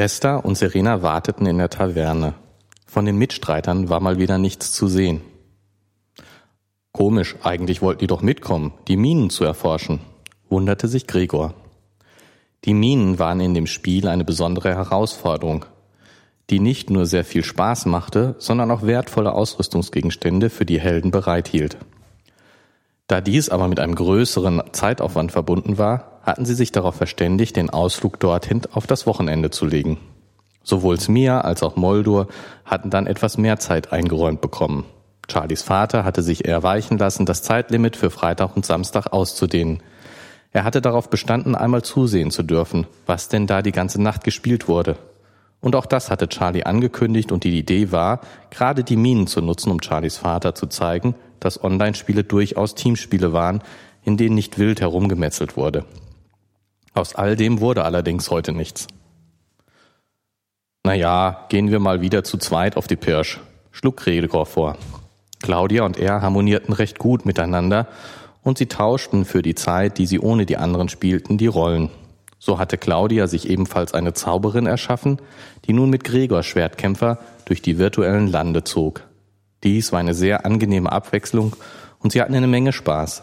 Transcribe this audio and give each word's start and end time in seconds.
Bresta 0.00 0.36
und 0.36 0.54
Serena 0.56 1.02
warteten 1.02 1.44
in 1.44 1.58
der 1.58 1.68
Taverne. 1.68 2.32
Von 2.86 3.04
den 3.04 3.18
Mitstreitern 3.18 3.90
war 3.90 4.00
mal 4.00 4.18
wieder 4.18 4.38
nichts 4.38 4.72
zu 4.72 4.88
sehen. 4.88 5.20
Komisch, 6.90 7.36
eigentlich 7.42 7.82
wollten 7.82 8.00
die 8.00 8.06
doch 8.06 8.22
mitkommen, 8.22 8.72
die 8.88 8.96
Minen 8.96 9.28
zu 9.28 9.44
erforschen, 9.44 10.00
wunderte 10.48 10.88
sich 10.88 11.06
Gregor. 11.06 11.52
Die 12.64 12.72
Minen 12.72 13.18
waren 13.18 13.40
in 13.40 13.52
dem 13.52 13.66
Spiel 13.66 14.08
eine 14.08 14.24
besondere 14.24 14.74
Herausforderung, 14.74 15.66
die 16.48 16.60
nicht 16.60 16.88
nur 16.88 17.04
sehr 17.04 17.26
viel 17.26 17.44
Spaß 17.44 17.84
machte, 17.84 18.36
sondern 18.38 18.70
auch 18.70 18.80
wertvolle 18.80 19.34
Ausrüstungsgegenstände 19.34 20.48
für 20.48 20.64
die 20.64 20.80
Helden 20.80 21.10
bereithielt. 21.10 21.76
Da 23.10 23.20
dies 23.20 23.48
aber 23.48 23.66
mit 23.66 23.80
einem 23.80 23.96
größeren 23.96 24.62
Zeitaufwand 24.70 25.32
verbunden 25.32 25.78
war, 25.78 26.20
hatten 26.22 26.44
sie 26.44 26.54
sich 26.54 26.70
darauf 26.70 26.94
verständigt, 26.94 27.56
den 27.56 27.68
Ausflug 27.68 28.20
dorthin 28.20 28.62
auf 28.70 28.86
das 28.86 29.04
Wochenende 29.04 29.50
zu 29.50 29.66
legen. 29.66 29.98
Sowohl 30.62 31.00
Smia 31.00 31.40
als 31.40 31.64
auch 31.64 31.74
Moldur 31.74 32.28
hatten 32.64 32.88
dann 32.88 33.08
etwas 33.08 33.36
mehr 33.36 33.58
Zeit 33.58 33.92
eingeräumt 33.92 34.40
bekommen. 34.40 34.84
Charlies 35.28 35.62
Vater 35.62 36.04
hatte 36.04 36.22
sich 36.22 36.44
erweichen 36.44 36.98
lassen, 36.98 37.26
das 37.26 37.42
Zeitlimit 37.42 37.96
für 37.96 38.10
Freitag 38.10 38.54
und 38.54 38.64
Samstag 38.64 39.12
auszudehnen. 39.12 39.82
Er 40.52 40.62
hatte 40.62 40.80
darauf 40.80 41.10
bestanden, 41.10 41.56
einmal 41.56 41.82
zusehen 41.82 42.30
zu 42.30 42.44
dürfen, 42.44 42.86
was 43.06 43.28
denn 43.28 43.48
da 43.48 43.60
die 43.60 43.72
ganze 43.72 44.00
Nacht 44.00 44.22
gespielt 44.22 44.68
wurde. 44.68 44.96
Und 45.60 45.74
auch 45.74 45.86
das 45.86 46.12
hatte 46.12 46.28
Charlie 46.28 46.62
angekündigt 46.62 47.32
und 47.32 47.42
die 47.42 47.58
Idee 47.58 47.90
war, 47.90 48.20
gerade 48.50 48.84
die 48.84 48.96
Minen 48.96 49.26
zu 49.26 49.40
nutzen, 49.40 49.72
um 49.72 49.82
Charlies 49.82 50.16
Vater 50.16 50.54
zu 50.54 50.68
zeigen, 50.68 51.16
dass 51.40 51.62
Online-Spiele 51.62 52.24
durchaus 52.24 52.74
Teamspiele 52.74 53.32
waren, 53.32 53.62
in 54.04 54.16
denen 54.16 54.34
nicht 54.34 54.58
wild 54.58 54.80
herumgemetzelt 54.80 55.56
wurde. 55.56 55.84
Aus 56.94 57.14
all 57.14 57.36
dem 57.36 57.60
wurde 57.60 57.84
allerdings 57.84 58.30
heute 58.30 58.52
nichts. 58.52 58.86
Naja, 60.84 61.46
gehen 61.48 61.70
wir 61.70 61.78
mal 61.78 62.00
wieder 62.00 62.24
zu 62.24 62.38
zweit 62.38 62.76
auf 62.76 62.86
die 62.86 62.96
Pirsch, 62.96 63.40
schlug 63.70 63.98
Gregor 63.98 64.46
vor. 64.46 64.76
Claudia 65.42 65.84
und 65.84 65.98
er 65.98 66.22
harmonierten 66.22 66.74
recht 66.74 66.98
gut 66.98 67.26
miteinander 67.26 67.88
und 68.42 68.58
sie 68.58 68.66
tauschten 68.66 69.24
für 69.24 69.42
die 69.42 69.54
Zeit, 69.54 69.98
die 69.98 70.06
sie 70.06 70.18
ohne 70.18 70.46
die 70.46 70.56
anderen 70.56 70.88
spielten, 70.88 71.38
die 71.38 71.46
Rollen. 71.46 71.90
So 72.38 72.58
hatte 72.58 72.78
Claudia 72.78 73.26
sich 73.26 73.48
ebenfalls 73.48 73.92
eine 73.92 74.14
Zauberin 74.14 74.66
erschaffen, 74.66 75.18
die 75.66 75.74
nun 75.74 75.90
mit 75.90 76.04
Gregor 76.04 76.42
Schwertkämpfer 76.42 77.18
durch 77.44 77.60
die 77.60 77.78
virtuellen 77.78 78.28
Lande 78.28 78.64
zog. 78.64 79.02
Dies 79.62 79.92
war 79.92 80.00
eine 80.00 80.14
sehr 80.14 80.46
angenehme 80.46 80.90
Abwechslung 80.90 81.56
und 81.98 82.12
sie 82.12 82.20
hatten 82.20 82.34
eine 82.34 82.46
Menge 82.46 82.72
Spaß. 82.72 83.22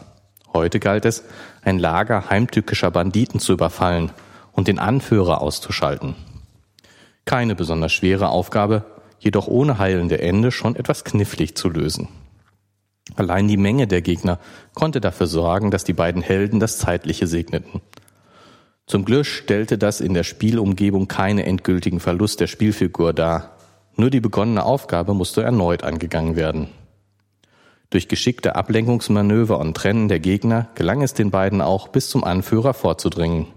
Heute 0.53 0.79
galt 0.79 1.05
es, 1.05 1.23
ein 1.63 1.79
Lager 1.79 2.29
heimtückischer 2.29 2.91
Banditen 2.91 3.39
zu 3.39 3.53
überfallen 3.53 4.11
und 4.51 4.67
den 4.67 4.79
Anführer 4.79 5.41
auszuschalten. 5.41 6.15
Keine 7.25 7.55
besonders 7.55 7.91
schwere 7.91 8.29
Aufgabe, 8.29 8.85
jedoch 9.19 9.47
ohne 9.47 9.79
heilende 9.79 10.21
Ende 10.21 10.51
schon 10.51 10.75
etwas 10.75 11.03
knifflig 11.03 11.55
zu 11.55 11.69
lösen. 11.69 12.07
Allein 13.15 13.47
die 13.47 13.57
Menge 13.57 13.87
der 13.87 14.01
Gegner 14.01 14.39
konnte 14.73 15.01
dafür 15.01 15.27
sorgen, 15.27 15.71
dass 15.71 15.83
die 15.83 15.93
beiden 15.93 16.21
Helden 16.21 16.59
das 16.59 16.77
Zeitliche 16.77 17.27
segneten. 17.27 17.81
Zum 18.85 19.05
Glück 19.05 19.25
stellte 19.25 19.77
das 19.77 19.99
in 20.01 20.13
der 20.13 20.23
Spielumgebung 20.23 21.07
keine 21.07 21.45
endgültigen 21.45 21.99
Verlust 21.99 22.39
der 22.39 22.47
Spielfigur 22.47 23.13
dar. 23.13 23.56
Nur 23.97 24.11
die 24.11 24.21
begonnene 24.21 24.63
Aufgabe 24.63 25.15
musste 25.15 25.41
erneut 25.41 25.83
angegangen 25.83 26.35
werden. 26.35 26.69
Durch 27.89 28.07
geschickte 28.07 28.55
Ablenkungsmanöver 28.55 29.57
und 29.57 29.75
Trennen 29.75 30.07
der 30.07 30.19
Gegner 30.19 30.67
gelang 30.75 31.01
es 31.01 31.15
den 31.15 31.31
beiden 31.31 31.61
auch, 31.61 31.87
bis 31.87 32.09
zum 32.09 32.23
Anführer 32.23 32.75
vorzudringen. 32.75 33.47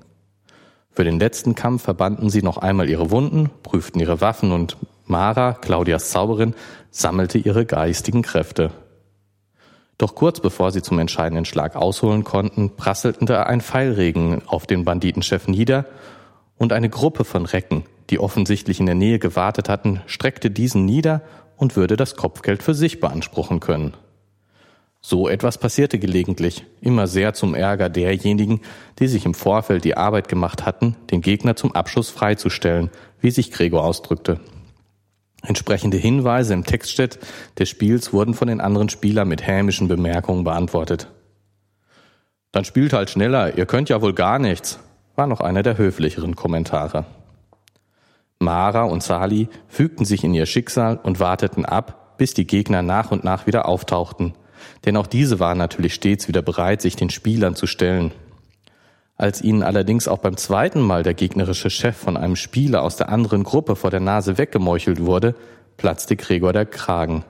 Für 0.90 1.04
den 1.04 1.20
letzten 1.20 1.54
Kampf 1.54 1.82
verbanden 1.82 2.30
sie 2.30 2.42
noch 2.42 2.56
einmal 2.56 2.88
ihre 2.88 3.10
Wunden, 3.10 3.50
prüften 3.62 4.00
ihre 4.00 4.20
Waffen 4.20 4.52
und 4.52 4.78
Mara, 5.04 5.52
Claudias 5.52 6.10
Zauberin, 6.10 6.54
sammelte 6.90 7.36
ihre 7.36 7.66
geistigen 7.66 8.22
Kräfte. 8.22 8.70
Doch 9.98 10.14
kurz 10.14 10.40
bevor 10.40 10.72
sie 10.72 10.80
zum 10.80 10.98
entscheidenden 10.98 11.44
Schlag 11.44 11.76
ausholen 11.76 12.24
konnten, 12.24 12.76
prasselten 12.76 13.26
da 13.26 13.42
ein 13.42 13.60
Pfeilregen 13.60 14.40
auf 14.46 14.66
den 14.66 14.86
Banditenchef 14.86 15.48
nieder 15.48 15.84
und 16.56 16.72
eine 16.72 16.88
Gruppe 16.88 17.24
von 17.24 17.44
Recken, 17.44 17.84
die 18.10 18.18
offensichtlich 18.18 18.80
in 18.80 18.86
der 18.86 18.94
Nähe 18.94 19.18
gewartet 19.18 19.68
hatten, 19.68 20.02
streckte 20.06 20.50
diesen 20.50 20.84
nieder 20.84 21.22
und 21.56 21.76
würde 21.76 21.96
das 21.96 22.16
Kopfgeld 22.16 22.62
für 22.62 22.74
sich 22.74 23.00
beanspruchen 23.00 23.60
können. 23.60 23.94
So 25.02 25.28
etwas 25.28 25.56
passierte 25.56 25.98
gelegentlich, 25.98 26.66
immer 26.82 27.06
sehr 27.06 27.32
zum 27.32 27.54
Ärger 27.54 27.88
derjenigen, 27.88 28.60
die 28.98 29.06
sich 29.06 29.24
im 29.24 29.32
Vorfeld 29.32 29.84
die 29.84 29.96
Arbeit 29.96 30.28
gemacht 30.28 30.66
hatten, 30.66 30.96
den 31.10 31.22
Gegner 31.22 31.56
zum 31.56 31.74
Abschuss 31.74 32.10
freizustellen, 32.10 32.90
wie 33.20 33.30
sich 33.30 33.50
Gregor 33.50 33.84
ausdrückte. 33.84 34.40
Entsprechende 35.42 35.96
Hinweise 35.96 36.52
im 36.52 36.64
Textchat 36.64 37.18
des 37.58 37.70
Spiels 37.70 38.12
wurden 38.12 38.34
von 38.34 38.48
den 38.48 38.60
anderen 38.60 38.90
Spielern 38.90 39.28
mit 39.28 39.46
hämischen 39.46 39.88
Bemerkungen 39.88 40.44
beantwortet. 40.44 41.08
Dann 42.52 42.66
spielt 42.66 42.92
halt 42.92 43.08
schneller, 43.08 43.56
ihr 43.56 43.64
könnt 43.64 43.88
ja 43.88 44.02
wohl 44.02 44.12
gar 44.12 44.38
nichts, 44.38 44.80
war 45.16 45.26
noch 45.26 45.40
einer 45.40 45.62
der 45.62 45.78
höflicheren 45.78 46.36
Kommentare. 46.36 47.06
Mara 48.42 48.84
und 48.84 49.02
Sali 49.02 49.48
fügten 49.68 50.06
sich 50.06 50.24
in 50.24 50.32
ihr 50.32 50.46
Schicksal 50.46 50.98
und 51.02 51.20
warteten 51.20 51.66
ab, 51.66 52.16
bis 52.16 52.32
die 52.32 52.46
Gegner 52.46 52.80
nach 52.80 53.10
und 53.10 53.22
nach 53.22 53.46
wieder 53.46 53.68
auftauchten. 53.68 54.32
Denn 54.86 54.96
auch 54.96 55.06
diese 55.06 55.40
waren 55.40 55.58
natürlich 55.58 55.92
stets 55.92 56.26
wieder 56.26 56.40
bereit, 56.40 56.80
sich 56.80 56.96
den 56.96 57.10
Spielern 57.10 57.54
zu 57.54 57.66
stellen. 57.66 58.12
Als 59.18 59.42
ihnen 59.42 59.62
allerdings 59.62 60.08
auch 60.08 60.18
beim 60.18 60.38
zweiten 60.38 60.80
Mal 60.80 61.02
der 61.02 61.12
gegnerische 61.12 61.68
Chef 61.68 61.94
von 61.94 62.16
einem 62.16 62.36
Spieler 62.36 62.82
aus 62.82 62.96
der 62.96 63.10
anderen 63.10 63.44
Gruppe 63.44 63.76
vor 63.76 63.90
der 63.90 64.00
Nase 64.00 64.38
weggemeuchelt 64.38 65.04
wurde, 65.04 65.34
platzte 65.76 66.16
Gregor 66.16 66.54
der 66.54 66.64
Kragen. 66.64 67.24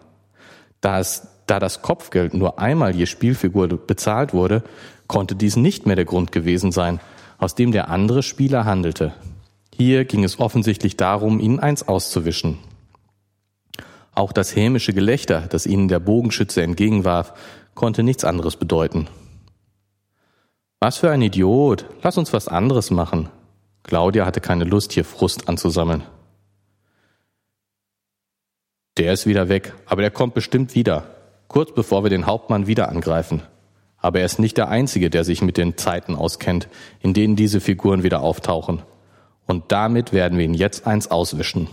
Da 0.81 1.01
es, 1.01 1.27
da 1.47 1.59
das 1.59 1.83
Kopfgeld 1.83 2.35
nur 2.35 2.61
einmal 2.61 2.95
je 2.95 3.07
Spielfigur 3.07 3.67
bezahlt 3.67 4.33
wurde, 4.33 4.63
konnte 5.09 5.35
dies 5.35 5.57
nicht 5.57 5.87
mehr 5.87 5.97
der 5.97 6.05
Grund 6.05 6.31
gewesen 6.31 6.71
sein, 6.71 7.01
aus 7.39 7.57
dem 7.57 7.73
der 7.73 7.89
andere 7.89 8.23
Spieler 8.23 8.65
handelte. 8.65 9.13
Hier 9.81 10.05
ging 10.05 10.25
es 10.25 10.39
offensichtlich 10.39 10.99
darum, 10.99 11.41
ihnen 11.41 11.59
eins 11.59 11.89
auszuwischen. 11.89 12.59
Auch 14.15 14.31
das 14.31 14.55
hämische 14.55 14.93
Gelächter, 14.93 15.47
das 15.49 15.65
ihnen 15.65 15.89
der 15.89 16.01
Bogenschütze 16.01 16.61
entgegenwarf, 16.61 17.33
konnte 17.75 18.03
nichts 18.03 18.25
anderes 18.25 18.57
bedeuten. 18.57 19.09
Was 20.81 20.99
für 20.99 21.11
ein 21.11 21.23
Idiot. 21.23 21.87
Lass 22.03 22.19
uns 22.19 22.35
was 22.35 22.47
anderes 22.47 22.91
machen. 22.91 23.31
Claudia 23.83 24.27
hatte 24.27 24.43
keine 24.43 24.65
Lust, 24.65 24.93
hier 24.93 25.07
Frust 25.07 25.49
anzusammeln. 25.49 26.03
Der 28.99 29.15
ist 29.15 29.27
wieder 29.27 29.49
weg, 29.49 29.73
aber 29.87 30.03
der 30.03 30.11
kommt 30.11 30.35
bestimmt 30.35 30.75
wieder. 30.75 31.07
Kurz 31.49 31.73
bevor 31.73 32.05
wir 32.05 32.11
den 32.11 32.27
Hauptmann 32.27 32.67
wieder 32.67 32.91
angreifen. 32.91 33.45
Aber 33.97 34.19
er 34.19 34.27
ist 34.27 34.41
nicht 34.41 34.59
der 34.59 34.69
Einzige, 34.69 35.09
der 35.09 35.25
sich 35.25 35.41
mit 35.41 35.57
den 35.57 35.79
Zeiten 35.79 36.17
auskennt, 36.17 36.69
in 37.01 37.15
denen 37.15 37.35
diese 37.35 37.63
Figuren 37.63 38.03
wieder 38.03 38.21
auftauchen. 38.21 38.83
Und 39.51 39.73
damit 39.73 40.13
werden 40.13 40.39
wir 40.39 40.45
ihn 40.45 40.55
jetzt 40.55 40.87
eins 40.87 41.11
auswischen. 41.11 41.67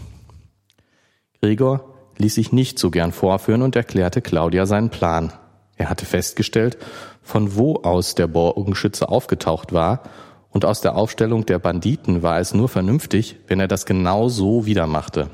Gregor 1.43 1.93
ließ 2.17 2.33
sich 2.33 2.51
nicht 2.51 2.79
so 2.79 2.89
gern 2.89 3.11
vorführen 3.11 3.61
und 3.61 3.75
erklärte 3.75 4.19
Claudia 4.19 4.65
seinen 4.65 4.89
Plan. 4.89 5.31
Er 5.75 5.87
hatte 5.87 6.07
festgestellt, 6.07 6.79
von 7.21 7.55
wo 7.55 7.75
aus 7.83 8.15
der 8.15 8.25
Bogenschütze 8.25 9.09
aufgetaucht 9.09 9.73
war, 9.73 10.01
und 10.49 10.65
aus 10.65 10.81
der 10.81 10.95
Aufstellung 10.95 11.45
der 11.45 11.59
Banditen 11.59 12.23
war 12.23 12.39
es 12.39 12.55
nur 12.55 12.67
vernünftig, 12.67 13.35
wenn 13.45 13.59
er 13.59 13.67
das 13.67 13.85
genau 13.85 14.27
so 14.27 14.65
wieder 14.65 14.87
machte. 14.87 15.29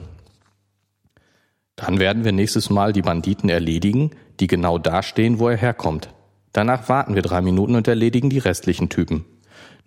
Dann 1.77 1.97
werden 2.01 2.25
wir 2.25 2.33
nächstes 2.33 2.69
Mal 2.69 2.91
die 2.91 3.03
Banditen 3.03 3.49
erledigen, 3.49 4.11
die 4.41 4.47
genau 4.47 4.77
da 4.79 5.01
stehen, 5.01 5.39
wo 5.39 5.47
er 5.47 5.55
herkommt. 5.55 6.09
Danach 6.51 6.89
warten 6.89 7.15
wir 7.15 7.21
drei 7.21 7.39
Minuten 7.39 7.75
und 7.75 7.87
erledigen 7.87 8.29
die 8.29 8.39
restlichen 8.39 8.89
Typen. 8.89 9.23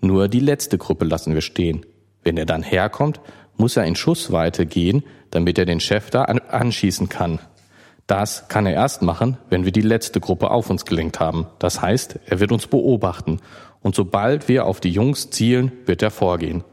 Nur 0.00 0.28
die 0.28 0.40
letzte 0.40 0.78
Gruppe 0.78 1.04
lassen 1.04 1.34
wir 1.34 1.42
stehen. 1.42 1.84
Wenn 2.26 2.38
er 2.38 2.44
dann 2.44 2.64
herkommt, 2.64 3.20
muss 3.56 3.76
er 3.76 3.84
in 3.84 3.94
Schussweite 3.94 4.66
gehen, 4.66 5.04
damit 5.30 5.60
er 5.60 5.64
den 5.64 5.78
Chef 5.78 6.10
da 6.10 6.22
anschießen 6.22 7.08
kann. 7.08 7.38
Das 8.08 8.48
kann 8.48 8.66
er 8.66 8.72
erst 8.72 9.00
machen, 9.00 9.38
wenn 9.48 9.64
wir 9.64 9.70
die 9.70 9.80
letzte 9.80 10.18
Gruppe 10.18 10.50
auf 10.50 10.68
uns 10.68 10.84
gelenkt 10.84 11.20
haben. 11.20 11.46
Das 11.60 11.80
heißt, 11.80 12.18
er 12.26 12.40
wird 12.40 12.50
uns 12.50 12.66
beobachten. 12.66 13.38
Und 13.80 13.94
sobald 13.94 14.48
wir 14.48 14.64
auf 14.64 14.80
die 14.80 14.90
Jungs 14.90 15.30
zielen, 15.30 15.70
wird 15.86 16.02
er 16.02 16.10
vorgehen. 16.10 16.64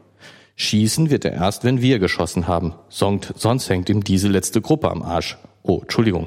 Schießen 0.56 1.08
wird 1.10 1.24
er 1.24 1.34
erst, 1.34 1.62
wenn 1.62 1.80
wir 1.80 2.00
geschossen 2.00 2.48
haben. 2.48 2.74
Sonst 2.88 3.70
hängt 3.70 3.88
ihm 3.88 4.02
diese 4.02 4.26
letzte 4.26 4.60
Gruppe 4.60 4.90
am 4.90 5.04
Arsch. 5.04 5.38
Oh, 5.62 5.82
Entschuldigung. 5.82 6.26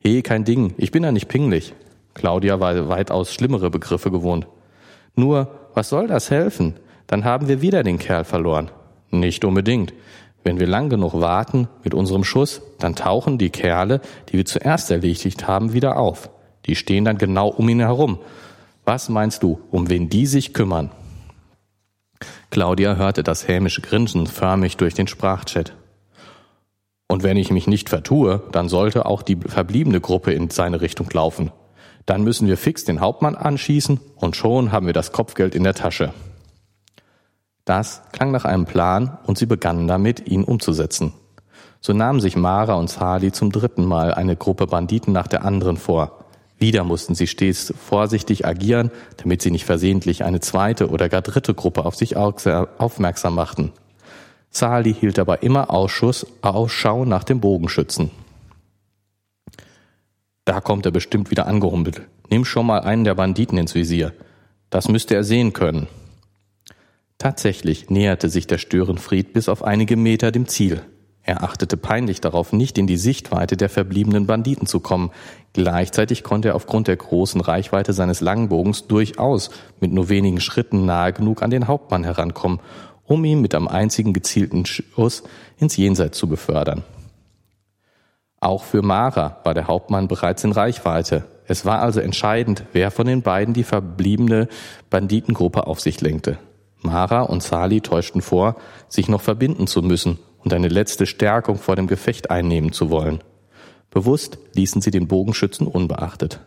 Hey, 0.00 0.20
kein 0.22 0.44
Ding. 0.44 0.74
Ich 0.78 0.90
bin 0.90 1.04
ja 1.04 1.12
nicht 1.12 1.28
pinglich. 1.28 1.74
Claudia 2.14 2.58
war 2.58 2.88
weitaus 2.88 3.32
schlimmere 3.32 3.70
Begriffe 3.70 4.10
gewohnt. 4.10 4.48
Nur, 5.14 5.70
was 5.74 5.90
soll 5.90 6.08
das 6.08 6.32
helfen? 6.32 6.74
Dann 7.06 7.24
haben 7.24 7.48
wir 7.48 7.60
wieder 7.62 7.82
den 7.82 7.98
Kerl 7.98 8.24
verloren. 8.24 8.70
Nicht 9.10 9.44
unbedingt. 9.44 9.92
Wenn 10.44 10.60
wir 10.60 10.66
lang 10.66 10.90
genug 10.90 11.20
warten 11.20 11.68
mit 11.82 11.94
unserem 11.94 12.24
Schuss, 12.24 12.62
dann 12.78 12.94
tauchen 12.94 13.38
die 13.38 13.50
Kerle, 13.50 14.00
die 14.28 14.34
wir 14.34 14.44
zuerst 14.44 14.90
erledigt 14.90 15.48
haben, 15.48 15.72
wieder 15.72 15.96
auf. 15.96 16.30
Die 16.66 16.76
stehen 16.76 17.04
dann 17.04 17.18
genau 17.18 17.48
um 17.48 17.68
ihn 17.68 17.80
herum. 17.80 18.18
Was 18.84 19.08
meinst 19.08 19.42
du, 19.42 19.60
um 19.70 19.90
wen 19.90 20.08
die 20.08 20.26
sich 20.26 20.54
kümmern? 20.54 20.90
Claudia 22.50 22.94
hörte 22.94 23.22
das 23.22 23.48
hämische 23.48 23.80
Grinsen 23.80 24.26
förmlich 24.26 24.76
durch 24.76 24.94
den 24.94 25.08
Sprachchat. 25.08 25.74
Und 27.08 27.22
wenn 27.22 27.36
ich 27.36 27.50
mich 27.50 27.66
nicht 27.66 27.88
vertue, 27.88 28.42
dann 28.52 28.68
sollte 28.68 29.06
auch 29.06 29.22
die 29.22 29.36
verbliebene 29.36 30.00
Gruppe 30.00 30.32
in 30.32 30.50
seine 30.50 30.80
Richtung 30.80 31.08
laufen. 31.12 31.52
Dann 32.04 32.22
müssen 32.22 32.46
wir 32.46 32.56
fix 32.56 32.84
den 32.84 33.00
Hauptmann 33.00 33.34
anschießen 33.34 34.00
und 34.16 34.36
schon 34.36 34.72
haben 34.72 34.86
wir 34.86 34.92
das 34.92 35.12
Kopfgeld 35.12 35.54
in 35.54 35.64
der 35.64 35.74
Tasche. 35.74 36.12
Das 37.66 38.02
klang 38.12 38.30
nach 38.30 38.44
einem 38.44 38.64
Plan 38.64 39.18
und 39.26 39.36
sie 39.36 39.44
begannen 39.44 39.88
damit, 39.88 40.28
ihn 40.28 40.44
umzusetzen. 40.44 41.12
So 41.80 41.92
nahmen 41.92 42.20
sich 42.20 42.36
Mara 42.36 42.74
und 42.74 42.88
Sali 42.88 43.32
zum 43.32 43.50
dritten 43.50 43.84
Mal 43.84 44.14
eine 44.14 44.36
Gruppe 44.36 44.68
Banditen 44.68 45.12
nach 45.12 45.26
der 45.26 45.44
anderen 45.44 45.76
vor. 45.76 46.24
Wieder 46.58 46.84
mussten 46.84 47.16
sie 47.16 47.26
stets 47.26 47.74
vorsichtig 47.76 48.46
agieren, 48.46 48.92
damit 49.16 49.42
sie 49.42 49.50
nicht 49.50 49.64
versehentlich 49.64 50.22
eine 50.22 50.40
zweite 50.40 50.88
oder 50.88 51.08
gar 51.08 51.22
dritte 51.22 51.54
Gruppe 51.54 51.84
auf 51.84 51.96
sich 51.96 52.16
aufmerksam 52.16 53.34
machten. 53.34 53.72
Sali 54.50 54.94
hielt 54.94 55.18
dabei 55.18 55.38
immer 55.38 55.70
Ausschuss, 55.70 56.24
Ausschau 56.42 57.04
nach 57.04 57.24
dem 57.24 57.40
Bogenschützen. 57.40 58.10
Da 60.44 60.60
kommt 60.60 60.86
er 60.86 60.92
bestimmt 60.92 61.32
wieder 61.32 61.48
angehumpelt. 61.48 62.02
Nimm 62.30 62.44
schon 62.44 62.66
mal 62.66 62.82
einen 62.82 63.02
der 63.02 63.16
Banditen 63.16 63.58
ins 63.58 63.74
Visier. 63.74 64.12
Das 64.70 64.88
müsste 64.88 65.16
er 65.16 65.24
sehen 65.24 65.52
können. 65.52 65.88
Tatsächlich 67.18 67.88
näherte 67.88 68.28
sich 68.28 68.46
der 68.46 68.58
Störenfried 68.58 69.32
bis 69.32 69.48
auf 69.48 69.62
einige 69.62 69.96
Meter 69.96 70.30
dem 70.30 70.48
Ziel. 70.48 70.82
Er 71.22 71.42
achtete 71.42 71.76
peinlich 71.76 72.20
darauf, 72.20 72.52
nicht 72.52 72.78
in 72.78 72.86
die 72.86 72.96
Sichtweite 72.96 73.56
der 73.56 73.68
verbliebenen 73.68 74.26
Banditen 74.26 74.68
zu 74.68 74.78
kommen. 74.78 75.10
Gleichzeitig 75.54 76.22
konnte 76.22 76.48
er 76.48 76.54
aufgrund 76.54 76.86
der 76.86 76.96
großen 76.96 77.40
Reichweite 77.40 77.92
seines 77.92 78.20
Langbogens 78.20 78.86
durchaus 78.86 79.50
mit 79.80 79.92
nur 79.92 80.08
wenigen 80.08 80.40
Schritten 80.40 80.84
nahe 80.84 81.12
genug 81.12 81.42
an 81.42 81.50
den 81.50 81.66
Hauptmann 81.66 82.04
herankommen, 82.04 82.60
um 83.04 83.24
ihn 83.24 83.40
mit 83.40 83.56
einem 83.56 83.66
einzigen 83.66 84.12
gezielten 84.12 84.66
Schuss 84.66 85.24
ins 85.58 85.76
Jenseits 85.76 86.16
zu 86.16 86.28
befördern. 86.28 86.84
Auch 88.38 88.62
für 88.62 88.82
Mara 88.82 89.40
war 89.42 89.54
der 89.54 89.66
Hauptmann 89.66 90.06
bereits 90.06 90.44
in 90.44 90.52
Reichweite. 90.52 91.24
Es 91.48 91.64
war 91.64 91.80
also 91.80 91.98
entscheidend, 91.98 92.64
wer 92.72 92.92
von 92.92 93.06
den 93.06 93.22
beiden 93.22 93.52
die 93.52 93.64
verbliebene 93.64 94.46
Banditengruppe 94.90 95.66
auf 95.66 95.80
sich 95.80 96.00
lenkte. 96.00 96.38
Mara 96.82 97.22
und 97.22 97.42
Sali 97.42 97.80
täuschten 97.80 98.22
vor, 98.22 98.56
sich 98.88 99.08
noch 99.08 99.22
verbinden 99.22 99.66
zu 99.66 99.82
müssen 99.82 100.18
und 100.38 100.52
eine 100.52 100.68
letzte 100.68 101.06
Stärkung 101.06 101.56
vor 101.56 101.76
dem 101.76 101.86
Gefecht 101.86 102.30
einnehmen 102.30 102.72
zu 102.72 102.90
wollen. 102.90 103.22
Bewusst 103.90 104.38
ließen 104.54 104.80
sie 104.82 104.90
den 104.90 105.08
Bogenschützen 105.08 105.66
unbeachtet. 105.66 106.40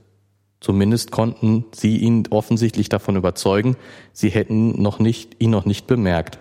Zumindest 0.62 1.12
konnten 1.12 1.66
sie 1.74 1.98
ihn 1.98 2.26
offensichtlich 2.30 2.90
davon 2.90 3.16
überzeugen, 3.16 3.78
sie 4.12 4.30
hätten 4.30 4.82
noch 4.82 5.00
nicht, 5.00 5.42
ihn 5.42 5.52
noch 5.52 5.66
nicht 5.66 5.88
bemerkt. 5.88 6.40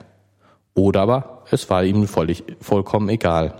Oder 0.75 1.02
aber 1.02 1.44
es 1.50 1.70
war 1.70 1.85
ihm 1.85 2.06
völlig, 2.06 2.44
vollkommen 2.61 3.08
egal. 3.08 3.55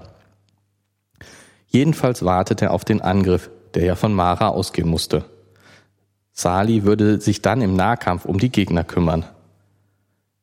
Jedenfalls 1.69 2.25
wartete 2.25 2.66
er 2.66 2.72
auf 2.72 2.84
den 2.84 3.00
Angriff, 3.00 3.50
der 3.75 3.84
ja 3.84 3.94
von 3.94 4.12
Mara 4.12 4.48
ausgehen 4.48 4.88
musste. 4.88 5.25
Sali 6.32 6.84
würde 6.84 7.20
sich 7.20 7.42
dann 7.42 7.60
im 7.60 7.75
Nahkampf 7.75 8.25
um 8.25 8.38
die 8.38 8.50
Gegner 8.50 8.84
kümmern. 8.84 9.25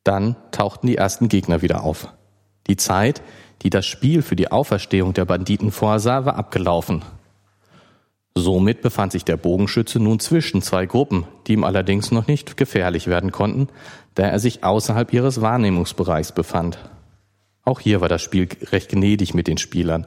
Dann 0.05 0.37
tauchten 0.51 0.87
die 0.87 0.95
ersten 0.95 1.27
Gegner 1.27 1.61
wieder 1.61 1.83
auf. 1.83 2.13
Die 2.67 2.77
Zeit, 2.77 3.21
die 3.63 3.69
das 3.69 3.85
Spiel 3.85 4.21
für 4.21 4.35
die 4.35 4.51
Auferstehung 4.51 5.13
der 5.13 5.25
Banditen 5.25 5.71
vorsah, 5.71 6.25
war 6.25 6.35
abgelaufen. 6.37 7.03
Somit 8.37 8.81
befand 8.81 9.13
sich 9.13 9.25
der 9.25 9.37
Bogenschütze 9.37 9.99
nun 9.99 10.19
zwischen 10.19 10.61
zwei 10.61 10.85
Gruppen, 10.85 11.25
die 11.47 11.53
ihm 11.53 11.63
allerdings 11.63 12.11
noch 12.11 12.27
nicht 12.27 12.55
gefährlich 12.55 13.07
werden 13.07 13.31
konnten, 13.31 13.67
da 14.13 14.23
er 14.23 14.39
sich 14.39 14.63
außerhalb 14.63 15.11
ihres 15.11 15.41
Wahrnehmungsbereichs 15.41 16.33
befand. 16.33 16.77
Auch 17.63 17.79
hier 17.79 17.99
war 17.99 18.09
das 18.09 18.21
Spiel 18.21 18.47
recht 18.71 18.89
gnädig 18.89 19.33
mit 19.33 19.47
den 19.47 19.57
Spielern. 19.57 20.05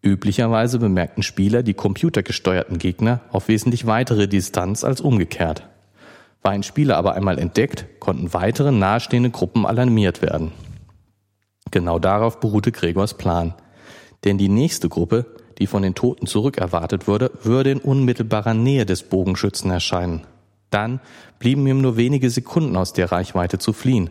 Üblicherweise 0.00 0.78
bemerkten 0.78 1.22
Spieler 1.22 1.62
die 1.62 1.74
computergesteuerten 1.74 2.78
Gegner 2.78 3.20
auf 3.30 3.48
wesentlich 3.48 3.86
weitere 3.86 4.26
Distanz 4.26 4.84
als 4.84 5.02
umgekehrt. 5.02 5.68
War 6.48 6.54
ein 6.54 6.62
Spieler 6.62 6.96
aber 6.96 7.12
einmal 7.12 7.38
entdeckt, 7.38 8.00
konnten 8.00 8.32
weitere 8.32 8.72
nahestehende 8.72 9.28
Gruppen 9.28 9.66
alarmiert 9.66 10.22
werden. 10.22 10.52
Genau 11.70 11.98
darauf 11.98 12.40
beruhte 12.40 12.72
Gregors 12.72 13.12
Plan. 13.18 13.52
Denn 14.24 14.38
die 14.38 14.48
nächste 14.48 14.88
Gruppe, 14.88 15.26
die 15.58 15.66
von 15.66 15.82
den 15.82 15.94
Toten 15.94 16.26
zurückerwartet 16.26 17.06
wurde, 17.06 17.32
würde 17.42 17.72
in 17.72 17.80
unmittelbarer 17.80 18.54
Nähe 18.54 18.86
des 18.86 19.02
Bogenschützen 19.02 19.70
erscheinen. 19.70 20.22
Dann 20.70 21.00
blieben 21.38 21.66
ihm 21.66 21.82
nur 21.82 21.98
wenige 21.98 22.30
Sekunden 22.30 22.76
aus 22.76 22.94
der 22.94 23.12
Reichweite 23.12 23.58
zu 23.58 23.74
fliehen. 23.74 24.08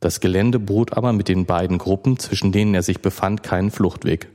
Das 0.00 0.20
Gelände 0.20 0.58
bot 0.58 0.96
aber 0.96 1.12
mit 1.12 1.28
den 1.28 1.44
beiden 1.44 1.76
Gruppen, 1.76 2.18
zwischen 2.18 2.50
denen 2.50 2.74
er 2.74 2.82
sich 2.82 3.02
befand, 3.02 3.42
keinen 3.42 3.70
Fluchtweg. 3.70 4.30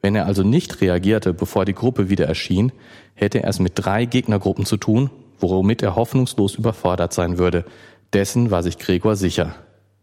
Wenn 0.00 0.14
er 0.14 0.26
also 0.26 0.44
nicht 0.44 0.80
reagierte, 0.80 1.34
bevor 1.34 1.64
die 1.64 1.74
Gruppe 1.74 2.08
wieder 2.08 2.26
erschien, 2.26 2.70
hätte 3.14 3.42
er 3.42 3.48
es 3.48 3.58
mit 3.58 3.72
drei 3.74 4.04
Gegnergruppen 4.04 4.64
zu 4.64 4.76
tun, 4.76 5.10
womit 5.40 5.82
er 5.82 5.96
hoffnungslos 5.96 6.54
überfordert 6.54 7.12
sein 7.12 7.38
würde. 7.38 7.64
Dessen 8.12 8.50
war 8.50 8.62
sich 8.62 8.78
Gregor 8.78 9.16
sicher. 9.16 9.54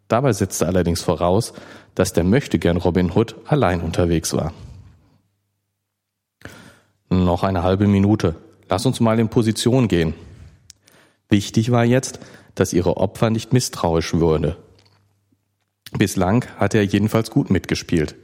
Dabei 0.07 0.33
setzte 0.33 0.67
allerdings 0.67 1.01
voraus, 1.01 1.53
dass 1.95 2.13
der 2.13 2.23
Möchtegern 2.23 2.77
Robin 2.77 3.11
Hood 3.11 3.35
allein 3.45 3.81
unterwegs 3.81 4.33
war. 4.33 4.53
Noch 7.09 7.43
eine 7.43 7.63
halbe 7.63 7.87
Minute. 7.87 8.35
Lass 8.69 8.85
uns 8.85 8.99
mal 8.99 9.19
in 9.19 9.29
Position 9.29 9.87
gehen. 9.87 10.13
Wichtig 11.29 11.71
war 11.71 11.85
jetzt, 11.85 12.19
dass 12.55 12.73
ihre 12.73 12.97
Opfer 12.97 13.29
nicht 13.29 13.53
misstrauisch 13.53 14.13
würde. 14.13 14.57
Bislang 15.97 16.45
hatte 16.57 16.77
er 16.77 16.85
jedenfalls 16.85 17.31
gut 17.31 17.49
mitgespielt. 17.49 18.15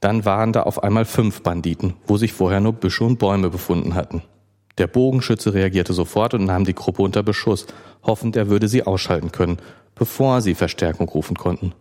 Dann 0.00 0.24
waren 0.24 0.52
da 0.52 0.62
auf 0.62 0.82
einmal 0.82 1.04
fünf 1.04 1.42
Banditen, 1.42 1.94
wo 2.06 2.16
sich 2.16 2.32
vorher 2.32 2.60
nur 2.60 2.72
Büsche 2.72 3.04
und 3.04 3.18
Bäume 3.18 3.50
befunden 3.50 3.94
hatten. 3.94 4.22
Der 4.78 4.86
Bogenschütze 4.86 5.54
reagierte 5.54 5.94
sofort 5.94 6.34
und 6.34 6.44
nahm 6.44 6.64
die 6.64 6.74
Gruppe 6.74 7.02
unter 7.02 7.22
Beschuss, 7.22 7.66
hoffend 8.02 8.36
er 8.36 8.48
würde 8.48 8.68
sie 8.68 8.82
ausschalten 8.82 9.32
können, 9.32 9.58
bevor 9.94 10.42
sie 10.42 10.54
Verstärkung 10.54 11.08
rufen 11.08 11.36
konnten. 11.36 11.72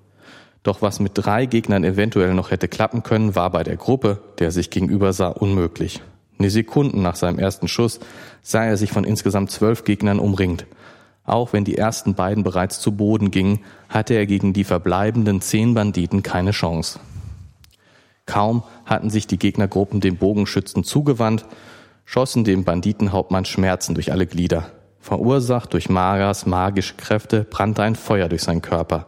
Doch 0.63 0.81
was 0.81 0.99
mit 0.99 1.11
drei 1.15 1.45
Gegnern 1.45 1.83
eventuell 1.83 2.33
noch 2.33 2.51
hätte 2.51 2.67
klappen 2.67 3.03
können, 3.03 3.35
war 3.35 3.51
bei 3.51 3.63
der 3.63 3.75
Gruppe, 3.75 4.21
der 4.39 4.51
sich 4.51 4.69
gegenüber 4.69 5.13
sah, 5.13 5.27
unmöglich. 5.27 6.01
Ne 6.37 6.49
Sekunden 6.49 7.01
nach 7.01 7.15
seinem 7.15 7.37
ersten 7.37 7.67
Schuss 7.67 7.99
sah 8.41 8.65
er 8.65 8.77
sich 8.77 8.91
von 8.91 9.03
insgesamt 9.03 9.51
zwölf 9.51 9.83
Gegnern 9.83 10.19
umringt. 10.19 10.65
Auch 11.23 11.53
wenn 11.53 11.65
die 11.65 11.77
ersten 11.77 12.15
beiden 12.15 12.43
bereits 12.43 12.79
zu 12.79 12.93
Boden 12.93 13.29
gingen, 13.31 13.59
hatte 13.89 14.13
er 14.13 14.25
gegen 14.25 14.53
die 14.53 14.63
verbleibenden 14.63 15.41
zehn 15.41 15.73
Banditen 15.73 16.23
keine 16.23 16.51
Chance. 16.51 16.99
Kaum 18.25 18.63
hatten 18.85 19.09
sich 19.09 19.27
die 19.27 19.37
Gegnergruppen 19.37 20.01
dem 20.01 20.17
Bogenschützen 20.17 20.83
zugewandt, 20.83 21.45
schossen 22.05 22.43
dem 22.43 22.63
Banditenhauptmann 22.63 23.45
Schmerzen 23.45 23.95
durch 23.95 24.11
alle 24.11 24.27
Glieder. 24.27 24.71
Verursacht 24.99 25.73
durch 25.73 25.89
Maras 25.89 26.45
magische 26.45 26.95
Kräfte 26.95 27.43
brannte 27.43 27.83
ein 27.83 27.95
Feuer 27.95 28.29
durch 28.29 28.43
seinen 28.43 28.61
Körper. 28.61 29.07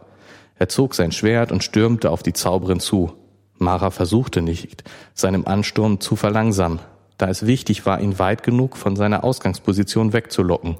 Er 0.56 0.68
zog 0.68 0.94
sein 0.94 1.12
Schwert 1.12 1.52
und 1.52 1.64
stürmte 1.64 2.10
auf 2.10 2.22
die 2.22 2.32
Zauberin 2.32 2.80
zu. 2.80 3.12
Mara 3.56 3.90
versuchte 3.90 4.42
nicht, 4.42 4.84
seinem 5.14 5.46
Ansturm 5.46 6.00
zu 6.00 6.16
verlangsamen, 6.16 6.80
da 7.16 7.28
es 7.28 7.46
wichtig 7.46 7.86
war, 7.86 8.00
ihn 8.00 8.18
weit 8.18 8.42
genug 8.42 8.76
von 8.76 8.94
seiner 8.94 9.24
Ausgangsposition 9.24 10.12
wegzulocken. 10.12 10.76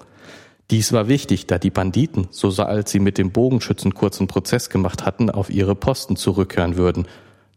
Dies 0.70 0.92
war 0.92 1.08
wichtig, 1.08 1.46
da 1.46 1.58
die 1.58 1.70
Banditen, 1.70 2.28
so 2.30 2.50
als 2.62 2.90
sie 2.90 3.00
mit 3.00 3.18
dem 3.18 3.32
Bogenschützen 3.32 3.94
kurzen 3.94 4.26
Prozess 4.26 4.68
gemacht 4.68 5.06
hatten, 5.06 5.30
auf 5.30 5.50
ihre 5.50 5.74
Posten 5.74 6.14
zurückkehren 6.14 6.76
würden 6.76 7.06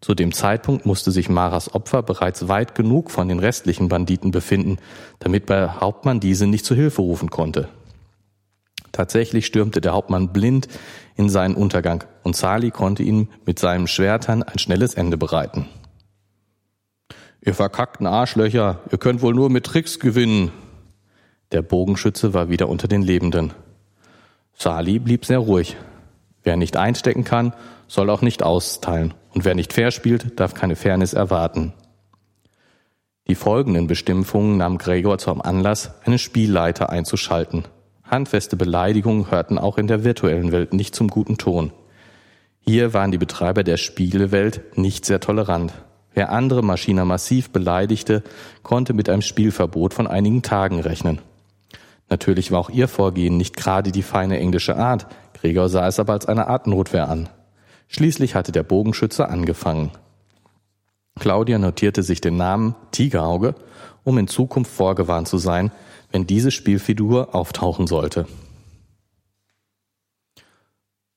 zu 0.01 0.15
dem 0.15 0.33
Zeitpunkt 0.33 0.87
musste 0.87 1.11
sich 1.11 1.29
Maras 1.29 1.75
Opfer 1.75 2.01
bereits 2.01 2.47
weit 2.47 2.73
genug 2.73 3.11
von 3.11 3.29
den 3.29 3.37
restlichen 3.37 3.87
Banditen 3.87 4.31
befinden, 4.31 4.77
damit 5.19 5.47
der 5.49 5.79
Hauptmann 5.79 6.19
diese 6.19 6.47
nicht 6.47 6.65
zu 6.65 6.73
Hilfe 6.73 7.03
rufen 7.03 7.29
konnte. 7.29 7.69
Tatsächlich 8.91 9.45
stürmte 9.45 9.79
der 9.79 9.93
Hauptmann 9.93 10.33
blind 10.33 10.67
in 11.15 11.29
seinen 11.29 11.55
Untergang 11.55 12.03
und 12.23 12.35
Sali 12.35 12.71
konnte 12.71 13.03
ihm 13.03 13.27
mit 13.45 13.59
seinem 13.59 13.85
Schwertern 13.85 14.41
ein 14.41 14.57
schnelles 14.57 14.95
Ende 14.95 15.17
bereiten. 15.17 15.67
Ihr 17.39 17.53
verkackten 17.53 18.07
Arschlöcher, 18.07 18.81
ihr 18.91 18.97
könnt 18.97 19.21
wohl 19.21 19.35
nur 19.35 19.49
mit 19.49 19.65
Tricks 19.65 19.99
gewinnen. 19.99 20.51
Der 21.51 21.61
Bogenschütze 21.61 22.33
war 22.33 22.49
wieder 22.49 22.69
unter 22.69 22.87
den 22.87 23.03
Lebenden. 23.03 23.53
Sali 24.53 24.99
blieb 24.99 25.25
sehr 25.25 25.39
ruhig. 25.39 25.77
Wer 26.43 26.57
nicht 26.57 26.75
einstecken 26.75 27.23
kann, 27.23 27.53
soll 27.87 28.09
auch 28.09 28.21
nicht 28.21 28.41
austeilen. 28.41 29.13
Und 29.33 29.45
wer 29.45 29.55
nicht 29.55 29.73
fair 29.73 29.91
spielt, 29.91 30.39
darf 30.39 30.53
keine 30.53 30.75
Fairness 30.75 31.13
erwarten. 31.13 31.73
Die 33.27 33.35
folgenden 33.35 33.87
Bestimmungen 33.87 34.57
nahm 34.57 34.77
Gregor 34.77 35.17
zum 35.17 35.41
Anlass, 35.41 35.93
eine 36.05 36.17
Spielleiter 36.17 36.89
einzuschalten. 36.89 37.65
Handfeste 38.03 38.57
Beleidigungen 38.57 39.31
hörten 39.31 39.57
auch 39.57 39.77
in 39.77 39.87
der 39.87 40.03
virtuellen 40.03 40.51
Welt 40.51 40.73
nicht 40.73 40.95
zum 40.95 41.07
guten 41.07 41.37
Ton. 41.37 41.71
Hier 42.59 42.93
waren 42.93 43.11
die 43.11 43.17
Betreiber 43.17 43.63
der 43.63 43.77
Spielewelt 43.77 44.77
nicht 44.77 45.05
sehr 45.05 45.21
tolerant. 45.21 45.73
Wer 46.13 46.31
andere 46.31 46.61
Maschiner 46.61 47.05
massiv 47.05 47.51
beleidigte, 47.51 48.21
konnte 48.63 48.93
mit 48.93 49.07
einem 49.07 49.21
Spielverbot 49.21 49.93
von 49.93 50.07
einigen 50.07 50.41
Tagen 50.41 50.81
rechnen. 50.81 51.21
Natürlich 52.09 52.51
war 52.51 52.59
auch 52.59 52.69
ihr 52.69 52.89
Vorgehen 52.89 53.37
nicht 53.37 53.55
gerade 53.55 53.93
die 53.93 54.03
feine 54.03 54.37
englische 54.37 54.75
Art. 54.75 55.07
Gregor 55.39 55.69
sah 55.69 55.87
es 55.87 55.99
aber 55.99 56.11
als 56.11 56.25
eine 56.25 56.47
Art 56.47 56.67
Notwehr 56.67 57.07
an. 57.07 57.29
Schließlich 57.91 58.35
hatte 58.35 58.53
der 58.53 58.63
Bogenschütze 58.63 59.27
angefangen. 59.27 59.91
Claudia 61.19 61.59
notierte 61.59 62.03
sich 62.03 62.21
den 62.21 62.37
Namen 62.37 62.73
Tigerauge, 62.91 63.53
um 64.05 64.17
in 64.17 64.29
Zukunft 64.29 64.71
vorgewarnt 64.71 65.27
zu 65.27 65.37
sein, 65.37 65.71
wenn 66.09 66.25
diese 66.25 66.51
Spielfigur 66.51 67.35
auftauchen 67.35 67.87
sollte. 67.87 68.27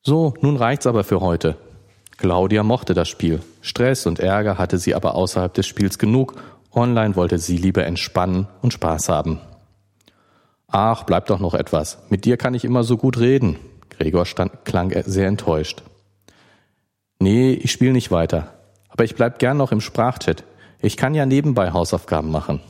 So, 0.02 0.34
nun 0.40 0.56
reicht's 0.56 0.88
aber 0.88 1.04
für 1.04 1.20
heute. 1.20 1.56
Claudia 2.16 2.64
mochte 2.64 2.92
das 2.92 3.08
Spiel. 3.08 3.40
Stress 3.60 4.04
und 4.06 4.18
Ärger 4.18 4.58
hatte 4.58 4.78
sie 4.78 4.96
aber 4.96 5.14
außerhalb 5.14 5.54
des 5.54 5.68
Spiels 5.68 5.96
genug. 5.96 6.42
Online 6.72 7.14
wollte 7.14 7.38
sie 7.38 7.56
lieber 7.56 7.86
entspannen 7.86 8.48
und 8.62 8.72
Spaß 8.72 9.08
haben. 9.08 9.38
Ach, 10.66 11.04
bleib 11.04 11.26
doch 11.26 11.38
noch 11.38 11.54
etwas. 11.54 11.98
Mit 12.10 12.24
dir 12.24 12.36
kann 12.36 12.54
ich 12.54 12.64
immer 12.64 12.82
so 12.82 12.96
gut 12.96 13.18
reden. 13.20 13.58
Gregor 13.90 14.26
stand, 14.26 14.64
klang 14.64 14.92
sehr 15.04 15.28
enttäuscht. 15.28 15.84
Nee, 17.24 17.54
ich 17.54 17.72
spiele 17.72 17.94
nicht 17.94 18.10
weiter. 18.10 18.52
Aber 18.90 19.04
ich 19.04 19.14
bleib 19.14 19.38
gern 19.38 19.56
noch 19.56 19.72
im 19.72 19.80
Sprachchat. 19.80 20.44
Ich 20.82 20.98
kann 20.98 21.14
ja 21.14 21.24
nebenbei 21.24 21.72
Hausaufgaben 21.72 22.30
machen. 22.30 22.60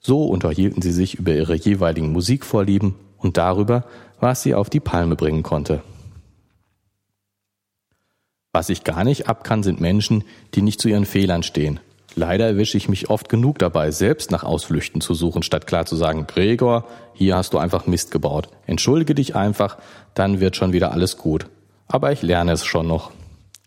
So 0.00 0.24
unterhielten 0.24 0.82
sie 0.82 0.90
sich 0.90 1.14
über 1.14 1.32
ihre 1.32 1.54
jeweiligen 1.54 2.10
Musikvorlieben 2.10 2.96
und 3.18 3.36
darüber, 3.36 3.84
was 4.18 4.42
sie 4.42 4.56
auf 4.56 4.68
die 4.68 4.80
Palme 4.80 5.14
bringen 5.14 5.44
konnte. 5.44 5.84
Was 8.52 8.68
ich 8.68 8.82
gar 8.82 9.04
nicht 9.04 9.28
ab 9.28 9.44
kann, 9.44 9.62
sind 9.62 9.80
Menschen, 9.80 10.24
die 10.54 10.62
nicht 10.62 10.80
zu 10.80 10.88
ihren 10.88 11.06
Fehlern 11.06 11.44
stehen. 11.44 11.78
Leider 12.16 12.46
erwische 12.46 12.76
ich 12.76 12.88
mich 12.88 13.10
oft 13.10 13.28
genug 13.28 13.60
dabei, 13.60 13.92
selbst 13.92 14.32
nach 14.32 14.42
Ausflüchten 14.42 15.00
zu 15.00 15.14
suchen, 15.14 15.44
statt 15.44 15.68
klar 15.68 15.86
zu 15.86 15.94
sagen, 15.94 16.26
Gregor, 16.26 16.84
hier 17.14 17.36
hast 17.36 17.52
du 17.52 17.58
einfach 17.58 17.86
Mist 17.86 18.10
gebaut. 18.10 18.48
Entschuldige 18.66 19.14
dich 19.14 19.36
einfach, 19.36 19.78
dann 20.14 20.40
wird 20.40 20.56
schon 20.56 20.72
wieder 20.72 20.90
alles 20.90 21.16
gut. 21.16 21.46
Aber 21.86 22.10
ich 22.10 22.22
lerne 22.22 22.50
es 22.50 22.66
schon 22.66 22.88
noch. 22.88 23.12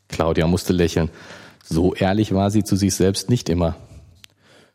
Claudia 0.10 0.48
musste 0.48 0.74
lächeln. 0.74 1.10
So 1.64 1.94
ehrlich 1.94 2.34
war 2.34 2.52
sie 2.52 2.64
zu 2.64 2.76
sich 2.76 2.94
selbst 2.96 3.30
nicht 3.30 3.48
immer. 3.48 3.76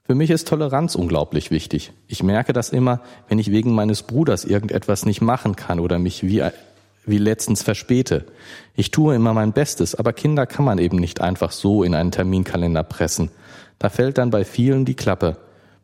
Für 0.07 0.15
mich 0.15 0.31
ist 0.31 0.49
Toleranz 0.49 0.95
unglaublich 0.95 1.51
wichtig. 1.51 1.93
Ich 2.09 2.23
merke 2.23 2.53
das 2.53 2.71
immer, 2.71 3.01
wenn 3.29 3.39
ich 3.39 3.51
wegen 3.51 3.75
meines 3.75 4.03
Bruders 4.03 4.45
irgendetwas 4.45 5.07
nicht 5.07 5.21
machen 5.21 5.57
kann 5.57 5.81
oder 5.81 5.99
mich 5.99 6.23
wie 6.23 6.43
wie 7.07 7.19
letztens 7.19 7.63
verspäte. 7.63 8.25
Ich 8.75 8.91
tue 8.91 9.15
immer 9.15 9.35
mein 9.35 9.53
Bestes, 9.53 9.95
aber 9.95 10.13
Kinder 10.13 10.47
kann 10.47 10.65
man 10.65 10.79
eben 10.79 10.97
nicht 10.97 11.21
einfach 11.21 11.53
so 11.53 11.83
in 11.83 11.95
einen 11.95 12.11
Terminkalender 12.11 12.83
pressen. 12.83 13.31
Da 13.79 13.89
fällt 13.89 14.19
dann 14.19 14.31
bei 14.31 14.45
vielen 14.45 14.85
die 14.85 14.95
Klappe. 14.95 15.37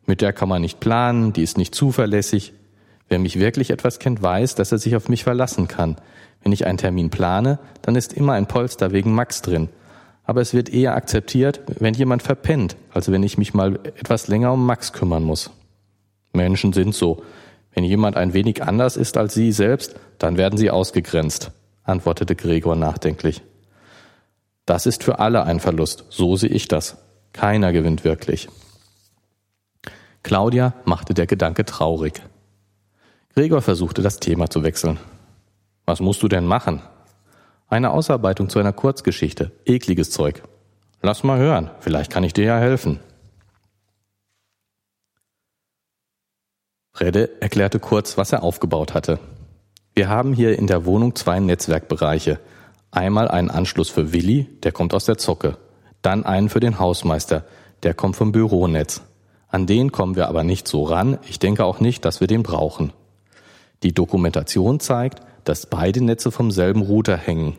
Mit 0.06 0.22
der 0.22 0.32
kann 0.32 0.48
man 0.48 0.62
nicht 0.62 0.80
planen, 0.80 1.32
die 1.32 1.42
ist 1.42 1.58
nicht 1.58 1.74
zuverlässig. 1.74 2.52
Wer 3.10 3.18
mich 3.18 3.40
wirklich 3.40 3.70
etwas 3.70 3.98
kennt, 3.98 4.22
weiß, 4.22 4.54
dass 4.54 4.70
er 4.70 4.78
sich 4.78 4.94
auf 4.94 5.08
mich 5.08 5.24
verlassen 5.24 5.66
kann. 5.66 5.96
Wenn 6.42 6.52
ich 6.52 6.64
einen 6.64 6.78
Termin 6.78 7.10
plane, 7.10 7.58
dann 7.82 7.96
ist 7.96 8.12
immer 8.12 8.34
ein 8.34 8.46
Polster 8.46 8.92
wegen 8.92 9.12
Max 9.12 9.42
drin. 9.42 9.68
Aber 10.24 10.40
es 10.40 10.54
wird 10.54 10.68
eher 10.68 10.94
akzeptiert, 10.94 11.60
wenn 11.80 11.92
jemand 11.92 12.22
verpennt, 12.22 12.76
als 12.92 13.10
wenn 13.10 13.24
ich 13.24 13.36
mich 13.36 13.52
mal 13.52 13.80
etwas 13.96 14.28
länger 14.28 14.52
um 14.52 14.64
Max 14.64 14.92
kümmern 14.92 15.24
muss. 15.24 15.50
Menschen 16.32 16.72
sind 16.72 16.94
so. 16.94 17.24
Wenn 17.74 17.82
jemand 17.82 18.16
ein 18.16 18.32
wenig 18.32 18.62
anders 18.62 18.96
ist 18.96 19.16
als 19.16 19.34
Sie 19.34 19.50
selbst, 19.50 19.96
dann 20.18 20.36
werden 20.36 20.56
Sie 20.56 20.70
ausgegrenzt, 20.70 21.50
antwortete 21.82 22.36
Gregor 22.36 22.76
nachdenklich. 22.76 23.42
Das 24.66 24.86
ist 24.86 25.02
für 25.02 25.18
alle 25.18 25.42
ein 25.42 25.58
Verlust, 25.58 26.04
so 26.10 26.36
sehe 26.36 26.50
ich 26.50 26.68
das. 26.68 26.96
Keiner 27.32 27.72
gewinnt 27.72 28.04
wirklich. 28.04 28.48
Claudia 30.22 30.74
machte 30.84 31.12
der 31.12 31.26
Gedanke 31.26 31.64
traurig. 31.64 32.22
Gregor 33.34 33.62
versuchte 33.62 34.02
das 34.02 34.18
Thema 34.18 34.50
zu 34.50 34.62
wechseln. 34.64 34.98
Was 35.86 36.00
musst 36.00 36.22
du 36.22 36.28
denn 36.28 36.46
machen? 36.46 36.82
Eine 37.68 37.90
Ausarbeitung 37.90 38.48
zu 38.48 38.58
einer 38.58 38.72
Kurzgeschichte. 38.72 39.52
Ekliges 39.64 40.10
Zeug. 40.10 40.42
Lass 41.02 41.22
mal 41.22 41.38
hören, 41.38 41.70
vielleicht 41.78 42.10
kann 42.10 42.24
ich 42.24 42.32
dir 42.32 42.44
ja 42.44 42.58
helfen. 42.58 42.98
Fredde 46.92 47.40
erklärte 47.40 47.78
kurz, 47.78 48.18
was 48.18 48.32
er 48.32 48.42
aufgebaut 48.42 48.92
hatte. 48.94 49.20
Wir 49.94 50.08
haben 50.08 50.34
hier 50.34 50.58
in 50.58 50.66
der 50.66 50.84
Wohnung 50.84 51.14
zwei 51.14 51.38
Netzwerkbereiche. 51.40 52.40
Einmal 52.90 53.28
einen 53.28 53.50
Anschluss 53.50 53.88
für 53.88 54.12
Willi, 54.12 54.48
der 54.64 54.72
kommt 54.72 54.92
aus 54.92 55.04
der 55.04 55.16
Zocke. 55.16 55.56
Dann 56.02 56.24
einen 56.26 56.48
für 56.48 56.60
den 56.60 56.78
Hausmeister, 56.78 57.44
der 57.84 57.94
kommt 57.94 58.16
vom 58.16 58.32
Büronetz. 58.32 59.02
An 59.48 59.66
den 59.66 59.92
kommen 59.92 60.16
wir 60.16 60.28
aber 60.28 60.44
nicht 60.44 60.68
so 60.68 60.82
ran. 60.82 61.18
Ich 61.28 61.38
denke 61.38 61.64
auch 61.64 61.80
nicht, 61.80 62.04
dass 62.04 62.20
wir 62.20 62.26
den 62.26 62.42
brauchen. 62.42 62.92
Die 63.82 63.94
Dokumentation 63.94 64.80
zeigt, 64.80 65.20
dass 65.44 65.66
beide 65.66 66.04
Netze 66.04 66.30
vom 66.30 66.50
selben 66.50 66.82
Router 66.82 67.16
hängen, 67.16 67.56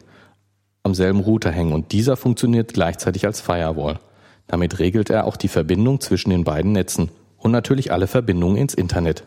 am 0.84 0.94
selben 0.94 1.20
Router 1.20 1.52
hängen 1.52 1.74
und 1.74 1.92
dieser 1.92 2.18
funktioniert 2.18 2.74
gleichzeitig 2.74 3.26
als 3.26 3.42
Firewall. 3.42 4.00
Damit 4.48 4.80
regelt 4.80 5.10
er 5.10 5.26
auch 5.26 5.38
die 5.38 5.48
Verbindung 5.48 6.00
zwischen 6.00 6.30
den 6.30 6.44
beiden 6.44 6.72
Netzen 6.72 7.10
und 7.38 7.52
natürlich 7.52 7.92
alle 7.92 8.08
Verbindungen 8.08 8.58
ins 8.58 8.74
Internet. 8.74 9.24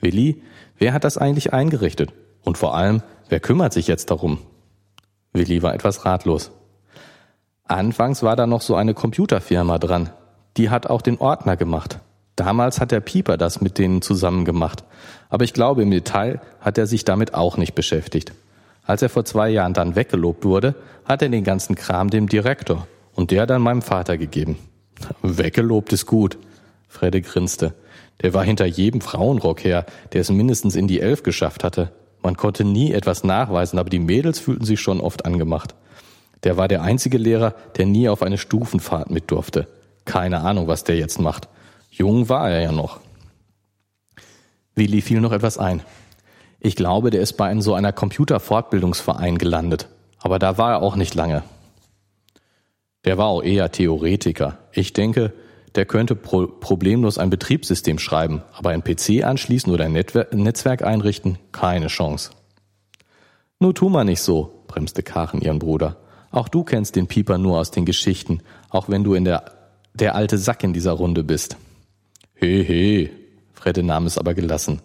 Willi, 0.00 0.42
wer 0.78 0.92
hat 0.92 1.04
das 1.04 1.18
eigentlich 1.18 1.52
eingerichtet? 1.52 2.12
Und 2.42 2.58
vor 2.58 2.74
allem, 2.74 3.02
wer 3.28 3.40
kümmert 3.40 3.72
sich 3.72 3.86
jetzt 3.86 4.10
darum? 4.10 4.38
Willi 5.32 5.62
war 5.62 5.74
etwas 5.74 6.04
ratlos. 6.04 6.50
Anfangs 7.64 8.22
war 8.22 8.36
da 8.36 8.46
noch 8.46 8.60
so 8.60 8.74
eine 8.74 8.94
Computerfirma 8.94 9.78
dran. 9.78 10.10
Die 10.56 10.70
hat 10.70 10.88
auch 10.88 11.02
den 11.02 11.18
Ordner 11.18 11.56
gemacht. 11.56 12.00
Damals 12.36 12.80
hat 12.80 12.90
der 12.90 13.00
Pieper 13.00 13.36
das 13.36 13.60
mit 13.60 13.78
denen 13.78 14.02
zusammen 14.02 14.44
gemacht. 14.44 14.84
Aber 15.32 15.44
ich 15.44 15.54
glaube, 15.54 15.80
im 15.80 15.90
Detail 15.90 16.42
hat 16.60 16.76
er 16.76 16.86
sich 16.86 17.06
damit 17.06 17.32
auch 17.32 17.56
nicht 17.56 17.74
beschäftigt. 17.74 18.34
Als 18.84 19.00
er 19.00 19.08
vor 19.08 19.24
zwei 19.24 19.48
Jahren 19.48 19.72
dann 19.72 19.96
weggelobt 19.96 20.44
wurde, 20.44 20.74
hat 21.06 21.22
er 21.22 21.30
den 21.30 21.42
ganzen 21.42 21.74
Kram 21.74 22.10
dem 22.10 22.28
Direktor 22.28 22.86
und 23.14 23.30
der 23.30 23.46
dann 23.46 23.62
meinem 23.62 23.80
Vater 23.80 24.18
gegeben. 24.18 24.58
Weggelobt 25.22 25.90
ist 25.94 26.04
gut. 26.04 26.36
Fredde 26.86 27.22
grinste. 27.22 27.72
Der 28.20 28.34
war 28.34 28.44
hinter 28.44 28.66
jedem 28.66 29.00
Frauenrock 29.00 29.64
her, 29.64 29.86
der 30.12 30.20
es 30.20 30.28
mindestens 30.28 30.76
in 30.76 30.86
die 30.86 31.00
Elf 31.00 31.22
geschafft 31.22 31.64
hatte. 31.64 31.92
Man 32.22 32.36
konnte 32.36 32.66
nie 32.66 32.92
etwas 32.92 33.24
nachweisen, 33.24 33.78
aber 33.78 33.88
die 33.88 34.00
Mädels 34.00 34.38
fühlten 34.38 34.66
sich 34.66 34.80
schon 34.80 35.00
oft 35.00 35.24
angemacht. 35.24 35.74
Der 36.44 36.58
war 36.58 36.68
der 36.68 36.82
einzige 36.82 37.16
Lehrer, 37.16 37.54
der 37.78 37.86
nie 37.86 38.10
auf 38.10 38.22
eine 38.22 38.36
Stufenfahrt 38.36 39.10
mit 39.10 39.30
durfte. 39.30 39.66
Keine 40.04 40.40
Ahnung, 40.40 40.66
was 40.66 40.84
der 40.84 40.98
jetzt 40.98 41.18
macht. 41.18 41.48
Jung 41.90 42.28
war 42.28 42.50
er 42.50 42.60
ja 42.60 42.72
noch. 42.72 43.00
Willi 44.74 45.00
fiel 45.00 45.20
noch 45.20 45.32
etwas 45.32 45.58
ein. 45.58 45.82
Ich 46.60 46.76
glaube, 46.76 47.10
der 47.10 47.20
ist 47.20 47.34
bei 47.34 47.46
einem 47.46 47.60
so 47.60 47.74
einer 47.74 47.92
Computerfortbildungsverein 47.92 49.38
gelandet. 49.38 49.88
Aber 50.18 50.38
da 50.38 50.58
war 50.58 50.72
er 50.72 50.82
auch 50.82 50.96
nicht 50.96 51.14
lange. 51.14 51.42
Der 53.04 53.18
war 53.18 53.26
auch 53.26 53.42
eher 53.42 53.72
Theoretiker. 53.72 54.58
Ich 54.72 54.92
denke, 54.92 55.32
der 55.74 55.86
könnte 55.86 56.14
pro 56.14 56.46
problemlos 56.46 57.18
ein 57.18 57.30
Betriebssystem 57.30 57.98
schreiben, 57.98 58.42
aber 58.52 58.70
ein 58.70 58.84
PC 58.84 59.24
anschließen 59.24 59.72
oder 59.72 59.84
ein 59.84 59.92
Netzwerk 59.92 60.82
einrichten, 60.82 61.38
keine 61.50 61.88
Chance. 61.88 62.30
Nur 63.58 63.74
tu 63.74 63.88
mal 63.88 64.04
nicht 64.04 64.20
so, 64.20 64.64
bremste 64.68 65.02
Karen 65.02 65.40
ihren 65.40 65.58
Bruder. 65.58 65.96
Auch 66.30 66.48
du 66.48 66.62
kennst 66.62 66.96
den 66.96 67.08
Pieper 67.08 67.38
nur 67.38 67.58
aus 67.58 67.70
den 67.70 67.84
Geschichten, 67.84 68.40
auch 68.70 68.88
wenn 68.88 69.04
du 69.04 69.14
in 69.14 69.24
der, 69.24 69.44
der 69.94 70.14
alte 70.14 70.38
Sack 70.38 70.62
in 70.62 70.72
dieser 70.72 70.92
Runde 70.92 71.24
bist. 71.24 71.56
He 72.34 72.62
he, 72.64 73.10
Fredde 73.62 73.82
nahm 73.82 74.06
es 74.06 74.18
aber 74.18 74.34
gelassen. 74.34 74.82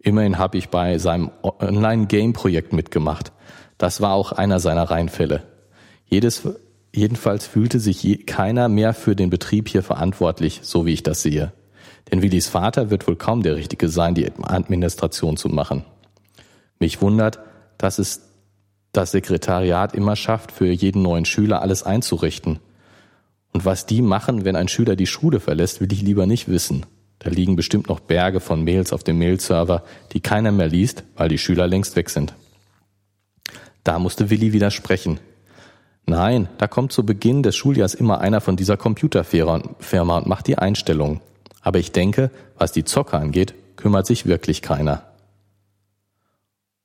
Immerhin 0.00 0.38
habe 0.38 0.58
ich 0.58 0.68
bei 0.68 0.98
seinem 0.98 1.30
Online-Game-Projekt 1.42 2.72
mitgemacht. 2.72 3.32
Das 3.78 4.00
war 4.00 4.12
auch 4.12 4.32
einer 4.32 4.60
seiner 4.60 4.84
Reinfälle. 4.84 5.42
Jedes 6.06 6.42
Jedenfalls 6.94 7.46
fühlte 7.46 7.80
sich 7.80 8.02
je, 8.02 8.18
keiner 8.18 8.68
mehr 8.68 8.92
für 8.92 9.16
den 9.16 9.30
Betrieb 9.30 9.68
hier 9.68 9.82
verantwortlich, 9.82 10.60
so 10.62 10.84
wie 10.84 10.92
ich 10.92 11.02
das 11.02 11.22
sehe. 11.22 11.52
Denn 12.10 12.20
Willis 12.20 12.48
Vater 12.48 12.90
wird 12.90 13.08
wohl 13.08 13.16
kaum 13.16 13.42
der 13.42 13.56
Richtige 13.56 13.88
sein, 13.88 14.14
die 14.14 14.30
Administration 14.42 15.38
zu 15.38 15.48
machen. 15.48 15.84
Mich 16.78 17.00
wundert, 17.00 17.38
dass 17.78 17.98
es 17.98 18.28
das 18.92 19.12
Sekretariat 19.12 19.94
immer 19.94 20.16
schafft, 20.16 20.52
für 20.52 20.66
jeden 20.66 21.00
neuen 21.00 21.24
Schüler 21.24 21.62
alles 21.62 21.82
einzurichten. 21.82 22.58
Und 23.54 23.64
was 23.64 23.86
die 23.86 24.02
machen, 24.02 24.44
wenn 24.44 24.56
ein 24.56 24.68
Schüler 24.68 24.96
die 24.96 25.06
Schule 25.06 25.40
verlässt, 25.40 25.80
will 25.80 25.92
ich 25.92 26.02
lieber 26.02 26.26
nicht 26.26 26.48
wissen. 26.48 26.84
Da 27.22 27.30
liegen 27.30 27.54
bestimmt 27.54 27.88
noch 27.88 28.00
Berge 28.00 28.40
von 28.40 28.64
Mails 28.64 28.92
auf 28.92 29.04
dem 29.04 29.18
Mailserver, 29.18 29.84
die 30.12 30.20
keiner 30.20 30.50
mehr 30.50 30.66
liest, 30.66 31.04
weil 31.16 31.28
die 31.28 31.38
Schüler 31.38 31.68
längst 31.68 31.94
weg 31.94 32.10
sind. 32.10 32.34
Da 33.84 34.00
musste 34.00 34.28
Willi 34.28 34.52
widersprechen. 34.52 35.20
Nein, 36.04 36.48
da 36.58 36.66
kommt 36.66 36.92
zu 36.92 37.06
Beginn 37.06 37.44
des 37.44 37.54
Schuljahrs 37.54 37.94
immer 37.94 38.20
einer 38.20 38.40
von 38.40 38.56
dieser 38.56 38.76
Computerfirma 38.76 40.18
und 40.18 40.26
macht 40.26 40.48
die 40.48 40.58
Einstellungen. 40.58 41.20
Aber 41.60 41.78
ich 41.78 41.92
denke, 41.92 42.32
was 42.58 42.72
die 42.72 42.82
Zocker 42.82 43.20
angeht, 43.20 43.54
kümmert 43.76 44.06
sich 44.06 44.26
wirklich 44.26 44.60
keiner. 44.60 45.04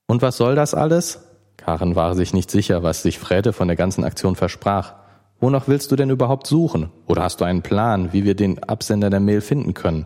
Und 0.06 0.22
was 0.22 0.38
soll 0.38 0.54
das 0.54 0.76
alles? 0.76 1.20
Karen 1.58 1.96
war 1.96 2.14
sich 2.14 2.34
nicht 2.34 2.52
sicher, 2.52 2.84
was 2.84 3.02
sich 3.02 3.18
Fräde 3.18 3.54
von 3.54 3.68
der 3.68 3.76
ganzen 3.76 4.04
Aktion 4.04 4.36
versprach. 4.36 4.94
Wonach 5.40 5.68
willst 5.68 5.92
du 5.92 5.96
denn 5.96 6.12
überhaupt 6.12 6.46
suchen? 6.46 6.92
Oder 7.08 7.24
hast 7.24 7.42
du 7.42 7.46
einen 7.46 7.64
Plan, 7.64 8.14
wie 8.14 8.24
wir 8.24 8.36
den 8.36 8.64
Absender 8.64 9.10
der 9.10 9.20
Mail 9.20 9.42
finden 9.42 9.74
können? 9.74 10.06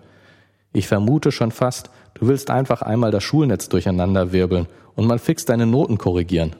Ich 0.74 0.88
vermute 0.88 1.32
schon 1.32 1.51
fast, 1.51 1.90
du 2.13 2.28
willst 2.28 2.50
einfach 2.50 2.82
einmal 2.82 3.12
das 3.12 3.24
Schulnetz 3.24 3.70
durcheinander 3.70 4.32
wirbeln 4.32 4.68
und 4.96 5.06
mal 5.06 5.20
fix 5.20 5.46
deine 5.46 5.66
Noten 5.66 5.98
korrigieren. 5.98 6.56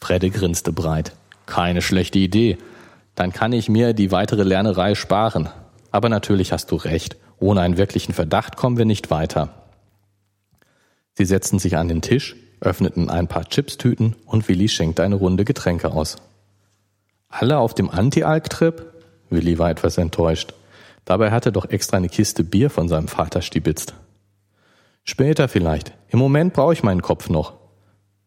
Fredde 0.00 0.30
grinste 0.30 0.72
breit. 0.72 1.12
Keine 1.46 1.82
schlechte 1.82 2.18
Idee. 2.18 2.58
Dann 3.14 3.32
kann 3.32 3.52
ich 3.52 3.68
mir 3.68 3.92
die 3.94 4.10
weitere 4.10 4.42
Lernerei 4.42 4.94
sparen. 4.94 5.48
Aber 5.90 6.08
natürlich 6.08 6.52
hast 6.52 6.70
du 6.70 6.76
recht. 6.76 7.16
Ohne 7.38 7.60
einen 7.60 7.76
wirklichen 7.76 8.12
Verdacht 8.12 8.56
kommen 8.56 8.76
wir 8.76 8.84
nicht 8.84 9.10
weiter. 9.10 9.50
Sie 11.14 11.24
setzten 11.24 11.58
sich 11.58 11.76
an 11.76 11.88
den 11.88 12.02
Tisch, 12.02 12.36
öffneten 12.60 13.08
ein 13.08 13.28
paar 13.28 13.44
Chipstüten 13.44 14.16
und 14.26 14.48
Willi 14.48 14.68
schenkte 14.68 15.02
eine 15.02 15.14
Runde 15.14 15.44
Getränke 15.44 15.92
aus. 15.92 16.16
Alle 17.28 17.58
auf 17.58 17.74
dem 17.74 17.90
Anti-Alk-Trip? 17.90 18.92
Willi 19.30 19.58
war 19.58 19.70
etwas 19.70 19.98
enttäuscht. 19.98 20.54
Dabei 21.04 21.30
hatte 21.30 21.52
doch 21.52 21.66
extra 21.66 21.96
eine 21.96 22.08
Kiste 22.08 22.44
Bier 22.44 22.70
von 22.70 22.88
seinem 22.88 23.08
Vater 23.08 23.42
stibitzt. 23.42 23.94
Später 25.04 25.48
vielleicht. 25.48 25.92
Im 26.08 26.18
Moment 26.18 26.54
brauche 26.54 26.72
ich 26.72 26.82
meinen 26.82 27.02
Kopf 27.02 27.28
noch, 27.28 27.54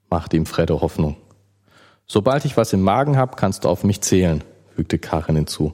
machte 0.10 0.38
ihm 0.38 0.46
Fredde 0.46 0.82
Hoffnung. 0.82 1.18
Sobald 2.06 2.46
ich 2.46 2.56
was 2.56 2.74
im 2.74 2.82
Magen 2.82 3.18
hab, 3.18 3.36
kannst 3.36 3.64
du 3.64 3.70
auf 3.70 3.84
mich 3.84 4.02
zählen, 4.02 4.44
fügte 4.76 5.00
Karin 5.00 5.36
hinzu. 5.36 5.74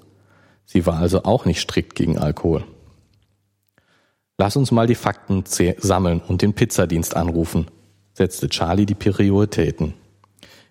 Sie 0.65 0.85
war 0.85 0.97
also 0.99 1.23
auch 1.23 1.45
nicht 1.45 1.59
strikt 1.59 1.95
gegen 1.95 2.17
Alkohol. 2.17 2.63
Lass 4.37 4.55
uns 4.55 4.71
mal 4.71 4.87
die 4.87 4.95
Fakten 4.95 5.43
sammeln 5.45 6.21
und 6.21 6.41
den 6.41 6.53
Pizzadienst 6.53 7.15
anrufen, 7.15 7.67
setzte 8.13 8.49
Charlie 8.49 8.85
die 8.85 8.95
Prioritäten. 8.95 9.93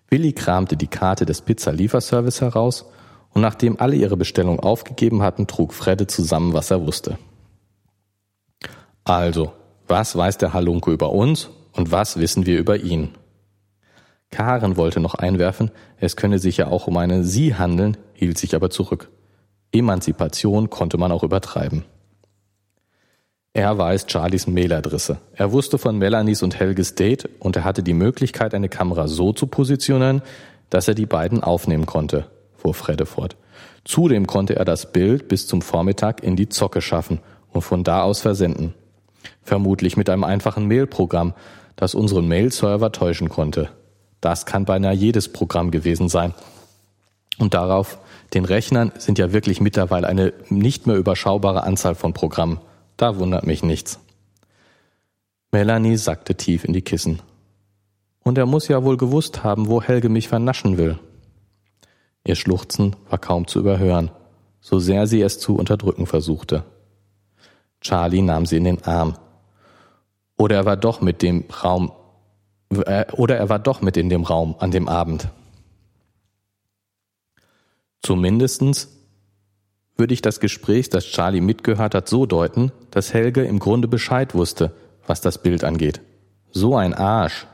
Willi 0.09 0.33
kramte 0.33 0.75
die 0.75 0.87
Karte 0.87 1.25
des 1.25 1.41
Pizzalieferservice 1.41 2.41
heraus 2.41 2.85
und 3.33 3.41
nachdem 3.41 3.79
alle 3.79 3.95
ihre 3.95 4.17
Bestellung 4.17 4.59
aufgegeben 4.59 5.21
hatten, 5.21 5.47
trug 5.47 5.73
Fredde 5.73 6.07
zusammen, 6.07 6.53
was 6.53 6.71
er 6.71 6.85
wusste. 6.85 7.17
Also, 9.03 9.51
was 9.87 10.15
weiß 10.15 10.37
der 10.37 10.53
Halunke 10.53 10.91
über 10.91 11.11
uns 11.11 11.49
und 11.73 11.91
was 11.91 12.17
wissen 12.17 12.45
wir 12.45 12.57
über 12.57 12.77
ihn? 12.77 13.09
Karen 14.31 14.77
wollte 14.77 14.99
noch 14.99 15.15
einwerfen, 15.15 15.71
es 15.97 16.15
könne 16.15 16.39
sich 16.39 16.57
ja 16.57 16.67
auch 16.67 16.87
um 16.87 16.97
eine 16.97 17.23
Sie 17.23 17.55
handeln, 17.55 17.97
hielt 18.13 18.37
sich 18.37 18.55
aber 18.55 18.69
zurück. 18.69 19.09
Emanzipation 19.71 20.69
konnte 20.69 20.97
man 20.97 21.11
auch 21.11 21.23
übertreiben. 21.23 21.85
Er 23.53 23.77
weiß 23.77 24.07
Charlies 24.07 24.47
Mailadresse. 24.47 25.19
Er 25.35 25.51
wusste 25.51 25.77
von 25.77 25.99
Melanies 25.99 26.41
und 26.41 26.59
Helges 26.59 26.95
Date 26.95 27.29
und 27.39 27.55
er 27.55 27.63
hatte 27.63 27.83
die 27.83 27.93
Möglichkeit, 27.93 28.55
eine 28.55 28.69
Kamera 28.69 29.07
so 29.07 29.31
zu 29.31 29.45
positionieren, 29.45 30.23
dass 30.71 30.87
er 30.87 30.95
die 30.95 31.05
beiden 31.05 31.43
aufnehmen 31.43 31.85
konnte, 31.85 32.25
fuhr 32.63 32.73
Fredde 32.73 33.05
fort. 33.05 33.35
Zudem 33.83 34.25
konnte 34.25 34.55
er 34.55 34.65
das 34.65 34.91
Bild 34.91 35.27
bis 35.27 35.45
zum 35.47 35.61
Vormittag 35.61 36.23
in 36.23 36.35
die 36.35 36.49
Zocke 36.49 36.81
schaffen 36.81 37.19
und 37.51 37.61
von 37.61 37.83
da 37.83 38.03
aus 38.03 38.21
versenden. 38.21 38.73
Vermutlich 39.41 39.97
mit 39.97 40.09
einem 40.09 40.23
einfachen 40.23 40.67
Mailprogramm, 40.67 41.33
das 41.75 41.93
unseren 41.93 42.27
Mail-Server 42.27 42.91
täuschen 42.91 43.29
konnte. 43.29 43.69
Das 44.21 44.45
kann 44.45 44.63
beinahe 44.63 44.93
jedes 44.93 45.27
Programm 45.27 45.71
gewesen 45.71 46.07
sein. 46.07 46.33
Und 47.37 47.53
darauf, 47.53 47.97
den 48.33 48.45
Rechnern, 48.45 48.93
sind 48.97 49.19
ja 49.19 49.33
wirklich 49.33 49.59
mittlerweile 49.59 50.07
eine 50.07 50.33
nicht 50.49 50.87
mehr 50.87 50.95
überschaubare 50.95 51.63
Anzahl 51.63 51.95
von 51.95 52.13
Programmen. 52.13 52.59
Da 52.95 53.19
wundert 53.19 53.45
mich 53.45 53.63
nichts. 53.63 53.99
Melanie 55.51 55.97
sackte 55.97 56.35
tief 56.35 56.63
in 56.63 56.73
die 56.73 56.81
Kissen. 56.81 57.21
Und 58.23 58.37
er 58.37 58.45
muss 58.45 58.69
ja 58.69 58.83
wohl 58.83 58.95
gewusst 58.95 59.43
haben, 59.43 59.67
wo 59.67 59.81
Helge 59.81 60.07
mich 60.07 60.29
vernaschen 60.29 60.77
will. 60.77 60.99
Ihr 62.25 62.35
Schluchzen 62.35 62.95
war 63.09 63.17
kaum 63.17 63.47
zu 63.47 63.59
überhören, 63.59 64.11
so 64.61 64.79
sehr 64.79 65.07
sie 65.07 65.21
es 65.21 65.39
zu 65.39 65.55
unterdrücken 65.55 66.05
versuchte. 66.05 66.63
Charlie 67.81 68.21
nahm 68.21 68.45
sie 68.45 68.57
in 68.57 68.63
den 68.63 68.83
Arm. 68.83 69.17
Oder 70.37 70.55
er 70.55 70.65
war 70.65 70.77
doch 70.77 71.01
mit 71.01 71.21
dem 71.21 71.43
Raum, 71.63 71.91
äh, 72.69 73.05
oder 73.11 73.37
er 73.37 73.49
war 73.49 73.59
doch 73.59 73.81
mit 73.81 73.97
in 73.97 74.09
dem 74.09 74.23
Raum 74.23 74.55
an 74.59 74.71
dem 74.71 74.87
Abend. 74.87 75.27
Zumindestens 78.01 78.89
würde 79.95 80.13
ich 80.13 80.21
das 80.21 80.39
Gespräch, 80.39 80.89
das 80.89 81.05
Charlie 81.05 81.41
mitgehört 81.41 81.93
hat, 81.93 82.09
so 82.09 82.25
deuten, 82.25 82.71
dass 82.89 83.13
Helge 83.13 83.43
im 83.43 83.59
Grunde 83.59 83.87
Bescheid 83.87 84.33
wusste, 84.33 84.73
was 85.05 85.21
das 85.21 85.41
Bild 85.41 85.63
angeht. 85.63 86.01
So 86.51 86.75
ein 86.75 86.93
Arsch. 86.93 87.47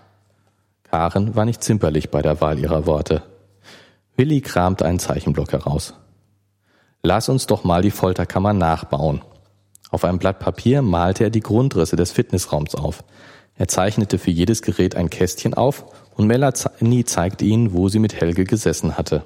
Karen 0.84 1.36
war 1.36 1.46
nicht 1.46 1.64
zimperlich 1.64 2.10
bei 2.10 2.22
der 2.22 2.40
Wahl 2.40 2.60
ihrer 2.60 2.86
Worte. 2.86 3.24
Willi 4.20 4.42
kramte 4.42 4.86
einen 4.86 5.00
Zeichenblock 5.00 5.54
heraus. 5.54 5.94
Lass 7.02 7.30
uns 7.30 7.48
doch 7.48 7.64
mal 7.64 7.82
die 7.82 7.90
Folterkammer 7.90 8.52
nachbauen. 8.52 9.22
Auf 9.92 10.04
einem 10.04 10.20
Blatt 10.20 10.40
Papier 10.40 10.82
malte 10.82 11.24
er 11.24 11.30
die 11.30 11.40
Grundrisse 11.40 11.96
des 11.96 12.12
Fitnessraums 12.12 12.76
auf. 12.76 13.06
Er 13.56 13.70
zeichnete 13.70 14.18
für 14.18 14.30
jedes 14.30 14.62
Gerät 14.62 14.98
ein 14.98 15.10
Kästchen 15.10 15.54
auf 15.54 15.86
und 16.18 16.28
Melanie 16.28 17.06
zeigte 17.06 17.46
ihnen, 17.46 17.72
wo 17.72 17.88
sie 17.88 18.00
mit 18.00 18.14
Helge 18.14 18.44
gesessen 18.44 18.98
hatte. 18.98 19.24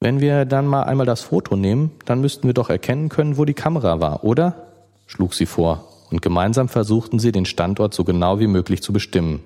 Wenn 0.00 0.18
wir 0.18 0.44
dann 0.44 0.66
mal 0.66 0.82
einmal 0.82 1.06
das 1.06 1.20
Foto 1.20 1.54
nehmen, 1.54 1.92
dann 2.04 2.20
müssten 2.20 2.48
wir 2.48 2.54
doch 2.54 2.68
erkennen 2.68 3.10
können, 3.10 3.36
wo 3.36 3.44
die 3.44 3.54
Kamera 3.54 4.00
war, 4.00 4.24
oder? 4.24 4.72
schlug 5.06 5.34
sie 5.34 5.46
vor, 5.46 5.88
und 6.10 6.20
gemeinsam 6.20 6.68
versuchten 6.68 7.20
sie, 7.20 7.30
den 7.30 7.44
Standort 7.46 7.94
so 7.94 8.02
genau 8.02 8.40
wie 8.40 8.48
möglich 8.48 8.82
zu 8.82 8.92
bestimmen. 8.92 9.44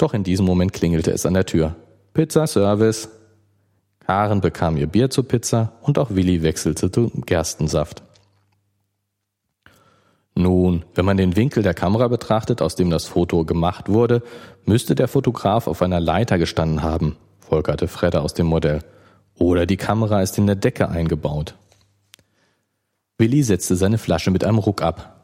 Doch 0.00 0.14
in 0.14 0.24
diesem 0.24 0.46
Moment 0.46 0.72
klingelte 0.72 1.10
es 1.10 1.26
an 1.26 1.34
der 1.34 1.44
Tür. 1.44 1.76
Pizza 2.14 2.46
Service. 2.46 3.10
Karen 3.98 4.40
bekam 4.40 4.78
ihr 4.78 4.86
Bier 4.86 5.10
zur 5.10 5.28
Pizza 5.28 5.72
und 5.82 5.98
auch 5.98 6.08
Willi 6.08 6.42
wechselte 6.42 6.90
zum 6.90 7.20
Gerstensaft. 7.26 8.02
Nun, 10.34 10.86
wenn 10.94 11.04
man 11.04 11.18
den 11.18 11.36
Winkel 11.36 11.62
der 11.62 11.74
Kamera 11.74 12.08
betrachtet, 12.08 12.62
aus 12.62 12.76
dem 12.76 12.88
das 12.88 13.04
Foto 13.04 13.44
gemacht 13.44 13.90
wurde, 13.90 14.22
müsste 14.64 14.94
der 14.94 15.06
Fotograf 15.06 15.66
auf 15.66 15.82
einer 15.82 16.00
Leiter 16.00 16.38
gestanden 16.38 16.82
haben, 16.82 17.18
folgerte 17.38 17.86
Fredde 17.86 18.22
aus 18.22 18.32
dem 18.32 18.46
Modell. 18.46 18.80
Oder 19.34 19.66
die 19.66 19.76
Kamera 19.76 20.22
ist 20.22 20.38
in 20.38 20.46
der 20.46 20.56
Decke 20.56 20.88
eingebaut. 20.88 21.56
Willi 23.18 23.42
setzte 23.42 23.76
seine 23.76 23.98
Flasche 23.98 24.30
mit 24.30 24.44
einem 24.44 24.58
Ruck 24.58 24.80
ab. 24.80 25.20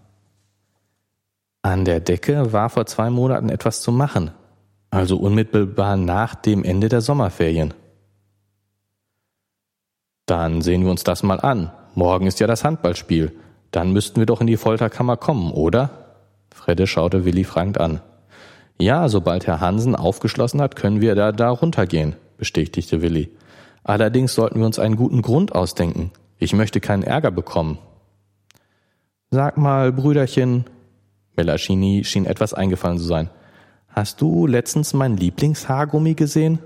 An 1.62 1.86
der 1.86 2.00
Decke 2.00 2.52
war 2.52 2.68
vor 2.68 2.84
zwei 2.84 3.08
Monaten 3.08 3.48
etwas 3.48 3.80
zu 3.80 3.90
machen, 3.90 4.32
also 4.90 5.16
unmittelbar 5.16 5.96
nach 5.96 6.34
dem 6.34 6.64
Ende 6.64 6.88
der 6.88 7.00
Sommerferien. 7.00 7.74
Dann 10.26 10.60
sehen 10.60 10.82
wir 10.82 10.90
uns 10.90 11.04
das 11.04 11.22
mal 11.22 11.40
an. 11.40 11.70
Morgen 11.94 12.26
ist 12.26 12.40
ja 12.40 12.46
das 12.46 12.64
Handballspiel. 12.64 13.32
Dann 13.70 13.92
müssten 13.92 14.20
wir 14.20 14.26
doch 14.26 14.40
in 14.40 14.46
die 14.46 14.56
Folterkammer 14.56 15.16
kommen, 15.16 15.52
oder? 15.52 15.90
Fredde 16.52 16.86
schaute 16.86 17.24
Willi 17.24 17.44
fragend 17.44 17.78
an. 17.78 18.00
Ja, 18.78 19.08
sobald 19.08 19.46
Herr 19.46 19.60
Hansen 19.60 19.94
aufgeschlossen 19.94 20.60
hat, 20.60 20.76
können 20.76 21.00
wir 21.00 21.14
da, 21.14 21.32
da 21.32 21.50
runtergehen, 21.50 22.16
bestätigte 22.36 23.02
Willi. 23.02 23.30
Allerdings 23.84 24.34
sollten 24.34 24.58
wir 24.58 24.66
uns 24.66 24.78
einen 24.78 24.96
guten 24.96 25.22
Grund 25.22 25.54
ausdenken. 25.54 26.10
Ich 26.38 26.52
möchte 26.52 26.80
keinen 26.80 27.02
Ärger 27.02 27.30
bekommen. 27.30 27.78
Sag 29.30 29.56
mal, 29.56 29.92
Brüderchen, 29.92 30.64
Mellaschini 31.36 32.04
schien 32.04 32.26
etwas 32.26 32.52
eingefallen 32.52 32.98
zu 32.98 33.04
sein. 33.04 33.30
Hast 33.96 34.20
du 34.20 34.46
letztens 34.46 34.92
mein 34.92 35.16
Lieblingshaargummi 35.16 36.12
gesehen? 36.12 36.58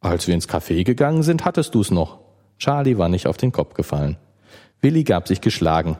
Als 0.00 0.28
wir 0.28 0.34
ins 0.34 0.48
Café 0.48 0.84
gegangen 0.84 1.24
sind, 1.24 1.44
hattest 1.44 1.74
du's 1.74 1.90
noch. 1.90 2.20
Charlie 2.58 2.96
war 2.96 3.08
nicht 3.08 3.26
auf 3.26 3.38
den 3.38 3.50
Kopf 3.50 3.74
gefallen. 3.74 4.16
Willi 4.80 5.02
gab 5.02 5.26
sich 5.26 5.40
geschlagen. 5.40 5.96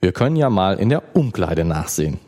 Wir 0.00 0.10
können 0.10 0.34
ja 0.34 0.50
mal 0.50 0.80
in 0.80 0.88
der 0.88 1.14
Umkleide 1.14 1.64
nachsehen. 1.64 2.18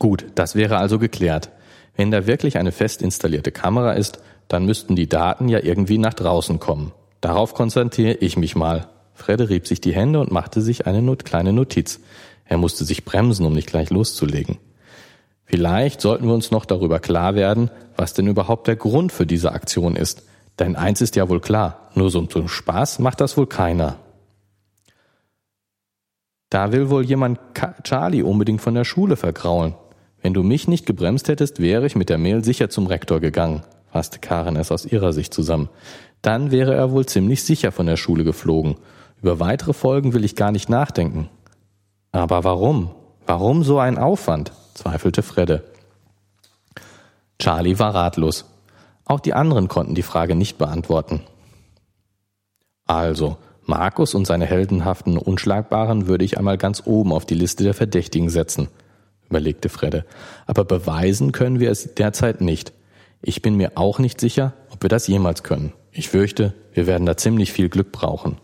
Gut, 0.00 0.26
das 0.34 0.56
wäre 0.56 0.78
also 0.78 0.98
geklärt. 0.98 1.50
Wenn 1.94 2.10
da 2.10 2.26
wirklich 2.26 2.58
eine 2.58 2.72
fest 2.72 3.00
installierte 3.00 3.52
Kamera 3.52 3.92
ist, 3.92 4.20
dann 4.48 4.66
müssten 4.66 4.96
die 4.96 5.08
Daten 5.08 5.48
ja 5.48 5.60
irgendwie 5.60 5.98
nach 5.98 6.14
draußen 6.14 6.58
kommen. 6.58 6.90
Darauf 7.20 7.54
konzentriere 7.54 8.14
ich 8.14 8.36
mich 8.36 8.56
mal. 8.56 8.88
Fredde 9.14 9.48
rieb 9.48 9.68
sich 9.68 9.80
die 9.80 9.94
Hände 9.94 10.18
und 10.18 10.32
machte 10.32 10.62
sich 10.62 10.88
eine 10.88 11.00
not 11.00 11.24
kleine 11.24 11.52
Notiz. 11.52 12.00
Er 12.44 12.58
musste 12.58 12.84
sich 12.84 13.04
bremsen, 13.04 13.46
um 13.46 13.52
nicht 13.52 13.68
gleich 13.68 13.90
loszulegen. 13.90 14.58
Vielleicht 15.50 16.00
sollten 16.00 16.26
wir 16.26 16.34
uns 16.34 16.50
noch 16.50 16.64
darüber 16.64 17.00
klar 17.00 17.34
werden, 17.34 17.70
was 17.96 18.14
denn 18.14 18.28
überhaupt 18.28 18.68
der 18.68 18.76
Grund 18.76 19.12
für 19.12 19.26
diese 19.26 19.52
Aktion 19.52 19.96
ist. 19.96 20.22
Denn 20.58 20.76
eins 20.76 21.00
ist 21.00 21.16
ja 21.16 21.28
wohl 21.28 21.40
klar, 21.40 21.90
nur 21.94 22.10
so 22.10 22.24
zum 22.26 22.48
Spaß 22.48 23.00
macht 23.00 23.20
das 23.20 23.36
wohl 23.36 23.46
keiner. 23.46 23.96
Da 26.50 26.72
will 26.72 26.90
wohl 26.90 27.04
jemand 27.04 27.38
Charlie 27.82 28.22
unbedingt 28.22 28.60
von 28.60 28.74
der 28.74 28.84
Schule 28.84 29.16
vergraulen. 29.16 29.74
Wenn 30.22 30.34
du 30.34 30.42
mich 30.42 30.68
nicht 30.68 30.86
gebremst 30.86 31.28
hättest, 31.28 31.60
wäre 31.60 31.86
ich 31.86 31.96
mit 31.96 32.08
der 32.08 32.18
Mail 32.18 32.44
sicher 32.44 32.70
zum 32.70 32.86
Rektor 32.86 33.20
gegangen 33.20 33.62
fasste 33.90 34.18
Karen 34.18 34.56
es 34.56 34.72
aus 34.72 34.84
ihrer 34.86 35.12
Sicht 35.12 35.34
zusammen. 35.34 35.68
Dann 36.22 36.50
wäre 36.50 36.74
er 36.74 36.92
wohl 36.92 37.06
ziemlich 37.06 37.42
sicher 37.44 37.72
von 37.72 37.86
der 37.86 37.96
Schule 37.96 38.24
geflogen. 38.24 38.76
Über 39.20 39.40
weitere 39.40 39.72
Folgen 39.72 40.14
will 40.14 40.24
ich 40.24 40.36
gar 40.36 40.52
nicht 40.52 40.68
nachdenken. 40.68 41.28
Aber 42.12 42.44
warum? 42.44 42.90
Warum 43.26 43.62
so 43.62 43.78
ein 43.78 43.98
Aufwand? 43.98 44.52
Zweifelte 44.74 45.22
Fredde. 45.22 45.64
Charlie 47.38 47.78
war 47.78 47.94
ratlos. 47.94 48.44
Auch 49.04 49.20
die 49.20 49.34
anderen 49.34 49.68
konnten 49.68 49.94
die 49.94 50.02
Frage 50.02 50.34
nicht 50.34 50.58
beantworten. 50.58 51.22
Also, 52.86 53.38
Markus 53.64 54.14
und 54.14 54.26
seine 54.26 54.46
heldenhaften 54.46 55.16
Unschlagbaren 55.16 56.06
würde 56.06 56.24
ich 56.24 56.38
einmal 56.38 56.58
ganz 56.58 56.82
oben 56.86 57.12
auf 57.12 57.24
die 57.24 57.34
Liste 57.34 57.64
der 57.64 57.74
Verdächtigen 57.74 58.28
setzen, 58.28 58.68
überlegte 59.28 59.68
Fredde. 59.68 60.04
Aber 60.46 60.64
beweisen 60.64 61.32
können 61.32 61.60
wir 61.60 61.70
es 61.70 61.94
derzeit 61.94 62.40
nicht. 62.40 62.72
Ich 63.22 63.42
bin 63.42 63.56
mir 63.56 63.72
auch 63.76 63.98
nicht 63.98 64.20
sicher, 64.20 64.54
ob 64.70 64.82
wir 64.82 64.88
das 64.88 65.06
jemals 65.06 65.42
können. 65.42 65.72
Ich 65.92 66.08
fürchte, 66.08 66.54
wir 66.72 66.86
werden 66.86 67.06
da 67.06 67.16
ziemlich 67.16 67.52
viel 67.52 67.68
Glück 67.68 67.92
brauchen. 67.92 68.38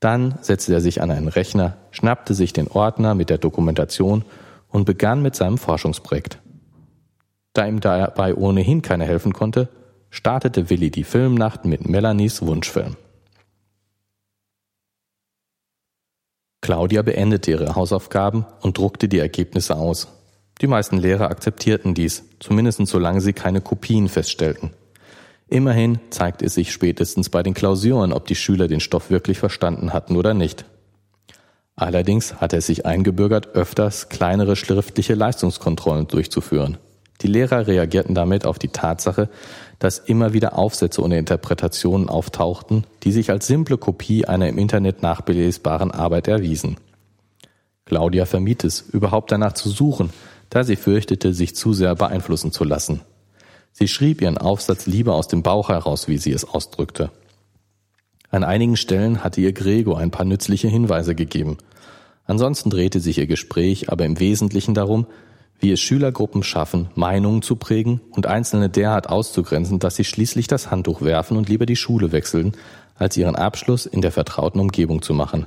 Dann 0.00 0.34
setzte 0.42 0.74
er 0.74 0.80
sich 0.80 1.00
an 1.00 1.10
einen 1.10 1.28
Rechner, 1.28 1.76
schnappte 1.90 2.34
sich 2.34 2.52
den 2.52 2.68
Ordner 2.68 3.14
mit 3.14 3.30
der 3.30 3.38
Dokumentation 3.38 4.24
und 4.74 4.86
begann 4.86 5.22
mit 5.22 5.36
seinem 5.36 5.56
Forschungsprojekt. 5.56 6.40
Da 7.52 7.64
ihm 7.64 7.78
dabei 7.78 8.34
ohnehin 8.34 8.82
keiner 8.82 9.04
helfen 9.04 9.32
konnte, 9.32 9.68
startete 10.10 10.68
Willi 10.68 10.90
die 10.90 11.04
Filmnacht 11.04 11.64
mit 11.64 11.88
Melanies 11.88 12.42
Wunschfilm. 12.42 12.96
Claudia 16.60 17.02
beendete 17.02 17.52
ihre 17.52 17.76
Hausaufgaben 17.76 18.46
und 18.62 18.76
druckte 18.78 19.08
die 19.08 19.20
Ergebnisse 19.20 19.76
aus. 19.76 20.08
Die 20.60 20.66
meisten 20.66 20.98
Lehrer 20.98 21.30
akzeptierten 21.30 21.94
dies, 21.94 22.24
zumindest 22.40 22.84
solange 22.84 23.20
sie 23.20 23.32
keine 23.32 23.60
Kopien 23.60 24.08
feststellten. 24.08 24.70
Immerhin 25.46 26.00
zeigte 26.10 26.46
es 26.46 26.54
sich 26.54 26.72
spätestens 26.72 27.28
bei 27.30 27.44
den 27.44 27.54
Klausuren, 27.54 28.12
ob 28.12 28.26
die 28.26 28.34
Schüler 28.34 28.66
den 28.66 28.80
Stoff 28.80 29.10
wirklich 29.10 29.38
verstanden 29.38 29.92
hatten 29.92 30.16
oder 30.16 30.34
nicht. 30.34 30.64
Allerdings 31.76 32.34
hatte 32.40 32.56
es 32.58 32.66
sich 32.66 32.86
eingebürgert, 32.86 33.54
öfters 33.54 34.08
kleinere 34.08 34.54
schriftliche 34.54 35.14
Leistungskontrollen 35.14 36.06
durchzuführen. 36.06 36.78
Die 37.20 37.26
Lehrer 37.26 37.66
reagierten 37.66 38.14
damit 38.14 38.46
auf 38.46 38.58
die 38.58 38.68
Tatsache, 38.68 39.28
dass 39.78 39.98
immer 39.98 40.32
wieder 40.32 40.56
Aufsätze 40.58 41.02
ohne 41.02 41.18
Interpretationen 41.18 42.08
auftauchten, 42.08 42.86
die 43.02 43.12
sich 43.12 43.30
als 43.30 43.46
simple 43.46 43.78
Kopie 43.78 44.26
einer 44.26 44.48
im 44.48 44.58
Internet 44.58 45.02
nachbelesbaren 45.02 45.90
Arbeit 45.90 46.28
erwiesen. 46.28 46.76
Claudia 47.86 48.24
vermied 48.24 48.64
es, 48.64 48.80
überhaupt 48.80 49.30
danach 49.30 49.52
zu 49.52 49.68
suchen, 49.68 50.10
da 50.50 50.64
sie 50.64 50.76
fürchtete, 50.76 51.34
sich 51.34 51.54
zu 51.56 51.72
sehr 51.72 51.94
beeinflussen 51.94 52.52
zu 52.52 52.64
lassen. 52.64 53.00
Sie 53.72 53.88
schrieb 53.88 54.22
ihren 54.22 54.38
Aufsatz 54.38 54.86
lieber 54.86 55.14
aus 55.14 55.28
dem 55.28 55.42
Bauch 55.42 55.68
heraus, 55.68 56.08
wie 56.08 56.18
sie 56.18 56.32
es 56.32 56.44
ausdrückte. 56.44 57.10
An 58.30 58.44
einigen 58.44 58.76
Stellen 58.76 59.22
hatte 59.22 59.40
ihr 59.40 59.52
Gregor 59.52 59.98
ein 59.98 60.10
paar 60.10 60.24
nützliche 60.24 60.68
Hinweise 60.68 61.14
gegeben. 61.14 61.58
Ansonsten 62.26 62.70
drehte 62.70 63.00
sich 63.00 63.18
ihr 63.18 63.26
Gespräch 63.26 63.90
aber 63.90 64.04
im 64.04 64.18
Wesentlichen 64.18 64.74
darum, 64.74 65.06
wie 65.60 65.72
es 65.72 65.80
Schülergruppen 65.80 66.42
schaffen, 66.42 66.88
Meinungen 66.94 67.42
zu 67.42 67.56
prägen 67.56 68.00
und 68.10 68.26
Einzelne 68.26 68.68
derart 68.68 69.08
auszugrenzen, 69.08 69.78
dass 69.78 69.96
sie 69.96 70.04
schließlich 70.04 70.46
das 70.46 70.70
Handtuch 70.70 71.02
werfen 71.02 71.36
und 71.36 71.48
lieber 71.48 71.66
die 71.66 71.76
Schule 71.76 72.12
wechseln, 72.12 72.52
als 72.96 73.16
ihren 73.16 73.36
Abschluss 73.36 73.86
in 73.86 74.00
der 74.00 74.12
vertrauten 74.12 74.60
Umgebung 74.60 75.02
zu 75.02 75.14
machen. 75.14 75.46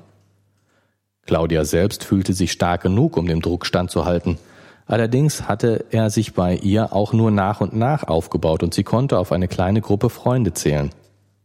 Claudia 1.26 1.66
selbst 1.66 2.04
fühlte 2.04 2.34
sich 2.34 2.52
stark 2.52 2.82
genug, 2.82 3.18
um 3.18 3.28
dem 3.28 3.42
Druck 3.42 3.66
standzuhalten. 3.66 4.38
Allerdings 4.86 5.48
hatte 5.48 5.86
er 5.92 6.10
sich 6.10 6.34
bei 6.34 6.56
ihr 6.56 6.94
auch 6.94 7.12
nur 7.12 7.30
nach 7.30 7.60
und 7.60 7.76
nach 7.76 8.08
aufgebaut 8.08 8.64
und 8.64 8.74
sie 8.74 8.84
konnte 8.84 9.20
auf 9.20 9.34
eine 9.34 9.50
kleine 9.50 9.82
Gruppe 9.82 10.10
Freunde 10.10 10.54
zählen. 10.54 10.92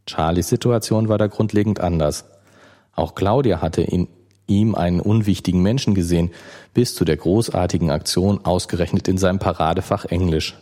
Charlies 0.06 0.48
Situation 0.48 1.08
war 1.08 1.18
da 1.18 1.26
grundlegend 1.26 1.80
anders. 1.80 2.24
Auch 2.94 3.14
Claudia 3.14 3.60
hatte 3.60 3.82
ihn 3.82 4.08
ihm 4.46 4.74
einen 4.74 5.00
unwichtigen 5.00 5.62
Menschen 5.62 5.94
gesehen, 5.94 6.30
bis 6.74 6.94
zu 6.94 7.04
der 7.04 7.16
großartigen 7.16 7.90
Aktion 7.90 8.44
ausgerechnet 8.44 9.08
in 9.08 9.16
seinem 9.16 9.38
Paradefach 9.38 10.04
Englisch. 10.04 10.56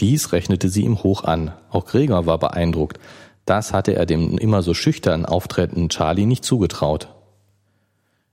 Dies 0.00 0.32
rechnete 0.32 0.68
sie 0.68 0.84
ihm 0.84 1.02
hoch 1.02 1.24
an. 1.24 1.52
Auch 1.70 1.86
Gregor 1.86 2.26
war 2.26 2.38
beeindruckt. 2.38 2.98
Das 3.44 3.72
hatte 3.72 3.94
er 3.94 4.06
dem 4.06 4.38
immer 4.38 4.62
so 4.62 4.74
schüchtern 4.74 5.24
auftretenden 5.24 5.88
Charlie 5.88 6.26
nicht 6.26 6.44
zugetraut. 6.44 7.08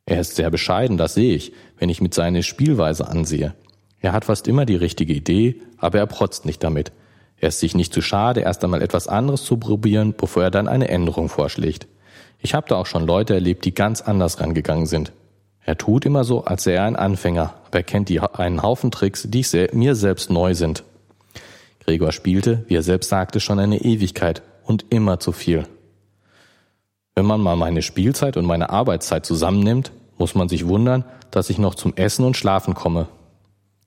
Er 0.06 0.20
ist 0.20 0.36
sehr 0.36 0.50
bescheiden, 0.50 0.98
das 0.98 1.14
sehe 1.14 1.36
ich, 1.36 1.54
wenn 1.78 1.90
ich 1.90 2.02
mit 2.02 2.14
seiner 2.14 2.42
Spielweise 2.42 3.08
ansehe. 3.08 3.54
Er 4.00 4.14
hat 4.14 4.26
fast 4.26 4.48
immer 4.48 4.66
die 4.66 4.76
richtige 4.76 5.14
Idee, 5.14 5.62
aber 5.78 6.00
er 6.00 6.08
protzt 6.08 6.46
nicht 6.46 6.64
damit. 6.64 6.92
Er 7.42 7.48
ist 7.48 7.60
sich 7.60 7.74
nicht 7.74 7.92
zu 7.92 8.02
schade, 8.02 8.42
erst 8.42 8.64
einmal 8.64 8.84
etwas 8.84 9.08
anderes 9.08 9.44
zu 9.44 9.58
probieren, 9.58 10.14
bevor 10.16 10.44
er 10.44 10.52
dann 10.52 10.68
eine 10.68 10.90
Änderung 10.90 11.28
vorschlägt. 11.28 11.88
Ich 12.38 12.54
habe 12.54 12.68
da 12.70 12.76
auch 12.76 12.86
schon 12.86 13.08
Leute 13.08 13.34
erlebt, 13.34 13.66
die 13.66 13.74
ganz 13.74 14.02
anders 14.02 14.40
rangegangen 14.40 14.86
sind. 14.86 15.12
Er 15.66 15.76
tut 15.76 16.06
immer 16.06 16.24
so, 16.24 16.46
als 16.46 16.64
sei 16.64 16.74
er 16.74 16.84
ein 16.84 16.96
Anfänger, 16.96 17.56
aber 17.66 17.80
er 17.80 17.84
kennt 17.84 18.10
die, 18.10 18.20
einen 18.20 18.62
Haufen 18.62 18.92
Tricks, 18.92 19.26
die 19.28 19.42
se 19.42 19.70
mir 19.74 19.96
selbst 19.96 20.30
neu 20.30 20.54
sind. 20.54 20.84
Gregor 21.84 22.12
spielte, 22.12 22.64
wie 22.68 22.76
er 22.76 22.84
selbst 22.84 23.10
sagte, 23.10 23.40
schon 23.40 23.60
eine 23.60 23.82
Ewigkeit 23.82 24.44
und 24.64 24.86
immer 24.92 25.20
zu 25.20 25.32
viel. 25.32 25.66
Wenn 27.16 27.26
man 27.26 27.42
mal 27.42 27.56
meine 27.56 27.82
Spielzeit 27.82 28.38
und 28.38 28.46
meine 28.46 28.70
Arbeitszeit 28.70 29.26
zusammennimmt, 29.26 29.92
muss 30.20 30.36
man 30.36 30.48
sich 30.48 30.68
wundern, 30.68 31.06
dass 31.32 31.50
ich 31.50 31.58
noch 31.58 31.74
zum 31.74 31.96
Essen 31.96 32.24
und 32.24 32.38
Schlafen 32.38 32.76
komme. 32.76 33.08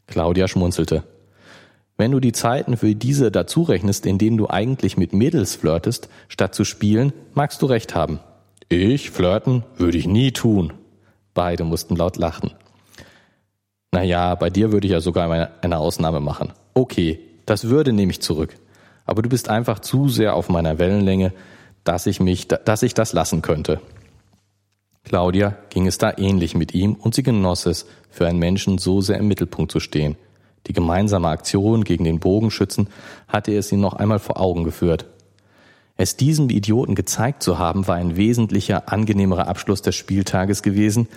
Claudia 0.08 0.48
schmunzelte. 0.48 1.04
Wenn 1.96 2.10
du 2.10 2.18
die 2.18 2.32
Zeiten 2.32 2.76
für 2.76 2.94
diese 2.94 3.30
dazu 3.30 3.62
rechnest, 3.62 4.04
in 4.06 4.18
denen 4.18 4.36
du 4.36 4.48
eigentlich 4.48 4.96
mit 4.96 5.12
Mädels 5.12 5.54
flirtest, 5.54 6.08
statt 6.28 6.54
zu 6.54 6.64
spielen, 6.64 7.12
magst 7.34 7.62
du 7.62 7.66
recht 7.66 7.94
haben. 7.94 8.18
Ich 8.68 9.10
flirten 9.10 9.62
würde 9.76 9.98
ich 9.98 10.06
nie 10.06 10.32
tun. 10.32 10.72
Beide 11.34 11.64
mussten 11.64 11.94
laut 11.94 12.16
lachen. 12.16 12.52
Naja, 13.92 14.34
bei 14.34 14.50
dir 14.50 14.72
würde 14.72 14.88
ich 14.88 14.92
ja 14.92 15.00
sogar 15.00 15.50
eine 15.60 15.78
Ausnahme 15.78 16.18
machen. 16.18 16.52
Okay, 16.74 17.20
das 17.46 17.68
würde 17.68 17.92
nehme 17.92 18.10
ich 18.10 18.20
zurück. 18.20 18.56
Aber 19.04 19.22
du 19.22 19.28
bist 19.28 19.48
einfach 19.48 19.78
zu 19.78 20.08
sehr 20.08 20.34
auf 20.34 20.48
meiner 20.48 20.78
Wellenlänge, 20.80 21.32
dass 21.84 22.06
ich 22.06 22.18
mich, 22.18 22.48
dass 22.48 22.82
ich 22.82 22.94
das 22.94 23.12
lassen 23.12 23.42
könnte. 23.42 23.80
Claudia 25.04 25.56
ging 25.70 25.86
es 25.86 25.98
da 25.98 26.12
ähnlich 26.16 26.54
mit 26.54 26.74
ihm 26.74 26.94
und 26.94 27.14
sie 27.14 27.22
genoss 27.22 27.66
es, 27.66 27.86
für 28.10 28.26
einen 28.26 28.38
Menschen 28.38 28.78
so 28.78 29.00
sehr 29.00 29.18
im 29.18 29.28
Mittelpunkt 29.28 29.70
zu 29.70 29.78
stehen. 29.78 30.16
Die 30.66 30.72
gemeinsame 30.72 31.28
Aktion 31.28 31.84
gegen 31.84 32.04
den 32.04 32.20
Bogenschützen 32.20 32.88
hatte 33.28 33.54
es 33.54 33.70
ihn 33.70 33.80
noch 33.80 33.94
einmal 33.94 34.18
vor 34.18 34.40
Augen 34.40 34.64
geführt. 34.64 35.06
Es 35.96 36.16
diesem 36.16 36.50
Idioten 36.50 36.94
gezeigt 36.94 37.42
zu 37.42 37.58
haben, 37.58 37.86
war 37.86 37.96
ein 37.96 38.16
wesentlicher, 38.16 38.92
angenehmerer 38.92 39.46
Abschluss 39.46 39.82
des 39.82 39.94
Spieltages 39.94 40.62
gewesen, 40.62 41.08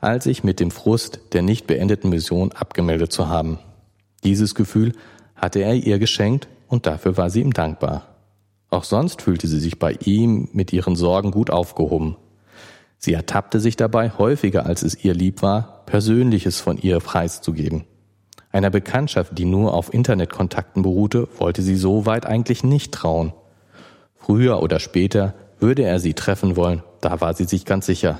als 0.00 0.24
sich 0.24 0.42
mit 0.42 0.60
dem 0.60 0.70
Frust 0.70 1.20
der 1.32 1.42
nicht 1.42 1.66
beendeten 1.66 2.10
Mission 2.10 2.52
abgemeldet 2.52 3.12
zu 3.12 3.28
haben. 3.28 3.58
Dieses 4.24 4.54
Gefühl 4.54 4.92
hatte 5.36 5.60
er 5.60 5.74
ihr 5.74 5.98
geschenkt 5.98 6.48
und 6.66 6.86
dafür 6.86 7.16
war 7.16 7.30
sie 7.30 7.40
ihm 7.40 7.52
dankbar. 7.52 8.16
Auch 8.68 8.84
sonst 8.84 9.22
fühlte 9.22 9.46
sie 9.46 9.60
sich 9.60 9.78
bei 9.78 9.92
ihm 10.04 10.48
mit 10.52 10.72
ihren 10.72 10.96
Sorgen 10.96 11.30
gut 11.30 11.50
aufgehoben. 11.50 12.16
Sie 12.98 13.12
ertappte 13.12 13.60
sich 13.60 13.76
dabei, 13.76 14.10
häufiger 14.10 14.66
als 14.66 14.82
es 14.82 15.04
ihr 15.04 15.14
lieb 15.14 15.42
war, 15.42 15.84
Persönliches 15.86 16.60
von 16.60 16.78
ihr 16.78 16.98
preiszugeben. 16.98 17.84
Einer 18.56 18.70
Bekanntschaft, 18.70 19.36
die 19.36 19.44
nur 19.44 19.74
auf 19.74 19.92
Internetkontakten 19.92 20.80
beruhte, 20.82 21.28
wollte 21.36 21.60
sie 21.60 21.76
so 21.76 22.06
weit 22.06 22.24
eigentlich 22.24 22.64
nicht 22.64 22.90
trauen. 22.90 23.34
Früher 24.14 24.62
oder 24.62 24.80
später 24.80 25.34
würde 25.60 25.82
er 25.82 26.00
sie 26.00 26.14
treffen 26.14 26.56
wollen, 26.56 26.82
da 27.02 27.20
war 27.20 27.34
sie 27.34 27.44
sich 27.44 27.66
ganz 27.66 27.84
sicher. 27.84 28.18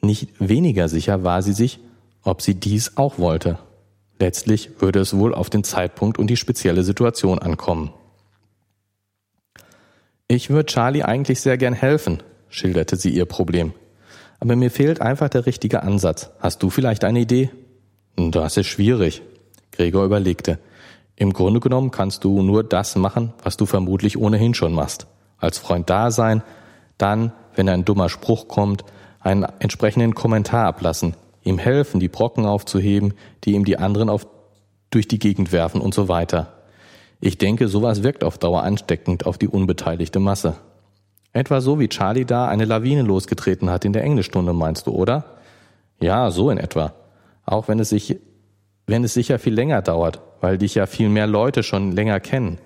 Nicht 0.00 0.30
weniger 0.38 0.88
sicher 0.88 1.22
war 1.22 1.42
sie 1.42 1.52
sich, 1.52 1.80
ob 2.22 2.40
sie 2.40 2.54
dies 2.54 2.96
auch 2.96 3.18
wollte. 3.18 3.58
Letztlich 4.18 4.80
würde 4.80 5.00
es 5.00 5.18
wohl 5.18 5.34
auf 5.34 5.50
den 5.50 5.64
Zeitpunkt 5.64 6.18
und 6.18 6.28
die 6.28 6.38
spezielle 6.38 6.82
Situation 6.82 7.38
ankommen. 7.38 7.92
Ich 10.28 10.48
würde 10.48 10.64
Charlie 10.64 11.02
eigentlich 11.02 11.42
sehr 11.42 11.58
gern 11.58 11.74
helfen, 11.74 12.22
schilderte 12.48 12.96
sie 12.96 13.10
ihr 13.10 13.26
Problem. 13.26 13.74
Aber 14.40 14.56
mir 14.56 14.70
fehlt 14.70 15.02
einfach 15.02 15.28
der 15.28 15.44
richtige 15.44 15.82
Ansatz. 15.82 16.30
Hast 16.40 16.62
du 16.62 16.70
vielleicht 16.70 17.04
eine 17.04 17.20
Idee? 17.20 17.50
Das 18.16 18.56
ist 18.56 18.68
schwierig. 18.68 19.20
Gregor 19.72 20.04
überlegte. 20.04 20.58
Im 21.16 21.32
Grunde 21.32 21.60
genommen 21.60 21.90
kannst 21.90 22.24
du 22.24 22.42
nur 22.42 22.64
das 22.64 22.96
machen, 22.96 23.32
was 23.42 23.56
du 23.56 23.66
vermutlich 23.66 24.16
ohnehin 24.16 24.54
schon 24.54 24.72
machst 24.72 25.06
als 25.42 25.58
Freund 25.58 25.90
da 25.90 26.10
sein, 26.10 26.42
dann, 26.96 27.32
wenn 27.54 27.68
ein 27.68 27.84
dummer 27.84 28.08
Spruch 28.08 28.48
kommt, 28.48 28.84
einen 29.20 29.44
entsprechenden 29.58 30.14
Kommentar 30.14 30.66
ablassen, 30.66 31.14
ihm 31.42 31.58
helfen, 31.58 32.00
die 32.00 32.08
Brocken 32.08 32.46
aufzuheben, 32.46 33.14
die 33.44 33.52
ihm 33.52 33.64
die 33.64 33.76
anderen 33.76 34.08
auf, 34.08 34.26
durch 34.90 35.08
die 35.08 35.18
Gegend 35.18 35.52
werfen 35.52 35.80
und 35.80 35.94
so 35.94 36.08
weiter. 36.08 36.52
Ich 37.20 37.38
denke, 37.38 37.68
sowas 37.68 38.02
wirkt 38.02 38.24
auf 38.24 38.38
Dauer 38.38 38.62
ansteckend 38.62 39.26
auf 39.26 39.38
die 39.38 39.48
unbeteiligte 39.48 40.20
Masse. 40.20 40.54
Etwa 41.32 41.60
so 41.60 41.80
wie 41.80 41.88
Charlie 41.88 42.24
da 42.24 42.46
eine 42.46 42.64
Lawine 42.64 43.02
losgetreten 43.02 43.70
hat 43.70 43.84
in 43.84 43.92
der 43.92 44.04
Englischstunde, 44.04 44.52
meinst 44.52 44.86
du, 44.86 44.92
oder? 44.92 45.24
Ja, 46.00 46.30
so 46.30 46.50
in 46.50 46.58
etwa. 46.58 46.92
Auch 47.46 47.68
wenn 47.68 47.80
es 47.80 47.88
sich, 47.88 48.16
wenn 48.86 49.04
es 49.04 49.14
sicher 49.14 49.38
viel 49.38 49.54
länger 49.54 49.82
dauert, 49.82 50.20
weil 50.40 50.58
dich 50.58 50.74
ja 50.74 50.86
viel 50.86 51.08
mehr 51.08 51.26
Leute 51.26 51.62
schon 51.62 51.92
länger 51.92 52.20
kennen 52.20 52.58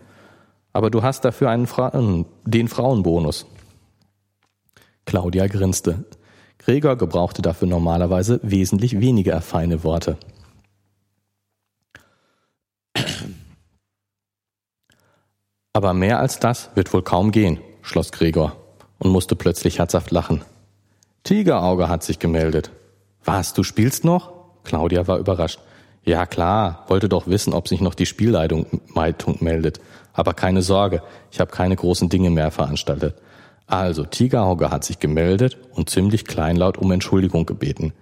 aber 0.77 0.91
du 0.91 1.03
hast 1.03 1.25
dafür 1.25 1.49
einen 1.49 1.67
Fra 1.67 1.91
den 2.45 2.69
Frauenbonus. 2.69 3.47
Claudia 5.07 5.47
grinste. 5.47 6.05
Gregor 6.59 6.97
gebrauchte 6.97 7.41
dafür 7.41 7.67
normalerweise 7.67 8.41
wesentlich 8.43 9.01
weniger 9.01 9.41
feine 9.41 9.85
Worte. 9.85 10.19
Aber 15.73 15.95
mehr 15.95 16.21
als 16.21 16.41
das 16.41 16.69
wird 16.75 16.93
wohl 16.93 17.03
kaum 17.03 17.33
gehen, 17.33 17.59
schloss 17.81 18.13
Gregor. 18.13 18.55
und 18.99 19.11
musste 19.11 19.35
plötzlich 19.35 19.79
herzhaft 19.79 20.11
lachen. 20.11 20.43
Tigerauge 21.23 21.89
hat 21.89 22.03
sich 22.03 22.19
gemeldet. 22.19 22.71
Was, 23.25 23.55
du 23.55 23.63
spielst 23.63 24.05
noch? 24.05 24.35
Claudia 24.65 25.07
war 25.09 25.17
überrascht. 25.17 25.59
Ja 26.07 26.25
klar, 26.25 26.85
wollte 26.87 27.09
doch 27.09 27.27
wissen, 27.27 27.53
ob 27.53 27.67
sich 27.67 27.81
noch 27.81 27.95
die 27.95 28.07
Spielleitung 28.07 28.67
meldet. 29.41 29.81
Aber 30.13 30.35
keine 30.35 30.63
Sorge, 30.63 31.03
ich 31.33 31.41
habe 31.41 31.51
keine 31.51 31.75
großen 31.75 32.09
Dinge 32.09 32.31
mehr 32.31 32.53
veranstaltet. 32.53 33.17
Also, 33.67 34.05
Tigerauge 34.05 34.71
hat 34.71 34.85
sich 34.85 35.01
gemeldet 35.01 35.59
und 35.75 35.91
ziemlich 35.91 36.25
kleinlaut 36.25 36.79
um 36.79 36.93
Entschuldigung 36.93 37.45
gebeten. 37.45 37.93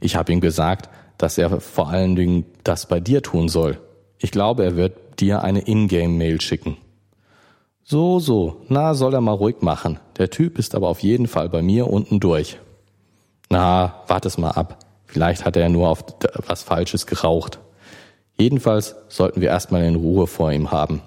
Ich 0.00 0.16
habe 0.16 0.32
ihm 0.32 0.42
gesagt, 0.42 0.90
dass 1.16 1.38
er 1.38 1.60
vor 1.60 1.88
allen 1.88 2.14
Dingen 2.14 2.44
das 2.62 2.86
bei 2.86 3.00
dir 3.00 3.22
tun 3.22 3.48
soll. 3.48 3.80
Ich 4.18 4.30
glaube, 4.30 4.62
er 4.62 4.76
wird 4.76 5.18
dir 5.18 5.42
eine 5.42 5.60
Ingame-Mail 5.60 6.42
schicken. 6.42 6.76
So, 7.84 8.18
so, 8.18 8.60
na, 8.68 8.92
soll 8.92 9.14
er 9.14 9.22
mal 9.22 9.32
ruhig 9.32 9.62
machen. 9.62 9.98
Der 10.18 10.28
Typ 10.28 10.58
ist 10.58 10.74
aber 10.74 10.88
auf 10.88 11.00
jeden 11.00 11.26
Fall 11.26 11.48
bei 11.48 11.62
mir 11.62 11.86
unten 11.86 12.20
durch. 12.20 12.58
Na, 13.48 14.02
wart 14.08 14.26
es 14.26 14.36
mal 14.36 14.50
ab. 14.50 14.85
Vielleicht 15.06 15.44
hat 15.44 15.56
er 15.56 15.68
nur 15.68 15.88
auf 15.88 16.04
was 16.46 16.62
Falsches 16.62 17.06
geraucht. 17.06 17.58
Jedenfalls 18.36 18.96
sollten 19.08 19.40
wir 19.40 19.48
erstmal 19.48 19.84
in 19.84 19.96
Ruhe 19.96 20.26
vor 20.26 20.52
ihm 20.52 20.70
haben. 20.70 21.02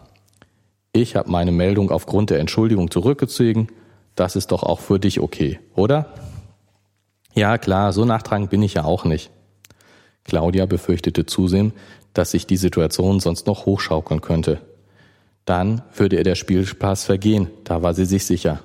Ich 0.91 1.15
habe 1.15 1.29
meine 1.29 1.51
Meldung 1.51 1.91
aufgrund 1.91 2.31
der 2.31 2.39
Entschuldigung 2.39 2.89
zurückgezogen. 2.89 3.67
Das 4.15 4.35
ist 4.35 4.51
doch 4.51 4.63
auch 4.63 4.79
für 4.79 4.99
dich 4.99 5.19
okay, 5.19 5.59
oder? 5.75 6.13
Ja, 7.35 7.57
klar, 7.57 7.93
so 7.93 8.05
nachtragend 8.05 8.49
bin 8.49 8.63
ich 8.63 8.73
ja 8.73 8.83
auch 8.83 9.05
nicht. 9.05 9.29
Claudia 10.23 10.65
befürchtete 10.65 11.25
zusehen, 11.25 11.73
dass 12.13 12.31
sich 12.31 12.47
die 12.47 12.57
Situation 12.57 13.19
sonst 13.19 13.47
noch 13.47 13.65
hochschaukeln 13.65 14.21
könnte. 14.21 14.61
Dann 15.45 15.83
würde 15.95 16.17
ihr 16.17 16.23
der 16.23 16.35
Spielspaß 16.35 17.05
vergehen, 17.05 17.49
da 17.63 17.81
war 17.81 17.93
sie 17.93 18.05
sich 18.05 18.25
sicher. 18.25 18.59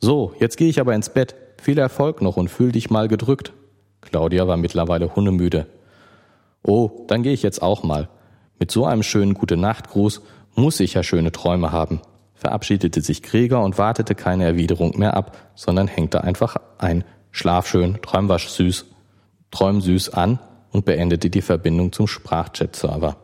So, 0.00 0.34
jetzt 0.38 0.56
gehe 0.56 0.68
ich 0.68 0.80
aber 0.80 0.94
ins 0.94 1.10
Bett. 1.10 1.34
Viel 1.60 1.78
Erfolg 1.78 2.22
noch 2.22 2.36
und 2.36 2.48
fühl 2.48 2.72
dich 2.72 2.90
mal 2.90 3.08
gedrückt. 3.08 3.52
Claudia 4.00 4.46
war 4.46 4.56
mittlerweile 4.56 5.14
hundemüde. 5.14 5.66
Oh, 6.62 7.04
dann 7.08 7.22
gehe 7.22 7.32
ich 7.32 7.42
jetzt 7.42 7.62
auch 7.62 7.82
mal. 7.82 8.08
Mit 8.58 8.70
so 8.70 8.84
einem 8.84 9.02
schönen 9.02 9.34
Gute-Nacht-Gruß 9.34 10.22
muss 10.54 10.80
ich 10.80 10.94
ja 10.94 11.02
schöne 11.02 11.32
Träume 11.32 11.72
haben. 11.72 12.00
Verabschiedete 12.34 13.00
sich 13.00 13.22
Gregor 13.22 13.64
und 13.64 13.78
wartete 13.78 14.14
keine 14.14 14.44
Erwiderung 14.44 14.98
mehr 14.98 15.14
ab, 15.16 15.36
sondern 15.54 15.88
hängte 15.88 16.22
einfach 16.24 16.56
ein 16.78 17.04
Schlaf 17.30 17.68
schön, 17.68 18.00
träum 18.02 18.28
was 18.28 18.54
süß, 18.54 18.86
träum 19.50 19.80
süß 19.80 20.10
an 20.10 20.38
und 20.70 20.84
beendete 20.84 21.30
die 21.30 21.42
Verbindung 21.42 21.92
zum 21.92 22.06
Sprachchat-Server. 22.06 23.16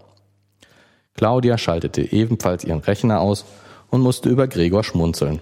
Claudia 1.15 1.59
schaltete 1.59 2.13
ebenfalls 2.13 2.65
ihren 2.65 2.81
Rechner 2.81 3.21
aus 3.21 3.45
und 3.91 4.01
musste 4.01 4.29
über 4.29 4.49
Gregor 4.49 4.83
schmunzeln. 4.83 5.41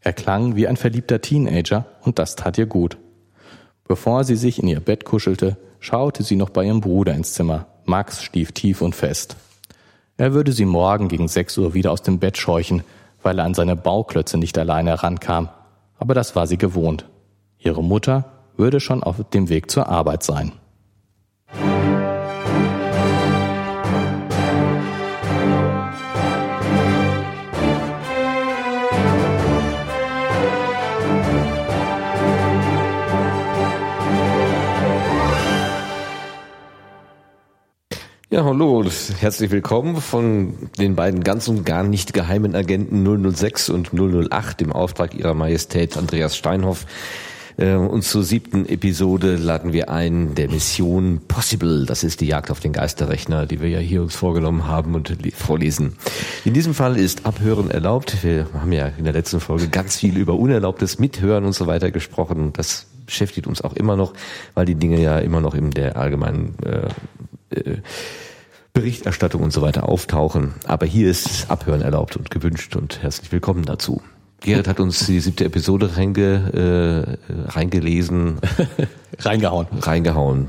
Er 0.00 0.14
klang 0.14 0.56
wie 0.56 0.66
ein 0.66 0.78
verliebter 0.78 1.20
Teenager 1.20 1.84
und 2.02 2.18
das 2.18 2.36
tat 2.36 2.56
ihr 2.56 2.66
gut. 2.66 2.96
Bevor 3.90 4.22
sie 4.22 4.36
sich 4.36 4.62
in 4.62 4.68
ihr 4.68 4.78
Bett 4.78 5.04
kuschelte, 5.04 5.56
schaute 5.80 6.22
sie 6.22 6.36
noch 6.36 6.50
bei 6.50 6.64
ihrem 6.64 6.80
Bruder 6.80 7.12
ins 7.12 7.32
Zimmer. 7.32 7.66
Max 7.86 8.22
stief 8.22 8.52
tief 8.52 8.82
und 8.82 8.94
fest. 8.94 9.34
Er 10.16 10.32
würde 10.32 10.52
sie 10.52 10.64
morgen 10.64 11.08
gegen 11.08 11.26
sechs 11.26 11.58
Uhr 11.58 11.74
wieder 11.74 11.90
aus 11.90 12.00
dem 12.02 12.20
Bett 12.20 12.38
scheuchen, 12.38 12.84
weil 13.20 13.40
er 13.40 13.44
an 13.44 13.54
seine 13.54 13.74
Bauklötze 13.74 14.38
nicht 14.38 14.56
alleine 14.58 14.90
herankam. 14.90 15.48
Aber 15.98 16.14
das 16.14 16.36
war 16.36 16.46
sie 16.46 16.56
gewohnt. 16.56 17.06
Ihre 17.58 17.82
Mutter 17.82 18.26
würde 18.56 18.78
schon 18.78 19.02
auf 19.02 19.16
dem 19.30 19.48
Weg 19.48 19.72
zur 19.72 19.88
Arbeit 19.88 20.22
sein. 20.22 20.52
Ja, 38.32 38.44
hallo, 38.44 38.84
herzlich 39.18 39.50
willkommen 39.50 39.96
von 39.96 40.54
den 40.78 40.94
beiden 40.94 41.24
ganz 41.24 41.48
und 41.48 41.66
gar 41.66 41.82
nicht 41.82 42.12
geheimen 42.12 42.54
Agenten 42.54 43.32
006 43.34 43.70
und 43.70 43.90
008 43.92 44.62
im 44.62 44.72
Auftrag 44.72 45.16
ihrer 45.16 45.34
Majestät 45.34 45.96
Andreas 45.96 46.36
Steinhoff. 46.36 46.86
Äh, 47.56 47.74
und 47.74 48.04
zur 48.04 48.22
siebten 48.22 48.66
Episode 48.66 49.34
laden 49.34 49.72
wir 49.72 49.90
ein 49.90 50.36
der 50.36 50.48
Mission 50.48 51.22
Possible. 51.26 51.86
Das 51.86 52.04
ist 52.04 52.20
die 52.20 52.28
Jagd 52.28 52.52
auf 52.52 52.60
den 52.60 52.72
Geisterrechner, 52.72 53.46
die 53.46 53.60
wir 53.60 53.68
ja 53.68 53.80
hier 53.80 54.00
uns 54.00 54.14
vorgenommen 54.14 54.68
haben 54.68 54.94
und 54.94 55.12
vorlesen. 55.34 55.96
In 56.44 56.54
diesem 56.54 56.72
Fall 56.72 56.98
ist 56.98 57.26
Abhören 57.26 57.68
erlaubt. 57.68 58.22
Wir 58.22 58.46
haben 58.54 58.70
ja 58.70 58.92
in 58.96 59.02
der 59.02 59.12
letzten 59.12 59.40
Folge 59.40 59.66
ganz 59.66 59.96
viel 59.96 60.16
über 60.16 60.34
unerlaubtes 60.34 61.00
Mithören 61.00 61.44
und 61.44 61.52
so 61.52 61.66
weiter 61.66 61.90
gesprochen. 61.90 62.52
Das 62.52 62.86
beschäftigt 63.06 63.48
uns 63.48 63.60
auch 63.60 63.72
immer 63.72 63.96
noch, 63.96 64.12
weil 64.54 64.66
die 64.66 64.76
Dinge 64.76 65.02
ja 65.02 65.18
immer 65.18 65.40
noch 65.40 65.56
in 65.56 65.72
der 65.72 65.96
allgemeinen 65.96 66.54
äh, 66.64 66.90
äh, 67.50 67.78
Berichterstattung 68.72 69.42
und 69.42 69.52
so 69.52 69.62
weiter 69.62 69.88
auftauchen. 69.88 70.54
Aber 70.66 70.86
hier 70.86 71.10
ist 71.10 71.50
Abhören 71.50 71.82
erlaubt 71.82 72.16
und 72.16 72.30
gewünscht 72.30 72.76
und 72.76 73.02
herzlich 73.02 73.32
willkommen 73.32 73.64
dazu. 73.64 74.00
Gerrit 74.40 74.68
hat 74.68 74.80
uns 74.80 75.04
die 75.06 75.20
siebte 75.20 75.44
Episode 75.44 75.96
reinge, 75.96 77.18
äh, 77.28 77.50
reingelesen. 77.50 78.40
Reingehauen. 79.18 79.66
Reingehauen. 79.80 80.48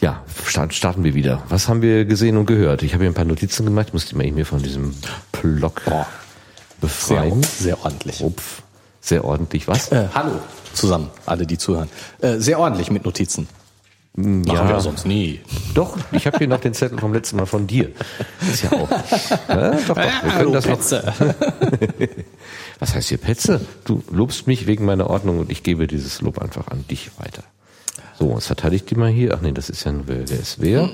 Ja, 0.00 0.24
starten 0.70 1.04
wir 1.04 1.14
wieder. 1.14 1.42
Was 1.48 1.68
haben 1.68 1.80
wir 1.80 2.04
gesehen 2.04 2.36
und 2.36 2.46
gehört? 2.46 2.82
Ich 2.82 2.92
habe 2.92 3.04
hier 3.04 3.10
ein 3.10 3.14
paar 3.14 3.24
Notizen 3.24 3.64
gemacht, 3.64 3.92
musste 3.92 4.20
ich 4.20 4.32
mir 4.32 4.44
von 4.44 4.62
diesem 4.62 4.94
Block 5.30 5.82
oh, 5.86 6.04
befreien. 6.80 7.42
Sehr, 7.42 7.76
sehr 7.76 7.84
ordentlich. 7.84 8.20
Upf. 8.20 8.62
Sehr 9.00 9.24
ordentlich. 9.24 9.68
Was? 9.68 9.92
Äh, 9.92 10.08
hallo 10.12 10.40
zusammen, 10.72 11.10
alle, 11.26 11.46
die 11.46 11.58
zuhören. 11.58 11.88
Äh, 12.20 12.38
sehr 12.38 12.58
ordentlich 12.58 12.90
mit 12.90 13.04
Notizen. 13.04 13.48
Machen 14.16 14.44
ja. 14.46 14.68
wir 14.68 14.80
sonst 14.80 15.06
nie. 15.06 15.40
Doch, 15.74 15.98
ich 16.12 16.26
habe 16.28 16.38
hier 16.38 16.46
noch 16.46 16.60
den 16.60 16.72
Zettel 16.72 16.98
vom 16.98 17.12
letzten 17.12 17.36
Mal 17.36 17.46
von 17.46 17.66
dir. 17.66 17.90
Ist 18.48 18.62
ja 18.62 18.72
auch. 18.72 18.88
Ja, 19.48 19.70
doch, 19.72 19.86
doch. 19.88 19.96
Wir 19.96 20.32
können 20.38 20.52
das 20.52 20.66
Petze. 20.66 21.12
noch. 21.18 21.34
Was 22.78 22.94
heißt 22.94 23.08
hier 23.08 23.18
Petze? 23.18 23.60
Du 23.84 24.04
lobst 24.12 24.46
mich 24.46 24.68
wegen 24.68 24.84
meiner 24.84 25.10
Ordnung 25.10 25.40
und 25.40 25.50
ich 25.50 25.64
gebe 25.64 25.88
dieses 25.88 26.20
Lob 26.20 26.38
einfach 26.38 26.68
an 26.68 26.84
dich 26.88 27.10
weiter. 27.18 27.42
So, 28.16 28.34
was 28.36 28.46
verteidigt 28.46 28.88
die 28.90 28.94
mal 28.94 29.10
hier? 29.10 29.34
Ach 29.34 29.40
nee, 29.40 29.50
das 29.50 29.68
ist 29.68 29.82
ja 29.84 29.90
nur 29.90 30.06
wer, 30.06 30.28
wer 30.28 30.38
ist 30.38 30.60
wer. 30.60 30.90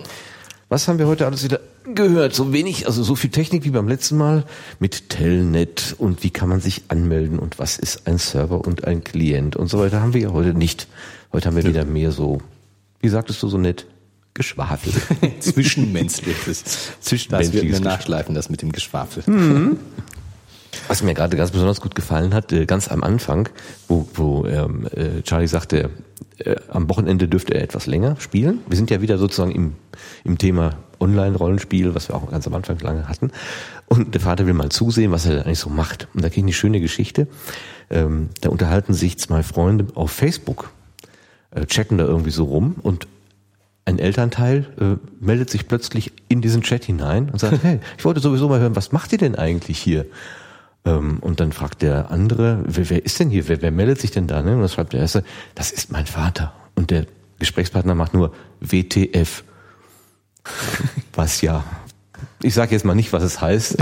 Was 0.71 0.89
haben 0.89 0.99
wir 0.99 1.07
heute 1.07 1.27
alles 1.27 1.45
wieder 1.45 1.61
gehört? 1.95 2.35
So 2.35 2.53
wenig, 2.55 2.87
also 2.87 3.03
so 3.03 3.15
viel 3.17 3.31
Technik 3.31 3.65
wie 3.65 3.71
beim 3.71 3.89
letzten 3.89 4.17
Mal 4.17 4.45
mit 4.79 5.11
Telnet 5.11 5.95
und 5.99 6.23
wie 6.23 6.31
kann 6.31 6.49
man 6.49 6.61
sich 6.61 6.85
anmelden 6.89 7.39
und 7.39 7.59
was 7.59 7.79
ist 7.79 8.07
ein 8.07 8.17
Server 8.17 8.65
und 8.65 8.85
ein 8.85 9.05
Klient 9.05 9.57
und 9.57 9.69
so 9.69 9.79
weiter 9.79 10.01
haben 10.01 10.15
wir 10.15 10.21
ja 10.23 10.33
heute 10.33 10.55
nicht. 10.55 10.87
Heute 11.33 11.49
haben 11.49 11.57
wir 11.57 11.65
wieder 11.65 11.85
mehr 11.85 12.13
so 12.13 12.41
wie 13.01 13.09
sagtest 13.09 13.43
du 13.43 13.49
so 13.49 13.59
nett? 13.59 13.87
Geschwafel. 14.35 14.93
Zwischenmenschliches. 15.41 16.65
Zwischenmenschliches. 17.01 17.31
Das 17.31 17.53
wird 17.53 17.65
mir 17.65 17.81
nachschleifen, 17.81 18.35
das 18.35 18.49
mit 18.49 18.63
dem 18.63 18.73
Geschwafel. 18.73 19.23
Mhm. 19.27 19.79
Was 20.89 21.03
mir 21.03 21.15
gerade 21.15 21.37
ganz 21.37 21.51
besonders 21.51 21.81
gut 21.81 21.95
gefallen 21.95 22.33
hat, 22.33 22.53
äh, 22.53 22.65
ganz 22.65 22.89
am 22.89 23.03
Anfang, 23.03 23.49
wo, 23.89 24.09
wo 24.15 24.47
ähm, 24.47 24.87
äh, 24.95 25.23
Charlie 25.23 25.49
sagte, 25.49 25.91
äh, 26.39 26.57
am 26.69 26.89
Wochenende 26.89 27.29
dürfte 27.29 27.55
er 27.55 27.63
etwas 27.63 27.87
länger 27.87 28.17
spielen. 28.21 28.61
Wir 28.69 28.77
sind 28.77 28.91
ja 28.91 29.01
wieder 29.01 29.19
sozusagen 29.19 29.53
im, 29.53 29.75
im 30.25 30.39
Thema 30.39 30.77
Online-Rollenspiel, 31.01 31.95
was 31.95 32.09
wir 32.09 32.15
auch 32.15 32.31
ganz 32.31 32.47
am 32.47 32.55
Anfang 32.55 32.79
lange 32.79 33.09
hatten. 33.09 33.31
Und 33.87 34.15
der 34.15 34.21
Vater 34.21 34.47
will 34.47 34.55
mal 34.55 34.71
zusehen, 34.71 35.11
was 35.11 35.27
er 35.27 35.33
denn 35.33 35.43
eigentlich 35.45 35.59
so 35.59 35.71
macht. 35.71 36.09
Und 36.15 36.23
da 36.23 36.29
ging 36.29 36.45
eine 36.45 36.53
schöne 36.53 36.81
Geschichte. 36.81 37.27
Ähm, 37.91 38.29
da 38.41 38.51
unterhalten 38.51 38.95
sich 38.95 39.19
zwei 39.19 39.43
Freunde 39.43 39.87
auf 39.95 40.13
Facebook 40.13 40.71
äh, 41.53 41.67
chatten 41.67 41.99
da 41.99 42.05
irgendwie 42.05 42.31
so 42.31 42.45
rum 42.45 42.77
und 42.83 43.07
ein 43.85 43.99
Elternteil 43.99 44.67
äh, 44.81 45.25
meldet 45.25 45.51
sich 45.51 45.67
plötzlich 45.67 46.13
in 46.29 46.41
diesen 46.41 46.63
Chat 46.63 46.85
hinein 46.85 47.31
und 47.31 47.39
sagt, 47.39 47.59
hey, 47.63 47.81
ich 47.99 48.05
wollte 48.05 48.21
sowieso 48.21 48.49
mal 48.49 48.61
hören, 48.61 48.77
was 48.77 48.93
macht 48.93 49.13
ihr 49.13 49.19
denn 49.19 49.35
eigentlich 49.35 49.79
hier? 49.79 50.07
Ähm, 50.85 51.19
und 51.21 51.41
dann 51.41 51.53
fragt 51.53 51.83
der 51.83 52.11
andere, 52.11 52.63
wer, 52.67 52.91
wer 52.91 53.05
ist 53.05 53.19
denn 53.21 53.31
hier? 53.31 53.49
Wer, 53.49 53.63
wer 53.63 53.71
meldet 53.71 54.01
sich 54.01 54.11
denn 54.11 54.27
da? 54.27 54.43
Ne? 54.43 54.55
Und 54.55 54.63
das 54.63 54.75
schreibt 54.75 54.93
der 54.93 55.01
erste, 55.01 55.25
das 55.55 55.71
ist 55.71 55.93
mein 55.93 56.07
Vater. 56.07 56.53
Und 56.75 56.91
der 56.91 57.07
Gesprächspartner 57.39 57.95
macht 57.95 58.15
nur 58.15 58.33
WTF. 58.61 59.45
was 61.15 61.43
ja, 61.43 61.65
ich 62.43 62.55
sage 62.55 62.73
jetzt 62.73 62.85
mal 62.85 62.95
nicht, 62.95 63.13
was 63.13 63.23
es 63.23 63.41
heißt. 63.41 63.77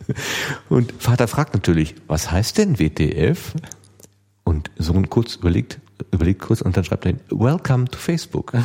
und 0.68 0.92
Vater 0.98 1.28
fragt 1.28 1.54
natürlich, 1.54 1.94
was 2.06 2.30
heißt 2.30 2.58
denn 2.58 2.78
WTF? 2.78 3.54
Und 4.44 4.70
Sohn 4.78 5.08
kurz 5.08 5.36
überlegt, 5.36 5.78
überlegt 6.10 6.40
kurz 6.40 6.60
und 6.60 6.76
dann 6.76 6.84
schreibt 6.84 7.06
er, 7.06 7.14
Welcome 7.30 7.86
to 7.86 7.98
Facebook. 7.98 8.52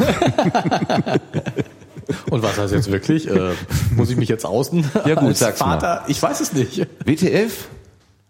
Und 2.29 2.43
was 2.43 2.57
heißt 2.57 2.73
jetzt 2.73 2.91
wirklich? 2.91 3.29
Äh, 3.29 3.51
muss 3.95 4.09
ich 4.09 4.17
mich 4.17 4.29
jetzt 4.29 4.45
außen? 4.45 4.83
Ja 5.05 5.15
gut, 5.15 5.35
sag's 5.37 5.59
Vater, 5.59 6.01
mal. 6.01 6.03
ich 6.07 6.21
weiß 6.21 6.41
es 6.41 6.53
nicht. 6.53 6.87
WTF? 7.05 7.67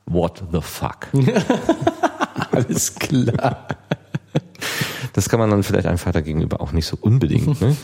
What 0.06 0.44
the 0.52 0.60
fuck? 0.62 1.08
Alles 2.52 2.96
klar. 2.96 3.68
Das 5.14 5.30
kann 5.30 5.40
man 5.40 5.50
dann 5.50 5.64
vielleicht 5.64 5.88
einem 5.88 5.98
Vater 5.98 6.22
gegenüber 6.22 6.62
auch 6.62 6.72
nicht 6.72 6.86
so 6.88 6.98
unbedingt. 7.00 7.62
Ne? 7.62 7.76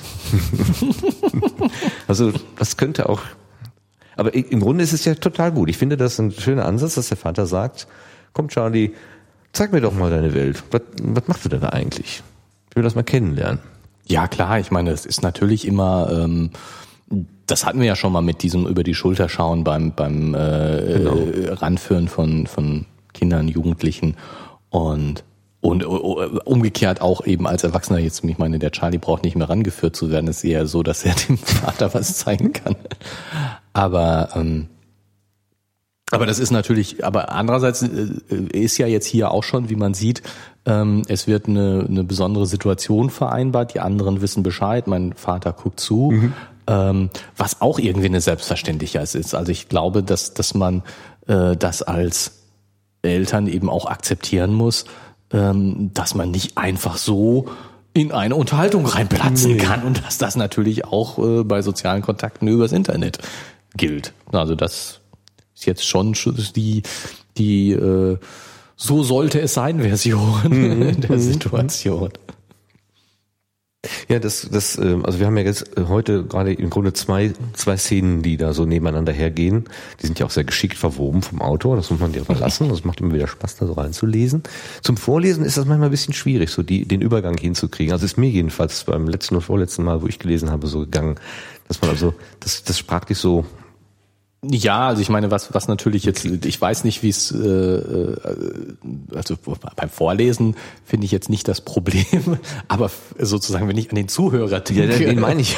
also 2.08 2.34
das 2.58 2.78
könnte 2.78 3.10
auch. 3.10 3.22
Aber 4.16 4.34
im 4.34 4.60
Grunde 4.60 4.84
ist 4.84 4.94
es 4.94 5.06
ja 5.06 5.16
total 5.16 5.52
gut. 5.52 5.70
Ich 5.70 5.78
finde 5.78 5.96
das 5.96 6.20
ein 6.20 6.32
schöner 6.32 6.66
Ansatz, 6.66 6.96
dass 6.96 7.10
der 7.10 7.18
Vater 7.18 7.46
sagt, 7.46 7.88
komm 8.34 8.50
Charlie, 8.50 8.92
zeig 9.54 9.72
mir 9.72 9.82
doch 9.82 9.94
mal 9.94 10.10
deine 10.10 10.34
Welt. 10.34 10.64
Was, 10.72 10.82
was 11.02 11.28
machst 11.28 11.46
du 11.46 11.50
denn 11.50 11.62
da 11.62 11.70
eigentlich? 11.70 12.24
Ich 12.70 12.76
will 12.76 12.84
das 12.84 12.96
mal 12.96 13.04
kennenlernen. 13.04 13.60
Ja, 14.06 14.28
klar, 14.28 14.60
ich 14.60 14.72
meine, 14.72 14.92
es 14.92 15.06
ist 15.06 15.22
natürlich 15.22 15.66
immer, 15.68 16.10
ähm, 16.12 16.50
das 17.46 17.66
hatten 17.66 17.80
wir 17.80 17.88
ja 17.88 17.96
schon 17.96 18.12
mal 18.12 18.22
mit 18.22 18.42
diesem 18.42 18.66
über 18.66 18.84
die 18.84 18.96
Schulter 18.96 19.30
schauen 19.30 19.64
beim, 19.64 19.94
beim 19.94 20.34
äh, 20.34 20.98
genau. 20.98 21.16
äh, 21.16 21.54
Ranführen 21.54 22.08
von, 22.08 22.48
von 22.48 22.86
Kindern, 23.14 23.48
Jugendlichen 23.48 24.16
und 24.70 25.24
und 25.62 25.84
umgekehrt 25.84 27.02
auch 27.02 27.26
eben 27.26 27.46
als 27.46 27.66
Erwachsener 27.66 28.00
jetzt, 28.00 28.24
ich 28.24 28.38
meine, 28.38 28.60
der 28.60 28.72
Charlie 28.72 28.98
braucht 28.98 29.24
nicht 29.24 29.36
mehr 29.36 29.50
rangeführt 29.50 29.94
zu 29.96 30.10
werden, 30.10 30.30
es 30.30 30.38
ist 30.38 30.46
eher 30.46 30.66
so, 30.68 30.84
dass 30.84 31.04
er 31.04 31.14
dem 31.28 31.38
Vater 31.38 31.94
was 31.94 32.18
zeigen 32.18 32.54
kann. 32.54 32.76
Aber 33.74 34.30
ähm, 34.36 34.68
aber 36.12 36.26
das 36.26 36.40
ist 36.40 36.52
natürlich, 36.52 37.06
aber 37.06 37.32
andererseits 37.32 37.84
äh, 37.84 38.10
ist 38.52 38.78
ja 38.78 38.88
jetzt 38.88 39.06
hier 39.06 39.32
auch 39.32 39.44
schon, 39.44 39.70
wie 39.70 39.76
man 39.76 39.94
sieht, 39.94 40.24
ähm, 40.66 41.04
es 41.08 41.28
wird 41.28 41.48
eine, 41.48 41.86
eine 41.88 42.04
besondere 42.04 42.46
Situation 42.46 43.10
vereinbart, 43.10 43.74
die 43.74 43.80
anderen 43.80 44.22
wissen 44.22 44.44
Bescheid, 44.44 44.88
mein 44.88 45.14
Vater 45.14 45.54
guckt 45.54 45.80
zu, 45.80 46.12
mhm. 46.12 46.34
ähm, 46.68 47.10
was 47.38 47.62
auch 47.62 47.80
irgendwie 47.80 48.08
eine 48.08 48.22
Selbstverständlichkeit 48.22 49.14
ist. 49.16 49.36
Also 49.36 49.52
ich 49.52 49.70
glaube, 49.70 50.04
dass, 50.04 50.34
dass 50.34 50.54
man 50.54 50.84
äh, 51.28 51.56
das 51.56 51.82
als 51.82 52.40
Eltern 53.02 53.48
eben 53.48 53.70
auch 53.70 53.86
akzeptieren 53.86 54.54
muss, 54.54 54.86
ähm, 55.32 55.92
dass 55.94 56.16
man 56.16 56.32
nicht 56.32 56.58
einfach 56.58 56.98
so 56.98 57.48
in 57.94 58.12
eine 58.12 58.36
Unterhaltung 58.36 58.86
reinplatzen 58.86 59.54
nee. 59.54 59.58
kann 59.58 59.84
und 59.84 60.06
dass 60.06 60.18
das 60.18 60.36
natürlich 60.36 60.86
auch 60.86 61.18
äh, 61.20 61.44
bei 61.44 61.62
sozialen 61.62 62.02
Kontakten 62.02 62.48
übers 62.48 62.72
Internet 62.72 63.20
gilt. 63.76 64.14
Also 64.32 64.56
das 64.56 64.99
ist 65.60 65.66
jetzt 65.66 65.86
schon 65.86 66.16
die, 66.56 66.84
die 67.38 67.72
äh, 67.72 68.18
so 68.78 69.04
sollte 69.04 69.42
es 69.42 69.54
sein 69.54 69.82
Version 69.82 70.40
mhm. 70.46 71.02
der 71.02 71.18
mhm. 71.18 71.20
Situation. 71.20 72.12
Ja, 74.10 74.20
das, 74.20 74.48
das, 74.52 74.78
ähm, 74.78 75.06
also 75.06 75.20
wir 75.20 75.28
haben 75.28 75.38
ja 75.38 75.44
jetzt 75.44 75.78
äh, 75.78 75.86
heute 75.88 76.26
gerade 76.26 76.54
im 76.54 76.70
Grunde 76.70 76.94
zwei, 76.94 77.34
zwei 77.54 77.78
Szenen, 77.78 78.22
die 78.22 78.38
da 78.38 78.54
so 78.54 78.66
nebeneinander 78.66 79.14
hergehen. 79.14 79.66
Die 80.02 80.08
sind 80.08 80.20
ja 80.20 80.26
auch 80.26 80.32
sehr 80.32 80.44
geschickt 80.44 80.78
verwoben 80.78 81.22
vom 81.22 81.42
Autor, 81.42 81.76
das 81.76 81.90
muss 81.90 82.00
man 82.00 82.12
dir 82.12 82.26
verlassen. 82.26 82.70
Das 82.70 82.84
macht 82.84 83.02
immer 83.02 83.14
wieder 83.14 83.28
Spaß, 83.28 83.58
da 83.58 83.68
so 83.68 83.74
reinzulesen. 83.74 84.44
Zum 84.82 84.98
Vorlesen 84.98 85.46
ist 85.46 85.58
das 85.58 85.66
manchmal 85.66 85.90
ein 85.90 85.92
bisschen 85.92 86.14
schwierig, 86.14 86.50
so 86.50 86.64
die, 86.64 86.86
den 86.86 87.02
Übergang 87.02 87.38
hinzukriegen. 87.38 87.94
Also 87.94 88.06
ist 88.06 88.18
mir 88.18 88.30
jedenfalls 88.30 88.86
beim 88.86 89.08
letzten 89.08 89.36
und 89.36 89.42
vorletzten 89.42 89.84
Mal, 89.84 90.02
wo 90.02 90.08
ich 90.08 90.20
gelesen 90.20 90.52
habe, 90.52 90.68
so 90.68 90.80
gegangen, 90.80 91.16
dass 91.68 91.82
man 91.82 91.90
also, 91.90 92.14
das, 92.40 92.64
das 92.64 92.78
sprachlich 92.78 93.18
so 93.18 93.46
ja, 94.42 94.88
also 94.88 95.02
ich 95.02 95.10
meine, 95.10 95.32
was 95.32 95.54
was 95.54 95.68
natürlich 95.68 96.06
jetzt, 96.06 96.24
ich 96.24 96.62
weiß 96.62 96.86
nicht, 96.86 97.04
wie 97.04 97.10
es, 97.10 97.30
äh, 97.32 97.38
äh, 97.46 98.16
also 99.14 99.36
beim 99.76 99.90
Vorlesen 99.90 100.56
finde 100.86 101.06
ich 101.06 101.12
jetzt 101.12 101.30
nicht 101.30 101.46
das 101.50 101.60
Problem, 101.60 102.38
aber 102.70 102.90
sozusagen, 103.18 103.68
wenn 103.68 103.78
ich 103.78 103.90
an 103.90 103.98
den 103.98 104.08
Zuhörer 104.08 104.62
denke, 104.62 105.04
ja, 105.04 105.10
den 105.10 105.20
meine 105.20 105.42
ich. 105.42 105.58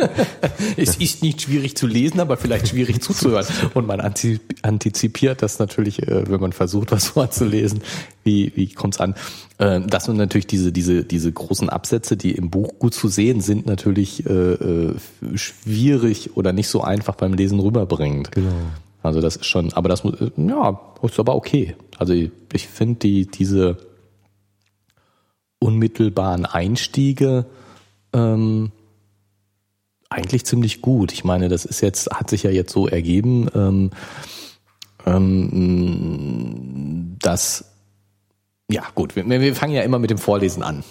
es 0.78 0.96
ist 0.96 1.22
nicht 1.22 1.42
schwierig 1.42 1.76
zu 1.76 1.86
lesen, 1.86 2.20
aber 2.20 2.38
vielleicht 2.38 2.68
schwierig 2.68 3.02
zuzuhören. 3.02 3.46
Und 3.74 3.86
man 3.86 4.00
antizipiert 4.00 5.42
das 5.42 5.58
natürlich, 5.58 6.02
äh, 6.02 6.30
wenn 6.30 6.40
man 6.40 6.52
versucht, 6.52 6.92
was 6.92 7.08
vorzulesen, 7.08 7.82
wie 8.28 8.52
wie 8.54 8.72
kommt's 8.72 9.00
an? 9.00 9.14
Äh, 9.58 9.80
das 9.80 10.04
sind 10.04 10.16
natürlich 10.16 10.46
diese, 10.46 10.70
diese, 10.70 11.04
diese 11.04 11.32
großen 11.32 11.68
Absätze, 11.68 12.16
die 12.16 12.32
im 12.32 12.50
Buch 12.50 12.78
gut 12.78 12.94
zu 12.94 13.08
sehen 13.08 13.40
sind, 13.40 13.66
natürlich 13.66 14.24
äh, 14.26 14.32
äh, 14.32 14.94
schwierig 15.34 16.36
oder 16.36 16.52
nicht 16.52 16.68
so 16.68 16.82
einfach 16.82 17.16
beim 17.16 17.34
Lesen 17.34 17.58
rüberbringend. 17.58 18.32
Genau. 18.32 18.52
Also 19.02 19.20
das 19.20 19.36
ist 19.36 19.46
schon, 19.46 19.72
aber 19.72 19.88
das 19.88 20.04
muss, 20.04 20.14
ja, 20.36 20.80
ist 21.02 21.18
aber 21.18 21.34
okay. 21.34 21.76
Also 21.98 22.12
ich, 22.12 22.30
ich 22.52 22.68
finde 22.68 23.00
die, 23.00 23.26
diese 23.26 23.78
unmittelbaren 25.60 26.46
Einstiege 26.46 27.46
ähm, 28.12 28.70
eigentlich 30.10 30.44
ziemlich 30.44 30.80
gut. 30.80 31.12
Ich 31.12 31.24
meine, 31.24 31.48
das 31.48 31.64
ist 31.64 31.80
jetzt, 31.80 32.10
hat 32.10 32.30
sich 32.30 32.44
ja 32.44 32.50
jetzt 32.50 32.72
so 32.72 32.88
ergeben, 32.88 33.48
ähm, 33.54 33.90
ähm, 35.06 37.16
dass 37.20 37.77
ja, 38.70 38.84
gut, 38.94 39.16
wir, 39.16 39.28
wir 39.28 39.54
fangen 39.54 39.74
ja 39.74 39.82
immer 39.82 39.98
mit 39.98 40.10
dem 40.10 40.18
Vorlesen 40.18 40.62
an. 40.62 40.84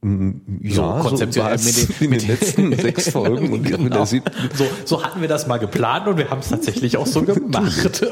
Mm, 0.00 0.30
ja, 0.62 0.74
so 0.74 1.08
konzeptuell 1.08 1.58
so 1.58 1.66
mit, 1.66 2.00
den, 2.00 2.10
mit 2.10 2.22
den 2.22 2.28
letzten 2.28 2.72
sechs 2.78 3.10
Folgen 3.10 3.52
und 3.52 3.64
genau. 3.64 3.82
mit 3.82 3.94
der 3.94 4.06
siebten. 4.06 4.30
So, 4.54 4.64
so 4.84 5.02
hatten 5.02 5.20
wir 5.20 5.28
das 5.28 5.48
mal 5.48 5.58
geplant 5.58 6.06
und 6.06 6.18
wir 6.18 6.30
haben 6.30 6.38
es 6.38 6.48
tatsächlich 6.48 6.96
auch 6.96 7.06
so 7.06 7.22
gemacht. 7.24 8.06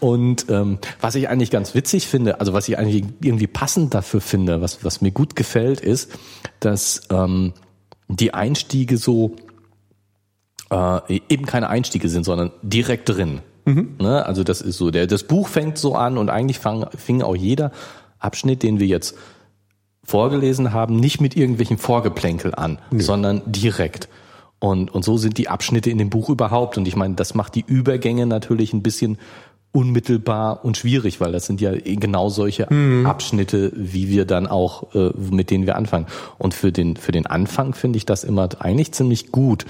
und 0.00 0.46
ähm, 0.48 0.78
was 1.00 1.14
ich 1.14 1.28
eigentlich 1.28 1.52
ganz 1.52 1.74
witzig 1.76 2.08
finde, 2.08 2.40
also 2.40 2.52
was 2.52 2.68
ich 2.68 2.76
eigentlich 2.76 3.04
irgendwie 3.20 3.46
passend 3.46 3.94
dafür 3.94 4.20
finde, 4.20 4.60
was, 4.60 4.84
was 4.84 5.00
mir 5.00 5.12
gut 5.12 5.36
gefällt, 5.36 5.80
ist, 5.80 6.10
dass 6.58 7.02
ähm, 7.10 7.52
die 8.08 8.34
Einstiege 8.34 8.96
so 8.96 9.36
äh, 10.70 11.20
eben 11.28 11.46
keine 11.46 11.68
Einstiege 11.68 12.08
sind, 12.08 12.24
sondern 12.24 12.50
direkt 12.62 13.08
drin. 13.08 13.40
Mhm. 13.64 13.96
Ne? 13.98 14.24
Also 14.24 14.44
das 14.44 14.60
ist 14.60 14.78
so, 14.78 14.90
der, 14.90 15.06
das 15.06 15.24
Buch 15.24 15.48
fängt 15.48 15.78
so 15.78 15.94
an 15.94 16.18
und 16.18 16.30
eigentlich 16.30 16.58
fang, 16.58 16.86
fing 16.96 17.22
auch 17.22 17.36
jeder 17.36 17.72
Abschnitt, 18.18 18.62
den 18.62 18.78
wir 18.78 18.86
jetzt 18.86 19.16
vorgelesen 20.02 20.72
haben, 20.72 20.96
nicht 20.96 21.20
mit 21.20 21.36
irgendwelchen 21.36 21.78
Vorgeplänkel 21.78 22.54
an, 22.54 22.78
nee. 22.90 23.02
sondern 23.02 23.42
direkt. 23.46 24.08
Und, 24.58 24.94
und 24.94 25.04
so 25.04 25.18
sind 25.18 25.38
die 25.38 25.48
Abschnitte 25.48 25.90
in 25.90 25.98
dem 25.98 26.10
Buch 26.10 26.28
überhaupt. 26.28 26.78
Und 26.78 26.86
ich 26.86 26.96
meine, 26.96 27.14
das 27.14 27.34
macht 27.34 27.54
die 27.54 27.64
Übergänge 27.66 28.26
natürlich 28.26 28.72
ein 28.72 28.82
bisschen 28.82 29.18
unmittelbar 29.72 30.64
und 30.64 30.76
schwierig, 30.76 31.20
weil 31.20 31.32
das 31.32 31.46
sind 31.46 31.60
ja 31.60 31.72
genau 31.74 32.28
solche 32.28 32.72
mhm. 32.72 33.06
Abschnitte, 33.06 33.72
wie 33.74 34.08
wir 34.08 34.24
dann 34.24 34.46
auch, 34.46 34.94
äh, 34.94 35.10
mit 35.30 35.50
denen 35.50 35.66
wir 35.66 35.76
anfangen. 35.76 36.06
Und 36.38 36.54
für 36.54 36.70
den, 36.70 36.96
für 36.96 37.12
den 37.12 37.26
Anfang 37.26 37.74
finde 37.74 37.96
ich 37.96 38.06
das 38.06 38.24
immer 38.24 38.48
eigentlich 38.60 38.92
ziemlich 38.92 39.32
gut. 39.32 39.66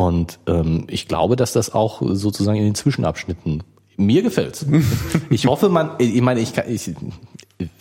Und 0.00 0.38
ähm, 0.46 0.84
ich 0.88 1.08
glaube, 1.08 1.36
dass 1.36 1.52
das 1.52 1.74
auch 1.74 2.00
sozusagen 2.02 2.56
in 2.56 2.64
den 2.64 2.74
Zwischenabschnitten 2.74 3.62
mir 3.98 4.22
gefällt. 4.22 4.64
Ich 5.28 5.46
hoffe, 5.46 5.68
man, 5.68 5.90
ich 5.98 6.22
meine, 6.22 6.40
ich 6.40 6.54
kann, 6.54 6.64
ich, 6.68 6.94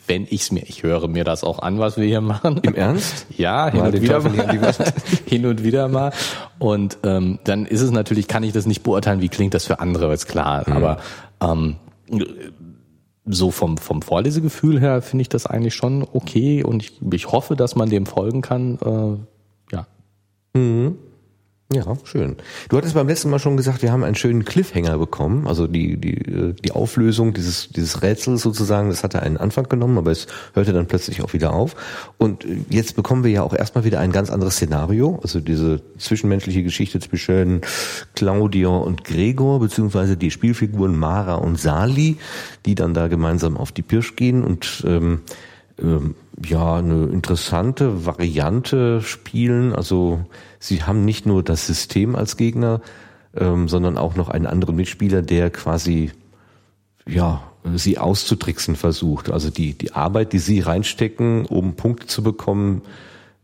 wenn 0.05 0.27
ich's 0.29 0.51
mir, 0.51 0.63
ich 0.67 0.83
höre 0.83 1.07
mir 1.07 1.23
das 1.23 1.45
auch 1.45 1.59
an, 1.59 1.79
was 1.79 1.95
wir 1.95 2.05
hier 2.05 2.19
machen. 2.19 2.57
Im 2.57 2.75
Ernst? 2.75 3.25
Ja, 3.37 3.71
hin 3.71 3.79
und 3.79 4.01
wieder 4.01 4.19
mal. 4.19 4.75
hin 5.25 5.45
und 5.45 5.63
wieder 5.63 5.87
mal. 5.87 6.11
Und 6.57 6.97
ähm, 7.03 7.39
dann 7.45 7.65
ist 7.65 7.79
es 7.79 7.91
natürlich, 7.91 8.27
kann 8.27 8.43
ich 8.43 8.51
das 8.51 8.65
nicht 8.65 8.83
beurteilen, 8.83 9.21
wie 9.21 9.29
klingt 9.29 9.53
das 9.53 9.65
für 9.65 9.79
andere, 9.79 10.13
ist 10.13 10.27
klar. 10.27 10.65
Mhm. 10.67 10.75
Aber 10.75 10.97
ähm, 11.41 11.77
so 13.25 13.49
vom, 13.49 13.77
vom 13.77 14.01
Vorlesegefühl 14.01 14.81
her 14.81 15.01
finde 15.01 15.21
ich 15.21 15.29
das 15.29 15.45
eigentlich 15.45 15.75
schon 15.75 16.05
okay 16.11 16.65
und 16.65 16.83
ich, 16.83 16.99
ich 17.13 17.31
hoffe, 17.31 17.55
dass 17.55 17.77
man 17.77 17.89
dem 17.89 18.05
folgen 18.05 18.41
kann. 18.41 18.77
Äh, 19.71 19.73
ja. 19.75 19.87
Mhm. 20.53 20.97
Ja, 21.71 21.83
schön. 22.03 22.35
Du 22.69 22.77
hattest 22.77 22.95
beim 22.95 23.07
letzten 23.07 23.29
Mal 23.29 23.37
schon 23.37 23.55
gesagt, 23.55 23.83
wir 23.83 23.91
haben 23.91 24.03
einen 24.03 24.15
schönen 24.15 24.43
Cliffhanger 24.43 24.97
bekommen. 24.97 25.45
Also 25.45 25.67
die, 25.67 25.97
die, 25.97 26.15
äh, 26.15 26.53
die 26.53 26.71
Auflösung 26.71 27.35
dieses, 27.35 27.69
dieses 27.69 28.01
Rätsels 28.01 28.41
sozusagen, 28.41 28.89
das 28.89 29.03
hatte 29.03 29.21
einen 29.21 29.37
Anfang 29.37 29.69
genommen, 29.69 29.99
aber 29.99 30.09
es 30.09 30.25
hörte 30.55 30.73
dann 30.73 30.87
plötzlich 30.87 31.21
auch 31.21 31.33
wieder 31.33 31.53
auf. 31.53 31.75
Und 32.17 32.43
äh, 32.43 32.57
jetzt 32.71 32.95
bekommen 32.95 33.23
wir 33.23 33.29
ja 33.29 33.43
auch 33.43 33.53
erstmal 33.53 33.83
wieder 33.83 33.99
ein 33.99 34.11
ganz 34.11 34.31
anderes 34.31 34.55
Szenario. 34.55 35.19
Also 35.21 35.41
diese 35.41 35.79
zwischenmenschliche 35.99 36.63
Geschichte 36.63 36.99
zwischen 36.99 37.61
Claudia 38.15 38.69
und 38.69 39.03
Gregor, 39.03 39.59
beziehungsweise 39.59 40.17
die 40.17 40.31
Spielfiguren 40.31 40.97
Mara 40.97 41.35
und 41.35 41.59
Sali, 41.59 42.17
die 42.65 42.73
dann 42.73 42.95
da 42.95 43.07
gemeinsam 43.09 43.57
auf 43.57 43.71
die 43.71 43.83
Pirsch 43.83 44.15
gehen 44.15 44.43
und 44.43 44.83
ähm, 44.87 45.21
ähm, 45.79 46.15
ja, 46.43 46.77
eine 46.77 47.05
interessante 47.05 48.07
Variante 48.07 49.01
spielen. 49.01 49.75
Also 49.75 50.25
sie 50.59 50.83
haben 50.83 51.05
nicht 51.05 51.25
nur 51.25 51.43
das 51.43 51.65
System 51.65 52.15
als 52.15 52.37
Gegner, 52.37 52.81
ähm, 53.35 53.67
sondern 53.67 53.97
auch 53.97 54.15
noch 54.15 54.29
einen 54.29 54.45
anderen 54.45 54.75
Mitspieler, 54.75 55.21
der 55.21 55.49
quasi 55.49 56.11
ja 57.07 57.41
sie 57.75 57.97
auszutricksen 57.97 58.75
versucht. 58.75 59.31
Also 59.31 59.49
die 59.49 59.77
die 59.77 59.93
Arbeit, 59.93 60.33
die 60.33 60.39
sie 60.39 60.59
reinstecken, 60.59 61.45
um 61.45 61.75
Punkte 61.75 62.07
zu 62.07 62.23
bekommen, 62.23 62.83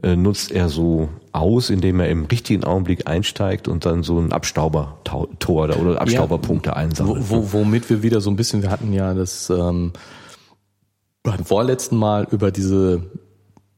äh, 0.04 0.16
nutzt 0.16 0.52
er 0.52 0.70
so 0.70 1.10
aus, 1.32 1.70
indem 1.70 2.00
er 2.00 2.10
im 2.10 2.26
richtigen 2.26 2.64
Augenblick 2.64 3.08
einsteigt 3.08 3.68
und 3.68 3.86
dann 3.86 4.04
so 4.04 4.20
ein 4.20 4.32
Abstaubertor 4.32 5.78
oder 5.78 6.02
Abstauberpunkte 6.02 6.70
ja, 6.70 6.76
einsammelt. 6.76 7.30
Wo, 7.30 7.54
womit 7.54 7.90
wir 7.90 8.04
wieder 8.04 8.22
so 8.22 8.30
ein 8.30 8.36
bisschen, 8.36 8.62
wir 8.62 8.72
hatten 8.72 8.94
ja 8.94 9.14
das 9.14 9.50
ähm, 9.50 9.94
beim 11.24 11.44
vorletzten 11.44 11.98
Mal 11.98 12.28
über 12.30 12.52
diese 12.52 13.04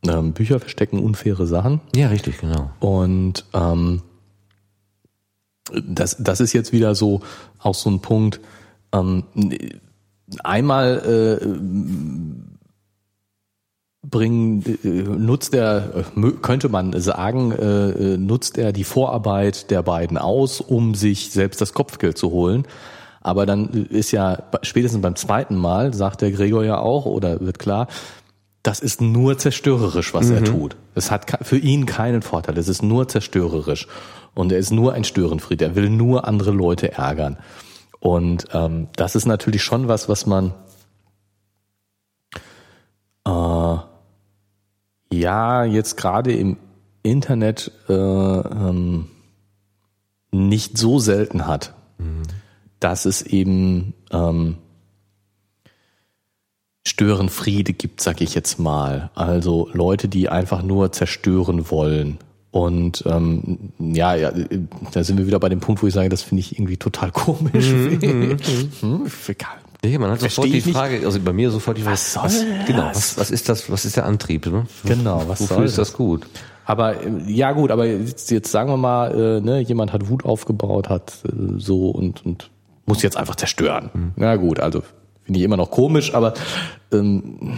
ähm, 0.08 0.34
Bücher 0.34 0.60
verstecken 0.60 1.00
unfaire 1.00 1.48
Sachen. 1.48 1.82
Ja, 1.96 2.08
richtig, 2.08 2.40
genau. 2.40 2.72
Und 2.80 3.46
ähm, 3.54 4.02
das, 5.72 6.18
das 6.20 6.40
ist 6.40 6.54
jetzt 6.54 6.72
wieder 6.72 6.96
so 6.96 7.22
auch 7.60 7.76
so 7.76 7.90
ein 7.90 8.02
Punkt. 8.02 8.40
Ähm, 8.94 9.24
einmal 10.44 11.40
äh, 11.42 11.48
bringen, 14.08 14.64
äh, 14.84 14.88
nutzt 14.88 15.54
er, 15.54 16.06
könnte 16.42 16.70
man 16.70 17.00
sagen, 17.00 17.52
äh, 17.52 18.18
nutzt 18.18 18.58
er 18.58 18.72
die 18.72 18.84
Vorarbeit 18.84 19.70
der 19.72 19.84
beiden 19.84 20.18
aus, 20.18 20.62
um 20.62 20.96
sich 20.96 21.32
selbst 21.32 21.62
das 21.62 21.74
Kopfgeld 21.74 22.18
zu 22.18 22.32
holen. 22.32 22.66
Aber 23.22 23.46
dann 23.46 23.68
ist 23.70 24.12
ja 24.12 24.44
spätestens 24.62 25.02
beim 25.02 25.16
zweiten 25.16 25.56
Mal, 25.56 25.94
sagt 25.94 26.22
der 26.22 26.32
Gregor 26.32 26.64
ja 26.64 26.80
auch, 26.80 27.06
oder 27.06 27.42
wird 27.42 27.60
klar, 27.60 27.88
das 28.68 28.82
ist 28.82 29.00
nur 29.00 29.38
zerstörerisch, 29.38 30.14
was 30.14 30.28
mhm. 30.28 30.36
er 30.36 30.44
tut. 30.44 30.76
Es 30.94 31.10
hat 31.10 31.48
für 31.48 31.58
ihn 31.58 31.86
keinen 31.86 32.22
Vorteil. 32.22 32.58
Es 32.58 32.68
ist 32.68 32.84
nur 32.84 33.08
zerstörerisch. 33.08 33.88
Und 34.34 34.52
er 34.52 34.58
ist 34.58 34.72
nur 34.72 34.92
ein 34.92 35.06
Störenfried. 35.06 35.62
Er 35.62 35.76
will 35.76 35.90
nur 35.90 36.28
andere 36.28 36.52
Leute 36.52 36.92
ärgern. 36.92 37.38
Und 38.02 38.48
ähm, 38.52 38.90
das 38.98 39.16
ist 39.16 39.26
natürlich 39.26 39.64
schon 39.64 39.88
was, 39.88 40.10
was 40.10 40.26
man 40.26 40.54
äh, 43.26 43.78
ja 45.14 45.64
jetzt 45.64 45.96
gerade 45.96 46.34
im 46.34 46.58
Internet 47.04 47.72
äh, 47.88 47.94
ähm, 47.94 49.08
nicht 50.32 50.78
so 50.78 51.00
selten 51.00 51.48
hat, 51.48 51.74
mhm. 52.00 52.24
dass 52.82 53.06
es 53.06 53.22
eben 53.22 53.94
ähm, 54.12 54.58
Störenfriede 56.88 57.74
gibt, 57.74 58.02
sag 58.02 58.22
ich 58.22 58.34
jetzt 58.34 58.60
mal. 58.60 59.10
Also 59.14 59.70
Leute, 59.74 60.08
die 60.08 60.30
einfach 60.30 60.64
nur 60.64 60.92
zerstören 60.92 61.70
wollen. 61.70 62.18
Und 62.52 63.04
ähm, 63.06 63.72
ja, 63.78 64.16
ja, 64.16 64.32
da 64.94 65.04
sind 65.04 65.18
wir 65.18 65.28
wieder 65.28 65.40
bei 65.40 65.50
dem 65.50 65.60
Punkt, 65.60 65.84
wo 65.84 65.88
ich 65.88 65.94
sage, 65.94 66.10
das 66.10 66.22
finde 66.22 66.40
ich 66.42 66.54
irgendwie 66.58 66.78
total 66.78 67.12
komisch. 67.14 67.68
Hm, 67.70 68.38
ja, 69.84 70.00
man 70.00 70.12
hat 70.12 70.22
sofort 70.22 70.48
die 70.48 70.62
Frage, 70.62 71.06
also 71.06 71.20
bei 71.20 71.34
mir 71.34 71.52
sofort 71.52 71.78
die 71.78 71.82
Frage, 71.82 71.94
was, 71.94 72.16
was, 72.16 72.46
genau, 72.66 72.90
was, 72.94 73.18
was 73.18 73.32
ist 73.32 73.50
das, 73.50 73.70
was 73.70 73.86
ist 73.86 73.98
der 73.98 74.06
Antrieb? 74.06 74.46
Ne? 74.48 74.66
Genau, 74.86 75.24
was 75.28 75.42
Wofür 75.42 75.58
soll 75.58 75.66
ist 75.66 75.78
das 75.78 75.94
gut? 75.94 76.26
Aber 76.66 76.96
ja 77.28 77.52
gut, 77.52 77.70
aber 77.70 77.86
jetzt, 77.86 78.32
jetzt 78.32 78.52
sagen 78.52 78.70
wir 78.70 78.78
mal, 78.78 79.38
äh, 79.38 79.42
ne, 79.42 79.60
jemand 79.60 79.94
hat 79.94 80.10
Wut 80.10 80.26
aufgebaut, 80.26 80.90
hat 80.90 81.14
äh, 81.26 81.32
so 81.58 81.90
und, 81.90 82.26
und 82.26 82.50
muss 82.86 83.04
jetzt 83.04 83.18
einfach 83.18 83.36
zerstören. 83.36 83.90
Mhm. 83.94 84.12
Na 84.16 84.36
gut, 84.38 84.60
also 84.60 84.84
finde 85.28 85.40
ich 85.40 85.44
immer 85.44 85.58
noch 85.58 85.72
komisch, 85.72 86.14
aber 86.14 86.34
ähm, 86.94 87.58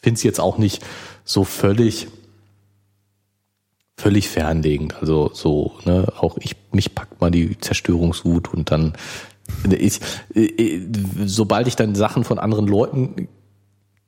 finde 0.00 0.16
es 0.16 0.22
jetzt 0.22 0.40
auch 0.40 0.56
nicht 0.56 0.82
so 1.24 1.44
völlig 1.44 2.08
völlig 3.98 4.30
fernlegend. 4.30 4.94
Also 5.00 5.30
so, 5.34 5.74
ne, 5.84 6.06
auch 6.18 6.38
ich 6.40 6.56
mich 6.72 6.94
packt 6.94 7.20
mal 7.20 7.30
die 7.30 7.58
Zerstörungswut 7.58 8.54
und 8.54 8.70
dann 8.70 8.94
ich, 9.68 10.00
äh, 10.34 10.80
sobald 11.24 11.66
ich 11.66 11.76
dann 11.76 11.94
Sachen 11.94 12.24
von 12.24 12.38
anderen 12.38 12.66
Leuten 12.66 13.28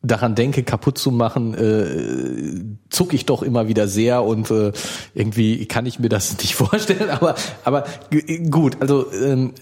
daran 0.02 0.34
denke, 0.34 0.62
kaputt 0.62 0.96
zu 0.96 1.10
machen, 1.10 1.54
äh, 1.54 2.88
zucke 2.88 3.14
ich 3.14 3.26
doch 3.26 3.42
immer 3.42 3.68
wieder 3.68 3.86
sehr 3.86 4.22
und 4.24 4.50
äh, 4.50 4.72
irgendwie 5.14 5.66
kann 5.66 5.84
ich 5.84 5.98
mir 5.98 6.08
das 6.08 6.38
nicht 6.38 6.54
vorstellen. 6.54 7.10
Aber, 7.10 7.34
aber 7.64 7.84
gut, 8.50 8.78
also 8.80 9.12
ähm, 9.12 9.52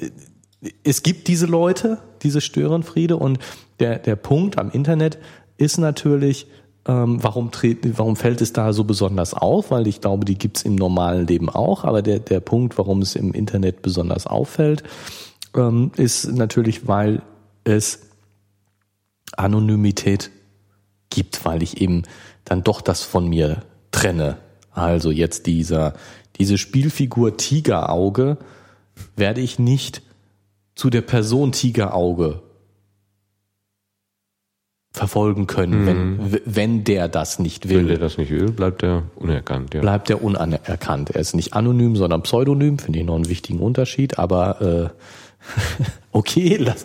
es 0.83 1.03
gibt 1.03 1.29
diese 1.29 1.47
Leute, 1.47 1.99
diese 2.23 2.41
Störenfriede 2.41 3.17
und 3.17 3.39
der, 3.81 3.99
der 3.99 4.17
Punkt 4.17 4.59
am 4.59 4.71
Internet 4.71 5.19
ist 5.57 5.79
natürlich, 5.79 6.47
ähm, 6.87 7.23
warum, 7.23 7.51
warum 7.93 8.17
fällt 8.17 8.41
es 8.41 8.53
da 8.53 8.73
so 8.73 8.85
besonders 8.85 9.35
auf? 9.35 9.71
Weil 9.71 9.87
ich 9.87 10.01
glaube, 10.01 10.25
die 10.25 10.37
gibt's 10.37 10.63
im 10.63 10.75
normalen 10.75 11.27
Leben 11.27 11.49
auch, 11.49 11.85
aber 11.85 12.03
der, 12.03 12.19
der 12.19 12.41
Punkt, 12.41 12.79
warum 12.79 13.03
es 13.03 13.15
im 13.15 13.33
Internet 13.33 13.83
besonders 13.83 14.27
auffällt, 14.27 14.83
ähm, 15.55 15.93
ist 15.97 16.33
natürlich, 16.33 16.89
weil 16.89 17.23
es 17.65 18.01
Anonymität 19.37 20.31
gibt, 21.11 21.45
weil 21.45 21.63
ich 21.63 21.81
eben 21.81 22.03
dann 22.45 22.65
doch 22.65 22.81
das 22.81 23.03
von 23.03 23.29
mir 23.29 23.63
trenne. 23.91 24.39
Also 24.73 25.11
jetzt 25.11 25.47
dieser, 25.47 25.95
diese 26.39 26.59
Spielfigur 26.59 27.37
Tigerauge 27.37 28.39
werde 29.17 29.41
ich 29.41 29.59
nicht 29.59 30.03
zu 30.79 30.91
der 30.91 31.01
Person 31.01 31.51
Tigerauge 31.51 32.41
verfolgen 34.93 35.49
können, 35.49 35.83
mhm. 35.83 36.33
wenn, 36.33 36.41
wenn 36.45 36.85
der 36.85 37.09
das 37.09 37.41
nicht 37.41 37.69
will. 37.69 37.79
Wenn 37.79 37.89
der 37.89 37.99
das 37.99 38.17
nicht 38.17 38.31
will, 38.31 38.53
bleibt 38.53 38.85
er 38.85 39.03
unerkannt. 39.17 39.75
Ja. 39.75 39.81
Bleibt 39.81 40.09
er 40.09 40.23
unerkannt. 40.23 41.11
Er 41.11 41.21
ist 41.21 41.35
nicht 41.35 41.55
anonym, 41.55 41.97
sondern 41.97 42.23
pseudonym, 42.23 42.79
finde 42.79 43.01
ich 43.01 43.05
noch 43.05 43.17
einen 43.17 43.29
wichtigen 43.29 43.59
Unterschied, 43.59 44.21
aber 44.21 44.93
äh, 45.83 45.83
okay, 46.13 46.57
lass, 46.61 46.85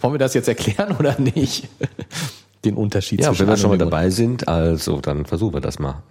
wollen 0.00 0.14
wir 0.14 0.18
das 0.18 0.34
jetzt 0.34 0.46
erklären 0.46 0.96
oder 0.96 1.18
nicht? 1.18 1.68
Den 2.64 2.76
Unterschied 2.76 3.20
ja, 3.20 3.30
zwischen 3.30 3.40
wenn 3.40 3.48
wir 3.48 3.56
schon 3.56 3.70
mal 3.70 3.78
dabei 3.78 4.10
sind, 4.10 4.46
also 4.46 5.00
dann 5.00 5.26
versuchen 5.26 5.54
wir 5.54 5.60
das 5.60 5.80
mal. 5.80 6.04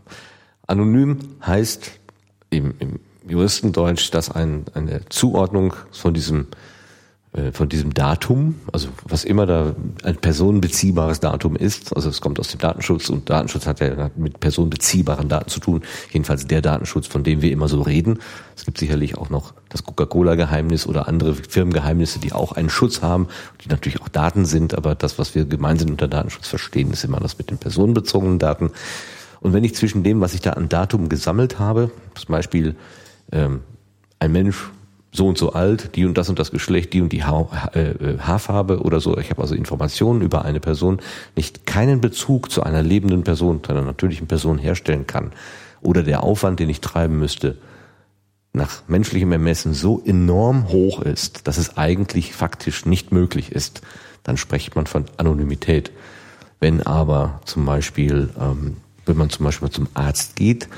Anonym 0.68 1.20
heißt 1.46 1.90
im, 2.50 2.74
im 2.80 3.00
Juristendeutsch, 3.26 4.12
dass 4.12 4.30
ein, 4.30 4.66
eine 4.74 5.06
Zuordnung 5.08 5.74
von 5.92 6.14
diesem 6.14 6.48
von 7.54 7.70
diesem 7.70 7.94
Datum, 7.94 8.56
also 8.74 8.90
was 9.06 9.24
immer 9.24 9.46
da 9.46 9.74
ein 10.04 10.18
personenbeziehbares 10.18 11.22
Datum 11.22 11.56
ist, 11.56 11.96
also 11.96 12.10
es 12.10 12.20
kommt 12.20 12.42
aus 12.42 12.50
dem 12.50 12.60
Datenschutz 12.60 13.08
und 13.10 13.30
Datenschutz 13.30 13.68
hat 13.68 13.80
ja 13.80 14.12
mit 14.18 14.42
personenbeziehbaren 14.42 15.30
Daten 15.30 15.50
zu 15.50 15.62
tun, 15.62 15.82
jedenfalls 16.12 16.46
der 16.46 16.62
Datenschutz, 16.62 17.08
von 17.08 17.24
dem 17.24 17.42
wir 17.42 17.54
immer 17.54 17.70
so 17.70 17.82
reden. 17.84 18.20
Es 18.58 18.66
gibt 18.66 18.78
sicherlich 18.78 19.18
auch 19.18 19.30
noch 19.30 19.54
das 19.70 19.86
Coca-Cola-Geheimnis 19.86 20.88
oder 20.88 21.08
andere 21.08 21.34
Firmengeheimnisse, 21.34 22.20
die 22.20 22.34
auch 22.34 22.52
einen 22.52 22.70
Schutz 22.70 23.02
haben, 23.02 23.30
die 23.64 23.70
natürlich 23.70 24.02
auch 24.02 24.10
Daten 24.10 24.44
sind, 24.44 24.76
aber 24.76 24.94
das, 24.94 25.18
was 25.18 25.34
wir 25.34 25.46
gemeinsam 25.46 25.92
unter 25.92 26.10
Datenschutz 26.10 26.50
verstehen, 26.50 26.92
ist 26.92 27.06
immer 27.06 27.22
das 27.22 27.38
mit 27.38 27.50
den 27.50 27.58
personenbezogenen 27.58 28.40
Daten. 28.40 28.72
Und 29.40 29.54
wenn 29.54 29.64
ich 29.64 29.74
zwischen 29.74 30.04
dem, 30.04 30.20
was 30.20 30.34
ich 30.34 30.42
da 30.42 30.52
an 30.52 30.68
Datum 30.68 31.08
gesammelt 31.08 31.60
habe, 31.60 31.92
zum 32.14 32.34
Beispiel 32.34 32.76
ähm, 33.32 33.62
ein 34.20 34.34
Mensch 34.34 34.70
so 35.12 35.28
und 35.28 35.38
so 35.38 35.54
alt, 35.54 35.96
die 35.96 36.06
und 36.06 36.18
das 36.18 36.30
und 36.30 36.40
das 36.40 36.52
Geschlecht, 36.52 36.94
die 36.94 37.02
und 37.02 37.12
die 37.12 37.24
ha 37.24 37.48
äh, 37.74 38.18
Haarfarbe 38.20 38.82
oder 38.82 39.02
so. 39.02 39.18
Ich 39.18 39.30
habe 39.30 39.42
also 39.42 39.56
Informationen 39.56 40.22
über 40.22 40.46
eine 40.46 40.60
Person, 40.60 41.02
nicht 41.36 41.66
keinen 41.66 42.00
Bezug 42.00 42.50
zu 42.50 42.64
einer 42.64 42.82
lebenden 42.82 43.24
Person, 43.24 43.64
zu 43.64 43.72
einer 43.72 43.82
natürlichen 43.82 44.28
Person 44.28 44.58
herstellen 44.58 45.08
kann. 45.08 45.32
Oder 45.82 46.04
der 46.04 46.24
Aufwand, 46.24 46.60
den 46.60 46.70
ich 46.70 46.80
treiben 46.80 47.20
müsste, 47.20 47.58
nach 48.54 48.84
menschlichem 48.88 49.32
Ermessen 49.32 49.74
so 49.74 50.02
enorm 50.06 50.70
hoch 50.70 51.02
ist, 51.02 51.48
dass 51.48 51.58
es 51.58 51.78
eigentlich 51.78 52.34
faktisch 52.34 52.86
nicht 52.86 53.12
möglich 53.12 53.52
ist, 53.52 53.82
dann 54.24 54.38
spricht 54.38 54.76
man 54.76 54.88
von 54.88 55.06
Anonymität. 55.18 55.92
Wenn 56.60 56.86
aber 56.86 57.42
zum 57.46 57.66
Beispiel, 57.66 58.30
ähm, 58.40 58.78
wenn 59.06 59.18
man 59.18 59.30
zum 59.30 59.46
Beispiel 59.46 59.70
zum 59.70 59.88
Arzt 59.94 60.36
geht 60.36 60.70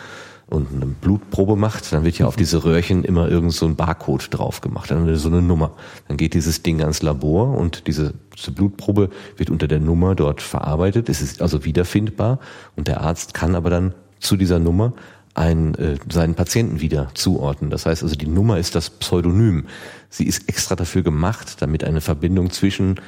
und 0.53 0.71
eine 0.71 0.85
Blutprobe 0.85 1.55
macht, 1.55 1.91
dann 1.91 2.05
wird 2.05 2.17
ja 2.17 2.27
auf 2.27 2.35
diese 2.35 2.63
Röhrchen 2.63 3.03
immer 3.03 3.27
irgend 3.27 3.53
so 3.53 3.65
ein 3.65 3.75
Barcode 3.75 4.27
drauf 4.29 4.61
gemacht, 4.61 4.91
dann 4.91 5.15
so 5.15 5.27
eine 5.27 5.41
Nummer. 5.41 5.71
Dann 6.07 6.17
geht 6.17 6.33
dieses 6.33 6.61
Ding 6.61 6.81
ans 6.81 7.01
Labor 7.01 7.57
und 7.57 7.87
diese, 7.87 8.13
diese 8.37 8.51
Blutprobe 8.51 9.09
wird 9.35 9.49
unter 9.49 9.67
der 9.67 9.79
Nummer 9.79 10.15
dort 10.15 10.41
verarbeitet. 10.41 11.09
Es 11.09 11.21
ist 11.21 11.41
also 11.41 11.65
wiederfindbar 11.65 12.39
und 12.75 12.87
der 12.87 13.01
Arzt 13.01 13.33
kann 13.33 13.55
aber 13.55 13.69
dann 13.69 13.93
zu 14.19 14.37
dieser 14.37 14.59
Nummer 14.59 14.93
einen, 15.33 15.73
äh, 15.75 15.97
seinen 16.09 16.35
Patienten 16.35 16.79
wieder 16.79 17.09
zuordnen. 17.15 17.71
Das 17.71 17.85
heißt 17.85 18.03
also, 18.03 18.15
die 18.15 18.27
Nummer 18.27 18.59
ist 18.59 18.75
das 18.75 18.89
Pseudonym. 18.91 19.65
Sie 20.09 20.25
ist 20.25 20.47
extra 20.47 20.75
dafür 20.75 21.01
gemacht, 21.01 21.61
damit 21.61 21.83
eine 21.83 22.01
Verbindung 22.01 22.51
zwischen 22.51 22.99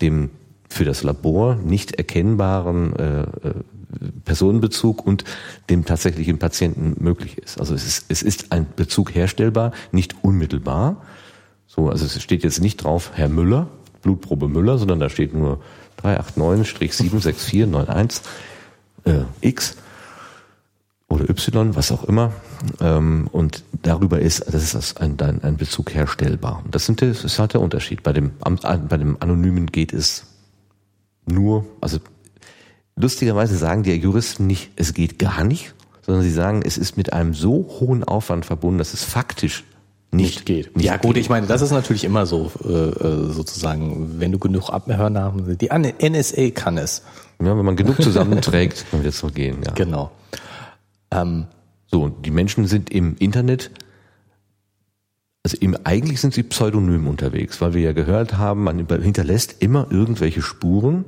dem 0.00 0.30
für 0.68 0.84
das 0.84 1.02
Labor 1.02 1.56
nicht 1.56 1.96
erkennbaren 1.96 2.96
äh, 2.96 3.22
äh, 3.22 3.26
Personenbezug 4.24 5.06
und 5.06 5.24
dem 5.70 5.84
tatsächlichen 5.84 6.38
Patienten 6.38 6.96
möglich 7.02 7.38
ist. 7.38 7.60
Also 7.60 7.74
es 7.74 7.86
ist, 7.86 8.06
es 8.08 8.22
ist 8.22 8.52
ein 8.52 8.66
Bezug 8.76 9.14
herstellbar, 9.14 9.72
nicht 9.90 10.16
unmittelbar. 10.22 11.02
So, 11.66 11.88
also 11.88 12.06
es 12.06 12.22
steht 12.22 12.44
jetzt 12.44 12.60
nicht 12.60 12.84
drauf 12.84 13.10
Herr 13.14 13.28
Müller, 13.28 13.68
Blutprobe 14.02 14.46
Müller, 14.48 14.78
sondern 14.78 15.00
da 15.00 15.08
steht 15.08 15.34
nur 15.34 15.60
389-76491 16.02 18.20
äh, 19.04 19.24
X 19.40 19.76
oder 21.08 21.28
Y, 21.28 21.74
was 21.76 21.92
auch 21.92 22.04
immer. 22.04 22.32
Ähm, 22.80 23.28
und 23.30 23.62
darüber 23.82 24.20
ist, 24.20 24.44
das 24.52 24.74
ist 24.74 25.00
ein, 25.00 25.20
ein, 25.20 25.56
Bezug 25.56 25.94
herstellbar. 25.94 26.62
Und 26.64 26.74
das, 26.74 26.86
sind, 26.86 27.02
das 27.02 27.22
ist 27.24 27.38
halt 27.38 27.54
der 27.54 27.60
Unterschied. 27.60 28.02
Bei 28.02 28.12
dem, 28.12 28.32
bei 28.38 28.96
dem 28.96 29.16
Anonymen 29.20 29.66
geht 29.66 29.92
es 29.92 30.24
nur, 31.26 31.66
also 31.80 31.98
lustigerweise 32.96 33.56
sagen 33.56 33.82
die 33.82 33.92
Juristen 33.94 34.46
nicht, 34.46 34.70
es 34.76 34.94
geht 34.94 35.18
gar 35.18 35.44
nicht, 35.44 35.74
sondern 36.02 36.22
sie 36.22 36.32
sagen, 36.32 36.62
es 36.64 36.78
ist 36.78 36.96
mit 36.96 37.12
einem 37.12 37.34
so 37.34 37.76
hohen 37.80 38.04
Aufwand 38.04 38.44
verbunden, 38.44 38.78
dass 38.78 38.94
es 38.94 39.04
faktisch 39.04 39.64
nicht, 40.10 40.34
nicht 40.34 40.46
geht. 40.46 40.76
Nicht 40.76 40.84
ja 40.84 40.96
gut, 40.98 41.14
geht. 41.14 41.22
ich 41.22 41.30
meine, 41.30 41.46
das 41.46 41.62
ist 41.62 41.70
natürlich 41.70 42.04
immer 42.04 42.26
so, 42.26 42.52
äh, 42.64 42.68
äh 42.68 43.32
sozusagen, 43.32 44.20
wenn 44.20 44.30
du 44.30 44.38
genug 44.38 44.68
Abhörnamen, 44.68 45.46
hast. 45.48 45.60
die 45.60 45.70
NSA 45.70 46.50
kann 46.50 46.76
es. 46.76 47.02
Ja, 47.40 47.56
wenn 47.56 47.64
man 47.64 47.76
genug 47.76 48.02
zusammenträgt, 48.02 48.84
dann 48.92 49.02
wird 49.02 49.14
es 49.14 49.20
so 49.20 49.28
gehen. 49.28 49.58
Ja. 49.64 49.72
Genau. 49.72 50.10
Ähm, 51.10 51.46
so, 51.86 52.08
die 52.08 52.30
Menschen 52.30 52.66
sind 52.66 52.90
im 52.90 53.16
Internet, 53.18 53.70
also 55.44 55.56
im, 55.60 55.76
eigentlich 55.84 56.20
sind 56.20 56.34
sie 56.34 56.42
pseudonym 56.42 57.06
unterwegs, 57.06 57.60
weil 57.60 57.74
wir 57.74 57.82
ja 57.82 57.92
gehört 57.92 58.36
haben, 58.36 58.64
man 58.64 58.86
hinterlässt 58.86 59.56
immer 59.60 59.86
irgendwelche 59.90 60.42
Spuren. 60.42 61.04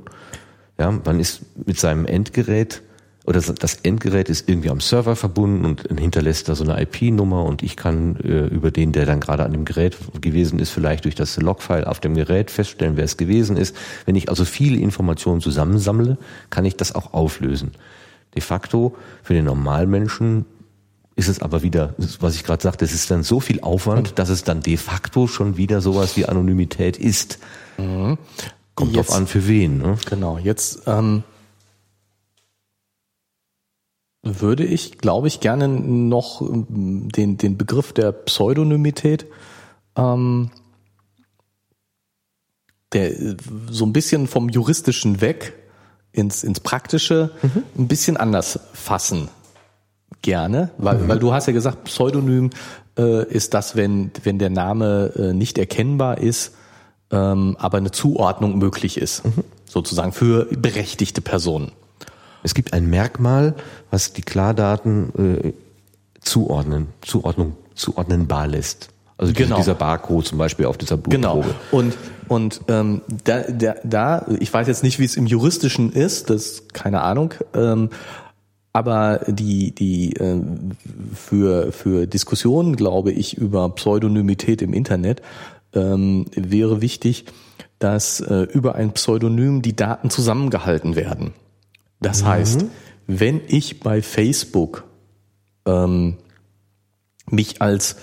Ja, 0.77 0.91
man 0.91 1.19
ist 1.19 1.41
mit 1.65 1.79
seinem 1.79 2.05
Endgerät 2.05 2.81
oder 3.25 3.41
das 3.41 3.75
Endgerät 3.81 4.29
ist 4.29 4.47
irgendwie 4.47 4.69
am 4.69 4.79
Server 4.79 5.15
verbunden 5.15 5.65
und 5.65 5.99
hinterlässt 5.99 6.47
da 6.47 6.53
so 6.53 6.63
eine 6.63 6.79
IP-Nummer 6.81 7.43
und 7.43 7.63
ich 7.63 7.75
kann 7.75 8.17
äh, 8.17 8.45
über 8.45 8.69
den, 8.69 8.91
der 8.91 9.07
dann 9.07 9.19
gerade 9.19 9.43
an 9.43 9.51
dem 9.51 9.65
Gerät 9.65 9.97
gewesen 10.21 10.59
ist, 10.59 10.69
vielleicht 10.69 11.05
durch 11.05 11.15
das 11.15 11.37
Logfile 11.37 11.87
auf 11.87 11.99
dem 11.99 12.13
Gerät 12.13 12.51
feststellen, 12.51 12.97
wer 12.97 13.05
es 13.05 13.17
gewesen 13.17 13.57
ist. 13.57 13.75
Wenn 14.05 14.15
ich 14.15 14.29
also 14.29 14.45
viele 14.45 14.77
Informationen 14.77 15.41
zusammensammle, 15.41 16.17
kann 16.51 16.65
ich 16.65 16.77
das 16.77 16.93
auch 16.93 17.13
auflösen. 17.13 17.71
De 18.35 18.41
facto 18.41 18.95
für 19.23 19.33
den 19.33 19.45
Normalmenschen 19.45 20.45
ist 21.15 21.29
es 21.29 21.41
aber 21.41 21.63
wieder, 21.63 21.95
was 22.19 22.35
ich 22.35 22.43
gerade 22.43 22.61
sagte, 22.61 22.85
es 22.85 22.93
ist 22.93 23.09
dann 23.09 23.23
so 23.23 23.39
viel 23.39 23.61
Aufwand, 23.61 24.19
dass 24.19 24.29
es 24.29 24.43
dann 24.43 24.61
de 24.61 24.77
facto 24.77 25.27
schon 25.27 25.57
wieder 25.57 25.81
sowas 25.81 26.17
wie 26.17 26.25
Anonymität 26.25 26.97
ist. 26.97 27.39
Mhm. 27.77 28.17
Kommt 28.75 28.95
jetzt, 28.95 29.09
drauf 29.09 29.17
an, 29.17 29.27
für 29.27 29.47
wen. 29.47 29.77
Ne? 29.77 29.97
Genau, 30.09 30.37
jetzt 30.37 30.83
ähm, 30.85 31.23
würde 34.21 34.65
ich, 34.65 34.97
glaube 34.97 35.27
ich, 35.27 35.39
gerne 35.39 35.67
noch 35.67 36.41
ähm, 36.41 37.09
den, 37.09 37.37
den 37.37 37.57
Begriff 37.57 37.93
der 37.93 38.11
Pseudonymität, 38.11 39.27
ähm, 39.95 40.51
der 42.91 43.13
so 43.69 43.85
ein 43.85 43.93
bisschen 43.93 44.27
vom 44.27 44.49
Juristischen 44.49 45.21
weg 45.21 45.53
ins, 46.11 46.43
ins 46.43 46.59
Praktische 46.59 47.31
mhm. 47.41 47.63
ein 47.77 47.87
bisschen 47.87 48.17
anders 48.17 48.59
fassen. 48.73 49.29
Gerne, 50.21 50.71
weil, 50.77 50.97
mhm. 50.97 51.07
weil 51.07 51.19
du 51.19 51.33
hast 51.33 51.45
ja 51.45 51.53
gesagt, 51.53 51.83
Pseudonym 51.85 52.49
äh, 52.97 53.25
ist 53.31 53.53
das, 53.53 53.75
wenn, 53.75 54.11
wenn 54.23 54.39
der 54.39 54.49
Name 54.49 55.13
äh, 55.15 55.33
nicht 55.33 55.57
erkennbar 55.57 56.17
ist, 56.17 56.53
ähm, 57.15 57.55
aber 57.59 57.77
eine 57.77 57.91
Zuordnung 57.91 58.57
möglich 58.57 58.97
ist, 58.97 59.25
mhm. 59.25 59.43
sozusagen 59.65 60.11
für 60.11 60.45
berechtigte 60.45 61.21
Personen. 61.21 61.71
Es 62.43 62.53
gibt 62.53 62.73
ein 62.73 62.89
Merkmal, 62.89 63.55
was 63.89 64.13
die 64.13 64.21
Klardaten 64.21 65.41
äh, 65.43 65.53
zuordnen, 66.21 66.87
Zuordnung, 67.01 67.55
zuordnenbar 67.73 68.47
lässt. 68.47 68.89
Also 69.17 69.33
genau. 69.33 69.55
dieser 69.55 69.75
Barcode 69.75 70.27
zum 70.27 70.37
Beispiel 70.37 70.65
auf 70.65 70.77
dieser 70.77 70.97
Blutprobe. 70.97 71.41
Genau. 71.41 71.55
Und 71.71 71.97
und 72.27 72.61
ähm, 72.67 73.01
da, 73.23 73.41
da, 73.41 73.75
da, 73.83 74.25
ich 74.39 74.51
weiß 74.51 74.67
jetzt 74.67 74.83
nicht, 74.83 74.97
wie 74.99 75.05
es 75.05 75.15
im 75.15 75.27
Juristischen 75.27 75.91
ist, 75.91 76.29
das 76.29 76.63
keine 76.73 77.01
Ahnung. 77.01 77.33
Ähm, 77.53 77.89
aber 78.73 79.21
die 79.27 79.73
die 79.73 80.13
äh, 80.17 80.41
für 81.13 81.71
für 81.71 82.07
Diskussionen, 82.07 82.75
glaube 82.75 83.11
ich, 83.11 83.37
über 83.37 83.69
Pseudonymität 83.69 84.61
im 84.61 84.73
Internet 84.73 85.21
ähm, 85.75 86.25
wäre 86.35 86.81
wichtig, 86.81 87.25
dass 87.79 88.19
äh, 88.21 88.43
über 88.43 88.75
ein 88.75 88.93
Pseudonym 88.93 89.61
die 89.61 89.75
Daten 89.75 90.09
zusammengehalten 90.09 90.95
werden. 90.95 91.33
Das 91.99 92.23
mhm. 92.23 92.27
heißt, 92.27 92.65
wenn 93.07 93.41
ich 93.47 93.79
bei 93.81 94.01
Facebook 94.01 94.85
ähm, 95.65 96.17
mich 97.29 97.61
als 97.61 97.97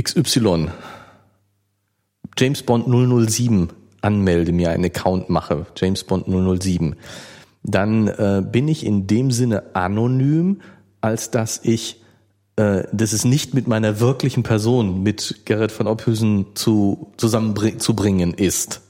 XY 0.00 0.68
James 2.38 2.62
Bond 2.62 2.86
007 2.86 3.70
anmelde, 4.00 4.52
mir 4.52 4.70
einen 4.70 4.84
Account 4.84 5.28
mache, 5.28 5.66
James 5.76 6.04
Bond 6.04 6.26
007, 6.28 6.94
dann 7.64 8.06
äh, 8.06 8.42
bin 8.48 8.68
ich 8.68 8.86
in 8.86 9.08
dem 9.08 9.32
Sinne 9.32 9.74
anonym, 9.74 10.60
als 11.00 11.30
dass 11.32 11.60
ich 11.64 12.00
äh, 12.58 12.84
dass 12.92 13.12
es 13.12 13.24
nicht 13.24 13.54
mit 13.54 13.66
meiner 13.66 14.00
wirklichen 14.00 14.42
Person, 14.42 15.02
mit 15.02 15.46
Gerrit 15.46 15.72
von 15.72 15.86
Ophüsen 15.86 16.54
zu 16.54 17.12
zusammenzubringen 17.16 18.34
ist. 18.34 18.82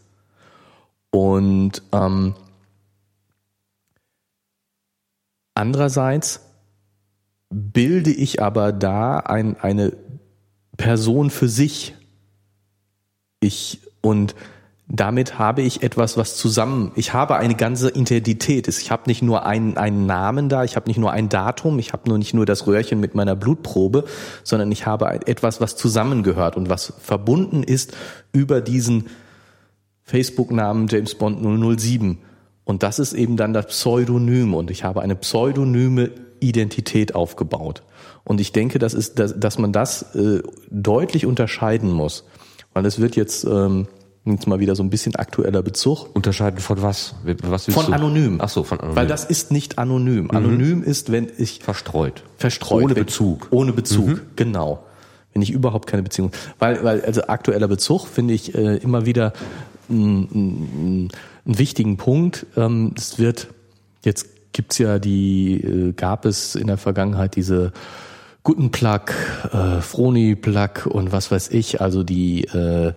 Und 1.11 1.83
ähm, 1.93 2.35
Andererseits 5.59 6.39
bilde 7.51 8.13
ich 8.13 8.41
aber 8.41 8.71
da 8.71 9.19
ein, 9.19 9.57
eine 9.57 9.93
Person 10.77 11.31
für 11.31 11.49
sich. 11.49 11.97
Ich 13.41 13.81
und 14.01 14.37
damit 14.91 15.39
habe 15.39 15.61
ich 15.61 15.83
etwas, 15.83 16.17
was 16.17 16.37
zusammen, 16.37 16.93
ich 16.95 17.13
habe 17.13 17.37
eine 17.37 17.55
ganze 17.55 17.91
Identität. 17.91 18.69
Ich 18.69 18.91
habe 18.91 19.03
nicht 19.07 19.21
nur 19.21 19.45
einen, 19.45 19.77
einen 19.77 20.07
Namen 20.07 20.49
da, 20.49 20.65
ich 20.65 20.77
habe 20.77 20.89
nicht 20.89 20.97
nur 20.97 21.13
ein 21.13 21.29
Datum, 21.29 21.79
ich 21.79 21.93
habe 21.93 22.09
nur 22.09 22.17
nicht 22.17 22.33
nur 22.33 22.47
das 22.47 22.67
Röhrchen 22.67 22.99
mit 22.99 23.15
meiner 23.15 23.37
Blutprobe, 23.37 24.05
sondern 24.45 24.73
ich 24.73 24.87
habe 24.87 25.27
etwas, 25.27 25.61
was 25.61 25.77
zusammengehört 25.77 26.57
und 26.57 26.71
was 26.71 26.95
verbunden 27.01 27.63
ist 27.63 27.95
über 28.33 28.63
diesen 28.63 29.09
Facebook-Namen 30.05 30.89
James 30.89 31.15
Bond 31.17 31.43
007. 31.43 32.19
Und 32.65 32.83
das 32.83 32.99
ist 32.99 33.13
eben 33.13 33.37
dann 33.37 33.53
das 33.53 33.67
Pseudonym 33.67 34.55
und 34.55 34.71
ich 34.71 34.85
habe 34.85 35.03
eine 35.03 35.17
pseudonyme 35.17 36.11
Identität 36.41 37.15
aufgebaut. 37.15 37.83
Und 38.25 38.41
ich 38.41 38.53
denke, 38.53 38.79
das 38.79 38.95
ist, 38.95 39.19
dass, 39.19 39.39
dass 39.39 39.59
man 39.59 39.73
das 39.73 40.15
äh, 40.15 40.43
deutlich 40.71 41.27
unterscheiden 41.27 41.91
muss, 41.91 42.25
weil 42.73 42.87
es 42.87 42.99
wird 43.01 43.17
jetzt 43.17 43.45
ähm, 43.45 43.87
jetzt 44.33 44.47
mal 44.47 44.61
wieder 44.61 44.77
so 44.77 44.83
ein 44.83 44.91
bisschen 44.91 45.15
aktueller 45.17 45.63
Bezug. 45.63 46.15
Unterscheiden 46.15 46.61
von 46.61 46.83
was? 46.83 47.15
was 47.43 47.67
von 47.67 47.87
du? 47.87 47.93
anonym. 47.93 48.39
Ach 48.41 48.49
so, 48.49 48.65
von 48.65 48.81
anonym. 48.81 48.97
Weil 48.97 49.07
das 49.07 49.25
ist 49.25 49.51
nicht 49.51 49.79
anonym. 49.79 50.25
Mhm. 50.25 50.31
Anonym 50.31 50.83
ist, 50.83 51.13
wenn 51.13 51.29
ich 51.39 51.61
verstreut, 51.63 52.23
verstreut, 52.37 52.85
ohne 52.85 52.95
Bezug, 52.95 53.49
ohne 53.51 53.73
Bezug, 53.73 54.09
mhm. 54.09 54.21
genau. 54.37 54.85
Wenn 55.33 55.43
ich 55.43 55.51
überhaupt 55.51 55.87
keine 55.87 56.03
Beziehung, 56.03 56.33
weil 56.59 56.83
weil 56.83 57.03
also 57.03 57.23
aktueller 57.23 57.69
Bezug 57.69 58.07
finde 58.07 58.35
ich 58.35 58.55
äh, 58.55 58.77
immer 58.77 59.07
wieder 59.07 59.33
einen 59.89 61.11
wichtigen 61.45 61.97
Punkt. 61.97 62.47
Ähm, 62.57 62.95
es 62.97 63.19
wird, 63.19 63.49
jetzt 64.05 64.27
gibt's 64.53 64.79
ja 64.79 64.99
die, 64.99 65.61
äh, 65.61 65.93
gab 65.93 66.25
es 66.25 66.55
in 66.55 66.67
der 66.67 66.79
Vergangenheit 66.79 67.37
diese 67.37 67.73
guten 68.43 68.71
Plug, 68.71 69.13
äh, 69.53 69.81
Froni 69.81 70.35
Plug 70.35 70.87
und 70.87 71.13
was 71.13 71.31
weiß 71.31 71.51
ich, 71.51 71.81
also 71.81 72.03
die 72.03 72.45
äh, 72.45 72.93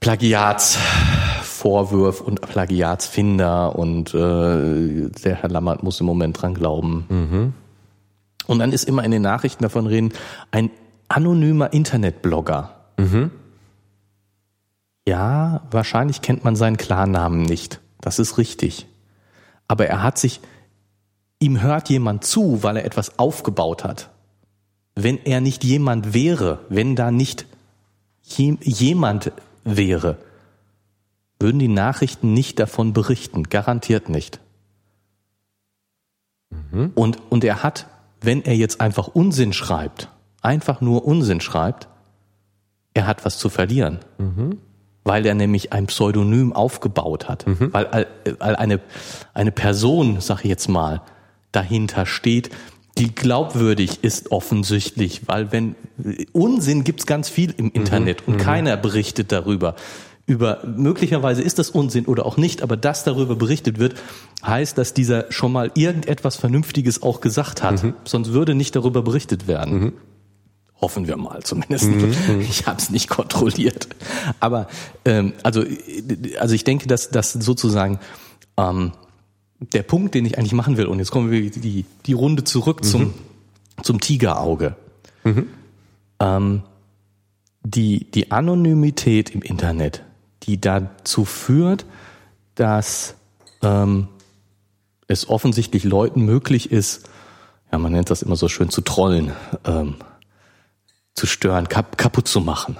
Plagiatsvorwürfe 0.00 2.24
und 2.24 2.40
Plagiatsfinder 2.40 3.76
und 3.76 4.14
äh, 4.14 5.10
der 5.10 5.36
Herr 5.36 5.50
Lammert 5.50 5.82
muss 5.82 6.00
im 6.00 6.06
Moment 6.06 6.40
dran 6.40 6.54
glauben. 6.54 7.04
Mhm. 7.08 7.52
Und 8.46 8.58
dann 8.58 8.72
ist 8.72 8.84
immer 8.84 9.04
in 9.04 9.10
den 9.10 9.22
Nachrichten 9.22 9.62
davon 9.62 9.86
reden, 9.86 10.12
ein 10.50 10.70
anonymer 11.08 11.72
Internetblogger. 11.72 12.74
Mhm. 12.96 13.30
Ja, 15.06 15.62
wahrscheinlich 15.70 16.22
kennt 16.22 16.44
man 16.44 16.56
seinen 16.56 16.76
Klarnamen 16.76 17.42
nicht. 17.42 17.80
Das 18.00 18.18
ist 18.18 18.38
richtig. 18.38 18.86
Aber 19.68 19.86
er 19.86 20.02
hat 20.02 20.18
sich, 20.18 20.40
ihm 21.38 21.60
hört 21.60 21.88
jemand 21.90 22.24
zu, 22.24 22.62
weil 22.62 22.76
er 22.76 22.84
etwas 22.84 23.18
aufgebaut 23.18 23.84
hat. 23.84 24.10
Wenn 24.94 25.18
er 25.24 25.40
nicht 25.40 25.62
jemand 25.62 26.14
wäre, 26.14 26.60
wenn 26.68 26.96
da 26.96 27.10
nicht 27.10 27.46
jemand 28.22 29.32
wäre, 29.64 30.18
würden 31.38 31.58
die 31.58 31.68
Nachrichten 31.68 32.34
nicht 32.34 32.58
davon 32.58 32.92
berichten. 32.92 33.44
Garantiert 33.44 34.08
nicht. 34.08 34.40
Mhm. 36.50 36.92
Und, 36.94 37.18
und 37.30 37.44
er 37.44 37.62
hat, 37.62 37.86
wenn 38.20 38.44
er 38.44 38.54
jetzt 38.54 38.80
einfach 38.80 39.08
Unsinn 39.08 39.52
schreibt, 39.52 40.08
einfach 40.42 40.80
nur 40.80 41.04
Unsinn 41.04 41.40
schreibt, 41.40 41.88
er 42.92 43.06
hat 43.06 43.24
was 43.24 43.38
zu 43.38 43.48
verlieren. 43.48 44.00
Mhm 44.18 44.58
weil 45.04 45.26
er 45.26 45.34
nämlich 45.34 45.72
ein 45.72 45.86
Pseudonym 45.86 46.52
aufgebaut 46.52 47.28
hat, 47.28 47.46
mhm. 47.46 47.72
weil, 47.72 48.06
weil 48.38 48.56
eine, 48.56 48.80
eine 49.34 49.52
Person, 49.52 50.20
sag 50.20 50.44
ich 50.44 50.50
jetzt 50.50 50.68
mal, 50.68 51.02
dahinter 51.52 52.06
steht, 52.06 52.50
die 53.00 53.14
glaubwürdig 53.14 54.04
ist 54.04 54.30
offensichtlich, 54.30 55.22
weil 55.26 55.52
wenn 55.52 55.74
Unsinn 56.32 56.84
gibt's 56.84 57.06
ganz 57.06 57.30
viel 57.30 57.54
im 57.56 57.70
Internet 57.72 58.26
mhm. 58.26 58.34
und 58.34 58.40
mhm. 58.40 58.44
keiner 58.44 58.76
berichtet 58.76 59.32
darüber. 59.32 59.74
Über 60.26 60.60
möglicherweise 60.76 61.40
ist 61.40 61.58
das 61.58 61.70
Unsinn 61.70 62.04
oder 62.04 62.26
auch 62.26 62.36
nicht, 62.36 62.62
aber 62.62 62.76
dass 62.76 63.02
darüber 63.02 63.36
berichtet 63.36 63.78
wird, 63.78 63.94
heißt, 64.44 64.76
dass 64.76 64.92
dieser 64.92 65.32
schon 65.32 65.50
mal 65.50 65.72
irgendetwas 65.74 66.36
Vernünftiges 66.36 67.02
auch 67.02 67.22
gesagt 67.22 67.62
hat. 67.62 67.82
Mhm. 67.82 67.94
Sonst 68.04 68.32
würde 68.32 68.54
nicht 68.54 68.76
darüber 68.76 69.00
berichtet 69.00 69.48
werden. 69.48 69.80
Mhm. 69.80 69.92
Hoffen 70.78 71.08
wir 71.08 71.16
mal 71.16 71.42
zumindest. 71.42 71.86
Mhm, 71.86 72.14
mhm. 72.28 72.40
Ich 72.42 72.66
habe 72.66 72.78
es 72.78 72.90
nicht 72.90 73.08
kontrolliert. 73.08 73.88
Aber 74.40 74.68
ähm, 75.06 75.32
also, 75.42 75.64
also 76.38 76.54
ich 76.54 76.64
denke, 76.64 76.86
dass 76.86 77.08
dass 77.08 77.32
sozusagen 77.32 77.98
ähm, 78.58 78.92
der 79.60 79.82
Punkt, 79.82 80.14
den 80.14 80.24
ich 80.24 80.38
eigentlich 80.38 80.52
machen 80.52 80.76
will, 80.76 80.86
und 80.86 80.98
jetzt 80.98 81.10
kommen 81.10 81.30
wir 81.30 81.50
die, 81.50 81.84
die 82.06 82.12
Runde 82.12 82.44
zurück 82.44 82.84
zum, 82.84 83.02
mhm. 83.02 83.14
zum 83.82 84.00
Tigerauge. 84.00 84.76
Mhm. 85.24 85.48
Ähm, 86.18 86.62
die, 87.62 88.10
die 88.10 88.30
Anonymität 88.30 89.30
im 89.30 89.42
Internet, 89.42 90.02
die 90.44 90.60
dazu 90.60 91.24
führt, 91.24 91.84
dass 92.54 93.14
ähm, 93.62 94.08
es 95.08 95.28
offensichtlich 95.28 95.84
Leuten 95.84 96.22
möglich 96.22 96.72
ist, 96.72 97.08
ja, 97.70 97.78
man 97.78 97.92
nennt 97.92 98.10
das 98.10 98.22
immer 98.22 98.36
so 98.36 98.48
schön 98.48 98.70
zu 98.70 98.80
trollen. 98.80 99.32
Ähm, 99.64 99.96
zu 101.14 101.26
stören, 101.26 101.68
kap 101.68 101.98
kaputt 101.98 102.28
zu 102.28 102.40
machen. 102.40 102.76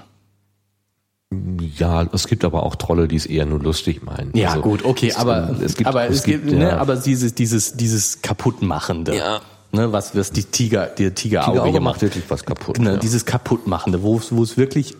Ja, 1.79 2.09
es 2.13 2.27
gibt 2.27 2.45
aber 2.45 2.65
auch 2.65 2.75
Trolle, 2.75 3.07
die 3.07 3.15
es 3.15 3.25
eher 3.25 3.47
nur 3.47 3.61
lustig 3.61 4.03
meinen. 4.03 4.37
Ja, 4.37 4.51
Also, 4.51 4.63
gut, 4.63 4.85
okay, 4.85 5.09
es, 5.09 5.17
aber 5.17 5.57
es 5.63 5.77
gibt, 5.77 5.89
aber 5.89 6.09
es, 6.09 6.25
gibt, 6.25 6.47
ne, 6.47 6.71
ja, 6.71 6.79
aber 6.79 6.97
dieses 6.97 7.35
dieses 7.35 7.75
dieses 7.75 8.21
kaputtmachende. 8.21 9.17
Ja. 9.17 9.41
Ne, 9.71 9.93
was 9.93 10.17
was 10.17 10.33
die 10.33 10.43
Tiger 10.43 10.87
der 10.87 11.15
Tigerauge 11.15 11.53
Tigerauge 11.53 11.73
gemacht 11.73 11.95
macht 11.95 12.03
wirklich 12.03 12.25
was 12.29 12.45
kaputt. 12.45 12.81
Ne, 12.81 12.95
ja. 12.95 12.97
Dieses 12.97 13.27
kaputtmachende, 13.27 14.03
wo 14.03 14.17
es 14.17 14.35
wo 14.35 14.43
es 14.43 14.57
wirklich 14.57 14.97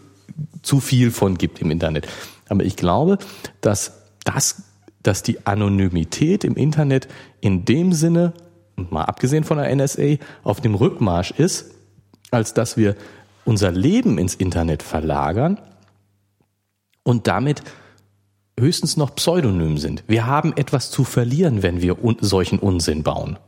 zu 0.63 0.79
viel 0.79 1.11
von 1.11 1.37
gibt 1.37 1.61
im 1.61 1.73
Internet. 1.73 2.07
Aber 2.49 2.63
ich 2.63 2.77
glaube, 2.77 3.19
dass 3.61 3.93
das 4.25 4.63
dass 5.03 5.25
die 5.25 5.47
Anonymität 5.47 6.45
im 6.45 6.55
Internet 6.55 7.09
in 7.41 7.65
dem 7.65 7.93
Sinne, 7.93 8.35
mal 8.77 9.05
abgesehen 9.05 9.43
von 9.43 9.59
der 9.59 9.75
NSA, 9.75 10.19
auf 10.45 10.61
dem 10.61 10.77
Rückmarsch 10.77 11.33
ist, 11.33 11.73
als 12.31 12.55
dass 12.55 12.77
wir 12.77 12.95
unser 13.45 13.73
Leben 13.73 14.19
ins 14.19 14.35
Internet 14.37 14.85
verlagern 14.85 15.59
und 17.03 17.27
damit 17.27 17.63
höchstens 18.59 18.97
noch 18.97 19.15
pseudonym 19.15 19.79
sind. 19.79 20.05
Wir 20.07 20.27
haben 20.27 20.57
etwas 20.57 20.91
zu 20.91 21.05
verlieren, 21.05 21.63
wenn 21.63 21.81
wir 21.81 22.05
un 22.05 22.17
solchen 22.21 22.59
Unsinn 22.59 23.03
bauen. 23.03 23.39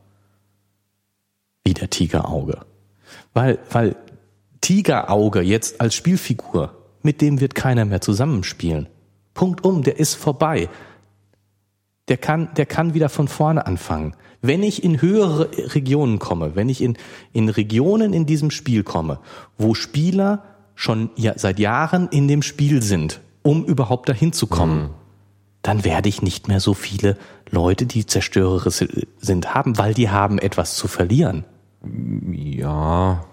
Wie 1.64 1.74
der 1.74 1.90
Tigerauge. 1.90 2.60
Weil, 3.34 3.58
weil 3.70 3.96
Tigerauge 4.60 5.40
jetzt 5.40 5.80
als 5.80 5.94
Spielfigur, 5.94 6.74
mit 7.02 7.20
dem 7.20 7.40
wird 7.40 7.54
keiner 7.54 7.84
mehr 7.84 8.00
zusammenspielen. 8.00 8.88
Punkt 9.34 9.64
um, 9.64 9.82
der 9.82 9.98
ist 9.98 10.14
vorbei. 10.14 10.68
Der 12.08 12.16
kann, 12.16 12.48
der 12.56 12.66
kann 12.66 12.94
wieder 12.94 13.08
von 13.08 13.28
vorne 13.28 13.66
anfangen. 13.66 14.14
Wenn 14.40 14.62
ich 14.62 14.82
in 14.82 15.00
höhere 15.00 15.50
Regionen 15.74 16.18
komme, 16.18 16.56
wenn 16.56 16.68
ich 16.68 16.82
in, 16.82 16.98
in 17.32 17.48
Regionen 17.48 18.12
in 18.12 18.26
diesem 18.26 18.50
Spiel 18.50 18.82
komme, 18.82 19.20
wo 19.56 19.74
Spieler 19.74 20.42
schon 20.74 21.10
ja, 21.16 21.34
seit 21.36 21.58
Jahren 21.60 22.08
in 22.08 22.26
dem 22.26 22.42
Spiel 22.42 22.82
sind, 22.82 23.20
um 23.42 23.64
überhaupt 23.64 24.08
dahin 24.08 24.32
zu 24.32 24.46
kommen, 24.46 24.90
dann 25.62 25.84
werde 25.84 26.08
ich 26.08 26.22
nicht 26.22 26.48
mehr 26.48 26.60
so 26.60 26.74
viele 26.74 27.16
Leute, 27.50 27.86
die 27.86 28.06
zerstörerisch 28.06 28.84
sind, 29.18 29.54
haben, 29.54 29.78
weil 29.78 29.94
die 29.94 30.10
haben 30.10 30.38
etwas 30.38 30.76
zu 30.76 30.88
verlieren. 30.88 31.44
Ja, 32.32 33.24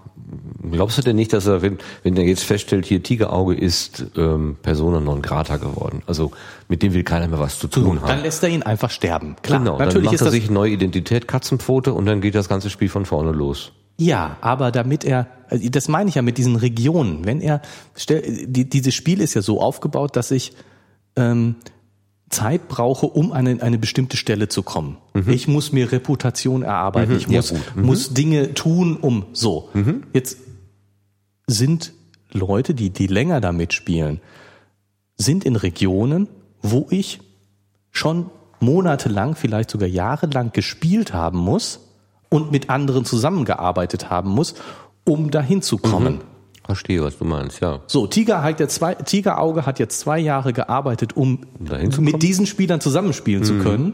glaubst 0.72 0.98
du 0.98 1.02
denn 1.02 1.16
nicht, 1.16 1.34
dass 1.34 1.48
er, 1.48 1.62
wenn, 1.62 1.78
wenn 2.04 2.18
er 2.18 2.24
jetzt 2.24 2.44
feststellt, 2.44 2.86
hier 2.86 3.02
Tigerauge 3.02 3.56
ist 3.56 4.06
ähm, 4.16 4.58
Persona 4.62 5.00
non 5.00 5.22
grata 5.22 5.58
geworden, 5.58 6.04
also 6.08 6.32
mit 6.68 6.84
dem 6.84 6.94
will 6.94 7.04
keiner 7.04 7.28
mehr 7.28 7.40
was 7.40 7.60
zu 7.60 7.68
tun 7.68 8.00
Dann 8.02 8.10
haben. 8.12 8.22
lässt 8.24 8.44
er 8.44 8.50
ihn 8.50 8.64
einfach 8.64 8.90
sterben. 8.92 9.36
Klar, 9.42 9.60
Genau, 9.60 9.78
dann 9.78 9.88
natürlich 9.88 10.06
macht 10.06 10.16
ist 10.16 10.22
er 10.22 10.32
sich 10.32 10.50
neue 10.50 10.72
Identität, 10.72 11.28
Katzenpfote 11.28 11.94
und 11.94 12.06
dann 12.06 12.22
geht 12.22 12.36
das 12.36 12.50
ganze 12.50 12.70
Spiel 12.70 12.90
von 12.90 13.06
vorne 13.06 13.32
los. 13.32 13.72
Ja, 14.00 14.38
aber 14.40 14.72
damit 14.72 15.04
er, 15.04 15.28
also 15.50 15.68
das 15.70 15.90
meine 15.90 16.10
ich 16.10 16.16
ja 16.16 16.22
mit 16.22 16.38
diesen 16.38 16.56
Regionen, 16.56 17.26
wenn 17.26 17.42
er, 17.42 17.62
stell, 17.96 18.48
die, 18.48 18.68
dieses 18.68 18.96
Spiel 18.96 19.20
ist 19.20 19.34
ja 19.34 19.42
so 19.42 19.62
aufgebaut, 19.62 20.16
dass 20.16 20.32
ich 20.32 20.54
ähm, 21.18 21.56
Zeit 22.30 22.70
brauche, 22.70 23.08
um 23.08 23.34
an 23.34 23.46
eine, 23.46 23.62
eine 23.62 23.78
bestimmte 23.78 24.16
Stelle 24.16 24.48
zu 24.48 24.64
kommen. 24.64 24.98
Ich 25.34 25.50
muss 25.50 25.74
mir 25.74 25.92
Reputation 25.92 26.64
erarbeiten, 26.64 27.18
ich 27.18 27.28
Mhm. 27.28 27.34
Ja, 27.34 27.40
muss, 27.40 27.50
gut. 27.50 27.76
Mhm. 27.76 27.86
muss 27.86 28.14
Dinge 28.14 28.54
tun, 28.54 28.96
um 28.96 29.26
so. 29.34 29.70
Jetzt 30.14 30.38
sind 31.46 31.92
Leute, 32.32 32.74
die, 32.74 32.92
die 32.92 33.08
länger 33.08 33.42
damit 33.42 33.74
spielen, 33.74 34.22
sind 35.18 35.44
in 35.44 35.58
Regionen, 35.58 36.30
wo 36.62 36.88
ich 36.90 37.20
schon 37.92 38.30
monatelang, 38.62 39.36
vielleicht 39.36 39.72
sogar 39.72 39.90
jahrelang 39.90 40.54
gespielt 40.54 41.14
haben 41.14 41.40
muss 41.40 41.89
und 42.30 42.52
mit 42.52 42.70
anderen 42.70 43.06
zusammengearbeitet 43.06 44.10
haben 44.10 44.30
muss, 44.30 44.56
um 45.06 45.32
dahin 45.32 45.62
zu 45.62 45.78
kommen. 45.78 46.22
Verstehe, 46.64 47.02
was 47.02 47.18
du 47.18 47.26
meinst, 47.26 47.62
ja. 47.62 47.80
So, 47.88 48.06
Tiger 48.06 48.44
hat 48.44 48.60
jetzt 48.60 48.76
zwei, 48.76 48.94
Tigerauge 48.94 49.66
hat 49.66 49.80
jetzt 49.80 50.00
zwei 50.00 50.20
Jahre 50.20 50.54
gearbeitet, 50.54 51.18
um 51.18 51.40
zu 51.90 52.02
mit 52.02 52.22
diesen 52.22 52.46
Spielern 52.46 52.80
zusammenspielen 52.80 53.44
zu 53.44 53.58
können. 53.58 53.94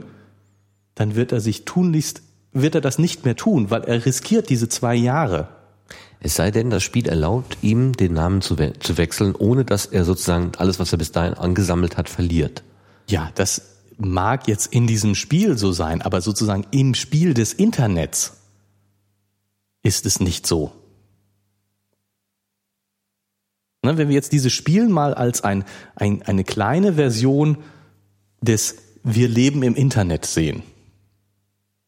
Dann 0.93 1.15
wird 1.15 1.31
er 1.31 1.39
sich 1.39 1.63
tunlichst, 1.63 2.21
wird 2.51 2.75
er 2.75 2.81
das 2.81 2.99
nicht 2.99 3.23
mehr 3.23 3.37
tun, 3.37 3.71
weil 3.71 3.83
er 3.83 4.05
riskiert 4.05 4.49
diese 4.49 4.67
zwei 4.67 4.93
Jahre. 4.93 5.47
Es 6.19 6.35
sei 6.35 6.51
denn, 6.51 6.69
das 6.69 6.83
Spiel 6.83 7.07
erlaubt 7.07 7.57
ihm, 7.61 7.93
den 7.93 8.13
Namen 8.13 8.41
zu, 8.41 8.57
we 8.57 8.73
zu 8.79 8.97
wechseln, 8.97 9.35
ohne 9.35 9.63
dass 9.63 9.85
er 9.85 10.03
sozusagen 10.03 10.51
alles, 10.57 10.79
was 10.79 10.91
er 10.91 10.97
bis 10.97 11.11
dahin 11.11 11.35
angesammelt 11.35 11.97
hat, 11.97 12.09
verliert. 12.09 12.63
Ja, 13.07 13.29
das 13.35 13.74
mag 13.97 14.47
jetzt 14.47 14.67
in 14.73 14.87
diesem 14.87 15.15
Spiel 15.15 15.57
so 15.57 15.71
sein, 15.71 16.01
aber 16.01 16.21
sozusagen 16.21 16.65
im 16.71 16.93
Spiel 16.95 17.33
des 17.33 17.53
Internets 17.53 18.33
ist 19.83 20.05
es 20.05 20.19
nicht 20.19 20.47
so. 20.47 20.71
Ne, 23.83 23.97
wenn 23.97 24.07
wir 24.07 24.15
jetzt 24.15 24.31
dieses 24.33 24.51
Spiel 24.51 24.89
mal 24.89 25.13
als 25.13 25.43
ein, 25.43 25.63
ein, 25.95 26.23
eine 26.23 26.43
kleine 26.43 26.93
Version 26.93 27.57
des 28.41 28.77
Wir 29.03 29.27
leben 29.27 29.61
im 29.61 29.75
Internet 29.75 30.25
sehen. 30.25 30.63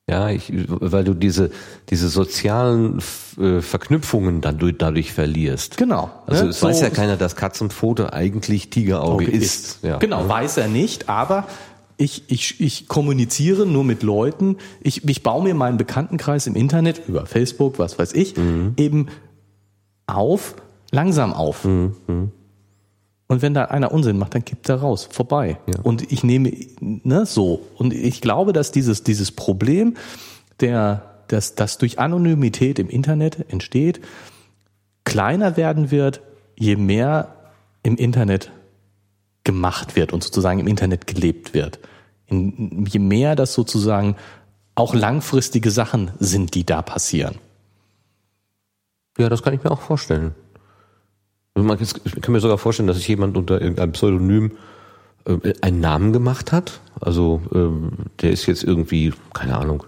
Ja, 0.09 0.29
ich, 0.29 0.53
weil 0.55 1.03
du 1.03 1.13
diese, 1.13 1.51
diese 1.89 2.07
sozialen 2.07 2.99
äh, 3.37 3.59
Verknüpfungen 3.61 4.39
dadurch, 4.39 4.75
dadurch 4.77 5.11
verlierst. 5.11 5.75
Genau. 5.75 6.09
Also 6.27 6.45
ne? 6.45 6.49
es 6.51 6.63
weiß 6.63 6.77
So- 6.79 6.83
ja 6.85 6.89
keiner, 6.91 7.17
dass 7.17 7.35
Katzenpfote 7.35 8.13
eigentlich 8.13 8.69
Tigerauge 8.69 9.25
Auge 9.25 9.31
ist. 9.31 9.79
Ja. 9.83 9.97
Genau, 9.97 10.29
weiß 10.29 10.57
er 10.57 10.69
nicht, 10.69 11.09
aber 11.09 11.45
ich, 11.97 12.23
ich, 12.27 12.61
ich 12.61 12.87
kommuniziere 12.87 13.65
nur 13.65 13.83
mit 13.83 14.03
Leuten, 14.03 14.57
ich, 14.81 15.07
ich 15.07 15.23
baue 15.23 15.43
mir 15.43 15.55
meinen 15.55 15.77
Bekanntenkreis 15.77 16.47
im 16.47 16.55
Internet, 16.55 17.01
über 17.07 17.25
Facebook, 17.25 17.79
was 17.79 17.97
weiß 17.97 18.13
ich, 18.13 18.37
Mhm. 18.37 18.73
eben 18.77 19.07
auf, 20.05 20.55
langsam 20.91 21.33
auf. 21.33 21.65
Mhm. 21.65 21.95
Und 23.29 23.41
wenn 23.41 23.53
da 23.53 23.65
einer 23.65 23.91
Unsinn 23.91 24.17
macht, 24.17 24.35
dann 24.35 24.45
kippt 24.45 24.69
er 24.69 24.75
raus, 24.75 25.07
vorbei. 25.11 25.57
Ja. 25.67 25.81
Und 25.81 26.11
ich 26.11 26.23
nehme, 26.23 26.53
ne, 26.79 27.25
so. 27.25 27.61
Und 27.75 27.93
ich 27.93 28.21
glaube, 28.21 28.53
dass 28.53 28.71
dieses, 28.71 29.03
dieses 29.03 29.31
Problem, 29.31 29.95
der, 30.61 31.01
das, 31.27 31.55
das 31.55 31.77
durch 31.77 31.99
Anonymität 31.99 32.79
im 32.79 32.89
Internet 32.89 33.51
entsteht, 33.51 33.99
kleiner 35.03 35.57
werden 35.57 35.91
wird, 35.91 36.21
je 36.57 36.77
mehr 36.77 37.33
im 37.83 37.97
Internet 37.97 38.51
gemacht 39.47 39.95
wird 39.95 40.13
und 40.13 40.23
sozusagen 40.23 40.59
im 40.59 40.67
Internet 40.67 41.07
gelebt 41.07 41.55
wird. 41.55 41.79
In, 42.27 42.85
je 42.85 42.99
mehr 42.99 43.35
das 43.35 43.53
sozusagen 43.55 44.15
auch 44.75 44.93
langfristige 44.93 45.71
Sachen 45.71 46.11
sind, 46.19 46.53
die 46.53 46.63
da 46.65 46.83
passieren. 46.83 47.35
ja, 49.17 49.29
das 49.29 49.41
kann 49.41 49.55
ich 49.55 49.63
mir 49.63 49.71
auch 49.71 49.81
vorstellen. 49.81 50.35
Also 51.55 51.73
Ich 52.05 52.21
kann 52.21 52.33
mir 52.33 52.39
sogar 52.39 52.59
vorstellen, 52.59 52.85
dass 52.85 52.97
sich 52.97 53.07
jemand 53.07 53.35
unter 53.35 53.59
irgendeinem 53.59 53.93
Pseudonym 53.93 54.51
äh, 55.25 55.53
einen 55.61 55.79
Namen 55.79 56.13
gemacht 56.13 56.51
hat. 56.51 56.81
Also 57.01 57.41
ähm, 57.55 57.93
der 58.21 58.29
ist 58.31 58.45
jetzt 58.45 58.63
irgendwie, 58.63 59.13
keine 59.33 59.57
Ahnung, 59.57 59.83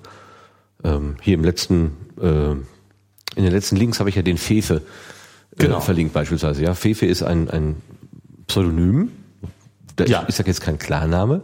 ähm, 0.84 1.18
hier 1.22 1.36
im 1.36 1.44
letzten, 1.44 1.92
äh, 2.20 2.52
in 2.52 3.44
den 3.44 3.52
letzten 3.52 3.76
Links 3.76 4.00
habe 4.00 4.10
ich 4.10 4.16
ja 4.16 4.24
den 4.24 4.38
Fefe 4.38 4.76
äh, 4.78 4.82
Genau. 5.58 5.82
verlinkt 5.82 6.14
beispielsweise. 6.14 6.64
Ja, 6.64 6.74
Fefe 6.74 7.06
ist 7.06 7.22
ein, 7.22 7.50
ein 7.52 7.76
Pseudonym. 8.48 9.12
Der 10.00 10.08
Ja. 10.08 10.22
ist 10.22 10.40
ja 10.40 10.46
jetzt 10.46 10.62
kein 10.62 10.78
Klarname. 10.80 11.42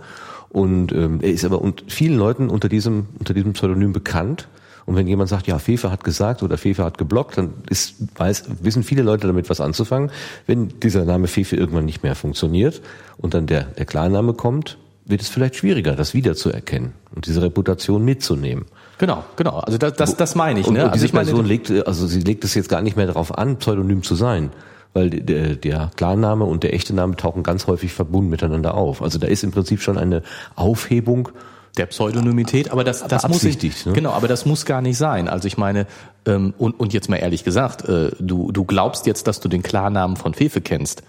Und 0.50 0.92
ähm, 0.94 1.20
er 1.22 1.32
ist 1.32 1.44
aber 1.44 1.62
und 1.62 1.84
vielen 1.88 2.18
Leuten 2.18 2.50
unter 2.50 2.70
diesem, 2.70 3.08
unter 3.20 3.34
diesem 3.34 3.54
Pseudonym 3.54 3.94
bekannt. 3.94 4.48
Und 4.86 4.96
wenn 4.96 5.08
jemand 5.08 5.30
sagt, 5.30 5.48
ja, 5.48 5.58
Fefe 5.58 5.92
hat 5.92 6.04
gesagt 6.04 6.44
oder 6.44 6.58
Fefe 6.58 6.84
hat 6.84 6.98
geblockt, 6.98 7.38
dann 7.38 7.56
ist, 7.70 7.96
weiß, 8.18 8.46
wissen 8.62 8.84
viele 8.84 9.02
Leute 9.02 9.26
damit 9.28 9.50
was 9.50 9.60
anzufangen. 9.60 10.12
Wenn 10.46 10.80
dieser 10.80 11.06
Name 11.06 11.28
Fefe 11.28 11.56
irgendwann 11.56 11.86
nicht 11.86 12.04
mehr 12.04 12.16
funktioniert 12.16 12.82
und 13.18 13.34
dann 13.34 13.48
der, 13.48 13.64
der 13.64 13.86
Klarname 13.86 14.34
kommt, 14.34 14.78
wird 15.06 15.22
es 15.22 15.28
vielleicht 15.30 15.56
schwieriger, 15.56 15.96
das 15.96 16.14
wiederzuerkennen 16.14 16.94
und 17.16 17.26
diese 17.26 17.42
Reputation 17.42 18.04
mitzunehmen. 18.06 18.66
Genau, 18.98 19.24
genau. 19.36 19.60
Also 19.60 19.78
das, 19.78 19.94
das, 19.94 20.18
das 20.18 20.36
meine 20.36 20.60
ich. 20.60 20.68
Und, 20.68 20.76
ne? 20.76 20.84
und 20.84 20.86
also 20.90 20.94
diese 20.96 21.06
ich 21.08 21.14
meine, 21.14 21.30
Person 21.30 21.46
legt, 21.46 21.70
also 21.88 22.08
sie 22.08 22.22
legt 22.22 22.44
es 22.44 22.54
jetzt 22.54 22.70
gar 22.70 22.82
nicht 22.82 22.96
mehr 22.96 23.08
darauf 23.08 23.38
an, 23.38 23.58
Pseudonym 23.58 24.04
zu 24.04 24.16
sein, 24.16 24.52
weil 24.96 25.10
der, 25.10 25.56
der 25.56 25.92
Klarname 25.98 26.46
und 26.46 26.64
der 26.64 26.74
echte 26.74 26.96
Name 26.96 27.18
tauchen 27.18 27.44
ganz 27.44 27.68
häufig 27.68 27.92
verbunden 27.92 28.30
miteinander 28.30 28.76
auf. 28.76 29.02
Also 29.02 29.20
da 29.20 29.28
ist 29.28 29.44
im 29.44 29.52
Prinzip 29.52 29.82
schon 29.82 29.98
eine 29.98 30.24
Aufhebung. 30.56 31.30
der 31.78 31.88
Pseudonymität, 31.88 32.72
aber 32.72 32.86
das, 32.86 33.06
das 33.06 33.28
muss 33.28 33.44
ich, 33.44 33.86
ne? 33.86 33.92
genau, 33.92 34.12
aber 34.12 34.30
das 34.30 34.46
muss 34.46 34.66
gar 34.66 34.82
nicht 34.82 34.98
sein. 34.98 35.28
Also 35.28 35.48
ich 35.50 35.58
meine, 35.58 35.86
ähm, 36.26 36.54
und, 36.58 36.80
und 36.80 36.94
jetzt 36.94 37.10
mal 37.10 37.18
ehrlich 37.18 37.44
gesagt, 37.44 37.84
äh, 37.90 38.12
du, 38.20 38.54
du 38.54 38.64
glaubst 38.64 39.06
jetzt, 39.06 39.28
dass 39.28 39.42
du 39.42 39.50
den 39.50 39.62
Klarnamen 39.62 40.16
von 40.16 40.34
Fefe 40.34 40.62
kennst. 40.62 41.04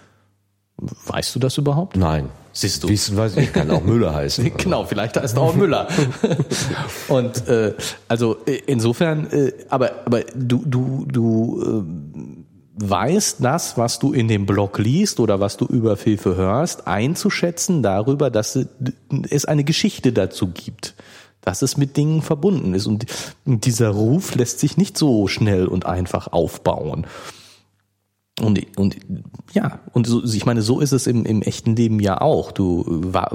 Weißt 1.05 1.33
du 1.33 1.39
das 1.39 1.57
überhaupt? 1.57 1.95
Nein. 1.95 2.29
Siehst 2.51 2.83
du. 2.83 2.89
Wissen 2.89 3.15
weiß 3.15 3.37
ich, 3.37 3.53
kann 3.53 3.71
auch 3.71 3.83
Müller 3.83 4.13
heißen. 4.15 4.57
Genau, 4.57 4.83
vielleicht 4.83 5.15
heißt 5.15 5.37
er 5.37 5.41
auch 5.43 5.55
Müller. 5.55 5.87
Und 7.07 7.47
äh, 7.47 7.73
also 8.07 8.37
äh, 8.45 8.61
insofern, 8.65 9.27
äh, 9.31 9.53
aber 9.69 9.91
aber 10.05 10.21
du 10.35 10.63
du 10.65 11.05
du 11.07 11.85
äh, 11.85 12.36
weißt 12.77 13.43
das, 13.43 13.77
was 13.77 13.99
du 13.99 14.13
in 14.13 14.27
dem 14.27 14.45
Blog 14.45 14.77
liest 14.77 15.19
oder 15.19 15.39
was 15.39 15.57
du 15.57 15.65
über 15.65 15.97
Fefe 15.97 16.35
hörst, 16.35 16.87
einzuschätzen 16.87 17.83
darüber, 17.83 18.29
dass 18.29 18.57
es 19.29 19.45
eine 19.45 19.63
Geschichte 19.63 20.13
dazu 20.13 20.47
gibt, 20.47 20.95
dass 21.41 21.61
es 21.61 21.77
mit 21.77 21.97
Dingen 21.97 22.21
verbunden 22.21 22.73
ist 22.73 22.87
und 22.87 23.05
dieser 23.45 23.89
Ruf 23.89 24.35
lässt 24.35 24.59
sich 24.59 24.77
nicht 24.77 24.97
so 24.97 25.27
schnell 25.27 25.67
und 25.67 25.85
einfach 25.85 26.31
aufbauen. 26.31 27.07
Und, 28.39 28.77
und 28.77 28.97
ja, 29.51 29.79
und 29.93 30.05
so, 30.05 30.23
ich 30.23 30.45
meine, 30.45 30.61
so 30.61 30.79
ist 30.79 30.91
es 30.91 31.07
im, 31.07 31.25
im 31.25 31.41
echten 31.41 31.75
Leben 31.75 31.99
ja 31.99 32.21
auch. 32.21 32.51
Du, 32.51 32.85
wa, 32.87 33.29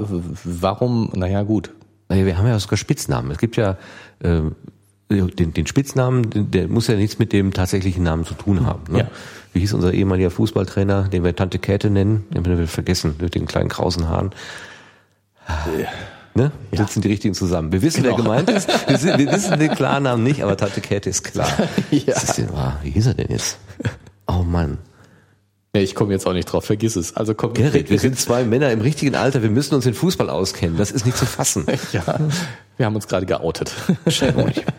warum, 0.45 1.11
naja, 1.13 1.43
gut. 1.43 1.71
Wir 2.07 2.37
haben 2.37 2.47
ja 2.47 2.57
sogar 2.59 2.77
Spitznamen. 2.77 3.31
Es 3.31 3.37
gibt 3.37 3.57
ja 3.57 3.77
äh, 4.19 4.43
den, 5.21 5.53
den 5.53 5.67
Spitznamen, 5.67 6.51
der 6.51 6.67
muss 6.67 6.87
ja 6.87 6.95
nichts 6.95 7.19
mit 7.19 7.33
dem 7.33 7.53
tatsächlichen 7.53 8.03
Namen 8.03 8.25
zu 8.25 8.33
tun 8.33 8.65
haben. 8.65 8.91
Ne? 8.91 8.99
Ja. 8.99 9.07
Wie 9.53 9.59
hieß 9.59 9.73
unser 9.73 9.93
ehemaliger 9.93 10.31
Fußballtrainer, 10.31 11.09
den 11.09 11.23
wir 11.23 11.35
Tante 11.35 11.59
Käthe 11.59 11.89
nennen, 11.89 12.25
den 12.31 12.45
wir 12.45 12.67
vergessen, 12.67 13.15
mit 13.19 13.35
den 13.35 13.45
kleinen 13.45 13.69
krausen 13.69 14.09
Haaren. 14.09 14.31
Ja. 15.47 15.87
Ne? 16.35 16.51
Ja. 16.71 16.79
Sitzen 16.79 17.01
die 17.01 17.09
richtigen 17.09 17.35
zusammen. 17.35 17.71
Wir 17.71 17.81
wissen, 17.81 18.01
genau. 18.01 18.17
wer 18.17 18.23
gemeint 18.23 18.49
ist. 18.49 18.67
Wir, 18.87 19.17
wir, 19.19 19.31
wissen 19.31 19.59
den 19.59 19.69
Klarnamen 19.69 20.23
nicht, 20.23 20.43
aber 20.43 20.57
Tante 20.57 20.81
Käthe 20.81 21.09
ist 21.09 21.23
klar. 21.23 21.47
ja. 21.91 22.15
Ist 22.15 22.37
denn, 22.37 22.49
oh, 22.51 22.71
wie 22.81 22.89
hieß 22.89 23.07
er 23.07 23.13
denn 23.13 23.29
jetzt? 23.29 23.57
Oh 24.25 24.41
Mann. 24.41 24.77
Ja, 25.75 25.81
ich 25.81 25.95
komme 25.95 26.13
jetzt 26.13 26.27
auch 26.27 26.33
nicht 26.33 26.45
drauf, 26.45 26.65
vergiss 26.65 26.95
es. 26.95 27.15
Also 27.15 27.33
komm, 27.33 27.55
Gerrit, 27.55 27.89
wir 27.89 27.97
sind 27.97 28.19
zwei 28.19 28.43
Männer 28.43 28.71
im 28.71 28.81
richtigen 28.81 29.15
Alter, 29.15 29.41
wir 29.41 29.49
müssen 29.49 29.73
uns 29.73 29.87
in 29.87 29.95
Fußball 29.95 30.29
auskennen. 30.29 30.77
Das 30.77 30.91
ist 30.91 31.03
nicht 31.03 31.17
zu 31.17 31.25
fassen. 31.25 31.65
ja, 31.91 32.19
wir 32.77 32.85
haben 32.85 32.93
uns 32.93 33.07
gerade 33.07 33.25
geoutet. 33.25 33.73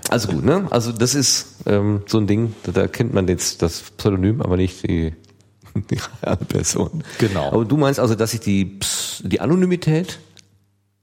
also 0.08 0.28
gut, 0.28 0.44
ne? 0.44 0.68
Also 0.70 0.92
das 0.92 1.16
ist 1.16 1.56
ähm, 1.66 2.02
so 2.06 2.18
ein 2.18 2.28
Ding, 2.28 2.54
da 2.62 2.86
kennt 2.86 3.12
man 3.12 3.26
jetzt 3.26 3.60
das 3.60 3.90
Pseudonym, 3.96 4.40
aber 4.40 4.56
nicht 4.56 4.88
die, 4.88 5.14
die 5.74 5.98
reale 6.22 6.44
Person. 6.44 7.02
Genau. 7.18 7.50
Aber 7.50 7.64
du 7.64 7.76
meinst 7.76 7.98
also, 7.98 8.14
dass 8.14 8.30
sich 8.30 8.40
die, 8.40 8.78
die 9.24 9.40
Anonymität 9.40 10.20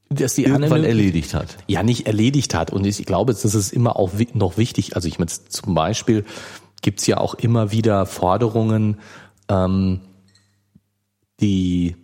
dass 0.08 0.36
die 0.36 0.44
irgendwann 0.44 0.72
Anonym 0.72 0.90
erledigt 0.90 1.34
hat. 1.34 1.58
Ja, 1.68 1.84
nicht 1.84 2.08
erledigt 2.08 2.54
hat. 2.54 2.72
Und 2.72 2.86
ich 2.86 3.06
glaube, 3.06 3.34
das 3.34 3.44
ist 3.44 3.74
immer 3.74 3.98
auch 3.98 4.12
noch 4.34 4.58
wichtig. 4.58 4.96
Also 4.96 5.10
ich 5.10 5.20
meine, 5.20 5.32
zum 5.50 5.74
Beispiel 5.74 6.26
gibt's 6.82 7.08
ja 7.08 7.18
auch 7.18 7.36
immer 7.36 7.72
wieder 7.72 8.06
Forderungen, 8.06 8.98
ähm, 9.52 10.00
die 11.40 11.96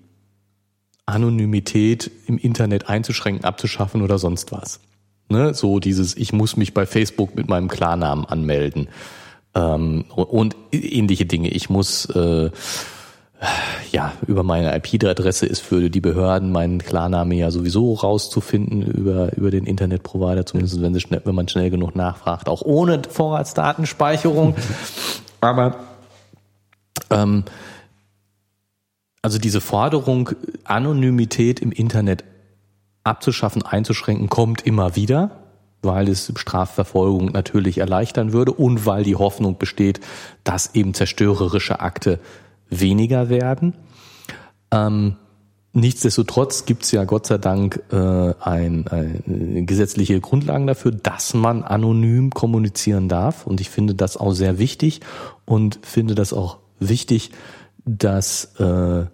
Anonymität 1.05 2.11
im 2.27 2.37
Internet 2.37 2.89
einzuschränken, 2.89 3.45
abzuschaffen 3.45 4.01
oder 4.01 4.17
sonst 4.17 4.51
was. 4.51 4.81
Ne? 5.29 5.53
So 5.53 5.79
dieses, 5.79 6.15
ich 6.17 6.33
muss 6.33 6.57
mich 6.57 6.73
bei 6.73 6.85
Facebook 6.85 7.35
mit 7.35 7.47
meinem 7.47 7.69
Klarnamen 7.69 8.25
anmelden 8.25 8.89
ähm, 9.55 10.05
und 10.09 10.55
ähnliche 10.71 11.25
Dinge. 11.25 11.49
Ich 11.49 11.69
muss 11.69 12.05
äh, 12.05 12.51
ja, 13.91 14.13
über 14.25 14.43
meine 14.43 14.75
IP-Adresse 14.75 15.45
ist 15.45 15.61
für 15.61 15.89
die 15.89 16.01
Behörden 16.01 16.51
mein 16.51 16.79
Klarname 16.79 17.35
ja 17.35 17.51
sowieso 17.51 17.93
rauszufinden 17.93 18.81
über, 18.81 19.35
über 19.37 19.51
den 19.51 19.65
Internetprovider, 19.65 20.45
zumindest 20.45 20.81
wenn, 20.81 20.93
sie 20.93 21.01
schnell, 21.01 21.21
wenn 21.23 21.35
man 21.35 21.47
schnell 21.47 21.69
genug 21.69 21.95
nachfragt, 21.95 22.49
auch 22.49 22.63
ohne 22.63 23.01
Vorratsdatenspeicherung. 23.07 24.55
Aber 25.41 25.86
ähm, 27.09 27.43
also 29.21 29.39
diese 29.39 29.61
Forderung, 29.61 30.29
Anonymität 30.63 31.59
im 31.59 31.71
Internet 31.71 32.23
abzuschaffen, 33.03 33.61
einzuschränken, 33.63 34.29
kommt 34.29 34.61
immer 34.65 34.95
wieder, 34.95 35.31
weil 35.81 36.09
es 36.09 36.31
Strafverfolgung 36.35 37.31
natürlich 37.31 37.79
erleichtern 37.79 38.33
würde 38.33 38.51
und 38.51 38.85
weil 38.85 39.03
die 39.03 39.15
Hoffnung 39.15 39.57
besteht, 39.57 39.99
dass 40.43 40.75
eben 40.75 40.93
zerstörerische 40.93 41.79
Akte 41.79 42.19
weniger 42.69 43.29
werden. 43.29 43.73
Ähm, 44.71 45.15
nichtsdestotrotz 45.73 46.65
gibt 46.65 46.83
es 46.83 46.91
ja 46.91 47.05
Gott 47.05 47.27
sei 47.27 47.37
Dank 47.37 47.81
äh, 47.91 47.95
ein, 47.95 48.87
ein, 48.87 49.65
gesetzliche 49.65 50.19
Grundlagen 50.19 50.67
dafür, 50.67 50.91
dass 50.91 51.33
man 51.33 51.63
anonym 51.63 52.31
kommunizieren 52.31 53.07
darf. 53.07 53.47
Und 53.47 53.61
ich 53.61 53.69
finde 53.69 53.95
das 53.95 54.17
auch 54.17 54.33
sehr 54.33 54.59
wichtig 54.59 55.01
und 55.45 55.79
finde 55.83 56.15
das 56.15 56.33
auch 56.33 56.57
wichtig, 56.79 57.31
dass 57.85 58.55
äh, 58.59 59.05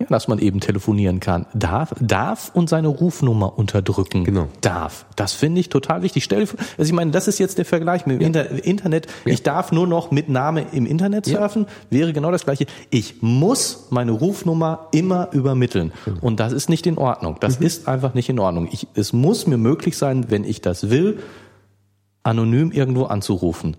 ja, 0.00 0.06
dass 0.08 0.26
man 0.26 0.40
eben 0.40 0.58
telefonieren 0.58 1.20
kann. 1.20 1.46
Darf, 1.54 1.94
darf 2.00 2.50
und 2.52 2.68
seine 2.68 2.88
Rufnummer 2.88 3.56
unterdrücken. 3.56 4.24
Genau. 4.24 4.48
Darf. 4.60 5.06
Das 5.14 5.32
finde 5.32 5.60
ich 5.60 5.68
total 5.68 6.02
wichtig. 6.02 6.24
Stell 6.24 6.40
also 6.40 6.58
ich 6.78 6.92
meine, 6.92 7.12
das 7.12 7.28
ist 7.28 7.38
jetzt 7.38 7.58
der 7.58 7.64
Vergleich 7.64 8.04
mit 8.04 8.20
dem 8.20 8.34
ja. 8.34 8.40
Internet. 8.42 9.06
Ja. 9.24 9.32
Ich 9.32 9.44
darf 9.44 9.70
nur 9.70 9.86
noch 9.86 10.10
mit 10.10 10.28
Name 10.28 10.66
im 10.72 10.84
Internet 10.86 11.26
surfen, 11.26 11.66
wäre 11.90 12.12
genau 12.12 12.32
das 12.32 12.44
Gleiche. 12.44 12.66
Ich 12.90 13.22
muss 13.22 13.86
meine 13.90 14.10
Rufnummer 14.10 14.88
immer 14.90 15.28
übermitteln. 15.32 15.92
Genau. 16.04 16.18
Und 16.20 16.40
das 16.40 16.52
ist 16.52 16.68
nicht 16.68 16.86
in 16.86 16.98
Ordnung. 16.98 17.36
Das 17.38 17.60
mhm. 17.60 17.66
ist 17.66 17.86
einfach 17.86 18.14
nicht 18.14 18.28
in 18.28 18.40
Ordnung. 18.40 18.68
Ich, 18.72 18.88
es 18.94 19.12
muss 19.12 19.46
mir 19.46 19.58
möglich 19.58 19.96
sein, 19.96 20.28
wenn 20.28 20.42
ich 20.42 20.60
das 20.60 20.90
will, 20.90 21.20
anonym 22.24 22.72
irgendwo 22.72 23.04
anzurufen. 23.04 23.76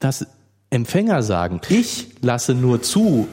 Das 0.00 0.26
Empfänger 0.74 1.22
sagen, 1.22 1.60
ich 1.68 2.08
lasse 2.20 2.54
nur 2.54 2.82
zu, 2.82 3.28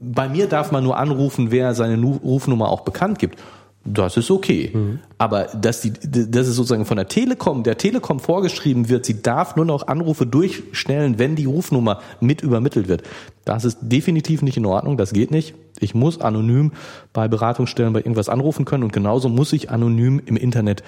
bei 0.00 0.28
mir 0.28 0.46
darf 0.48 0.72
man 0.72 0.82
nur 0.82 0.96
anrufen, 0.96 1.50
wer 1.50 1.74
seine 1.74 2.02
Rufnummer 2.02 2.70
auch 2.70 2.80
bekannt 2.80 3.18
gibt. 3.18 3.38
Das 3.84 4.16
ist 4.16 4.30
okay. 4.30 4.70
Mhm. 4.72 4.98
Aber 5.16 5.44
dass 5.44 5.80
die, 5.80 5.92
dass 5.92 6.48
es 6.48 6.56
sozusagen 6.56 6.86
von 6.86 6.96
der 6.96 7.06
Telekom, 7.06 7.62
der 7.62 7.78
Telekom 7.78 8.18
vorgeschrieben 8.18 8.88
wird, 8.88 9.04
sie 9.04 9.22
darf 9.22 9.54
nur 9.54 9.64
noch 9.64 9.86
Anrufe 9.86 10.26
durchstellen, 10.26 11.18
wenn 11.18 11.36
die 11.36 11.44
Rufnummer 11.44 12.00
mit 12.20 12.42
übermittelt 12.42 12.88
wird. 12.88 13.02
Das 13.44 13.64
ist 13.64 13.78
definitiv 13.82 14.42
nicht 14.42 14.56
in 14.56 14.66
Ordnung. 14.66 14.96
Das 14.96 15.12
geht 15.12 15.30
nicht. 15.30 15.54
Ich 15.78 15.94
muss 15.94 16.20
anonym 16.20 16.72
bei 17.12 17.28
Beratungsstellen 17.28 17.92
bei 17.92 18.00
irgendwas 18.00 18.28
anrufen 18.28 18.64
können 18.64 18.82
und 18.82 18.92
genauso 18.92 19.28
muss 19.28 19.52
ich 19.52 19.70
anonym 19.70 20.20
im 20.24 20.36
Internet 20.36 20.82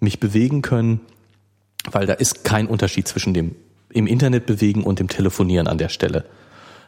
mich 0.00 0.18
bewegen 0.18 0.62
können, 0.62 1.00
weil 1.90 2.06
da 2.06 2.14
ist 2.14 2.42
kein 2.44 2.66
Unterschied 2.66 3.06
zwischen 3.06 3.32
dem 3.32 3.54
im 3.92 4.06
Internet 4.06 4.46
bewegen 4.46 4.82
und 4.84 4.98
dem 4.98 5.08
Telefonieren 5.08 5.66
an 5.66 5.78
der 5.78 5.88
Stelle. 5.88 6.24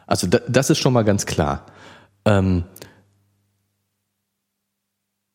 Also 0.07 0.27
da, 0.27 0.39
das 0.47 0.69
ist 0.69 0.79
schon 0.79 0.93
mal 0.93 1.03
ganz 1.03 1.25
klar. 1.25 1.65
Ähm, 2.25 2.63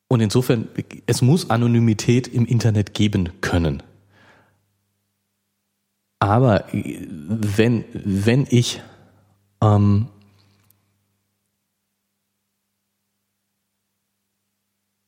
und 0.08 0.20
insofern, 0.20 0.68
es 1.06 1.22
muss 1.22 1.50
Anonymität 1.50 2.28
im 2.28 2.46
Internet 2.46 2.94
geben 2.94 3.40
können. 3.40 3.82
Aber 6.18 6.64
wenn, 6.72 7.84
wenn 7.92 8.46
ich 8.48 8.82
ähm, 9.62 10.08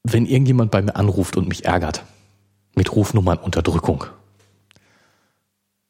wenn 0.02 0.26
irgendjemand 0.26 0.70
bei 0.70 0.82
mir 0.82 0.96
anruft 0.96 1.36
und 1.36 1.48
mich 1.48 1.64
ärgert 1.64 2.04
mit 2.74 2.94
Rufnummernunterdrückung, 2.94 4.04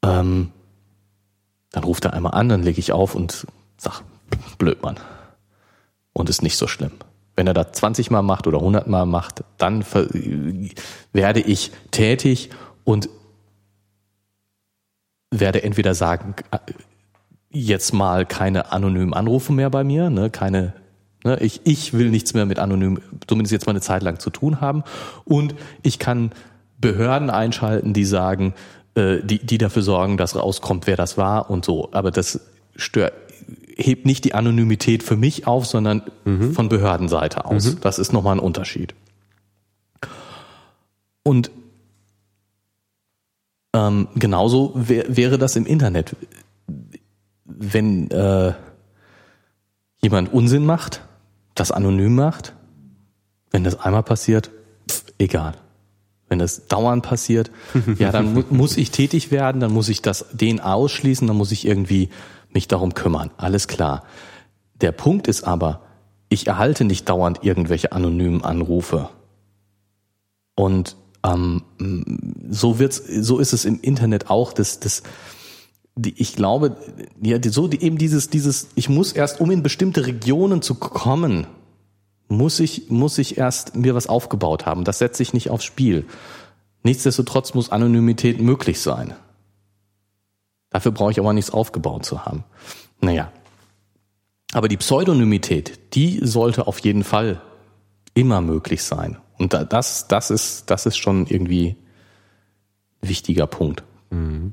ähm, 0.03 0.53
dann 1.73 1.85
ruft 1.85 2.05
er 2.05 2.15
einmal 2.15 2.35
an, 2.35 2.49
dann 2.49 2.63
lege 2.63 2.81
ich 2.81 2.93
auf 2.93 3.15
und 3.15 3.47
sag, 3.77 4.03
blöd 4.59 4.83
Mann. 4.83 4.97
Und 6.13 6.29
ist 6.29 6.43
nicht 6.43 6.57
so 6.57 6.67
schlimm. 6.67 6.93
Wenn 7.37 7.47
er 7.47 7.55
das 7.55 7.73
20 7.73 8.11
Mal 8.11 8.23
macht 8.23 8.47
oder 8.47 8.59
100 8.59 8.87
Mal 8.89 9.07
macht, 9.07 9.45
dann 9.57 9.85
werde 11.13 11.41
ich 11.41 11.71
tätig 11.91 12.51
und 12.85 13.09
werde 15.31 15.63
entweder 15.63 15.95
sagen, 15.95 16.35
äh, 16.51 16.59
jetzt 17.51 17.93
mal 17.93 18.27
keine 18.27 18.73
anonymen 18.73 19.15
Anrufe 19.15 19.53
mehr 19.53 19.71
bei 19.71 19.85
mir, 19.85 20.11
ne, 20.11 20.31
keine, 20.31 20.75
ne, 21.25 21.39
ich, 21.41 21.61
ich 21.65 21.93
will 21.93 22.11
nichts 22.11 22.35
mehr 22.35 22.47
mit 22.47 22.59
anonym, 22.59 23.01
zumindest 23.27 23.53
jetzt 23.53 23.67
mal 23.67 23.73
eine 23.73 23.81
Zeit 23.81 24.03
lang 24.03 24.19
zu 24.19 24.31
tun 24.31 24.61
haben. 24.61 24.83
Und 25.25 25.55
ich 25.83 25.99
kann 25.99 26.33
Behörden 26.79 27.31
einschalten, 27.31 27.93
die 27.93 28.05
sagen, 28.05 28.55
äh, 28.95 29.19
die, 29.23 29.39
die 29.39 29.59
dafür 29.59 29.83
sorgen, 29.83 30.17
dass 30.17 30.37
rauskommt, 30.37 30.87
wer 30.87 30.97
das 30.97 31.17
war 31.17 31.51
und 31.51 31.65
so. 31.65 31.91
Aber 31.93 32.11
das 32.11 32.41
stört, 32.77 33.13
hebt 33.77 34.07
nicht 34.07 34.25
die 34.25 34.35
Anonymität 34.35 35.03
für 35.03 35.17
mich 35.17 35.47
auf, 35.47 35.67
sondern 35.67 36.03
mhm. 36.25 36.53
von 36.53 36.69
Behördenseite 36.69 37.45
aus. 37.45 37.75
Mhm. 37.75 37.81
Das 37.81 37.99
ist 37.99 38.13
nochmal 38.13 38.37
ein 38.37 38.41
Unterschied. 38.41 38.95
Und 41.23 41.51
ähm, 43.73 44.09
genauso 44.17 44.73
wär, 44.75 45.17
wäre 45.17 45.39
das 45.39 45.57
im 45.57 45.67
Internet. 45.67 46.17
Wenn 47.45 48.11
äh, 48.11 48.55
jemand 50.01 50.33
Unsinn 50.33 50.65
macht, 50.65 51.03
das 51.55 51.71
anonym 51.71 52.15
macht, 52.15 52.55
wenn 53.51 53.65
das 53.65 53.79
einmal 53.79 54.03
passiert, 54.03 54.51
pff, 54.89 55.05
egal. 55.19 55.55
Wenn 56.31 56.39
das 56.39 56.69
dauernd 56.69 57.03
passiert, 57.03 57.51
ja, 57.99 58.13
dann 58.13 58.33
mu 58.33 58.45
muss 58.51 58.77
ich 58.77 58.93
tätig 58.93 59.31
werden, 59.31 59.61
dann 59.61 59.73
muss 59.73 59.89
ich 59.89 60.01
das 60.01 60.25
den 60.33 60.61
ausschließen, 60.61 61.27
dann 61.27 61.37
muss 61.37 61.53
ich 61.53 61.67
irgendwie 61.67 62.09
mich 62.53 62.69
darum 62.69 62.95
kümmern. 62.95 63.31
Alles 63.37 63.69
klar. 63.69 64.05
Der 64.81 64.93
Punkt 64.93 65.27
ist 65.29 65.43
aber, 65.43 65.83
ich 66.29 66.47
erhalte 66.47 66.85
nicht 66.85 67.09
dauernd 67.09 67.41
irgendwelche 67.43 67.93
anonymen 67.93 68.45
Anrufe. 68.45 69.11
Und 70.55 70.97
ähm, 71.25 71.63
so 72.49 72.79
wird's, 72.79 73.03
so 73.05 73.39
ist 73.39 73.53
es 73.53 73.65
im 73.65 73.81
Internet 73.81 74.31
auch. 74.31 74.53
Das, 74.53 74.79
das, 74.79 75.03
die, 75.97 76.15
ich 76.17 76.37
glaube, 76.37 76.77
ja, 77.21 77.39
so 77.43 77.67
die, 77.67 77.83
eben 77.83 77.99
dieses, 77.99 78.31
dieses, 78.31 78.69
ich 78.77 78.89
muss 78.89 79.13
erst, 79.13 79.41
um 79.41 79.51
in 79.51 79.63
bestimmte 79.63 80.07
Regionen 80.07 80.63
zu 80.63 80.77
kommen, 80.77 81.47
muss 82.31 82.61
ich, 82.61 82.89
muss 82.89 83.19
ich 83.19 83.39
erst 83.39 83.75
mir 83.75 83.95
was 83.95 84.07
aufgebaut 84.07 84.65
haben. 84.65 84.85
Das 84.85 84.99
setze 84.99 85.23
ich 85.23 85.35
nicht 85.35 85.51
aufs 85.51 85.65
Spiel. 85.65 86.07
Nichtsdestotrotz 86.85 87.55
muss 87.55 87.71
Anonymität 87.71 88.41
möglich 88.41 88.81
sein. 88.81 89.15
Dafür 90.71 90.93
brauche 90.93 91.11
ich 91.11 91.19
aber 91.19 91.33
nichts 91.33 91.51
aufgebaut 91.51 92.07
zu 92.07 92.25
haben. 92.25 92.45
Naja. 93.01 93.33
Aber 94.53 94.69
die 94.69 94.77
Pseudonymität, 94.77 95.95
die 95.95 96.21
sollte 96.23 96.69
auf 96.69 96.79
jeden 96.79 97.03
Fall 97.03 97.43
immer 98.15 98.41
möglich 98.41 98.85
sein. 98.85 99.19
Und 99.39 99.53
das, 99.53 100.07
das 100.07 100.31
ist, 100.31 100.71
das 100.71 100.87
ist 100.87 100.99
schon 100.99 101.27
irgendwie 101.27 101.77
ein 103.03 103.09
wichtiger 103.09 103.49
Punkt. 103.49 103.83
Mhm. 104.11 104.53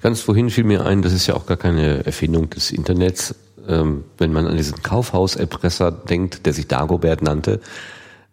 Ganz 0.00 0.22
vorhin 0.22 0.48
fiel 0.48 0.64
mir 0.64 0.86
ein, 0.86 1.02
das 1.02 1.12
ist 1.12 1.26
ja 1.26 1.34
auch 1.34 1.44
gar 1.44 1.58
keine 1.58 2.06
Erfindung 2.06 2.48
des 2.48 2.70
Internets. 2.70 3.34
Ähm, 3.68 4.04
wenn 4.18 4.32
man 4.32 4.46
an 4.46 4.56
diesen 4.56 4.82
Kaufhauserpresser 4.82 5.90
denkt, 5.90 6.46
der 6.46 6.52
sich 6.52 6.68
Dagobert 6.68 7.22
nannte, 7.22 7.60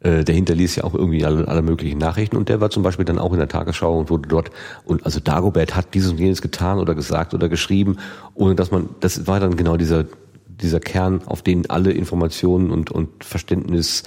äh, 0.01 0.23
der 0.23 0.35
hinterließ 0.35 0.77
ja 0.77 0.83
auch 0.83 0.93
irgendwie 0.93 1.25
alle, 1.25 1.47
alle 1.47 1.61
möglichen 1.61 1.99
Nachrichten 1.99 2.35
und 2.35 2.49
der 2.49 2.59
war 2.59 2.69
zum 2.69 2.83
Beispiel 2.83 3.05
dann 3.05 3.19
auch 3.19 3.31
in 3.33 3.39
der 3.39 3.47
Tagesschau 3.47 3.99
und 3.99 4.09
wurde 4.09 4.27
dort 4.27 4.51
und 4.83 5.05
also 5.05 5.19
Dagobert 5.19 5.75
hat 5.75 5.93
dieses 5.93 6.11
und 6.11 6.19
jenes 6.19 6.41
getan 6.41 6.79
oder 6.79 6.95
gesagt 6.95 7.33
oder 7.33 7.49
geschrieben, 7.49 7.97
ohne 8.33 8.55
dass 8.55 8.71
man, 8.71 8.89
das 8.99 9.27
war 9.27 9.39
dann 9.39 9.55
genau 9.55 9.77
dieser 9.77 10.05
dieser 10.47 10.79
Kern, 10.79 11.21
auf 11.25 11.41
den 11.41 11.69
alle 11.69 11.91
Informationen 11.91 12.71
und 12.71 12.91
und 12.91 13.23
Verständnis, 13.23 14.03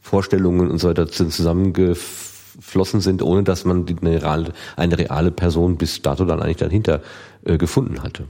Vorstellungen 0.00 0.70
und 0.70 0.78
so 0.78 0.88
weiter 0.88 1.08
zusammengeflossen 1.08 3.00
sind, 3.00 3.22
ohne 3.22 3.42
dass 3.42 3.64
man 3.64 3.84
die, 3.86 3.96
eine, 4.00 4.22
reale, 4.22 4.52
eine 4.76 4.98
reale 4.98 5.30
Person 5.30 5.76
bis 5.76 6.00
dato 6.02 6.24
dann 6.24 6.40
eigentlich 6.42 6.56
dahinter 6.56 7.02
äh, 7.44 7.58
gefunden 7.58 8.02
hatte. 8.02 8.24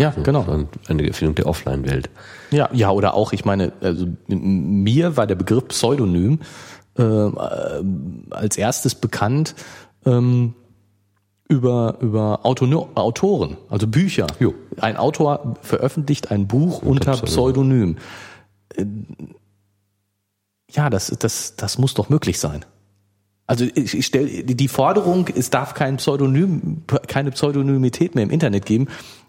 Ja. 0.00 0.12
So, 0.12 0.22
genau. 0.22 0.66
Eine 0.88 1.06
Erfindung 1.06 1.34
der 1.34 1.46
Offline-Welt. 1.46 2.10
Ja, 2.50 2.68
ja, 2.72 2.90
oder 2.90 3.14
auch, 3.14 3.32
ich 3.32 3.44
meine, 3.44 3.72
also 3.80 4.06
mir 4.28 5.16
war 5.16 5.26
der 5.26 5.34
Begriff 5.34 5.68
Pseudonym 5.68 6.40
äh, 6.98 7.02
äh, 7.02 7.84
als 8.30 8.56
erstes 8.56 8.94
bekannt 8.94 9.54
ähm, 10.06 10.54
über, 11.48 11.98
über 12.00 12.40
Autono 12.44 12.88
Autoren, 12.94 13.56
also 13.68 13.86
Bücher. 13.86 14.26
Jo. 14.38 14.54
Ein 14.80 14.96
Autor 14.96 15.56
veröffentlicht 15.62 16.30
ein 16.30 16.46
Buch 16.46 16.82
unter, 16.82 17.12
Pseudonym. 17.12 17.96
Äh, 18.74 18.86
Ja, 20.72 20.88
das, 20.88 21.14
das, 21.18 21.56
das 21.56 21.78
muss 21.78 21.94
doch 21.94 22.08
möglich 22.08 22.38
sein. 22.38 22.64
Also 23.46 23.64
ich, 23.74 23.96
ich 23.98 24.06
stelle 24.06 24.44
die 24.44 24.68
Forderung, 24.68 25.26
es 25.34 25.50
darf 25.50 25.74
kein 25.74 25.96
Pseudonym, 25.96 26.84
keine 27.08 27.32
Pseudonymität 27.32 28.14
mehr 28.14 28.22
im 28.22 28.30
Internet 28.30 28.64
geben, 28.64 28.86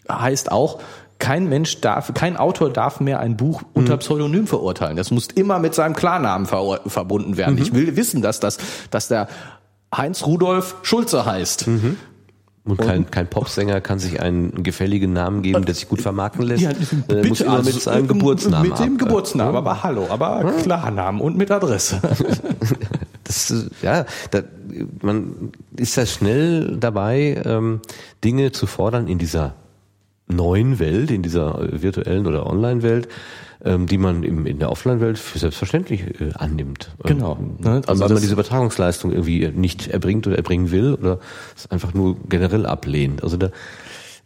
heißt 0.10 0.52
auch, 0.52 0.80
kein 1.20 1.48
Mensch 1.48 1.82
darf, 1.82 2.14
kein 2.14 2.36
Autor 2.36 2.72
darf 2.72 3.00
mehr 3.00 3.20
ein 3.20 3.38
Buch 3.38 3.62
unter 3.74 3.98
Pseudonym 3.98 4.48
verurteilen. 4.48 4.98
Das 4.98 5.12
muss 5.12 5.28
immer 5.28 5.60
mit 5.60 5.76
seinem 5.76 5.96
Klarnamen 5.96 6.48
ver 6.48 6.82
verbunden 6.88 7.38
werden. 7.38 7.58
Ich 7.60 7.74
will 7.74 7.96
wissen, 7.96 8.22
dass 8.22 8.40
das, 8.40 8.58
dass 8.90 9.08
der 9.08 9.28
Heinz 9.96 10.26
Rudolf 10.26 10.78
Schulze 10.82 11.26
heißt. 11.26 11.68
Und 12.64 12.78
kein, 12.78 13.10
kein 13.10 13.28
Popsänger 13.28 13.82
kann 13.82 13.98
sich 13.98 14.22
einen 14.22 14.64
gefälligen 14.64 15.14
Namen 15.14 15.42
geben, 15.42 15.66
der 15.66 15.74
sich 15.74 15.90
gut 15.90 16.02
vermarkten 16.02 16.44
lässt. 16.44 16.62
Ja, 16.62 16.72
äh, 17.10 17.28
muss 17.28 17.42
immer 17.42 17.64
mit 17.64 17.82
seinem 17.82 18.06
äh, 18.06 18.08
Geburtsnamen 18.08 18.70
Mit 18.70 18.80
dem 18.80 18.94
ab. 18.94 19.00
Geburtsnamen, 19.00 19.56
aber 19.56 19.84
hallo, 19.84 20.08
aber 20.10 20.54
Klarnamen 20.62 21.22
und 21.22 21.38
mit 21.38 21.52
Adresse. 21.52 22.02
Das, 23.24 23.52
äh, 23.52 23.70
ja, 23.84 24.06
da, 24.32 24.42
man 25.02 25.52
ist 25.78 25.96
ja 25.96 26.06
schnell 26.06 26.76
dabei, 26.78 27.42
ähm, 27.46 27.80
Dinge 28.24 28.52
zu 28.52 28.66
fordern 28.66 29.08
in 29.08 29.20
dieser 29.20 29.54
neuen 30.36 30.80
Welt, 30.80 31.12
in 31.12 31.22
dieser 31.22 31.60
äh, 31.60 31.82
virtuellen 31.82 32.28
oder 32.28 32.48
Online-Welt, 32.48 33.08
ähm, 33.64 33.88
die 33.88 33.98
man 33.98 34.24
im, 34.24 34.46
in 34.46 34.60
der 34.60 34.72
Offline-Welt 34.72 35.18
für 35.18 35.40
selbstverständlich 35.40 36.20
äh, 36.20 36.32
annimmt. 36.34 36.92
Genau, 37.04 37.38
Ähm, 37.40 37.58
ne? 37.60 37.70
Also 37.70 37.90
Also 37.90 38.04
weil 38.04 38.10
man 38.10 38.22
diese 38.22 38.34
Übertragungsleistung 38.34 39.12
irgendwie 39.12 39.48
nicht 39.50 39.88
erbringt 39.88 40.28
oder 40.28 40.38
erbringen 40.38 40.72
will 40.72 40.94
oder 40.94 41.20
es 41.56 41.70
einfach 41.70 41.94
nur 41.94 42.18
generell 42.28 42.66
ablehnt. 42.66 43.24
Also 43.24 43.38
da 43.38 43.50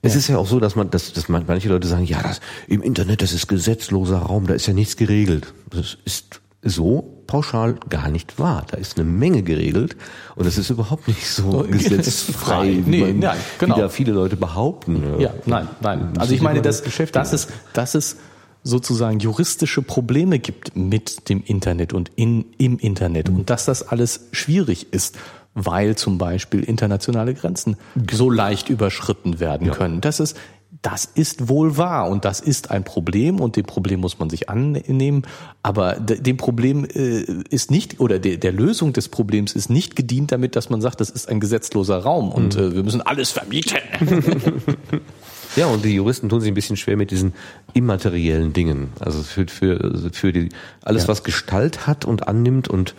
es 0.01 0.15
ist 0.15 0.27
ja 0.27 0.37
auch 0.37 0.45
so, 0.45 0.59
dass 0.59 0.75
man, 0.75 0.91
dass, 0.91 1.13
dass 1.13 1.29
man, 1.29 1.45
manche 1.47 1.67
Leute 1.67 1.87
sagen, 1.87 2.05
ja, 2.05 2.21
das, 2.21 2.39
im 2.67 2.83
Internet, 2.83 3.23
das 3.23 3.33
ist 3.33 3.47
gesetzloser 3.47 4.19
Raum, 4.19 4.45
da 4.45 4.53
ist 4.53 4.67
ja 4.67 4.73
nichts 4.73 4.97
geregelt. 4.97 5.53
Das 5.71 5.97
ist 6.05 6.41
so 6.65 7.21
pauschal 7.27 7.75
gar 7.89 8.09
nicht 8.09 8.39
wahr. 8.39 8.65
Da 8.69 8.77
ist 8.77 8.97
eine 8.99 9.09
Menge 9.09 9.43
geregelt 9.43 9.95
und 10.35 10.45
das 10.45 10.57
ist 10.57 10.69
überhaupt 10.69 11.07
nicht 11.07 11.27
so 11.27 11.65
gesetzfrei, 11.69 12.81
wie, 12.85 12.89
Nee, 12.89 13.01
man, 13.01 13.19
nein, 13.19 13.37
genau. 13.59 13.77
wie 13.77 13.81
da 13.81 13.89
viele 13.89 14.11
Leute 14.11 14.35
behaupten. 14.35 15.19
Ja, 15.19 15.31
nein, 15.45 15.67
nein. 15.81 16.13
Also 16.17 16.33
ich 16.33 16.41
meine, 16.41 16.61
dass, 16.61 16.83
dass, 17.11 17.33
es, 17.33 17.47
dass 17.73 17.95
es 17.95 18.17
sozusagen 18.63 19.19
juristische 19.19 19.81
Probleme 19.83 20.39
gibt 20.39 20.75
mit 20.75 21.29
dem 21.29 21.43
Internet 21.45 21.93
und 21.93 22.11
in, 22.15 22.45
im 22.57 22.79
Internet 22.79 23.29
und 23.29 23.49
dass 23.49 23.65
das 23.65 23.87
alles 23.87 24.27
schwierig 24.31 24.91
ist, 24.91 25.17
weil 25.53 25.95
zum 25.95 26.17
Beispiel 26.17 26.63
internationale 26.63 27.33
Grenzen 27.33 27.77
so 28.11 28.29
leicht 28.29 28.69
überschritten 28.69 29.39
werden 29.39 29.71
können. 29.71 30.01
Das 30.01 30.19
ist, 30.19 30.35
das 30.85 31.05
ist 31.05 31.49
wohl 31.49 31.77
wahr 31.77 32.07
und 32.09 32.25
das 32.25 32.39
ist 32.41 32.69
ein 32.69 32.83
Problem 32.83 33.39
und 33.39 33.55
dem 33.55 33.65
Problem 33.65 34.01
muss 34.01 34.19
man 34.19 34.29
sich 34.29 34.49
annehmen. 34.49 35.23
Aber 35.63 35.95
de- 35.95 36.21
dem 36.21 36.37
Problem 36.37 36.85
äh, 36.85 37.21
ist 37.49 37.71
nicht 37.71 37.99
oder 37.99 38.19
der, 38.19 38.51
Lösung 38.51 38.93
des 38.93 39.09
Problems 39.09 39.53
ist 39.53 39.69
nicht 39.71 39.95
gedient 39.95 40.31
damit, 40.31 40.55
dass 40.55 40.69
man 40.69 40.81
sagt, 40.81 41.01
das 41.01 41.09
ist 41.09 41.27
ein 41.27 41.39
gesetzloser 41.39 41.97
Raum 41.97 42.31
und 42.31 42.55
äh, 42.55 42.75
wir 42.75 42.83
müssen 42.83 43.01
alles 43.01 43.31
verbieten. 43.31 43.77
Ja, 45.55 45.67
und 45.67 45.85
die 45.85 45.95
Juristen 45.95 46.27
tun 46.27 46.41
sich 46.41 46.51
ein 46.51 46.53
bisschen 46.53 46.75
schwer 46.75 46.97
mit 46.97 47.11
diesen 47.11 47.33
immateriellen 47.73 48.51
Dingen. 48.51 48.89
Also 48.99 49.23
für, 49.23 49.47
für, 49.47 50.09
für 50.11 50.33
die, 50.33 50.49
alles, 50.81 51.03
Ja. 51.03 51.07
was 51.07 51.23
Gestalt 51.23 51.87
hat 51.87 52.03
und 52.03 52.27
annimmt 52.27 52.67
und 52.67 52.93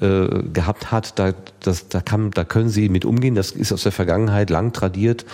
äh, 0.00 0.26
gehabt 0.52 0.90
hat, 0.90 1.18
da, 1.20 1.32
das, 1.60 1.88
da, 1.88 2.00
kann, 2.00 2.32
da 2.32 2.42
können 2.44 2.70
sie 2.70 2.88
mit 2.88 3.04
umgehen. 3.04 3.36
Das 3.36 3.52
ist 3.52 3.72
aus 3.72 3.84
der 3.84 3.92
Vergangenheit 3.92 4.50
lang 4.50 4.72
tradiert, 4.72 5.24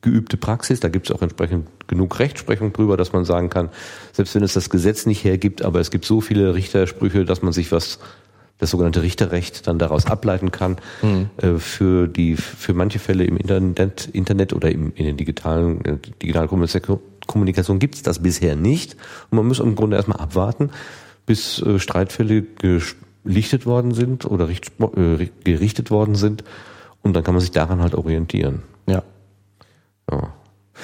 geübte 0.00 0.36
Praxis. 0.36 0.80
Da 0.80 0.88
gibt 0.88 1.10
es 1.10 1.16
auch 1.16 1.22
entsprechend 1.22 1.68
genug 1.88 2.18
Rechtsprechung 2.18 2.72
drüber, 2.72 2.96
dass 2.96 3.12
man 3.12 3.24
sagen 3.24 3.50
kann, 3.50 3.70
selbst 4.12 4.34
wenn 4.34 4.42
es 4.42 4.54
das 4.54 4.70
Gesetz 4.70 5.06
nicht 5.06 5.24
hergibt, 5.24 5.62
aber 5.62 5.80
es 5.80 5.90
gibt 5.90 6.04
so 6.04 6.20
viele 6.20 6.54
Richtersprüche, 6.54 7.24
dass 7.24 7.42
man 7.42 7.52
sich 7.52 7.72
was 7.72 7.98
das 8.58 8.70
sogenannte 8.70 9.02
Richterrecht 9.02 9.66
dann 9.66 9.78
daraus 9.78 10.06
ableiten 10.06 10.50
kann. 10.50 10.76
Äh, 11.36 11.58
für 11.58 12.08
die 12.08 12.36
für 12.36 12.74
manche 12.74 12.98
Fälle 12.98 13.24
im 13.24 13.36
Internet, 13.36 14.08
Internet 14.12 14.52
oder 14.52 14.70
im, 14.70 14.92
in 14.94 15.06
den 15.06 15.16
digitalen 15.16 15.84
äh, 15.84 15.96
digitalen 16.20 16.48
Kommunikation, 16.48 17.00
Kommunikation 17.26 17.78
gibt 17.78 17.94
es 17.94 18.02
das 18.02 18.20
bisher 18.20 18.56
nicht. 18.56 18.96
Und 19.30 19.36
man 19.36 19.46
muss 19.46 19.60
im 19.60 19.76
Grunde 19.76 19.96
erstmal 19.96 20.18
abwarten, 20.18 20.70
bis 21.24 21.62
äh, 21.62 21.78
Streitfälle 21.78 22.42
gelichtet 23.22 23.64
worden 23.64 23.94
sind 23.94 24.24
oder 24.24 24.48
richt, 24.48 24.72
äh, 24.80 25.28
gerichtet 25.44 25.90
worden 25.90 26.16
sind. 26.16 26.42
Und 27.02 27.14
dann 27.14 27.22
kann 27.22 27.34
man 27.34 27.40
sich 27.40 27.52
daran 27.52 27.80
halt 27.80 27.94
orientieren. 27.94 28.62
Ja. 28.88 29.04
Ja. 30.10 30.32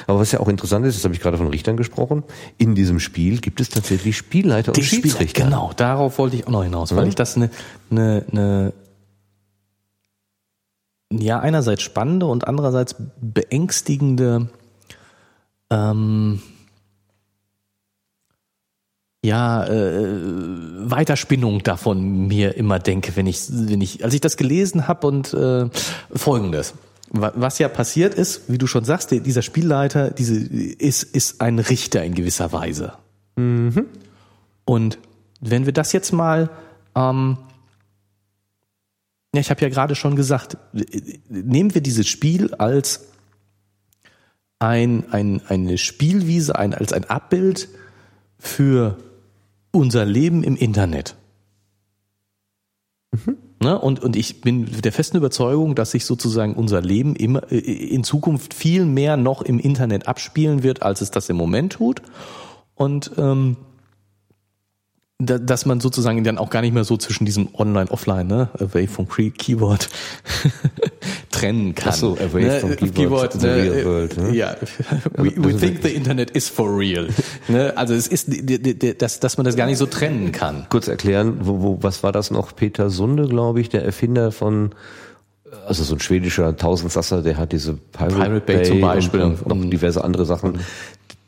Aber 0.08 0.18
was 0.18 0.32
ja 0.32 0.40
auch 0.40 0.48
interessant 0.48 0.84
ist, 0.86 0.96
das 0.96 1.04
habe 1.04 1.14
ich 1.14 1.20
gerade 1.20 1.36
von 1.38 1.46
Richtern 1.48 1.76
gesprochen, 1.76 2.24
in 2.58 2.74
diesem 2.74 2.98
Spiel 2.98 3.40
gibt 3.40 3.60
es 3.60 3.68
tatsächlich 3.68 4.16
Spielleiter 4.16 4.70
und 4.70 4.76
Die 4.76 4.82
Schiedsrichter. 4.82 5.44
Genau, 5.44 5.70
darauf 5.76 6.18
wollte 6.18 6.34
ich 6.36 6.46
auch 6.46 6.50
noch 6.50 6.64
hinaus, 6.64 6.94
weil 6.96 7.04
Ja. 7.04 7.08
ich 7.08 7.14
das 7.14 7.36
eine, 7.36 7.50
eine, 7.90 8.24
eine 8.32 8.72
ja 11.12 11.38
einerseits 11.38 11.82
spannende 11.82 12.26
und 12.26 12.48
andererseits 12.48 12.96
beängstigende 13.20 14.48
ähm, 15.70 16.42
ja 19.24 19.64
äh, 19.64 20.10
Weiterspinnung 20.90 21.62
davon 21.62 22.26
mir 22.26 22.56
immer 22.56 22.80
denke, 22.80 23.14
wenn 23.16 23.26
ich 23.28 23.46
wenn 23.48 23.80
ich 23.80 24.04
als 24.04 24.12
ich 24.12 24.20
das 24.20 24.36
gelesen 24.36 24.88
habe 24.88 25.06
und 25.06 25.32
äh, 25.34 25.68
folgendes 26.14 26.74
was 27.16 27.60
ja 27.60 27.68
passiert 27.68 28.14
ist, 28.14 28.42
wie 28.48 28.58
du 28.58 28.66
schon 28.66 28.84
sagst, 28.84 29.12
dieser 29.12 29.42
Spielleiter, 29.42 30.10
diese 30.10 30.34
ist 30.34 31.04
ist 31.04 31.40
ein 31.40 31.60
Richter 31.60 32.02
in 32.02 32.14
gewisser 32.14 32.52
Weise. 32.52 32.94
Und 34.64 34.98
wenn 35.40 35.64
wir 35.64 35.72
das 35.72 35.92
jetzt 35.92 36.12
mal, 36.12 36.50
ähm, 36.96 37.38
ja, 39.32 39.40
ich 39.40 39.50
habe 39.50 39.60
ja 39.60 39.68
gerade 39.68 39.94
schon 39.94 40.16
gesagt, 40.16 40.56
nehmen 41.28 41.74
wir 41.74 41.82
dieses 41.82 42.08
Spiel 42.08 42.52
als 42.54 43.08
ein, 44.58 45.12
ein, 45.12 45.40
eine 45.48 45.78
Spielwiese, 45.78 46.58
ein, 46.58 46.74
als 46.74 46.92
ein 46.92 47.04
Abbild 47.04 47.68
für 48.38 48.98
unser 49.70 50.04
Leben 50.04 50.42
im 50.42 50.56
Internet. 50.56 51.14
Ne? 53.60 53.78
Und, 53.78 54.02
und 54.02 54.16
ich 54.16 54.40
bin 54.40 54.66
der 54.82 54.92
festen 54.92 55.16
Überzeugung, 55.16 55.74
dass 55.74 55.92
sich 55.92 56.04
sozusagen 56.04 56.54
unser 56.54 56.80
Leben 56.80 57.16
immer 57.16 57.50
äh, 57.50 57.58
in 57.58 58.04
Zukunft 58.04 58.54
viel 58.54 58.84
mehr 58.84 59.16
noch 59.16 59.42
im 59.42 59.58
Internet 59.58 60.08
abspielen 60.08 60.62
wird, 60.62 60.82
als 60.82 61.00
es 61.00 61.10
das 61.10 61.28
im 61.28 61.36
Moment 61.36 61.74
tut. 61.74 62.02
Und 62.74 63.12
ähm, 63.16 63.56
dass 65.18 65.64
man 65.64 65.78
sozusagen 65.80 66.24
dann 66.24 66.38
auch 66.38 66.50
gar 66.50 66.60
nicht 66.60 66.74
mehr 66.74 66.82
so 66.84 66.96
zwischen 66.96 67.24
diesem 67.24 67.48
Online, 67.54 67.88
Offline, 67.90 68.26
ne, 68.26 68.48
away 68.58 68.86
from 68.88 69.08
Key- 69.08 69.30
Keyboard 69.30 69.88
trennen 71.30 71.74
kann. 71.74 71.90
Ach 71.92 71.96
so, 71.96 72.12
away 72.18 72.42
ne, 72.44 72.60
from 72.60 72.76
Keyboard 72.76 73.32
to 73.32 73.38
the 73.38 73.46
ne, 73.46 73.54
real 73.54 73.84
world, 73.84 74.16
ne? 74.16 74.34
Ja, 74.34 74.56
we, 75.16 75.32
we 75.36 75.56
think 75.56 75.82
the 75.82 75.90
Internet 75.90 76.32
is 76.32 76.48
for 76.48 76.76
real. 76.76 77.08
Ne, 77.48 77.72
also 77.76 77.94
es 77.94 78.08
ist, 78.08 78.28
dass, 79.00 79.20
dass 79.20 79.36
man 79.36 79.44
das 79.44 79.54
gar 79.56 79.66
nicht 79.66 79.78
so 79.78 79.86
trennen 79.86 80.32
kann. 80.32 80.66
kurz 80.68 80.88
erklären, 80.88 81.38
wo, 81.42 81.60
wo, 81.62 81.78
was 81.80 82.02
war 82.02 82.10
das 82.12 82.30
noch? 82.32 82.54
Peter 82.56 82.90
Sunde, 82.90 83.28
glaube 83.28 83.60
ich, 83.60 83.68
der 83.68 83.84
Erfinder 83.84 84.32
von, 84.32 84.74
also 85.66 85.84
so 85.84 85.94
ein 85.94 86.00
schwedischer 86.00 86.56
Tausendsasser, 86.56 87.22
der 87.22 87.36
hat 87.36 87.52
diese 87.52 87.74
Pirate, 87.74 88.14
Pirate 88.16 88.40
Bay 88.40 88.62
zum 88.64 88.80
Beispiel. 88.80 89.20
und, 89.20 89.42
und 89.42 89.60
noch 89.62 89.70
diverse 89.70 90.02
andere 90.02 90.24
Sachen. 90.26 90.58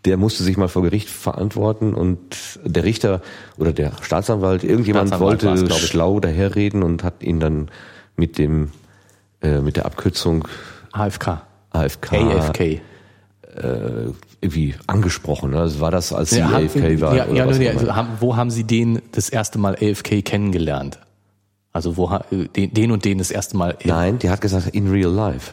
Der 0.07 0.17
musste 0.17 0.43
sich 0.45 0.57
mal 0.57 0.69
vor 0.69 0.83
Gericht 0.83 1.09
verantworten 1.11 1.93
und 1.95 2.19
der 2.65 2.85
Richter 2.85 3.21
oder 3.59 3.73
der 3.73 3.93
Staatsanwalt, 4.01 4.65
irgendjemand 4.65 5.09
Staatsanwalt 5.09 5.45
wollte 5.45 5.75
ich. 5.75 5.87
schlau 5.87 6.21
daherreden 6.21 6.83
und 6.83 7.03
hat 7.05 7.23
ihn 7.23 7.41
dann 7.41 7.71
mit 8.17 8.39
dem 8.39 8.71
äh, 9.43 9.61
mit 9.61 9.77
der 9.77 9.85
Abkürzung 9.87 10.47
AFK. 10.93 11.43
AFK, 11.71 12.13
AFK. 12.15 12.61
äh, 12.61 12.81
irgendwie 14.41 14.75
angesprochen. 14.87 15.51
Ne? 15.51 15.59
Also 15.61 15.81
war 15.81 15.91
das, 15.91 16.13
als 16.13 16.31
sie 16.31 16.39
Ja, 16.39 16.51
haben- 16.51 16.65
AFK 16.67 17.01
war? 17.01 17.15
ja, 17.15 17.27
ja, 17.33 17.45
immer? 17.45 17.71
also 17.71 17.95
haben, 17.95 18.09
wo 18.21 18.37
haben 18.37 18.51
Sie 18.51 18.65
den 18.65 19.03
das 19.13 19.29
erste 19.29 19.59
Mal 19.59 19.75
AFK 19.81 20.23
kennengelernt? 20.25 20.99
Also 21.73 21.97
wo 21.99 22.11
ha- 22.11 22.25
den, 22.31 22.73
den 22.73 22.91
und 22.91 23.05
den 23.05 23.19
das 23.19 23.31
erste 23.31 23.57
Mal. 23.57 23.77
Nein, 23.85 24.19
die 24.19 24.31
hat 24.31 24.41
gesagt, 24.41 24.69
in 24.69 24.91
real 24.91 25.11
life. 25.13 25.53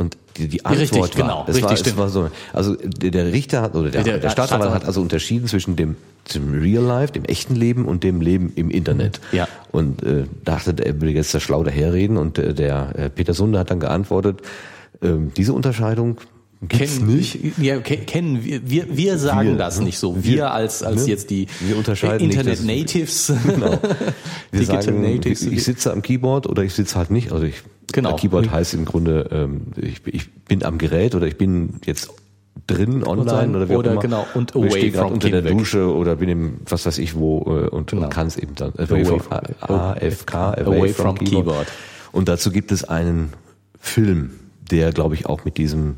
Und 0.00 0.16
die, 0.36 0.46
die 0.46 0.64
Antwort 0.64 0.80
Richtig, 0.80 1.00
war, 1.00 1.08
genau, 1.08 1.44
das 1.44 1.56
richtig, 1.56 1.70
war, 1.70 1.76
stimmt. 1.76 1.98
das 1.98 1.98
war 1.98 2.08
so, 2.08 2.30
also 2.52 2.76
der, 2.76 3.32
Richter 3.32 3.62
hat, 3.62 3.74
oder 3.74 3.90
der, 3.90 4.04
Der- 4.04 4.18
der, 4.18 4.30
Staatsanwalt 4.30 4.70
hat 4.72 4.84
also 4.84 5.00
unterschieden 5.00 5.48
zwischen 5.48 5.74
dem, 5.74 5.96
dem 6.32 6.52
Real 6.60 6.84
Life, 6.84 7.12
dem 7.12 7.24
echten 7.24 7.56
Leben 7.56 7.84
und 7.84 8.04
dem 8.04 8.20
Leben 8.20 8.52
im 8.54 8.70
Internet. 8.70 9.20
Ja. 9.32 9.48
Und 9.72 10.04
äh, 10.04 10.24
dachte, 10.44 10.74
er 10.84 11.00
will 11.00 11.10
jetzt 11.10 11.34
da 11.34 11.40
schlau 11.40 11.64
daherreden 11.64 12.16
und 12.16 12.38
äh, 12.38 12.54
der 12.54 12.92
äh, 12.96 13.10
Peter 13.10 13.34
Sunde 13.34 13.58
hat 13.58 13.72
dann 13.72 13.80
geantwortet, 13.80 14.40
ähm, 15.02 15.32
diese 15.36 15.52
Unterscheidung 15.52 16.18
gibt's 16.60 16.96
kennen 16.98 17.16
nicht. 17.16 17.38
Ja, 17.58 17.78
ke- 17.80 17.98
kennen 17.98 18.44
wir, 18.44 18.68
wir, 18.68 18.86
wir 18.96 19.18
sagen 19.18 19.50
Wir, 19.50 19.56
das 19.58 19.78
ne? 19.78 19.84
nicht 19.86 19.98
so. 19.98 20.16
Wir, 20.16 20.34
Wir, 20.36 20.50
als, 20.52 20.82
als 20.82 21.04
ne? 21.04 21.10
jetzt 21.10 21.30
die 21.30 21.46
Wir 21.60 21.76
unterscheiden 21.76 22.26
nicht, 22.26 22.36
Internet 22.36 22.58
dass- 22.58 22.64
Natives. 22.64 23.32
Genau. 23.46 23.70
Wir 24.50 24.60
Digital 24.60 24.82
sagen, 24.82 25.02
Natives. 25.02 25.42
ich 25.42 25.62
sitze 25.64 25.92
am 25.92 26.02
Keyboard 26.02 26.46
oder 26.48 26.62
ich 26.64 26.72
sitze 26.74 26.96
halt 26.96 27.10
nicht. 27.10 27.32
Also 27.32 27.44
ich, 27.44 27.62
Genau. 27.92 28.16
Keyboard 28.16 28.50
heißt 28.50 28.74
im 28.74 28.84
Grunde, 28.84 29.28
ähm, 29.32 29.62
ich, 29.76 30.02
ich 30.06 30.30
bin 30.44 30.62
am 30.64 30.76
Gerät 30.78 31.14
oder 31.14 31.26
ich 31.26 31.38
bin 31.38 31.74
jetzt 31.86 32.10
drin 32.66 33.02
online 33.02 33.30
sein, 33.30 33.56
oder 33.56 33.68
wie 33.68 33.74
auch 33.74 33.78
oder 33.78 33.92
immer. 33.92 34.00
genau, 34.02 34.26
und 34.34 34.54
Oder 34.54 34.66
ich 34.66 34.72
away 34.72 34.78
stehe 34.80 34.92
gerade 34.92 35.12
unter 35.14 35.30
der 35.30 35.40
Kinweg. 35.40 35.58
Dusche 35.58 35.94
oder 35.94 36.16
bin 36.16 36.28
im 36.28 36.54
was 36.68 36.84
weiß 36.84 36.98
ich 36.98 37.14
wo 37.14 37.38
äh, 37.46 37.68
und, 37.68 37.90
Genau. 37.90 38.02
und 38.02 38.10
kann 38.10 38.26
es 38.26 38.36
eben 38.36 38.54
dann. 38.56 38.72
Äh, 38.76 38.82
Away 38.82 39.04
from, 39.06 39.20
from- 39.20 39.38
AFK, 39.70 40.34
away, 40.34 40.62
away 40.64 40.88
from, 40.92 41.16
from 41.16 41.18
keyboard. 41.18 41.46
keyboard. 41.46 41.66
Und 42.12 42.28
dazu 42.28 42.50
gibt 42.50 42.72
es 42.72 42.84
einen 42.84 43.32
Film, 43.80 44.32
der 44.70 44.92
glaube 44.92 45.14
ich 45.14 45.24
auch 45.24 45.44
mit 45.46 45.56
diesem 45.56 45.96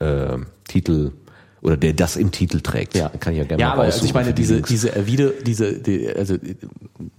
äh, 0.00 0.36
Titel 0.68 1.12
oder 1.62 1.76
der 1.76 1.92
das 1.92 2.16
im 2.16 2.30
Titel 2.30 2.60
trägt. 2.60 2.94
Ja, 2.96 3.10
Kann 3.10 3.34
ich 3.34 3.38
ja 3.38 3.44
gerne 3.44 3.60
ja 3.60 3.68
mal 3.68 3.74
aber 3.74 3.82
also 3.82 4.02
ich 4.04 4.14
meine, 4.14 4.32
diese, 4.32 4.62
diese 4.62 4.94
Erwide, 4.96 5.34
diese, 5.46 5.74
die, 5.74 6.08
also 6.08 6.36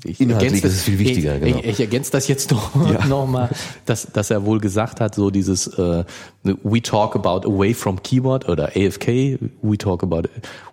ich 0.04 0.20
Inhaltlich 0.20 0.52
ergänze 0.54 0.68
ist 0.68 0.74
es 0.78 0.82
viel 0.82 0.98
wichtiger, 0.98 1.36
Ich, 1.36 1.42
genau. 1.44 1.60
ich, 1.60 1.66
ich 1.68 1.80
ergänze 1.80 2.12
das 2.12 2.28
jetzt 2.28 2.50
noch, 2.52 2.92
Ja. 2.92 3.06
noch 3.06 3.28
mal, 3.28 3.50
dass, 3.86 4.08
dass 4.12 4.32
er 4.32 4.44
wohl 4.44 4.60
gesagt 4.60 5.00
hat, 5.00 5.14
so 5.14 5.30
dieses 5.30 5.68
äh, 5.78 6.04
We 6.44 6.82
talk 6.82 7.16
about 7.16 7.48
away 7.48 7.76
from 7.76 8.02
keyboard 8.02 8.50
oder 8.50 8.72
AFK, 8.76 9.38
we 9.62 9.78
talk 9.78 10.02
about 10.02 10.24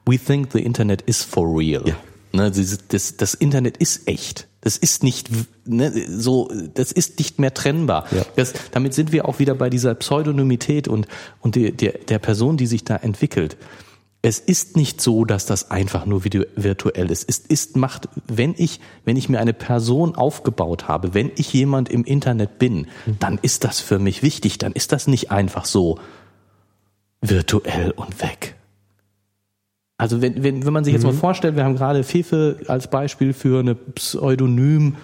we 0.07 0.17
think 0.19 0.51
the 0.53 0.61
Internet 0.61 1.03
is 1.03 1.23
for 1.23 1.47
real. 1.47 1.83
Ja. 1.87 1.95
Ne, 2.33 2.51
das, 2.89 3.17
das 3.19 3.35
Internet 3.35 3.77
ist 3.77 4.09
echt. 4.09 4.48
Das 4.61 4.77
ist 4.77 5.05
nicht 5.05 5.31
ne, 5.67 5.93
so, 6.09 6.51
das 6.75 6.91
ist 6.91 7.19
nicht 7.19 7.39
mehr 7.39 7.55
trennbar. 7.55 8.07
Ja. 8.11 8.25
Das, 8.37 8.55
damit 8.73 8.93
sind 8.93 9.13
wir 9.13 9.29
auch 9.29 9.39
wieder 9.39 9.55
bei 9.55 9.71
dieser 9.71 9.95
Pseudonymität 9.95 10.89
und, 10.89 11.07
und 11.41 11.55
die, 11.55 11.73
der, 11.73 11.93
der 11.93 12.19
Person, 12.19 12.57
die 12.57 12.67
sich 12.67 12.85
da 12.85 12.97
entwickelt. 12.97 13.57
Es 14.21 14.41
ist 14.41 14.77
nicht 14.77 15.01
so, 15.01 15.25
dass 15.25 15.47
das 15.47 15.71
einfach 15.71 16.05
nur 16.05 16.25
virtuell 16.25 17.11
ist. 17.13 17.29
Es 17.29 17.39
ist 17.39 17.77
macht, 17.77 18.09
wenn 18.27 18.53
ich, 18.59 18.81
wenn 19.05 19.17
ich 19.17 19.29
mir 19.29 19.39
eine 19.39 19.55
Person 19.55 20.17
aufgebaut 20.17 20.89
habe, 20.89 21.15
wenn 21.15 21.31
ich 21.37 21.53
jemand 21.53 21.89
im 21.89 22.03
Internet 22.03 22.59
bin, 22.59 22.89
dann 23.21 23.39
ist 23.41 23.63
das 23.63 23.79
für 23.79 24.01
mich 24.01 24.25
wichtig. 24.25 24.59
Dann 24.59 24.73
ist 24.73 24.91
das 24.91 25.07
nicht 25.07 25.31
einfach 25.31 25.67
so 25.67 26.01
virtuell 27.21 27.93
und 27.93 28.21
weg. 28.21 28.58
Also 29.99 30.23
wenn, 30.23 30.45
wenn, 30.45 30.65
wenn 30.65 30.73
man 30.73 30.85
sich 30.85 30.95
jetzt 30.95 31.03
mal 31.03 31.13
vorstellt, 31.13 31.57
wir 31.57 31.65
haben 31.65 31.75
gerade 31.75 32.05
Fefe 32.05 32.61
als 32.69 32.89
Beispiel 32.89 33.33
für 33.33 33.59
eine 33.59 33.75
Pseudonym 33.75 34.95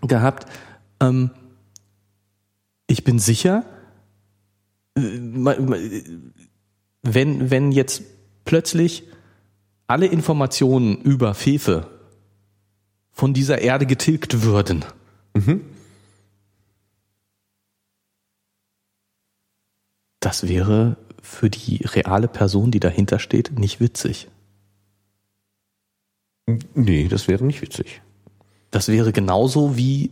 gehabt. 0.00 0.46
Ähm, 0.98 1.30
ich 2.86 3.04
bin 3.04 3.18
sicher, 3.18 3.64
äh, 4.96 5.02
wenn, 7.02 7.50
wenn 7.50 7.70
jetzt 7.70 8.02
plötzlich 8.46 9.04
alle 9.86 10.06
Informationen 10.06 10.96
über 11.02 11.34
Fefe 11.34 11.86
von 13.12 13.34
dieser 13.34 13.60
Erde 13.60 13.84
getilgt 13.84 14.42
würden, 14.42 14.86
das 20.20 20.48
wäre 20.48 20.96
für 21.28 21.50
die 21.50 21.82
reale 21.84 22.28
Person, 22.28 22.70
die 22.70 22.80
dahinter 22.80 23.18
steht, 23.18 23.58
nicht 23.58 23.80
witzig. 23.80 24.28
Nee, 26.74 27.08
das 27.08 27.26
wäre 27.28 27.44
nicht 27.44 27.60
witzig. 27.62 28.00
Das 28.70 28.88
wäre 28.88 29.12
genauso 29.12 29.76
wie 29.76 30.10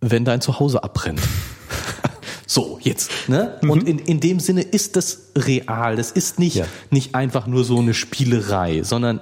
wenn 0.00 0.24
dein 0.24 0.40
Zuhause 0.40 0.82
abbrennt. 0.82 1.20
So, 2.46 2.78
jetzt, 2.82 3.10
ne? 3.28 3.58
Und 3.62 3.88
in, 3.88 3.98
in 3.98 4.20
dem 4.20 4.38
Sinne 4.38 4.60
ist 4.60 4.96
das 4.96 5.30
real. 5.34 5.96
Das 5.96 6.10
ist 6.12 6.38
nicht, 6.38 6.54
Ja. 6.56 6.66
nicht 6.90 7.14
einfach 7.14 7.46
nur 7.46 7.64
so 7.64 7.78
eine 7.78 7.94
Spielerei, 7.94 8.82
sondern 8.82 9.20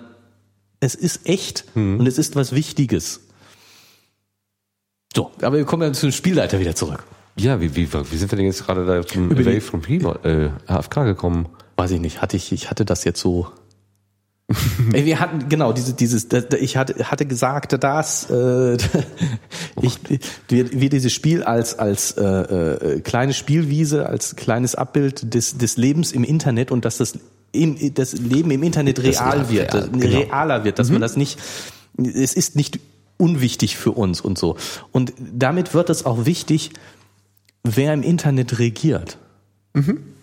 es 0.81 0.97
ist 0.97 1.27
echt 1.27 1.65
und 1.77 2.05
es 2.07 2.19
ist 2.19 2.35
was 2.35 2.53
Wichtiges. 2.53 3.21
So, 5.15 5.31
aber 5.41 5.57
wir 5.57 5.65
kommen 5.65 5.85
ja 5.85 5.93
zum 5.93 6.11
Spielleiter 6.11 6.59
wieder 6.59 6.75
zurück. 6.75 7.05
Ja, 7.37 7.61
wie, 7.61 7.75
wie, 7.77 7.89
wie 7.93 8.17
sind 8.17 8.31
wir 8.31 8.37
denn 8.37 8.47
jetzt 8.47 8.67
gerade 8.67 8.85
da 8.85 9.07
zum 9.07 9.31
Away 9.33 9.61
from 9.61 9.83
Keyboard, 9.83 10.25
äh, 10.25 10.51
AFK 10.67 11.05
gekommen? 11.05 11.49
Weiß 11.77 11.91
ich 11.91 12.01
nicht, 12.01 12.21
hatte 12.21 12.37
ich, 12.37 12.53
ich 12.53 12.71
hatte 12.71 12.85
das 12.85 13.05
jetzt 13.05 13.21
so. 13.21 13.49
Ey, 14.93 15.07
Wir 15.07 15.19
hatten, 15.19 15.49
genau, 15.49 15.73
diese, 15.73 15.95
dieses, 15.95 16.27
ich 16.61 16.77
hatte, 16.77 17.11
hatte 17.11 17.25
gesagt, 17.25 17.83
dass 17.83 18.29
äh, 18.29 18.77
ich, 19.81 19.99
wir, 20.49 20.73
wir 20.73 20.91
dieses 20.91 21.13
Spiel 21.13 21.43
als, 21.43 21.79
als 21.79 22.13
äh, 22.19 22.23
äh, 22.23 23.01
kleine 23.01 23.33
Spielwiese, 23.33 24.07
als 24.07 24.37
kleines 24.37 24.75
Abbild 24.75 25.33
des, 25.33 25.57
des 25.57 25.79
Lebens 25.79 26.13
im 26.13 26.25
Internet 26.25 26.71
und 26.71 26.85
dass 26.85 26.99
das, 26.99 27.19
im, 27.53 27.95
das 27.95 28.13
Leben 28.13 28.51
im 28.51 28.63
Internet 28.63 29.03
real 29.03 29.39
Das- 29.39 29.51
wird, 29.51 29.75
real, 29.75 29.85
äh, 29.87 29.99
genau. 29.99 30.19
realer 30.19 30.65
wird, 30.65 30.79
dass 30.79 30.91
man 30.91 31.01
das 31.01 31.17
nicht, 31.17 31.39
es 31.97 32.35
ist 32.35 32.57
nicht 32.57 32.79
unwichtig 33.17 33.77
für 33.79 33.93
uns 33.93 34.21
und 34.21 34.37
so. 34.37 34.57
Und 34.91 35.15
damit 35.19 35.73
wird 35.73 35.89
es 35.89 36.05
auch 36.05 36.27
wichtig, 36.27 36.73
wer 37.65 37.93
im 37.93 38.03
Internet 38.03 38.59
regiert. 38.59 39.19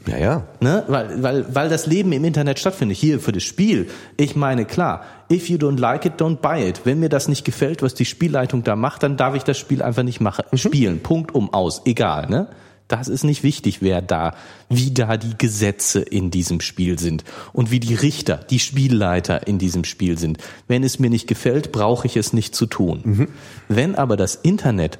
Ja, 0.08 0.18
ja. 0.18 0.48
Ne? 0.60 0.84
Weil, 0.88 1.22
weil, 1.24 1.56
weil 1.56 1.70
das 1.70 1.86
Leben 1.86 2.12
im 2.12 2.24
Internet 2.24 2.60
stattfindet. 2.60 2.98
Hier 2.98 3.20
für 3.20 3.32
das 3.32 3.44
Spiel. 3.44 3.90
Ich 4.18 4.36
meine, 4.36 4.66
klar, 4.66 5.04
if 5.32 5.50
you 5.50 5.58
don't 5.58 5.80
like 5.80 6.06
it, 6.06 6.14
don't 6.22 6.38
buy 6.38 6.68
it. 6.68 6.82
Wenn 6.84 7.00
mir 7.00 7.10
das 7.10 7.28
nicht 7.28 7.46
gefällt, 7.46 7.82
was 7.82 7.94
die 7.94 8.06
Spielleitung 8.06 8.64
da 8.64 8.76
macht, 8.76 9.04
dann 9.04 9.18
darf 9.18 9.36
ich 9.36 9.44
das 9.44 9.58
Spiel 9.58 9.82
einfach 9.82 10.04
nicht 10.04 10.22
machen, 10.22 10.46
spielen. 10.54 11.00
Punkt 11.02 11.34
um 11.34 11.54
aus. 11.54 11.82
Egal, 11.86 12.30
ne? 12.30 12.48
Das 12.88 13.08
ist 13.08 13.24
nicht 13.24 13.44
wichtig, 13.44 13.84
wer 13.84 14.02
da, 14.02 14.34
wie 14.68 14.92
da 14.92 15.16
die 15.18 15.38
Gesetze 15.38 16.00
in 16.00 16.32
diesem 16.32 16.60
Spiel 16.60 16.98
sind 16.98 17.24
und 17.54 17.70
wie 17.70 17.80
die 17.80 17.94
Richter, 17.94 18.38
die 18.38 18.58
Spielleiter 18.58 19.46
in 19.46 19.60
diesem 19.60 19.84
Spiel 19.84 20.18
sind. 20.18 20.40
Wenn 20.68 20.84
es 20.84 20.98
mir 20.98 21.12
nicht 21.12 21.28
gefällt, 21.28 21.72
brauche 21.72 22.08
ich 22.08 22.18
es 22.18 22.34
nicht 22.34 22.56
zu 22.56 22.66
tun. 22.66 23.28
Wenn 23.68 23.94
aber 23.94 24.18
das 24.18 24.34
Internet 24.34 24.98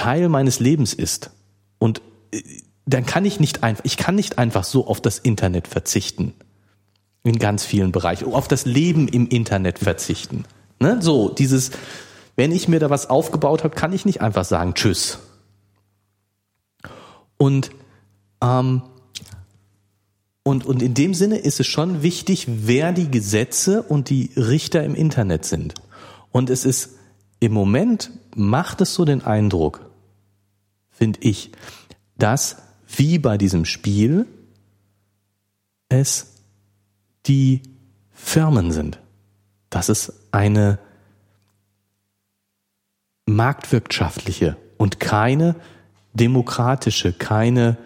Teil 0.00 0.30
meines 0.30 0.60
Lebens 0.60 0.94
ist 0.94 1.30
und 1.78 2.00
äh, 2.32 2.42
dann 2.86 3.04
kann 3.04 3.26
ich 3.26 3.38
nicht 3.38 3.62
einfach, 3.62 3.84
ich 3.84 3.98
kann 3.98 4.14
nicht 4.14 4.38
einfach 4.38 4.64
so 4.64 4.86
auf 4.86 5.00
das 5.00 5.18
Internet 5.18 5.68
verzichten. 5.68 6.32
In 7.22 7.38
ganz 7.38 7.64
vielen 7.64 7.92
Bereichen. 7.92 8.32
Auf 8.32 8.48
das 8.48 8.64
Leben 8.64 9.06
im 9.06 9.28
Internet 9.28 9.78
verzichten. 9.78 10.44
Ne? 10.80 11.02
So, 11.02 11.28
dieses, 11.28 11.70
wenn 12.36 12.50
ich 12.50 12.66
mir 12.66 12.80
da 12.80 12.88
was 12.88 13.10
aufgebaut 13.10 13.62
habe, 13.62 13.76
kann 13.76 13.92
ich 13.92 14.06
nicht 14.06 14.22
einfach 14.22 14.46
sagen, 14.46 14.72
tschüss. 14.72 15.18
Und, 17.36 17.70
ähm, 18.42 18.82
und, 20.42 20.64
und 20.64 20.82
in 20.82 20.94
dem 20.94 21.12
Sinne 21.12 21.36
ist 21.36 21.60
es 21.60 21.66
schon 21.66 22.02
wichtig, 22.02 22.46
wer 22.48 22.92
die 22.92 23.10
Gesetze 23.10 23.82
und 23.82 24.08
die 24.08 24.30
Richter 24.34 24.82
im 24.82 24.94
Internet 24.94 25.44
sind. 25.44 25.74
Und 26.32 26.48
es 26.48 26.64
ist, 26.64 26.96
im 27.38 27.52
Moment 27.52 28.10
macht 28.34 28.80
es 28.80 28.94
so 28.94 29.04
den 29.04 29.22
Eindruck, 29.22 29.89
finde 31.00 31.20
ich, 31.22 31.50
dass 32.18 32.58
wie 32.86 33.18
bei 33.18 33.38
diesem 33.38 33.64
Spiel 33.64 34.26
es 35.88 36.44
die 37.24 37.62
Firmen 38.12 38.70
sind. 38.70 39.00
Dass 39.70 39.88
es 39.88 40.12
eine 40.30 40.78
marktwirtschaftliche 43.24 44.58
und 44.76 45.00
keine 45.00 45.56
demokratische, 46.12 47.14
keine, 47.14 47.78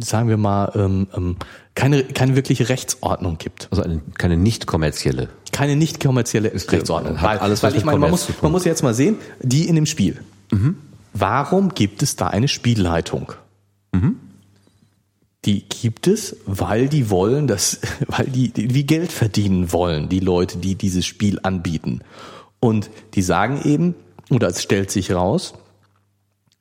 sagen 0.00 0.28
wir 0.30 0.38
mal, 0.38 0.72
ähm, 0.74 1.08
ähm, 1.14 1.36
keine, 1.74 2.04
keine 2.04 2.36
wirkliche 2.36 2.68
Rechtsordnung 2.68 3.38
gibt. 3.38 3.68
Also 3.70 3.82
eine, 3.82 4.00
keine 4.18 4.36
nicht 4.36 4.66
kommerzielle. 4.66 5.28
Keine 5.52 5.76
nicht 5.76 6.00
kommerzielle 6.00 6.50
der- 6.50 6.72
Rechtsordnung. 6.72 7.20
hat 7.20 7.30
Weil, 7.30 7.38
alles 7.38 7.62
weil 7.62 7.76
ich 7.76 7.84
meine, 7.84 7.98
man 7.98 8.10
muss, 8.10 8.28
man 8.42 8.52
muss 8.52 8.64
jetzt 8.64 8.82
mal 8.82 8.94
sehen, 8.94 9.16
die 9.40 9.68
in 9.68 9.74
dem 9.74 9.86
Spiel. 9.86 10.20
Warum 11.14 11.70
gibt 11.74 12.02
es 12.02 12.16
da 12.16 12.26
eine 12.28 12.48
Spielleitung? 12.48 13.32
Die 15.44 15.64
gibt 15.68 16.06
es, 16.06 16.36
weil 16.46 16.88
die 16.88 17.10
wollen, 17.10 17.46
dass, 17.48 17.80
weil 18.06 18.26
die, 18.26 18.50
die 18.50 18.86
Geld 18.86 19.10
verdienen 19.10 19.72
wollen, 19.72 20.08
die 20.08 20.20
Leute, 20.20 20.58
die 20.58 20.76
dieses 20.76 21.04
Spiel 21.04 21.40
anbieten. 21.42 22.00
Und 22.60 22.90
die 23.14 23.22
sagen 23.22 23.60
eben, 23.64 23.94
oder 24.30 24.48
es 24.48 24.62
stellt 24.62 24.90
sich 24.90 25.10
raus, 25.12 25.54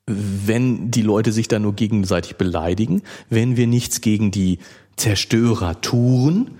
wenn 0.07 0.89
die 0.89 1.03
Leute 1.03 1.32
sich 1.32 1.47
da 1.47 1.59
nur 1.59 1.74
gegenseitig 1.74 2.38
beleidigen, 2.38 3.03
wenn 3.30 3.55
wir 3.55 3.68
nichts 3.68 4.01
gegen 4.01 4.32
die 4.32 4.57
Zerstörer 5.01 5.81
tun, 5.81 6.51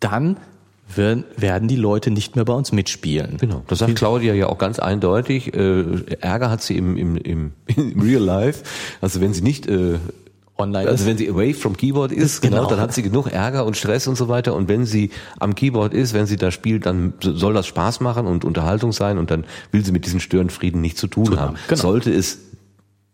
dann 0.00 0.38
werden 0.94 1.68
die 1.68 1.76
Leute 1.76 2.10
nicht 2.10 2.36
mehr 2.36 2.44
bei 2.44 2.54
uns 2.54 2.72
mitspielen. 2.72 3.36
Genau, 3.38 3.62
das 3.66 3.80
sagt 3.80 3.96
Claudia 3.96 4.32
ja 4.34 4.46
auch 4.46 4.56
ganz 4.56 4.78
eindeutig. 4.78 5.54
Äh, 5.54 5.84
Ärger 6.20 6.48
hat 6.48 6.62
sie 6.62 6.76
im, 6.76 6.96
im, 6.96 7.16
im, 7.16 7.52
im 7.76 8.00
Real 8.00 8.22
Life. 8.22 8.64
Also 9.00 9.20
wenn 9.20 9.34
sie 9.34 9.42
nicht 9.42 9.66
äh, 9.66 9.98
online 10.56 10.88
also 10.88 11.02
ist. 11.02 11.06
wenn 11.06 11.18
sie 11.18 11.28
away 11.28 11.52
from 11.52 11.76
Keyboard 11.76 12.12
ist, 12.12 12.40
genau. 12.40 12.58
genau, 12.58 12.70
dann 12.70 12.80
hat 12.80 12.94
sie 12.94 13.02
genug 13.02 13.26
Ärger 13.26 13.66
und 13.66 13.76
Stress 13.76 14.06
und 14.06 14.16
so 14.16 14.28
weiter. 14.28 14.54
Und 14.54 14.68
wenn 14.68 14.86
sie 14.86 15.10
am 15.38 15.54
Keyboard 15.54 15.92
ist, 15.92 16.14
wenn 16.14 16.26
sie 16.26 16.36
da 16.36 16.50
spielt, 16.50 16.86
dann 16.86 17.12
soll 17.20 17.52
das 17.52 17.66
Spaß 17.66 18.00
machen 18.00 18.26
und 18.26 18.44
Unterhaltung 18.44 18.92
sein 18.92 19.18
und 19.18 19.30
dann 19.30 19.44
will 19.72 19.84
sie 19.84 19.92
mit 19.92 20.06
diesen 20.06 20.20
Störenfrieden 20.20 20.80
nichts 20.80 21.00
zu 21.00 21.08
tun 21.08 21.38
haben. 21.38 21.56
Genau. 21.68 21.80
Sollte 21.80 22.10
es 22.10 22.38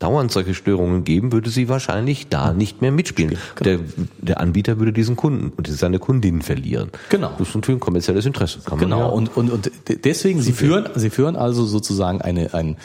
dauernd 0.02 0.32
solche 0.32 0.54
Störungen 0.54 1.04
geben, 1.04 1.32
würde 1.32 1.50
sie 1.50 1.68
wahrscheinlich 1.68 2.28
da 2.28 2.52
nicht 2.52 2.82
mehr 2.82 2.90
mitspielen. 2.90 3.38
Genau. 3.54 3.64
Der, 3.64 3.78
der 4.18 4.40
Anbieter 4.40 4.78
würde 4.78 4.92
diesen 4.92 5.16
Kunden 5.16 5.52
und 5.56 5.68
seine 5.68 5.98
Kundinnen 5.98 6.42
verlieren. 6.42 6.90
Genau. 7.08 7.32
Das 7.38 7.48
ist 7.48 7.54
natürlich 7.54 7.78
ein 7.78 7.80
kommerzielles 7.80 8.26
Interesse. 8.26 8.60
Kann 8.64 8.78
genau. 8.78 8.98
Ja 8.98 9.06
und, 9.06 9.36
und, 9.36 9.50
und 9.50 9.70
deswegen, 10.04 10.42
sie 10.42 10.52
führen, 10.52 10.88
sie 10.96 11.10
führen 11.10 11.36
also 11.36 11.64
sozusagen 11.64 12.20
eine, 12.20 12.52
ein, 12.54 12.76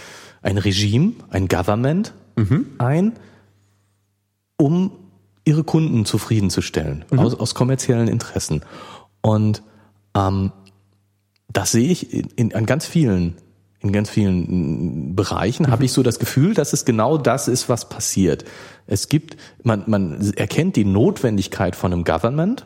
ein 0.42 0.58
Regime, 0.58 1.14
ein 1.30 1.48
Government 1.48 2.14
mhm. 2.36 2.68
ein, 2.78 3.14
um 4.58 4.92
ihre 5.46 5.64
Kunden 5.64 6.06
zufriedenzustellen, 6.06 7.06
mhm. 7.10 7.20
aus, 7.20 7.36
aus 7.36 7.56
kommerziellen 7.56 8.08
Interessen. 8.08 8.62
Und 9.22 9.64
ähm, 10.16 10.52
das 11.52 11.72
sehe 11.72 11.90
ich 11.90 12.14
in, 12.14 12.28
in, 12.36 12.56
an 12.56 12.66
ganz 12.66 12.86
vielen 12.86 13.36
in 13.88 13.94
ganz 13.94 14.10
vielen 14.10 15.16
Bereichen 15.16 15.64
mhm. 15.64 15.72
habe 15.72 15.86
ich 15.86 15.92
so 15.92 16.04
das 16.04 16.20
Gefühl, 16.20 16.54
dass 16.54 16.74
es 16.74 16.86
genau 16.86 17.18
das 17.18 17.48
ist, 17.48 17.70
was 17.70 17.90
passiert. 17.90 18.46
Es 18.86 19.10
gibt, 19.10 19.38
man, 19.64 19.84
man 19.88 20.34
erkennt 20.36 20.76
die 20.76 20.86
Notwendigkeit 20.86 21.76
von 21.76 21.94
einem 21.94 22.04
Government, 22.04 22.66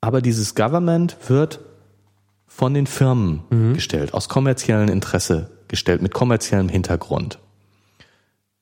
aber 0.00 0.22
dieses 0.22 0.54
Government 0.54 1.16
wird 1.28 1.60
von 2.46 2.74
den 2.74 2.86
Firmen 2.86 3.42
mhm. 3.50 3.74
gestellt, 3.74 4.14
aus 4.14 4.28
kommerziellem 4.28 4.88
Interesse 4.88 5.50
gestellt, 5.68 6.02
mit 6.02 6.12
kommerziellem 6.12 6.68
Hintergrund. 6.68 7.38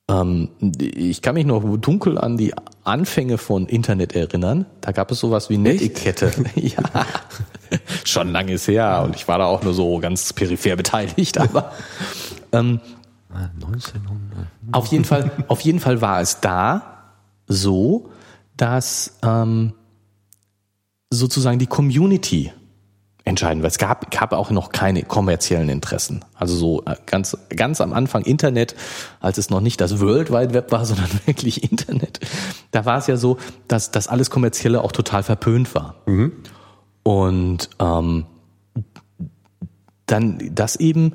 Ähm, 0.09 0.49
ich 0.79 1.21
kann 1.21 1.35
mich 1.35 1.45
noch 1.45 1.63
dunkel 1.77 2.17
an 2.17 2.35
die 2.35 2.53
Anfänge 2.83 3.37
von 3.37 3.67
Internet 3.67 4.15
erinnern. 4.15 4.65
Da 4.81 4.91
gab 4.91 5.11
es 5.11 5.19
sowas 5.19 5.49
wie 5.49 5.57
Netiquette. 5.57 6.31
ja. 6.55 6.83
Schon 8.03 8.31
lange 8.31 8.53
ist 8.53 8.67
her 8.67 9.03
und 9.05 9.15
ich 9.15 9.27
war 9.27 9.37
da 9.37 9.45
auch 9.45 9.61
nur 9.61 9.75
so 9.75 9.99
ganz 9.99 10.33
peripher 10.33 10.75
beteiligt, 10.75 11.37
aber 11.37 11.71
ähm, 12.51 12.81
1900. 13.31 14.47
Auf 14.71 14.87
jeden 14.87 15.05
Fall, 15.05 15.31
auf 15.47 15.61
jeden 15.61 15.79
Fall 15.79 16.01
war 16.01 16.19
es 16.21 16.41
da 16.41 17.13
so, 17.47 18.09
dass 18.57 19.19
ähm, 19.21 19.73
sozusagen 21.11 21.59
die 21.59 21.67
Community 21.67 22.51
entscheiden, 23.29 23.63
weil 23.63 23.69
es 23.69 23.77
gab, 23.77 24.11
gab 24.11 24.33
auch 24.33 24.49
noch 24.49 24.71
keine 24.71 25.03
kommerziellen 25.03 25.69
Interessen. 25.69 26.25
Also 26.35 26.55
so 26.55 26.83
äh, 26.85 26.95
ganz, 27.05 27.37
ganz 27.55 27.79
am 27.79 27.93
Anfang 27.93 28.23
Internet, 28.23 28.75
als 29.21 29.37
es 29.37 29.49
noch 29.49 29.61
nicht 29.61 29.79
das 29.79 30.01
World 30.01 30.31
Wide 30.31 30.53
Web 30.53 30.71
war, 30.71 30.85
sondern 30.85 31.09
wirklich 31.25 31.71
Internet, 31.71 32.19
da 32.71 32.85
war 32.85 32.97
es 32.97 33.07
ja 33.07 33.15
so, 33.15 33.37
dass 33.67 33.91
das 33.91 34.07
alles 34.07 34.29
Kommerzielle 34.29 34.83
auch 34.83 34.91
total 34.91 35.23
verpönt 35.23 35.73
war. 35.75 35.95
Mhm. 36.05 36.33
Und 37.03 37.69
ähm, 37.79 38.25
dann, 40.05 40.53
dass 40.53 40.75
eben 40.75 41.13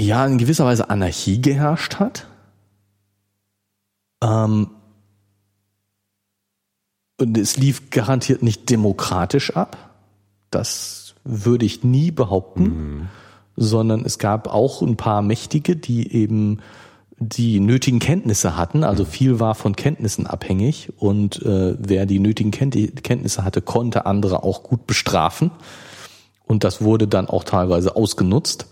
ja 0.00 0.26
in 0.26 0.38
gewisser 0.38 0.64
Weise 0.64 0.90
Anarchie 0.90 1.40
geherrscht 1.40 1.96
hat. 1.96 2.26
Ähm, 4.22 4.70
und 7.20 7.38
es 7.38 7.56
lief 7.56 7.90
garantiert 7.90 8.42
nicht 8.42 8.70
demokratisch 8.70 9.54
ab. 9.54 9.91
Das 10.52 11.14
würde 11.24 11.66
ich 11.66 11.82
nie 11.82 12.12
behaupten, 12.12 12.62
mhm. 12.62 13.08
sondern 13.56 14.04
es 14.04 14.18
gab 14.18 14.46
auch 14.46 14.82
ein 14.82 14.96
paar 14.96 15.22
Mächtige, 15.22 15.74
die 15.74 16.12
eben 16.12 16.60
die 17.18 17.60
nötigen 17.60 17.98
Kenntnisse 17.98 18.56
hatten. 18.56 18.84
Also 18.84 19.04
viel 19.04 19.40
war 19.40 19.54
von 19.54 19.76
Kenntnissen 19.76 20.26
abhängig 20.26 20.92
und 20.98 21.42
äh, 21.42 21.76
wer 21.78 22.06
die 22.06 22.18
nötigen 22.18 22.50
Kenntnisse 22.50 23.44
hatte, 23.44 23.62
konnte 23.62 24.06
andere 24.06 24.42
auch 24.42 24.62
gut 24.62 24.86
bestrafen. 24.86 25.50
Und 26.44 26.64
das 26.64 26.82
wurde 26.82 27.08
dann 27.08 27.28
auch 27.28 27.44
teilweise 27.44 27.96
ausgenutzt. 27.96 28.66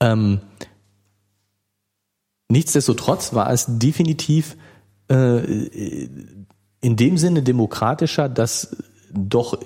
Ähm, 0.00 0.40
nichtsdestotrotz 2.48 3.32
war 3.32 3.50
es 3.50 3.66
definitiv 3.68 4.56
äh, 5.08 5.38
in 6.80 6.96
dem 6.96 7.16
Sinne 7.16 7.42
demokratischer, 7.42 8.28
dass 8.28 8.76
doch 9.12 9.58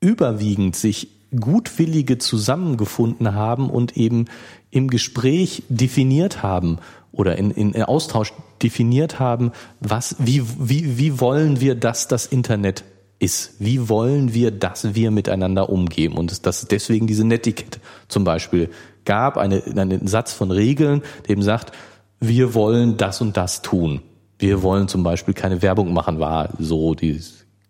überwiegend 0.00 0.76
sich 0.76 1.08
Gutwillige 1.38 2.18
zusammengefunden 2.18 3.34
haben 3.34 3.70
und 3.70 3.96
eben 3.96 4.26
im 4.70 4.88
Gespräch 4.88 5.62
definiert 5.68 6.42
haben 6.42 6.78
oder 7.12 7.36
in, 7.36 7.50
in 7.50 7.82
Austausch 7.82 8.32
definiert 8.62 9.18
haben, 9.18 9.52
was, 9.80 10.16
wie, 10.18 10.42
wie, 10.58 10.98
wie 10.98 11.20
wollen 11.20 11.60
wir, 11.60 11.74
dass 11.74 12.08
das 12.08 12.26
Internet 12.26 12.84
ist? 13.18 13.54
Wie 13.58 13.88
wollen 13.88 14.34
wir, 14.34 14.50
dass 14.50 14.94
wir 14.94 15.10
miteinander 15.10 15.68
umgehen? 15.70 16.14
Und 16.14 16.46
dass 16.46 16.62
es 16.62 16.68
deswegen 16.68 17.06
diese 17.06 17.24
Netiquette 17.24 17.80
zum 18.08 18.24
Beispiel 18.24 18.70
gab, 19.04 19.36
eine, 19.36 19.62
einen 19.64 20.06
Satz 20.06 20.32
von 20.32 20.50
Regeln, 20.50 21.02
dem 21.28 21.42
sagt, 21.42 21.72
wir 22.20 22.54
wollen 22.54 22.96
das 22.96 23.20
und 23.20 23.36
das 23.36 23.62
tun. 23.62 24.02
Wir 24.38 24.62
wollen 24.62 24.88
zum 24.88 25.02
Beispiel 25.02 25.34
keine 25.34 25.62
Werbung 25.62 25.92
machen, 25.92 26.18
war 26.18 26.50
so 26.58 26.94
die 26.94 27.20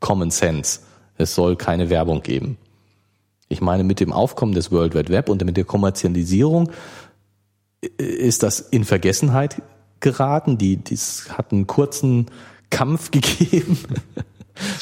Common 0.00 0.30
Sense. 0.30 0.80
Es 1.20 1.34
soll 1.34 1.56
keine 1.56 1.90
Werbung 1.90 2.22
geben. 2.22 2.56
Ich 3.48 3.60
meine, 3.60 3.84
mit 3.84 4.00
dem 4.00 4.12
Aufkommen 4.12 4.54
des 4.54 4.70
World 4.70 4.94
Wide 4.94 5.12
Web 5.12 5.28
und 5.28 5.44
mit 5.44 5.56
der 5.56 5.64
Kommerzialisierung 5.64 6.70
ist 7.98 8.42
das 8.42 8.60
in 8.60 8.84
Vergessenheit 8.84 9.62
geraten. 10.00 10.58
Die, 10.58 10.76
dies 10.76 11.30
hat 11.30 11.52
einen 11.52 11.66
kurzen 11.66 12.26
Kampf 12.70 13.10
gegeben 13.10 13.78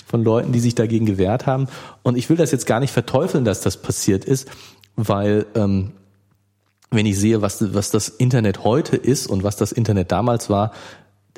von 0.06 0.22
Leuten, 0.22 0.52
die 0.52 0.60
sich 0.60 0.74
dagegen 0.74 1.06
gewehrt 1.06 1.46
haben. 1.46 1.68
Und 2.02 2.16
ich 2.16 2.28
will 2.28 2.36
das 2.36 2.52
jetzt 2.52 2.66
gar 2.66 2.80
nicht 2.80 2.92
verteufeln, 2.92 3.44
dass 3.44 3.60
das 3.60 3.80
passiert 3.80 4.24
ist, 4.24 4.48
weil 4.96 5.46
ähm, 5.54 5.92
wenn 6.90 7.06
ich 7.06 7.18
sehe, 7.18 7.42
was, 7.42 7.74
was 7.74 7.90
das 7.90 8.08
Internet 8.08 8.64
heute 8.64 8.96
ist 8.96 9.26
und 9.26 9.42
was 9.42 9.56
das 9.56 9.72
Internet 9.72 10.10
damals 10.10 10.50
war, 10.50 10.72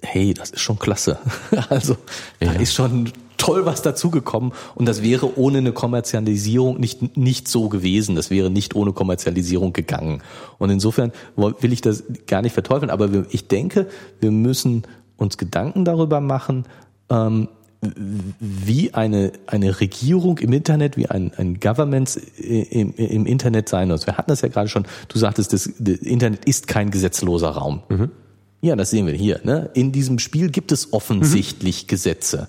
hey, 0.03 0.35
das 0.35 0.51
ist 0.51 0.61
schon 0.61 0.79
klasse. 0.79 1.19
Also 1.69 1.97
ja. 2.41 2.53
da 2.53 2.61
ist 2.61 2.75
schon 2.75 3.13
toll 3.41 3.65
was 3.65 3.81
dazugekommen 3.81 4.53
und 4.75 4.87
das 4.87 5.03
wäre 5.03 5.39
ohne 5.39 5.59
eine 5.59 5.73
Kommerzialisierung 5.73 6.79
nicht, 6.79 7.17
nicht 7.17 7.49
so 7.49 7.71
gewesen. 7.71 8.15
Das 8.15 8.31
wäre 8.31 8.51
nicht 8.51 8.77
ohne 8.77 8.93
Kommerzialisierung 8.93 9.73
gegangen. 9.73 10.23
Und 10.59 10.69
insofern 10.69 11.11
will 11.37 11.73
ich 11.73 11.81
das 11.81 12.05
gar 12.27 12.43
nicht 12.43 12.53
verteufeln, 12.53 12.91
aber 12.91 13.09
ich 13.31 13.49
denke, 13.49 13.87
wir 14.21 14.31
müssen 14.31 14.83
uns 15.17 15.39
Gedanken 15.39 15.87
darüber 15.87 16.21
machen, 16.21 16.67
ähm, 17.09 17.49
wie 18.39 18.93
eine, 18.93 19.33
eine 19.47 19.81
Regierung 19.81 20.37
im 20.39 20.53
Internet, 20.53 20.99
wie 20.99 21.07
ein, 21.07 21.33
ein 21.39 21.61
Government 21.61 22.15
im, 22.37 22.93
im 22.95 23.25
Internet 23.25 23.71
sein 23.71 23.89
muss. 23.89 24.07
Wir 24.07 24.19
hatten 24.19 24.31
das 24.31 24.43
ja 24.43 24.49
gerade 24.49 24.69
schon, 24.69 24.87
du 25.09 25.19
sagtest, 25.19 25.55
das, 25.55 25.71
das 25.79 25.97
Internet 25.97 26.45
ist 26.45 26.69
kein 26.69 26.91
gesetzloser 26.91 27.49
Raum. 27.49 27.81
Mhm. 27.89 28.11
Ja, 28.61 28.77
das 28.77 28.91
sehen 28.91 29.07
wir 29.07 29.15
hier. 29.15 29.41
Ne? 29.45 29.71
In 29.73 29.93
diesem 29.93 30.19
Spiel 30.19 30.51
gibt 30.51 30.73
es 30.73 30.93
offensichtlich 30.93 31.85
mhm. 31.85 31.87
Gesetze. 31.87 32.49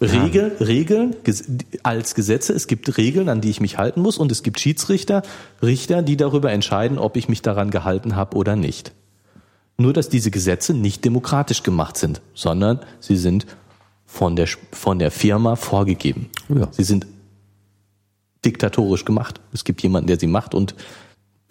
Regel, 0.00 0.52
ja. 0.58 0.64
Regeln 0.64 1.16
als 1.82 2.14
Gesetze. 2.14 2.52
Es 2.52 2.68
gibt 2.68 2.96
Regeln, 2.96 3.28
an 3.28 3.40
die 3.40 3.50
ich 3.50 3.60
mich 3.60 3.76
halten 3.76 4.00
muss, 4.00 4.18
und 4.18 4.30
es 4.30 4.42
gibt 4.42 4.60
Schiedsrichter, 4.60 5.22
Richter, 5.62 6.02
die 6.02 6.16
darüber 6.16 6.52
entscheiden, 6.52 6.98
ob 6.98 7.16
ich 7.16 7.28
mich 7.28 7.42
daran 7.42 7.70
gehalten 7.70 8.14
habe 8.14 8.36
oder 8.36 8.54
nicht. 8.54 8.92
Nur, 9.78 9.92
dass 9.92 10.08
diese 10.08 10.30
Gesetze 10.30 10.74
nicht 10.74 11.04
demokratisch 11.04 11.62
gemacht 11.62 11.96
sind, 11.96 12.22
sondern 12.34 12.80
sie 13.00 13.16
sind 13.16 13.46
von 14.06 14.36
der, 14.36 14.48
von 14.72 14.98
der 14.98 15.10
Firma 15.10 15.56
vorgegeben. 15.56 16.30
Ja. 16.48 16.68
Sie 16.70 16.84
sind 16.84 17.06
diktatorisch 18.44 19.04
gemacht. 19.04 19.40
Es 19.52 19.64
gibt 19.64 19.82
jemanden, 19.82 20.06
der 20.06 20.18
sie 20.18 20.28
macht 20.28 20.54
und 20.54 20.74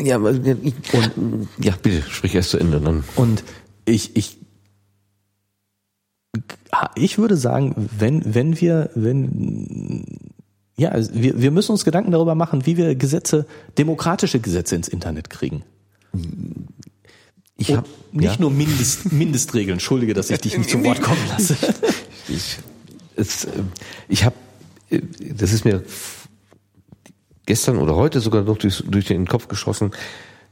ja, 0.02 0.18
und, 0.18 1.48
ja, 1.58 1.74
bitte 1.82 2.04
sprich 2.10 2.36
erst 2.36 2.50
zu 2.50 2.58
Ende 2.58 2.82
dann. 2.82 3.06
Und 3.16 3.46
ich, 3.86 4.16
ich 4.18 4.38
ich 6.96 7.18
würde 7.18 7.38
sagen, 7.38 7.90
wenn, 7.98 8.34
wenn 8.34 8.60
wir, 8.60 8.90
wenn, 8.96 10.06
ja, 10.78 10.94
wir, 11.14 11.42
wir 11.42 11.52
müssen 11.52 11.72
uns 11.72 11.86
Gedanken 11.86 12.12
darüber 12.12 12.36
machen, 12.36 12.66
wie 12.66 12.78
wir 12.78 12.96
Gesetze, 12.96 13.46
demokratische 13.78 14.40
Gesetze 14.40 14.76
ins 14.76 14.88
Internet 14.88 15.30
kriegen. 15.30 15.64
Ich 17.58 17.74
habe 17.74 17.88
nicht 18.12 18.36
ja, 18.36 18.42
nur 18.42 18.52
Mindest, 18.52 19.12
Mindestregeln. 19.12 19.76
Entschuldige, 19.76 20.14
dass 20.14 20.30
ich 20.30 20.40
dich 20.40 20.58
nicht 20.58 20.70
zu 20.70 20.84
Wort 20.84 21.02
kommen 21.02 21.22
lasse. 21.30 21.56
ich, 22.28 22.58
es, 23.16 23.48
ich 24.10 24.26
habe, 24.26 24.36
das 25.34 25.54
ist 25.54 25.64
mir 25.64 25.84
gestern 27.46 27.78
oder 27.78 27.96
heute 27.96 28.20
sogar 28.20 28.44
noch 28.44 28.58
durch, 28.58 28.84
durch 28.86 29.06
den 29.06 29.28
Kopf 29.28 29.48
geschossen. 29.48 29.92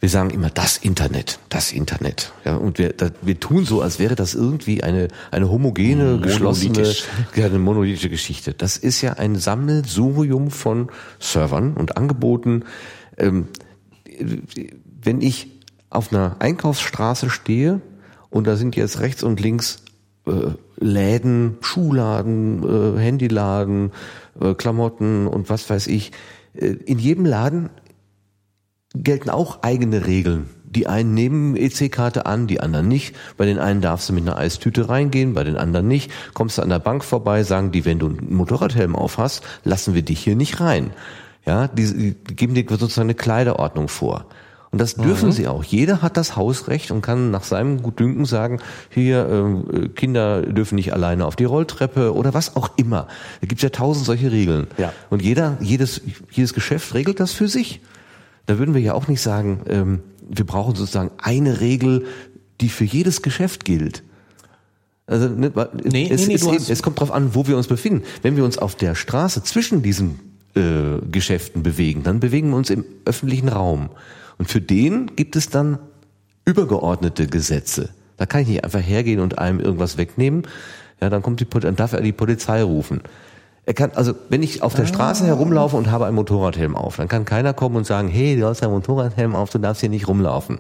Wir 0.04 0.10
sagen 0.10 0.32
immer 0.32 0.50
das 0.50 0.76
Internet, 0.76 1.40
das 1.48 1.72
Internet. 1.72 2.34
Ja, 2.44 2.58
und 2.58 2.78
wir, 2.78 2.92
da, 2.92 3.12
wir 3.22 3.40
tun 3.40 3.64
so, 3.64 3.82
als 3.82 4.00
wäre 4.00 4.16
das 4.16 4.34
irgendwie 4.36 4.84
eine, 4.84 5.08
eine 5.32 5.50
homogene, 5.50 6.20
geschlossene, 6.20 6.94
ja, 7.36 7.46
eine 7.46 7.58
monolithische 7.58 8.10
Geschichte. 8.10 8.54
Das 8.54 8.76
ist 8.76 9.00
ja 9.00 9.14
ein 9.14 9.38
Sammelsurium 9.38 10.52
von 10.52 10.90
Servern 11.20 11.76
und 11.76 11.96
Angeboten. 11.96 12.66
Ähm, 13.18 13.48
wenn 15.02 15.22
ich 15.22 15.48
auf 15.90 16.12
einer 16.12 16.36
Einkaufsstraße 16.40 17.30
stehe 17.30 17.80
und 18.30 18.46
da 18.46 18.58
sind 18.58 18.76
jetzt 18.76 19.00
rechts 19.00 19.24
und 19.24 19.40
links 19.40 19.84
äh, 20.28 20.32
Läden, 20.82 21.60
Schuhladen, 21.62 22.98
äh, 22.98 23.00
Handyladen, 23.00 23.94
äh, 24.38 24.54
Klamotten 24.54 25.28
und 25.28 25.50
was 25.50 25.70
weiß 25.70 25.88
ich, 25.88 26.12
äh, 26.56 26.66
in 26.66 27.00
jedem 27.00 27.26
Laden 27.26 27.70
gelten 28.94 29.30
auch 29.30 29.64
eigene 29.64 30.06
Regeln. 30.06 30.50
Die 30.66 30.88
einen 30.88 31.14
nehmen 31.14 31.56
EC-Karte 31.56 32.26
an, 32.26 32.48
die 32.48 32.60
anderen 32.60 32.88
nicht. 32.88 33.16
Bei 33.38 33.46
den 33.46 33.60
einen 33.60 33.82
darfst 33.82 34.10
du 34.10 34.14
mit 34.14 34.24
einer 34.24 34.38
Eistüte 34.38 34.90
reingehen, 34.90 35.34
bei 35.34 35.44
den 35.44 35.56
anderen 35.56 35.88
nicht. 35.88 36.12
Kommst 36.34 36.58
du 36.58 36.64
an 36.64 36.70
der 36.70 36.80
Bank 36.80 37.04
vorbei, 37.04 37.44
sagen 37.44 37.72
die, 37.72 37.86
wenn 37.86 38.00
du 38.00 38.08
einen 38.08 38.34
Motorradhelm 38.34 38.96
auf 38.96 39.20
hast, 39.20 39.44
lassen 39.64 39.94
wir 39.94 40.02
dich 40.02 40.20
hier 40.20 40.36
nicht 40.36 40.60
rein. 40.60 40.92
Ja, 41.46 41.68
die, 41.68 42.16
die 42.16 42.36
geben 42.36 42.56
dir 42.56 42.66
sozusagen 42.68 43.08
eine 43.08 43.16
Kleiderordnung 43.16 43.88
vor. 43.88 44.26
Und 44.72 44.80
das 44.80 44.96
dürfen 44.96 45.32
sie 45.32 45.48
auch. 45.48 45.64
Jeder 45.64 46.02
hat 46.02 46.18
das 46.18 46.36
Hausrecht 46.36 46.90
und 46.90 47.04
kann 47.04 47.30
nach 47.30 47.44
seinem 47.44 47.84
Gutdünken 47.84 48.26
sagen, 48.26 48.60
hier, 48.90 49.64
äh, 49.72 49.90
Kinder 49.90 50.42
dürfen 50.42 50.74
nicht 50.74 50.94
alleine 50.94 51.28
auf 51.28 51.36
die 51.36 51.44
Rolltreppe 51.44 52.16
oder 52.16 52.34
was 52.34 52.56
auch 52.56 52.72
immer. 52.76 53.08
Da 53.42 53.48
gibt 53.48 53.60
es 53.60 53.62
ja 53.62 53.70
tausend 53.70 54.08
solche 54.08 54.32
Regeln. 54.32 54.66
Ja. 54.80 54.92
Und 55.12 55.22
jeder, 55.22 55.58
jedes, 55.60 56.02
jedes 56.32 56.56
Geschäft 56.56 56.96
regelt 56.96 57.20
das 57.20 57.34
für 57.34 57.48
sich. 57.48 57.82
Da 58.46 58.60
würden 58.60 58.74
wir 58.74 58.82
ja 58.82 58.94
auch 58.94 59.08
nicht 59.08 59.22
sagen, 59.22 59.62
ähm, 59.68 60.00
wir 60.30 60.46
brauchen 60.46 60.76
sozusagen 60.76 61.12
eine 61.18 61.62
Regel, 61.62 62.06
die 62.62 62.70
für 62.70 62.86
jedes 62.86 63.22
Geschäft 63.22 63.66
gilt. 63.66 64.04
Also 65.06 65.28
ne, 65.28 65.52
Nee, 65.84 66.10
es, 66.10 66.28
nee, 66.28 66.38
nee, 66.42 66.56
es, 66.56 66.70
es 66.70 66.82
kommt 66.82 67.00
drauf 67.00 67.12
an, 67.12 67.36
wo 67.36 67.48
wir 67.48 67.58
uns 67.58 67.68
befinden. 67.68 68.04
Wenn 68.22 68.36
wir 68.36 68.46
uns 68.46 68.58
auf 68.58 68.76
der 68.76 68.96
Straße 68.96 69.44
zwischen 69.44 69.82
diesen 69.82 70.20
äh, 70.56 71.00
Geschäften 71.12 71.64
bewegen, 71.64 72.04
dann 72.04 72.20
bewegen 72.20 72.50
wir 72.50 72.58
uns 72.58 72.70
im 72.70 72.86
öffentlichen 73.06 73.50
Raum. 73.50 73.90
Und 74.38 74.50
für 74.50 74.62
den 74.62 75.16
gibt 75.16 75.36
es 75.36 75.50
dann 75.50 75.80
übergeordnete 76.46 77.28
Gesetze. 77.28 77.90
Da 78.18 78.26
kann 78.26 78.42
ich 78.42 78.48
nicht 78.48 78.64
einfach 78.64 78.82
hergehen 78.82 79.20
und 79.20 79.38
einem 79.40 79.60
irgendwas 79.60 79.98
wegnehmen. 79.98 80.44
Ja, 81.02 81.10
dann 81.10 81.22
kommt 81.22 81.40
die, 81.40 81.46
dann 81.46 81.76
darf 81.76 81.94
er 81.94 82.02
die 82.02 82.12
Polizei 82.12 82.64
rufen. 82.64 83.02
Er 83.66 83.74
kann, 83.74 83.92
also 83.96 84.14
wenn 84.30 84.44
ich 84.44 84.62
auf 84.62 84.74
der 84.76 84.86
Straße 84.86 85.26
herumlaufe 85.26 85.78
und 85.78 85.90
habe 85.90 86.06
einen 86.06 86.16
Motorradhelm 86.16 86.76
auf, 86.76 86.98
dann 86.98 87.08
kann 87.08 87.24
keiner 87.24 87.54
kommen 87.54 87.78
und 87.78 87.86
sagen, 87.86 88.10
hey, 88.10 88.36
du 88.38 88.46
hast 88.46 88.62
einen 88.62 88.74
Motorradhelm 88.74 89.36
auf, 89.36 89.52
du 89.52 89.58
darfst 89.58 89.80
hier 89.82 89.90
nicht 89.90 90.08
rumlaufen. 90.08 90.60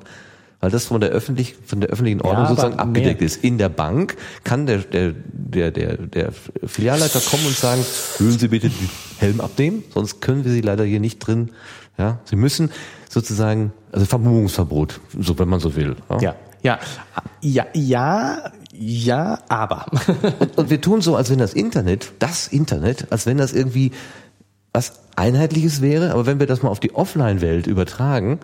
Weil 0.61 0.71
das 0.71 0.85
von 0.85 1.01
der 1.01 1.09
öffentlich, 1.09 1.55
von 1.65 1.81
der 1.81 1.89
öffentlichen 1.89 2.21
Ordnung 2.21 2.37
aber 2.45 2.47
sozusagen 2.55 2.75
mehr- 2.77 2.85
abgedeckt 2.85 3.21
ist. 3.21 3.43
In 3.43 3.57
der 3.57 3.67
Bank 3.67 4.15
kann 4.45 4.65
der, 4.65 4.77
der, 4.77 5.11
der, 5.33 5.71
der, 5.71 5.97
der 5.97 6.29
Filialleiter 6.65 7.19
kommen 7.19 7.45
und 7.45 7.57
sagen, 7.57 7.83
würden 8.19 8.39
Sie 8.39 8.47
bitte 8.47 8.69
den 8.69 8.89
Helm 9.17 9.41
abnehmen, 9.41 9.83
sonst 9.93 10.21
können 10.21 10.45
wir 10.45 10.51
Sie 10.53 10.61
leider 10.61 10.85
hier 10.85 11.01
nicht 11.01 11.19
drin. 11.19 11.49
Ja, 11.97 12.19
Sie 12.23 12.37
müssen 12.37 12.71
sozusagen, 13.09 13.73
also 13.91 14.05
Vermummungsverbot, 14.05 15.01
so 15.19 15.37
wenn 15.37 15.49
man 15.49 15.59
so 15.59 15.75
will. 15.75 15.97
Ja, 16.09 16.17
ja, 16.21 16.35
ja, 16.63 16.79
ja, 17.41 17.65
ja, 17.73 18.51
aber. 19.49 19.85
Und, 20.39 20.57
und 20.57 20.69
wir 20.69 20.81
tun 20.81 21.01
so, 21.01 21.15
als 21.15 21.29
wenn 21.29 21.39
das 21.39 21.53
Internet, 21.53 22.13
das 22.19 22.47
Internet, 22.47 23.11
als 23.11 23.25
wenn 23.25 23.37
das 23.37 23.53
irgendwie 23.53 23.91
was 24.73 24.93
Einheitliches 25.15 25.81
wäre, 25.81 26.11
aber 26.11 26.25
wenn 26.25 26.39
wir 26.39 26.47
das 26.47 26.63
mal 26.63 26.69
auf 26.69 26.79
die 26.79 26.95
Offline-Welt 26.95 27.67
übertragen, 27.67 28.39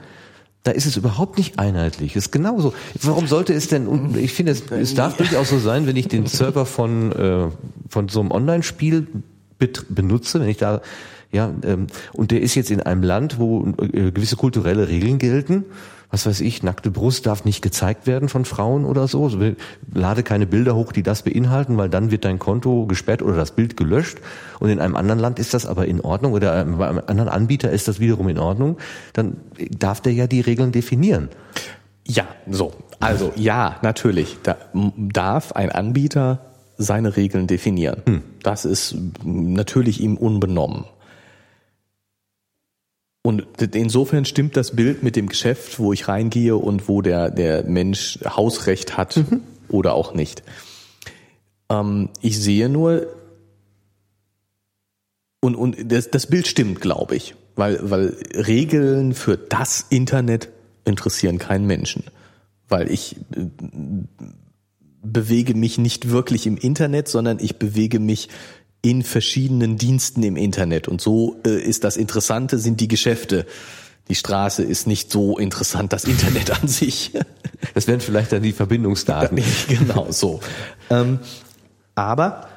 da 0.64 0.72
ist 0.72 0.86
es 0.86 0.98
überhaupt 0.98 1.38
nicht 1.38 1.58
einheitlich. 1.58 2.16
Es 2.16 2.26
ist 2.26 2.32
genauso. 2.32 2.74
Warum 3.02 3.28
sollte 3.28 3.54
es 3.54 3.68
denn, 3.68 4.16
ich 4.16 4.34
finde, 4.34 4.52
es, 4.52 4.70
es 4.70 4.94
darf 4.94 5.18
durchaus 5.18 5.50
so 5.50 5.58
sein, 5.58 5.88
wenn 5.88 5.96
ich 5.96 6.08
den 6.08 6.28
Server 6.28 6.66
von, 6.66 7.12
äh, 7.12 7.48
von 7.88 8.10
so 8.10 8.20
einem 8.20 8.32
Online-Spiel 8.32 9.08
benutze, 9.90 10.40
wenn 10.40 10.50
ich 10.50 10.58
da, 10.58 10.82
ja, 11.32 11.52
ähm, 11.64 11.88
und 12.14 12.32
der 12.32 12.42
ist 12.42 12.56
jetzt 12.56 12.72
in 12.72 12.82
einem 12.82 13.04
Land, 13.04 13.40
wo 13.40 13.68
äh, 13.82 14.12
gewisse 14.12 14.36
kulturelle 14.36 14.88
Regeln 14.90 15.18
gelten, 15.18 15.66
was 16.12 16.26
weiß 16.26 16.42
ich, 16.42 16.64
nackte 16.64 16.90
Brust 16.90 17.28
darf 17.28 17.46
nicht 17.46 17.62
gezeigt 17.62 18.08
werden 18.08 18.30
von 18.30 18.44
Frauen 18.44 18.86
oder 18.86 19.08
so. 19.08 19.30
Lade 19.94 20.24
keine 20.24 20.48
Bilder 20.48 20.76
hoch, 20.76 20.92
die 20.92 21.04
das 21.04 21.22
beinhalten, 21.22 21.78
weil 21.78 21.90
dann 21.90 22.10
wird 22.10 22.26
dein 22.26 22.40
Konto 22.40 22.88
gesperrt 22.88 23.22
oder 23.22 23.36
das 23.36 23.52
Bild 23.52 23.78
gelöscht. 23.78 24.18
Und 24.60 24.70
in 24.70 24.80
einem 24.80 24.96
anderen 24.96 25.20
Land 25.20 25.38
ist 25.38 25.54
das 25.54 25.68
aber 25.68 25.86
in 25.86 26.02
Ordnung 26.02 26.34
oder 26.34 26.66
bei 26.66 26.88
einem 26.88 27.02
anderen 27.06 27.30
Anbieter 27.30 27.70
ist 27.70 27.88
das 27.88 28.00
wiederum 28.00 28.28
in 28.30 28.40
Ordnung. 28.40 28.78
Dann 29.14 29.38
darf 29.70 30.02
der 30.02 30.14
ja 30.14 30.26
die 30.26 30.42
Regeln 30.42 30.72
definieren. 30.72 31.30
Ja, 32.08 32.28
so. 32.50 32.74
Also 33.00 33.32
ja, 33.36 33.78
natürlich. 33.84 34.38
Da 34.42 34.58
darf 34.98 35.52
ein 35.52 35.72
Anbieter 35.72 36.40
seine 36.78 37.18
Regeln 37.18 37.46
definieren. 37.46 38.24
Das 38.42 38.66
ist 38.66 38.96
natürlich 39.24 40.02
ihm 40.02 40.18
unbenommen. 40.18 40.86
Und 43.22 43.46
insofern 43.76 44.26
stimmt 44.26 44.56
das 44.56 44.76
Bild 44.76 45.04
mit 45.04 45.16
dem 45.16 45.28
Geschäft, 45.28 45.80
wo 45.80 45.92
ich 45.92 46.08
reingehe 46.08 46.56
und 46.56 46.88
wo 46.88 47.02
der, 47.02 47.30
der 47.30 47.64
Mensch 47.64 48.20
Hausrecht 48.26 48.98
hat 48.98 49.22
oder 49.68 49.94
auch 49.94 50.14
nicht. 50.14 50.44
Ähm, 51.70 52.10
ich 52.22 52.40
sehe 52.40 52.70
nur, 52.70 53.08
und, 55.42 55.56
und 55.56 55.92
das, 55.92 56.10
das 56.12 56.28
Bild 56.28 56.48
stimmt, 56.48 56.82
glaube 56.82 57.16
ich, 57.16 57.36
weil, 57.56 57.80
weil 57.90 58.16
Regeln 58.34 59.14
für 59.14 59.38
das 59.38 59.86
Internet 59.90 60.50
interessieren 60.86 61.38
keinen 61.38 61.68
Menschen, 61.68 62.06
weil 62.68 62.90
ich 62.92 63.18
äh, 63.36 63.48
bewege 65.02 65.56
mich 65.56 65.78
nicht 65.78 66.10
wirklich 66.10 66.48
im 66.48 66.58
Internet, 66.58 67.08
sondern 67.08 67.40
ich 67.40 67.58
bewege 67.58 68.00
mich 68.00 68.30
in 68.82 69.04
verschiedenen 69.04 69.78
Diensten 69.78 70.24
im 70.24 70.38
Internet 70.38 70.88
und 70.88 71.02
so 71.02 71.38
äh, 71.46 71.60
ist 71.62 71.84
das 71.84 71.98
Interessante 71.98 72.58
sind 72.58 72.80
die 72.80 72.88
Geschäfte. 72.88 73.46
Die 74.08 74.16
Straße 74.16 74.64
ist 74.64 74.88
nicht 74.88 75.12
so 75.12 75.38
interessant, 75.38 75.94
das 75.94 76.06
Internet 76.06 76.52
an 76.62 76.68
sich. 76.68 77.12
Das 77.74 77.88
wären 77.88 78.00
vielleicht 78.00 78.32
dann 78.32 78.42
die 78.42 78.54
Verbindungsdaten. 78.54 79.44
genau 79.68 80.08
so. 80.12 80.40
Ähm, 80.90 81.20
aber 81.94 82.48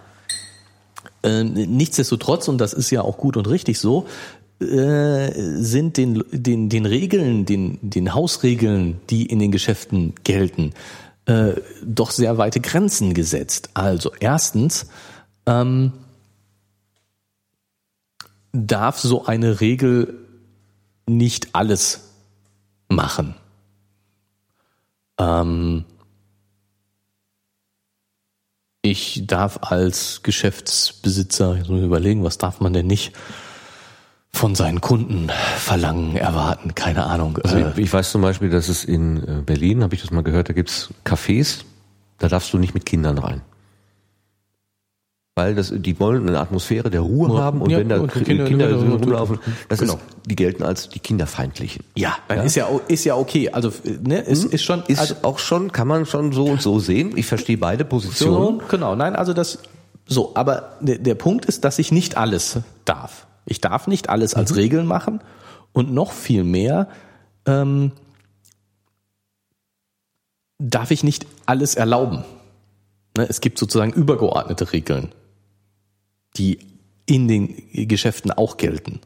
äh, 1.24 1.42
nichtsdestotrotz, 1.42 2.46
und 2.46 2.58
das 2.58 2.72
ist 2.72 2.90
ja 2.90 3.02
auch 3.02 3.16
gut 3.18 3.36
und 3.36 3.48
richtig 3.48 3.80
so, 3.80 4.06
äh, 4.60 5.32
sind 5.56 5.96
den, 5.96 6.22
den, 6.30 6.68
den 6.68 6.86
Regeln, 6.86 7.46
den, 7.46 7.78
den 7.82 8.14
Hausregeln, 8.14 9.00
die 9.10 9.26
in 9.26 9.40
den 9.40 9.50
Geschäften 9.50 10.14
gelten, 10.22 10.72
äh, 11.26 11.54
doch 11.84 12.12
sehr 12.12 12.38
weite 12.38 12.60
Grenzen 12.60 13.12
gesetzt. 13.12 13.70
Also 13.74 14.12
erstens 14.20 14.86
ähm, 15.46 15.92
darf 18.52 18.98
so 18.98 19.24
eine 19.24 19.60
Regel 19.60 20.18
nicht 21.06 21.54
alles 21.54 22.10
machen. 22.88 23.34
Ähm, 25.18 25.84
ich 28.82 29.26
darf 29.26 29.58
als 29.62 30.22
Geschäftsbesitzer, 30.22 31.56
jetzt 31.56 31.68
muss 31.68 31.78
ich 31.78 31.86
überlegen, 31.86 32.24
was 32.24 32.38
darf 32.38 32.60
man 32.60 32.72
denn 32.72 32.86
nicht 32.86 33.12
von 34.34 34.54
seinen 34.54 34.80
Kunden 34.80 35.30
verlangen, 35.56 36.16
erwarten, 36.16 36.74
keine 36.74 37.04
Ahnung. 37.04 37.38
Also 37.38 37.56
Äh, 37.56 37.70
ich, 37.72 37.78
ich 37.78 37.92
weiß 37.92 38.10
zum 38.10 38.22
Beispiel, 38.22 38.50
dass 38.50 38.68
es 38.68 38.84
in 38.84 39.22
äh, 39.22 39.42
Berlin, 39.42 39.82
habe 39.82 39.94
ich 39.94 40.00
das 40.00 40.10
mal 40.10 40.22
gehört, 40.22 40.48
da 40.48 40.52
gibt's 40.52 40.92
Cafés, 41.04 41.64
da 42.18 42.28
darfst 42.28 42.52
du 42.52 42.58
nicht 42.58 42.74
mit 42.74 42.86
Kindern 42.86 43.18
rein. 43.18 43.42
Weil 45.34 45.54
das, 45.54 45.72
die 45.74 45.98
wollen 45.98 46.28
eine 46.28 46.38
Atmosphäre 46.38 46.90
der 46.90 47.00
Ruhe 47.00 47.34
Ja, 47.34 47.40
haben 47.40 47.62
und 47.62 47.70
ja, 47.70 47.78
wenn 47.78 47.88
da 47.88 48.00
und 48.00 48.12
Kinder, 48.12 48.26
Kinder- 48.26 48.44
Kinder 48.44 48.70
ja, 48.70 48.76
ja, 48.76 48.90
rumlaufen, 48.92 49.38
das 49.70 49.78
genau. 49.78 49.94
ist, 49.94 50.02
die 50.26 50.36
gelten 50.36 50.62
als 50.62 50.90
die 50.90 50.98
Kinderfeindlichen. 50.98 51.84
ja, 51.96 52.16
dann 52.28 52.44
ist 52.44 52.54
ja 52.54 52.68
ist 52.88 53.04
ja 53.04 53.16
okay. 53.16 53.48
Also 53.50 53.72
ne, 54.02 54.18
ist, 54.20 54.44
ist 54.44 54.62
schon 54.62 54.82
Ist 54.88 54.98
also, 54.98 55.14
auch 55.22 55.38
schon, 55.38 55.72
kann 55.72 55.88
man 55.88 56.04
schon 56.04 56.32
so 56.32 56.44
und 56.44 56.60
so 56.60 56.80
sehen. 56.80 57.12
Ich 57.16 57.24
verstehe 57.24 57.56
beide 57.56 57.86
Positionen. 57.86 58.60
So, 58.60 58.66
genau, 58.68 58.94
nein, 58.94 59.16
also 59.16 59.32
das 59.32 59.60
so, 60.04 60.32
aber 60.34 60.76
der, 60.82 60.98
der 60.98 61.14
Punkt 61.14 61.46
ist, 61.46 61.64
dass 61.64 61.78
ich 61.78 61.92
nicht 61.92 62.18
alles 62.18 62.58
darf. 62.84 63.26
Ich 63.46 63.62
darf 63.62 63.86
nicht 63.86 64.10
alles 64.10 64.34
als 64.34 64.54
Regeln 64.54 64.84
machen 64.86 65.22
und 65.72 65.94
noch 65.94 66.12
viel 66.12 66.44
mehr 66.44 66.88
ähm, 67.46 67.92
darf 70.58 70.90
ich 70.90 71.02
nicht 71.04 71.26
alles 71.46 71.74
erlauben. 71.74 72.22
Ne, 73.16 73.26
es 73.28 73.40
gibt 73.40 73.58
sozusagen 73.58 73.92
übergeordnete 73.92 74.72
Regeln, 74.72 75.08
die 76.36 76.58
in 77.06 77.28
den 77.28 77.88
Geschäften 77.88 78.30
auch 78.30 78.56
gelten. 78.56 79.00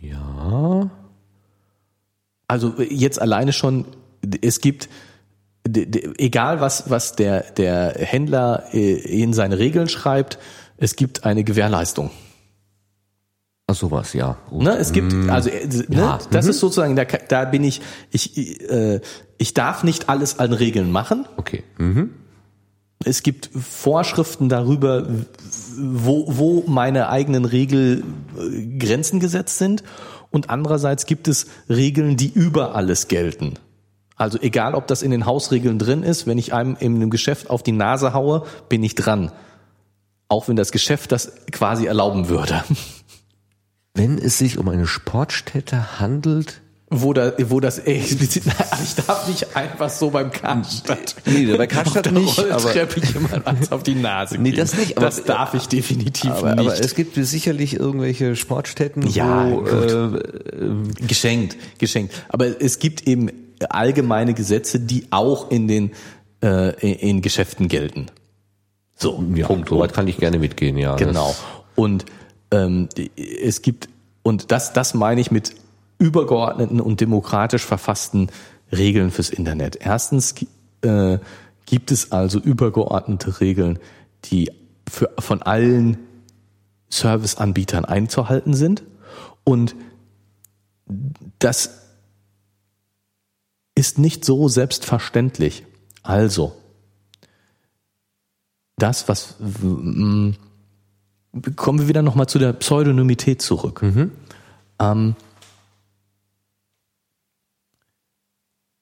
Ja. 0.00 0.90
Also 2.48 2.74
jetzt 2.80 3.20
alleine 3.20 3.52
schon, 3.52 3.86
es 4.40 4.60
gibt, 4.60 4.88
egal 5.66 6.60
was, 6.60 6.90
was 6.90 7.16
der, 7.16 7.42
der 7.52 7.94
Händler 7.98 8.72
äh, 8.72 9.22
in 9.22 9.32
seine 9.32 9.58
Regeln 9.58 9.88
schreibt, 9.88 10.38
es 10.76 10.94
gibt 10.94 11.24
eine 11.24 11.42
Gewährleistung. 11.42 12.10
Ach 13.66 13.74
sowas, 13.74 14.12
ja. 14.12 14.38
Gut. 14.48 14.62
Ne, 14.62 14.76
es 14.76 14.92
gibt, 14.92 15.12
also 15.28 15.50
äh, 15.50 15.66
Ja, 15.88 16.18
ne, 16.18 16.18
das 16.30 16.46
ist 16.46 16.60
sozusagen, 16.60 16.94
da, 16.94 17.04
da 17.04 17.44
bin 17.46 17.64
ich, 17.64 17.80
ich, 18.12 18.60
äh, 18.70 19.00
ich 19.38 19.54
darf 19.54 19.82
nicht 19.82 20.08
alles 20.08 20.38
an 20.38 20.52
Regeln 20.52 20.92
machen. 20.92 21.26
Okay. 21.36 21.64
Mhm. 21.78 22.10
Es 23.06 23.22
gibt 23.22 23.50
Vorschriften 23.54 24.48
darüber, 24.48 25.06
wo, 25.78 26.24
wo 26.26 26.64
meine 26.66 27.08
eigenen 27.08 27.44
Regelgrenzen 27.44 29.20
gesetzt 29.20 29.58
sind. 29.58 29.84
Und 30.32 30.50
andererseits 30.50 31.06
gibt 31.06 31.28
es 31.28 31.46
Regeln, 31.68 32.16
die 32.16 32.26
über 32.28 32.74
alles 32.74 33.06
gelten. 33.06 33.54
Also 34.16 34.40
egal, 34.40 34.74
ob 34.74 34.88
das 34.88 35.02
in 35.02 35.12
den 35.12 35.24
Hausregeln 35.24 35.78
drin 35.78 36.02
ist, 36.02 36.26
wenn 36.26 36.36
ich 36.36 36.52
einem 36.52 36.76
in 36.80 36.96
einem 36.96 37.10
Geschäft 37.10 37.48
auf 37.48 37.62
die 37.62 37.70
Nase 37.70 38.12
haue, 38.12 38.44
bin 38.68 38.82
ich 38.82 38.96
dran. 38.96 39.30
Auch 40.28 40.48
wenn 40.48 40.56
das 40.56 40.72
Geschäft 40.72 41.12
das 41.12 41.30
quasi 41.52 41.86
erlauben 41.86 42.28
würde. 42.28 42.64
Wenn 43.94 44.18
es 44.18 44.36
sich 44.36 44.58
um 44.58 44.68
eine 44.68 44.86
Sportstätte 44.86 46.00
handelt, 46.00 46.60
Wo, 46.88 47.12
da, 47.12 47.32
wo 47.48 47.58
das 47.58 47.78
explizit, 47.80 48.44
ich 48.84 48.94
darf 48.94 49.26
nicht 49.26 49.56
einfach 49.56 49.90
so 49.90 50.10
beim 50.10 50.30
Karstadt. 50.30 51.16
Nee, 51.26 51.46
bei 51.56 51.66
Karstadt 51.66 52.12
nicht, 52.12 52.38
aber- 52.38 52.62
Rolltreppe 52.62 53.00
jemand 53.12 53.44
eins 53.46 53.72
auf 53.72 53.82
die 53.82 53.96
Nase 53.96 54.38
Nee, 54.38 54.50
geben. 54.50 54.56
das 54.62 54.76
nicht, 54.76 54.96
aber- 54.96 55.06
das 55.06 55.24
darf 55.24 55.54
ich 55.54 55.66
definitiv 55.66 56.30
aber, 56.30 56.54
nicht. 56.54 56.60
aber 56.60 56.78
es 56.80 56.94
gibt 56.94 57.16
sicherlich 57.16 57.74
irgendwelche 57.74 58.36
Sportstätten, 58.36 59.02
Ja, 59.08 59.50
wo 59.50 59.62
gut. 59.62 59.68
äh, 59.72 61.04
geschenkt, 61.08 61.56
geschenkt. 61.78 62.14
Aber 62.28 62.60
es 62.62 62.78
gibt 62.78 63.08
eben 63.08 63.30
allgemeine 63.68 64.34
Gesetze, 64.34 64.78
die 64.78 65.06
auch 65.10 65.50
in 65.50 65.66
den 65.66 65.90
äh, 66.42 66.70
in 66.92 67.20
Geschäften 67.20 67.66
gelten. 67.66 68.06
So, 68.94 69.24
ja, 69.34 69.46
Punkt. 69.48 69.70
so 69.70 69.78
weit 69.80 69.92
kann 69.92 70.06
ich 70.06 70.18
gerne 70.18 70.38
mitgehen, 70.38 70.76
ja. 70.78 70.94
Genau. 70.96 71.34
Und 71.74 72.04
ähm, 72.52 72.88
es 73.42 73.60
gibt, 73.62 73.88
und 74.22 74.52
das, 74.52 74.72
das 74.72 74.94
meine 74.94 75.20
ich 75.20 75.30
mit 75.30 75.52
übergeordneten 75.98 76.80
und 76.80 77.00
demokratisch 77.00 77.64
verfassten 77.64 78.30
Regeln 78.72 79.10
fürs 79.10 79.30
Internet. 79.30 79.76
Erstens 79.80 80.34
äh, 80.82 81.18
gibt 81.66 81.90
es 81.90 82.12
also 82.12 82.38
übergeordnete 82.38 83.40
Regeln, 83.40 83.78
die 84.24 84.50
für, 84.88 85.10
von 85.18 85.42
allen 85.42 85.98
Serviceanbietern 86.88 87.84
einzuhalten 87.84 88.54
sind. 88.54 88.82
Und 89.44 89.74
das 91.38 91.70
ist 93.74 93.98
nicht 93.98 94.24
so 94.24 94.48
selbstverständlich. 94.48 95.64
Also, 96.02 96.52
das, 98.78 99.08
was 99.08 99.36
mm, 99.40 100.30
kommen 101.56 101.80
wir 101.80 101.88
wieder 101.88 102.02
nochmal 102.02 102.28
zu 102.28 102.38
der 102.38 102.52
Pseudonymität 102.52 103.42
zurück. 103.42 103.80
Ähm, 104.78 105.16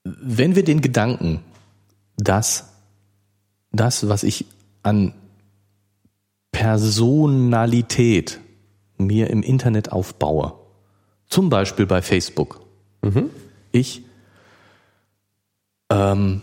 wenn 0.05 0.55
wir 0.55 0.65
den 0.65 0.81
Gedanken, 0.83 1.41
dass 2.17 2.73
das, 3.73 4.09
was 4.09 4.23
ich 4.23 4.47
an 4.83 5.15
Personalität 6.53 8.39
mir 8.97 9.31
im 9.31 9.43
Internet 9.43 9.91
aufbaue, 9.91 10.55
zum 11.27 11.49
Beispiel 11.49 11.87
bei 11.87 12.03
Facebook, 12.03 12.61
ich 13.73 14.03
ähm, 15.91 16.43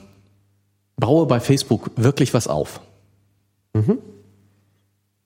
baue 0.98 1.26
bei 1.28 1.40
Facebook 1.40 1.92
wirklich 1.96 2.34
was 2.34 2.48
auf. 2.48 2.82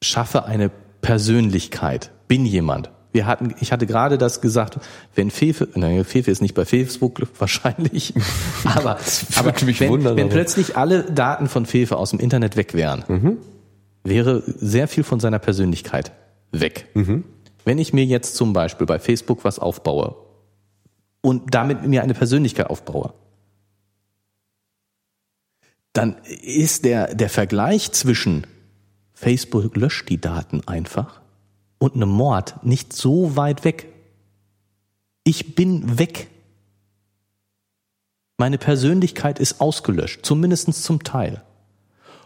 Schaffe 0.02 0.45
eine 0.45 0.70
Persönlichkeit, 1.02 2.12
bin 2.28 2.45
jemand. 2.45 2.91
Wir 3.15 3.27
hatten, 3.27 3.55
ich 3.61 3.71
hatte 3.71 3.87
gerade 3.87 4.17
das 4.17 4.41
gesagt, 4.41 4.77
wenn 5.15 5.31
Fefe, 5.31 5.69
naja, 5.75 6.03
Fefe 6.03 6.29
ist 6.31 6.41
nicht 6.41 6.53
bei 6.53 6.65
Facebook 6.65 7.21
wahrscheinlich, 7.39 8.13
aber, 8.65 8.97
aber 9.37 9.53
wenn, 9.79 9.89
wundern, 9.89 10.17
wenn 10.17 10.25
aber- 10.25 10.33
plötzlich 10.33 10.75
alle 10.75 11.03
Daten 11.03 11.47
von 11.47 11.65
Fefe 11.65 11.95
aus 11.95 12.09
dem 12.09 12.19
Internet 12.19 12.57
weg 12.57 12.73
wären, 12.73 13.37
wäre 14.03 14.43
sehr 14.45 14.89
viel 14.89 15.05
von 15.05 15.21
seiner 15.21 15.39
Persönlichkeit 15.39 16.11
weg. 16.51 16.89
Wenn 17.63 17.77
ich 17.77 17.93
mir 17.93 18.03
jetzt 18.03 18.35
zum 18.35 18.51
Beispiel 18.51 18.85
bei 18.85 18.99
Facebook 18.99 19.45
was 19.45 19.59
aufbaue 19.59 20.17
und 21.21 21.55
damit 21.55 21.87
mir 21.87 22.03
eine 22.03 22.15
Persönlichkeit 22.15 22.69
aufbaue, 22.69 23.13
dann 25.93 26.17
ist 26.41 26.83
der, 26.83 27.15
der 27.15 27.29
Vergleich 27.29 27.93
zwischen 27.93 28.45
Facebook 29.13 29.77
löscht 29.77 30.09
die 30.09 30.19
Daten 30.19 30.67
einfach 30.67 31.21
und 31.86 31.95
einem 31.95 32.10
Mord 32.10 32.64
nicht 32.64 32.94
so 32.94 33.36
weit 33.36 33.64
weg. 33.64 33.88
Ich 35.24 35.56
bin 35.56 35.98
weg. 35.99 36.28
Meine 38.38 38.57
Persönlichkeit 38.57 39.40
ist 39.40 39.62
ausgelöscht, 39.62 40.26
zumindest 40.26 40.74
zum 40.84 41.03
Teil. 41.03 41.41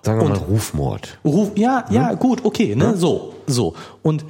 sagen 0.01 0.21
wir 0.21 0.29
mal 0.29 0.37
Und- 0.37 0.47
Rufmord. 0.47 1.19
Ruf, 1.25 1.51
ja, 1.57 1.85
ja, 1.91 2.13
gut, 2.13 2.45
okay, 2.45 2.75
ne, 2.75 2.95
so, 2.97 3.35
so. 3.47 3.75
Und 4.01 4.25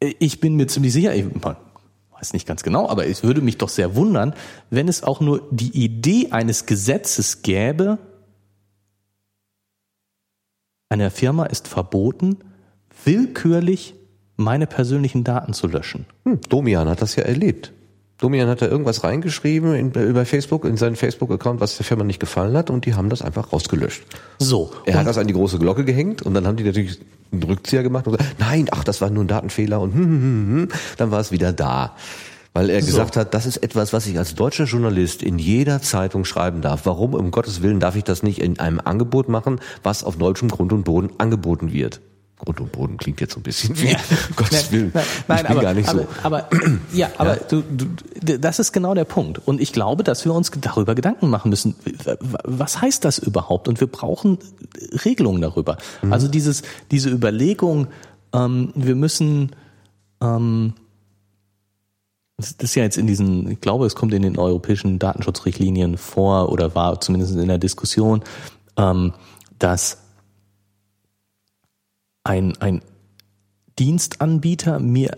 äh, 0.00 0.14
ich 0.18 0.38
bin 0.40 0.54
mir 0.56 0.66
ziemlich 0.68 0.92
sicher, 0.92 1.14
ich 1.14 1.24
man 1.42 1.56
weiß 2.10 2.34
nicht 2.34 2.46
ganz 2.46 2.62
genau, 2.62 2.88
aber 2.88 3.06
es 3.06 3.22
würde 3.22 3.40
mich 3.40 3.56
doch 3.58 3.68
sehr 3.70 3.96
wundern, 3.96 4.34
wenn 4.70 4.86
es 4.86 5.02
auch 5.02 5.20
nur 5.20 5.48
die 5.50 5.70
Idee 5.84 6.30
eines 6.30 6.66
Gesetzes 6.66 7.40
gäbe, 7.42 7.98
einer 10.90 11.10
Firma 11.10 11.46
ist 11.46 11.66
verboten, 11.66 12.38
willkürlich 13.06 13.94
meine 14.36 14.66
persönlichen 14.66 15.24
Daten 15.24 15.52
zu 15.52 15.66
löschen. 15.66 16.06
Hm, 16.24 16.40
Domian 16.48 16.88
hat 16.88 17.02
das 17.02 17.16
ja 17.16 17.24
erlebt. 17.24 17.72
Domian 18.18 18.48
hat 18.48 18.62
da 18.62 18.66
irgendwas 18.66 19.04
reingeschrieben 19.04 19.74
in, 19.74 19.90
über 19.90 20.24
Facebook, 20.24 20.64
in 20.64 20.76
seinen 20.76 20.96
Facebook-Account, 20.96 21.60
was 21.60 21.76
der 21.76 21.84
Firma 21.84 22.04
nicht 22.04 22.20
gefallen 22.20 22.56
hat 22.56 22.70
und 22.70 22.86
die 22.86 22.94
haben 22.94 23.10
das 23.10 23.22
einfach 23.22 23.52
rausgelöscht. 23.52 24.04
So. 24.38 24.72
Er 24.86 24.98
hat 24.98 25.06
das 25.06 25.18
an 25.18 25.26
die 25.26 25.34
große 25.34 25.58
Glocke 25.58 25.84
gehängt 25.84 26.22
und 26.22 26.34
dann 26.34 26.46
haben 26.46 26.56
die 26.56 26.64
natürlich 26.64 27.00
einen 27.32 27.42
Rückzieher 27.42 27.82
gemacht 27.82 28.06
und 28.06 28.16
gesagt, 28.16 28.36
nein, 28.38 28.68
ach, 28.70 28.84
das 28.84 29.00
war 29.00 29.10
nur 29.10 29.24
ein 29.24 29.28
Datenfehler 29.28 29.80
und 29.80 29.94
hm, 29.94 30.04
hm, 30.04 30.20
hm, 30.20 30.56
hm. 30.56 30.68
dann 30.96 31.10
war 31.10 31.20
es 31.20 31.32
wieder 31.32 31.52
da. 31.52 31.96
Weil 32.56 32.70
er 32.70 32.80
gesagt 32.80 33.16
hat, 33.16 33.34
das 33.34 33.46
ist 33.46 33.56
etwas, 33.56 33.92
was 33.92 34.06
ich 34.06 34.16
als 34.16 34.36
deutscher 34.36 34.64
Journalist 34.64 35.24
in 35.24 35.40
jeder 35.40 35.82
Zeitung 35.82 36.24
schreiben 36.24 36.62
darf. 36.62 36.86
Warum, 36.86 37.14
um 37.14 37.32
Gottes 37.32 37.62
Willen, 37.62 37.80
darf 37.80 37.96
ich 37.96 38.04
das 38.04 38.22
nicht 38.22 38.40
in 38.40 38.60
einem 38.60 38.80
Angebot 38.82 39.28
machen, 39.28 39.58
was 39.82 40.04
auf 40.04 40.18
deutschem 40.18 40.48
Grund 40.48 40.72
und 40.72 40.84
Boden 40.84 41.10
angeboten 41.18 41.72
wird? 41.72 42.00
Grund 42.38 42.60
und 42.60 42.72
Boden 42.72 42.96
klingt 42.96 43.20
jetzt 43.20 43.34
so 43.34 43.40
ein 43.40 43.42
bisschen 43.42 43.76
wie, 43.80 43.94
um 43.94 44.36
Gottes 44.36 44.72
Willen. 44.72 44.90
Nein, 44.92 45.04
nein, 45.28 45.38
ich 45.38 45.46
bin 45.46 45.50
aber, 45.52 45.62
gar 45.62 45.74
nicht 45.74 45.88
aber, 45.88 46.00
so. 46.00 46.08
aber 46.22 46.48
ja, 46.92 47.10
aber 47.16 47.36
Du, 47.36 47.62
du, 47.62 48.38
das 48.38 48.58
ist 48.58 48.72
genau 48.72 48.94
der 48.94 49.04
Punkt. 49.04 49.40
Und 49.46 49.60
ich 49.60 49.72
glaube, 49.72 50.02
dass 50.02 50.24
wir 50.24 50.34
uns 50.34 50.50
darüber 50.50 50.94
Gedanken 50.94 51.30
machen 51.30 51.50
müssen. 51.50 51.76
Was 52.44 52.80
heißt 52.80 53.04
das 53.04 53.18
überhaupt? 53.18 53.68
Und 53.68 53.80
wir 53.80 53.86
brauchen 53.86 54.38
Regelungen 55.04 55.40
darüber. 55.40 55.78
Mhm. 56.02 56.12
Also 56.12 56.28
dieses, 56.28 56.62
diese 56.90 57.10
Überlegung, 57.10 57.88
ähm, 58.32 58.72
wir 58.74 58.96
müssen, 58.96 59.52
ähm, 60.20 60.74
das 62.36 62.56
das 62.56 62.70
ist 62.70 62.74
ja 62.74 62.82
jetzt 62.82 62.96
in 62.96 63.06
diesen, 63.06 63.48
ich 63.48 63.60
glaube, 63.60 63.86
es 63.86 63.94
kommt 63.94 64.12
in 64.12 64.22
den 64.22 64.38
europäischen 64.38 64.98
Datenschutzrichtlinien 64.98 65.96
vor 65.96 66.50
oder 66.50 66.74
war 66.74 67.00
zumindest 67.00 67.36
in 67.36 67.46
der 67.46 67.58
Diskussion, 67.58 68.24
ähm, 68.76 69.12
dass 69.60 70.03
ein, 72.24 72.56
ein 72.60 72.82
Dienstanbieter 73.78 74.80
mir 74.80 75.16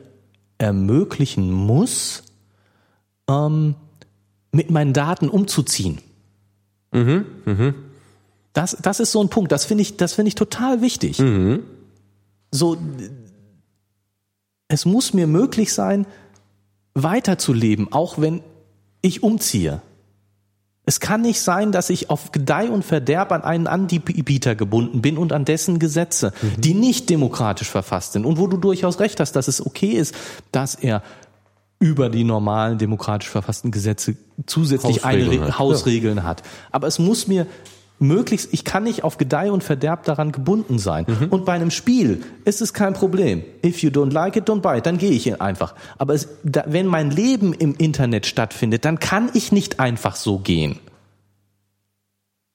ermöglichen 0.59 1.53
muss, 1.53 2.25
ähm, 3.29 3.75
mit 4.53 4.71
meinen 4.71 4.93
Daten 4.93 5.29
umzuziehen. 5.29 5.99
Das, 8.53 8.77
das 8.81 9.01
ist 9.01 9.13
so 9.13 9.23
ein 9.23 9.29
Punkt, 9.29 9.53
das 9.53 9.65
finde 9.65 9.83
ich, 9.83 9.97
das 9.97 10.15
finde 10.15 10.29
ich 10.29 10.35
total 10.35 10.81
wichtig. 10.81 11.19
So, 12.51 12.79
es 14.69 14.85
muss 14.85 15.13
mir 15.13 15.27
möglich 15.27 15.73
sein, 15.73 16.07
weiterzuleben, 16.95 17.93
auch 17.93 18.19
wenn 18.19 18.43
ich 19.03 19.23
umziehe. 19.23 19.83
Es 20.89 21.01
kann 21.01 21.21
nicht 21.21 21.41
sein, 21.41 21.73
dass 21.73 21.91
ich 21.91 22.11
auf 22.11 22.31
Gedeih 22.31 22.71
und 22.71 22.85
Verderb 22.85 23.33
an 23.33 23.43
einen 23.43 23.67
Anbieter 23.67 24.55
gebunden 24.55 25.03
bin 25.03 25.19
und 25.19 25.33
an 25.33 25.45
dessen 25.45 25.81
Gesetze, 25.81 26.33
die 26.59 26.75
nicht 26.75 27.11
demokratisch 27.11 27.69
verfasst 27.69 28.13
sind 28.13 28.25
und 28.25 28.39
wo 28.39 28.47
du 28.47 28.57
durchaus 28.57 29.01
recht 29.01 29.19
hast, 29.19 29.33
dass 29.33 29.49
es 29.49 29.65
okay 29.65 29.91
ist, 29.91 30.15
dass 30.53 30.77
er 30.77 31.03
über 31.81 32.09
die 32.09 32.23
normalen 32.23 32.79
demokratisch 32.79 33.29
verfassten 33.29 33.73
Gesetze 33.73 34.17
zusätzlich 34.47 35.05
Hausregeln 35.05 35.33
eine 35.33 35.47
hat. 35.49 35.59
Hausregeln 35.59 36.23
hat. 36.23 36.43
Aber 36.71 36.87
es 36.87 37.01
muss 37.01 37.27
mir 37.27 37.47
möglichst, 37.99 38.53
ich 38.53 38.65
kann 38.65 38.85
nicht 38.85 39.05
auf 39.05 39.17
Gedeih 39.17 39.51
und 39.51 39.65
Verderb 39.65 40.05
daran 40.05 40.33
gebunden 40.33 40.79
sein. 40.79 41.07
Und 41.31 41.45
bei 41.45 41.53
einem 41.53 41.71
Spiel 41.71 42.23
ist 42.45 42.61
es 42.61 42.75
kein 42.75 42.93
Problem. 42.93 43.43
If 43.65 43.83
you 43.83 43.91
don't 43.91 44.13
like 44.13 44.37
it, 44.37 44.49
don't 44.49 44.61
buy 44.61 44.79
it, 44.79 44.87
dann 44.87 44.99
gehe 44.99 45.13
ich 45.13 45.41
einfach. 45.41 45.75
Aber 45.97 46.15
es, 46.15 46.29
da, 46.45 46.65
wenn 46.67 46.87
mein 46.87 47.11
Leben 47.11 47.53
im 47.55 47.75
Internet 47.75 48.27
stattfindet, 48.27 48.85
dann 48.85 48.99
kann 48.99 49.31
ich 49.35 49.51
nicht 49.53 49.81
einfach 49.81 50.17
so 50.17 50.39
gehen. 50.39 50.79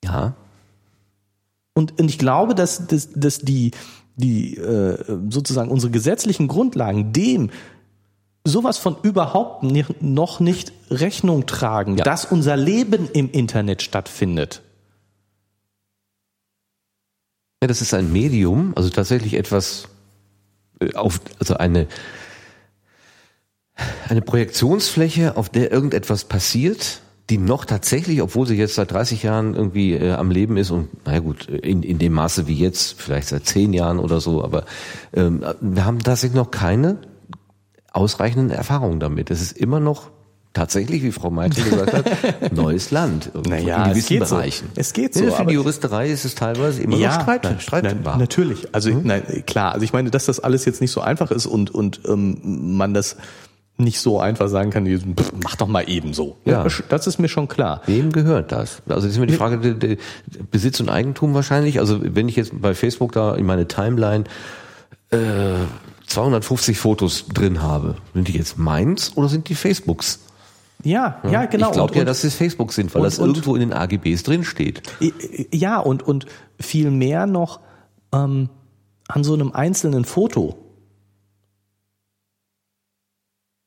Ja. 0.04 0.34
Und, 1.74 2.00
und 2.00 2.08
ich 2.08 2.18
glaube, 2.18 2.54
dass, 2.54 2.86
dass, 2.86 3.10
dass 3.12 3.38
die, 3.38 3.70
die 4.16 4.56
äh, 4.56 4.98
sozusagen 5.30 5.70
unsere 5.70 5.90
gesetzlichen 5.90 6.48
Grundlagen 6.48 7.12
dem 7.12 7.50
sowas 8.44 8.76
von 8.78 8.96
überhaupt 9.02 9.62
nicht, 9.62 10.02
noch 10.02 10.40
nicht 10.40 10.72
Rechnung 10.90 11.46
tragen, 11.46 11.96
Ja. 11.96 12.04
dass 12.04 12.24
unser 12.24 12.56
Leben 12.56 13.08
im 13.12 13.30
Internet 13.30 13.82
stattfindet. 13.82 14.62
Ja, 17.62 17.68
das 17.68 17.80
ist 17.80 17.94
ein 17.94 18.12
Medium, 18.12 18.72
also 18.74 18.90
tatsächlich 18.90 19.34
etwas 19.34 19.88
äh, 20.80 20.94
auf, 20.96 21.20
also 21.38 21.54
eine, 21.54 21.86
eine 24.08 24.20
Projektionsfläche, 24.20 25.36
auf 25.36 25.48
der 25.48 25.70
irgendetwas 25.70 26.24
passiert, 26.24 27.02
die 27.30 27.38
noch 27.38 27.64
tatsächlich, 27.64 28.20
obwohl 28.20 28.48
sie 28.48 28.56
jetzt 28.56 28.74
seit 28.74 28.90
30 28.90 29.22
Jahren 29.22 29.54
irgendwie 29.54 29.92
äh, 29.92 30.10
am 30.14 30.32
Leben 30.32 30.56
ist 30.56 30.72
und 30.72 31.06
naja 31.06 31.20
gut, 31.20 31.46
in, 31.46 31.84
in 31.84 32.00
dem 32.00 32.14
Maße 32.14 32.48
wie 32.48 32.58
jetzt, 32.58 33.00
vielleicht 33.00 33.28
seit 33.28 33.46
10 33.46 33.72
Jahren 33.72 34.00
oder 34.00 34.20
so, 34.20 34.42
aber 34.42 34.64
ähm, 35.12 35.44
wir 35.60 35.84
haben 35.84 36.00
tatsächlich 36.00 36.34
noch 36.34 36.50
keine 36.50 36.98
ausreichenden 37.92 38.50
Erfahrungen 38.50 38.98
damit. 38.98 39.30
Es 39.30 39.40
ist 39.40 39.56
immer 39.56 39.78
noch 39.78 40.10
tatsächlich, 40.52 41.02
wie 41.02 41.12
Frau 41.12 41.30
Meitel 41.30 41.64
gesagt 41.64 41.92
hat, 41.94 42.52
neues 42.52 42.90
Land 42.90 43.30
irgendwo 43.34 43.54
in 43.54 43.64
gewissen 43.90 44.18
Bereichen. 44.18 44.66
So. 44.74 44.80
Es 44.80 44.92
geht 44.92 45.14
Ja, 45.16 45.22
so. 45.24 45.30
für 45.30 45.36
aber- 45.40 45.48
die 45.48 45.54
Juristerei 45.54 46.10
ist 46.10 46.24
es 46.24 46.34
teilweise 46.34 46.82
immer 46.82 46.96
noch 46.98 47.12
streit, 47.22 47.40
na- 47.44 47.58
streitbar. 47.58 48.14
na- 48.14 48.16
natürlich. 48.18 48.68
Also 48.74 48.90
nein, 48.90 49.22
klar. 49.46 49.72
Also 49.72 49.84
ich 49.84 49.92
meine, 49.92 50.10
dass 50.10 50.26
das 50.26 50.40
alles 50.40 50.64
jetzt 50.64 50.80
nicht 50.80 50.90
so 50.90 51.00
einfach 51.00 51.30
ist 51.30 51.46
und 51.46 51.70
und 51.70 52.00
ähm, 52.06 52.76
man 52.76 52.92
das 52.94 53.16
nicht 53.78 54.00
so 54.00 54.20
einfach 54.20 54.48
sagen 54.48 54.70
kann, 54.70 54.86
pff, 54.86 55.32
mach 55.42 55.56
doch 55.56 55.66
mal 55.66 55.88
eben 55.88 56.12
so. 56.12 56.36
Ja. 56.44 56.66
Das 56.90 57.06
ist 57.06 57.18
mir 57.18 57.28
schon 57.28 57.48
klar. 57.48 57.80
Wem 57.86 58.12
gehört 58.12 58.52
das? 58.52 58.82
Also 58.86 59.00
das 59.02 59.12
ist 59.12 59.16
immer 59.16 59.26
die 59.26 59.32
Frage 59.34 59.58
der, 59.58 59.72
der 59.74 59.96
Besitz 60.50 60.78
und 60.80 60.90
Eigentum 60.90 61.32
wahrscheinlich. 61.32 61.78
Also 61.80 61.98
wenn 62.02 62.28
ich 62.28 62.36
jetzt 62.36 62.52
bei 62.60 62.74
Facebook 62.74 63.12
da 63.12 63.34
in 63.34 63.46
meine 63.46 63.66
Timeline 63.66 64.24
äh, 65.10 65.16
250 66.06 66.76
Fotos 66.78 67.24
drin 67.32 67.62
habe, 67.62 67.96
sind 68.12 68.28
die 68.28 68.36
jetzt 68.36 68.58
meins 68.58 69.16
oder 69.16 69.28
sind 69.30 69.48
die 69.48 69.54
Facebooks? 69.54 70.18
Ja, 70.84 71.20
ja, 71.30 71.44
genau. 71.46 71.68
Ich 71.68 71.72
glaube 71.74 71.94
ja, 71.94 72.04
dass 72.04 72.24
es 72.24 72.34
Facebooks 72.34 72.74
sind, 72.74 72.92
weil 72.94 73.02
und- 73.02 73.06
das 73.06 73.18
und- 73.18 73.28
irgendwo 73.28 73.54
in 73.54 73.60
den 73.60 73.72
AGBs 73.72 74.24
drin 74.24 74.42
steht. 74.44 74.82
Ja, 75.52 75.78
und, 75.78 76.02
und 76.02 76.26
viel 76.58 76.90
mehr 76.90 77.26
noch 77.26 77.60
ähm, 78.12 78.48
an 79.08 79.24
so 79.24 79.34
einem 79.34 79.52
einzelnen 79.52 80.04
Foto 80.04 80.56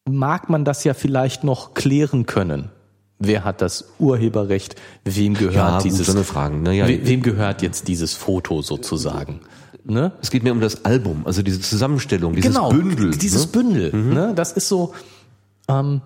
mag 0.08 0.50
man 0.50 0.66
das 0.66 0.84
ja 0.84 0.94
vielleicht 0.94 1.44
noch 1.44 1.74
klären 1.74 2.26
können. 2.26 2.70
Wer 3.18 3.44
hat 3.46 3.62
das 3.62 3.86
Urheberrecht? 3.98 4.76
Wem 5.06 5.34
gehört 5.36 5.56
Ja, 5.56 5.82
dieses? 5.82 6.06
so 6.08 6.12
eine 6.12 6.24
Frage, 6.24 6.58
ne? 6.58 6.74
Ja, 6.74 6.88
we, 6.88 7.08
wem 7.08 7.22
gehört 7.22 7.62
jetzt 7.62 7.88
dieses 7.88 8.14
Foto 8.14 8.62
sozusagen? 8.62 9.40
Ne? 9.86 10.12
Es 10.22 10.32
geht 10.32 10.44
mir 10.44 10.52
um 10.52 10.60
das 10.60 10.84
Album, 10.84 11.22
also 11.26 11.42
diese 11.42 11.62
Zusammenstellung, 11.62 12.36
dieses 12.36 12.54
genau, 12.54 12.70
Bündel. 12.70 13.12
dieses 13.12 13.46
ne? 13.46 13.52
Bündel. 13.52 13.94
Ne? 13.94 14.34
Das 14.36 14.52
ist 14.52 14.68
so. 14.68 14.94
Ähm, 15.70 16.02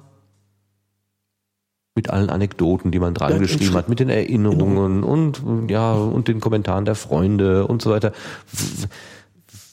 mit 2.00 2.10
allen 2.10 2.30
Anekdoten, 2.30 2.92
die 2.92 3.00
man 3.00 3.14
dran 3.14 3.34
Ja, 3.34 3.38
geschrieben 3.40 3.74
hat, 3.74 3.90
mit 3.90 4.00
den 4.00 4.08
Erinnerungen 4.08 5.04
und 5.04 5.42
ja 5.70 5.92
und 5.92 6.30
den 6.30 6.40
Kommentaren 6.40 6.86
der 6.86 6.96
Freunde 6.96 7.68
und 7.68 7.82
so 7.82 7.90
weiter. 7.90 8.14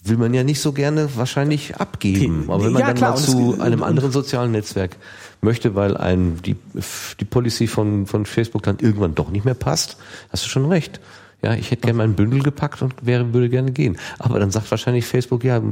Will 0.03 0.17
man 0.17 0.35
ja 0.35 0.43
nicht 0.43 0.61
so 0.61 0.73
gerne 0.73 1.09
wahrscheinlich 1.15 1.77
abgeben. 1.77 2.47
Aber 2.49 2.65
wenn 2.65 2.73
man 2.73 2.81
Ja, 2.81 2.89
dann 2.89 2.97
klar, 2.97 3.11
mal 3.13 3.19
zu 3.19 3.61
einem 3.61 3.85
anderen 3.85 4.11
sozialen 4.11 4.51
Netzwerk 4.51 4.97
möchte, 5.41 5.77
weil 5.77 5.97
ein 5.97 6.41
die 6.45 6.57
die 7.21 7.25
Policy 7.25 7.69
von 7.69 8.07
von 8.07 8.27
Facebook 8.27 8.65
dann 8.65 8.79
irgendwann 8.81 9.15
doch 9.15 9.31
nicht 9.31 9.45
mehr 9.45 9.55
passt, 9.55 9.97
hast 10.31 10.45
du 10.45 10.49
schon 10.49 10.67
recht. 10.67 10.99
Ja, 11.43 11.55
ich 11.55 11.71
hätte 11.71 11.83
gerne 11.83 11.99
mein 11.99 12.15
Bündel 12.15 12.43
gepackt 12.43 12.83
und 12.83 12.95
wäre 13.03 13.33
würde 13.35 13.49
gerne 13.49 13.71
gehen. 13.71 13.99
Aber 14.19 14.41
dann 14.41 14.51
sagt 14.51 14.69
wahrscheinlich 14.73 15.07
Facebook 15.07 15.45
ja, 15.45 15.63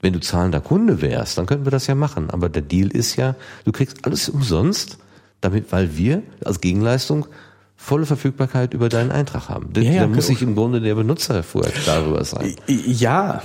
wenn 0.00 0.12
du 0.12 0.18
zahlender 0.18 0.60
Kunde 0.60 1.02
wärst, 1.02 1.38
dann 1.38 1.46
könnten 1.46 1.66
wir 1.66 1.70
das 1.70 1.86
ja 1.86 1.94
machen. 1.94 2.30
Aber 2.30 2.48
der 2.48 2.62
Deal 2.62 2.88
ist 2.88 3.14
ja, 3.14 3.36
du 3.64 3.70
kriegst 3.70 4.04
alles 4.04 4.28
umsonst, 4.28 4.98
damit, 5.44 5.72
weil 5.72 5.96
wir 5.96 6.22
als 6.44 6.60
Gegenleistung 6.60 7.26
volle 7.76 8.06
Verfügbarkeit 8.06 8.72
über 8.72 8.88
deinen 8.88 9.10
Eintrag 9.10 9.48
haben. 9.48 9.72
Da, 9.72 9.80
Ja, 9.80 9.92
ja, 9.92 10.00
da 10.02 10.08
muss 10.08 10.26
sich 10.26 10.42
im 10.42 10.54
Grunde 10.54 10.80
der 10.80 10.94
Benutzer 10.94 11.42
vorher 11.42 11.72
klar 11.72 12.00
darüber 12.00 12.24
sein. 12.24 12.54
Ja, 12.66 13.42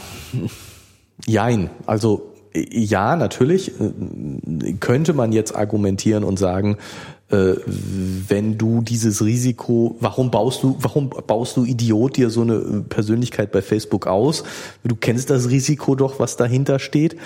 jein. 1.26 1.70
Also 1.86 2.34
ja, 2.56 3.16
natürlich 3.16 3.74
äh, 3.80 4.74
könnte 4.80 5.14
man 5.14 5.32
jetzt 5.32 5.56
argumentieren 5.56 6.24
und 6.24 6.40
sagen, 6.40 6.78
äh, 7.30 7.56
wenn 7.66 8.58
du 8.58 8.82
dieses 8.82 9.24
Risiko, 9.24 9.98
warum 10.00 10.32
baust 10.32 10.64
du, 10.64 10.76
warum 10.80 11.10
baust 11.10 11.58
du 11.58 11.66
Idiot 11.66 12.18
dir 12.18 12.30
so 12.30 12.42
eine 12.42 12.84
Persönlichkeit 12.90 13.52
bei 13.52 13.62
Facebook 13.62 14.08
aus? 14.08 14.44
Du 14.84 14.96
kennst 14.96 15.30
das 15.30 15.50
Risiko 15.50 15.96
doch, 15.96 16.20
was 16.20 16.38
dahinter 16.38 16.80
steht. 16.80 17.18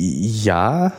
Ja, 0.00 0.92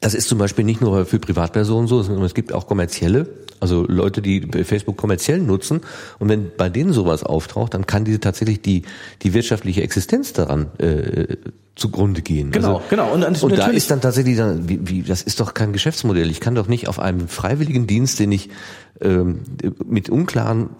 Das 0.00 0.14
ist 0.14 0.28
zum 0.28 0.38
Beispiel 0.38 0.64
nicht 0.64 0.80
nur 0.82 1.06
für 1.06 1.18
Privatpersonen 1.18 1.88
so, 1.88 2.02
sondern 2.02 2.24
es 2.24 2.34
gibt 2.34 2.52
auch 2.52 2.66
kommerzielle, 2.66 3.28
also 3.60 3.86
Leute, 3.88 4.20
die 4.20 4.42
Facebook 4.64 4.98
kommerziell 4.98 5.38
nutzen. 5.40 5.80
Und 6.18 6.28
wenn 6.28 6.50
bei 6.54 6.68
denen 6.68 6.92
sowas 6.92 7.22
auftaucht, 7.22 7.72
dann 7.72 7.86
kann 7.86 8.04
diese 8.04 8.20
tatsächlich 8.20 8.60
die, 8.60 8.82
die 9.22 9.32
wirtschaftliche 9.32 9.82
Existenz 9.82 10.34
daran 10.34 10.66
äh, 10.78 11.36
zugrunde 11.76 12.20
gehen. 12.20 12.50
Genau, 12.50 12.76
also, 12.76 12.82
genau. 12.90 13.10
Und 13.12 13.22
dann- 13.22 13.36
und 13.36 13.56
da 13.58 13.68
ist 13.68 13.90
dann 13.90 14.02
tatsächlich, 14.02 14.36
dann, 14.36 14.68
wie, 14.68 14.80
wie, 14.86 15.02
das 15.02 15.22
ist 15.22 15.40
doch 15.40 15.54
kein 15.54 15.72
Geschäftsmodell. 15.72 16.30
Ich 16.30 16.40
kann 16.40 16.54
doch 16.54 16.68
nicht 16.68 16.88
auf 16.88 16.98
einem 16.98 17.26
freiwilligen 17.28 17.86
Dienst, 17.86 18.18
den 18.18 18.32
ich 18.32 18.50
ähm, 19.00 19.40
mit 19.86 20.10
unklaren 20.10 20.70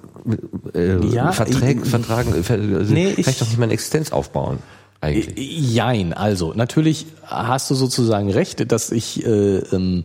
äh, 0.75 1.05
Ja, 1.07 1.33
Verträgen, 1.33 1.83
ich- 1.85 1.91
Vertragen, 1.91 2.33
äh, 2.35 2.53
also 2.77 2.93
Nee, 2.93 3.13
kann 3.15 3.25
ich- 3.29 3.39
doch 3.39 3.47
nicht 3.47 3.59
meine 3.59 3.73
Existenz 3.73 4.13
aufbauen. 4.13 4.59
Eigentlich. 5.01 5.75
Jein, 5.75 6.13
also 6.13 6.53
natürlich 6.55 7.07
hast 7.25 7.71
du 7.71 7.75
sozusagen 7.75 8.31
recht, 8.31 8.71
dass 8.73 8.91
ich, 8.91 9.25
äh, 9.25 9.59
ähm, 9.59 10.05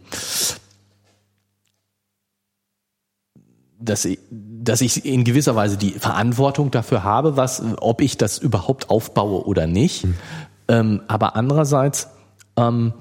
dass 3.79 4.05
ich, 4.05 4.19
dass 4.29 4.81
ich 4.81 5.05
in 5.05 5.23
gewisser 5.23 5.55
Weise 5.55 5.77
die 5.77 5.91
Verantwortung 5.91 6.71
dafür 6.71 7.03
habe, 7.03 7.37
was, 7.37 7.63
ob 7.79 8.01
ich 8.01 8.17
das 8.17 8.37
überhaupt 8.37 8.89
aufbaue 8.89 9.45
oder 9.45 9.65
nicht. 9.65 10.05
Ähm, 10.67 11.01
aber 11.07 11.35
andererseits 11.35 12.09
ähm, 12.57 12.93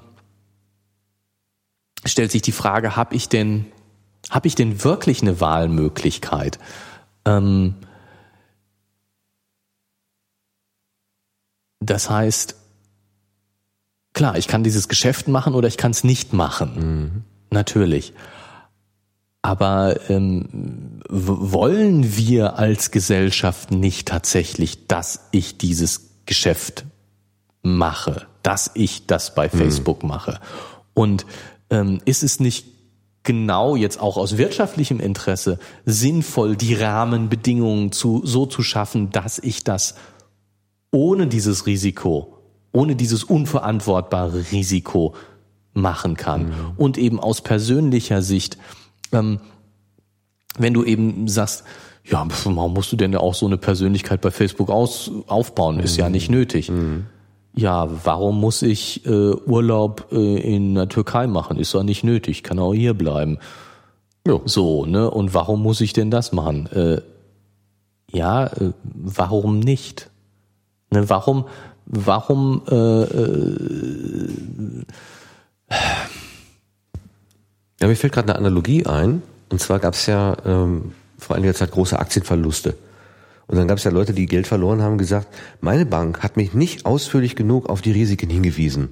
stellt 2.05 2.31
sich 2.31 2.41
die 2.41 2.51
Frage: 2.51 2.95
Habe 2.95 3.15
ich 3.15 3.29
denn, 3.29 3.65
habe 4.29 4.47
ich 4.47 4.55
denn 4.55 4.83
wirklich 4.83 5.21
eine 5.21 5.41
Wahlmöglichkeit? 5.41 6.57
Ähm, 7.25 7.75
Das 11.81 12.09
heißt, 12.09 12.55
klar, 14.13 14.37
ich 14.37 14.47
kann 14.47 14.63
dieses 14.63 14.87
Geschäft 14.87 15.27
machen 15.27 15.55
oder 15.55 15.67
ich 15.67 15.77
kann 15.77 15.91
es 15.91 16.03
nicht 16.03 16.31
machen. 16.31 17.25
Natürlich. 17.49 18.13
Aber 19.41 19.99
ähm, 20.09 21.01
wollen 21.09 22.15
wir 22.15 22.57
als 22.57 22.91
Gesellschaft 22.91 23.71
nicht 23.71 24.07
tatsächlich, 24.07 24.87
dass 24.87 25.27
ich 25.31 25.57
dieses 25.57 26.11
Geschäft 26.27 26.85
mache, 27.63 28.27
dass 28.43 28.71
ich 28.75 29.07
das 29.07 29.33
bei 29.33 29.49
Facebook 29.49 30.03
mache? 30.03 30.39
Und 30.93 31.25
ähm, 31.71 31.99
ist 32.05 32.21
es 32.21 32.39
nicht 32.39 32.67
genau 33.23 33.75
jetzt 33.75 33.99
auch 33.99 34.17
aus 34.17 34.37
wirtschaftlichem 34.37 34.99
Interesse 34.99 35.59
sinnvoll, 35.85 36.55
die 36.55 36.75
Rahmenbedingungen 36.75 37.91
zu, 37.91 38.21
so 38.23 38.45
zu 38.45 38.61
schaffen, 38.61 39.09
dass 39.11 39.39
ich 39.39 39.63
das 39.63 39.95
ohne 40.91 41.27
dieses 41.27 41.65
Risiko, 41.65 42.37
ohne 42.71 42.95
dieses 42.95 43.23
unverantwortbare 43.23 44.51
Risiko 44.51 45.15
machen 45.73 46.15
kann. 46.17 46.51
Und 46.77 46.97
eben 46.97 47.19
aus 47.19 47.41
persönlicher 47.41 48.21
Sicht, 48.21 48.57
ähm, 49.11 49.39
wenn 50.57 50.73
du 50.73 50.83
eben 50.83 51.27
sagst, 51.27 51.63
ja, 52.03 52.27
warum 52.43 52.73
musst 52.73 52.91
du 52.91 52.97
denn 52.97 53.15
auch 53.15 53.33
so 53.33 53.45
eine 53.45 53.57
Persönlichkeit 53.57 54.21
bei 54.21 54.31
Facebook 54.31 54.69
aus, 54.69 55.11
aufbauen? 55.27 55.79
Ist 55.79 55.97
ja 55.97 56.09
nicht 56.09 56.29
nötig. 56.29 56.69
Ja, 57.53 57.89
warum 58.05 58.39
muss 58.39 58.61
ich 58.61 59.05
äh, 59.05 59.09
Urlaub 59.09 60.07
äh, 60.11 60.39
in 60.39 60.75
der 60.75 60.87
Türkei 60.87 61.27
machen? 61.27 61.57
Ist 61.57 61.73
doch 61.73 61.83
nicht 61.83 62.03
nötig, 62.03 62.43
kann 62.43 62.59
auch 62.59 62.73
hier 62.73 62.93
bleiben. 62.93 63.39
So, 64.45 64.85
ne? 64.85 65.09
Und 65.09 65.33
warum 65.33 65.61
muss 65.61 65.81
ich 65.81 65.93
denn 65.93 66.11
das 66.11 66.31
machen? 66.31 66.67
Äh, 66.67 67.01
ja, 68.09 68.45
äh, 68.45 68.71
warum 68.83 69.59
nicht? 69.59 70.10
Ne, 70.91 71.09
warum, 71.09 71.47
warum, 71.85 72.61
äh, 72.69 73.03
äh, 73.03 74.29
Ja, 77.81 77.87
mir 77.87 77.95
fällt 77.95 78.13
gerade 78.13 78.29
eine 78.29 78.37
Analogie 78.37 78.85
ein. 78.85 79.23
Und 79.49 79.59
zwar 79.59 79.79
gab 79.79 79.95
es 79.95 80.05
ja 80.05 80.37
ähm, 80.45 80.91
vor 81.17 81.35
einiger 81.35 81.55
Zeit 81.55 81.71
große 81.71 81.97
Aktienverluste. 81.97 82.75
Und 83.47 83.57
dann 83.57 83.67
gab 83.67 83.79
es 83.79 83.83
ja 83.83 83.91
Leute, 83.91 84.13
die 84.13 84.27
Geld 84.27 84.47
verloren 84.47 84.81
haben, 84.81 84.97
gesagt, 84.97 85.27
meine 85.61 85.85
Bank 85.85 86.23
hat 86.23 86.37
mich 86.37 86.53
nicht 86.53 86.85
ausführlich 86.85 87.35
genug 87.35 87.69
auf 87.69 87.81
die 87.81 87.91
Risiken 87.91 88.29
hingewiesen. 88.29 88.89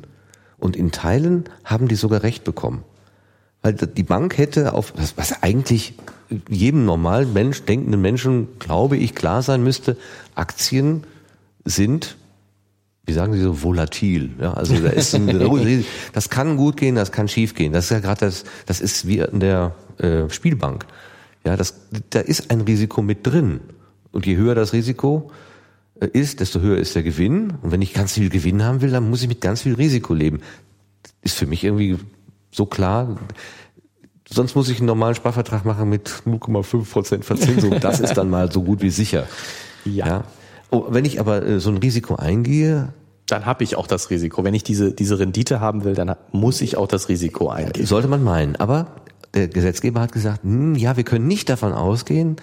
Und 0.58 0.76
in 0.76 0.92
Teilen 0.92 1.46
haben 1.64 1.88
die 1.88 1.96
sogar 1.96 2.24
recht 2.24 2.44
bekommen. 2.44 2.84
Weil 3.62 3.74
die 3.74 4.04
Bank 4.04 4.38
hätte 4.38 4.74
auf, 4.74 4.94
was, 4.98 5.18
was 5.18 5.44
eigentlich 5.44 5.94
jedem 6.50 6.86
normalen 6.86 7.32
Mensch, 7.32 7.64
denkenden 7.64 8.02
Menschen, 8.02 8.48
glaube 8.58 8.98
ich, 8.98 9.16
klar 9.16 9.44
sein 9.44 9.64
müsste, 9.64 9.98
Aktien 10.36 11.04
sind, 11.70 12.18
wie 13.06 13.14
sagen 13.14 13.34
Sie 13.34 13.42
so, 13.42 13.64
volatil. 13.64 14.32
Ja, 14.40 14.54
also 14.54 14.76
da 14.76 14.90
ist 14.90 15.16
ein, 15.16 15.28
das 16.14 16.30
kann 16.30 16.58
gut 16.58 16.78
gehen, 16.78 16.96
das 16.96 17.12
kann 17.12 17.28
schief 17.28 17.56
gehen. 17.56 17.74
Das 17.74 17.86
ist 17.86 17.92
ja 17.92 18.00
gerade 18.00 18.22
das, 18.22 18.44
das 18.66 18.82
ist 18.82 19.08
wie 19.08 19.20
in 19.20 19.40
der 19.40 19.74
äh, 19.98 20.30
Spielbank. 20.30 20.86
Ja, 21.46 21.58
das, 21.58 21.74
da 22.12 22.20
ist 22.20 22.52
ein 22.52 22.62
Risiko 22.62 23.02
mit 23.02 23.26
drin. 23.26 23.62
Und 24.12 24.26
je 24.26 24.36
höher 24.38 24.56
das 24.56 24.74
Risiko 24.74 25.32
äh, 26.00 26.08
ist, 26.08 26.40
desto 26.40 26.60
höher 26.60 26.78
ist 26.78 26.96
der 26.96 27.04
Gewinn. 27.04 27.54
Und 27.62 27.72
wenn 27.72 27.82
ich 27.82 27.94
ganz 27.94 28.14
viel 28.14 28.30
Gewinn 28.30 28.64
haben 28.64 28.82
will, 28.82 28.92
dann 28.92 29.10
muss 29.10 29.22
ich 29.22 29.28
mit 29.28 29.42
ganz 29.42 29.62
viel 29.62 29.76
Risiko 29.76 30.14
leben. 30.14 30.42
Ist 31.22 31.38
für 31.38 31.48
mich 31.48 31.64
irgendwie 31.64 31.98
so 32.52 32.66
klar. 32.66 33.18
Sonst 34.30 34.56
muss 34.56 34.70
ich 34.70 34.78
einen 34.78 34.88
normalen 34.88 35.16
Sparvertrag 35.16 35.66
machen 35.66 35.90
mit 35.90 36.10
0,5 36.28 36.92
Prozent 36.92 37.26
Verzinsung. 37.26 37.80
Das 37.80 38.00
ist 38.00 38.14
dann 38.14 38.30
mal 38.30 38.52
so 38.52 38.62
gut 38.62 38.82
wie 38.82 38.92
sicher. 38.92 39.28
Ja. 39.86 40.06
ja. 40.06 40.24
Oh, 40.72 40.86
wenn 40.90 41.06
ich 41.06 41.20
aber 41.20 41.46
äh, 41.46 41.60
so 41.60 41.70
ein 41.70 41.78
Risiko 41.78 42.16
eingehe, 42.16 42.94
dann 43.28 43.46
habe 43.46 43.64
ich 43.64 43.76
auch 43.76 43.88
das 43.88 44.10
Risiko. 44.10 44.44
Wenn 44.44 44.54
ich 44.54 44.64
diese, 44.64 44.92
diese 44.92 45.20
Rendite 45.20 45.60
haben 45.60 45.84
will, 45.84 45.94
dann 45.94 46.16
muss 46.32 46.62
ich 46.62 46.78
auch 46.78 46.88
das 46.88 47.10
Risiko 47.10 47.50
eingehen. 47.50 47.86
Sollte 47.86 48.08
man 48.08 48.24
meinen. 48.24 48.56
Aber 48.56 48.88
der 49.34 49.48
Gesetzgeber 49.48 50.02
hat 50.02 50.12
gesagt, 50.12 50.44
hm, 50.44 50.76
ja, 50.76 50.98
wir 50.98 51.04
können 51.04 51.28
nicht 51.28 51.50
davon 51.50 51.74
ausgehen, 51.74 52.38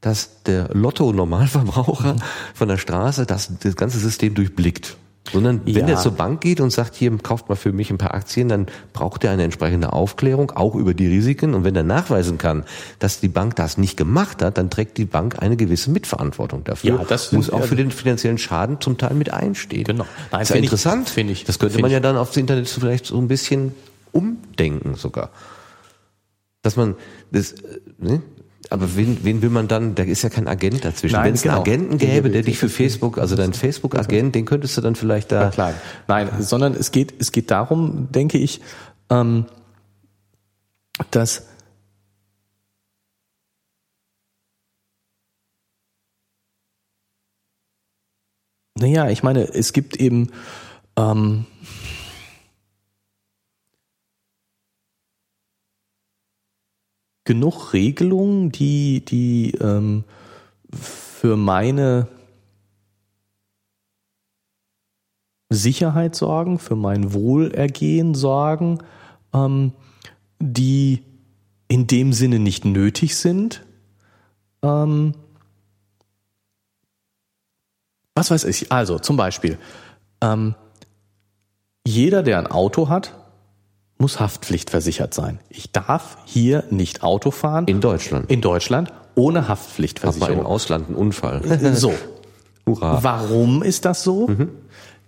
dass 0.00 0.42
der 0.44 0.68
Lotto-Normalverbraucher 0.72 2.16
von 2.54 2.68
der 2.68 2.78
Straße 2.78 3.26
das, 3.26 3.50
das 3.60 3.76
ganze 3.76 3.98
System 3.98 4.34
durchblickt. 4.34 4.96
Sondern 5.32 5.60
wenn 5.64 5.74
ja. 5.74 5.94
er 5.94 5.96
zur 5.98 6.12
Bank 6.12 6.40
geht 6.40 6.60
und 6.60 6.70
sagt, 6.70 6.94
hier 6.94 7.16
kauft 7.18 7.48
mal 7.48 7.54
für 7.54 7.72
mich 7.72 7.90
ein 7.90 7.98
paar 7.98 8.14
Aktien, 8.14 8.48
dann 8.48 8.66
braucht 8.92 9.24
er 9.24 9.30
eine 9.30 9.44
entsprechende 9.44 9.92
Aufklärung, 9.92 10.50
auch 10.52 10.74
über 10.74 10.94
die 10.94 11.06
Risiken. 11.06 11.54
Und 11.54 11.64
wenn 11.64 11.76
er 11.76 11.82
nachweisen 11.82 12.38
kann, 12.38 12.64
dass 12.98 13.20
die 13.20 13.28
Bank 13.28 13.56
das 13.56 13.78
nicht 13.78 13.96
gemacht 13.96 14.42
hat, 14.42 14.58
dann 14.58 14.70
trägt 14.70 14.98
die 14.98 15.04
Bank 15.04 15.40
eine 15.40 15.56
gewisse 15.56 15.90
Mitverantwortung 15.90 16.64
dafür. 16.64 16.98
Ja, 16.98 17.04
das 17.04 17.32
muss 17.32 17.50
auch 17.50 17.64
für 17.64 17.76
den 17.76 17.90
finanziellen 17.90 18.38
Schaden 18.38 18.80
zum 18.80 18.98
Teil 18.98 19.14
mit 19.14 19.32
einstehen. 19.32 19.84
Genau. 19.84 20.04
Nein, 20.30 20.40
das 20.40 20.50
ist 20.50 20.54
ja 20.54 20.56
interessant. 20.56 21.08
Finde 21.08 21.32
ich. 21.32 21.44
Das 21.44 21.58
könnte 21.58 21.80
man 21.80 21.90
ja 21.90 22.00
dann 22.00 22.16
aufs 22.16 22.36
Internet 22.36 22.68
vielleicht 22.68 23.06
so 23.06 23.18
ein 23.18 23.28
bisschen 23.28 23.74
umdenken 24.12 24.94
sogar. 24.94 25.30
Dass 26.62 26.76
man 26.76 26.96
das, 27.30 27.52
äh, 27.52 27.80
ne? 27.98 28.22
Aber 28.68 28.94
wen, 28.94 29.24
wen 29.24 29.40
will 29.40 29.50
man 29.50 29.68
dann? 29.68 29.94
Da 29.94 30.02
ist 30.02 30.22
ja 30.22 30.28
kein 30.28 30.46
Agent 30.46 30.84
dazwischen. 30.84 31.22
Wenn 31.22 31.34
es 31.34 31.42
genau. 31.42 31.54
einen 31.54 31.62
Agenten 31.62 31.98
gäbe, 31.98 32.30
der 32.30 32.42
dich 32.42 32.58
für 32.58 32.68
Facebook, 32.68 33.18
also 33.18 33.34
dein 33.34 33.54
Facebook-Agent, 33.54 34.34
den 34.34 34.44
könntest 34.44 34.76
du 34.76 34.82
dann 34.82 34.94
vielleicht 34.94 35.32
da. 35.32 35.50
Verklagen. 35.50 35.76
Nein, 36.06 36.28
sondern 36.40 36.74
es 36.74 36.90
geht, 36.90 37.14
es 37.18 37.32
geht 37.32 37.50
darum, 37.50 38.08
denke 38.12 38.38
ich, 38.38 38.60
ähm, 39.08 39.46
dass 41.10 41.46
Naja, 48.78 49.10
ich 49.10 49.22
meine, 49.22 49.42
es 49.42 49.74
gibt 49.74 49.96
eben 49.96 50.30
ähm, 50.96 51.44
genug 57.30 57.74
Regelungen, 57.74 58.50
die, 58.50 59.04
die 59.04 59.52
ähm, 59.60 60.02
für 60.72 61.36
meine 61.36 62.08
Sicherheit 65.48 66.16
sorgen, 66.16 66.58
für 66.58 66.74
mein 66.74 67.12
Wohlergehen 67.14 68.16
sorgen, 68.16 68.80
ähm, 69.32 69.74
die 70.40 71.04
in 71.68 71.86
dem 71.86 72.12
Sinne 72.12 72.40
nicht 72.40 72.64
nötig 72.64 73.14
sind. 73.14 73.64
Ähm, 74.64 75.14
was 78.16 78.32
weiß 78.32 78.42
ich, 78.42 78.72
also 78.72 78.98
zum 78.98 79.16
Beispiel, 79.16 79.56
ähm, 80.20 80.56
jeder, 81.86 82.24
der 82.24 82.40
ein 82.40 82.48
Auto 82.48 82.88
hat, 82.88 83.19
muss 84.00 84.18
Haftpflichtversichert 84.18 85.14
sein. 85.14 85.40
Ich 85.48 85.72
darf 85.72 86.16
hier 86.24 86.64
nicht 86.70 87.02
Auto 87.02 87.30
fahren. 87.30 87.66
In 87.66 87.80
Deutschland. 87.80 88.30
In 88.30 88.40
Deutschland 88.40 88.92
ohne 89.14 89.48
Haftpflichtversicherung. 89.48 90.32
Aber 90.32 90.40
im 90.40 90.46
Ausland 90.46 90.88
einen 90.88 90.96
Unfall. 90.96 91.42
So. 91.74 91.92
Hurra. 92.66 93.02
Warum 93.02 93.62
ist 93.62 93.84
das 93.84 94.02
so? 94.02 94.28
Mhm. 94.28 94.50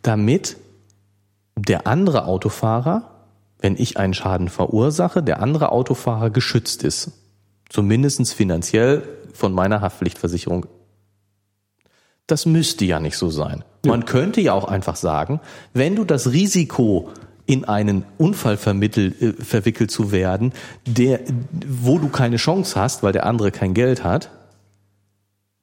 Damit 0.02 0.56
der 1.56 1.86
andere 1.86 2.26
Autofahrer, 2.26 3.10
wenn 3.60 3.76
ich 3.76 3.96
einen 3.96 4.14
Schaden 4.14 4.48
verursache, 4.48 5.22
der 5.22 5.40
andere 5.40 5.70
Autofahrer 5.72 6.30
geschützt 6.30 6.82
ist. 6.82 7.12
Zumindest 7.68 8.34
finanziell 8.34 9.02
von 9.32 9.52
meiner 9.52 9.80
Haftpflichtversicherung. 9.80 10.66
Das 12.26 12.46
müsste 12.46 12.84
ja 12.84 13.00
nicht 13.00 13.16
so 13.16 13.30
sein. 13.30 13.64
Ja. 13.84 13.92
Man 13.92 14.04
könnte 14.04 14.40
ja 14.40 14.52
auch 14.52 14.64
einfach 14.64 14.96
sagen, 14.96 15.40
wenn 15.72 15.96
du 15.96 16.04
das 16.04 16.32
Risiko 16.32 17.10
in 17.46 17.64
einen 17.64 18.04
Unfall 18.18 18.56
vermittelt, 18.56 19.20
äh, 19.20 19.32
verwickelt 19.32 19.90
zu 19.90 20.12
werden, 20.12 20.52
der, 20.86 21.20
wo 21.66 21.98
du 21.98 22.08
keine 22.08 22.36
Chance 22.36 22.80
hast, 22.80 23.02
weil 23.02 23.12
der 23.12 23.26
andere 23.26 23.50
kein 23.50 23.74
Geld 23.74 24.04
hat, 24.04 24.30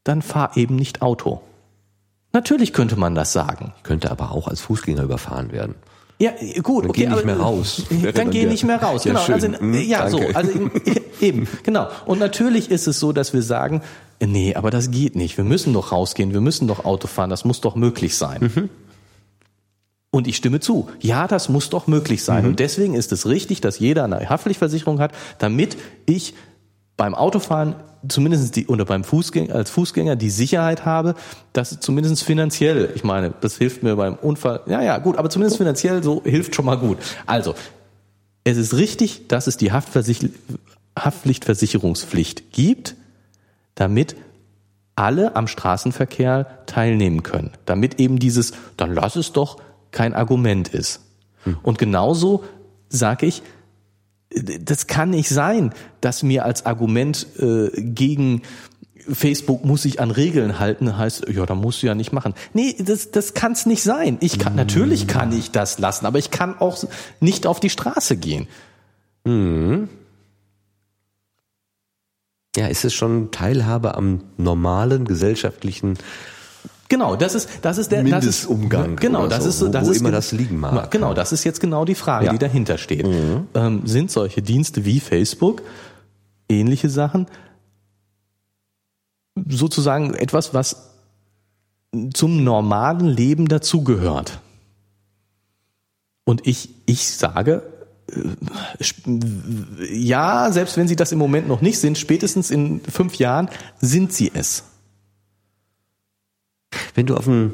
dann 0.04 0.22
fahr 0.22 0.56
eben 0.56 0.76
nicht 0.76 1.02
Auto. 1.02 1.42
Natürlich 2.32 2.74
könnte 2.74 2.96
man 2.96 3.16
das 3.16 3.34
sagen. 3.34 3.74
Könnte 3.84 4.12
aber 4.12 4.32
auch 4.32 4.48
als 4.48 4.62
Fußgänger 4.62 5.04
überfahren 5.04 5.52
werden. 5.52 5.76
Ja, 6.20 6.32
gut. 6.62 6.84
Dann 6.84 6.90
okay, 6.90 7.06
geh 7.06 7.10
nicht 7.10 7.26
mehr 7.26 7.40
raus. 7.40 7.84
Dann, 7.90 8.14
dann 8.14 8.30
geh 8.30 8.46
nicht 8.46 8.66
mehr 8.66 8.82
raus. 8.82 9.04
Genau. 9.04 9.26
Ja, 9.26 9.34
also, 9.34 9.48
hm, 9.48 9.74
ja 9.74 10.10
danke. 10.10 10.28
so. 10.28 10.36
Also 10.36 10.52
eben, 11.22 11.48
genau. 11.64 11.88
Und 12.06 12.20
natürlich 12.20 12.70
ist 12.70 12.88
es 12.88 13.00
so, 13.00 13.14
dass 13.14 13.34
wir 13.34 13.42
sagen, 13.42 13.82
nee, 14.20 14.54
aber 14.54 14.70
das 14.70 14.92
geht 14.92 15.16
nicht. 15.16 15.38
Wir 15.38 15.46
müssen 15.46 15.72
doch 15.72 15.94
rausgehen. 15.94 16.34
Wir 16.34 16.42
müssen 16.42 16.68
doch 16.68 16.84
Auto 16.84 17.08
fahren. 17.08 17.30
Das 17.30 17.46
muss 17.46 17.62
doch 17.62 17.76
möglich 17.76 18.18
sein. 18.18 18.52
Mhm. 18.54 18.70
Und 20.12 20.28
ich 20.28 20.38
stimme 20.38 20.60
zu. 20.60 20.90
Ja, 21.00 21.28
das 21.28 21.50
muss 21.50 21.70
doch 21.70 21.86
möglich 21.88 22.24
sein. 22.24 22.44
Mhm. 22.44 22.50
Und 22.50 22.60
deswegen 22.60 22.96
ist 22.96 23.12
es 23.12 23.28
richtig, 23.28 23.62
dass 23.62 23.80
jeder 23.80 24.06
eine 24.06 24.28
Haftpflichtversicherung 24.30 25.00
hat, 25.00 25.12
damit 25.38 25.78
ich 26.06 26.34
beim 26.98 27.14
Autofahren 27.14 27.76
zumindest 28.08 28.56
die, 28.56 28.68
oder 28.68 28.86
beim 28.86 29.04
Fußgänger, 29.04 29.54
als 29.54 29.70
Fußgänger 29.70 30.16
die 30.16 30.30
Sicherheit 30.30 30.86
habe, 30.86 31.16
dass 31.54 31.80
zumindest 31.80 32.24
finanziell, 32.24 32.92
ich 32.96 33.04
meine, 33.04 33.34
das 33.42 33.58
hilft 33.58 33.84
mir 33.84 33.96
beim 33.96 34.16
Unfall, 34.16 34.62
ja, 34.68 34.82
ja, 34.82 34.98
gut, 34.98 35.18
aber 35.18 35.30
zumindest 35.30 35.58
finanziell 35.58 36.02
so 36.04 36.24
hilft 36.24 36.56
schon 36.56 36.66
mal 36.66 36.78
gut. 36.78 36.98
Also, 37.26 37.56
es 38.44 38.58
ist 38.58 38.74
richtig, 38.74 39.28
dass 39.28 39.48
es 39.48 39.58
die 39.58 39.72
Haftversich 39.72 40.30
Haftpflichtversicherungspflicht 40.98 42.52
gibt, 42.52 42.96
damit 43.76 44.16
alle 44.96 45.36
am 45.36 45.48
Straßenverkehr 45.48 46.66
teilnehmen 46.66 47.24
können. 47.24 47.52
Damit 47.66 48.00
eben 48.00 48.20
dieses, 48.20 48.52
dann 48.76 48.94
lass 48.94 49.16
es 49.16 49.32
doch 49.32 49.62
kein 49.92 50.14
Argument 50.14 50.68
ist. 50.70 51.02
Hm. 51.44 51.58
Und 51.64 51.78
genauso 51.78 52.44
sage 52.90 53.26
ich, 53.26 53.42
das 54.30 54.88
kann 54.88 55.10
nicht 55.10 55.30
sein, 55.30 55.74
dass 56.02 56.22
mir 56.24 56.46
als 56.46 56.66
Argument 56.66 57.26
äh, 57.40 57.70
gegen 57.82 58.44
Facebook 59.12 59.66
muss 59.66 59.84
sich 59.84 60.00
an 60.00 60.12
Regeln 60.12 60.60
halten, 60.60 60.98
heißt, 60.98 61.30
ja, 61.30 61.46
da 61.46 61.56
musst 61.56 61.82
du 61.82 61.88
ja 61.88 61.96
nicht 61.96 62.12
machen. 62.12 62.34
Nee, 62.54 62.76
das, 62.80 63.12
das 63.12 63.34
kann 63.34 63.54
es 63.54 63.66
nicht 63.66 63.82
sein. 63.82 64.18
Ich 64.22 64.38
kann, 64.38 64.56
natürlich 64.56 65.08
kann 65.08 65.32
ich 65.32 65.52
das 65.52 65.80
lassen, 65.80 66.06
aber 66.06 66.20
ich 66.20 66.32
kann 66.32 66.60
auch 66.60 66.84
nicht 67.20 67.48
auf 67.48 67.60
die 67.60 67.70
Straße 67.70 68.18
gehen. 68.18 68.48
Mhm. 69.24 69.90
Ja, 72.56 72.68
ist 72.68 72.86
es 72.86 72.94
schon 72.94 73.32
Teilhabe 73.32 73.96
am 73.96 74.22
normalen 74.38 75.06
gesellschaftlichen 75.06 75.98
Genau, 76.90 77.16
das 77.16 77.36
ist 77.36 77.48
das 77.62 77.78
ist 77.78 77.92
der 77.92 78.04
Mindestumgang. 78.04 78.82
Das 78.82 78.94
ist, 78.96 79.02
genau, 79.02 79.28
das 79.28 79.44
so, 79.44 79.66
ist 79.68 79.74
das 79.76 79.88
wo, 79.88 79.92
ist 79.92 80.00
immer 80.00 80.12
das 80.12 80.32
liegen 80.32 80.60
mag. 80.60 80.90
Genau, 80.90 81.14
das 81.14 81.32
ist 81.32 81.44
jetzt 81.44 81.62
genau 81.62 81.86
die 81.86 81.94
Frage, 81.94 82.26
ja. 82.26 82.32
die 82.32 82.40
dahinter 82.40 82.80
steht. 82.80 83.06
Mhm. 83.06 83.48
Ähm, 83.54 83.82
sind 83.86 84.10
solche 84.10 84.42
Dienste 84.42 84.86
wie 84.86 85.00
Facebook 85.00 85.62
ähnliche 86.50 86.90
Sachen 86.90 87.28
sozusagen 89.48 90.16
etwas, 90.16 90.54
was 90.56 90.90
zum 92.14 92.44
normalen 92.44 93.08
Leben 93.08 93.48
dazugehört? 93.48 94.40
Und 96.26 96.46
ich 96.48 96.70
ich 96.88 97.08
sage 97.08 97.64
äh, 98.12 99.94
ja, 99.94 100.52
selbst 100.52 100.76
wenn 100.76 100.88
sie 100.88 100.96
das 100.96 101.12
im 101.12 101.20
Moment 101.20 101.48
noch 101.48 101.62
nicht 101.62 101.78
sind, 101.78 102.00
spätestens 102.00 102.50
in 102.50 102.82
fünf 102.82 103.16
Jahren 103.16 103.48
sind 103.80 104.12
sie 104.12 104.32
es. 104.34 104.64
Wenn 106.96 107.06
du 107.06 107.16
auf 107.16 107.28
einen 107.28 107.54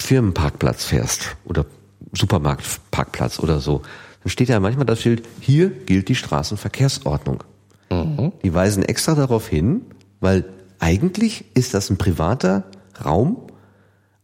Firmenparkplatz 0.00 0.84
fährst 0.84 1.36
oder 1.44 1.66
Supermarktparkplatz 2.12 3.38
oder 3.40 3.60
so, 3.60 3.82
dann 4.22 4.30
steht 4.30 4.48
ja 4.48 4.60
manchmal 4.60 4.86
das 4.86 5.00
Schild, 5.00 5.24
hier 5.40 5.70
gilt 5.70 6.08
die 6.08 6.14
Straßenverkehrsordnung. 6.14 7.44
Mhm. 7.90 8.32
Die 8.42 8.54
weisen 8.54 8.82
extra 8.82 9.14
darauf 9.14 9.48
hin, 9.48 9.82
weil 10.20 10.44
eigentlich 10.78 11.44
ist 11.54 11.74
das 11.74 11.90
ein 11.90 11.96
privater 11.96 12.64
Raum, 13.04 13.36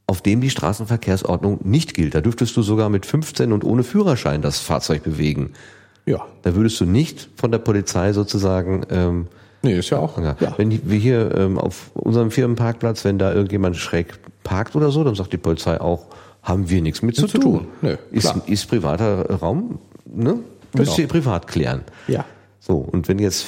auf 0.07 0.23
dem 0.23 0.41
die 0.41 0.51
Straßenverkehrsordnung 0.51 1.61
nicht 1.63 1.95
gilt. 1.95 2.15
Da 2.15 2.21
dürftest 2.21 2.57
du 2.57 2.63
sogar 2.63 2.89
mit 2.89 3.07
15 3.07 3.53
und 3.53 3.65
ohne 3.65 3.85
Führerschein 3.85 4.43
das 4.43 4.59
Fahrzeug 4.59 5.05
bewegen. 5.05 5.53
Ja. 6.05 6.27
Da 6.43 6.55
würdest 6.57 6.81
du 6.81 6.85
nicht 6.85 7.29
von 7.37 7.53
der 7.53 7.59
Polizei 7.59 8.13
sozusagen 8.13 8.83
ähm, 8.91 9.29
Nee, 9.63 9.79
ist 9.79 9.91
ja 9.91 9.99
auch. 9.99 10.17
ja. 10.19 10.37
Wenn 10.57 10.71
wir 10.91 10.99
hier 10.99 11.35
ähm, 11.37 11.59
auf 11.59 11.91
unserem 11.95 12.31
Firmenparkplatz, 12.31 13.05
wenn 13.05 13.19
da 13.19 13.33
irgendjemand 13.33 13.77
schräg 13.77 14.15
parkt 14.43 14.75
oder 14.75 14.91
so, 14.91 15.05
dann 15.05 15.15
sagt 15.15 15.33
die 15.33 15.39
Polizei 15.39 15.81
auch, 15.81 16.07
haben 16.43 16.71
wir 16.71 16.81
nichts 16.81 17.03
mit 17.03 17.17
zu 17.17 17.27
zu 17.27 17.39
tun. 17.39 17.59
tun. 17.59 17.67
Nö, 17.83 17.97
ist, 18.11 18.35
ist 18.47 18.67
privater 18.69 19.29
Raum, 19.41 19.79
ne? 20.07 20.39
Müsst 20.73 20.91
Genau. 20.97 20.99
ihr 21.01 21.09
privat 21.09 21.47
klären. 21.47 21.83
Ja. 22.09 22.25
So, 22.61 22.77
und 22.77 23.09
wenn 23.09 23.19
jetzt, 23.19 23.45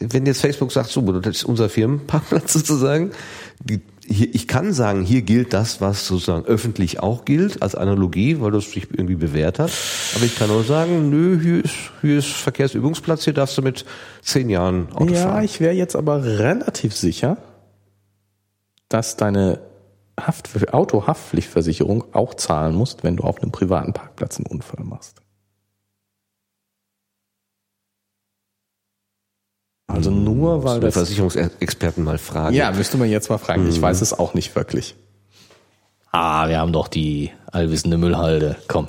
wenn 0.00 0.26
jetzt 0.26 0.40
Facebook 0.40 0.72
sagt, 0.72 0.90
so, 0.90 1.00
das 1.20 1.36
ist 1.36 1.44
unser 1.44 1.68
Firmenparkplatz 1.68 2.52
sozusagen, 2.54 3.12
die, 3.60 3.80
hier, 4.06 4.34
ich 4.34 4.48
kann 4.48 4.72
sagen, 4.72 5.04
hier 5.04 5.22
gilt 5.22 5.52
das, 5.52 5.80
was 5.80 6.06
sozusagen 6.06 6.44
öffentlich 6.44 7.00
auch 7.00 7.24
gilt, 7.24 7.62
als 7.62 7.74
Analogie, 7.74 8.40
weil 8.40 8.50
das 8.50 8.70
sich 8.70 8.88
irgendwie 8.90 9.16
bewährt 9.16 9.58
hat. 9.58 9.70
Aber 10.14 10.24
ich 10.24 10.36
kann 10.36 10.50
auch 10.50 10.62
sagen, 10.62 11.10
nö, 11.10 11.40
hier 11.40 11.64
ist, 11.64 11.74
hier 12.00 12.18
ist 12.18 12.28
Verkehrsübungsplatz, 12.28 13.24
hier 13.24 13.32
darfst 13.32 13.56
du 13.58 13.62
mit 13.62 13.84
zehn 14.22 14.50
Jahren 14.50 14.92
Auto 14.92 15.14
ja, 15.14 15.22
fahren. 15.22 15.44
ich 15.44 15.60
wäre 15.60 15.74
jetzt 15.74 15.96
aber 15.96 16.24
relativ 16.24 16.94
sicher, 16.94 17.38
dass 18.88 19.16
deine 19.16 19.60
Haft 20.20 20.72
Autohaftpflichtversicherung 20.72 22.04
auch 22.12 22.34
zahlen 22.34 22.76
musst, 22.76 23.02
wenn 23.02 23.16
du 23.16 23.24
auf 23.24 23.42
einem 23.42 23.50
privaten 23.50 23.92
Parkplatz 23.92 24.36
einen 24.36 24.46
Unfall 24.46 24.84
machst. 24.84 25.23
Also 29.86 30.10
nur 30.10 30.64
weil 30.64 30.80
das. 30.80 30.94
Versicherungsexperten 30.94 32.02
mal 32.02 32.18
fragen. 32.18 32.54
Ja, 32.54 32.72
müsste 32.72 32.96
man 32.96 33.08
jetzt 33.08 33.28
mal 33.30 33.38
fragen. 33.38 33.68
Ich 33.68 33.80
weiß 33.80 34.00
es 34.00 34.12
auch 34.12 34.34
nicht 34.34 34.54
wirklich. 34.56 34.94
Ah, 36.10 36.48
wir 36.48 36.58
haben 36.58 36.72
doch 36.72 36.88
die 36.88 37.30
allwissende 37.50 37.98
Müllhalde. 37.98 38.56
Komm. 38.68 38.88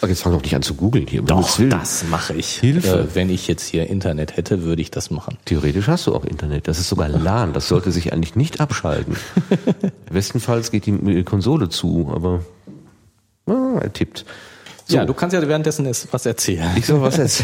Aber 0.00 0.10
jetzt 0.10 0.22
fang 0.22 0.32
doch 0.32 0.42
nicht 0.42 0.54
an 0.54 0.62
zu 0.62 0.74
googeln 0.74 1.06
hier. 1.06 1.22
Doch, 1.22 1.58
das 1.70 2.04
mache 2.04 2.34
ich. 2.34 2.58
Hilfe. 2.58 3.00
Äh, 3.00 3.14
wenn 3.14 3.30
ich 3.30 3.48
jetzt 3.48 3.66
hier 3.66 3.88
Internet 3.88 4.36
hätte, 4.36 4.62
würde 4.62 4.82
ich 4.82 4.90
das 4.90 5.10
machen. 5.10 5.38
Theoretisch 5.46 5.88
hast 5.88 6.06
du 6.06 6.14
auch 6.14 6.24
Internet. 6.24 6.68
Das 6.68 6.78
ist 6.78 6.88
sogar 6.88 7.08
LAN. 7.08 7.52
Das 7.52 7.68
sollte 7.68 7.90
sich 7.92 8.12
eigentlich 8.12 8.36
nicht 8.36 8.60
abschalten. 8.60 9.16
Bestenfalls 10.12 10.70
geht 10.70 10.86
die 10.86 11.24
Konsole 11.24 11.70
zu, 11.70 12.12
aber 12.14 12.42
ah, 13.46 13.78
er 13.80 13.92
tippt. 13.92 14.26
So. 14.88 14.96
Ja, 14.96 15.04
du 15.04 15.14
kannst 15.14 15.34
ja 15.34 15.46
währenddessen 15.46 15.84
es- 15.86 16.06
was 16.12 16.26
erzählen. 16.26 16.70
Ich 16.76 16.86
soll 16.86 17.00
was 17.02 17.16
jetzt. 17.18 17.42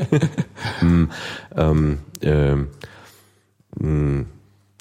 hm, 0.80 1.10
ähm, 1.56 1.98
ähm, 2.20 2.68
hm, 3.78 4.26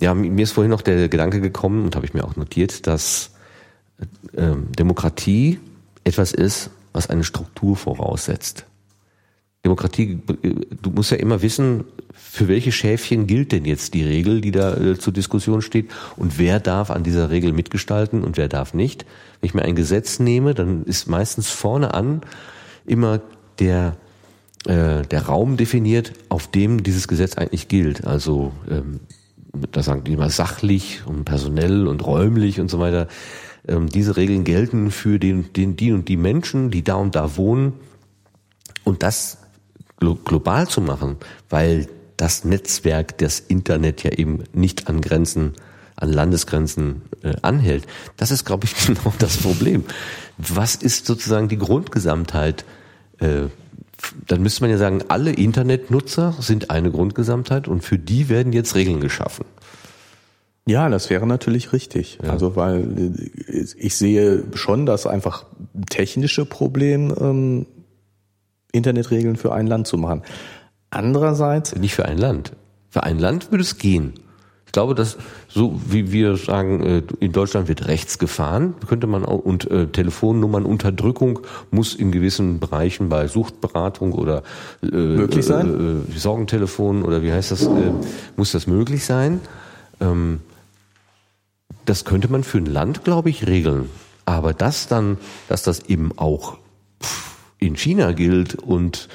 ja, 0.01 0.13
mir 0.15 0.43
ist 0.43 0.51
vorhin 0.53 0.71
noch 0.71 0.81
der 0.81 1.07
Gedanke 1.07 1.39
gekommen 1.39 1.85
und 1.85 1.95
habe 1.95 2.05
ich 2.05 2.13
mir 2.15 2.23
auch 2.23 2.35
notiert, 2.35 2.87
dass 2.87 3.31
ähm, 4.35 4.71
Demokratie 4.77 5.59
etwas 6.03 6.31
ist, 6.31 6.71
was 6.93 7.09
eine 7.09 7.23
Struktur 7.23 7.75
voraussetzt. 7.75 8.65
Demokratie, 9.63 10.19
äh, 10.43 10.49
du 10.81 10.89
musst 10.89 11.11
ja 11.11 11.17
immer 11.17 11.41
wissen, 11.43 11.83
für 12.13 12.47
welche 12.47 12.71
Schäfchen 12.71 13.27
gilt 13.27 13.51
denn 13.51 13.65
jetzt 13.65 13.93
die 13.93 14.03
Regel, 14.03 14.41
die 14.41 14.51
da 14.51 14.75
äh, 14.75 14.97
zur 14.97 15.13
Diskussion 15.13 15.61
steht 15.61 15.91
und 16.15 16.39
wer 16.39 16.59
darf 16.59 16.89
an 16.89 17.03
dieser 17.03 17.29
Regel 17.29 17.53
mitgestalten 17.53 18.23
und 18.23 18.37
wer 18.37 18.47
darf 18.47 18.73
nicht. 18.73 19.05
Wenn 19.39 19.47
ich 19.47 19.53
mir 19.53 19.63
ein 19.63 19.75
Gesetz 19.75 20.19
nehme, 20.19 20.53
dann 20.53 20.83
ist 20.83 21.07
meistens 21.07 21.49
vorne 21.49 21.93
an 21.93 22.21
immer 22.85 23.21
der, 23.59 23.97
äh, 24.65 25.03
der 25.03 25.25
Raum 25.25 25.57
definiert, 25.57 26.13
auf 26.29 26.47
dem 26.47 26.83
dieses 26.83 27.07
Gesetz 27.07 27.37
eigentlich 27.37 27.67
gilt. 27.67 28.05
Also 28.05 28.51
ähm, 28.69 28.99
da 29.71 29.83
sagen 29.83 30.03
die 30.03 30.13
immer 30.13 30.29
sachlich 30.29 31.01
und 31.05 31.25
personell 31.25 31.87
und 31.87 32.05
räumlich 32.05 32.59
und 32.59 32.69
so 32.69 32.79
weiter. 32.79 33.07
Ähm, 33.67 33.89
diese 33.89 34.17
Regeln 34.17 34.43
gelten 34.43 34.91
für 34.91 35.19
den, 35.19 35.51
den, 35.53 35.75
die 35.75 35.91
und 35.91 36.07
die 36.07 36.17
Menschen, 36.17 36.71
die 36.71 36.83
da 36.83 36.95
und 36.95 37.15
da 37.15 37.37
wohnen. 37.37 37.73
Und 38.83 39.03
das 39.03 39.39
glo 39.97 40.15
global 40.15 40.67
zu 40.67 40.81
machen, 40.81 41.17
weil 41.49 41.87
das 42.15 42.45
Netzwerk, 42.45 43.17
das 43.17 43.39
Internet 43.39 44.03
ja 44.03 44.11
eben 44.11 44.43
nicht 44.53 44.87
an 44.87 45.01
Grenzen, 45.01 45.53
an 45.97 46.13
Landesgrenzen 46.13 47.01
äh, 47.23 47.33
anhält, 47.41 47.85
das 48.15 48.31
ist, 48.31 48.45
glaube 48.45 48.65
ich, 48.65 48.75
genau 48.87 49.13
das 49.19 49.37
Problem. 49.37 49.83
Was 50.37 50.75
ist 50.75 51.05
sozusagen 51.05 51.49
die 51.49 51.57
Grundgesamtheit? 51.57 52.65
Äh, 53.19 53.47
dann 54.27 54.41
müsste 54.41 54.61
man 54.61 54.69
ja 54.69 54.77
sagen, 54.77 55.03
alle 55.07 55.31
Internetnutzer 55.31 56.35
sind 56.39 56.69
eine 56.69 56.91
Grundgesamtheit 56.91 57.67
und 57.67 57.83
für 57.83 57.97
die 57.97 58.29
werden 58.29 58.53
jetzt 58.53 58.75
Regeln 58.75 59.01
geschaffen. 59.01 59.45
Ja, 60.67 60.89
das 60.89 61.09
wäre 61.09 61.25
natürlich 61.25 61.73
richtig. 61.73 62.19
Also 62.21 62.55
weil 62.55 63.13
äh, 63.47 63.65
ich 63.77 63.95
sehe 63.95 64.43
schon, 64.53 64.85
dass 64.85 65.07
einfach 65.07 65.45
technische 65.89 66.45
Problem 66.45 67.13
ähm, 67.19 67.65
Internetregeln 68.71 69.37
für 69.37 69.53
ein 69.53 69.65
Land 69.65 69.87
zu 69.87 69.97
machen. 69.97 70.23
Andererseits, 70.89 71.75
Nicht 71.75 71.95
für 71.95 72.05
ein 72.05 72.17
Land. 72.17 72.53
Für 72.89 73.03
ein 73.03 73.17
Land 73.17 73.51
würde 73.51 73.63
es 73.63 73.77
gehen. 73.77 74.13
Ich 74.77 74.79
glaube, 74.79 74.93
dass 74.93 75.17
so 75.47 75.81
wie 75.87 76.11
wir 76.11 76.37
sagen, 76.37 76.83
äh, 76.83 77.01
in 77.19 77.31
Deutschland 77.31 77.67
wird 77.67 77.87
rechts 77.87 78.19
gefahren, 78.19 78.75
könnte 78.85 79.07
man 79.07 79.25
auch 79.25 79.39
und 79.39 79.67
äh, 79.71 79.87
Telefonnummernunterdrückung 79.87 81.39
muss 81.71 81.95
in 81.95 82.11
gewissen 82.11 82.59
Bereichen 82.59 83.09
bei 83.09 83.27
Suchtberatung 83.27 84.13
oder 84.13 84.43
äh, 84.83 84.95
Möglich 84.95 85.47
sein? 85.47 86.05
Äh, 86.07 86.13
äh, 86.13 86.19
Sorgentelefon 86.19 87.01
oder 87.01 87.23
wie 87.23 87.31
heißt 87.31 87.49
das, 87.49 87.63
äh, 87.63 87.91
muss 88.35 88.51
das 88.51 88.67
möglich 88.67 89.03
sein. 89.03 89.41
Ähm, 89.99 90.41
das 91.85 92.05
könnte 92.05 92.31
man 92.31 92.43
für 92.43 92.59
ein 92.59 92.67
Land, 92.67 93.03
glaube 93.03 93.31
ich, 93.31 93.47
regeln. 93.47 93.89
Aber 94.25 94.53
das 94.53 94.87
dann, 94.87 95.17
dass 95.49 95.63
das 95.63 95.85
eben 95.89 96.11
auch 96.17 96.59
in 97.57 97.75
China 97.77 98.11
gilt 98.11 98.53
und 98.53 99.09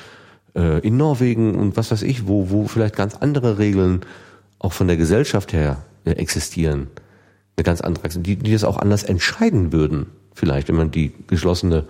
äh, 0.57 0.81
in 0.81 0.97
Norwegen 0.97 1.55
und 1.55 1.77
was 1.77 1.93
weiß 1.93 2.03
ich, 2.03 2.27
wo, 2.27 2.51
wo 2.51 2.67
vielleicht 2.67 2.97
ganz 2.97 3.15
andere 3.15 3.59
Regeln 3.59 4.01
auch 4.63 4.73
von 4.73 4.87
der 4.87 4.97
Gesellschaft 4.97 5.53
her 5.53 5.85
äh, 6.05 6.13
existieren, 6.13 6.89
eine 7.57 7.65
ganz 7.65 7.81
andere, 7.81 8.09
die, 8.09 8.37
die 8.37 8.53
das 8.53 8.65
auch 8.65 8.79
anders 8.79 9.03
entscheiden 9.03 9.73
würden, 9.73 10.07
vielleicht, 10.33 10.69
wenn 10.69 10.77
man 10.77 10.91
die 10.91 11.13
geschlossene 11.27 11.87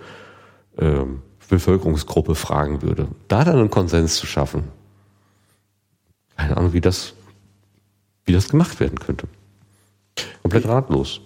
ähm, 0.77 1.21
Bevölkerungsgruppe 1.49 2.35
fragen 2.35 2.81
würde. 2.81 3.07
Da 3.27 3.43
dann 3.43 3.59
einen 3.59 3.69
Konsens 3.69 4.15
zu 4.15 4.25
schaffen. 4.25 4.63
Keine 6.35 6.57
Ahnung, 6.57 6.73
wie 6.73 6.81
das, 6.81 7.13
wie 8.25 8.33
das 8.33 8.49
gemacht 8.49 8.79
werden 8.79 8.99
könnte. 8.99 9.27
Komplett 10.41 10.67
ratlos. 10.67 11.21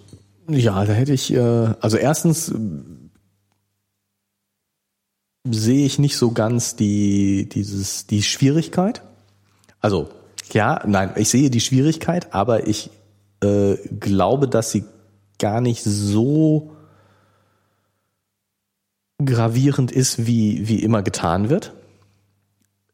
ja, 0.48 0.84
da 0.84 0.92
hätte 0.92 1.12
ich, 1.12 1.32
äh, 1.32 1.38
also 1.38 1.96
erstens 1.96 2.50
äh, 2.50 2.58
sehe 5.50 5.86
ich 5.86 5.98
nicht 5.98 6.16
so 6.16 6.32
ganz 6.32 6.76
die, 6.76 7.48
dieses, 7.48 8.06
die 8.06 8.22
Schwierigkeit. 8.22 9.02
Also, 9.80 10.10
ja, 10.52 10.82
nein, 10.86 11.12
ich 11.16 11.28
sehe 11.28 11.50
die 11.50 11.60
Schwierigkeit, 11.60 12.32
aber 12.34 12.66
ich 12.66 12.90
äh, 13.42 13.76
glaube, 14.00 14.48
dass 14.48 14.70
sie 14.70 14.84
gar 15.38 15.60
nicht 15.60 15.82
so 15.84 16.74
gravierend 19.24 19.90
ist, 19.92 20.26
wie, 20.26 20.68
wie 20.68 20.82
immer 20.82 21.02
getan 21.02 21.48
wird. 21.48 21.72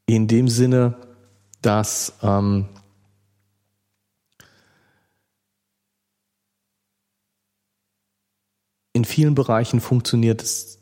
In 0.07 0.27
dem 0.27 0.47
Sinne, 0.47 0.95
dass 1.61 2.13
ähm, 2.21 2.67
in 8.93 9.05
vielen 9.05 9.35
Bereichen 9.35 9.81
funktioniert 9.81 10.41
es 10.41 10.79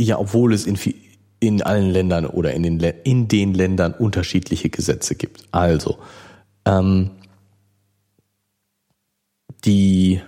ja, 0.00 0.18
obwohl 0.18 0.52
es 0.52 0.66
in, 0.66 0.76
vi- 0.76 0.96
in 1.42 1.60
allen 1.60 1.90
Ländern 1.90 2.24
oder 2.24 2.52
in 2.54 2.62
den, 2.62 2.78
in 3.02 3.26
den 3.26 3.52
Ländern 3.52 3.94
unterschiedliche 3.94 4.70
Gesetze 4.70 5.16
gibt. 5.16 5.42
Also, 5.50 5.98
ähm, 6.64 7.10
die 9.64 10.20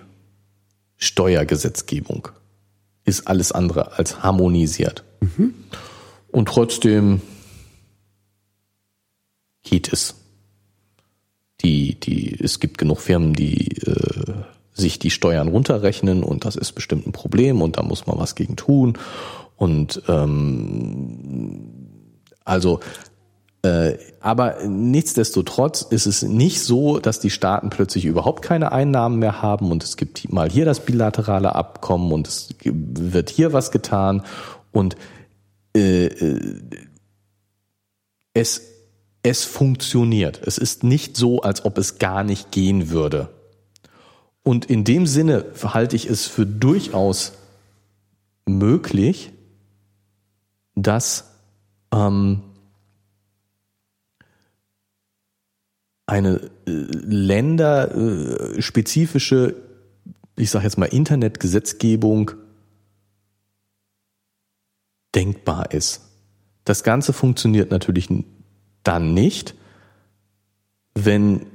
Steuergesetzgebung 0.97 2.27
ist 3.05 3.27
alles 3.27 3.53
andere 3.53 3.97
als 3.97 4.23
harmonisiert. 4.23 5.05
Und 6.33 6.49
trotzdem 6.49 7.21
geht 9.63 9.93
es. 9.93 10.15
Die, 11.61 11.97
die, 11.97 12.37
es 12.43 12.59
gibt 12.59 12.77
genug 12.77 12.99
Firmen, 12.99 13.33
die 13.33 13.77
äh, 13.77 14.33
sich 14.73 14.99
die 14.99 15.11
Steuern 15.11 15.47
runterrechnen 15.47 16.23
und 16.23 16.43
das 16.43 16.57
ist 16.57 16.73
bestimmt 16.73 17.07
ein 17.07 17.13
Problem 17.13 17.61
und 17.61 17.77
da 17.77 17.83
muss 17.83 18.05
man 18.05 18.19
was 18.19 18.35
gegen 18.35 18.57
tun. 18.57 18.97
Und 19.57 20.01
ähm, 20.07 21.71
also 22.43 22.79
äh, 23.65 23.97
aber 24.19 24.57
nichtsdestotrotz 24.67 25.81
ist 25.81 26.05
es 26.05 26.21
nicht 26.21 26.61
so, 26.61 26.99
dass 26.99 27.19
die 27.19 27.31
Staaten 27.31 27.69
plötzlich 27.69 28.05
überhaupt 28.05 28.43
keine 28.43 28.71
Einnahmen 28.71 29.17
mehr 29.17 29.41
haben 29.41 29.71
und 29.71 29.83
es 29.83 29.97
gibt 29.97 30.31
mal 30.31 30.49
hier 30.49 30.65
das 30.65 30.81
bilaterale 30.81 31.55
Abkommen 31.55 32.11
und 32.11 32.27
es 32.27 32.49
wird 32.63 33.29
hier 33.31 33.53
was 33.53 33.71
getan 33.71 34.23
und 34.71 34.95
äh, 35.75 36.05
äh, 36.05 36.61
es 38.33 38.61
es 39.23 39.43
funktioniert. 39.43 40.39
Es 40.45 40.59
ist 40.59 40.83
nicht 40.83 41.17
so, 41.17 41.41
als 41.41 41.65
ob 41.65 41.79
es 41.79 41.97
gar 41.97 42.23
nicht 42.23 42.51
gehen 42.51 42.91
würde. 42.91 43.29
Und 44.43 44.65
in 44.65 44.83
dem 44.83 45.07
Sinne 45.07 45.45
halte 45.63 45.95
ich 45.95 46.07
es 46.07 46.27
für 46.27 46.45
durchaus 46.45 47.33
möglich, 48.45 49.31
dass 50.75 51.31
ähm, 51.91 52.43
eine 56.05 56.51
äh, 56.67 56.71
länderspezifische, 56.71 59.55
ich 60.35 60.51
sage 60.51 60.65
jetzt 60.65 60.77
mal 60.77 60.85
Internetgesetzgebung 60.85 62.33
denkbar 65.15 65.71
ist. 65.71 66.01
Das 66.65 66.83
Ganze 66.83 67.13
funktioniert 67.13 67.71
natürlich 67.71 68.09
dann 68.83 69.13
nicht, 69.13 69.55
wenn 70.93 71.45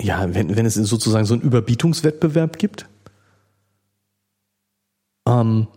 ja, 0.00 0.34
wenn, 0.34 0.56
wenn 0.56 0.64
es 0.66 0.74
sozusagen 0.74 1.26
so 1.26 1.34
einen 1.34 1.44
Überbietungswettbewerb 1.44 2.58
gibt. 2.58 2.88
Ähm, 5.26 5.68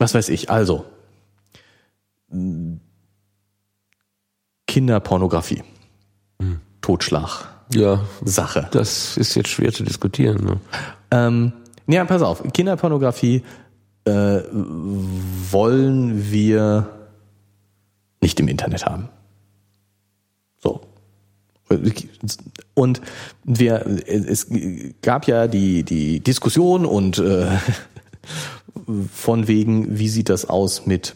was 0.00 0.14
weiß 0.14 0.30
ich, 0.30 0.50
also 0.50 0.84
Kinderpornografie, 4.66 5.62
hm. 6.40 6.60
Totschlag, 6.80 7.48
ja, 7.72 8.04
Sache. 8.24 8.68
Das 8.72 9.16
ist 9.16 9.34
jetzt 9.34 9.50
schwer 9.50 9.72
zu 9.72 9.84
diskutieren. 9.84 10.44
Ne? 10.44 10.60
Ähm, 11.10 11.52
ja, 11.86 12.04
pass 12.04 12.22
auf, 12.22 12.42
Kinderpornografie 12.52 13.42
äh, 14.04 14.40
wollen 15.50 16.30
wir 16.32 16.88
nicht 18.22 18.40
im 18.40 18.48
Internet 18.48 18.86
haben. 18.86 19.08
So. 20.58 20.80
Und 22.74 23.00
wir, 23.44 23.86
es 24.06 24.46
gab 25.02 25.26
ja 25.26 25.46
die, 25.46 25.82
die 25.82 26.20
Diskussion 26.20 26.86
und 26.86 27.18
äh, 27.18 27.48
von 29.12 29.48
wegen, 29.48 29.98
wie 29.98 30.08
sieht 30.08 30.28
das 30.28 30.48
aus 30.48 30.86
mit 30.86 31.14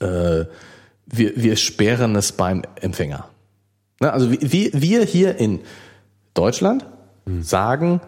äh, 0.00 0.44
wir, 1.06 1.36
wir 1.36 1.56
sperren 1.56 2.14
es 2.16 2.32
beim 2.32 2.62
Empfänger. 2.80 3.28
Ne, 4.00 4.12
also 4.12 4.30
wir, 4.30 4.72
wir 4.72 5.04
hier 5.04 5.36
in 5.36 5.60
Deutschland 6.34 6.86
mhm. 7.24 7.42
sagen, 7.42 8.00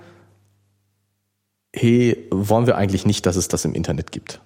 hey, 1.74 2.28
wollen 2.31 2.66
wir 2.66 2.77
eigentlich 2.77 3.07
nicht, 3.07 3.27
dass 3.27 3.37
es 3.37 3.49
das 3.49 3.65
im 3.65 3.74
Internet 3.74 4.12
gibt. 4.12 4.41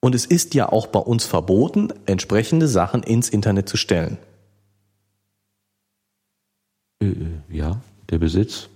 Und 0.00 0.14
es 0.14 0.26
ist 0.26 0.54
ja 0.54 0.68
auch 0.68 0.86
bei 0.86 1.00
uns 1.00 1.24
verboten, 1.24 1.88
entsprechende 2.04 2.68
Sachen 2.68 3.02
ins 3.02 3.28
Internet 3.28 3.68
zu 3.68 3.76
stellen. 3.76 4.18
Äh, 7.02 7.06
äh, 7.06 7.40
ja, 7.48 7.80
der 8.10 8.18
Besitz. 8.18 8.68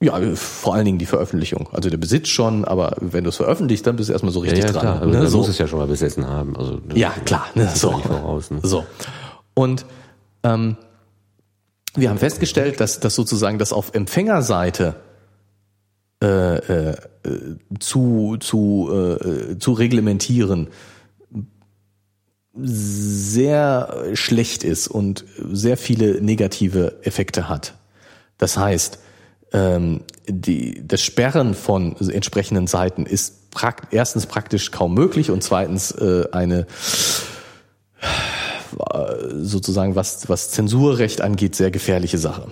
Ja, 0.00 0.20
vor 0.34 0.74
allen 0.74 0.84
Dingen 0.84 0.98
die 0.98 1.06
Veröffentlichung. 1.06 1.68
Also 1.72 1.88
der 1.88 1.96
Besitz 1.96 2.28
schon, 2.28 2.64
aber 2.64 2.96
wenn 3.00 3.24
du 3.24 3.30
es 3.30 3.36
veröffentlichst, 3.36 3.86
dann 3.86 3.96
bist 3.96 4.08
du 4.08 4.12
erstmal 4.12 4.32
so 4.32 4.40
richtig 4.40 4.60
ja, 4.60 4.66
ja, 4.66 4.72
dran. 4.72 4.82
Klar. 4.82 5.02
Also 5.02 5.18
ne? 5.18 5.26
so. 5.28 5.38
muss 5.38 5.48
es 5.48 5.58
ja 5.58 5.66
schon 5.66 5.78
mal 5.78 5.86
besessen 5.86 6.26
haben. 6.26 6.56
Also, 6.56 6.80
ja, 6.94 7.10
klar. 7.24 7.46
Ne? 7.54 7.70
So. 7.74 7.92
Voraus, 7.92 8.50
ne? 8.50 8.60
so. 8.62 8.84
Und 9.54 9.86
ähm, 10.42 10.76
wir 11.94 12.10
haben 12.10 12.18
festgestellt, 12.18 12.80
dass, 12.80 13.00
dass 13.00 13.14
sozusagen 13.14 13.58
das 13.58 13.72
auf 13.72 13.94
Empfängerseite 13.94 14.96
äh, 16.22 16.56
äh, 16.56 16.96
zu, 17.78 18.36
zu, 18.40 18.90
äh, 18.92 19.58
zu 19.58 19.72
reglementieren 19.72 20.68
sehr 22.56 24.12
schlecht 24.14 24.64
ist 24.64 24.88
und 24.88 25.24
sehr 25.52 25.76
viele 25.76 26.20
negative 26.20 26.98
Effekte 27.02 27.48
hat. 27.48 27.74
Das 28.38 28.56
heißt, 28.56 28.98
ähm, 29.54 30.00
die, 30.28 30.86
das 30.86 31.00
Sperren 31.00 31.54
von 31.54 31.96
entsprechenden 31.96 32.66
Seiten 32.66 33.06
ist 33.06 33.50
prakt 33.50 33.94
erstens 33.94 34.26
praktisch 34.26 34.72
kaum 34.72 34.94
möglich 34.94 35.30
und 35.30 35.42
zweitens 35.42 35.92
äh, 35.92 36.24
eine 36.32 36.66
sozusagen 39.30 39.94
was, 39.94 40.28
was 40.28 40.50
Zensurrecht 40.50 41.20
angeht, 41.20 41.54
sehr 41.54 41.70
gefährliche 41.70 42.18
Sache. 42.18 42.50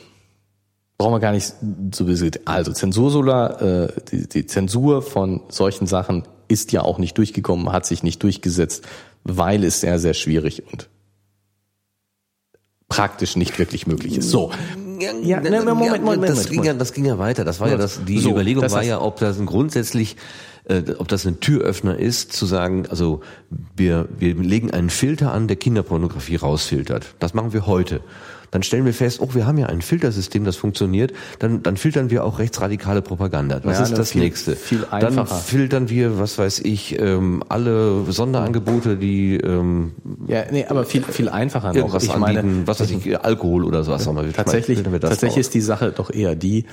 Brauchen 0.96 1.14
wir 1.14 1.20
gar 1.20 1.32
nicht 1.32 1.54
besitzen. 1.60 2.42
Also 2.44 2.72
Zensursolar, 2.72 3.60
äh, 3.60 3.88
die, 4.10 4.28
die 4.28 4.46
Zensur 4.46 5.02
von 5.02 5.40
solchen 5.48 5.88
Sachen 5.88 6.22
ist 6.46 6.70
ja 6.70 6.82
auch 6.82 6.98
nicht 6.98 7.18
durchgekommen, 7.18 7.72
hat 7.72 7.86
sich 7.86 8.04
nicht 8.04 8.22
durchgesetzt, 8.22 8.84
weil 9.24 9.64
es 9.64 9.80
sehr, 9.80 9.98
sehr 9.98 10.14
schwierig 10.14 10.62
und 10.70 10.88
praktisch 12.88 13.36
nicht 13.36 13.58
wirklich 13.58 13.86
möglich 13.86 14.18
ist. 14.18 14.30
So. 14.30 14.52
Ja, 15.01 15.40
ne, 15.40 15.51
Moment, 15.51 15.78
Moment, 15.78 16.05
Moment, 16.05 16.28
das, 16.28 16.48
ging 16.48 16.64
ja, 16.64 16.74
das 16.74 16.93
ging 16.93 17.05
ja 17.05 17.19
weiter. 17.19 17.44
Das 17.44 17.60
war 17.60 17.69
ja 17.69 17.77
das, 17.77 18.05
die 18.05 18.19
So, 18.19 18.31
Überlegung 18.31 18.62
das 18.62 18.73
war 18.73 18.82
ja, 18.82 19.01
ob 19.01 19.19
das 19.19 19.39
ein 19.39 19.47
grundsätzlich, 19.47 20.16
äh, 20.64 20.82
ob 20.98 21.09
das 21.09 21.27
ein 21.27 21.40
Türöffner 21.40 21.98
ist, 21.98 22.32
zu 22.32 22.47
sagen, 22.47 22.86
also 22.89 23.20
wir, 23.77 24.09
wir 24.19 24.35
legen 24.35 24.70
einen 24.70 24.90
Filter 24.90 25.32
an, 25.32 25.48
der 25.48 25.56
Kinderpornografie 25.56 26.36
rausfiltert. 26.36 27.14
Das 27.19 27.35
machen 27.35 27.52
wir 27.52 27.66
heute. 27.66 28.01
Dann 28.52 28.62
stellen 28.62 28.84
wir 28.84 28.92
fest, 28.94 29.18
oh, 29.20 29.30
wir 29.32 29.46
haben 29.46 29.56
ja 29.58 29.66
ein 29.66 29.80
Filtersystem, 29.82 30.44
das 30.44 30.56
funktioniert. 30.56 31.12
Dann, 31.38 31.62
dann 31.62 31.76
filtern 31.78 32.10
wir 32.10 32.22
auch 32.22 32.38
rechtsradikale 32.38 33.00
Propaganda. 33.02 33.58
Was 33.64 33.78
Ja, 33.78 33.84
ist 33.84 33.96
das 33.98 34.12
viel- 34.12 34.20
nächste? 34.22 34.54
viel 34.56 34.86
dann 34.90 35.04
einfacher. 35.18 35.34
filtern 35.36 35.88
wir, 35.88 36.18
was 36.18 36.36
weiß 36.38 36.60
ich, 36.60 36.98
ähm, 37.00 37.42
alle 37.48 38.04
Sonderangebote, 38.12 38.96
die 38.98 39.36
ähm, 39.38 39.92
Ja, 40.28 40.44
nee, 40.52 40.66
aber 40.66 40.84
viel, 40.84 41.02
viel 41.02 41.28
einfacher 41.30 41.68
noch. 41.68 41.76
irgendwas 41.76 42.04
Ich 42.04 42.12
anbieten, 42.12 42.46
meine, 42.52 42.66
was 42.66 42.78
weiß 42.80 42.90
ich, 42.90 43.18
Alkohol 43.18 43.64
oder 43.64 43.82
sowas. 43.84 44.04
Sagen 44.04 44.18
wir, 44.18 44.32
tatsächlich, 44.32 44.84
wir 44.84 45.00
tatsächlich 45.00 45.38
ist 45.40 45.54
die 45.54 45.60
Sache 45.62 45.90
doch 45.90 46.10
eher 46.12 46.36
die, 46.36 46.66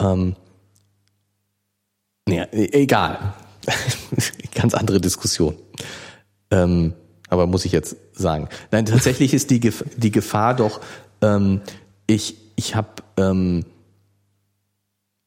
ähm, 0.00 0.36
ja, 2.28 2.46
egal. 2.52 3.34
Ganz 4.54 4.74
andere 4.74 5.00
Diskussion. 5.00 5.54
Ähm, 6.50 6.94
aber 7.28 7.46
muss 7.46 7.64
ich 7.64 7.72
jetzt 7.72 7.96
sagen. 8.14 8.48
Nein, 8.70 8.86
tatsächlich 8.86 9.34
ist 9.34 9.50
die, 9.50 9.60
Gef 9.60 9.84
die 9.96 10.10
Gefahr 10.12 10.54
doch, 10.56 10.80
ähm, 11.22 11.60
ich, 12.06 12.36
ich 12.56 12.74
habe, 12.74 12.88
ähm, 13.16 13.64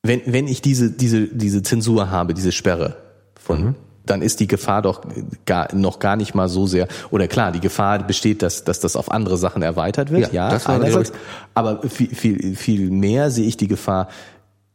wenn, 0.03 0.21
wenn 0.25 0.47
ich 0.47 0.61
diese, 0.61 0.91
diese, 0.91 1.27
diese 1.27 1.63
Zensur 1.63 2.09
habe, 2.09 2.33
diese 2.33 2.51
Sperre 2.51 2.97
von, 3.39 3.75
dann 4.05 4.21
ist 4.21 4.39
die 4.39 4.47
Gefahr 4.47 4.81
doch 4.81 5.01
gar, 5.45 5.73
noch 5.75 5.99
gar 5.99 6.15
nicht 6.15 6.33
mal 6.33 6.49
so 6.49 6.65
sehr, 6.67 6.87
oder 7.11 7.27
klar, 7.27 7.51
die 7.51 7.59
Gefahr 7.59 7.99
besteht, 7.99 8.41
dass, 8.41 8.63
dass 8.63 8.79
das 8.79 8.95
auf 8.95 9.11
andere 9.11 9.37
Sachen 9.37 9.61
erweitert 9.61 10.09
wird, 10.09 10.33
Ja, 10.33 10.51
ja, 10.51 10.59
einerseits, 10.65 11.11
aber 11.53 11.81
viel, 11.83 12.13
viel, 12.15 12.55
viel 12.55 12.89
mehr 12.89 13.29
sehe 13.29 13.47
ich 13.47 13.57
die 13.57 13.67
Gefahr, 13.67 14.07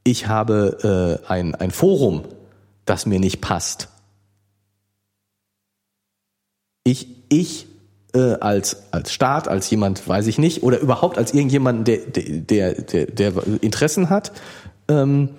ich 0.05 0.29
habe 0.29 1.21
äh, 1.27 1.33
ein, 1.33 1.55
ein 1.55 1.71
Forum, 1.71 2.25
das 2.85 3.07
mir 3.07 3.19
nicht 3.19 3.41
passt. 3.41 3.89
Ich, 6.85 7.09
ich 7.31 7.67
äh, 8.15 8.35
als, 8.41 8.85
als 8.91 9.13
Staat, 9.13 9.49
als 9.49 9.69
jemand, 9.71 10.07
weiß 10.09 10.27
ich 10.27 10.39
nicht, 10.39 10.63
oder 10.63 10.79
überhaupt 10.79 11.19
als 11.19 11.35
irgendjemand, 11.35 11.89
der, 11.89 11.99
der, 11.99 12.75
der, 12.75 13.07
der 13.07 13.33
Interessen 13.61 14.11
hat, 14.11 14.33
ähm, 14.89 15.31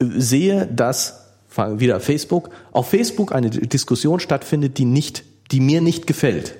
sehe, 0.00 0.66
dass 0.66 1.22
wieder 1.56 2.00
Facebook, 2.00 2.50
auf 2.72 2.88
Facebook 2.90 3.34
eine 3.34 3.48
Diskussion 3.48 4.20
stattfindet, 4.20 4.76
die 4.78 4.84
nicht, 4.84 5.24
die 5.50 5.60
mir 5.60 5.80
nicht 5.80 6.06
gefällt. 6.06 6.54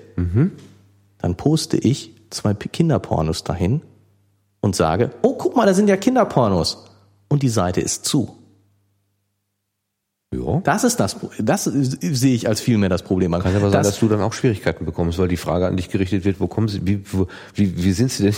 Dann 1.19 1.37
poste 1.37 1.77
ich 1.77 2.13
zwei 2.31 2.55
Kinderpornos 2.55 3.45
dahin 3.45 3.83
und 4.61 4.75
sage, 4.75 5.11
oh, 5.23 5.35
guck 5.35 5.57
mal, 5.57 5.67
da 5.67 5.75
sind 5.75 5.89
ja 5.89 5.97
Kinderpornos. 5.97 6.87
Und 7.29 7.43
die 7.43 7.49
Seite 7.49 7.81
ist 7.81 8.05
zu. 8.05 8.37
Ja. 10.35 10.61
Das 10.65 10.83
ist 10.85 10.99
das, 10.99 11.17
das 11.39 11.65
sehe 11.65 12.35
ich 12.35 12.49
als 12.49 12.61
viel 12.61 12.79
mehr 12.79 12.89
das 12.89 13.03
Problem 13.03 13.33
an. 13.35 13.43
Kann 13.43 13.55
aber 13.55 13.71
sein, 13.71 13.83
Das- 13.83 13.87
dass 13.93 14.01
du 14.01 14.09
dann 14.09 14.21
auch 14.21 14.33
Schwierigkeiten 14.33 14.85
bekommst, 14.85 15.19
weil 15.19 15.29
die 15.29 15.37
Frage 15.37 15.67
an 15.67 15.77
dich 15.77 15.89
gerichtet 15.89 16.25
wird, 16.25 16.41
wo 16.41 16.49
kommen 16.49 16.69
sie, 16.69 16.85
wie, 16.85 17.01
wo, 17.13 17.29
wie, 17.55 17.83
wie 17.83 17.93
sind 17.93 18.11
sie 18.11 18.25
denn? 18.25 18.35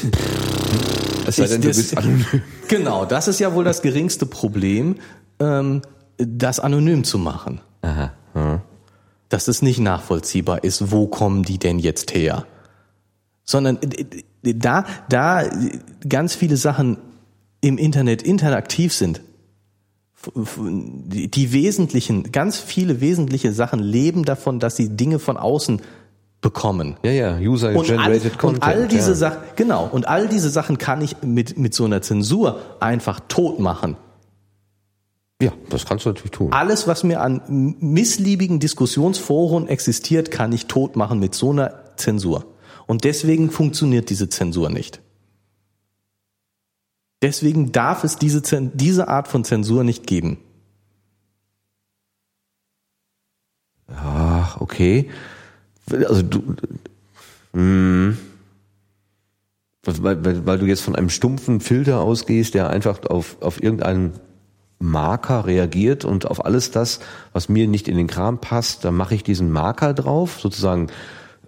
Es 1.26 1.36
sei 1.36 1.46
denn, 1.46 1.62
du 1.62 1.68
das- 1.68 1.76
bist 1.78 1.96
anonym. 1.96 2.24
Genau, 2.68 3.06
das 3.06 3.28
ist 3.28 3.40
ja 3.40 3.54
wohl 3.54 3.64
das 3.64 3.80
geringste 3.80 4.26
Problem, 4.26 4.96
ähm, 5.40 5.80
das 6.18 6.60
anonym 6.60 7.04
zu 7.04 7.18
machen. 7.18 7.60
Aha. 7.80 8.12
Ja. 8.34 8.62
Dass 9.30 9.48
es 9.48 9.62
nicht 9.62 9.78
nachvollziehbar 9.78 10.64
ist, 10.64 10.90
wo 10.92 11.06
kommen 11.06 11.42
die 11.42 11.58
denn 11.58 11.78
jetzt 11.78 12.14
her? 12.14 12.44
Sondern 13.44 13.78
da, 14.42 14.84
da 15.08 15.44
ganz 16.06 16.34
viele 16.34 16.58
Sachen 16.58 16.98
im 17.62 17.78
Internet 17.78 18.22
interaktiv 18.22 18.92
sind, 18.92 19.22
die, 20.34 21.52
wesentlichen, 21.52 22.32
ganz 22.32 22.58
viele 22.58 23.00
wesentliche 23.00 23.52
Sachen 23.52 23.80
leben 23.80 24.24
davon, 24.24 24.58
dass 24.58 24.76
sie 24.76 24.90
Dinge 24.90 25.18
von 25.18 25.36
außen 25.36 25.80
bekommen. 26.40 26.96
Ja, 27.02 27.10
ja, 27.10 27.28
Und 27.30 27.36
all, 27.36 27.48
User-Generated 27.48 28.38
Content. 28.38 28.64
und 28.64 28.68
all 28.68 28.88
diese 28.88 29.10
ja. 29.10 29.16
Sachen, 29.16 29.38
genau, 29.56 29.88
und 29.90 30.06
all 30.06 30.28
diese 30.28 30.50
Sachen 30.50 30.78
kann 30.78 31.02
ich 31.02 31.22
mit, 31.22 31.58
mit 31.58 31.74
so 31.74 31.84
einer 31.84 32.02
Zensur 32.02 32.60
einfach 32.80 33.20
tot 33.28 33.58
machen. 33.60 33.96
Ja, 35.40 35.52
das 35.68 35.86
kannst 35.86 36.04
du 36.04 36.10
natürlich 36.10 36.32
tun. 36.32 36.52
Alles, 36.52 36.88
was 36.88 37.04
mir 37.04 37.20
an 37.20 37.76
missliebigen 37.80 38.58
Diskussionsforen 38.58 39.68
existiert, 39.68 40.32
kann 40.32 40.52
ich 40.52 40.66
tot 40.66 40.96
machen 40.96 41.20
mit 41.20 41.34
so 41.34 41.50
einer 41.50 41.96
Zensur. 41.96 42.44
Und 42.86 43.04
deswegen 43.04 43.50
funktioniert 43.50 44.10
diese 44.10 44.28
Zensur 44.28 44.68
nicht. 44.68 45.00
Deswegen 47.22 47.72
darf 47.72 48.04
es 48.04 48.16
diese, 48.16 48.42
diese 48.74 49.08
Art 49.08 49.28
von 49.28 49.44
Zensur 49.44 49.84
nicht 49.84 50.06
geben. 50.06 50.38
Ach, 53.88 54.60
okay. 54.60 55.10
Also 55.90 56.22
du, 56.22 56.42
hm, 57.54 58.18
weil, 59.84 60.24
weil, 60.24 60.46
weil 60.46 60.58
du 60.58 60.66
jetzt 60.66 60.82
von 60.82 60.94
einem 60.94 61.08
stumpfen 61.08 61.60
Filter 61.60 62.00
ausgehst, 62.00 62.54
der 62.54 62.70
einfach 62.70 63.04
auf, 63.06 63.36
auf 63.40 63.62
irgendeinen 63.62 64.12
Marker 64.78 65.46
reagiert 65.46 66.04
und 66.04 66.26
auf 66.26 66.44
alles 66.44 66.70
das, 66.70 67.00
was 67.32 67.48
mir 67.48 67.66
nicht 67.66 67.88
in 67.88 67.96
den 67.96 68.06
Kram 68.06 68.40
passt, 68.40 68.84
da 68.84 68.90
mache 68.90 69.14
ich 69.14 69.24
diesen 69.24 69.50
Marker 69.50 69.94
drauf, 69.94 70.38
sozusagen 70.40 70.88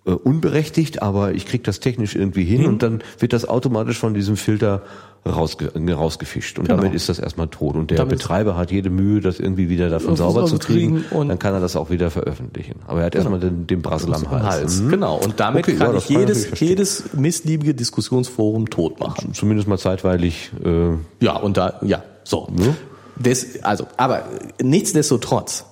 äh, 0.05 0.11
unberechtigt, 0.11 1.03
aber 1.03 1.33
ich 1.33 1.47
krieg 1.47 1.63
das 1.63 1.81
technisch 1.81 2.17
irgendwie 2.17 2.45
hin 2.45 2.67
und 2.67 2.83
dann 2.83 3.03
wird 3.19 3.33
das 3.33 3.49
automatisch 3.49 3.99
von 3.99 4.15
diesem 4.15 4.37
Filter 4.37 4.83
rausge 5.27 5.71
rausgefischt 5.93 6.59
und 6.59 6.67
Genau. 6.69 6.79
damit 6.81 6.95
ist 6.95 7.09
das 7.09 7.19
erstmal 7.19 7.49
tot 7.49 7.77
und 7.77 7.91
der 7.91 7.99
Damit- 7.99 8.19
Betreiber 8.19 8.57
hat 8.57 8.71
jede 8.71 8.89
Mühe, 8.91 9.21
das 9.21 9.39
irgendwie 9.39 9.69
wieder 9.69 9.91
davon 9.91 10.17
sauber 10.17 10.47
zu 10.47 10.59
kriegen 10.59 11.03
kriegen 11.03 11.17
und- 11.17 11.29
dann 11.29 11.39
kann 11.39 11.53
er 11.53 11.61
das 11.61 11.77
auch 11.77 11.91
wieder 11.91 12.11
veröffentlichen. 12.11 12.77
Aber 12.87 13.01
er 13.01 13.07
hat 13.07 13.15
erstmal 13.15 13.39
den, 13.41 13.67
den 13.67 13.83
Brassel 13.83 14.15
am 14.15 14.31
Hals. 14.31 14.45
Hals. 14.45 14.81
Mhm. 14.81 14.89
Genau. 14.91 15.17
Und 15.17 15.39
damit 15.39 15.65
Okay, 15.69 15.77
kann 15.77 15.93
ja, 15.93 15.99
ich 15.99 16.09
jedes, 16.09 16.59
jedes 16.61 17.13
missliebige 17.13 17.75
Diskussionsforum 17.75 18.71
tot 18.71 18.99
machen. 19.01 19.35
Zumindest 19.35 19.69
mal 19.69 19.79
zeitweilig. 19.79 20.51
Äh, 20.65 20.95
Ja, 21.21 21.37
und 21.37 21.57
da, 21.57 21.79
ja, 21.83 22.03
so. 22.25 22.49
Ja. 22.59 22.75
Des, 23.17 23.63
also, 23.63 23.87
aber 23.99 24.25
nichtsdestotrotz, 24.63 25.65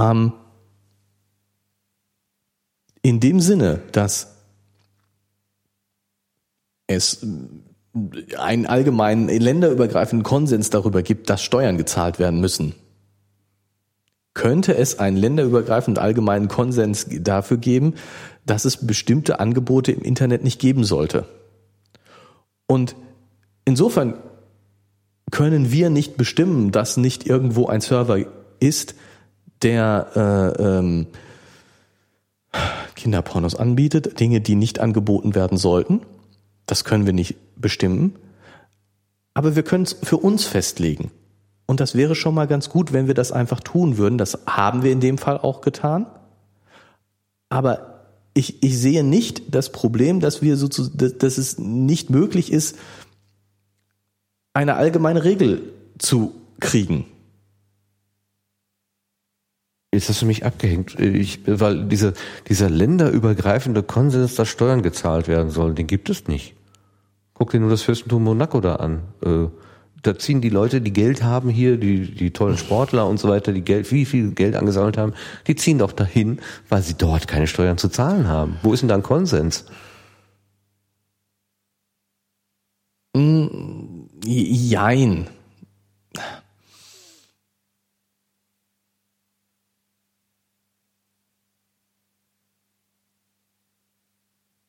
ähm, 0.00 0.32
in 3.02 3.20
dem 3.20 3.40
Sinne, 3.40 3.80
dass 3.92 4.28
es 6.88 7.24
einen 8.38 8.66
allgemeinen 8.66 9.28
länderübergreifenden 9.28 10.22
Konsens 10.22 10.70
darüber 10.70 11.02
gibt, 11.02 11.28
dass 11.28 11.42
Steuern 11.42 11.76
gezahlt 11.76 12.18
werden 12.18 12.40
müssen, 12.40 12.74
könnte 14.34 14.74
es 14.74 14.98
einen 14.98 15.16
länderübergreifenden 15.16 16.02
allgemeinen 16.02 16.48
Konsens 16.48 17.06
dafür 17.20 17.58
geben, 17.58 17.94
dass 18.46 18.64
es 18.64 18.86
bestimmte 18.86 19.40
Angebote 19.40 19.92
im 19.92 20.02
Internet 20.02 20.42
nicht 20.42 20.58
geben 20.58 20.84
sollte. 20.84 21.26
Und 22.66 22.96
insofern 23.64 24.14
können 25.30 25.70
wir 25.70 25.90
nicht 25.90 26.16
bestimmen, 26.16 26.72
dass 26.72 26.96
nicht 26.96 27.26
irgendwo 27.26 27.66
ein 27.66 27.80
Server 27.80 28.18
ist, 28.58 28.94
der 29.60 30.54
äh, 30.58 30.62
ähm, 30.62 31.06
Kinderpornos 32.94 33.54
anbietet, 33.54 34.18
Dinge, 34.18 34.40
die 34.40 34.54
nicht 34.54 34.80
angeboten 34.80 35.34
werden 35.34 35.58
sollten. 35.58 36.00
Das 36.66 36.84
können 36.84 37.06
wir 37.06 37.12
nicht 37.12 37.36
bestimmen. 37.56 38.16
Aber 39.34 39.56
wir 39.56 39.62
können 39.62 39.84
es 39.84 39.96
für 40.02 40.18
uns 40.18 40.44
festlegen. 40.44 41.10
Und 41.66 41.80
das 41.80 41.94
wäre 41.94 42.14
schon 42.14 42.34
mal 42.34 42.46
ganz 42.46 42.68
gut, 42.68 42.92
wenn 42.92 43.06
wir 43.06 43.14
das 43.14 43.32
einfach 43.32 43.60
tun 43.60 43.96
würden. 43.96 44.18
Das 44.18 44.38
haben 44.46 44.82
wir 44.82 44.92
in 44.92 45.00
dem 45.00 45.16
Fall 45.18 45.38
auch 45.38 45.60
getan. 45.60 46.06
Aber 47.48 47.92
ich, 48.34 48.62
ich 48.62 48.78
sehe 48.78 49.04
nicht 49.04 49.54
das 49.54 49.72
Problem, 49.72 50.20
dass 50.20 50.42
wir 50.42 50.56
sozusagen, 50.56 51.18
dass, 51.18 51.38
es 51.38 51.58
nicht 51.58 52.10
möglich 52.10 52.52
ist, 52.52 52.76
eine 54.54 54.74
allgemeine 54.74 55.24
Regel 55.24 55.62
zu 55.98 56.34
kriegen. 56.60 57.06
jetzt 59.92 60.08
hast 60.08 60.22
du 60.22 60.26
mich 60.26 60.44
abgehängt. 60.44 60.98
Ich, 60.98 61.40
weil 61.46 61.84
diese, 61.84 62.14
dieser 62.48 62.70
länderübergreifende 62.70 63.82
Konsens, 63.82 64.34
dass 64.34 64.48
Steuern 64.48 64.82
gezahlt 64.82 65.28
werden 65.28 65.50
sollen, 65.50 65.74
den 65.74 65.86
gibt 65.86 66.08
es 66.08 66.28
nicht. 66.28 66.54
Guck 67.42 67.50
dir 67.50 67.58
nur 67.58 67.70
das 67.70 67.82
Fürstentum 67.82 68.22
Monaco 68.22 68.60
da 68.60 68.76
an. 68.76 69.02
Äh, 69.20 69.48
da 70.02 70.16
ziehen 70.16 70.40
die 70.40 70.48
Leute, 70.48 70.80
die 70.80 70.92
Geld 70.92 71.24
haben 71.24 71.48
hier, 71.48 71.76
die, 71.76 72.14
die 72.14 72.30
tollen 72.30 72.56
Sportler 72.56 73.08
und 73.08 73.18
so 73.18 73.28
weiter, 73.28 73.52
die 73.52 73.62
Geld, 73.62 73.90
wie 73.90 74.04
viel 74.04 74.30
Geld 74.30 74.54
angesammelt 74.54 74.96
haben, 74.96 75.12
die 75.48 75.56
ziehen 75.56 75.78
doch 75.78 75.90
dahin, 75.90 76.38
weil 76.68 76.82
sie 76.82 76.94
dort 76.94 77.26
keine 77.26 77.48
Steuern 77.48 77.78
zu 77.78 77.88
zahlen 77.88 78.28
haben. 78.28 78.58
Wo 78.62 78.72
ist 78.72 78.82
denn 78.82 78.88
da 78.88 78.94
ein 78.94 79.02
Konsens? 79.02 79.64
Jein. 84.24 85.26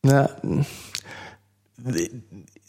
Na, 0.01 0.27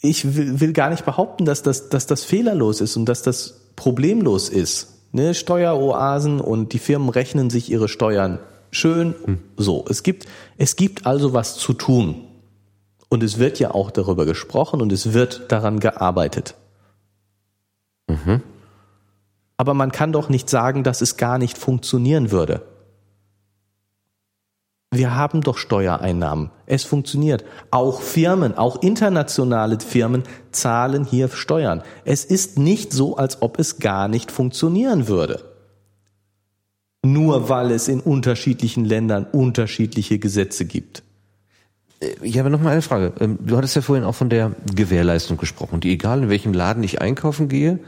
ich 0.01 0.35
will, 0.35 0.59
will 0.59 0.73
gar 0.73 0.89
nicht 0.89 1.05
behaupten, 1.05 1.45
dass 1.45 1.63
das, 1.63 1.89
dass 1.89 2.05
das 2.05 2.23
fehlerlos 2.23 2.81
ist 2.81 2.95
und 2.97 3.05
dass 3.05 3.21
das 3.21 3.61
problemlos 3.75 4.49
ist. 4.49 4.93
Ne, 5.11 5.33
Steueroasen 5.33 6.41
und 6.41 6.73
die 6.73 6.79
Firmen 6.79 7.09
rechnen 7.09 7.49
sich 7.49 7.71
ihre 7.71 7.87
Steuern 7.87 8.39
schön. 8.71 9.15
So, 9.57 9.85
es 9.89 10.03
gibt, 10.03 10.25
es 10.57 10.75
gibt 10.75 11.05
also 11.05 11.33
was 11.33 11.55
zu 11.55 11.73
tun. 11.73 12.25
Und 13.07 13.23
es 13.23 13.39
wird 13.39 13.59
ja 13.59 13.71
auch 13.71 13.91
darüber 13.91 14.25
gesprochen 14.25 14.81
und 14.81 14.91
es 14.91 15.13
wird 15.13 15.51
daran 15.51 15.79
gearbeitet. 15.79 16.55
Aber 19.57 19.73
man 19.73 19.91
kann 19.91 20.11
doch 20.11 20.27
nicht 20.27 20.49
sagen, 20.49 20.83
dass 20.83 21.01
es 21.01 21.15
gar 21.15 21.37
nicht 21.37 21.57
funktionieren 21.57 22.31
würde. 22.31 22.63
Wir 24.97 25.15
haben 25.15 25.41
doch 25.41 25.57
Steuereinnahmen. 25.57 26.51
Es 26.65 26.83
funktioniert. 26.83 27.43
Auch 27.71 28.01
Firmen, 28.01 28.57
auch 28.57 28.81
internationale 28.81 29.79
Firmen 29.79 30.23
zahlen 30.51 31.05
hier 31.05 31.29
Steuern. 31.29 31.83
Es 32.05 32.23
ist 32.23 32.57
nicht 32.57 32.93
so, 32.93 33.17
als 33.17 33.41
ob 33.41 33.59
es 33.59 33.79
gar 33.79 34.07
nicht 34.07 34.31
funktionieren 34.31 35.07
würde. 35.07 35.43
Nur 37.03 37.49
weil 37.49 37.71
es 37.71 37.87
in 37.87 37.99
unterschiedlichen 37.99 38.85
Ländern 38.85 39.25
unterschiedliche 39.31 40.17
Gesetze 40.17 40.65
gibt. 40.65 41.03
Ich 42.21 42.39
habe 42.39 42.49
noch 42.49 42.61
mal 42.61 42.71
eine 42.71 42.81
Frage. 42.81 43.13
Ähm, 43.19 43.37
Du 43.41 43.57
hattest 43.57 43.75
ja 43.75 43.81
vorhin 43.81 44.05
auch 44.05 44.15
von 44.15 44.29
der 44.29 44.51
Gewährleistung 44.73 45.37
gesprochen, 45.37 45.79
die 45.79 45.91
egal 45.91 46.23
in 46.23 46.29
welchem 46.29 46.53
Laden 46.53 46.83
ich 46.83 47.01
einkaufen 47.01 47.47
gehe, 47.47 47.79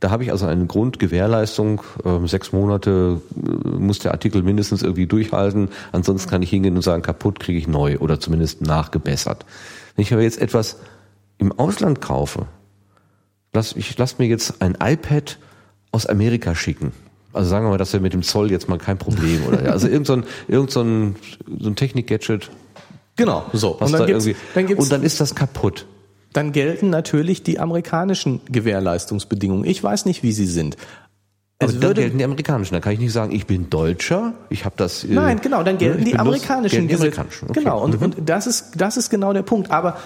da 0.00 0.10
habe 0.10 0.24
ich 0.24 0.30
also 0.30 0.46
eine 0.46 0.66
Grundgewährleistung, 0.66 1.82
ähm, 2.04 2.26
sechs 2.28 2.52
Monate 2.52 3.20
äh, 3.34 3.68
muss 3.68 3.98
der 3.98 4.12
Artikel 4.12 4.42
mindestens 4.42 4.82
irgendwie 4.82 5.06
durchhalten, 5.06 5.70
ansonsten 5.92 6.28
kann 6.30 6.42
ich 6.42 6.50
hingehen 6.50 6.76
und 6.76 6.82
sagen, 6.82 7.02
kaputt 7.02 7.40
kriege 7.40 7.58
ich 7.58 7.66
neu 7.66 7.98
oder 7.98 8.20
zumindest 8.20 8.60
nachgebessert. 8.60 9.46
Wenn 9.94 10.02
ich 10.02 10.12
aber 10.12 10.22
jetzt 10.22 10.40
etwas 10.40 10.78
im 11.38 11.52
Ausland 11.52 12.00
kaufe, 12.00 12.46
lass, 13.52 13.74
ich 13.74 13.96
lasse 13.96 14.16
mir 14.18 14.26
jetzt 14.26 14.60
ein 14.60 14.76
iPad 14.82 15.38
aus 15.92 16.06
Amerika 16.06 16.54
schicken. 16.54 16.92
Also 17.32 17.50
sagen 17.50 17.66
wir 17.66 17.70
mal, 17.70 17.78
das 17.78 17.92
wäre 17.92 18.02
mit 18.02 18.12
dem 18.12 18.22
Zoll 18.22 18.50
jetzt 18.50 18.68
mal 18.68 18.78
kein 18.78 18.98
Problem. 18.98 19.44
Oder 19.46 19.70
also 19.72 19.88
irgend 19.88 20.06
so 20.06 20.14
ein, 20.14 20.24
irgend 20.48 20.70
so 20.70 20.80
ein, 20.80 21.16
so 21.58 21.68
ein 21.68 21.76
Technik-Gadget, 21.76 22.50
Genau, 23.16 23.46
so. 23.54 23.70
und, 23.72 23.92
dann 23.92 24.00
da 24.00 24.06
gibt's, 24.06 24.28
dann, 24.54 24.66
gibt's, 24.66 24.84
und 24.84 24.92
dann 24.92 25.02
ist 25.02 25.20
das 25.20 25.34
kaputt. 25.34 25.86
Dann 26.36 26.52
gelten 26.52 26.90
natürlich 26.90 27.42
die 27.42 27.58
amerikanischen 27.58 28.40
Gewährleistungsbedingungen. 28.50 29.64
Ich 29.64 29.82
weiß 29.82 30.04
nicht, 30.06 30.22
wie 30.22 30.32
sie 30.32 30.46
sind. 30.46 30.76
Es 31.58 31.72
dann 31.72 31.82
würde, 31.82 32.02
gelten 32.02 32.18
die 32.18 32.24
amerikanischen. 32.24 32.74
Da 32.74 32.80
kann 32.80 32.92
ich 32.92 32.98
nicht 32.98 33.12
sagen, 33.12 33.32
ich 33.34 33.46
bin 33.46 33.70
Deutscher, 33.70 34.34
ich 34.50 34.64
habe 34.66 34.74
das. 34.76 35.04
äh, 35.04 35.08
Nein, 35.08 35.40
genau, 35.40 35.62
dann 35.62 35.78
gelten 35.78 36.02
ich 36.02 36.10
die 36.10 36.18
amerikanischen 36.18 36.86
gelten 36.86 36.88
die 36.88 36.94
amerikanischen. 36.94 37.48
Okay. 37.50 37.60
Genau, 37.60 37.82
und, 37.82 37.96
Mhm. 37.98 38.02
und 38.02 38.28
das 38.28 38.46
ist 38.46 38.72
das 38.76 38.98
ist 38.98 39.08
genau 39.08 39.32
der 39.32 39.42
Punkt. 39.42 39.70
Aber 39.70 39.96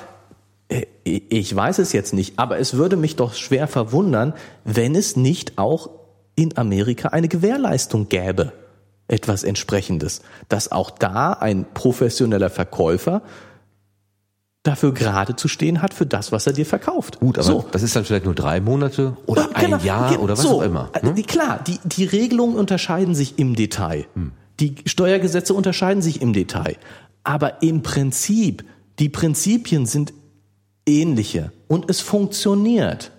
äh, 0.68 0.86
ich 1.04 1.54
weiß 1.54 1.78
es 1.80 1.92
jetzt 1.92 2.14
nicht, 2.14 2.38
aber 2.38 2.60
es 2.60 2.74
würde 2.74 2.96
mich 2.96 3.16
doch 3.16 3.34
schwer 3.34 3.66
verwundern, 3.66 4.32
wenn 4.64 4.94
es 4.94 5.16
nicht 5.16 5.58
auch 5.58 5.90
in 6.36 6.56
Amerika 6.56 7.08
eine 7.08 7.26
Gewährleistung 7.26 8.08
gäbe, 8.08 8.52
etwas 9.08 9.42
entsprechendes, 9.42 10.22
dass 10.48 10.70
auch 10.70 10.90
da 10.90 11.32
ein 11.32 11.66
professioneller 11.74 12.48
Verkäufer 12.50 13.22
dafür 14.62 14.92
gerade 14.92 15.36
zu 15.36 15.48
stehen 15.48 15.80
hat 15.80 15.94
für 15.94 16.04
das, 16.06 16.32
was 16.32 16.46
er 16.46 16.52
dir 16.52 16.66
verkauft. 16.66 17.20
Gut, 17.20 17.38
aber 17.38 17.46
so. 17.46 17.64
das 17.72 17.82
ist 17.82 17.96
dann 17.96 18.04
vielleicht 18.04 18.26
nur 18.26 18.34
drei 18.34 18.60
Monate 18.60 19.16
oder 19.26 19.42
Ja, 19.42 19.48
ein 19.54 19.64
genau, 19.64 19.78
Jahr 19.78 20.20
oder 20.20 20.34
was 20.34 20.42
so. 20.42 20.58
auch 20.58 20.62
immer. 20.62 20.90
Äh, 20.92 21.06
Ne? 21.06 21.22
Klar, 21.22 21.62
die, 21.66 21.78
die 21.84 22.04
Regelungen 22.04 22.56
unterscheiden 22.56 23.14
sich 23.14 23.38
im 23.38 23.54
Detail. 23.56 24.06
Die 24.60 24.74
Steuergesetze 24.84 25.54
unterscheiden 25.54 26.02
sich 26.02 26.20
im 26.20 26.32
Detail. 26.34 26.76
Aber 27.24 27.62
im 27.62 27.82
Prinzip, 27.82 28.64
die 28.98 29.08
Prinzipien 29.08 29.86
sind 29.86 30.12
ähnliche 30.86 31.52
und 31.68 31.88
es 31.88 32.00
funktioniert. 32.00 33.12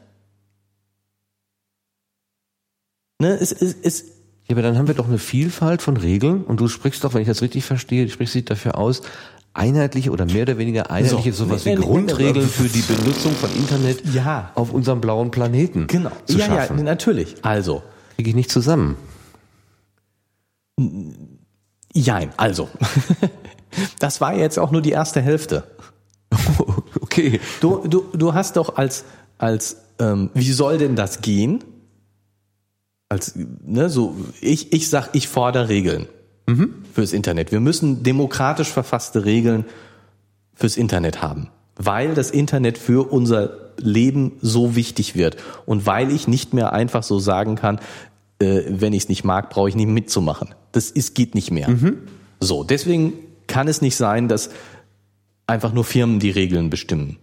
Ne, 3.19 3.37
es, 3.39 3.51
es, 3.51 3.75
es, 3.81 4.05
Ja, 4.47 4.55
aber 4.55 4.61
dann 4.61 4.77
haben 4.77 4.87
wir 4.87 4.95
doch 4.95 5.07
eine 5.07 5.19
Vielfalt 5.19 5.81
von 5.81 5.97
Regeln 5.97 6.43
und 6.43 6.59
du 6.59 6.67
sprichst 6.67 7.03
doch, 7.03 7.13
wenn 7.13 7.21
ich 7.21 7.27
das 7.27 7.41
richtig 7.41 7.63
verstehe, 7.65 8.05
du 8.05 8.11
sprichst 8.11 8.35
dich 8.35 8.45
dafür 8.45 8.77
aus, 8.77 9.01
einheitliche 9.53 10.11
oder 10.11 10.25
mehr 10.25 10.43
oder 10.43 10.57
weniger 10.57 10.91
einheitliche 10.91 11.33
So. 11.33 11.45
sowas 11.45 11.65
wie 11.65 11.75
Grundregeln 11.75 12.47
für 12.47 12.69
die 12.69 12.81
Benutzung 12.81 13.33
von 13.33 13.53
Internet 13.55 14.03
Ja. 14.13 14.51
auf 14.55 14.71
unserem 14.73 15.01
blauen 15.01 15.31
Planeten 15.31 15.87
Genau. 15.87 16.11
zu 16.25 16.37
ja, 16.37 16.45
schaffen. 16.45 16.77
ja, 16.77 16.83
natürlich. 16.83 17.35
Also, 17.43 17.83
Kriege 18.15 18.29
ich 18.29 18.35
nicht 18.35 18.51
zusammen. 18.51 18.95
jein, 21.93 22.31
also. 22.37 22.69
das 23.99 24.21
war 24.21 24.35
jetzt 24.35 24.57
auch 24.59 24.71
nur 24.71 24.81
die 24.81 24.91
erste 24.91 25.21
Hälfte. 25.21 25.63
okay. 27.01 27.39
Du, 27.59 27.85
du, 27.87 28.05
du 28.13 28.33
hast 28.33 28.55
doch 28.57 28.77
als, 28.77 29.03
als 29.37 29.77
ähm, 29.99 30.29
wie 30.33 30.51
soll 30.51 30.77
denn 30.77 30.95
das 30.95 31.21
gehen? 31.21 31.63
Als, 33.09 33.33
ne, 33.35 33.89
so, 33.89 34.15
ich, 34.39 34.71
ich 34.71 34.89
sag, 34.89 35.09
ich 35.13 35.27
fordere 35.27 35.67
Regeln 35.67 36.07
fürs 36.93 37.13
Internet. 37.13 37.51
Wir 37.51 37.59
müssen 37.59 38.03
demokratisch 38.03 38.69
verfasste 38.69 39.25
Regeln 39.25 39.65
fürs 40.53 40.77
Internet 40.77 41.21
haben, 41.21 41.49
weil 41.75 42.13
das 42.13 42.31
Internet 42.31 42.77
für 42.77 43.11
unser 43.11 43.71
Leben 43.77 44.33
so 44.41 44.75
wichtig 44.75 45.15
wird 45.15 45.37
und 45.65 45.85
weil 45.85 46.11
ich 46.11 46.27
nicht 46.27 46.53
mehr 46.53 46.73
einfach 46.73 47.03
so 47.03 47.19
sagen 47.19 47.55
kann, 47.55 47.79
äh, 48.39 48.63
wenn 48.67 48.93
ich 48.93 49.03
es 49.03 49.09
nicht 49.09 49.23
mag, 49.23 49.49
brauche 49.49 49.69
ich 49.69 49.75
nicht 49.75 49.87
mitzumachen. 49.87 50.53
Das 50.71 50.91
ist, 50.91 51.15
geht 51.15 51.35
nicht 51.35 51.51
mehr. 51.51 51.67
So, 52.39 52.63
deswegen 52.63 53.13
kann 53.47 53.67
es 53.67 53.81
nicht 53.81 53.95
sein, 53.95 54.27
dass 54.27 54.49
einfach 55.47 55.73
nur 55.73 55.83
Firmen 55.83 56.19
die 56.19 56.31
Regeln 56.31 56.69
bestimmen. 56.69 57.17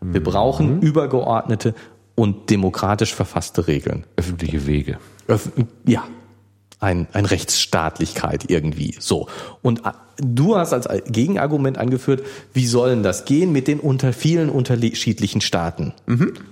Wir 0.00 0.22
brauchen 0.22 0.80
übergeordnete 0.80 1.74
und 2.14 2.50
demokratisch 2.50 3.14
verfasste 3.14 3.66
Regeln. 3.66 4.04
Öffentliche 4.16 4.66
Wege. 4.66 4.98
Öff 5.28 5.50
ja, 5.84 6.04
ein, 6.80 7.06
ein 7.12 7.26
Rechtsstaatlichkeit 7.26 8.50
irgendwie. 8.50 8.96
So. 8.98 9.28
Und 9.62 9.84
äh, 9.84 9.92
du 10.16 10.56
hast 10.56 10.72
als 10.72 10.88
Gegenargument 11.06 11.78
angeführt, 11.78 12.24
wie 12.52 12.66
sollen 12.66 13.02
das 13.02 13.26
gehen 13.26 13.52
mit 13.52 13.68
den 13.68 13.78
unter 13.80 14.12
vielen 14.12 14.48
unterschiedlichen 14.48 15.40
Staaten? 15.40 15.92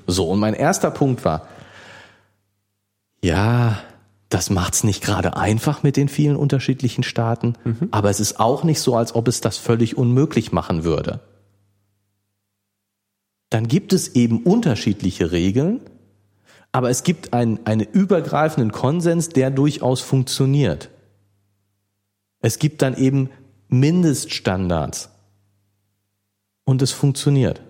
So. 0.07 0.31
Und 0.31 0.39
mein 0.39 0.55
erster 0.55 0.91
Punkt 0.91 1.25
war, 1.25 1.49
ja, 3.23 3.79
das 4.29 4.51
macht's 4.51 4.85
nicht 4.85 5.03
gerade 5.03 5.37
einfach 5.37 5.83
mit 5.83 5.97
den 5.97 6.09
vielen 6.09 6.37
unterschiedlichen 6.37 7.03
Staaten, 7.03 7.55
aber 7.91 8.11
es 8.11 8.21
ist 8.21 8.39
auch 8.39 8.63
nicht 8.63 8.81
so, 8.81 8.95
als 8.95 9.15
ob 9.15 9.27
es 9.27 9.41
das 9.41 9.57
völlig 9.57 9.97
unmöglich 9.97 10.53
machen 10.53 10.85
würde. 10.85 11.21
Dann 13.51 13.67
gibt 13.67 13.95
es 13.95 14.15
eben 14.15 14.43
unterschiedliche 14.43 15.33
Regeln, 15.33 15.81
aber 16.79 16.91
es 16.91 17.03
gibt 17.03 17.33
einen, 17.33 17.59
einen 17.67 17.81
übergreifenden 17.81 18.71
Konsens, 18.71 19.31
der 19.31 19.51
durchaus 19.51 20.01
funktioniert. 20.01 20.91
Es 22.39 22.61
gibt 22.61 22.83
dann 22.83 22.97
eben 22.97 23.31
Mindeststandards. 23.67 25.11
Und 26.63 26.81
es 26.81 26.93
funktioniert. 26.93 27.63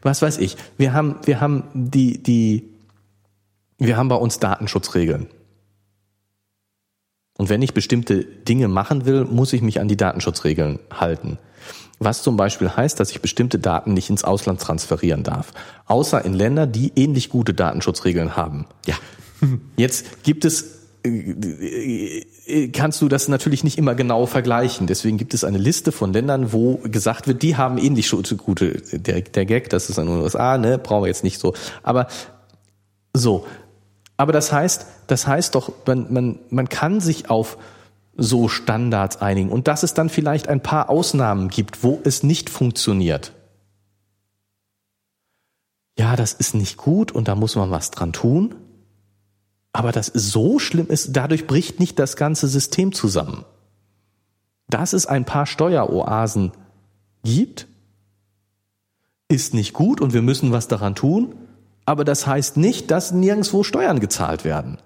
Was 0.00 0.22
weiß 0.22 0.38
ich? 0.38 0.56
Wir 0.78 0.92
haben, 0.92 1.16
wir 1.24 1.40
haben 1.40 1.64
die, 1.74 2.22
die, 2.22 2.68
wir 3.78 3.96
haben 3.96 4.08
bei 4.08 4.14
uns 4.14 4.38
Datenschutzregeln. 4.38 5.26
Und 7.38 7.48
wenn 7.48 7.62
ich 7.62 7.74
bestimmte 7.74 8.24
Dinge 8.24 8.68
machen 8.68 9.06
will, 9.06 9.24
muss 9.24 9.52
ich 9.52 9.62
mich 9.62 9.80
an 9.80 9.88
die 9.88 9.96
Datenschutzregeln 9.96 10.78
halten. 10.92 11.38
Was 11.98 12.22
zum 12.22 12.36
Beispiel 12.36 12.68
heißt, 12.68 12.98
dass 12.98 13.10
ich 13.10 13.20
bestimmte 13.20 13.58
Daten 13.58 13.94
nicht 13.94 14.10
ins 14.10 14.24
Ausland 14.24 14.60
transferieren 14.60 15.22
darf. 15.22 15.52
Außer 15.86 16.24
in 16.24 16.34
Länder, 16.34 16.66
die 16.66 16.92
ähnlich 16.96 17.28
gute 17.28 17.54
Datenschutzregeln 17.54 18.36
haben. 18.36 18.66
Ja. 18.86 18.96
Jetzt 19.76 20.24
gibt 20.24 20.44
es, 20.44 20.80
äh, 21.04 22.24
äh, 22.46 22.68
kannst 22.68 23.00
du 23.02 23.08
das 23.08 23.28
natürlich 23.28 23.62
nicht 23.62 23.78
immer 23.78 23.94
genau 23.94 24.26
vergleichen. 24.26 24.86
Deswegen 24.86 25.16
gibt 25.16 25.32
es 25.32 25.44
eine 25.44 25.58
Liste 25.58 25.92
von 25.92 26.12
Ländern, 26.12 26.52
wo 26.52 26.76
gesagt 26.78 27.28
wird, 27.28 27.42
die 27.42 27.56
haben 27.56 27.78
ähnlich 27.78 28.10
gute, 28.10 28.82
der, 28.92 29.20
der 29.20 29.46
Gag, 29.46 29.70
das 29.70 29.88
ist 29.88 29.98
in 29.98 30.06
den 30.06 30.16
USA, 30.16 30.58
ne, 30.58 30.78
brauchen 30.78 31.04
wir 31.04 31.08
jetzt 31.08 31.24
nicht 31.24 31.38
so. 31.38 31.54
Aber 31.82 32.08
so. 33.14 33.46
Aber 34.22 34.32
das 34.32 34.52
heißt, 34.52 34.86
das 35.08 35.26
heißt 35.26 35.56
doch, 35.56 35.72
man, 35.84 36.12
man, 36.12 36.38
man 36.48 36.68
kann 36.68 37.00
sich 37.00 37.28
auf 37.28 37.58
so 38.16 38.46
Standards 38.46 39.16
einigen 39.20 39.50
und 39.50 39.66
dass 39.66 39.82
es 39.82 39.94
dann 39.94 40.08
vielleicht 40.10 40.46
ein 40.46 40.62
paar 40.62 40.90
Ausnahmen 40.90 41.48
gibt, 41.48 41.82
wo 41.82 42.00
es 42.04 42.22
nicht 42.22 42.48
funktioniert. 42.48 43.32
Ja, 45.98 46.14
das 46.14 46.34
ist 46.34 46.54
nicht 46.54 46.76
gut 46.76 47.10
und 47.10 47.26
da 47.26 47.34
muss 47.34 47.56
man 47.56 47.72
was 47.72 47.90
dran 47.90 48.12
tun. 48.12 48.54
Aber 49.72 49.90
das 49.90 50.06
so 50.14 50.60
schlimm 50.60 50.86
ist, 50.86 51.16
dadurch 51.16 51.48
bricht 51.48 51.80
nicht 51.80 51.98
das 51.98 52.14
ganze 52.14 52.46
System 52.46 52.92
zusammen. 52.92 53.44
Dass 54.68 54.92
es 54.92 55.04
ein 55.04 55.24
paar 55.24 55.46
Steueroasen 55.46 56.52
gibt, 57.24 57.66
ist 59.26 59.52
nicht 59.52 59.72
gut 59.72 60.00
und 60.00 60.12
wir 60.12 60.22
müssen 60.22 60.52
was 60.52 60.68
daran 60.68 60.94
tun. 60.94 61.34
Aber 61.84 62.04
das 62.04 62.26
heißt 62.26 62.56
nicht, 62.56 62.90
dass 62.90 63.12
nirgendwo 63.12 63.62
Steuern 63.62 64.00
gezahlt 64.00 64.44
werden. 64.44 64.78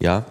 Ja. 0.00 0.24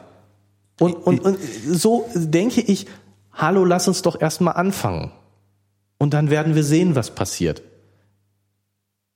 Und, 0.80 0.94
und, 0.94 1.20
und 1.22 1.40
so 1.40 2.08
denke 2.14 2.62
ich, 2.62 2.86
hallo, 3.34 3.66
lass 3.66 3.88
uns 3.88 4.02
doch 4.02 4.20
erstmal 4.20 4.56
anfangen. 4.56 5.12
Und 5.98 6.14
dann 6.14 6.30
werden 6.30 6.56
wir 6.56 6.64
sehen, 6.64 6.96
was 6.96 7.12
passiert. 7.12 7.62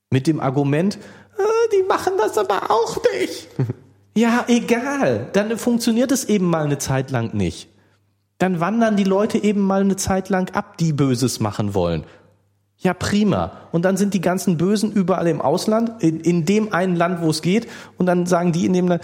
Mit 0.10 0.26
dem 0.26 0.40
Argument, 0.40 0.96
äh, 0.96 1.78
die 1.78 1.84
machen 1.84 2.14
das 2.18 2.38
aber 2.38 2.72
auch 2.72 2.98
nicht. 3.14 3.48
ja, 4.16 4.46
egal. 4.48 5.30
Dann 5.34 5.58
funktioniert 5.58 6.12
es 6.12 6.26
eben 6.26 6.46
mal 6.46 6.66
eine 6.66 6.78
Zeit 6.78 7.12
lang 7.12 7.34
nicht. 7.34 7.70
Dann 8.38 8.62
wandern 8.62 8.96
die 8.96 9.04
Leute 9.04 9.38
eben 9.38 9.62
mal 9.62 9.82
eine 9.82 9.98
Zeit 9.98 10.30
lang 10.30 10.56
ab, 10.56 10.78
die 10.78 10.94
Böses 10.94 11.42
machen 11.42 11.74
wollen. 11.74 12.06
Ja, 12.82 12.94
prima. 12.94 13.52
Und 13.74 13.84
dann 13.84 13.98
sind 13.98 14.14
die 14.14 14.22
ganzen 14.22 14.58
Bösen 14.58 14.94
überall 14.94 15.28
im 15.28 15.42
Ausland, 15.42 16.02
in, 16.02 16.22
in 16.22 16.46
dem 16.46 16.74
einen 16.74 16.96
Land, 16.96 17.22
wo 17.22 17.30
es 17.30 17.42
geht. 17.42 17.68
Und 17.98 18.06
dann 18.06 18.26
sagen 18.26 18.54
die 18.54 18.66
in 18.66 18.74
dem 18.74 18.88
Land, 18.88 19.04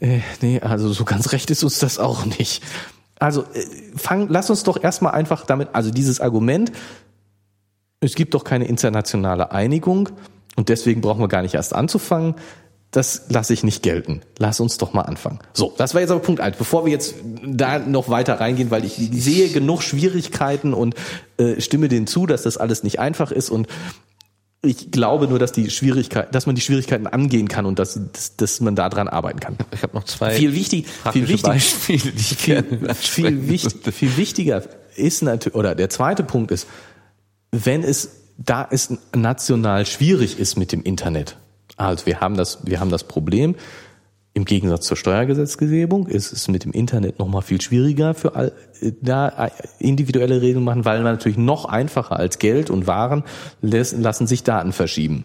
äh, 0.00 0.20
nee, 0.42 0.60
also 0.60 0.92
so 0.92 1.04
ganz 1.04 1.32
recht 1.32 1.50
ist 1.50 1.64
uns 1.64 1.80
das 1.80 1.98
auch 1.98 2.24
nicht. 2.24 2.62
Also 3.18 3.42
äh, 3.42 3.64
fang, 3.96 4.28
lass 4.28 4.48
uns 4.48 4.62
doch 4.62 4.82
erstmal 4.82 5.12
einfach 5.12 5.44
damit, 5.44 5.70
also 5.72 5.90
dieses 5.90 6.20
Argument, 6.20 6.70
es 8.00 8.14
gibt 8.14 8.34
doch 8.34 8.44
keine 8.44 8.66
internationale 8.66 9.50
Einigung 9.50 10.10
und 10.54 10.68
deswegen 10.68 11.00
brauchen 11.00 11.20
wir 11.20 11.28
gar 11.28 11.42
nicht 11.42 11.54
erst 11.54 11.74
anzufangen. 11.74 12.34
Das 12.96 13.24
lasse 13.28 13.52
ich 13.52 13.62
nicht 13.62 13.82
gelten. 13.82 14.22
Lass 14.38 14.58
uns 14.58 14.78
doch 14.78 14.94
mal 14.94 15.02
anfangen. 15.02 15.40
So, 15.52 15.74
das 15.76 15.92
war 15.92 16.00
jetzt 16.00 16.10
aber 16.10 16.20
Punkt 16.20 16.40
eins. 16.40 16.56
Bevor 16.56 16.86
wir 16.86 16.92
jetzt 16.92 17.16
da 17.44 17.78
noch 17.78 18.08
weiter 18.08 18.40
reingehen, 18.40 18.70
weil 18.70 18.86
ich 18.86 18.94
sehe 18.94 19.50
genug 19.50 19.82
Schwierigkeiten 19.82 20.72
und 20.72 20.94
äh, 21.36 21.60
stimme 21.60 21.88
denen 21.88 22.06
zu, 22.06 22.24
dass 22.24 22.44
das 22.44 22.56
alles 22.56 22.84
nicht 22.84 22.98
einfach 22.98 23.32
ist 23.32 23.50
und 23.50 23.66
ich 24.62 24.90
glaube 24.92 25.28
nur, 25.28 25.38
dass 25.38 25.52
die 25.52 25.68
Schwierigkeit, 25.68 26.34
dass 26.34 26.46
man 26.46 26.54
die 26.54 26.62
Schwierigkeiten 26.62 27.06
angehen 27.06 27.48
kann 27.48 27.66
und 27.66 27.78
dass, 27.78 28.00
dass, 28.14 28.36
dass 28.36 28.60
man 28.62 28.76
da 28.76 28.88
dran 28.88 29.08
arbeiten 29.08 29.40
kann. 29.40 29.58
Ich 29.72 29.82
habe 29.82 29.94
noch 29.94 30.04
zwei 30.04 30.30
Viel 30.30 30.54
wichtig, 30.54 30.86
viel 31.12 31.28
wichtig, 31.28 31.42
Beispiele, 31.42 32.12
die 32.12 32.18
ich 32.18 32.38
viel, 32.38 32.94
viel, 32.94 33.48
wichtig, 33.48 33.94
viel 33.94 34.16
wichtiger 34.16 34.62
ist 34.94 35.22
natürlich, 35.22 35.54
oder 35.54 35.74
der 35.74 35.90
zweite 35.90 36.24
Punkt 36.24 36.50
ist, 36.50 36.66
wenn 37.52 37.82
es, 37.82 38.22
da 38.38 38.66
es 38.70 38.96
national 39.14 39.84
schwierig 39.84 40.38
ist 40.38 40.56
mit 40.56 40.72
dem 40.72 40.82
Internet, 40.82 41.36
also 41.76 42.06
wir 42.06 42.20
haben 42.20 42.36
das, 42.36 42.66
wir 42.66 42.80
haben 42.80 42.90
das 42.90 43.04
Problem, 43.04 43.54
im 44.36 44.44
Gegensatz 44.44 44.84
zur 44.84 44.98
Steuergesetzgebung 44.98 46.08
ist 46.08 46.30
es 46.30 46.46
mit 46.48 46.64
dem 46.64 46.72
Internet 46.72 47.18
noch 47.18 47.26
mal 47.26 47.40
viel 47.40 47.58
schwieriger 47.58 48.12
für 48.12 48.34
all, 48.34 48.52
da 49.00 49.50
individuelle 49.78 50.42
Regeln 50.42 50.62
machen, 50.62 50.84
weil 50.84 51.02
man 51.02 51.14
natürlich 51.14 51.38
noch 51.38 51.64
einfacher 51.64 52.18
als 52.18 52.38
Geld 52.38 52.68
und 52.68 52.86
Waren 52.86 53.24
lässt, 53.62 53.96
lassen 53.96 54.26
sich 54.26 54.42
Daten 54.42 54.72
verschieben. 54.72 55.24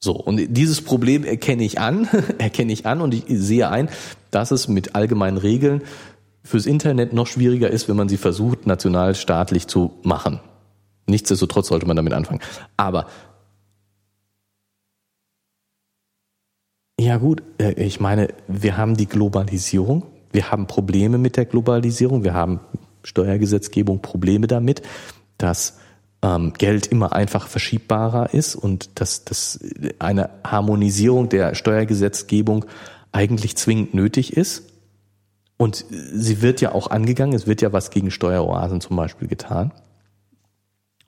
So, 0.00 0.16
und 0.16 0.56
dieses 0.56 0.82
Problem 0.82 1.22
erkenne 1.22 1.62
ich 1.62 1.78
an, 1.78 2.08
erkenne 2.38 2.72
ich 2.72 2.84
an 2.84 3.00
und 3.00 3.14
ich 3.14 3.26
sehe 3.28 3.68
ein, 3.70 3.88
dass 4.32 4.50
es 4.50 4.66
mit 4.66 4.96
allgemeinen 4.96 5.36
Regeln 5.36 5.82
fürs 6.42 6.66
Internet 6.66 7.12
noch 7.12 7.28
schwieriger 7.28 7.70
ist, 7.70 7.88
wenn 7.88 7.94
man 7.94 8.08
sie 8.08 8.16
versucht, 8.16 8.66
nationalstaatlich 8.66 9.68
zu 9.68 9.92
machen. 10.02 10.40
Nichtsdestotrotz 11.06 11.68
sollte 11.68 11.86
man 11.86 11.94
damit 11.94 12.12
anfangen. 12.12 12.40
Aber 12.76 13.06
ja 17.06 17.16
gut, 17.16 17.42
äh, 17.58 17.72
ich 17.72 18.00
meine, 18.00 18.28
wir 18.48 18.76
haben 18.76 18.96
die 18.96 19.06
Globalisierung, 19.06 20.04
wir 20.32 20.50
haben 20.50 20.66
Probleme 20.66 21.18
mit 21.18 21.36
der 21.36 21.44
Globalisierung, 21.44 22.24
wir 22.24 22.34
haben 22.34 22.60
Steuergesetzgebung 23.04 24.00
Probleme 24.00 24.46
damit, 24.46 24.82
dass 25.38 25.78
ähm, 26.22 26.52
Geld 26.56 26.86
immer 26.86 27.12
einfach 27.12 27.48
verschiebbarer 27.48 28.32
ist 28.32 28.54
und 28.54 29.00
dass, 29.00 29.24
dass 29.24 29.58
eine 29.98 30.30
Harmonisierung 30.44 31.28
der 31.28 31.54
Steuergesetzgebung 31.54 32.64
eigentlich 33.10 33.56
zwingend 33.56 33.94
nötig 33.94 34.36
ist. 34.36 34.64
Und 35.56 35.84
sie 35.90 36.42
wird 36.42 36.60
ja 36.60 36.72
auch 36.72 36.90
angegangen, 36.90 37.34
es 37.34 37.46
wird 37.46 37.60
ja 37.60 37.72
was 37.72 37.90
gegen 37.90 38.10
Steueroasen 38.10 38.80
zum 38.80 38.96
Beispiel 38.96 39.28
getan. 39.28 39.72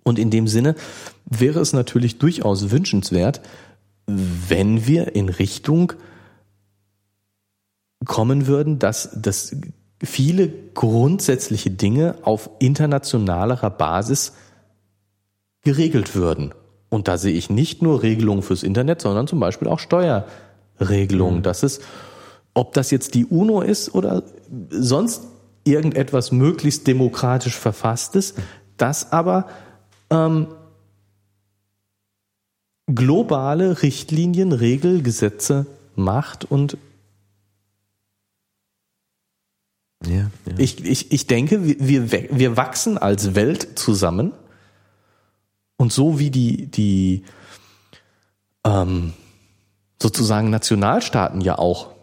Und 0.02 0.18
in 0.18 0.30
dem 0.30 0.46
Sinne 0.48 0.74
wäre 1.24 1.60
es 1.60 1.72
natürlich 1.72 2.18
durchaus 2.18 2.70
wünschenswert, 2.70 3.40
wenn 4.06 4.86
wir 4.86 5.14
in 5.14 5.28
Richtung 5.28 5.94
kommen 8.04 8.46
würden, 8.46 8.78
dass, 8.78 9.10
dass 9.14 9.56
viele 10.02 10.48
grundsätzliche 10.48 11.70
Dinge 11.70 12.16
auf 12.22 12.50
internationalerer 12.58 13.70
Basis 13.70 14.34
geregelt 15.62 16.14
würden. 16.14 16.52
Und 16.90 17.08
da 17.08 17.18
sehe 17.18 17.32
ich 17.32 17.50
nicht 17.50 17.82
nur 17.82 18.02
Regelungen 18.02 18.42
fürs 18.42 18.62
Internet, 18.62 19.00
sondern 19.00 19.26
zum 19.26 19.40
Beispiel 19.40 19.68
auch 19.68 19.78
Steuerregelungen. 19.78 21.38
Mhm. 21.38 21.42
Das 21.42 21.62
ist, 21.62 21.82
ob 22.52 22.74
das 22.74 22.90
jetzt 22.90 23.14
die 23.14 23.24
UNO 23.24 23.62
ist 23.62 23.94
oder 23.94 24.22
sonst 24.70 25.22
irgendetwas 25.64 26.30
möglichst 26.30 26.86
demokratisch 26.86 27.56
verfasstes, 27.56 28.34
das 28.76 29.12
aber 29.12 29.48
ähm, 30.10 30.48
globale 32.86 33.82
Richtlinien, 33.82 34.52
Regel, 34.52 35.02
Gesetze 35.02 35.66
macht 35.96 36.44
und 36.44 36.76
ja, 40.04 40.16
ja. 40.16 40.30
Ich, 40.58 40.84
ich, 40.84 41.12
ich 41.12 41.26
denke, 41.26 41.60
wir, 41.64 42.12
wir 42.12 42.56
wachsen 42.56 42.98
als 42.98 43.34
Welt 43.34 43.78
zusammen 43.78 44.32
und 45.76 45.92
so 45.92 46.18
wie 46.18 46.30
die, 46.30 46.66
die 46.66 47.24
ähm, 48.66 49.14
sozusagen 50.00 50.50
Nationalstaaten 50.50 51.40
ja 51.40 51.58
auch 51.58 51.94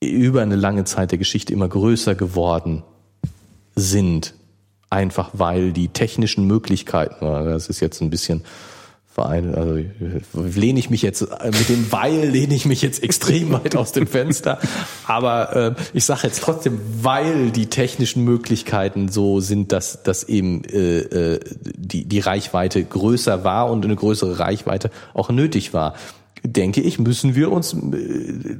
über 0.00 0.42
eine 0.42 0.56
lange 0.56 0.84
Zeit 0.84 1.10
der 1.10 1.18
Geschichte 1.18 1.52
immer 1.52 1.68
größer 1.68 2.14
geworden 2.14 2.84
sind, 3.74 4.34
einfach 4.90 5.30
weil 5.34 5.72
die 5.72 5.88
technischen 5.88 6.46
Möglichkeiten, 6.46 7.24
das 7.24 7.68
ist 7.68 7.80
jetzt 7.80 8.00
ein 8.00 8.10
bisschen 8.10 8.44
Verein, 9.18 9.52
also 9.56 9.78
lehne 10.32 10.78
ich 10.78 10.90
mich 10.90 11.02
jetzt 11.02 11.22
mit 11.22 11.68
dem 11.68 11.90
Weil 11.90 12.28
lehne 12.28 12.54
ich 12.54 12.66
mich 12.66 12.82
jetzt 12.82 13.02
extrem 13.02 13.50
weit 13.50 13.74
aus 13.74 13.90
dem 13.90 14.06
Fenster, 14.06 14.60
aber 15.06 15.56
äh, 15.56 15.74
ich 15.92 16.04
sage 16.04 16.20
jetzt 16.28 16.40
trotzdem, 16.40 16.80
weil 17.02 17.50
die 17.50 17.66
technischen 17.66 18.22
Möglichkeiten 18.22 19.08
so 19.08 19.40
sind, 19.40 19.72
dass 19.72 20.04
dass 20.04 20.22
eben 20.22 20.62
äh, 20.64 21.00
äh, 21.00 21.40
die 21.76 22.04
die 22.04 22.20
Reichweite 22.20 22.84
größer 22.84 23.42
war 23.42 23.68
und 23.72 23.84
eine 23.84 23.96
größere 23.96 24.38
Reichweite 24.38 24.90
auch 25.14 25.30
nötig 25.30 25.74
war. 25.74 25.94
Denke 26.44 26.80
ich, 26.80 27.00
müssen 27.00 27.34
wir 27.34 27.50
uns 27.50 27.74
äh, 27.74 27.78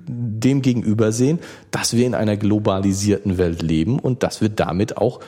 dem 0.09 0.61
gegenüber 0.61 1.13
sehen, 1.13 1.39
dass 1.71 1.95
wir 1.95 2.05
in 2.05 2.17
einer 2.17 2.37
globalisierten 2.37 3.39
Welt 3.39 3.63
leben 3.63 4.01
und 4.01 4.25
dass 4.25 4.41
wir 4.41 4.49
damit 4.49 4.97
auch 4.97 5.21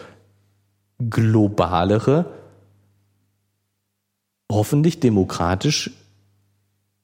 globalere 0.98 2.40
hoffentlich 4.51 5.01
demokratisch 5.01 5.90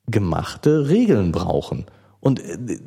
gemachte 0.07 0.89
Regeln 0.89 1.33
brauchen. 1.33 1.87
Und 2.21 2.41
äh, 2.41 2.79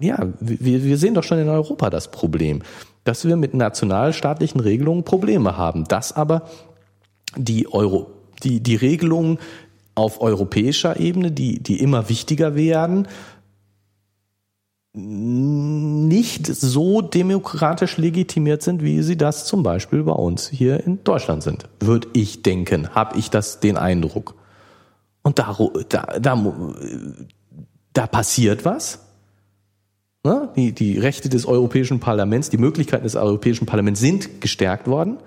ja, 0.00 0.28
wir, 0.40 0.84
wir 0.84 0.96
sehen 0.98 1.14
doch 1.14 1.24
schon 1.24 1.38
in 1.38 1.48
Europa 1.48 1.90
das 1.90 2.10
Problem, 2.10 2.62
dass 3.04 3.24
wir 3.24 3.36
mit 3.36 3.54
nationalstaatlichen 3.54 4.60
Regelungen 4.60 5.04
Probleme 5.04 5.56
haben, 5.56 5.84
dass 5.84 6.12
aber 6.12 6.48
die 7.36 7.72
Euro, 7.72 8.10
die, 8.42 8.60
die 8.60 8.76
Regelungen 8.76 9.38
auf 9.94 10.20
europäischer 10.20 11.00
Ebene, 11.00 11.32
die, 11.32 11.60
die 11.60 11.80
immer 11.80 12.08
wichtiger 12.08 12.54
werden, 12.54 13.08
nicht 14.98 16.46
so 16.46 17.00
demokratisch 17.00 17.96
legitimiert 17.96 18.62
sind, 18.62 18.82
wie 18.82 19.02
sie 19.02 19.16
das 19.16 19.44
zum 19.44 19.62
Beispiel 19.62 20.02
bei 20.02 20.12
uns 20.12 20.48
hier 20.48 20.84
in 20.84 21.02
Deutschland 21.04 21.42
sind. 21.42 21.68
Würde 21.80 22.08
ich 22.12 22.42
denken, 22.42 22.94
habe 22.94 23.18
ich 23.18 23.30
das 23.30 23.60
den 23.60 23.76
Eindruck. 23.76 24.34
Und 25.22 25.38
da, 25.38 25.56
da, 25.88 26.18
da, 26.20 26.54
da 27.92 28.06
passiert 28.06 28.64
was. 28.64 29.00
Ne? 30.24 30.50
Die, 30.56 30.72
die 30.72 30.98
Rechte 30.98 31.28
des 31.28 31.46
Europäischen 31.46 32.00
Parlaments, 32.00 32.50
die 32.50 32.58
Möglichkeiten 32.58 33.04
des 33.04 33.14
Europäischen 33.14 33.66
Parlaments 33.66 34.00
sind 34.00 34.40
gestärkt 34.40 34.88
worden, 34.88 35.18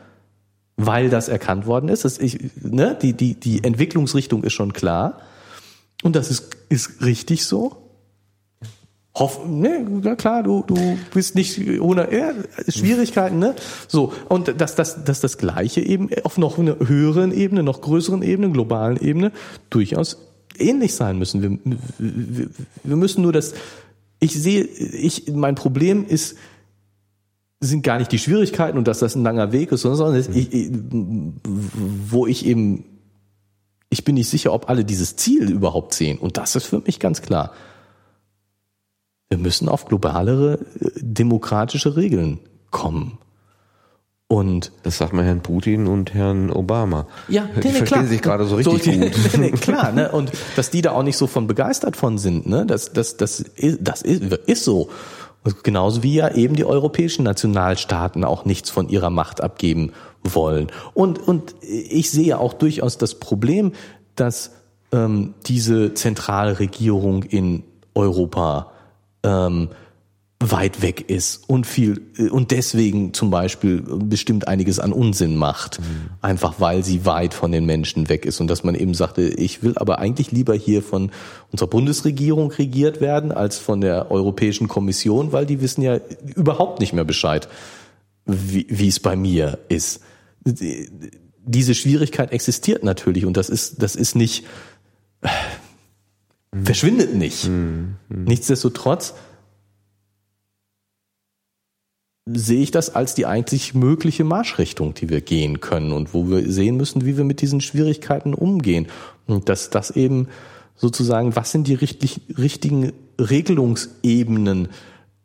weil 0.75 1.09
das 1.09 1.29
erkannt 1.29 1.65
worden 1.65 1.89
ist. 1.89 2.03
Das 2.03 2.17
ich, 2.17 2.39
ne? 2.61 2.97
die, 3.01 3.13
die, 3.13 3.39
die 3.39 3.63
Entwicklungsrichtung 3.63 4.43
ist 4.43 4.53
schon 4.53 4.73
klar. 4.73 5.19
Und 6.03 6.15
das 6.15 6.29
ist, 6.29 6.57
ist 6.69 7.03
richtig 7.03 7.45
so. 7.45 7.80
Hoff, 9.13 9.45
ne, 9.45 9.85
na 10.03 10.15
klar, 10.15 10.41
du, 10.41 10.63
du 10.65 10.97
bist 11.13 11.35
nicht 11.35 11.81
ohne 11.81 12.07
ja, 12.13 12.31
Schwierigkeiten, 12.69 13.39
ne? 13.39 13.55
So, 13.89 14.13
und 14.29 14.61
dass 14.61 14.75
das, 14.75 15.03
dass 15.03 15.19
das 15.19 15.37
Gleiche 15.37 15.81
eben 15.81 16.09
auf 16.23 16.37
noch 16.37 16.57
einer 16.57 16.77
höheren 16.79 17.33
Ebene, 17.33 17.61
noch 17.61 17.81
größeren 17.81 18.21
Ebene, 18.23 18.51
globalen 18.51 18.97
Ebene 18.97 19.33
durchaus 19.69 20.17
ähnlich 20.57 20.95
sein 20.95 21.17
müssen. 21.17 21.41
Wir, 21.41 21.75
wir, 21.97 22.47
wir 22.83 22.95
müssen 22.95 23.21
nur 23.21 23.33
das, 23.33 23.53
ich 24.21 24.33
sehe, 24.33 24.63
ich, 24.63 25.27
mein 25.33 25.55
Problem 25.55 26.05
ist, 26.05 26.37
sind 27.59 27.83
gar 27.83 27.99
nicht 27.99 28.11
die 28.11 28.19
Schwierigkeiten 28.19 28.77
und 28.77 28.87
dass 28.87 28.99
das 28.99 29.15
ein 29.15 29.23
langer 29.23 29.51
Weg 29.51 29.71
ist, 29.71 29.81
sondern 29.81 30.15
mhm. 30.15 30.35
ich, 30.35 30.71
wo 32.09 32.27
ich 32.27 32.45
eben, 32.45 32.85
ich 33.89 34.05
bin 34.05 34.15
nicht 34.15 34.29
sicher, 34.29 34.53
ob 34.53 34.69
alle 34.69 34.85
dieses 34.85 35.17
Ziel 35.17 35.51
überhaupt 35.51 35.93
sehen. 35.93 36.17
Und 36.17 36.37
das 36.37 36.55
ist 36.55 36.65
für 36.65 36.79
mich 36.79 36.99
ganz 36.99 37.21
klar. 37.21 37.51
Wir 39.31 39.37
müssen 39.37 39.69
auf 39.69 39.85
globalere 39.85 40.59
äh, 40.81 40.89
demokratische 40.97 41.95
Regeln 41.95 42.39
kommen. 42.69 43.17
Und 44.27 44.73
das 44.83 44.97
sagt 44.97 45.13
man 45.13 45.23
Herrn 45.23 45.41
Putin 45.41 45.87
und 45.87 46.13
Herrn 46.13 46.51
Obama. 46.51 47.07
Ja, 47.29 47.45
die 47.55 47.69
verstehen 47.69 47.85
klar. 47.85 48.05
sich 48.07 48.21
gerade 48.21 48.45
so 48.45 48.57
richtig 48.57 48.83
so, 48.83 48.91
gut. 48.91 49.11
nee, 49.39 49.51
klar, 49.51 49.93
ne? 49.93 50.11
Und 50.13 50.31
dass 50.55 50.69
die 50.69 50.81
da 50.81 50.91
auch 50.91 51.03
nicht 51.03 51.17
so 51.17 51.27
von 51.27 51.47
begeistert 51.47 51.97
von 51.97 52.17
sind, 52.17 52.45
ne? 52.45 52.65
Das, 52.65 52.93
das, 52.93 53.17
das, 53.17 53.39
ist, 53.39 53.79
das 53.81 54.01
ist, 54.01 54.21
ist 54.21 54.63
so. 54.63 54.89
Und 55.43 55.63
genauso 55.63 56.03
wie 56.03 56.15
ja 56.15 56.33
eben 56.33 56.55
die 56.55 56.65
europäischen 56.65 57.23
Nationalstaaten 57.23 58.23
auch 58.23 58.45
nichts 58.45 58.69
von 58.69 58.89
ihrer 58.89 59.09
Macht 59.09 59.41
abgeben 59.41 59.91
wollen. 60.23 60.67
Und, 60.93 61.25
und 61.25 61.55
ich 61.61 62.11
sehe 62.11 62.37
auch 62.37 62.53
durchaus 62.53 62.97
das 62.97 63.15
Problem, 63.15 63.73
dass 64.15 64.51
ähm, 64.91 65.33
diese 65.45 65.93
zentrale 65.93 66.59
Regierung 66.59 67.23
in 67.23 67.63
Europa 67.95 68.70
ähm, 69.23 69.69
weit 70.41 70.81
weg 70.81 71.09
ist 71.09 71.47
und 71.47 71.67
viel 71.67 72.01
äh, 72.17 72.29
und 72.29 72.51
deswegen 72.51 73.13
zum 73.13 73.29
Beispiel 73.29 73.81
bestimmt 73.81 74.47
einiges 74.47 74.79
an 74.79 74.91
Unsinn 74.91 75.35
macht, 75.35 75.79
mhm. 75.79 76.09
einfach 76.21 76.55
weil 76.59 76.83
sie 76.83 77.05
weit 77.05 77.33
von 77.33 77.51
den 77.51 77.65
Menschen 77.65 78.09
weg 78.09 78.25
ist 78.25 78.41
und 78.41 78.47
dass 78.47 78.63
man 78.63 78.75
eben 78.75 78.93
sagte, 78.93 79.21
ich 79.21 79.61
will 79.61 79.73
aber 79.75 79.99
eigentlich 79.99 80.31
lieber 80.31 80.55
hier 80.55 80.81
von 80.81 81.11
unserer 81.51 81.69
Bundesregierung 81.69 82.51
regiert 82.51 83.01
werden 83.01 83.31
als 83.31 83.59
von 83.59 83.81
der 83.81 84.11
Europäischen 84.11 84.67
Kommission, 84.67 85.31
weil 85.31 85.45
die 85.45 85.61
wissen 85.61 85.81
ja 85.81 85.99
überhaupt 86.35 86.79
nicht 86.79 86.93
mehr 86.93 87.05
Bescheid, 87.05 87.47
wie, 88.25 88.65
wie 88.69 88.87
es 88.87 88.99
bei 88.99 89.15
mir 89.15 89.59
ist. 89.69 90.01
Diese 90.43 91.75
Schwierigkeit 91.75 92.31
existiert 92.31 92.83
natürlich 92.83 93.25
und 93.25 93.37
das 93.37 93.49
ist 93.49 93.81
das 93.81 93.95
ist 93.95 94.15
nicht 94.15 94.45
mhm. 96.53 96.65
verschwindet 96.65 97.15
nicht. 97.15 97.47
Mhm. 97.47 97.95
Nichtsdestotrotz 98.09 99.13
sehe 102.25 102.61
ich 102.61 102.71
das 102.71 102.93
als 102.93 103.15
die 103.15 103.25
einzig 103.25 103.73
mögliche 103.73 104.23
Marschrichtung, 104.23 104.93
die 104.93 105.09
wir 105.09 105.21
gehen 105.21 105.59
können 105.59 105.91
und 105.91 106.13
wo 106.13 106.29
wir 106.29 106.51
sehen 106.51 106.77
müssen, 106.77 107.05
wie 107.05 107.17
wir 107.17 107.23
mit 107.23 107.41
diesen 107.41 107.61
Schwierigkeiten 107.61 108.33
umgehen. 108.33 108.87
Und 109.25 109.49
dass 109.49 109.69
das 109.69 109.91
eben 109.91 110.27
sozusagen, 110.75 111.35
was 111.35 111.51
sind 111.51 111.67
die 111.67 111.75
richtig, 111.75 112.21
richtigen 112.37 112.93
Regelungsebenen, 113.19 114.69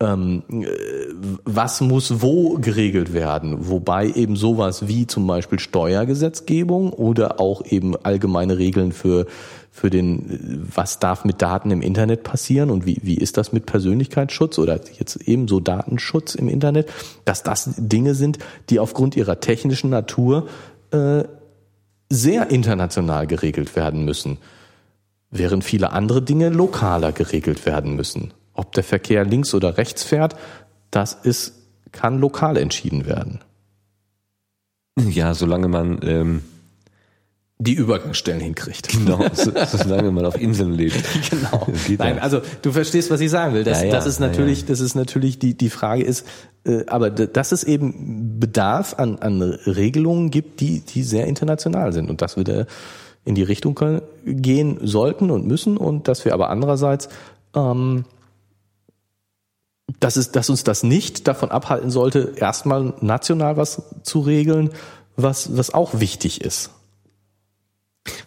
ähm, 0.01 0.43
äh, 0.51 0.67
was 1.45 1.81
muss 1.81 2.21
wo 2.21 2.59
geregelt 2.59 3.15
werden, 3.15 3.69
wobei 3.69 4.11
eben 4.11 4.37
sowas 4.37 4.89
wie 4.89 5.07
zum 5.07 5.27
Beispiel 5.27 5.59
Steuergesetzgebung 5.59 6.93
oder 6.93 7.41
auch 7.41 7.65
eben 7.65 7.97
allgemeine 7.97 8.59
Regeln 8.59 8.93
für 8.93 9.27
für 9.77 9.91
den, 9.91 10.67
was 10.75 11.01
darf 11.01 11.27
mit 11.27 11.43
Daten 11.43 11.71
im 11.71 11.83
Internet 11.83 12.23
passieren 12.23 12.71
und 12.71 12.87
wie, 12.87 12.99
wie 13.03 13.19
ist 13.19 13.37
das 13.37 13.53
mit 13.53 13.67
Persönlichkeitsschutz 13.67 14.59
oder 14.59 14.81
jetzt 14.99 15.17
ebenso 15.29 15.61
Datenschutz 15.61 16.35
im 16.35 16.49
Internet, 16.49 16.91
dass 17.27 17.43
das 17.43 17.75
Dinge 17.77 18.15
sind, 18.15 18.39
die 18.71 18.81
aufgrund 18.81 19.17
ihrer 19.17 19.39
technischen 19.39 19.91
Natur 19.91 20.49
äh, 20.93 21.25
sehr 22.09 22.51
international 22.51 23.27
geregelt 23.27 23.77
werden 23.77 24.07
müssen, 24.07 24.39
während 25.31 25.63
viele 25.63 25.93
andere 25.93 26.23
Dinge 26.23 26.49
lokaler 26.49 27.13
geregelt 27.13 27.67
werden 27.67 27.97
müssen. 27.97 28.33
Ob 28.55 28.73
der 28.73 28.83
Verkehr 28.83 29.27
links 29.27 29.53
oder 29.53 29.77
rechts 29.77 30.05
fährt, 30.05 30.37
das 30.91 31.13
ist, 31.13 31.53
kann 31.93 32.19
lokal 32.19 32.57
entschieden 32.57 33.05
werden. 33.05 33.41
Ja, 34.99 35.35
solange 35.35 35.69
man 35.69 35.99
ähm 36.03 36.43
die 37.59 37.73
Übergangsstellen 37.73 38.41
hinkriegt. 38.41 38.89
Genau, 38.89 39.21
solange 39.35 40.11
man 40.11 40.27
auf 40.27 40.39
Inseln 40.41 40.73
lebt. 40.73 41.03
Genau. 41.31 41.67
Nein, 41.99 42.19
also 42.19 42.41
du 42.63 42.73
verstehst, 42.73 43.11
was 43.11 43.21
ich 43.21 43.31
sagen 43.31 43.55
will. 43.55 43.65
Das, 43.65 43.81
ja, 43.81 43.87
ja, 43.87 43.93
das 43.93 44.07
ist 44.07 44.21
natürlich, 44.21 44.63
ja, 44.63 44.67
das 44.69 44.81
ist 44.81 44.95
natürlich 44.95 45.39
die 45.39 45.55
die 45.55 45.71
Frage 45.71 46.05
ist, 46.05 46.27
äh, 46.65 46.85
aber 46.87 47.11
dass 47.11 47.53
es 47.53 47.65
eben 47.65 48.39
Bedarf 48.39 48.95
an 48.99 49.19
an 49.19 49.43
Regelungen 49.43 50.31
gibt, 50.31 50.61
die 50.61 50.81
die 50.81 51.03
sehr 51.03 51.27
international 51.27 51.93
sind 51.93 52.11
und 52.11 52.23
dass 52.23 52.37
wir 52.37 52.45
da 52.45 52.67
in 53.25 53.35
die 53.35 53.43
Richtung 53.43 53.79
gehen 54.25 54.79
sollten 54.83 55.31
und 55.31 55.47
müssen 55.47 55.77
und 55.77 56.09
dass 56.09 56.25
wir 56.25 56.35
aber 56.35 56.51
andererseits 56.51 57.09
ähm, 57.55 58.05
dass, 60.01 60.17
es, 60.17 60.33
dass 60.33 60.51
uns 60.51 60.65
das 60.65 60.83
nicht 60.83 61.27
davon 61.27 61.51
abhalten 61.51 61.91
sollte, 61.91 62.35
erstmal 62.37 62.95
national 63.01 63.57
was 63.57 63.83
zu 64.03 64.21
regeln, 64.21 64.71
was, 65.17 65.57
was 65.57 65.73
auch 65.73 66.01
wichtig 66.01 66.43
ist. 66.43 66.71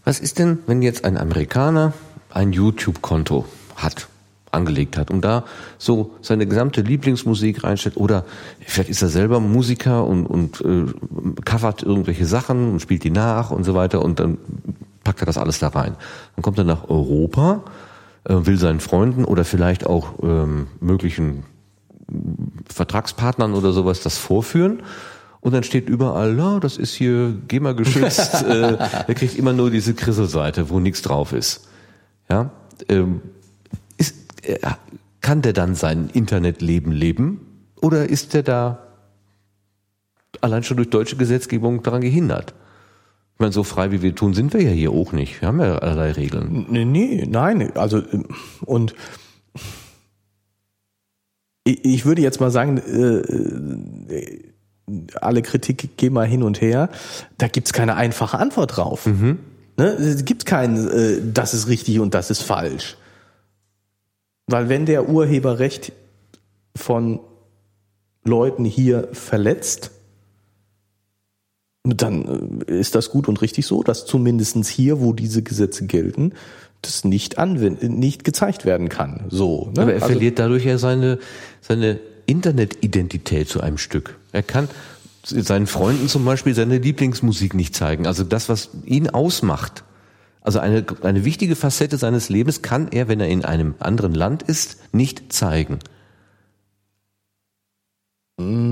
Was 0.04 0.20
ist 0.20 0.40
denn, 0.40 0.60
wenn 0.68 0.82
jetzt 0.82 1.06
ein 1.06 1.18
Amerikaner 1.18 1.94
ein 2.32 2.54
YouTube-Konto 2.54 3.46
hat, 3.76 4.08
angelegt 4.52 4.98
hat 4.98 5.12
und 5.12 5.22
da 5.22 5.46
so 5.78 6.16
seine 6.22 6.48
gesamte 6.48 6.82
Lieblingsmusik 6.82 7.64
reinstellt 7.64 7.98
oder 7.98 8.26
vielleicht 8.66 8.90
ist 8.90 9.02
er 9.02 9.10
selber 9.10 9.40
Musiker 9.40 10.06
und, 10.06 10.26
und 10.26 10.62
äh, 10.62 10.86
covert 11.46 11.84
irgendwelche 11.84 12.26
Sachen 12.26 12.72
und 12.72 12.82
spielt 12.82 13.04
die 13.04 13.12
nach 13.12 13.52
und 13.52 13.64
so 13.64 13.76
weiter 13.76 14.02
und 14.02 14.20
dann 14.20 14.38
packt 15.04 15.22
er 15.22 15.26
das 15.26 15.38
alles 15.38 15.60
da 15.60 15.70
rein. 15.70 15.96
Dann 16.36 16.44
kommt 16.44 16.58
er 16.58 16.64
nach 16.64 16.90
Europa, 16.90 17.64
äh, 18.24 18.34
will 18.34 18.58
seinen 18.58 18.80
Freunden 18.80 19.24
oder 19.24 19.46
vielleicht 19.46 19.86
auch 19.86 20.14
ähm, 20.24 20.68
möglichen 20.80 21.44
Vertragspartnern 22.68 23.54
oder 23.54 23.72
sowas 23.72 24.02
das 24.02 24.18
vorführen 24.18 24.82
und 25.42 25.54
dann 25.54 25.64
steht 25.64 25.90
überall, 25.90 26.38
ja, 26.38 26.60
das 26.60 26.78
ist 26.78 26.94
hier 26.94 27.34
GEMA 27.48 27.74
geschützt, 27.74 28.44
äh, 28.48 28.78
er 28.78 29.14
kriegt 29.16 29.36
immer 29.36 29.54
nur 29.54 29.70
diese 29.72 29.94
Krisselseite, 29.94 30.70
wo 30.70 30.80
nichts 30.80 31.02
drauf 31.02 31.34
ist. 31.34 31.68
Ja, 32.30 32.52
ähm, 32.90 33.22
ist, 33.98 34.16
äh, 34.44 34.60
kann 35.22 35.42
der 35.42 35.54
dann 35.54 35.76
sein 35.76 36.10
Internetleben 36.14 36.92
leben 36.92 37.42
oder 37.82 38.10
ist 38.10 38.34
der 38.34 38.44
da 38.44 38.88
allein 40.42 40.64
schon 40.64 40.78
durch 40.78 40.90
deutsche 40.90 41.16
Gesetzgebung 41.16 41.84
daran 41.84 42.02
gehindert? 42.02 42.54
Ich 43.34 43.40
meine, 43.40 43.54
so 43.54 43.64
frei 43.64 43.92
wie 43.92 44.02
wir 44.02 44.14
tun, 44.14 44.34
sind 44.34 44.54
wir 44.54 44.62
ja 44.62 44.72
hier 44.72 44.92
auch 44.92 45.14
nicht. 45.14 45.42
Wir 45.42 45.48
haben 45.48 45.62
ja 45.62 45.78
allerlei 45.78 46.12
Regeln. 46.12 46.66
Nee, 46.70 46.84
nee 46.84 47.26
nein, 47.26 47.76
also 47.78 48.04
und 48.66 48.94
ich 51.64 52.06
würde 52.06 52.22
jetzt 52.22 52.42
mal 52.42 52.52
sagen, 52.52 52.78
äh, 52.78 54.40
alle 55.22 55.42
Kritik 55.42 55.98
gehen 55.98 56.14
mal 56.14 56.28
hin 56.28 56.44
und 56.44 56.62
her. 56.62 56.90
Da 57.38 57.48
gibt's 57.48 57.74
keine 57.74 57.96
einfache 57.96 58.38
Antwort 58.38 58.78
drauf. 58.78 59.06
Mhm. 59.06 59.40
Ne? 59.78 59.86
Es 59.86 60.26
gibt 60.26 60.46
kein, 60.46 60.88
äh, 60.90 61.22
das 61.34 61.54
ist 61.54 61.68
richtig 61.68 62.00
und 62.00 62.14
das 62.14 62.30
ist 62.30 62.42
falsch. 62.42 62.98
Weil 64.48 64.68
wenn 64.68 64.86
der 64.86 65.10
Urheberrecht 65.10 65.94
von 66.76 67.20
Leuten 68.24 68.66
hier 68.66 69.08
verletzt, 69.14 69.92
dann 71.84 72.62
äh, 72.68 72.80
ist 72.80 72.96
das 72.96 73.10
gut 73.10 73.28
und 73.28 73.42
richtig 73.42 73.66
so, 73.66 73.84
dass 73.84 74.06
zumindestens 74.06 74.70
hier, 74.70 75.00
wo 75.00 75.14
diese 75.14 75.44
Gesetze 75.44 75.86
gelten, 75.86 76.34
das 76.82 77.04
nicht 77.04 77.38
anwenden, 77.38 78.00
nicht 78.00 78.24
gezeigt 78.24 78.66
werden 78.66 78.90
kann. 78.90 79.26
So. 79.30 79.72
Ne? 79.76 79.82
Aber 79.82 79.94
er 79.94 80.02
also, 80.02 80.08
verliert 80.08 80.40
dadurch 80.40 80.66
ja 80.66 80.78
seine, 80.78 81.20
seine 81.62 82.00
Internetidentität 82.30 83.50
zu 83.50 83.62
einem 83.62 83.78
Stück. 83.78 84.18
Er 84.32 84.44
kann 84.44 84.70
seinen 85.24 85.68
Freunden 85.68 86.08
zum 86.08 86.24
Beispiel 86.26 86.54
seine 86.54 86.78
Lieblingsmusik 86.78 87.54
nicht 87.54 87.76
zeigen. 87.76 88.08
Also 88.08 88.24
das, 88.24 88.50
was 88.50 88.70
ihn 88.86 89.10
ausmacht. 89.10 89.84
Also 90.42 90.60
eine, 90.60 90.86
eine 91.02 91.26
wichtige 91.26 91.56
Facette 91.56 91.98
seines 91.98 92.30
Lebens 92.30 92.62
kann 92.62 92.88
er, 92.92 93.08
wenn 93.08 93.20
er 93.20 93.28
in 93.28 93.44
einem 93.44 93.76
anderen 93.80 94.14
Land 94.14 94.44
ist, 94.44 94.78
nicht 94.94 95.34
zeigen. 95.34 95.80
Mmh. 98.38 98.69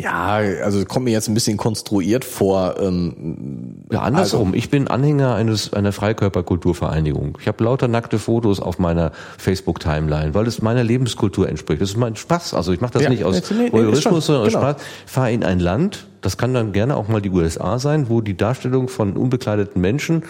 Ja, 0.00 0.36
also 0.36 0.84
kommt 0.86 1.04
mir 1.04 1.10
jetzt 1.10 1.28
ein 1.28 1.34
bisschen 1.34 1.58
konstruiert 1.58 2.24
vor. 2.24 2.76
Ähm, 2.80 3.84
ja, 3.90 4.00
andersrum. 4.00 4.48
Also, 4.48 4.56
ich 4.56 4.70
bin 4.70 4.88
Anhänger 4.88 5.34
eines 5.34 5.72
einer 5.74 5.92
Freikörperkulturvereinigung. 5.92 7.36
Ich 7.40 7.46
habe 7.46 7.62
lauter 7.62 7.88
nackte 7.88 8.18
Fotos 8.18 8.58
auf 8.58 8.78
meiner 8.78 9.12
Facebook-Timeline, 9.36 10.34
weil 10.34 10.46
es 10.46 10.62
meiner 10.62 10.82
Lebenskultur 10.82 11.48
entspricht. 11.48 11.82
Das 11.82 11.90
ist 11.90 11.98
mein 11.98 12.16
Spaß. 12.16 12.54
Also 12.54 12.72
ich 12.72 12.80
mache 12.80 12.94
das 12.94 13.02
ja, 13.02 13.10
nicht 13.10 13.24
aus 13.24 13.50
nee, 13.50 13.70
Voyeurismus, 13.70 14.26
sondern 14.26 14.46
aus 14.46 14.52
genau. 14.52 14.70
Spaß. 14.70 14.82
Fahre 15.06 15.32
in 15.32 15.44
ein 15.44 15.60
Land, 15.60 16.06
das 16.22 16.38
kann 16.38 16.54
dann 16.54 16.72
gerne 16.72 16.96
auch 16.96 17.08
mal 17.08 17.20
die 17.20 17.30
USA 17.30 17.78
sein, 17.78 18.08
wo 18.08 18.22
die 18.22 18.36
Darstellung 18.36 18.88
von 18.88 19.16
unbekleideten 19.16 19.80
Menschen 19.80 20.24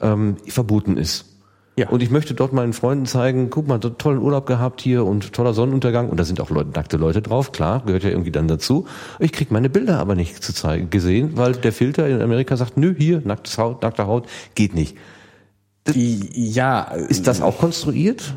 ähm, 0.00 0.36
verboten 0.46 0.96
ist. 0.96 1.24
Ja. 1.78 1.88
Und 1.90 2.02
ich 2.02 2.10
möchte 2.10 2.34
dort 2.34 2.52
meinen 2.52 2.72
Freunden 2.72 3.06
zeigen, 3.06 3.50
guck 3.50 3.68
mal, 3.68 3.78
tollen 3.78 4.18
Urlaub 4.18 4.46
gehabt 4.46 4.80
hier 4.80 5.04
und 5.04 5.32
toller 5.32 5.54
Sonnenuntergang. 5.54 6.08
Und 6.08 6.18
da 6.18 6.24
sind 6.24 6.40
auch 6.40 6.50
Leute, 6.50 6.70
nackte 6.74 6.96
Leute 6.96 7.22
drauf, 7.22 7.52
klar, 7.52 7.84
gehört 7.86 8.02
ja 8.02 8.10
irgendwie 8.10 8.32
dann 8.32 8.48
dazu. 8.48 8.88
Ich 9.20 9.30
krieg 9.30 9.52
meine 9.52 9.70
Bilder 9.70 10.00
aber 10.00 10.16
nicht 10.16 10.42
zu 10.42 10.52
zeigen, 10.52 10.90
gesehen, 10.90 11.36
weil 11.36 11.52
der 11.52 11.72
Filter 11.72 12.08
in 12.08 12.20
Amerika 12.20 12.56
sagt, 12.56 12.76
nö, 12.78 12.96
hier, 12.98 13.22
nackte 13.24 13.56
Haut, 13.62 13.82
nackte 13.82 14.08
Haut, 14.08 14.26
geht 14.56 14.74
nicht. 14.74 14.96
Das, 15.84 15.94
ja. 15.96 16.82
Ist 16.82 17.28
das 17.28 17.40
auch 17.40 17.58
konstruiert? 17.58 18.34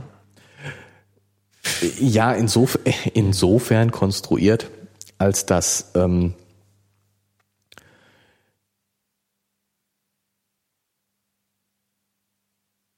Ja, 1.99 2.33
insof 2.33 2.77
insofern 3.15 3.91
konstruiert, 3.91 4.69
als 5.17 5.47
dass 5.47 5.91
ähm, 5.95 6.35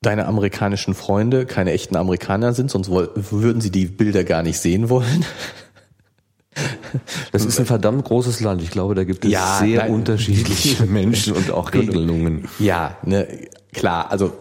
deine 0.05 0.27
amerikanischen 0.27 0.93
Freunde 0.93 1.45
keine 1.45 1.71
echten 1.71 1.95
Amerikaner 1.95 2.53
sind, 2.53 2.69
sonst 2.69 2.89
würden 2.91 3.61
sie 3.61 3.71
die 3.71 3.85
Bilder 3.85 4.23
gar 4.23 4.43
nicht 4.43 4.59
sehen 4.59 4.89
wollen. 4.89 5.25
Das 7.31 7.43
ist 7.45 7.59
ein 7.59 7.65
verdammt 7.65 8.05
großes 8.05 8.39
Land. 8.41 8.61
Ich 8.61 8.69
glaube, 8.69 8.93
da 8.93 9.03
gibt 9.03 9.25
es 9.25 9.31
ja, 9.31 9.57
sehr 9.59 9.79
nein, 9.79 9.91
unterschiedliche 9.91 10.85
Menschen 10.87 11.33
und 11.33 11.49
auch 11.51 11.73
Regelungen. 11.73 12.47
Ja, 12.59 12.97
ne, 13.03 13.27
klar, 13.73 14.11
also 14.11 14.33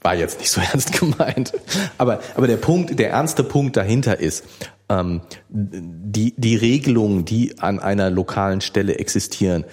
war 0.00 0.14
jetzt 0.14 0.38
nicht 0.38 0.50
so 0.50 0.60
ernst 0.72 0.98
gemeint. 0.98 1.52
Aber, 1.98 2.20
aber 2.34 2.46
der 2.46 2.56
Punkt, 2.56 2.98
der 2.98 3.10
ernste 3.10 3.44
Punkt 3.44 3.76
dahinter 3.76 4.20
ist, 4.20 4.44
ähm, 4.88 5.22
die, 5.48 6.34
die 6.36 6.56
Regelungen, 6.56 7.24
die 7.24 7.58
an 7.58 7.80
einer 7.80 8.10
lokalen 8.10 8.60
Stelle 8.60 8.98
existieren, 8.98 9.64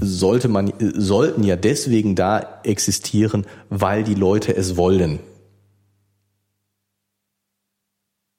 sollte 0.00 0.48
man, 0.48 0.72
sollten 0.78 1.44
ja 1.44 1.56
deswegen 1.56 2.14
da 2.14 2.60
existieren, 2.64 3.46
weil 3.70 4.04
die 4.04 4.14
Leute 4.14 4.54
es 4.56 4.76
wollen. 4.76 5.20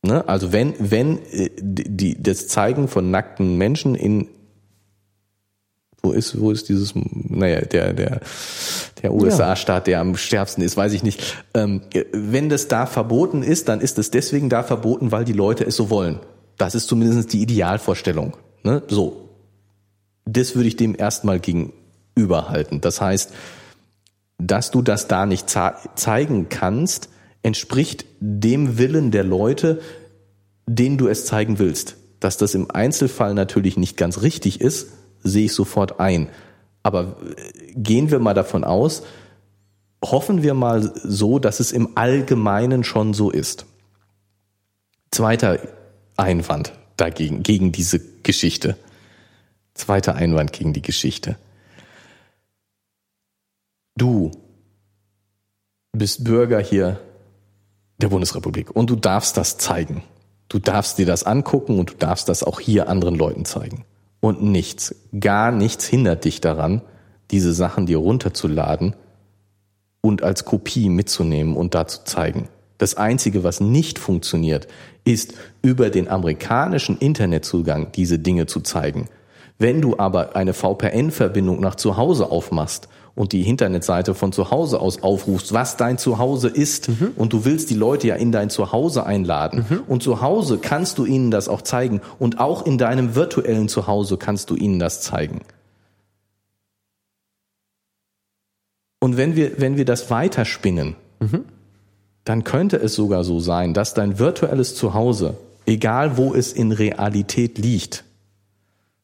Ne? 0.03 0.27
Also 0.27 0.51
wenn, 0.51 0.73
wenn 0.79 1.19
äh, 1.31 1.49
die, 1.59 2.21
das 2.21 2.47
Zeigen 2.47 2.87
von 2.87 3.09
nackten 3.09 3.57
Menschen 3.57 3.95
in 3.95 4.27
wo 6.05 6.11
ist, 6.11 6.37
wo 6.39 6.51
ist 6.51 6.67
dieses, 6.67 6.93
naja, 6.95 7.61
der, 7.61 7.93
der, 7.93 8.19
der 9.01 9.13
USA-Staat, 9.13 9.87
der 9.87 10.01
am 10.01 10.17
stärksten 10.17 10.61
ist, 10.61 10.75
weiß 10.75 10.91
ich 10.91 11.01
nicht. 11.01 11.37
Ähm, 11.53 11.81
wenn 12.11 12.49
das 12.49 12.67
da 12.67 12.85
verboten 12.85 13.41
ist, 13.41 13.69
dann 13.69 13.79
ist 13.79 13.97
es 13.97 14.11
deswegen 14.11 14.49
da 14.49 14.63
verboten, 14.63 15.13
weil 15.13 15.23
die 15.23 15.31
Leute 15.31 15.63
es 15.63 15.77
so 15.77 15.89
wollen. 15.89 16.19
Das 16.57 16.75
ist 16.75 16.87
zumindest 16.87 17.31
die 17.31 17.41
Idealvorstellung. 17.41 18.35
Ne? 18.63 18.83
So, 18.89 19.22
das 20.25 20.55
würde 20.55 20.67
ich 20.67 20.75
dem 20.75 20.95
erstmal 20.97 21.39
gegenüberhalten. 21.39 22.81
Das 22.81 23.01
heißt, 23.01 23.33
dass 24.37 24.71
du 24.71 24.81
das 24.81 25.07
da 25.07 25.25
nicht 25.25 25.49
zeigen 25.49 26.49
kannst, 26.49 27.09
entspricht 27.43 28.05
dem 28.19 28.77
Willen 28.77 29.11
der 29.11 29.23
Leute, 29.23 29.81
denen 30.65 30.97
du 30.97 31.07
es 31.07 31.25
zeigen 31.25 31.59
willst. 31.59 31.95
Dass 32.19 32.37
das 32.37 32.55
im 32.55 32.71
Einzelfall 32.71 33.33
natürlich 33.33 33.77
nicht 33.77 33.97
ganz 33.97 34.21
richtig 34.21 34.61
ist, 34.61 34.87
sehe 35.23 35.45
ich 35.45 35.53
sofort 35.53 35.99
ein. 35.99 36.29
Aber 36.83 37.17
äh, 37.21 37.73
gehen 37.75 38.11
wir 38.11 38.19
mal 38.19 38.33
davon 38.33 38.63
aus, 38.63 39.03
hoffen 40.03 40.43
wir 40.43 40.53
mal 40.53 40.93
so, 41.03 41.39
dass 41.39 41.59
es 41.59 41.71
im 41.71 41.97
Allgemeinen 41.97 42.83
schon 42.83 43.13
so 43.13 43.29
ist. 43.29 43.65
Zweiter 45.11 45.59
Einwand 46.17 46.73
dagegen, 46.97 47.43
gegen 47.43 47.71
diese 47.71 47.99
Geschichte. 48.23 48.77
Zweiter 49.73 50.15
Einwand 50.15 50.53
gegen 50.53 50.73
die 50.73 50.81
Geschichte. 50.81 51.37
Du 53.95 54.31
bist 55.91 56.23
Bürger 56.23 56.59
hier 56.59 56.99
der 57.99 58.09
Bundesrepublik 58.09 58.71
und 58.71 58.89
du 58.89 58.95
darfst 58.95 59.37
das 59.37 59.57
zeigen. 59.57 60.03
Du 60.49 60.59
darfst 60.59 60.97
dir 60.97 61.05
das 61.05 61.23
angucken 61.23 61.79
und 61.79 61.91
du 61.91 61.93
darfst 61.95 62.29
das 62.29 62.43
auch 62.43 62.59
hier 62.59 62.89
anderen 62.89 63.15
Leuten 63.15 63.45
zeigen. 63.45 63.85
Und 64.19 64.43
nichts, 64.43 64.95
gar 65.19 65.51
nichts 65.51 65.85
hindert 65.85 66.25
dich 66.25 66.41
daran, 66.41 66.81
diese 67.31 67.53
Sachen 67.53 67.85
dir 67.85 67.97
runterzuladen 67.97 68.95
und 70.01 70.21
als 70.23 70.45
Kopie 70.45 70.89
mitzunehmen 70.89 71.55
und 71.55 71.75
da 71.75 71.87
zu 71.87 72.03
zeigen. 72.03 72.49
Das 72.77 72.95
Einzige, 72.95 73.43
was 73.43 73.61
nicht 73.61 73.99
funktioniert, 73.99 74.67
ist 75.05 75.33
über 75.61 75.89
den 75.89 76.07
amerikanischen 76.07 76.97
Internetzugang 76.97 77.91
diese 77.91 78.19
Dinge 78.19 78.45
zu 78.45 78.61
zeigen. 78.61 79.07
Wenn 79.59 79.81
du 79.81 79.97
aber 79.97 80.35
eine 80.35 80.53
VPN-Verbindung 80.53 81.59
nach 81.59 81.75
zu 81.75 81.97
Hause 81.97 82.31
aufmachst 82.31 82.87
und 83.15 83.31
die 83.31 83.47
Internetseite 83.47 84.15
von 84.15 84.31
zu 84.31 84.49
Hause 84.49 84.79
aus 84.79 85.03
aufrufst, 85.03 85.53
was 85.53 85.77
dein 85.77 85.97
Zuhause 85.97 86.49
ist, 86.49 86.89
mhm. 86.89 87.11
und 87.15 87.33
du 87.33 87.45
willst 87.45 87.69
die 87.69 87.75
Leute 87.75 88.07
ja 88.07 88.15
in 88.15 88.31
dein 88.31 88.49
Zuhause 88.49 89.05
einladen, 89.05 89.65
mhm. 89.69 89.81
und 89.87 90.01
zu 90.01 90.21
Hause 90.21 90.57
kannst 90.57 90.97
du 90.97 91.05
ihnen 91.05 91.29
das 91.29 91.47
auch 91.47 91.61
zeigen, 91.61 92.01
und 92.17 92.39
auch 92.39 92.65
in 92.65 92.77
deinem 92.77 93.15
virtuellen 93.15 93.67
Zuhause 93.67 94.17
kannst 94.17 94.49
du 94.49 94.55
ihnen 94.55 94.79
das 94.79 95.01
zeigen. 95.01 95.41
Und 98.99 99.17
wenn 99.17 99.35
wir, 99.35 99.59
wenn 99.59 99.77
wir 99.77 99.85
das 99.85 100.09
weiterspinnen, 100.09 100.95
mhm. 101.19 101.45
dann 102.23 102.43
könnte 102.43 102.77
es 102.77 102.95
sogar 102.95 103.23
so 103.23 103.39
sein, 103.39 103.73
dass 103.73 103.93
dein 103.93 104.17
virtuelles 104.17 104.75
Zuhause, 104.75 105.37
egal 105.65 106.17
wo 106.17 106.33
es 106.33 106.53
in 106.53 106.71
Realität 106.71 107.57
liegt, 107.57 108.05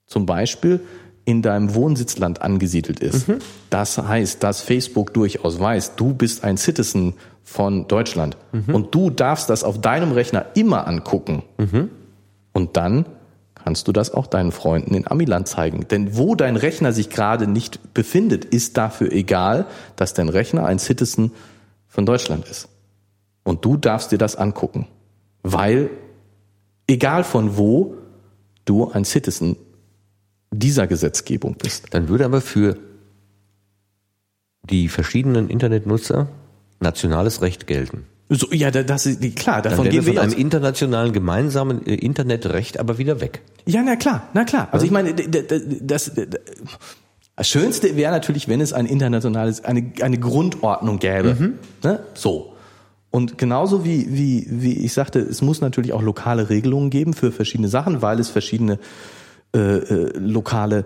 zum 0.10 0.26
Beispiel 0.26 0.82
in 1.24 1.42
deinem 1.42 1.76
Wohnsitzland 1.76 2.42
angesiedelt 2.42 3.00
ist. 3.00 3.28
Mhm. 3.28 3.38
Das 3.70 3.98
heißt, 3.98 4.44
dass 4.44 4.62
Facebook 4.62 5.14
durchaus 5.14 5.60
weiß, 5.60 5.96
du 5.96 6.14
bist 6.14 6.44
ein 6.44 6.58
Citizen 6.58 7.14
von 7.44 7.88
Deutschland 7.88 8.36
Mhm. 8.52 8.76
und 8.76 8.96
du 8.96 9.10
darfst 9.12 9.50
das 9.50 9.64
auf 9.64 9.80
deinem 9.80 10.12
Rechner 10.12 10.48
immer 10.56 10.88
angucken. 10.88 11.44
Mhm. 11.58 11.90
Und 12.54 12.76
dann 12.78 13.06
kannst 13.54 13.88
du 13.88 13.92
das 13.92 14.12
auch 14.12 14.26
deinen 14.26 14.52
Freunden 14.52 14.96
in 14.96 15.06
Amiland 15.10 15.48
zeigen. 15.48 15.88
Denn 15.90 16.18
wo 16.18 16.34
dein 16.34 16.56
Rechner 16.56 16.94
sich 16.94 17.10
gerade 17.10 17.46
nicht 17.46 17.94
befindet, 17.94 18.46
ist 18.46 18.78
dafür 18.78 19.12
egal, 19.12 19.68
dass 19.96 20.14
dein 20.14 20.30
Rechner 20.30 20.66
ein 20.66 20.80
Citizen 20.80 21.32
von 21.88 22.06
Deutschland 22.06 22.48
ist. 22.48 22.70
Und 23.44 23.66
du 23.66 23.78
darfst 23.78 24.12
dir 24.12 24.18
das 24.18 24.36
angucken, 24.36 24.88
weil 25.44 25.90
egal 26.88 27.24
von 27.24 27.58
wo 27.58 27.96
du 28.66 28.90
ein 28.90 29.06
Citizen 29.06 29.58
dieser 30.52 30.88
Gesetzgebung 30.88 31.56
bist. 31.62 31.88
Dann 31.92 32.10
würde 32.10 32.26
aber 32.26 32.42
für 32.42 32.78
die 34.70 34.88
verschiedenen 34.90 35.50
Internetnutzer 35.50 36.28
nationales 36.80 37.42
Recht 37.42 37.68
gelten. 37.68 38.06
So, 38.30 38.48
ja, 38.52 38.70
da- 38.70 38.84
das 38.84 39.06
ist 39.08 39.22
klar, 39.36 39.62
Dann 39.62 39.72
davon 39.72 39.86
wir 39.86 39.92
gehen 39.92 40.06
wir 40.06 40.14
von 40.14 40.22
einem 40.22 40.34
aus. 40.34 40.38
internationalen 40.40 41.14
gemeinsamen 41.14 41.86
äh, 41.88 41.96
Internetrecht 41.96 42.80
aber 42.80 42.98
wieder 43.00 43.22
weg. 43.22 43.42
Ja, 43.66 43.82
na 43.84 43.96
klar, 43.96 44.30
na 44.34 44.44
klar. 44.44 44.68
Also 44.72 44.86
ich 44.86 44.92
meine, 44.92 45.14
das, 45.16 46.12
das 46.16 47.48
Schönste 47.50 47.96
wäre 47.96 48.12
natürlich, 48.12 48.48
wenn 48.48 48.62
es 48.62 48.72
ein 48.72 48.86
internationales, 48.86 49.64
eine, 49.66 49.92
eine 50.02 50.20
Grundordnung 50.20 51.00
gäbe. 51.00 51.54
Ne? 51.84 52.00
So. 52.14 52.54
Und 53.10 53.40
genauso 53.40 53.84
wie, 53.84 54.14
wie, 54.16 54.46
wie 54.50 54.78
ich 54.86 54.94
sagte, 54.94 55.20
es 55.20 55.42
muss 55.42 55.62
natürlich 55.62 55.94
auch 55.94 56.04
lokale 56.04 56.50
Regelungen 56.52 56.92
geben 56.92 57.14
für 57.16 57.32
verschiedene 57.32 57.68
Sachen, 57.68 58.04
weil 58.04 58.20
es 58.20 58.30
verschiedene 58.30 58.78
äh, 59.56 59.60
äh, 59.60 60.18
lokale 60.18 60.86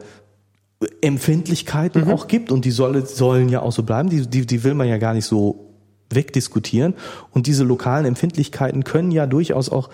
Empfindlichkeiten 1.02 2.10
auch 2.12 2.28
gibt 2.28 2.52
und 2.52 2.66
die 2.66 2.72
soll, 2.72 3.06
sollen 3.06 3.50
ja 3.50 3.62
auch 3.62 3.72
so 3.72 3.84
bleiben. 3.84 4.10
Die, 4.10 4.28
die, 4.28 4.46
die 4.46 4.64
will 4.64 4.74
man 4.74 4.88
ja 4.88 4.98
gar 4.98 5.14
nicht 5.14 5.26
so 5.26 5.74
wegdiskutieren. 6.10 6.94
Und 7.32 7.48
diese 7.48 7.64
lokalen 7.64 8.06
Empfindlichkeiten 8.06 8.84
können 8.84 9.12
ja 9.12 9.26
durchaus 9.26 9.70
auch 9.70 9.90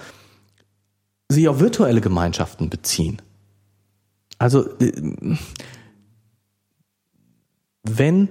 sich 1.30 1.48
auf 1.48 1.60
virtuelle 1.60 2.02
Gemeinschaften 2.02 2.70
beziehen. 2.70 3.22
Also 4.38 4.70
äh, 4.80 4.91
wenn 7.84 8.30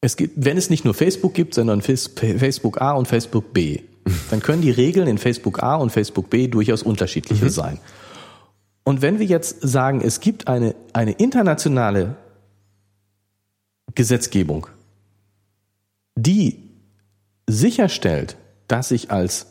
es 0.00 0.16
gibt, 0.16 0.44
wenn 0.44 0.56
es 0.56 0.70
nicht 0.70 0.84
nur 0.84 0.94
Facebook 0.94 1.34
gibt, 1.34 1.54
sondern 1.54 1.82
Facebook 1.82 2.80
A 2.80 2.92
und 2.92 3.06
Facebook 3.06 3.52
B, 3.52 3.80
dann 4.30 4.40
können 4.40 4.62
die 4.62 4.70
Regeln 4.70 5.06
in 5.06 5.18
Facebook 5.18 5.62
A 5.62 5.76
und 5.76 5.90
Facebook 5.90 6.30
B 6.30 6.48
durchaus 6.48 6.82
unterschiedliche 6.82 7.50
sein. 7.50 7.78
Und 8.82 9.02
wenn 9.02 9.18
wir 9.18 9.26
jetzt 9.26 9.60
sagen, 9.60 10.00
es 10.00 10.20
gibt 10.20 10.48
eine, 10.48 10.74
eine 10.92 11.12
internationale 11.12 12.16
Gesetzgebung, 13.94 14.66
die 16.16 16.70
sicherstellt, 17.46 18.36
dass 18.68 18.90
ich 18.90 19.10
als 19.10 19.46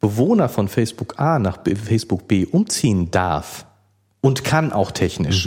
Bewohner 0.00 0.48
von 0.48 0.68
Facebook 0.68 1.18
A 1.18 1.38
nach 1.38 1.58
Facebook 1.64 2.28
B 2.28 2.46
umziehen 2.46 3.10
darf 3.10 3.66
und 4.20 4.44
kann 4.44 4.72
auch 4.72 4.90
technisch. 4.90 5.46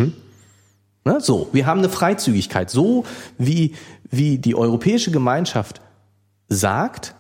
Ne, 1.06 1.22
so, 1.22 1.50
wir 1.54 1.66
haben 1.66 1.80
eine 1.80 1.90
Freizügigkeit, 1.90 2.70
so 2.70 3.06
wie, 3.38 3.74
wie 4.10 4.38
die 4.38 4.56
europäische 4.56 5.12
Gemeinschaft 5.12 5.82
sagt, 6.48 7.16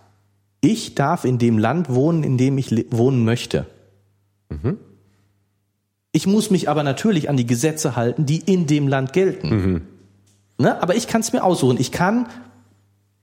ich 0.62 0.96
darf 0.96 1.24
in 1.26 1.38
dem 1.38 1.58
Land 1.58 1.90
wohnen, 1.94 2.24
in 2.24 2.38
dem 2.38 2.58
ich 2.58 2.72
wohnen 2.92 3.24
möchte. 3.24 3.66
Ich 6.12 6.28
muss 6.28 6.50
mich 6.50 6.68
aber 6.70 6.84
natürlich 6.84 7.30
an 7.30 7.38
die 7.38 7.46
Gesetze 7.46 7.96
halten, 7.96 8.26
die 8.26 8.40
in 8.40 8.68
dem 8.68 8.88
Land 8.88 9.14
gelten. 9.14 9.50
Ne? 10.58 10.82
Aber 10.82 10.96
ich 10.96 11.08
kann 11.08 11.22
es 11.22 11.32
mir 11.32 11.44
aussuchen. 11.44 11.80
Ich 11.80 11.92
kann 11.92 12.28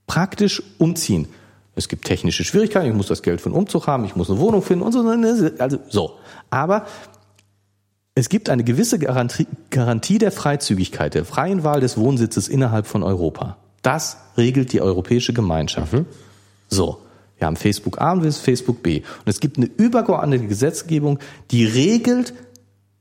praktisch 0.07 0.63
umziehen. 0.77 1.27
Es 1.75 1.89
gibt 1.89 2.05
technische 2.05 2.43
Schwierigkeiten, 2.43 2.87
ich 2.87 2.95
muss 2.95 3.07
das 3.07 3.21
Geld 3.21 3.39
für 3.39 3.49
einen 3.49 3.55
Umzug 3.55 3.85
haben, 3.85 4.03
ich 4.05 4.15
muss 4.15 4.31
eine 4.31 4.39
Wohnung 4.39 4.63
finden 4.63 4.83
und 4.83 4.93
so. 4.93 5.01
Also 5.59 5.77
so. 5.89 6.13
Aber 6.49 6.87
es 8.17 8.29
gibt 8.29 8.49
eine 8.49 8.63
gewisse 8.63 8.97
Garantie, 8.97 9.45
Garantie 9.69 10.17
der 10.17 10.31
Freizügigkeit, 10.31 11.13
der 11.13 11.23
freien 11.23 11.63
Wahl 11.63 11.81
des 11.81 11.97
Wohnsitzes 11.97 12.47
innerhalb 12.47 12.87
von 12.87 13.03
Europa. 13.03 13.57
Das 13.83 14.17
regelt 14.37 14.73
die 14.73 14.81
Europäische 14.81 15.33
Gemeinschaft. 15.33 15.93
So. 16.67 16.99
Wir 17.37 17.45
haben 17.45 17.55
Facebook 17.55 18.01
A 18.01 18.13
und 18.13 18.33
Facebook 18.33 18.81
B. 18.81 19.01
Und 19.01 19.27
es 19.27 19.39
gibt 19.39 19.57
eine 19.57 19.67
übergeordnete 19.67 20.47
Gesetzgebung, 20.47 21.19
die 21.51 21.65
regelt, 21.65 22.33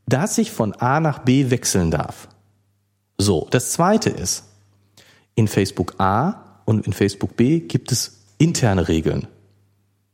dass 0.06 0.36
ich 0.36 0.52
von 0.52 0.74
A 0.74 1.00
nach 1.00 1.20
B 1.20 1.48
wechseln 1.48 1.90
darf. 1.90 2.28
So. 3.16 3.48
Das 3.50 3.72
zweite 3.72 4.10
ist, 4.10 4.44
in 5.34 5.48
Facebook 5.48 5.94
A 5.96 6.60
und 6.66 6.86
in 6.86 6.92
Facebook 6.92 7.36
B 7.36 7.60
gibt 7.60 7.90
es 7.90 8.18
interne 8.36 8.88
Regeln. 8.88 9.26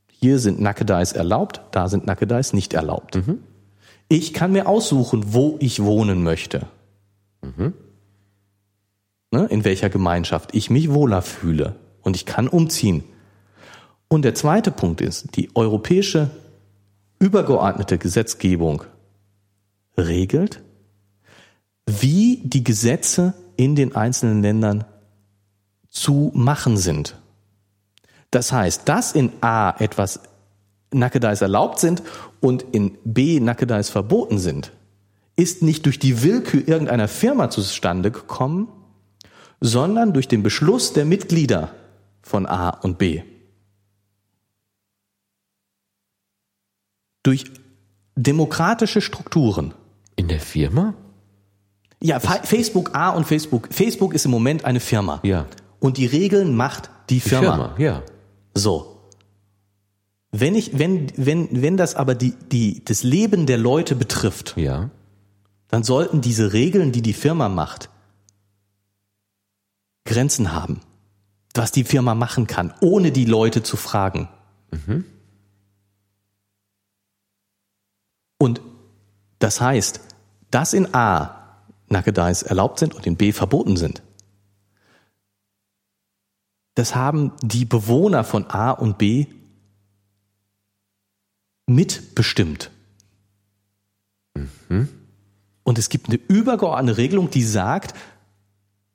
Hier 0.06 0.38
sind 0.38 0.60
Nackedeis 0.60 1.12
erlaubt, 1.12 1.60
da 1.72 1.88
sind 1.88 2.06
Nackedeis 2.06 2.52
nicht 2.52 2.72
erlaubt. 2.72 3.16
Ich 4.12 4.34
kann 4.34 4.52
mir 4.52 4.68
aussuchen, 4.68 5.32
wo 5.32 5.56
ich 5.58 5.82
wohnen 5.82 6.22
möchte. 6.22 6.66
Ne, 9.30 9.46
in 9.46 9.64
welcher 9.64 9.88
Gemeinschaft 9.88 10.54
ich 10.54 10.68
mich 10.68 10.92
wohler 10.92 11.22
fühle. 11.22 11.76
Und 12.02 12.14
ich 12.14 12.26
kann 12.26 12.46
umziehen. 12.46 13.04
Und 14.08 14.26
der 14.26 14.34
zweite 14.34 14.70
Punkt 14.70 15.00
ist, 15.00 15.34
die 15.36 15.48
europäische 15.56 16.28
übergeordnete 17.20 17.96
Gesetzgebung 17.96 18.84
regelt, 19.96 20.60
wie 21.86 22.42
die 22.44 22.64
Gesetze 22.64 23.32
in 23.56 23.76
den 23.76 23.96
einzelnen 23.96 24.42
Ländern 24.42 24.84
zu 25.88 26.32
machen 26.34 26.76
sind. 26.76 27.16
Das 28.30 28.52
heißt, 28.52 28.86
dass 28.90 29.12
in 29.12 29.32
A 29.40 29.74
etwas 29.78 30.20
Nackedeis 30.92 31.40
erlaubt 31.42 31.78
sind 31.80 32.02
und 32.40 32.62
in 32.72 32.98
B 33.04 33.40
Nackedeis 33.40 33.90
verboten 33.90 34.38
sind, 34.38 34.72
ist 35.36 35.62
nicht 35.62 35.86
durch 35.86 35.98
die 35.98 36.22
Willkür 36.22 36.66
irgendeiner 36.68 37.08
Firma 37.08 37.50
zustande 37.50 38.10
gekommen, 38.10 38.68
sondern 39.60 40.12
durch 40.12 40.28
den 40.28 40.42
Beschluss 40.42 40.92
der 40.92 41.04
Mitglieder 41.04 41.74
von 42.22 42.46
A 42.46 42.70
und 42.70 42.98
B. 42.98 43.22
Durch 47.22 47.44
demokratische 48.16 49.00
Strukturen. 49.00 49.74
In 50.16 50.28
der 50.28 50.40
Firma? 50.40 50.94
Ja, 52.02 52.18
Fa- 52.20 52.42
Facebook 52.42 52.94
A 52.94 53.10
und 53.10 53.26
Facebook. 53.26 53.68
Facebook 53.70 54.12
ist 54.12 54.24
im 54.24 54.32
Moment 54.32 54.64
eine 54.64 54.80
Firma. 54.80 55.20
Ja. 55.22 55.46
Und 55.78 55.96
die 55.96 56.06
Regeln 56.06 56.54
macht 56.56 56.90
die 57.10 57.20
Firma. 57.20 57.74
ja. 57.78 58.02
So. 58.54 58.91
Wenn 60.32 60.54
ich, 60.54 60.78
wenn, 60.78 61.12
wenn, 61.16 61.60
wenn 61.62 61.76
das 61.76 61.94
aber 61.94 62.14
die, 62.14 62.32
die, 62.50 62.82
das 62.84 63.02
Leben 63.02 63.44
der 63.46 63.58
Leute 63.58 63.94
betrifft, 63.94 64.56
Ja. 64.56 64.90
dann 65.68 65.82
sollten 65.84 66.22
diese 66.22 66.54
Regeln, 66.54 66.90
die 66.90 67.02
die 67.02 67.12
Firma 67.12 67.48
macht, 67.50 67.90
Grenzen 70.04 70.52
haben. 70.52 70.80
Was 71.54 71.70
die 71.70 71.84
Firma 71.84 72.14
machen 72.14 72.46
kann, 72.46 72.72
ohne 72.80 73.12
die 73.12 73.26
Leute 73.26 73.62
zu 73.62 73.76
fragen. 73.76 74.28
Und 78.38 78.62
das 79.38 79.60
heißt, 79.60 80.00
dass 80.50 80.72
in 80.72 80.94
A 80.94 81.58
Nackedeis 81.88 82.42
erlaubt 82.42 82.78
sind 82.78 82.94
und 82.94 83.06
in 83.06 83.16
B 83.16 83.32
verboten 83.32 83.76
sind. 83.76 84.02
Das 86.74 86.94
haben 86.94 87.32
die 87.42 87.66
Bewohner 87.66 88.24
von 88.24 88.46
A 88.48 88.70
und 88.70 88.96
B 88.96 89.26
mitbestimmt. 91.74 92.70
Und 95.64 95.78
es 95.78 95.88
gibt 95.88 96.08
eine 96.08 96.18
übergeordnete 96.28 96.98
Regelung, 96.98 97.30
die 97.30 97.42
sagt, 97.42 97.94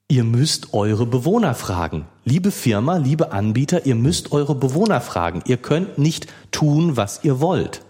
ihr 0.07 0.23
müsst 0.23 0.73
eure 0.73 1.05
Bewohner 1.05 1.53
fragen. 1.55 2.05
Liebe 2.23 2.51
Firma, 2.51 2.97
liebe 2.97 3.31
Anbieter, 3.31 3.85
ihr 3.85 3.95
müsst 3.95 4.31
eure 4.31 4.55
Bewohner 4.55 5.01
fragen. 5.01 5.43
Ihr 5.45 5.57
könnt 5.57 5.97
nicht 5.97 6.27
tun, 6.51 6.97
was 6.97 7.23
ihr 7.23 7.39
wollt. 7.39 7.81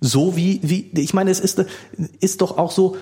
So 0.00 0.36
wie, 0.36 0.60
wie 0.62 0.90
ich 1.00 1.14
meine, 1.14 1.30
es 1.30 1.40
ist, 1.40 1.64
ist 2.20 2.40
doch 2.42 2.58
auch 2.58 2.70
so, 2.70 2.96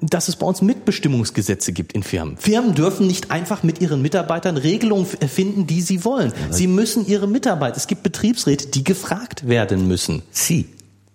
dass 0.00 0.28
es 0.28 0.36
bei 0.36 0.46
uns 0.46 0.62
Mitbestimmungsgesetze 0.62 1.72
gibt 1.72 1.92
in 1.92 2.02
Firmen. 2.02 2.36
Firmen 2.36 2.74
dürfen 2.74 3.06
nicht 3.06 3.30
einfach 3.30 3.62
mit 3.62 3.80
ihren 3.80 4.02
Mitarbeitern 4.02 4.56
Regelungen 4.56 5.06
finden, 5.06 5.66
die 5.66 5.80
sie 5.80 6.04
wollen. 6.04 6.32
Sie 6.50 6.66
müssen 6.66 7.06
ihre 7.06 7.26
Mitarbeiter, 7.26 7.76
es 7.76 7.86
gibt 7.86 8.02
Betriebsräte, 8.02 8.68
die 8.68 8.84
gefragt 8.84 9.48
werden 9.48 9.88
müssen. 9.88 10.22
Sie. 10.30 10.66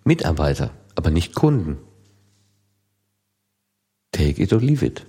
Mitarbeiter, 0.04 0.70
aber 0.94 1.10
nicht 1.10 1.34
Kunden. 1.34 1.78
Take 4.12 4.42
it 4.42 4.52
or 4.52 4.60
leave 4.60 4.84
it. 4.84 5.06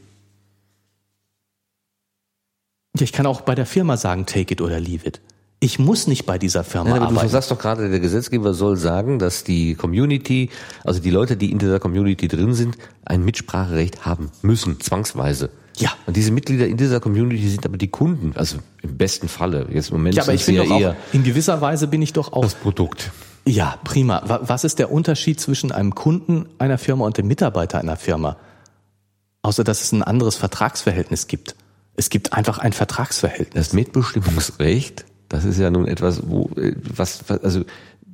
Ja, 2.96 3.04
ich 3.04 3.12
kann 3.12 3.26
auch 3.26 3.42
bei 3.42 3.56
der 3.56 3.66
Firma 3.66 3.98
sagen, 3.98 4.26
take 4.26 4.54
it 4.54 4.62
oder 4.62 4.80
leave 4.80 5.08
it. 5.08 5.20
Ich 5.64 5.80
muss 5.80 6.08
nicht 6.08 6.26
bei 6.26 6.38
dieser 6.38 6.66
Firma 6.66 6.90
Nein, 6.90 6.98
aber 7.04 7.12
arbeiten. 7.12 7.28
du 7.28 7.32
sagst 7.32 7.50
doch 7.50 7.58
gerade, 7.58 7.90
der 7.90 8.02
Gesetzgeber 8.02 8.54
soll 8.54 8.76
sagen, 8.76 9.18
dass 9.18 9.46
die 9.46 9.76
Community, 9.76 10.50
also 10.84 11.00
die 11.00 11.10
Leute, 11.10 11.38
die 11.38 11.52
in 11.52 11.58
dieser 11.58 11.80
Community 11.80 12.28
drin 12.28 12.54
sind, 12.54 12.78
ein 13.06 13.24
Mitspracherecht 13.24 14.06
haben 14.06 14.30
müssen, 14.42 14.82
zwangsweise. 14.82 15.50
Ja. 15.78 15.92
Und 16.06 16.18
diese 16.18 16.32
Mitglieder 16.32 16.68
in 16.68 16.76
dieser 16.76 17.00
Community 17.00 17.48
sind 17.48 17.66
aber 17.66 17.78
die 17.78 17.88
Kunden, 17.88 18.34
also 18.36 18.58
im 18.82 18.98
besten 18.98 19.30
Falle. 19.30 19.68
Jetzt 19.72 19.90
im 19.92 19.98
Moment 19.98 20.16
ja, 20.16 20.24
aber 20.24 20.34
ich 20.34 20.46
bin 20.46 20.56
sie 20.56 20.60
doch 20.62 20.66
ja 20.70 20.76
auch, 20.76 20.80
eher 20.82 20.96
in 21.14 21.24
gewisser 21.24 21.62
Weise 21.62 21.88
bin 21.88 22.02
ich 22.02 22.12
doch 22.12 22.34
auch 22.34 22.44
das 22.44 22.56
Produkt. 22.56 23.12
Ja, 23.46 23.78
prima. 23.86 24.22
Wa- 24.28 24.42
Was 24.44 24.66
ist 24.66 24.80
der 24.80 24.92
Unterschied 24.92 25.40
zwischen 25.40 25.72
einem 25.72 25.96
Kunden 25.96 26.46
einer 26.60 26.78
Firma 26.78 27.06
und 27.06 27.18
dem 27.18 27.28
Mitarbeiter 27.28 27.80
einer 27.80 27.96
Firma? 27.96 28.36
Außer 29.44 29.64
dass 29.64 29.82
es 29.82 29.94
ein 29.94 30.04
anderes 30.04 30.36
Vertragsverhältnis 30.36 31.28
gibt. 31.28 31.56
Es 31.96 32.10
gibt 32.10 32.34
einfach 32.34 32.58
ein 32.60 32.74
Vertragsverhältnis. 32.74 33.68
Das 33.68 33.74
Mitbestimmungsrecht, 33.74 35.06
das 35.34 35.46
ist 35.46 35.58
ja 35.58 35.72
nun 35.72 35.88
etwas, 35.88 36.22
wo 36.28 36.50
äh, 36.58 36.76
was, 36.96 37.28
also 37.30 37.62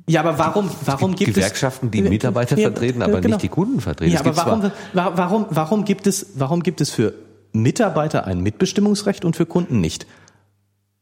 Ja, 0.08 0.20
aber 0.20 0.38
warum, 0.38 0.70
warum 0.86 1.14
gibt 1.14 1.34
Gewerkschaften, 1.34 1.90
die 1.90 2.00
es 2.00 2.08
Mitarbeiter 2.08 2.56
Ja, 2.56 2.70
vertreten, 2.70 3.02
aber 3.02 3.20
genau. 3.20 3.34
nicht 3.34 3.42
die 3.42 3.48
Kunden 3.48 3.80
vertreten. 3.80 4.12
Ja, 4.12 4.20
aber 4.20 4.36
warum, 4.36 4.72
warum, 4.94 5.46
warum 5.50 5.84
gibt 5.84 6.06
es, 6.06 6.28
warum 6.34 6.62
gibt 6.62 6.80
es 6.80 6.90
für 6.90 7.12
Mitarbeiter 7.52 8.26
ein 8.26 8.40
Mitbestimmungsrecht 8.40 9.26
und 9.26 9.36
für 9.36 9.44
Kunden 9.44 9.80
nicht? 9.80 10.06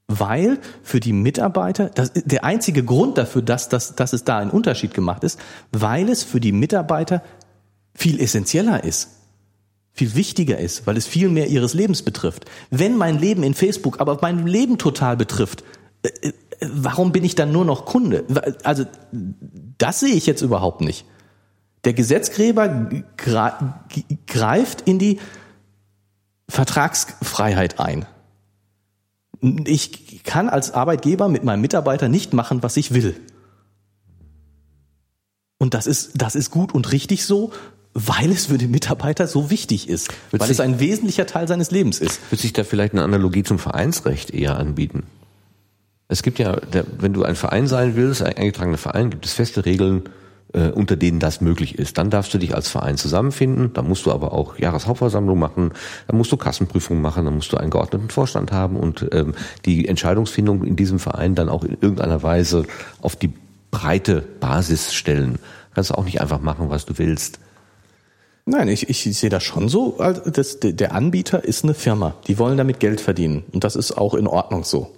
Weil 0.08 0.58
für 0.82 0.98
die 0.98 1.12
Mitarbeiter, 1.12 1.90
das, 1.90 2.12
der 2.14 2.42
einzige 2.42 2.82
Grund 2.82 3.16
dafür, 3.16 3.42
dass, 3.42 3.68
dass, 3.68 3.94
dass 3.94 4.12
es 4.12 4.24
da 4.24 4.38
ein 4.38 4.50
Unterschied 4.50 4.94
gemacht 4.94 5.22
ist, 5.22 5.38
weil 5.70 6.08
es 6.08 6.24
für 6.24 6.40
die 6.40 6.52
Mitarbeiter 6.52 7.22
viel 7.94 8.20
essentieller 8.20 8.82
ist, 8.82 9.10
viel 9.92 10.16
wichtiger 10.16 10.58
ist, 10.58 10.86
weil 10.86 10.96
es 10.96 11.06
viel 11.06 11.28
mehr 11.28 11.46
ihres 11.46 11.74
Lebens 11.74 12.02
betrifft. 12.02 12.46
Wenn 12.70 12.96
mein 12.96 13.20
Leben 13.20 13.44
in 13.44 13.54
Facebook 13.54 14.00
aber 14.00 14.18
mein 14.20 14.46
Leben 14.46 14.78
total 14.78 15.16
betrifft, 15.16 15.60
äh, 15.60 15.64
äh, 15.64 15.77
warum 16.60 17.12
bin 17.12 17.24
ich 17.24 17.34
dann 17.34 17.52
nur 17.52 17.64
noch 17.64 17.84
Kunde? 17.84 18.24
Also 18.64 18.84
das 19.78 20.00
sehe 20.00 20.14
ich 20.14 20.26
jetzt 20.26 20.42
überhaupt 20.42 20.80
nicht. 20.80 21.04
Der 21.84 21.92
Gesetzgeber 21.92 22.90
greift 24.26 24.80
in 24.82 24.98
die 24.98 25.20
Vertragsfreiheit 26.48 27.78
ein. 27.78 28.06
Ich 29.64 30.24
kann 30.24 30.48
als 30.48 30.72
Arbeitgeber 30.72 31.28
mit 31.28 31.44
meinem 31.44 31.60
Mitarbeiter 31.60 32.08
nicht 32.08 32.32
machen, 32.32 32.62
was 32.62 32.76
ich 32.76 32.92
will. 32.92 33.14
Und 35.58 35.74
das 35.74 35.86
ist, 35.86 36.12
das 36.16 36.34
ist 36.34 36.50
gut 36.50 36.72
und 36.72 36.90
richtig 36.92 37.24
so, 37.24 37.52
weil 37.94 38.30
es 38.30 38.46
für 38.46 38.58
den 38.58 38.70
Mitarbeiter 38.70 39.26
so 39.26 39.50
wichtig 39.50 39.88
ist. 39.88 40.08
Wird 40.30 40.42
weil 40.42 40.50
es 40.50 40.60
ein 40.60 40.80
wesentlicher 40.80 41.26
Teil 41.26 41.48
seines 41.48 41.70
Lebens 41.70 42.00
ist. 42.00 42.20
Wird 42.30 42.40
sich 42.40 42.52
da 42.52 42.64
vielleicht 42.64 42.92
eine 42.92 43.02
Analogie 43.02 43.42
zum 43.42 43.58
Vereinsrecht 43.58 44.30
eher 44.30 44.56
anbieten? 44.56 45.04
Es 46.08 46.22
gibt 46.22 46.38
ja, 46.38 46.56
der, 46.56 46.84
wenn 46.98 47.12
du 47.12 47.22
ein 47.22 47.36
Verein 47.36 47.66
sein 47.66 47.94
willst, 47.94 48.22
ein 48.22 48.36
eingetragener 48.36 48.78
Verein, 48.78 49.10
gibt 49.10 49.26
es 49.26 49.34
feste 49.34 49.66
Regeln, 49.66 50.04
äh, 50.54 50.70
unter 50.70 50.96
denen 50.96 51.20
das 51.20 51.42
möglich 51.42 51.78
ist. 51.78 51.98
Dann 51.98 52.08
darfst 52.08 52.32
du 52.32 52.38
dich 52.38 52.54
als 52.54 52.68
Verein 52.68 52.96
zusammenfinden, 52.96 53.72
dann 53.74 53.86
musst 53.86 54.06
du 54.06 54.12
aber 54.12 54.32
auch 54.32 54.58
Jahreshauptversammlung 54.58 55.38
machen, 55.38 55.72
dann 56.06 56.16
musst 56.16 56.32
du 56.32 56.38
Kassenprüfung 56.38 57.02
machen, 57.02 57.26
dann 57.26 57.34
musst 57.34 57.52
du 57.52 57.58
einen 57.58 57.70
geordneten 57.70 58.08
Vorstand 58.08 58.52
haben 58.52 58.76
und 58.76 59.06
ähm, 59.12 59.34
die 59.66 59.86
Entscheidungsfindung 59.86 60.64
in 60.64 60.76
diesem 60.76 60.98
Verein 60.98 61.34
dann 61.34 61.50
auch 61.50 61.64
in 61.64 61.76
irgendeiner 61.80 62.22
Weise 62.22 62.64
auf 63.02 63.16
die 63.16 63.32
breite 63.70 64.22
Basis 64.40 64.94
stellen. 64.94 65.38
Kannst 65.74 65.90
du 65.90 65.94
auch 65.94 66.04
nicht 66.04 66.22
einfach 66.22 66.40
machen, 66.40 66.70
was 66.70 66.86
du 66.86 66.96
willst. 66.96 67.38
Nein, 68.46 68.68
ich, 68.68 68.88
ich 68.88 69.02
sehe 69.18 69.28
das 69.28 69.44
schon 69.44 69.68
so. 69.68 69.98
Das, 70.24 70.58
der 70.60 70.94
Anbieter 70.94 71.44
ist 71.44 71.64
eine 71.64 71.74
Firma. 71.74 72.14
Die 72.26 72.38
wollen 72.38 72.56
damit 72.56 72.80
Geld 72.80 73.02
verdienen. 73.02 73.44
Und 73.52 73.62
das 73.62 73.76
ist 73.76 73.92
auch 73.92 74.14
in 74.14 74.26
Ordnung 74.26 74.64
so. 74.64 74.90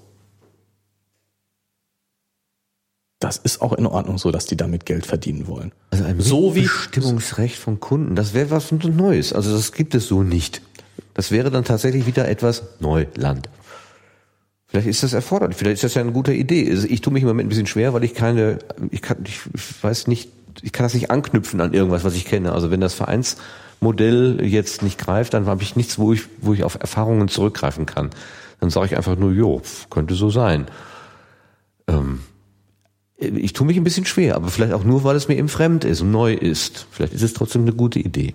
Das 3.21 3.37
ist 3.37 3.61
auch 3.61 3.75
in 3.75 3.87
Ordnung 3.87 4.17
so, 4.19 4.31
dass 4.31 4.47
die 4.47 4.57
damit 4.57 4.87
Geld 4.87 5.07
verdienen 5.07 5.47
wollen. 5.47 5.73
Also 5.91 6.05
ein 6.05 6.21
So 6.21 6.55
wie- 6.57 6.63
Bestimmungsrecht 6.63 7.57
von 7.57 7.79
Kunden, 7.79 8.17
das 8.17 8.33
wäre 8.35 8.51
was 8.51 8.73
Neues. 8.73 9.33
Also 9.33 9.53
das 9.55 9.73
gibt 9.73 9.95
es 9.95 10.09
so 10.09 10.23
nicht. 10.23 10.63
Das 11.15 11.31
wäre 11.31 11.51
dann 11.51 11.65
tatsächlich 11.65 12.07
wieder 12.07 12.27
etwas 12.29 12.63
Neuland. 12.81 13.49
Vielleicht 14.69 14.87
ist 14.89 15.03
das 15.03 15.13
erforderlich, 15.13 15.57
vielleicht 15.59 15.75
ist 15.75 15.85
das 15.85 15.95
ja 15.95 16.01
eine 16.01 16.13
gute 16.13 16.33
Idee. 16.33 16.71
Also 16.71 16.87
ich 16.89 17.01
tue 17.03 17.13
mich 17.13 17.23
im 17.23 17.29
Moment 17.29 17.47
ein 17.47 17.51
bisschen 17.51 17.67
schwer, 17.67 17.93
weil 17.93 18.05
ich 18.05 18.15
keine, 18.15 18.59
ich 18.91 19.03
kann, 19.03 19.19
ich 19.27 19.41
weiß 19.83 20.07
nicht, 20.07 20.31
ich 20.63 20.73
kann 20.73 20.85
das 20.85 20.95
nicht 20.95 21.11
anknüpfen 21.11 21.61
an 21.61 21.75
irgendwas, 21.75 22.05
was 22.05 22.15
ich 22.15 22.25
kenne. 22.25 22.53
Also 22.53 22.71
wenn 22.71 22.81
das 22.81 22.95
Vereinsmodell 22.95 24.41
jetzt 24.45 24.83
nicht 24.83 24.99
greift, 24.99 25.35
dann 25.35 25.47
habe 25.47 25.63
ich 25.63 25.77
nichts, 25.77 25.99
wo 25.99 26.13
ich, 26.13 26.23
wo 26.41 26.55
ich 26.55 26.65
auf 26.65 26.79
Erfahrungen 26.81 27.29
zurückgreifen 27.29 27.85
kann. 27.85 28.11
Dann 28.61 28.71
sage 28.71 28.87
ich 28.87 28.97
einfach 28.97 29.17
nur, 29.17 29.33
jo, 29.33 29.61
könnte 29.91 30.15
so 30.15 30.31
sein. 30.31 30.67
Ähm, 31.89 32.21
ich 33.21 33.53
tue 33.53 33.67
mich 33.67 33.77
ein 33.77 33.85
bisschen 33.85 34.07
schwer, 34.07 34.35
aber 34.35 34.49
vielleicht 34.49 34.73
auch 34.73 34.85
nur, 34.85 35.05
weil 35.05 35.17
es 35.17 35.29
mir 35.29 35.37
eben 35.37 35.49
fremd 35.49 35.85
ist 35.85 36.01
und 36.01 36.11
neu 36.11 36.33
ist. 36.33 36.87
Vielleicht 36.91 37.13
ist 37.13 37.23
es 37.23 37.35
trotzdem 37.35 37.63
eine 37.63 37.73
gute 37.73 37.99
Idee. 37.99 38.35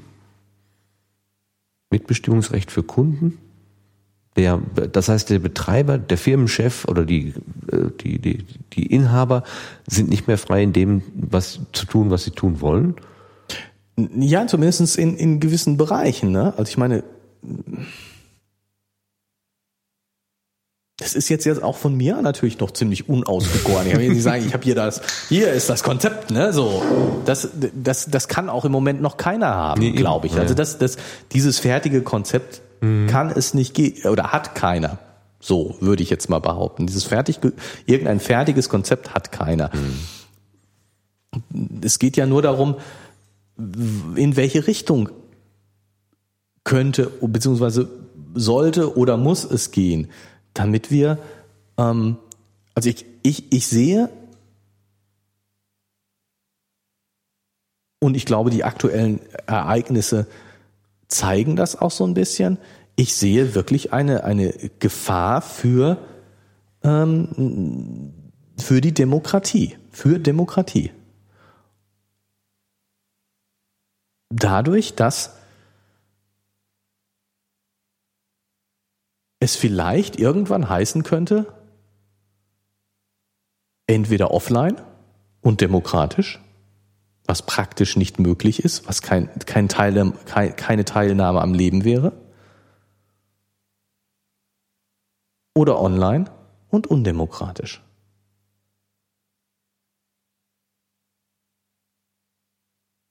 Mitbestimmungsrecht 1.89 2.71
für 2.71 2.83
Kunden. 2.83 3.39
Der, 4.35 4.61
das 4.91 5.07
heißt, 5.07 5.29
der 5.29 5.39
Betreiber, 5.39 5.97
der 5.97 6.17
Firmenchef 6.17 6.85
oder 6.85 7.05
die, 7.05 7.33
äh, 7.71 7.89
die, 8.01 8.19
die, 8.19 8.45
die 8.73 8.85
Inhaber 8.85 9.43
sind 9.87 10.09
nicht 10.09 10.27
mehr 10.27 10.37
frei 10.37 10.61
in 10.61 10.73
dem, 10.73 11.01
was 11.15 11.61
zu 11.71 11.85
tun, 11.85 12.11
was 12.11 12.25
sie 12.25 12.31
tun 12.31 12.59
wollen. 12.59 12.95
Ja, 13.97 14.45
zumindest 14.45 14.97
in, 14.97 15.15
in 15.15 15.39
gewissen 15.39 15.77
Bereichen. 15.77 16.31
Ne? 16.31 16.53
Also 16.57 16.69
ich 16.69 16.77
meine, 16.77 17.03
das 21.05 21.13
ist 21.13 21.29
jetzt 21.29 21.45
jetzt 21.45 21.61
auch 21.61 21.77
von 21.77 21.95
mir 21.95 22.19
natürlich 22.23 22.59
noch 22.59 22.71
ziemlich 22.71 23.07
unausgegoren. 23.07 23.85
Ich 23.85 23.93
kann 23.93 24.01
nicht 24.01 24.23
sagen, 24.23 24.43
ich 24.43 24.53
habe 24.55 24.63
hier 24.63 24.73
das, 24.73 25.01
hier 25.29 25.51
ist 25.51 25.69
das 25.69 25.83
Konzept, 25.83 26.31
ne? 26.31 26.51
So, 26.51 26.81
das, 27.25 27.49
das, 27.75 28.07
das 28.09 28.27
kann 28.27 28.49
auch 28.49 28.65
im 28.65 28.71
Moment 28.71 29.03
noch 29.03 29.15
keiner 29.17 29.53
haben, 29.53 29.81
Nee, 29.81 29.91
glaube 29.91 30.25
ich. 30.25 30.35
Also 30.39 30.55
das, 30.55 30.79
das, 30.79 30.97
dieses 31.31 31.59
fertige 31.59 32.01
Konzept 32.01 32.61
kann 33.07 33.31
es 33.31 33.53
nicht 33.53 33.75
geben 33.75 34.09
oder 34.09 34.31
hat 34.31 34.55
keiner. 34.55 34.97
So 35.39 35.75
würde 35.79 36.01
ich 36.01 36.09
jetzt 36.09 36.27
mal 36.27 36.39
behaupten. 36.39 36.87
Dieses 36.87 37.03
fertig, 37.03 37.39
irgendein 37.85 38.19
fertiges 38.19 38.67
Konzept 38.67 39.13
hat 39.13 39.31
keiner. 39.31 39.69
Es 41.83 41.99
geht 41.99 42.17
ja 42.17 42.25
nur 42.25 42.41
darum, 42.41 42.75
in 44.15 44.35
welche 44.35 44.65
Richtung 44.65 45.09
könnte 46.63 47.11
beziehungsweise 47.21 47.89
sollte 48.33 48.97
oder 48.97 49.17
muss 49.17 49.43
es 49.43 49.71
gehen, 49.71 50.09
damit 50.55 50.89
wir, 50.89 51.19
ähm, 51.77 52.17
also 52.73 52.89
ich, 52.89 53.05
ich, 53.21 53.53
ich 53.53 53.67
sehe 53.67 54.09
und 57.99 58.15
ich 58.15 58.25
glaube, 58.25 58.49
die 58.49 58.63
aktuellen 58.63 59.19
Ereignisse 59.45 60.25
zeigen 61.07 61.55
das 61.55 61.79
auch 61.79 61.91
so 61.91 62.03
ein 62.05 62.15
bisschen. 62.15 62.57
Ich 62.95 63.13
sehe 63.13 63.53
wirklich 63.53 63.93
eine, 63.93 64.23
eine 64.23 64.51
Gefahr 64.79 65.43
für, 65.43 65.99
ähm, 66.83 68.13
für 68.57 68.81
die 68.81 68.93
Demokratie, 68.93 69.77
für 69.91 70.17
Demokratie. 70.17 70.91
dadurch, 74.35 74.95
dass 74.95 75.37
es 79.45 79.55
vielleicht 79.55 80.17
irgendwann 80.17 80.69
heißen 80.69 81.03
könnte, 81.03 81.53
entweder 83.85 84.31
offline 84.31 84.81
und 85.41 85.61
demokratisch, 85.61 86.41
was 87.25 87.43
praktisch 87.43 87.95
nicht 87.95 88.19
möglich 88.19 88.63
ist, 88.63 88.87
was 88.87 89.03
kein, 89.03 89.29
kein 89.45 89.69
Teil, 89.69 90.13
kein, 90.25 90.55
keine 90.55 90.83
Teilnahme 90.83 91.41
am 91.41 91.53
Leben 91.53 91.83
wäre, 91.83 92.11
oder 95.53 95.79
online 95.79 96.25
und 96.69 96.87
undemokratisch. 96.87 97.84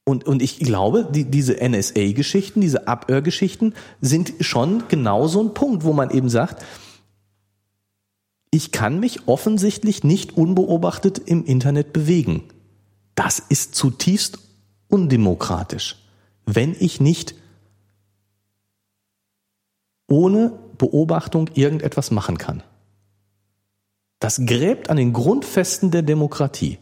Und, 0.04 0.24
und 0.24 0.42
ich 0.42 0.58
glaube, 0.58 1.08
die, 1.10 1.24
diese 1.24 1.56
NSA-Geschichten, 1.66 2.60
diese 2.60 2.88
Abhörgeschichten 2.88 3.74
sind 4.00 4.34
schon 4.40 4.84
genau 4.88 5.26
so 5.28 5.42
ein 5.42 5.54
Punkt, 5.54 5.84
wo 5.84 5.92
man 5.92 6.10
eben 6.10 6.28
sagt, 6.28 6.62
ich 8.50 8.70
kann 8.70 9.00
mich 9.00 9.26
offensichtlich 9.26 10.04
nicht 10.04 10.36
unbeobachtet 10.36 11.18
im 11.18 11.44
Internet 11.44 11.92
bewegen. 11.92 12.44
Das 13.14 13.38
ist 13.38 13.74
zutiefst 13.74 14.38
undemokratisch, 14.88 15.96
wenn 16.46 16.76
ich 16.78 17.00
nicht 17.00 17.34
ohne 20.06 20.52
Beobachtung 20.78 21.48
irgendetwas 21.54 22.10
machen 22.10 22.38
kann. 22.38 22.62
Das 24.20 24.40
gräbt 24.46 24.90
an 24.90 24.96
den 24.96 25.12
Grundfesten 25.12 25.90
der 25.90 26.02
Demokratie. 26.02 26.78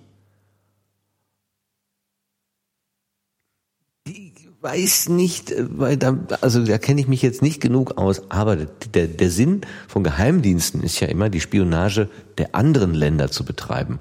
Ich 4.04 4.48
weiß 4.62 5.08
nicht, 5.08 5.50
äh, 5.50 5.66
weil 5.68 5.96
da, 5.96 6.16
also 6.40 6.64
da 6.64 6.78
kenne 6.78 7.00
ich 7.00 7.08
mich 7.08 7.22
jetzt 7.22 7.42
nicht 7.42 7.60
genug 7.60 7.98
aus, 7.98 8.22
aber 8.30 8.56
der, 8.56 9.08
der 9.08 9.30
Sinn 9.30 9.62
von 9.88 10.04
Geheimdiensten 10.04 10.82
ist 10.82 11.00
ja 11.00 11.08
immer, 11.08 11.28
die 11.28 11.40
Spionage 11.40 12.08
der 12.38 12.54
anderen 12.54 12.94
Länder 12.94 13.30
zu 13.30 13.44
betreiben. 13.44 13.98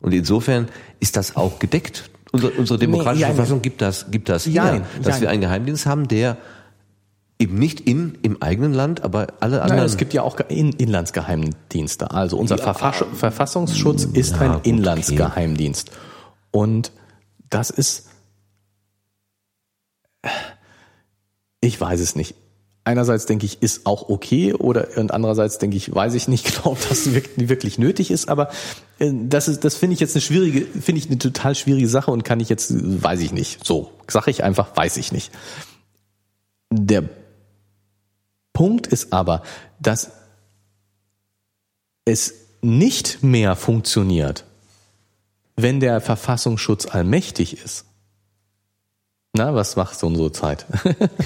Und 0.00 0.14
insofern 0.14 0.68
ist 1.00 1.16
das 1.16 1.36
auch 1.36 1.58
gedeckt. 1.58 2.10
Unsere, 2.30 2.52
unsere 2.52 2.78
demokratische 2.78 3.24
Nee, 3.24 3.30
ja, 3.30 3.34
Verfassung 3.34 3.62
gibt 3.62 3.80
das, 3.80 4.10
gibt 4.10 4.28
das 4.28 4.46
Ja, 4.46 4.72
her, 4.72 4.86
dass 5.02 5.16
ja. 5.16 5.22
wir 5.22 5.30
einen 5.30 5.40
Geheimdienst 5.40 5.86
haben, 5.86 6.08
der 6.08 6.36
eben 7.38 7.58
nicht 7.58 7.80
in, 7.80 8.18
im 8.22 8.42
eigenen 8.42 8.74
Land, 8.74 9.02
aber 9.02 9.28
alle 9.40 9.62
anderen. 9.62 9.78
Nein, 9.78 9.86
es 9.86 9.96
gibt 9.96 10.12
ja 10.12 10.22
auch 10.22 10.38
In 10.48 10.72
Inlandsgeheimdienste. 10.72 12.10
Also 12.10 12.36
unser 12.36 12.58
Verfass 12.58 13.04
Verfassungsschutz 13.14 14.04
ist 14.04 14.36
Ja, 14.36 14.56
ein 14.56 14.60
Inlandsgeheimdienst. 14.62 15.90
Und 16.50 16.92
das 17.48 17.70
ist, 17.70 18.08
ich 21.68 21.80
weiß 21.80 22.00
es 22.00 22.16
nicht. 22.16 22.34
Einerseits 22.84 23.26
denke 23.26 23.44
ich, 23.44 23.62
ist 23.62 23.84
auch 23.84 24.08
okay 24.08 24.54
oder 24.54 24.96
und 24.96 25.12
andererseits 25.12 25.58
denke 25.58 25.76
ich, 25.76 25.94
weiß 25.94 26.14
ich 26.14 26.26
nicht 26.26 26.44
genau, 26.56 26.72
ob 26.72 26.88
das 26.88 27.12
wirklich, 27.12 27.78
nötig 27.78 28.10
ist, 28.10 28.28
aber 28.28 28.50
äh, 28.98 29.12
das 29.12 29.48
ist, 29.48 29.64
das 29.64 29.74
finde 29.74 29.94
ich 29.94 30.00
jetzt 30.00 30.14
eine 30.14 30.22
schwierige, 30.22 30.64
finde 30.64 31.00
ich 31.00 31.06
eine 31.06 31.18
total 31.18 31.54
schwierige 31.54 31.88
Sache 31.88 32.10
und 32.10 32.24
kann 32.24 32.40
ich 32.40 32.48
jetzt, 32.48 32.72
weiß 32.72 33.20
ich 33.20 33.32
nicht. 33.32 33.64
So, 33.64 33.92
sage 34.08 34.30
ich 34.30 34.42
einfach, 34.42 34.74
weiß 34.74 34.96
ich 34.96 35.12
nicht. 35.12 35.30
Der 36.70 37.04
Punkt 38.54 38.86
ist 38.86 39.12
aber, 39.12 39.42
dass 39.80 40.10
es 42.04 42.34
nicht 42.62 43.22
mehr 43.22 43.54
funktioniert, 43.54 44.44
wenn 45.56 45.80
der 45.80 46.00
Verfassungsschutz 46.00 46.86
allmächtig 46.86 47.62
ist. 47.62 47.84
Na, 49.38 49.54
was 49.54 49.76
macht 49.76 49.96
so 49.96 50.08
unsere 50.08 50.32
Zeit? 50.32 50.66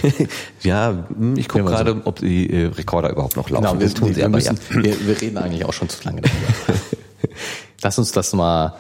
ja, 0.62 1.06
hm, 1.08 1.34
ich 1.38 1.48
gucke 1.48 1.64
man 1.64 1.72
so- 1.72 1.82
gerade, 1.82 2.02
ob 2.04 2.18
die 2.18 2.50
äh, 2.50 2.66
Rekorder 2.66 3.08
überhaupt 3.08 3.36
noch 3.36 3.48
laufen. 3.48 3.64
Genau, 3.64 3.80
wir, 3.80 3.86
das 3.86 3.94
tun 3.94 4.10
sie 4.10 4.16
wir, 4.16 4.26
aber 4.26 4.36
müssen, 4.36 4.60
ja. 4.70 4.82
wir, 4.84 5.06
wir 5.06 5.20
reden 5.20 5.38
eigentlich 5.38 5.64
auch 5.64 5.72
schon 5.72 5.88
zu 5.88 6.04
lange 6.04 6.20
darüber. 6.20 6.80
Lass 7.82 7.98
uns 7.98 8.12
das 8.12 8.34
mal 8.34 8.74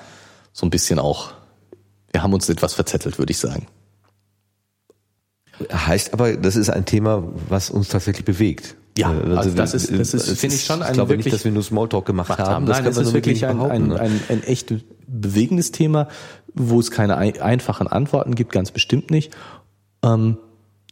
so 0.52 0.66
ein 0.66 0.70
bisschen 0.70 0.98
auch, 0.98 1.32
wir 2.12 2.22
haben 2.22 2.34
uns 2.34 2.46
etwas 2.50 2.74
verzettelt, 2.74 3.18
würde 3.18 3.30
ich 3.32 3.38
sagen. 3.38 3.66
Heißt 5.72 6.12
aber, 6.12 6.36
das 6.36 6.56
ist 6.56 6.68
ein 6.68 6.84
Thema, 6.84 7.22
was 7.48 7.70
uns 7.70 7.88
tatsächlich 7.88 8.26
bewegt. 8.26 8.76
Ja, 8.98 9.12
Äh, 9.12 9.34
also 9.36 9.50
das 9.50 9.72
ist- 9.74 9.90
das 9.90 10.12
ist, 10.14 10.38
finde 10.38 10.56
ich, 10.56 10.64
schon 10.64 10.82
ein 10.82 10.88
Ich 10.88 10.94
glaube 10.94 11.10
wirklich- 11.10 11.26
nicht, 11.26 11.34
dass 11.34 11.44
wir 11.44 11.52
nur 11.52 11.62
Smalltalk 11.62 12.04
gemacht 12.04 12.38
haben. 12.38 12.66
Nein, 12.66 12.84
das 12.84 12.98
ist 12.98 13.12
wirklich 13.14 13.46
ein, 13.46 13.60
ein, 13.60 13.88
ne? 13.88 13.98
ein, 14.00 14.20
ein 14.28 14.42
echt 14.44 14.74
bewegendes 15.06 15.72
Thema, 15.72 16.08
wo 16.54 16.78
es 16.78 16.90
keine 16.90 17.16
ein, 17.16 17.40
einfachen 17.40 17.86
Antworten 17.86 18.34
gibt, 18.34 18.52
ganz 18.52 18.70
bestimmt 18.70 19.10
nicht. 19.10 19.32
Ähm, 20.04 20.36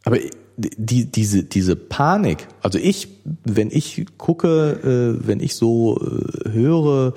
aber 0.05 0.16
die, 0.56 1.05
diese, 1.06 1.43
diese 1.44 1.77
Panik, 1.77 2.47
also 2.62 2.78
ich, 2.78 3.09
wenn 3.44 3.70
ich 3.70 4.06
gucke, 4.18 5.18
äh, 5.20 5.27
wenn 5.27 5.40
ich 5.40 5.55
so 5.56 5.98
äh, 6.01 6.51
höre, 6.51 7.12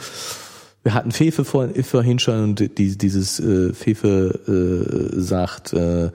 wir 0.83 0.93
hatten 0.93 1.11
Fefe 1.11 1.45
vor, 1.45 1.69
vorhin 1.83 2.19
schon 2.19 2.43
und 2.43 2.77
die, 2.77 2.97
dieses 2.97 3.39
äh, 3.39 3.71
Fefe 3.73 5.13
äh, 5.15 5.19
sagt, 5.19 5.71
äh, 5.73 6.11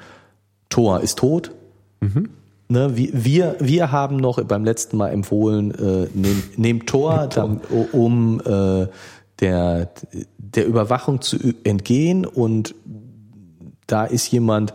Thor 0.68 1.00
ist 1.00 1.18
tot. 1.18 1.52
Ne, 2.70 2.96
wir, 2.96 3.08
wir, 3.12 3.56
wir 3.60 3.92
haben 3.92 4.16
noch 4.16 4.42
beim 4.44 4.62
letzten 4.62 4.98
Mal 4.98 5.08
empfohlen, 5.08 5.70
äh, 5.70 6.08
nehmt, 6.12 6.58
nehmt 6.58 6.86
Tor, 6.86 7.26
dann, 7.26 7.62
um 7.92 8.40
äh, 8.44 8.88
der, 9.40 9.90
der 10.36 10.66
Überwachung 10.66 11.22
zu 11.22 11.38
entgehen. 11.64 12.26
Und 12.26 12.74
da 13.86 14.04
ist 14.04 14.30
jemand, 14.30 14.74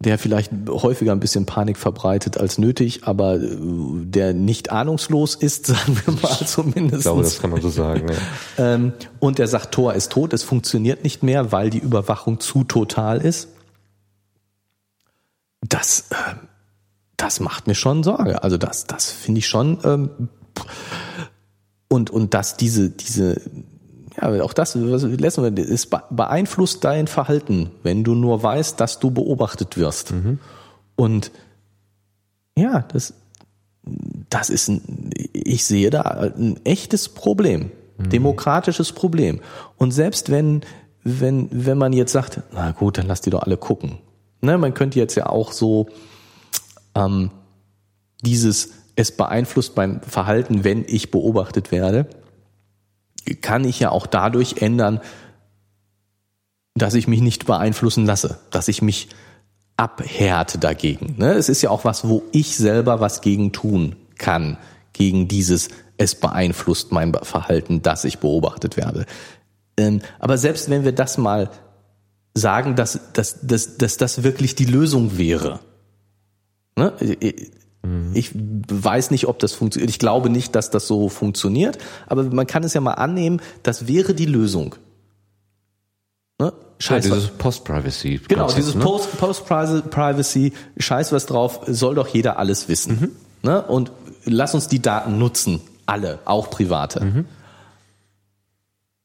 der 0.00 0.18
vielleicht 0.18 0.52
häufiger 0.68 1.10
ein 1.10 1.18
bisschen 1.18 1.46
Panik 1.46 1.76
verbreitet 1.76 2.38
als 2.38 2.58
nötig, 2.58 3.02
aber 3.04 3.34
äh, 3.34 3.48
der 4.04 4.32
nicht 4.32 4.70
ahnungslos 4.70 5.34
ist, 5.34 5.66
sagen 5.74 6.00
wir 6.04 6.14
mal 6.14 6.46
zumindest. 6.46 6.98
Ich 6.98 7.02
glaube, 7.02 7.22
das 7.22 7.40
kann 7.40 7.50
man 7.50 7.60
so 7.60 7.70
sagen. 7.70 8.08
Ja. 8.08 8.14
Ähm, 8.60 8.92
und 9.20 9.38
der 9.38 9.46
sagt, 9.46 9.72
Tor 9.72 9.94
ist 9.94 10.10
tot, 10.10 10.32
es 10.32 10.42
funktioniert 10.42 11.04
nicht 11.04 11.22
mehr, 11.22 11.52
weil 11.52 11.70
die 11.70 11.78
Überwachung 11.78 12.40
zu 12.40 12.64
total 12.64 13.20
ist. 13.20 13.48
Das, 15.60 16.06
ähm, 16.10 16.47
das 17.18 17.40
macht 17.40 17.66
mir 17.66 17.74
schon 17.74 18.02
Sorge. 18.02 18.42
Also 18.42 18.56
das, 18.56 18.86
das 18.86 19.10
finde 19.10 19.40
ich 19.40 19.48
schon. 19.48 19.78
Ähm, 19.84 20.28
und 21.88 22.08
und 22.10 22.32
dass 22.32 22.56
diese 22.56 22.88
diese 22.88 23.42
ja 24.20 24.42
auch 24.42 24.54
das 24.54 24.74
was 24.74 25.06
wir 25.06 25.58
es 25.58 25.86
be- 25.86 26.02
beeinflusst 26.10 26.82
dein 26.84 27.06
Verhalten, 27.06 27.70
wenn 27.82 28.02
du 28.04 28.14
nur 28.14 28.42
weißt, 28.42 28.80
dass 28.80 28.98
du 28.98 29.10
beobachtet 29.10 29.76
wirst. 29.76 30.14
Und 30.96 31.30
ja, 32.56 32.80
das 32.92 33.12
das 34.30 34.50
ist 34.50 34.68
ein, 34.68 35.10
ich 35.32 35.64
sehe 35.64 35.90
da 35.90 36.02
ein 36.02 36.60
echtes 36.64 37.08
Problem, 37.08 37.70
demokratisches 37.98 38.92
Problem. 38.92 39.40
Und 39.76 39.92
selbst 39.92 40.30
wenn, 40.30 40.60
wenn, 41.04 41.48
wenn 41.50 41.78
man 41.78 41.92
jetzt 41.92 42.12
sagt, 42.12 42.42
na 42.52 42.72
gut, 42.72 42.98
dann 42.98 43.06
lass 43.06 43.22
die 43.22 43.30
doch 43.30 43.42
alle 43.42 43.56
gucken. 43.56 43.98
Ne, 44.40 44.58
man 44.58 44.74
könnte 44.74 44.98
jetzt 44.98 45.14
ja 45.14 45.26
auch 45.26 45.52
so 45.52 45.88
ähm, 46.98 47.30
dieses, 48.22 48.70
es 48.96 49.16
beeinflusst 49.16 49.76
mein 49.76 50.00
Verhalten, 50.00 50.64
wenn 50.64 50.84
ich 50.86 51.10
beobachtet 51.10 51.70
werde, 51.70 52.06
kann 53.40 53.64
ich 53.64 53.78
ja 53.80 53.90
auch 53.90 54.06
dadurch 54.06 54.62
ändern, 54.62 55.00
dass 56.74 56.94
ich 56.94 57.08
mich 57.08 57.20
nicht 57.20 57.46
beeinflussen 57.46 58.06
lasse, 58.06 58.38
dass 58.50 58.68
ich 58.68 58.82
mich 58.82 59.08
abhärte 59.76 60.58
dagegen. 60.58 61.14
Ne? 61.18 61.32
Es 61.32 61.48
ist 61.48 61.62
ja 61.62 61.70
auch 61.70 61.84
was, 61.84 62.08
wo 62.08 62.22
ich 62.32 62.56
selber 62.56 63.00
was 63.00 63.20
gegen 63.20 63.52
tun 63.52 63.96
kann, 64.16 64.58
gegen 64.92 65.28
dieses, 65.28 65.68
es 65.96 66.14
beeinflusst 66.14 66.90
mein 66.90 67.14
Verhalten, 67.14 67.82
dass 67.82 68.04
ich 68.04 68.18
beobachtet 68.18 68.76
werde. 68.76 69.06
Ähm, 69.76 70.00
aber 70.18 70.38
selbst 70.38 70.70
wenn 70.70 70.84
wir 70.84 70.92
das 70.92 71.18
mal 71.18 71.50
sagen, 72.34 72.76
dass, 72.76 72.98
dass, 73.12 73.46
dass, 73.46 73.76
dass 73.78 73.96
das 73.96 74.22
wirklich 74.22 74.54
die 74.54 74.64
Lösung 74.64 75.18
wäre. 75.18 75.60
Ne? 76.78 76.92
Ich, 77.00 77.44
ich 78.14 78.30
weiß 78.34 79.10
nicht, 79.10 79.26
ob 79.26 79.38
das 79.38 79.52
funktioniert. 79.52 79.90
Ich 79.90 79.98
glaube 79.98 80.30
nicht, 80.30 80.54
dass 80.54 80.70
das 80.70 80.86
so 80.86 81.08
funktioniert, 81.08 81.78
aber 82.06 82.22
man 82.24 82.46
kann 82.46 82.62
es 82.64 82.74
ja 82.74 82.80
mal 82.80 82.92
annehmen, 82.94 83.40
das 83.62 83.86
wäre 83.86 84.14
die 84.14 84.26
Lösung. 84.26 84.74
Ne? 86.40 86.46
Ja, 86.46 86.52
Scheiß, 86.78 87.10
was- 87.10 87.18
dieses 87.18 87.30
Post-Privacy. 87.36 88.20
Genau, 88.28 88.50
dieses 88.52 88.74
ne? 88.74 88.82
Post- 88.84 89.16
Post-Privacy, 89.18 90.52
scheiß 90.78 91.12
was 91.12 91.26
drauf, 91.26 91.60
soll 91.66 91.96
doch 91.96 92.08
jeder 92.08 92.38
alles 92.38 92.68
wissen. 92.68 93.16
Ne? 93.42 93.62
Und 93.62 93.90
lass 94.24 94.54
uns 94.54 94.68
die 94.68 94.80
Daten 94.80 95.18
nutzen, 95.18 95.60
alle, 95.86 96.18
auch 96.24 96.50
private. 96.50 97.24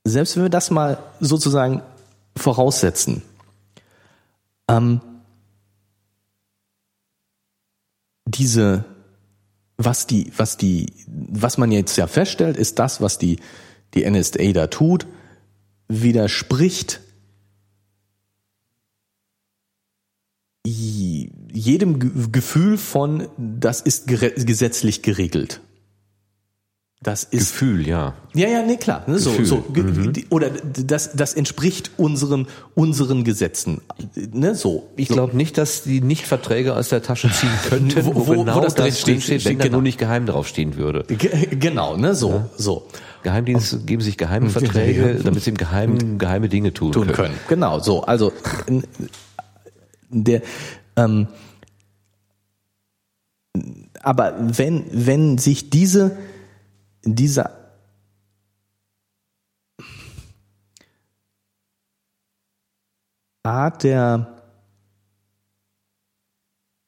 Selbst 0.04 0.36
wenn 0.36 0.44
wir 0.44 0.50
das 0.50 0.70
mal 0.70 0.98
sozusagen 1.20 1.82
voraussetzen, 2.36 3.22
ähm, 4.68 5.00
diese, 8.36 8.86
was 9.78 10.08
die, 10.08 10.32
was 10.38 10.58
die, 10.58 10.88
was 11.08 11.58
man 11.58 11.72
jetzt 11.72 11.96
ja 11.98 12.08
feststellt, 12.08 12.58
ist 12.58 12.80
das, 12.80 13.02
was 13.02 13.18
die, 13.18 13.38
die 13.94 14.10
NSA 14.10 14.52
da 14.54 14.68
tut, 14.68 15.08
widerspricht 15.88 17.02
jedem 20.66 22.00
Ge- 22.00 22.12
Gefühl 22.32 22.78
von, 22.78 23.28
das 23.38 23.82
ist 23.82 24.08
gesetzlich 24.08 25.02
geregelt. 25.02 25.60
Das 27.04 27.26
ist 27.26 27.52
Gefühl, 27.52 27.86
ja. 27.86 28.14
ja, 28.34 28.48
ja, 28.48 28.62
nee, 28.66 28.78
klar. 28.78 29.04
Ne, 29.08 29.20
so, 29.20 29.32
Gefühl. 29.32 29.46
so, 29.46 29.58
ge- 29.74 30.12
die- 30.14 30.26
oder 30.30 30.50
das, 30.50 31.12
das 31.14 31.34
entspricht 31.34 31.92
unseren, 31.98 32.48
unseren 32.76 33.26
Gesetzen. 33.26 33.82
Ne, 34.32 34.56
so. 34.56 34.90
Ich 34.96 35.10
so. 35.10 35.14
glaube 35.16 35.36
nicht, 35.36 35.58
dass 35.58 35.84
die 35.84 36.00
nicht 36.00 36.26
Verträge 36.26 36.76
aus 36.76 36.88
der 36.90 37.04
Tasche 37.04 37.30
ziehen 37.30 37.50
könnten, 37.70 38.06
Wo- 38.06 38.16
wo, 38.16 38.28
wo- 38.28 38.32
genau 38.44 38.56
wo 38.56 38.62
das 38.62 38.76
das, 38.76 38.86
drin 38.86 38.94
steht, 38.94 39.08
drinsteht, 39.30 39.46
wenn 39.46 39.58
da 39.58 39.64
genau. 39.66 39.74
nur 39.78 39.82
nicht 39.84 39.98
geheim 39.98 40.26
draufstehen 40.26 40.78
würde. 40.78 41.04
Ge- 41.14 41.56
Genau, 41.58 41.98
ne, 41.98 42.16
so, 42.16 42.46
so. 42.58 42.88
Geheimdienste 43.22 43.80
geben 43.80 44.02
sich 44.02 44.18
geheime 44.18 44.50
Verträge, 44.50 45.20
damit 45.24 45.44
sie 45.44 45.50
im 45.50 45.58
Geheimen 45.58 46.18
geheime 46.20 46.48
Dinge 46.48 46.74
tun, 46.74 46.94
tun 46.94 47.08
können. 47.08 47.16
können. 47.16 47.36
Genau, 47.50 47.80
so. 47.80 48.04
Also 48.04 48.32
der, 50.10 50.42
ähm, 50.96 51.28
aber 54.02 54.36
wenn 54.40 54.86
wenn 54.92 55.38
sich 55.38 55.70
diese 55.70 56.18
dieser 57.04 57.58
Art 63.44 63.84
der 63.84 64.42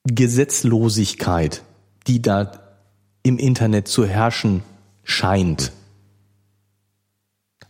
Gesetzlosigkeit, 0.06 1.64
die 2.08 2.22
da 2.22 2.52
im 3.24 3.38
Internet 3.38 3.88
zu 3.88 4.06
herrschen 4.06 4.64
scheint, 5.04 5.74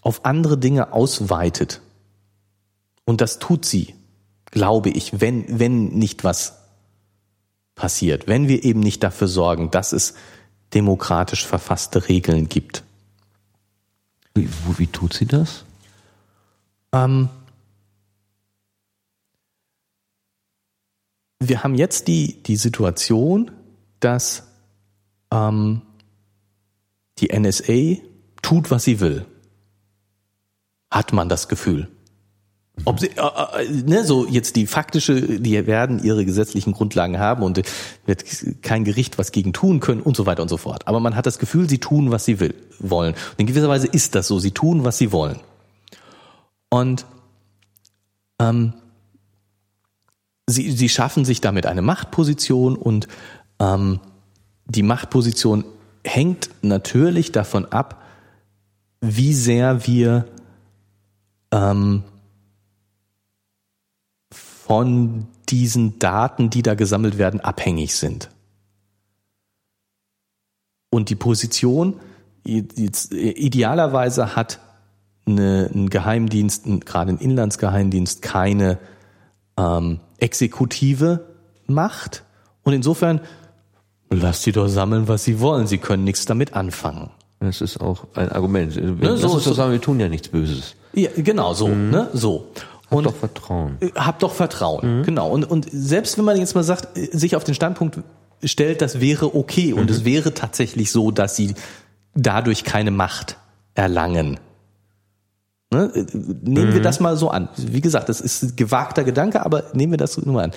auf 0.01 0.25
andere 0.25 0.57
Dinge 0.57 0.93
ausweitet, 0.93 1.81
und 3.05 3.21
das 3.21 3.39
tut 3.39 3.65
sie 3.65 3.95
glaube 4.55 4.89
ich, 4.89 5.19
wenn, 5.19 5.59
wenn 5.59 5.89
nicht 5.89 6.23
was 6.23 6.59
passiert, 7.75 8.27
wenn 8.27 8.47
wir 8.47 8.63
eben 8.63 8.79
nicht 8.79 9.03
dafür 9.03 9.27
sorgen, 9.27 9.69
dass 9.69 9.91
es 9.91 10.15
demokratisch 10.75 11.45
verfasste 11.45 12.07
Regeln 12.09 12.49
gibt. 12.49 12.83
Wie, 14.35 14.49
wo- 14.65 14.77
wie 14.77 14.87
tut 14.87 15.13
sie 15.13 15.25
das? 15.25 15.63
Ähm, 16.91 17.29
wir 21.39 21.63
haben 21.63 21.75
jetzt 21.75 22.07
die, 22.07 22.41
die 22.43 22.55
Situation, 22.57 23.51
dass 23.99 24.43
ähm, 25.31 25.81
die 27.19 27.27
NSA 27.37 28.01
tut, 28.41 28.71
was 28.71 28.83
sie 28.83 28.99
will. 28.99 29.25
Hat 30.91 31.13
man 31.13 31.29
das 31.29 31.47
Gefühl. 31.47 31.89
Ob 32.83 32.99
sie, 32.99 33.07
äh, 33.07 33.63
äh, 33.63 33.83
ne, 33.85 34.03
so 34.03 34.27
jetzt 34.27 34.57
die 34.57 34.67
faktische, 34.67 35.39
die 35.39 35.65
werden 35.65 36.03
ihre 36.03 36.25
gesetzlichen 36.25 36.73
Grundlagen 36.73 37.17
haben 37.19 37.41
und 37.41 37.61
wird 38.05 38.25
kein 38.61 38.83
Gericht 38.83 39.17
was 39.17 39.31
gegen 39.31 39.53
tun 39.53 39.79
können 39.79 40.01
und 40.01 40.17
so 40.17 40.25
weiter 40.25 40.41
und 40.41 40.49
so 40.49 40.57
fort. 40.57 40.87
Aber 40.87 40.99
man 40.99 41.15
hat 41.15 41.25
das 41.25 41.39
Gefühl, 41.39 41.69
sie 41.69 41.79
tun, 41.79 42.11
was 42.11 42.25
sie 42.25 42.39
will, 42.39 42.53
wollen. 42.79 43.13
Und 43.13 43.39
in 43.39 43.47
gewisser 43.47 43.69
Weise 43.69 43.87
ist 43.87 44.13
das 44.15 44.27
so. 44.27 44.39
Sie 44.39 44.51
tun, 44.51 44.83
was 44.83 44.97
sie 44.97 45.13
wollen. 45.13 45.39
Und 46.69 47.05
ähm, 48.39 48.73
sie, 50.47 50.71
sie 50.71 50.89
schaffen 50.89 51.23
sich 51.23 51.39
damit 51.39 51.65
eine 51.65 51.81
Machtposition 51.81 52.75
und 52.75 53.07
ähm, 53.59 54.01
die 54.65 54.83
Machtposition 54.83 55.63
hängt 56.03 56.49
natürlich 56.61 57.31
davon 57.31 57.65
ab, 57.65 58.03
wie 59.01 59.33
sehr 59.33 59.87
wir 59.87 60.25
ähm, 61.51 62.03
von 64.65 65.27
diesen 65.49 65.99
Daten, 65.99 66.49
die 66.49 66.63
da 66.63 66.73
gesammelt 66.73 67.17
werden, 67.19 67.39
abhängig 67.39 67.95
sind. 67.95 68.29
Und 70.89 71.09
die 71.09 71.15
Position 71.15 71.99
äh, 72.47 72.59
idealerweise 73.11 74.35
hat 74.35 74.59
eine, 75.27 75.69
ein 75.73 75.89
Geheimdienst, 75.89 76.65
gerade 76.85 77.11
ein 77.11 77.17
Inlandsgeheimdienst, 77.19 78.21
keine 78.21 78.79
ähm, 79.57 79.99
exekutive 80.17 81.25
Macht. 81.67 82.23
Und 82.63 82.73
insofern 82.73 83.21
lasst 84.09 84.43
sie 84.43 84.51
doch 84.51 84.67
sammeln, 84.67 85.07
was 85.07 85.23
sie 85.23 85.39
wollen. 85.39 85.67
Sie 85.67 85.77
können 85.79 86.03
nichts 86.03 86.25
damit 86.25 86.53
anfangen. 86.53 87.09
Das 87.39 87.61
ist 87.61 87.79
auch 87.81 88.05
ein 88.15 88.29
Argument. 88.31 88.75
Ne, 88.75 88.95
Lass 89.01 89.21
so- 89.21 89.27
uns 89.31 89.43
doch 89.43 89.51
so- 89.51 89.53
sagen, 89.53 89.71
wir 89.73 89.81
tun 89.81 89.99
ja 89.99 90.09
nichts 90.09 90.29
Böses. 90.29 90.75
Ja, 90.93 91.09
genau 91.17 91.53
so, 91.53 91.67
ne, 91.67 92.09
so. 92.13 92.47
Und 92.89 92.97
Und 92.99 93.03
doch 93.05 93.15
Vertrauen. 93.15 93.77
äh, 93.79 93.89
habt 93.95 94.21
doch 94.23 94.33
Vertrauen, 94.33 95.03
genau. 95.03 95.29
Und 95.31 95.43
und 95.45 95.67
selbst 95.71 96.17
wenn 96.17 96.25
man 96.25 96.37
jetzt 96.37 96.53
mal 96.55 96.63
sagt, 96.63 96.97
äh, 96.97 97.09
sich 97.17 97.35
auf 97.35 97.43
den 97.43 97.55
Standpunkt 97.55 97.99
stellt, 98.43 98.81
das 98.81 98.99
wäre 98.99 99.35
okay 99.35 99.73
und 99.73 99.89
es 99.89 100.05
wäre 100.05 100.33
tatsächlich 100.33 100.91
so, 100.91 101.09
dass 101.11 101.35
sie 101.35 101.55
dadurch 102.13 102.63
keine 102.63 102.91
Macht 102.91 103.37
erlangen. 103.73 104.39
Ne? 105.73 105.91
äh, 105.95 106.05
Nehmen 106.13 106.73
wir 106.73 106.81
das 106.81 106.99
mal 106.99 107.17
so 107.17 107.29
an. 107.31 107.49
Wie 107.57 107.81
gesagt, 107.81 108.07
das 108.09 108.21
ist 108.21 108.43
ein 108.43 108.55
gewagter 108.55 109.03
Gedanke, 109.03 109.43
aber 109.45 109.63
nehmen 109.73 109.93
wir 109.93 109.97
das 109.97 110.17
nur 110.17 110.35
mal 110.35 110.43
an. 110.45 110.51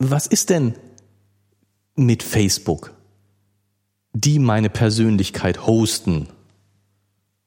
Was 0.00 0.26
ist 0.26 0.50
denn 0.50 0.74
mit 1.94 2.22
Facebook, 2.22 2.92
die 4.12 4.38
meine 4.38 4.70
Persönlichkeit 4.70 5.66
hosten 5.66 6.28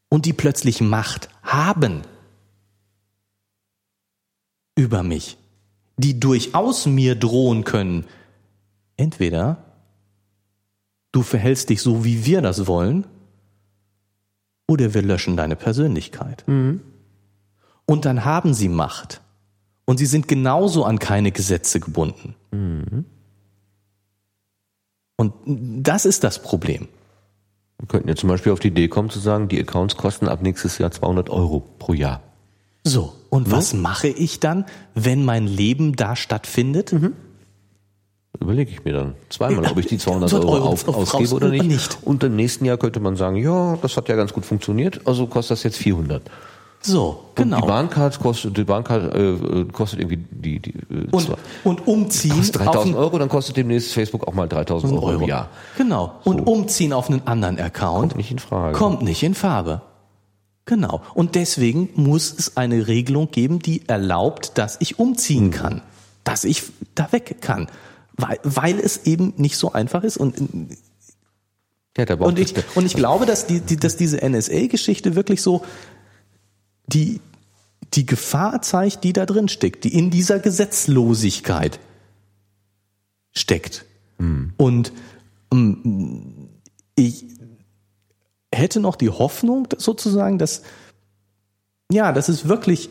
und 0.09 0.25
die 0.25 0.33
plötzlich 0.33 0.81
Macht 0.81 1.29
haben 1.43 2.01
über 4.81 5.03
mich, 5.03 5.37
die 5.97 6.19
durchaus 6.19 6.87
mir 6.87 7.13
drohen 7.15 7.63
können, 7.63 8.05
entweder 8.97 9.63
du 11.11 11.21
verhältst 11.21 11.69
dich 11.69 11.81
so, 11.81 12.03
wie 12.03 12.25
wir 12.25 12.41
das 12.41 12.65
wollen, 12.65 13.05
oder 14.67 14.93
wir 14.93 15.01
löschen 15.03 15.37
deine 15.37 15.55
Persönlichkeit. 15.55 16.43
Und 17.85 18.05
dann 18.05 18.25
haben 18.25 18.53
sie 18.53 18.69
Macht. 18.69 19.21
Und 19.85 19.97
sie 19.97 20.05
sind 20.05 20.27
genauso 20.27 20.85
an 20.85 20.97
keine 20.97 21.31
Gesetze 21.31 21.79
gebunden. 21.79 22.35
Und 25.17 25.33
das 25.45 26.05
ist 26.05 26.23
das 26.23 26.41
Problem. 26.41 26.87
Wir 27.77 27.87
könnten 27.87 28.07
ja 28.09 28.15
zum 28.15 28.29
Beispiel 28.29 28.53
auf 28.53 28.59
die 28.59 28.69
Idee 28.69 28.87
kommen 28.87 29.09
zu 29.09 29.19
sagen, 29.19 29.47
die 29.47 29.59
Accounts 29.59 29.97
kosten 29.97 30.27
ab 30.27 30.41
nächstes 30.41 30.77
Jahr 30.77 30.91
200 30.91 31.29
Euro 31.29 31.59
pro 31.59 31.93
Jahr. 31.93 32.21
So, 32.83 33.13
und 33.31 33.49
was 33.49 33.73
mache 33.73 34.09
ich 34.09 34.41
dann, 34.41 34.65
wenn 34.93 35.23
mein 35.23 35.47
Leben 35.47 35.95
da 35.95 36.17
stattfindet? 36.17 36.93
Überlege 38.39 38.71
ich 38.71 38.83
mir 38.83 38.91
dann 38.93 39.15
zweimal, 39.29 39.71
ob 39.71 39.77
ich 39.77 39.85
die 39.85 39.97
200 39.99 40.29
200 40.29 40.49
Euro, 40.49 40.57
Euro 40.57 40.69
auf, 40.73 40.87
ausgebe 41.13 41.33
oder 41.33 41.47
nicht. 41.47 41.63
nicht. 41.65 41.97
Und 42.03 42.23
im 42.25 42.35
nächsten 42.35 42.65
Jahr 42.65 42.75
könnte 42.77 42.99
man 42.99 43.15
sagen, 43.15 43.37
ja, 43.37 43.77
das 43.81 43.95
hat 43.95 44.09
ja 44.09 44.17
ganz 44.17 44.33
gut 44.33 44.45
funktioniert, 44.45 44.99
also 45.05 45.27
kostet 45.27 45.51
das 45.57 45.63
jetzt 45.63 45.77
400. 45.77 46.21
So, 46.83 47.25
Und 47.37 47.43
genau. 47.43 47.61
die 47.61 47.67
Bahncard 47.67 48.19
kostet, 48.19 48.57
die 48.57 48.63
Bahncard 48.65 49.15
äh, 49.15 49.33
äh, 49.33 49.65
kostet 49.71 49.99
irgendwie 49.99 50.17
die, 50.29 50.59
die 50.59 50.71
äh, 50.71 51.07
und, 51.11 51.21
zwei- 51.21 51.35
und 51.63 51.87
umziehen 51.87 52.35
kostet 52.35 52.57
auf 52.57 52.65
3000 52.65 52.85
einen 52.95 53.03
Euro, 53.03 53.19
dann 53.19 53.29
kostet 53.29 53.55
demnächst 53.55 53.93
Facebook 53.93 54.27
auch 54.27 54.33
mal 54.33 54.47
3000 54.49 54.91
Euro, 54.91 55.11
im 55.11 55.21
Jahr. 55.21 55.47
Genau. 55.77 56.15
Und 56.25 56.41
umziehen 56.47 56.91
auf 56.91 57.09
einen 57.09 57.21
anderen 57.27 57.59
Account 57.59 58.09
Kommt 58.09 58.15
nicht 58.17 58.31
in 58.31 58.39
Frage. 58.39 58.77
kommt 58.77 59.03
nicht 59.03 59.23
in 59.23 59.35
Farbe. 59.35 59.83
Genau. 60.65 61.01
Und 61.15 61.35
deswegen 61.35 61.89
muss 61.95 62.33
es 62.37 62.57
eine 62.57 62.87
Regelung 62.87 63.31
geben, 63.31 63.59
die 63.59 63.87
erlaubt, 63.87 64.57
dass 64.57 64.77
ich 64.79 64.99
umziehen 64.99 65.47
Mhm. 65.47 65.51
kann, 65.51 65.81
dass 66.23 66.43
ich 66.43 66.63
da 66.95 67.11
weg 67.11 67.37
kann, 67.41 67.67
weil, 68.13 68.39
weil 68.43 68.79
es 68.79 69.05
eben 69.05 69.33
nicht 69.37 69.57
so 69.57 69.73
einfach 69.73 70.03
ist 70.03 70.17
und 70.17 70.35
Ja, 71.97 72.05
da 72.05 72.15
braucht 72.15 72.29
und 72.29 72.39
ich, 72.39 72.53
und 72.75 72.85
ich 72.85 72.93
glaube, 72.93 73.25
dass, 73.25 73.47
die, 73.47 73.59
die, 73.59 73.77
dass 73.77 73.97
diese 73.97 74.17
NSA-Geschichte 74.17 75.15
wirklich 75.15 75.41
so 75.41 75.63
die, 76.87 77.19
die 77.93 78.05
Gefahr 78.05 78.61
zeigt, 78.61 79.03
die 79.03 79.13
da 79.13 79.25
drin 79.25 79.49
steckt, 79.49 79.83
die 79.83 79.93
in 79.93 80.09
dieser 80.11 80.39
Gesetzlosigkeit 80.39 81.79
steckt. 83.33 83.85
Und 84.57 84.93
ähm, 85.51 86.49
ich 86.95 87.25
hätte 88.53 88.79
noch 88.79 88.95
die 88.95 89.09
Hoffnung 89.09 89.67
sozusagen, 89.77 90.37
dass 90.37 90.63
ja, 91.91 92.11
dass 92.11 92.29
es 92.29 92.47
wirklich 92.47 92.89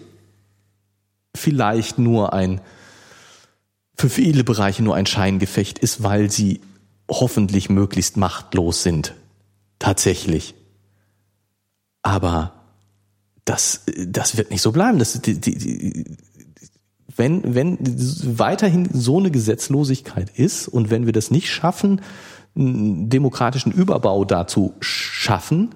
vielleicht 1.34 1.98
nur 1.98 2.32
ein 2.32 2.60
für 3.96 4.08
viele 4.08 4.44
Bereiche 4.44 4.82
nur 4.82 4.94
ein 4.94 5.06
Scheingefecht 5.06 5.78
ist, 5.78 6.02
weil 6.02 6.30
sie 6.30 6.60
hoffentlich 7.10 7.68
möglichst 7.68 8.16
machtlos 8.16 8.82
sind. 8.82 9.14
Tatsächlich. 9.78 10.54
Aber 12.02 12.54
das, 13.44 13.82
das 14.06 14.36
wird 14.36 14.50
nicht 14.50 14.62
so 14.62 14.72
bleiben. 14.72 14.98
Das, 14.98 15.20
die, 15.20 15.38
die, 15.38 15.56
die, 15.56 16.16
wenn, 17.14 17.54
wenn 17.54 17.78
weiterhin 18.38 18.88
so 18.92 19.18
eine 19.18 19.30
Gesetzlosigkeit 19.30 20.30
ist 20.30 20.68
und 20.68 20.90
wenn 20.90 21.04
wir 21.04 21.12
das 21.12 21.30
nicht 21.30 21.50
schaffen, 21.50 22.00
einen 22.56 23.08
demokratischen 23.08 23.72
Überbau 23.72 24.24
dazu 24.24 24.74
schaffen, 24.80 25.70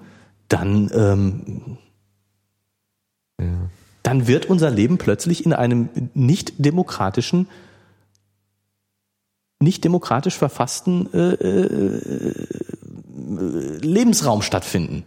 dann, 0.47 0.91
ähm, 0.93 1.77
dann 4.03 4.27
wird 4.27 4.45
unser 4.45 4.69
Leben 4.69 4.97
plötzlich 4.97 5.45
in 5.45 5.53
einem 5.53 5.89
nicht 6.13 6.53
demokratischen, 6.57 7.47
nicht 9.59 9.83
demokratisch 9.83 10.37
verfassten 10.37 11.11
äh, 11.13 11.33
äh, 11.33 12.47
Lebensraum 13.81 14.41
stattfinden. 14.41 15.03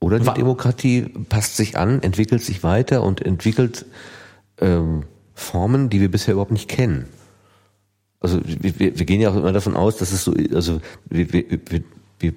Oder 0.00 0.20
die 0.20 0.26
Wa- 0.26 0.34
Demokratie 0.34 1.02
passt 1.28 1.56
sich 1.56 1.76
an, 1.76 2.02
entwickelt 2.02 2.42
sich 2.42 2.62
weiter 2.62 3.02
und 3.02 3.20
entwickelt 3.20 3.84
ähm, 4.60 5.04
Formen, 5.34 5.90
die 5.90 6.00
wir 6.00 6.10
bisher 6.10 6.34
überhaupt 6.34 6.52
nicht 6.52 6.68
kennen. 6.68 7.06
Also 8.20 8.40
wir, 8.44 8.78
wir 8.78 8.98
wir 8.98 9.06
gehen 9.06 9.20
ja 9.20 9.30
auch 9.30 9.36
immer 9.36 9.52
davon 9.52 9.76
aus, 9.76 9.96
dass 9.96 10.12
es 10.12 10.24
so, 10.24 10.34
also 10.52 10.80
wir, 11.08 11.32
wir, 11.32 11.44
wir, 11.50 11.82
wir 12.18 12.32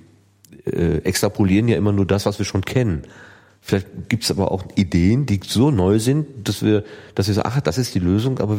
äh, 0.65 0.97
extrapolieren 0.99 1.67
ja 1.67 1.77
immer 1.77 1.91
nur 1.91 2.05
das, 2.05 2.25
was 2.25 2.37
wir 2.37 2.45
schon 2.45 2.63
kennen. 2.63 3.03
Vielleicht 3.63 4.09
gibt 4.09 4.23
es 4.23 4.31
aber 4.31 4.51
auch 4.51 4.63
Ideen, 4.75 5.27
die 5.27 5.39
so 5.45 5.69
neu 5.69 5.99
sind, 5.99 6.47
dass 6.47 6.63
wir, 6.63 6.83
dass 7.13 7.27
wir 7.27 7.35
sagen, 7.35 7.49
ach, 7.51 7.61
das 7.61 7.77
ist 7.77 7.93
die 7.93 7.99
Lösung, 7.99 8.39
aber 8.39 8.57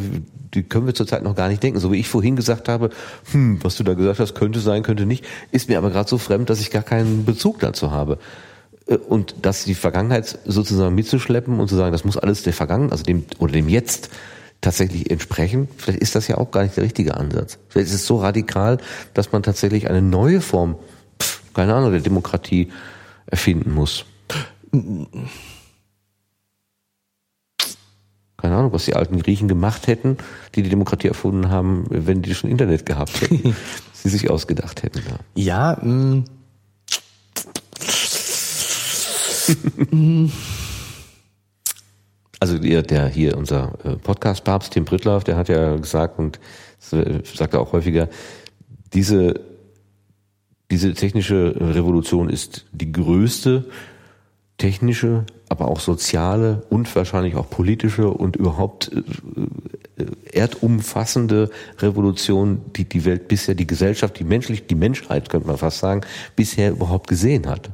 die 0.54 0.62
können 0.62 0.86
wir 0.86 0.94
zurzeit 0.94 1.24
noch 1.24 1.34
gar 1.34 1.48
nicht 1.48 1.60
denken. 1.60 1.80
So 1.80 1.90
wie 1.90 1.98
ich 1.98 2.08
vorhin 2.08 2.36
gesagt 2.36 2.68
habe, 2.68 2.90
hm, 3.32 3.58
was 3.64 3.76
du 3.76 3.82
da 3.82 3.94
gesagt 3.94 4.20
hast, 4.20 4.34
könnte 4.34 4.60
sein, 4.60 4.84
könnte 4.84 5.04
nicht, 5.04 5.24
ist 5.50 5.68
mir 5.68 5.78
aber 5.78 5.90
gerade 5.90 6.08
so 6.08 6.18
fremd, 6.18 6.50
dass 6.50 6.60
ich 6.60 6.70
gar 6.70 6.84
keinen 6.84 7.24
Bezug 7.24 7.58
dazu 7.58 7.90
habe. 7.90 8.18
Äh, 8.86 8.96
Und 8.96 9.34
das 9.42 9.64
die 9.64 9.74
Vergangenheit 9.74 10.38
sozusagen 10.44 10.94
mitzuschleppen 10.94 11.58
und 11.58 11.68
zu 11.68 11.74
sagen, 11.74 11.90
das 11.90 12.04
muss 12.04 12.16
alles 12.16 12.44
der 12.44 12.52
Vergangenheit, 12.52 12.92
also 12.92 13.04
dem 13.04 13.24
oder 13.40 13.52
dem 13.52 13.68
Jetzt 13.68 14.08
tatsächlich 14.62 15.10
entsprechen, 15.10 15.68
vielleicht 15.76 15.98
ist 15.98 16.14
das 16.14 16.28
ja 16.28 16.38
auch 16.38 16.50
gar 16.50 16.62
nicht 16.62 16.76
der 16.76 16.84
richtige 16.84 17.14
Ansatz. 17.14 17.58
Vielleicht 17.68 17.88
ist 17.88 17.94
es 17.94 18.06
so 18.06 18.16
radikal, 18.16 18.78
dass 19.12 19.32
man 19.32 19.42
tatsächlich 19.42 19.90
eine 19.90 20.00
neue 20.00 20.40
Form, 20.40 20.76
pff, 21.20 21.42
keine 21.52 21.74
Ahnung, 21.74 21.92
der 21.92 22.00
Demokratie 22.00 22.72
erfinden 23.26 23.72
muss. 23.72 24.06
Ahnung, 28.62 28.72
was 28.72 28.84
die 28.84 28.94
alten 28.94 29.20
Griechen 29.20 29.48
gemacht 29.48 29.86
hätten, 29.86 30.16
die 30.54 30.62
die 30.62 30.70
Demokratie 30.70 31.08
erfunden 31.08 31.50
haben, 31.50 31.86
wenn 31.90 32.22
die 32.22 32.34
schon 32.34 32.50
Internet 32.50 32.86
gehabt 32.86 33.20
hätten, 33.20 33.56
sie 33.92 34.08
sich 34.08 34.30
ausgedacht 34.30 34.82
hätten. 34.82 35.02
Ja, 35.34 35.78
mh. 35.82 36.24
Also 42.42 42.58
der, 42.58 42.82
der 42.82 43.06
hier 43.06 43.38
unser 43.38 43.74
äh, 43.84 43.94
Podcast-Papst, 43.94 44.72
Tim 44.72 44.84
Prittlaff, 44.84 45.22
der 45.22 45.36
hat 45.36 45.48
ja 45.48 45.76
gesagt 45.76 46.18
und 46.18 46.40
äh, 46.90 47.20
sagt 47.22 47.54
er 47.54 47.60
auch 47.60 47.72
häufiger, 47.72 48.08
diese, 48.92 49.34
diese 50.68 50.92
technische 50.94 51.54
Revolution 51.56 52.28
ist 52.28 52.66
die 52.72 52.90
größte 52.90 53.66
technische, 54.58 55.24
aber 55.50 55.68
auch 55.68 55.78
soziale 55.78 56.64
und 56.68 56.92
wahrscheinlich 56.96 57.36
auch 57.36 57.48
politische 57.48 58.10
und 58.10 58.34
überhaupt 58.34 58.90
äh, 59.96 60.04
erdumfassende 60.32 61.48
Revolution, 61.78 62.60
die 62.74 62.88
die 62.88 63.04
Welt 63.04 63.28
bisher, 63.28 63.54
die 63.54 63.68
Gesellschaft, 63.68 64.18
die 64.18 64.24
menschlich, 64.24 64.66
die 64.66 64.74
Menschheit, 64.74 65.30
könnte 65.30 65.46
man 65.46 65.58
fast 65.58 65.78
sagen, 65.78 66.00
bisher 66.34 66.72
überhaupt 66.72 67.06
gesehen 67.06 67.46
hat. 67.46 67.70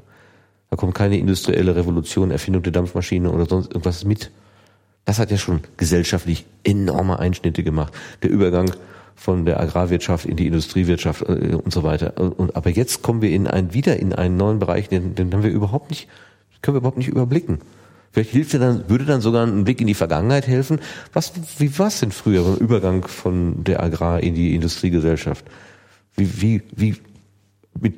Da 0.68 0.76
kommt 0.76 0.94
keine 0.94 1.16
industrielle 1.16 1.74
Revolution, 1.74 2.30
Erfindung 2.30 2.62
der 2.62 2.72
Dampfmaschine 2.72 3.30
oder 3.30 3.46
sonst 3.46 3.68
irgendwas 3.68 4.04
mit. 4.04 4.30
Das 5.08 5.18
hat 5.18 5.30
ja 5.30 5.38
schon 5.38 5.62
gesellschaftlich 5.78 6.44
enorme 6.64 7.18
Einschnitte 7.18 7.62
gemacht. 7.62 7.94
Der 8.22 8.28
Übergang 8.28 8.70
von 9.16 9.46
der 9.46 9.58
Agrarwirtschaft 9.58 10.26
in 10.26 10.36
die 10.36 10.46
Industriewirtschaft 10.46 11.22
äh, 11.22 11.54
und 11.54 11.72
so 11.72 11.82
weiter. 11.82 12.18
Und, 12.18 12.54
aber 12.54 12.68
jetzt 12.68 13.00
kommen 13.00 13.22
wir 13.22 13.30
in 13.30 13.46
ein, 13.46 13.72
wieder 13.72 13.98
in 13.98 14.12
einen 14.12 14.36
neuen 14.36 14.58
Bereich, 14.58 14.90
den, 14.90 15.14
den 15.14 15.32
haben 15.32 15.42
wir 15.42 15.50
überhaupt 15.50 15.88
nicht, 15.88 16.08
können 16.60 16.74
wir 16.74 16.80
überhaupt 16.80 16.98
nicht 16.98 17.08
überblicken. 17.08 17.60
Vielleicht 18.12 18.32
hilft 18.32 18.52
ja 18.52 18.58
dann, 18.58 18.90
würde 18.90 19.06
dann 19.06 19.22
sogar 19.22 19.46
ein 19.46 19.64
Blick 19.64 19.80
in 19.80 19.86
die 19.86 19.94
Vergangenheit 19.94 20.46
helfen. 20.46 20.78
Was, 21.14 21.32
wie 21.56 21.78
war 21.78 21.86
es 21.86 22.00
denn 22.00 22.12
früher 22.12 22.42
beim 22.42 22.56
Übergang 22.56 23.08
von 23.08 23.64
der 23.64 23.82
Agrar 23.82 24.22
in 24.22 24.34
die 24.34 24.54
Industriegesellschaft? 24.54 25.46
Wie, 26.16 26.38
wie, 26.38 26.62
wie, 26.76 26.96
mit, 27.80 27.94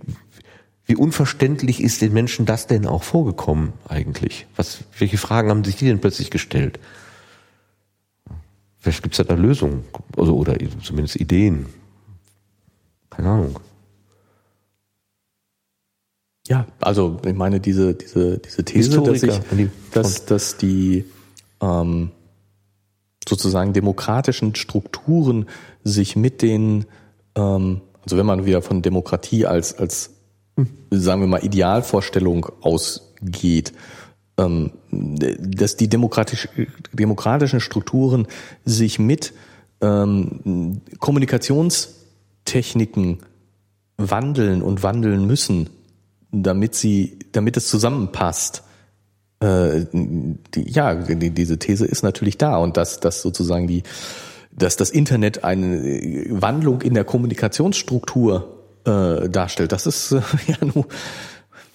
wie 0.90 0.96
unverständlich 0.96 1.80
ist 1.80 2.02
den 2.02 2.12
Menschen 2.12 2.46
das 2.46 2.66
denn 2.66 2.84
auch 2.84 3.04
vorgekommen 3.04 3.74
eigentlich? 3.88 4.48
Was, 4.56 4.80
welche 4.98 5.18
Fragen 5.18 5.48
haben 5.48 5.62
sich 5.62 5.76
die 5.76 5.84
denn 5.84 6.00
plötzlich 6.00 6.32
gestellt? 6.32 6.80
Vielleicht 8.80 9.04
gibt 9.04 9.14
es 9.14 9.18
ja 9.18 9.24
da 9.24 9.34
Lösungen, 9.34 9.84
also, 10.16 10.36
oder 10.36 10.56
zumindest 10.82 11.14
Ideen. 11.14 11.66
Keine 13.08 13.28
Ahnung. 13.28 13.60
Ja, 16.48 16.66
also 16.80 17.20
ich 17.24 17.34
meine 17.34 17.60
diese 17.60 17.94
diese 17.94 18.38
diese 18.38 18.64
These, 18.64 19.00
dass, 19.00 19.22
ich, 19.22 19.40
dass, 19.92 20.24
dass 20.24 20.56
die 20.56 21.04
ähm, 21.60 22.10
sozusagen 23.28 23.74
demokratischen 23.74 24.56
Strukturen 24.56 25.46
sich 25.84 26.16
mit 26.16 26.42
den 26.42 26.86
ähm, 27.36 27.80
also 28.02 28.16
wenn 28.16 28.26
man 28.26 28.44
wieder 28.44 28.60
von 28.60 28.82
Demokratie 28.82 29.46
als 29.46 29.78
als 29.78 30.16
sagen 30.90 31.20
wir 31.20 31.28
mal 31.28 31.44
Idealvorstellung 31.44 32.46
ausgeht, 32.60 33.72
ähm, 34.38 34.70
dass 34.90 35.76
die 35.76 35.88
demokratisch, 35.88 36.48
demokratischen 36.92 37.60
Strukturen 37.60 38.26
sich 38.64 38.98
mit 38.98 39.32
ähm, 39.80 40.80
Kommunikationstechniken 40.98 43.18
wandeln 43.96 44.62
und 44.62 44.82
wandeln 44.82 45.26
müssen, 45.26 45.70
damit 46.32 46.74
sie, 46.74 47.18
damit 47.32 47.56
es 47.56 47.68
zusammenpasst. 47.68 48.64
Äh, 49.40 49.86
die, 49.92 50.70
ja, 50.70 50.94
die, 50.94 51.30
diese 51.30 51.58
These 51.58 51.86
ist 51.86 52.02
natürlich 52.02 52.38
da 52.38 52.56
und 52.56 52.76
dass, 52.76 53.00
dass 53.00 53.22
sozusagen 53.22 53.66
die, 53.66 53.82
dass 54.52 54.76
das 54.76 54.90
Internet 54.90 55.44
eine 55.44 56.26
Wandlung 56.30 56.82
in 56.82 56.94
der 56.94 57.04
Kommunikationsstruktur 57.04 58.59
äh, 58.84 59.28
darstellt, 59.28 59.72
das 59.72 59.86
ist 59.86 60.12
äh, 60.12 60.20
ja 60.46 60.56
nur 60.74 60.86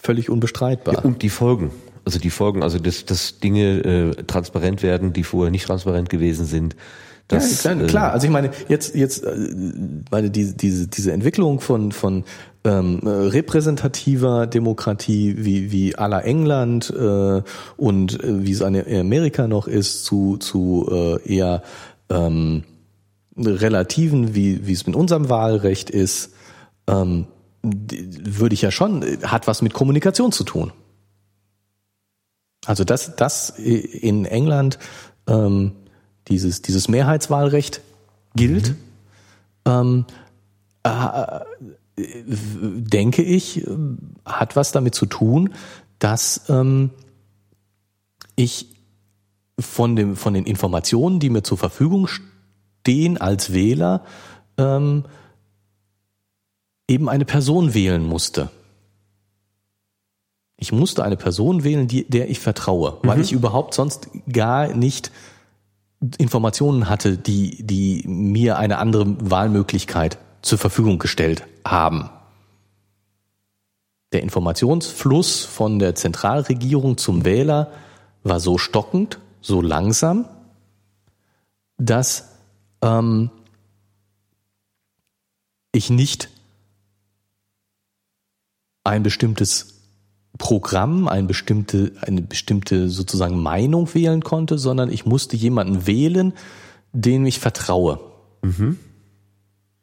völlig 0.02 0.30
unbestreitbar. 0.30 0.96
Ja, 0.96 1.00
und 1.02 1.22
die 1.22 1.30
Folgen. 1.30 1.72
Also 2.06 2.20
die 2.20 2.30
Folgen, 2.30 2.62
also 2.62 2.78
dass, 2.78 3.06
dass 3.06 3.40
Dinge 3.40 3.84
äh, 3.84 4.24
transparent 4.24 4.84
werden, 4.84 5.12
die 5.12 5.24
vorher 5.24 5.50
nicht 5.50 5.66
transparent 5.66 6.10
gewesen 6.10 6.46
sind. 6.46 6.76
Das, 7.28 7.64
ja, 7.64 7.74
klar, 7.74 7.88
klar. 7.88 8.12
Also 8.14 8.28
ich 8.28 8.32
meine, 8.32 8.52
jetzt, 8.68 8.94
jetzt, 8.94 9.24
äh, 9.24 9.36
meine, 10.12 10.30
diese, 10.30 10.54
diese, 10.54 10.88
diese 10.88 11.12
Entwicklung 11.12 11.60
von, 11.60 11.92
von 11.92 12.24
ähm, 12.64 13.00
repräsentativer 13.04 14.46
Demokratie 14.46 15.36
wie, 15.40 15.72
wie 15.72 15.96
à 15.98 16.08
la 16.08 16.20
England 16.20 16.94
äh, 16.96 17.42
und 17.78 18.24
äh, 18.24 18.46
wie 18.46 18.52
es 18.52 18.62
in 18.62 19.00
Amerika 19.00 19.48
noch 19.48 19.68
ist, 19.68 20.06
zu, 20.06 20.38
zu 20.38 20.88
äh, 20.92 21.36
eher 21.36 21.64
ähm, 22.10 22.64
relativen, 23.36 24.36
wie, 24.36 24.68
wie 24.68 24.74
es 24.74 24.86
mit 24.86 24.96
unserem 24.96 25.30
Wahlrecht 25.30 25.90
ist, 25.90 26.35
ähm, 26.88 27.28
würde 27.64 28.54
ich 28.54 28.62
ja 28.62 28.72
schon, 28.72 29.04
hat 29.24 29.48
was 29.48 29.62
mit 29.62 29.74
Kommunikation 29.74 30.32
zu 30.32 30.44
tun. 30.44 30.72
Also 32.66 32.84
dass 32.84 33.16
das 33.16 33.50
in 33.50 34.26
England 34.26 34.80
ähm, 35.28 35.74
dieses, 36.28 36.62
dieses 36.62 36.88
Mehrheitswahlrecht 36.88 37.82
gilt, 38.36 38.70
mhm. 38.70 38.76
ähm, 39.66 40.06
äh, 40.84 41.40
denke 41.98 43.22
ich, 43.24 43.66
hat 44.26 44.56
was 44.56 44.72
damit 44.72 44.96
zu 44.96 45.06
tun, 45.06 45.54
dass 46.00 46.50
ähm, 46.50 46.90
ich 48.36 48.68
von, 49.60 49.96
dem, 49.96 50.16
von 50.16 50.34
den 50.34 50.46
Informationen, 50.46 51.20
die 51.20 51.30
mir 51.30 51.44
zur 51.44 51.58
Verfügung 51.58 52.08
stehen 52.08 53.18
als 53.18 53.54
Wähler, 53.54 54.04
ähm, 54.58 55.06
eben 56.88 57.10
eine 57.10 57.26
Person 57.26 57.74
wählen 57.74 58.06
musste. 58.06 58.50
Ich 60.58 60.72
musste 60.72 61.04
eine 61.04 61.18
Person 61.18 61.64
wählen, 61.64 61.88
die, 61.88 62.06
der 62.08 62.30
ich 62.30 62.40
vertraue, 62.40 63.00
mhm. 63.02 63.08
weil 63.08 63.22
ich 63.22 63.32
überhaupt 63.32 63.74
sonst 63.74 64.10
gar 64.32 64.74
nicht 64.74 65.12
Informationen 66.18 66.90
hatte, 66.90 67.18
die, 67.18 67.64
die 67.66 68.04
mir 68.08 68.58
eine 68.58 68.78
andere 68.78 69.06
Wahlmöglichkeit 69.20 70.18
zur 70.42 70.58
Verfügung 70.58 71.00
gestellt 71.00 71.46
haben. 71.66 72.10
Der 74.14 74.22
Informationsfluss 74.22 75.44
von 75.44 75.80
der 75.80 75.96
Zentralregierung 75.96 76.98
zum 76.98 77.26
Wähler 77.26 77.72
war 78.24 78.40
so 78.40 78.58
stockend, 78.58 79.20
so 79.42 79.62
langsam, 79.62 80.26
dass 81.78 82.30
ähm, 82.82 83.30
ich 85.72 85.90
nicht 85.90 86.30
ein 88.86 89.04
bestimmtes 89.04 89.76
Programm, 90.38 91.08
ein 91.08 91.28
bestimmte, 91.28 91.94
eine 92.02 92.22
bestimmte 92.22 92.90
sozusagen 92.90 93.42
Meinung 93.42 93.94
wählen 93.94 94.22
konnte, 94.22 94.58
sondern 94.58 94.92
ich 94.92 95.06
musste 95.06 95.36
jemanden 95.36 95.88
wählen, 95.88 96.34
den 96.92 97.26
ich 97.26 97.40
vertraue. 97.40 98.00
Mhm. 98.42 98.78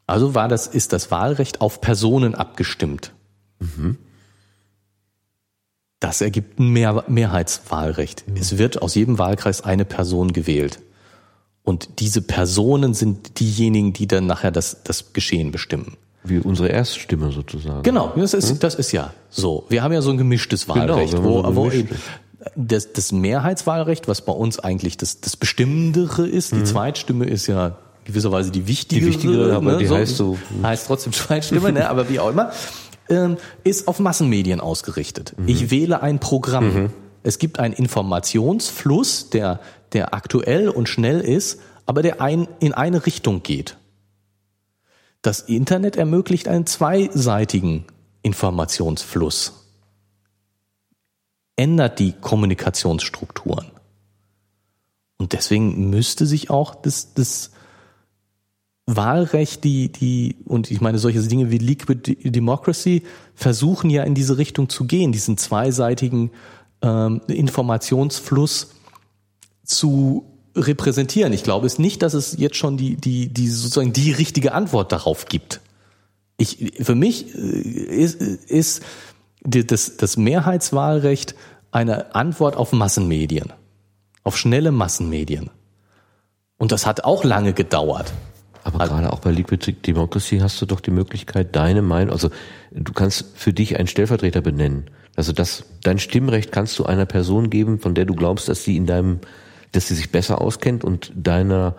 Also 0.07 0.35
war 0.35 0.49
das, 0.49 0.67
ist 0.67 0.93
das 0.93 1.11
Wahlrecht 1.11 1.61
auf 1.61 1.81
Personen 1.81 2.35
abgestimmt. 2.35 3.13
Mhm. 3.61 3.99
Das 6.01 6.21
ergibt 6.21 6.59
ein 6.59 6.69
Mehr, 6.69 7.05
Mehrheitswahlrecht. 7.09 8.29
Mhm. 8.29 8.37
Es 8.37 8.59
wird 8.59 8.83
aus 8.83 8.95
jedem 8.95 9.19
Wahlkreis 9.19 9.63
eine 9.63 9.85
Person 9.85 10.33
gewählt. 10.33 10.81
Und 11.63 12.01
diese 12.01 12.23
Personen 12.23 12.93
sind 12.93 13.39
diejenigen, 13.39 13.93
die 13.93 14.09
dann 14.09 14.27
nachher 14.27 14.51
das, 14.51 14.83
das 14.83 15.13
Geschehen 15.13 15.53
bestimmen. 15.53 15.97
Wie 16.25 16.39
unsere 16.39 16.69
Erststimme 16.69 17.33
sozusagen. 17.33 17.83
Genau, 17.83 18.13
das 18.17 18.35
ist, 18.35 18.51
hm? 18.51 18.59
das 18.61 18.75
ist 18.77 18.93
ja 18.93 19.13
so. 19.29 19.65
Wir 19.69 19.83
haben 19.83 19.93
ja 19.93 20.03
so 20.03 20.11
ein 20.11 20.19
gemischtes 20.19 20.67
genau, 20.67 20.77
Wahlrecht, 20.77 21.15
genau, 21.15 21.45
wo, 21.45 21.57
wo 21.57 21.71
eben 21.71 21.97
das, 22.57 22.93
das 22.93 23.13
Mehrheitswahlrecht, 23.13 24.09
was 24.09 24.23
bei 24.23 24.33
uns 24.33 24.59
eigentlich 24.59 24.97
das, 24.97 25.21
das 25.21 25.37
Bestimmendere 25.37 26.27
ist, 26.27 26.53
die 26.53 26.57
mhm. 26.57 26.67
Zweitstimme 26.67 27.25
ist 27.27 27.47
ja 27.47 27.77
gewisserweise 28.05 28.51
die 28.51 28.67
wichtigere. 28.67 29.11
Die 29.11 29.15
wichtigere, 29.15 29.55
aber 29.55 29.73
ne, 29.73 29.79
die 29.79 29.87
so, 29.87 29.97
heißt 29.97 30.17
so. 30.17 30.39
Heißt 30.63 30.87
trotzdem 30.87 31.13
Zweitstimme, 31.13 31.73
ne, 31.73 31.89
aber 31.89 32.09
wie 32.09 32.21
auch 32.21 32.31
immer, 32.31 32.53
ähm, 33.09 33.37
ist 33.65 33.89
auf 33.89 33.99
Massenmedien 33.99 34.61
ausgerichtet. 34.61 35.35
Mhm. 35.37 35.49
Ich 35.49 35.71
wähle 35.71 36.03
ein 36.03 36.19
Programm. 36.19 36.75
Mhm. 36.75 36.91
Es 37.23 37.39
gibt 37.39 37.59
einen 37.59 37.75
Informationsfluss, 37.75 39.31
der, 39.31 39.61
der 39.93 40.15
aktuell 40.15 40.69
und 40.69 40.89
schnell 40.89 41.21
ist, 41.21 41.61
aber 41.87 42.03
der 42.03 42.21
ein, 42.21 42.49
in 42.59 42.75
eine 42.75 43.07
Richtung 43.07 43.43
geht. 43.43 43.77
Das 45.23 45.41
Internet 45.41 45.97
ermöglicht 45.97 46.49
einen 46.49 46.67
zweiseitigen 46.67 47.85
Informationsfluss, 48.23 49.69
ändert 51.57 52.01
die 52.01 52.13
Kommunikationsstrukturen. 52.13 53.71
Und 55.19 55.33
deswegen 55.33 55.91
müsste 55.91 56.27
sich 56.27 56.51
auch 56.51 56.75
das, 56.75 57.15
das 57.15 57.53
Wahlrecht, 58.87 59.63
die, 59.63 59.93
die, 59.93 60.37
und 60.45 60.73
ich 60.73 60.81
meine, 60.81 60.99
solche 60.99 61.23
Dinge 61.23 61.53
wie 61.53 61.59
Liquid 61.59 62.17
Democracy 62.25 63.05
versuchen 63.37 63.91
ja 63.91 64.03
in 64.03 64.17
diese 64.17 64.39
Richtung 64.39 64.69
zu 64.69 64.87
gehen, 64.87 65.13
diesen 65.13 65.39
zweiseitigen 65.39 66.33
ähm, 66.83 67.21
Informationsfluss 67.29 68.75
zu 69.65 70.32
repräsentieren. 70.57 71.33
Ich 71.33 71.45
glaube 71.45 71.67
es 71.67 71.79
nicht, 71.79 72.03
dass 72.03 72.15
es 72.15 72.37
jetzt 72.39 72.57
schon 72.57 72.77
die, 72.77 72.97
die, 72.97 73.29
die 73.29 73.49
sozusagen 73.49 73.93
die 73.93 74.13
richtige 74.13 74.53
Antwort 74.53 74.93
darauf 74.93 75.27
gibt. 75.27 75.61
Ich, 76.37 76.73
für 76.81 76.95
mich 76.95 77.35
äh, 77.35 77.39
ist, 77.39 78.21
ist 78.21 78.83
das, 79.43 79.97
das 79.97 80.17
Mehrheitswahlrecht 80.17 81.35
eine 81.71 82.15
Antwort 82.15 82.57
auf 82.57 82.73
Massenmedien, 82.73 83.53
auf 84.25 84.37
schnelle 84.37 84.73
Massenmedien. 84.73 85.51
Und 86.59 86.71
das 86.71 86.87
hat 86.87 87.05
auch 87.05 87.25
lange 87.25 87.55
gedauert. 87.55 88.13
Aber 88.65 88.81
also, 88.81 88.95
gerade 88.95 89.13
auch 89.13 89.19
bei 89.19 89.33
Liquid 89.33 89.73
Democracy 89.87 90.39
hast 90.39 90.61
du 90.63 90.67
doch 90.67 90.81
die 90.81 90.93
Möglichkeit, 90.93 91.57
deine 91.57 91.83
Meinung, 91.83 92.13
also 92.13 92.31
du 92.71 92.93
kannst 92.93 93.27
für 93.35 93.53
dich 93.53 93.79
einen 93.79 93.89
Stellvertreter 93.89 94.41
benennen. 94.41 94.85
Also 95.17 95.33
das, 95.33 95.65
dein 95.83 95.99
Stimmrecht 95.99 96.53
kannst 96.53 96.79
du 96.79 96.85
einer 96.85 97.07
Person 97.07 97.51
geben, 97.51 97.81
von 97.81 97.95
der 97.95 98.05
du 98.05 98.15
glaubst, 98.15 98.49
dass 98.49 98.65
sie 98.65 98.77
in 98.77 98.87
deinem, 98.87 99.21
dass 99.73 99.89
sie 99.89 99.95
sich 99.95 100.11
besser 100.11 100.41
auskennt 100.41 100.85
und 100.85 101.13
deiner 101.15 101.75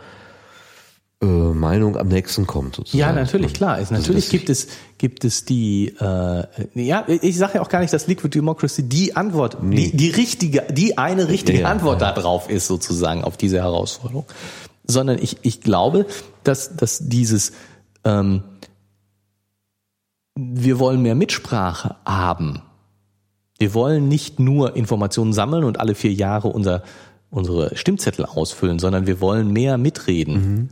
äh, 1.21 1.25
Meinung 1.25 1.95
am 1.95 2.07
nächsten 2.07 2.45
kommt. 2.45 2.75
Sozusagen. 2.75 2.99
Ja, 2.99 3.11
natürlich, 3.13 3.53
klar. 3.53 3.75
Also 3.75 3.93
natürlich 3.93 4.29
gibt 4.29 4.49
es 4.49 4.67
gibt 4.97 5.23
es 5.23 5.45
die. 5.45 5.93
Äh, 5.99 6.43
ja, 6.73 7.05
ich 7.07 7.37
sage 7.37 7.55
ja 7.55 7.61
auch 7.61 7.69
gar 7.69 7.79
nicht, 7.79 7.93
dass 7.93 8.07
Liquid 8.07 8.37
Democracy 8.37 8.83
die 8.83 9.15
Antwort, 9.15 9.63
nee. 9.63 9.75
die, 9.91 9.97
die 9.97 10.09
richtige, 10.09 10.63
die 10.71 10.97
eine 10.97 11.29
richtige 11.29 11.61
ja, 11.61 11.69
Antwort 11.69 12.01
ja. 12.01 12.11
darauf 12.11 12.49
ist 12.49 12.67
sozusagen 12.67 13.23
auf 13.23 13.37
diese 13.37 13.57
Herausforderung, 13.57 14.25
sondern 14.85 15.17
ich 15.17 15.37
ich 15.43 15.61
glaube, 15.61 16.07
dass 16.43 16.75
dass 16.75 17.07
dieses 17.07 17.53
ähm, 18.03 18.43
wir 20.35 20.79
wollen 20.79 21.01
mehr 21.01 21.15
Mitsprache 21.15 21.95
haben. 22.05 22.61
Wir 23.59 23.73
wollen 23.73 24.07
nicht 24.07 24.39
nur 24.39 24.75
Informationen 24.75 25.31
sammeln 25.31 25.63
und 25.63 25.79
alle 25.79 25.95
vier 25.95 26.11
Jahre 26.11 26.49
unser, 26.49 26.83
unsere 27.33 27.75
Stimmzettel 27.75 28.25
ausfüllen, 28.25 28.79
sondern 28.79 29.07
wir 29.07 29.19
wollen 29.19 29.51
mehr 29.51 29.77
mitreden. 29.77 30.33
Mhm 30.33 30.69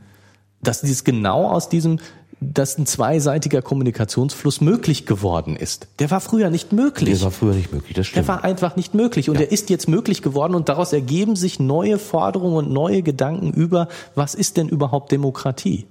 dass 0.64 0.82
dies 0.82 1.04
genau 1.04 1.48
aus 1.48 1.70
diesem 1.70 2.00
dass 2.44 2.76
ein 2.76 2.88
zweiseitiger 2.88 3.62
Kommunikationsfluss 3.62 4.62
möglich 4.62 5.06
geworden 5.06 5.56
ist. 5.56 5.88
Der 6.00 6.10
war 6.10 6.20
früher 6.20 6.50
nicht 6.50 6.74
möglich. 6.74 7.20
Der 7.20 7.26
war 7.26 7.32
früher 7.32 7.54
nicht 7.54 7.72
möglich, 7.72 7.94
das 7.94 8.08
stimmt. 8.08 8.28
Der 8.28 8.34
war 8.34 8.44
einfach 8.44 8.76
nicht 8.76 8.96
möglich 8.96 9.30
und 9.30 9.36
ja. 9.36 9.42
der 9.42 9.52
ist 9.52 9.70
jetzt 9.70 9.88
möglich 9.88 10.24
geworden 10.24 10.56
und 10.56 10.68
daraus 10.68 10.92
ergeben 10.92 11.36
sich 11.36 11.60
neue 11.60 12.00
Forderungen 12.00 12.56
und 12.56 12.72
neue 12.72 13.04
Gedanken 13.04 13.52
über, 13.52 13.90
was 14.16 14.34
ist 14.34 14.58
denn 14.58 14.70
überhaupt 14.70 15.12
Demokratie? 15.12 15.86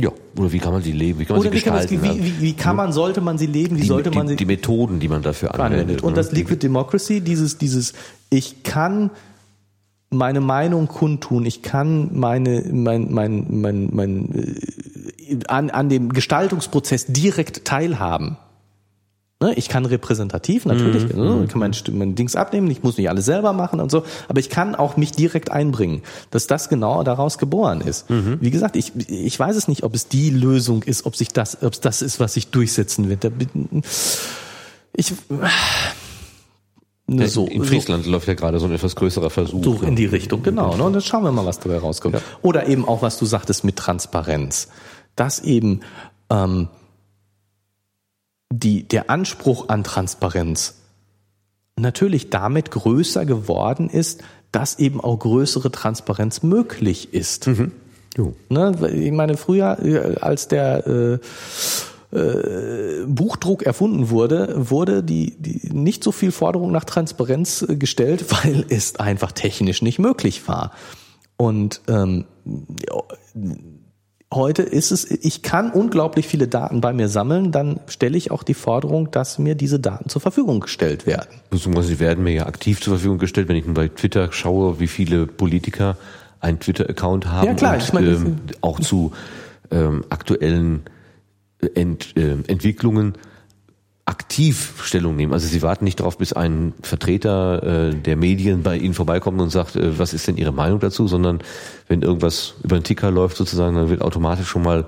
Ja, 0.00 0.10
oder 0.38 0.52
wie 0.52 0.58
kann 0.58 0.72
man 0.72 0.80
sie 0.80 0.92
leben? 0.92 1.18
Wie 1.18 1.26
kann 1.26 1.36
man 1.36 1.40
oder 1.42 1.50
sie 1.50 1.62
gestalten? 1.62 2.00
Kann 2.00 2.16
wie, 2.16 2.24
wie, 2.24 2.40
wie 2.40 2.52
kann 2.54 2.76
man, 2.76 2.94
sollte 2.94 3.20
man 3.20 3.36
sie 3.36 3.46
leben? 3.46 3.76
Wie 3.76 3.82
die, 3.82 3.86
sollte 3.86 4.10
man 4.10 4.26
die, 4.26 4.32
sie? 4.32 4.36
Die 4.36 4.46
Methoden, 4.46 5.00
die 5.00 5.08
man 5.08 5.20
dafür 5.20 5.54
anwendet. 5.54 5.80
anwendet. 5.80 6.02
Und 6.02 6.12
ne? 6.12 6.16
das 6.16 6.32
Liquid 6.32 6.62
Democracy, 6.62 7.20
dieses, 7.20 7.58
dieses, 7.58 7.92
ich 8.30 8.62
kann 8.62 9.10
meine 10.14 10.40
Meinung 10.40 10.88
kundtun, 10.88 11.44
ich 11.46 11.62
kann 11.62 12.10
meine, 12.12 12.64
mein, 12.72 13.12
mein, 13.12 13.46
mein, 13.50 13.88
mein, 13.92 14.34
äh, 14.34 15.38
an, 15.48 15.70
an 15.70 15.88
dem 15.88 16.12
Gestaltungsprozess 16.12 17.06
direkt 17.06 17.64
teilhaben. 17.64 18.36
Ne, 19.40 19.52
ich 19.54 19.68
kann 19.68 19.84
repräsentativ 19.84 20.64
natürlich, 20.64 21.12
mhm. 21.12 21.20
also 21.20 21.42
ich 21.42 21.50
kann 21.50 21.58
mein, 21.58 21.72
mein 21.92 22.14
Dings 22.14 22.36
abnehmen, 22.36 22.70
ich 22.70 22.82
muss 22.82 22.96
nicht 22.96 23.10
alles 23.10 23.24
selber 23.24 23.52
machen 23.52 23.80
und 23.80 23.90
so, 23.90 24.04
aber 24.28 24.38
ich 24.38 24.48
kann 24.48 24.74
auch 24.74 24.96
mich 24.96 25.10
direkt 25.10 25.50
einbringen, 25.50 26.02
dass 26.30 26.46
das 26.46 26.68
genau 26.68 27.02
daraus 27.02 27.36
geboren 27.36 27.80
ist. 27.80 28.08
Mhm. 28.08 28.38
Wie 28.40 28.50
gesagt, 28.50 28.76
ich, 28.76 28.92
ich 29.08 29.38
weiß 29.38 29.56
es 29.56 29.68
nicht, 29.68 29.82
ob 29.82 29.94
es 29.94 30.08
die 30.08 30.30
Lösung 30.30 30.82
ist, 30.84 31.04
ob 31.04 31.16
sich 31.16 31.28
das, 31.28 31.62
ob 31.62 31.72
es 31.74 31.80
das 31.80 32.00
ist, 32.00 32.20
was 32.20 32.34
sich 32.34 32.52
durchsetzen 32.52 33.10
wird. 33.10 33.30
Ich, 34.94 35.12
Ne, 37.06 37.28
so, 37.28 37.46
in 37.46 37.62
Friesland 37.64 38.04
so, 38.04 38.10
läuft 38.10 38.28
ja 38.28 38.34
gerade 38.34 38.58
so 38.58 38.66
ein 38.66 38.72
etwas 38.72 38.96
größerer 38.96 39.28
Versuch. 39.28 39.62
So 39.62 39.78
in 39.82 39.94
die 39.94 40.06
Richtung, 40.06 40.42
genau. 40.42 40.74
Ne? 40.74 40.82
Und 40.82 40.94
dann 40.94 41.02
schauen 41.02 41.22
wir 41.22 41.32
mal, 41.32 41.44
was 41.44 41.60
dabei 41.60 41.78
rauskommt. 41.78 42.14
Ja. 42.14 42.22
Oder 42.40 42.66
eben 42.66 42.86
auch, 42.86 43.02
was 43.02 43.18
du 43.18 43.26
sagtest 43.26 43.62
mit 43.62 43.76
Transparenz. 43.76 44.68
Dass 45.14 45.40
eben 45.40 45.80
ähm, 46.30 46.68
die, 48.50 48.88
der 48.88 49.10
Anspruch 49.10 49.68
an 49.68 49.84
Transparenz 49.84 50.76
natürlich 51.76 52.30
damit 52.30 52.70
größer 52.70 53.26
geworden 53.26 53.90
ist, 53.90 54.22
dass 54.50 54.78
eben 54.78 55.00
auch 55.00 55.18
größere 55.18 55.70
Transparenz 55.70 56.42
möglich 56.42 57.12
ist. 57.12 57.48
Mhm. 57.48 57.72
Ne? 58.48 58.90
Ich 58.92 59.12
meine, 59.12 59.36
früher, 59.36 59.78
äh, 59.82 60.16
als 60.20 60.48
der 60.48 60.86
äh, 60.86 61.18
äh, 62.14 63.04
Buchdruck 63.06 63.64
erfunden 63.64 64.10
wurde, 64.10 64.54
wurde 64.70 65.02
die, 65.02 65.34
die 65.38 65.68
nicht 65.72 66.04
so 66.04 66.12
viel 66.12 66.32
Forderung 66.32 66.70
nach 66.70 66.84
Transparenz 66.84 67.62
äh, 67.62 67.76
gestellt, 67.76 68.24
weil 68.44 68.64
es 68.68 68.96
einfach 68.96 69.32
technisch 69.32 69.82
nicht 69.82 69.98
möglich 69.98 70.46
war. 70.48 70.72
Und 71.36 71.80
ähm, 71.88 72.26
heute 74.32 74.62
ist 74.62 74.92
es, 74.92 75.10
ich 75.10 75.42
kann 75.42 75.70
unglaublich 75.70 76.28
viele 76.28 76.46
Daten 76.46 76.80
bei 76.80 76.92
mir 76.92 77.08
sammeln, 77.08 77.50
dann 77.50 77.80
stelle 77.86 78.16
ich 78.16 78.30
auch 78.30 78.44
die 78.44 78.54
Forderung, 78.54 79.10
dass 79.10 79.38
mir 79.38 79.54
diese 79.54 79.80
Daten 79.80 80.08
zur 80.08 80.20
Verfügung 80.20 80.60
gestellt 80.60 81.06
werden. 81.06 81.28
Sie 81.50 81.98
werden 81.98 82.22
mir 82.22 82.32
ja 82.32 82.46
aktiv 82.46 82.80
zur 82.80 82.94
Verfügung 82.94 83.18
gestellt, 83.18 83.48
wenn 83.48 83.56
ich 83.56 83.64
bei 83.66 83.88
Twitter 83.88 84.30
schaue, 84.32 84.78
wie 84.78 84.86
viele 84.86 85.26
Politiker 85.26 85.96
einen 86.40 86.60
Twitter-Account 86.60 87.26
haben 87.26 87.46
ja, 87.46 87.54
klar, 87.54 87.74
und 87.74 87.82
ich 87.82 87.92
meine, 87.92 88.10
ähm, 88.10 88.36
auch 88.60 88.78
zu 88.78 89.12
ähm, 89.70 90.04
aktuellen 90.10 90.84
Ent, 91.74 92.16
äh, 92.16 92.36
Entwicklungen 92.46 93.14
aktiv 94.06 94.82
Stellung 94.84 95.16
nehmen. 95.16 95.32
Also 95.32 95.46
sie 95.48 95.62
warten 95.62 95.84
nicht 95.84 96.00
darauf, 96.00 96.18
bis 96.18 96.32
ein 96.32 96.74
Vertreter 96.82 97.62
äh, 97.62 97.94
der 97.94 98.16
Medien 98.16 98.62
bei 98.62 98.76
ihnen 98.76 98.94
vorbeikommt 98.94 99.40
und 99.40 99.50
sagt, 99.50 99.76
äh, 99.76 99.98
was 99.98 100.12
ist 100.12 100.28
denn 100.28 100.36
ihre 100.36 100.52
Meinung 100.52 100.80
dazu, 100.80 101.08
sondern 101.08 101.40
wenn 101.88 102.02
irgendwas 102.02 102.54
über 102.62 102.78
den 102.78 102.84
Ticker 102.84 103.10
läuft 103.10 103.36
sozusagen, 103.36 103.76
dann 103.76 103.88
wird 103.88 104.02
automatisch 104.02 104.48
schon 104.48 104.62
mal 104.62 104.86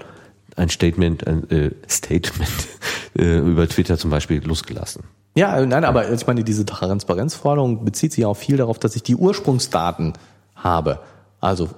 ein 0.57 0.69
Statement, 0.69 1.27
ein 1.27 1.51
äh, 1.51 1.71
Statement 1.89 2.51
äh, 3.19 3.39
über 3.39 3.67
Twitter 3.69 3.97
zum 3.97 4.11
Beispiel 4.11 4.43
losgelassen. 4.45 5.05
Ja, 5.35 5.65
nein, 5.65 5.85
aber 5.85 6.11
ich 6.13 6.27
meine, 6.27 6.45
diese 6.45 6.65
Transparenzforderung 6.65 7.85
bezieht 7.85 8.13
sich 8.13 8.25
auch 8.25 8.37
viel 8.37 8.57
darauf, 8.57 8.79
dass 8.79 8.97
ich 8.97 9.03
die 9.03 9.17
Ursprungsdaten 9.17 10.15
habe. 10.55 11.01
Also 11.41 11.71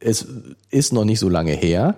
es 0.00 0.26
ist 0.70 0.92
noch 0.92 1.04
nicht 1.04 1.20
so 1.20 1.28
lange 1.28 1.52
her, 1.52 1.96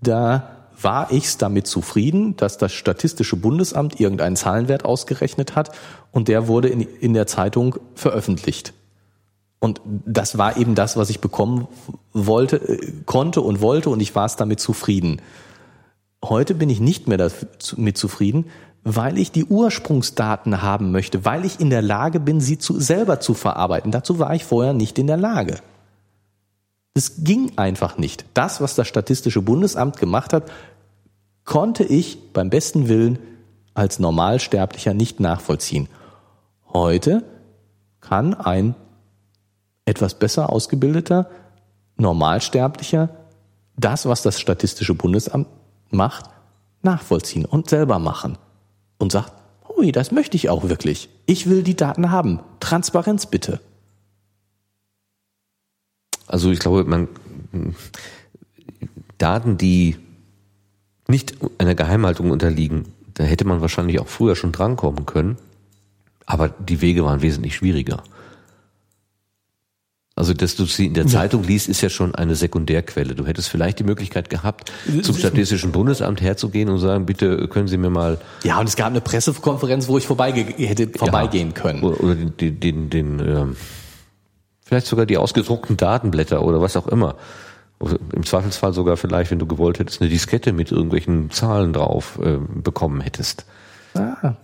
da 0.00 0.57
war 0.80 1.10
ich 1.10 1.36
damit 1.36 1.66
zufrieden, 1.66 2.36
dass 2.36 2.58
das 2.58 2.72
Statistische 2.72 3.36
Bundesamt 3.36 4.00
irgendeinen 4.00 4.36
Zahlenwert 4.36 4.84
ausgerechnet 4.84 5.56
hat 5.56 5.70
und 6.12 6.28
der 6.28 6.48
wurde 6.48 6.68
in, 6.68 6.80
in 6.80 7.14
der 7.14 7.26
Zeitung 7.26 7.76
veröffentlicht. 7.94 8.74
Und 9.60 9.80
das 9.84 10.38
war 10.38 10.56
eben 10.56 10.74
das, 10.74 10.96
was 10.96 11.10
ich 11.10 11.20
bekommen 11.20 11.66
wollte, 12.12 12.56
äh, 12.56 12.92
konnte 13.06 13.40
und 13.40 13.60
wollte 13.60 13.90
und 13.90 14.00
ich 14.00 14.14
war 14.14 14.26
es 14.26 14.36
damit 14.36 14.60
zufrieden. 14.60 15.20
Heute 16.22 16.54
bin 16.54 16.70
ich 16.70 16.80
nicht 16.80 17.08
mehr 17.08 17.18
damit 17.18 17.98
zufrieden, 17.98 18.46
weil 18.84 19.18
ich 19.18 19.32
die 19.32 19.44
Ursprungsdaten 19.44 20.62
haben 20.62 20.92
möchte, 20.92 21.24
weil 21.24 21.44
ich 21.44 21.60
in 21.60 21.70
der 21.70 21.82
Lage 21.82 22.20
bin, 22.20 22.40
sie 22.40 22.58
zu, 22.58 22.80
selber 22.80 23.20
zu 23.20 23.34
verarbeiten. 23.34 23.90
Dazu 23.90 24.18
war 24.18 24.34
ich 24.34 24.44
vorher 24.44 24.72
nicht 24.72 24.98
in 24.98 25.06
der 25.06 25.16
Lage. 25.16 25.58
Es 26.98 27.22
ging 27.22 27.52
einfach 27.54 27.96
nicht. 27.96 28.24
Das, 28.34 28.60
was 28.60 28.74
das 28.74 28.88
Statistische 28.88 29.40
Bundesamt 29.40 29.98
gemacht 29.98 30.32
hat, 30.32 30.50
konnte 31.44 31.84
ich 31.84 32.32
beim 32.32 32.50
besten 32.50 32.88
Willen 32.88 33.20
als 33.72 34.00
Normalsterblicher 34.00 34.94
nicht 34.94 35.20
nachvollziehen. 35.20 35.88
Heute 36.72 37.22
kann 38.00 38.34
ein 38.34 38.74
etwas 39.84 40.14
besser 40.14 40.50
ausgebildeter 40.52 41.30
Normalsterblicher 41.98 43.10
das, 43.76 44.06
was 44.06 44.22
das 44.22 44.40
Statistische 44.40 44.94
Bundesamt 44.94 45.46
macht, 45.90 46.24
nachvollziehen 46.82 47.44
und 47.44 47.70
selber 47.70 48.00
machen. 48.00 48.38
Und 48.98 49.12
sagt, 49.12 49.32
ui, 49.78 49.92
das 49.92 50.10
möchte 50.10 50.36
ich 50.36 50.50
auch 50.50 50.68
wirklich. 50.68 51.10
Ich 51.26 51.48
will 51.48 51.62
die 51.62 51.76
Daten 51.76 52.10
haben. 52.10 52.40
Transparenz 52.58 53.26
bitte. 53.26 53.60
Also 56.28 56.50
ich 56.50 56.58
glaube, 56.58 56.84
man 56.84 57.08
Daten, 59.16 59.58
die 59.58 59.96
nicht 61.08 61.34
einer 61.58 61.74
Geheimhaltung 61.74 62.30
unterliegen, 62.30 62.84
da 63.14 63.24
hätte 63.24 63.46
man 63.46 63.60
wahrscheinlich 63.60 63.98
auch 63.98 64.08
früher 64.08 64.36
schon 64.36 64.52
drankommen 64.52 65.06
können, 65.06 65.36
aber 66.26 66.48
die 66.48 66.80
Wege 66.80 67.04
waren 67.04 67.22
wesentlich 67.22 67.56
schwieriger. 67.56 68.02
Also, 70.14 70.34
dass 70.34 70.56
du 70.56 70.64
sie 70.64 70.86
in 70.86 70.94
der 70.94 71.06
Zeitung 71.06 71.44
liest, 71.44 71.68
ist 71.68 71.80
ja 71.80 71.88
schon 71.88 72.12
eine 72.16 72.34
Sekundärquelle. 72.34 73.14
Du 73.14 73.24
hättest 73.24 73.48
vielleicht 73.48 73.78
die 73.78 73.84
Möglichkeit 73.84 74.28
gehabt, 74.28 74.72
zum 75.02 75.14
Statistischen 75.14 75.70
Bundesamt 75.70 76.20
herzugehen 76.20 76.68
und 76.70 76.80
sagen, 76.80 77.06
bitte 77.06 77.46
können 77.46 77.68
Sie 77.68 77.76
mir 77.76 77.88
mal. 77.88 78.18
Ja, 78.42 78.58
und 78.58 78.68
es 78.68 78.74
gab 78.74 78.88
eine 78.88 79.00
Pressekonferenz, 79.00 79.86
wo 79.86 79.96
ich 79.96 80.08
vorbeige 80.08 80.40
hätte 80.40 80.88
vorbeigehen 80.88 81.52
ja, 81.54 81.62
können. 81.62 81.84
Oder 81.84 82.16
den, 82.16 82.36
den, 82.36 82.58
den, 82.58 82.90
den 82.90 83.20
ähm, 83.20 83.56
Vielleicht 84.68 84.86
sogar 84.86 85.06
die 85.06 85.16
ausgedruckten 85.16 85.78
Datenblätter 85.78 86.42
oder 86.44 86.60
was 86.60 86.76
auch 86.76 86.88
immer. 86.88 87.14
Im 88.12 88.26
Zweifelsfall 88.26 88.74
sogar 88.74 88.98
vielleicht, 88.98 89.30
wenn 89.30 89.38
du 89.38 89.46
gewollt 89.46 89.78
hättest, 89.78 90.02
eine 90.02 90.10
Diskette 90.10 90.52
mit 90.52 90.70
irgendwelchen 90.70 91.30
Zahlen 91.30 91.72
drauf 91.72 92.18
äh, 92.22 92.36
bekommen 92.54 93.00
hättest. 93.00 93.46
Ah. 93.94 94.34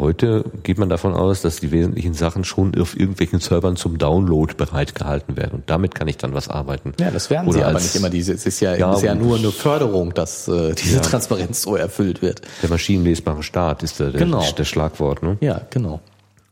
Heute 0.00 0.44
geht 0.62 0.78
man 0.78 0.88
davon 0.88 1.14
aus, 1.14 1.42
dass 1.42 1.58
die 1.58 1.72
wesentlichen 1.72 2.14
Sachen 2.14 2.44
schon 2.44 2.80
auf 2.80 2.96
irgendwelchen 2.96 3.40
Servern 3.40 3.74
zum 3.74 3.98
Download 3.98 4.54
bereitgehalten 4.54 5.36
werden. 5.36 5.54
Und 5.54 5.70
damit 5.70 5.96
kann 5.96 6.06
ich 6.06 6.16
dann 6.16 6.32
was 6.32 6.48
arbeiten. 6.48 6.92
Ja, 7.00 7.10
das 7.10 7.28
werden 7.28 7.48
Oder 7.48 7.58
sie 7.58 7.64
aber 7.64 7.80
nicht 7.80 7.96
immer. 7.96 8.10
Diese, 8.10 8.34
es 8.34 8.46
ist 8.46 8.60
ja, 8.60 8.76
Ja, 8.76 8.94
ist 8.94 9.02
ja 9.02 9.16
nur 9.16 9.36
eine 9.36 9.50
Förderung, 9.50 10.14
dass 10.14 10.46
äh, 10.46 10.74
diese 10.74 10.96
Ja. 10.96 11.02
Transparenz 11.02 11.60
so 11.62 11.74
erfüllt 11.74 12.22
wird. 12.22 12.42
Der 12.62 12.70
maschinenlesbare 12.70 13.42
Staat 13.42 13.82
ist 13.82 13.98
der, 13.98 14.10
der, 14.10 14.20
Genau. 14.20 14.44
der 14.56 14.64
Schlagwort. 14.64 15.24
Ne? 15.24 15.38
Ja, 15.40 15.60
genau. 15.70 16.00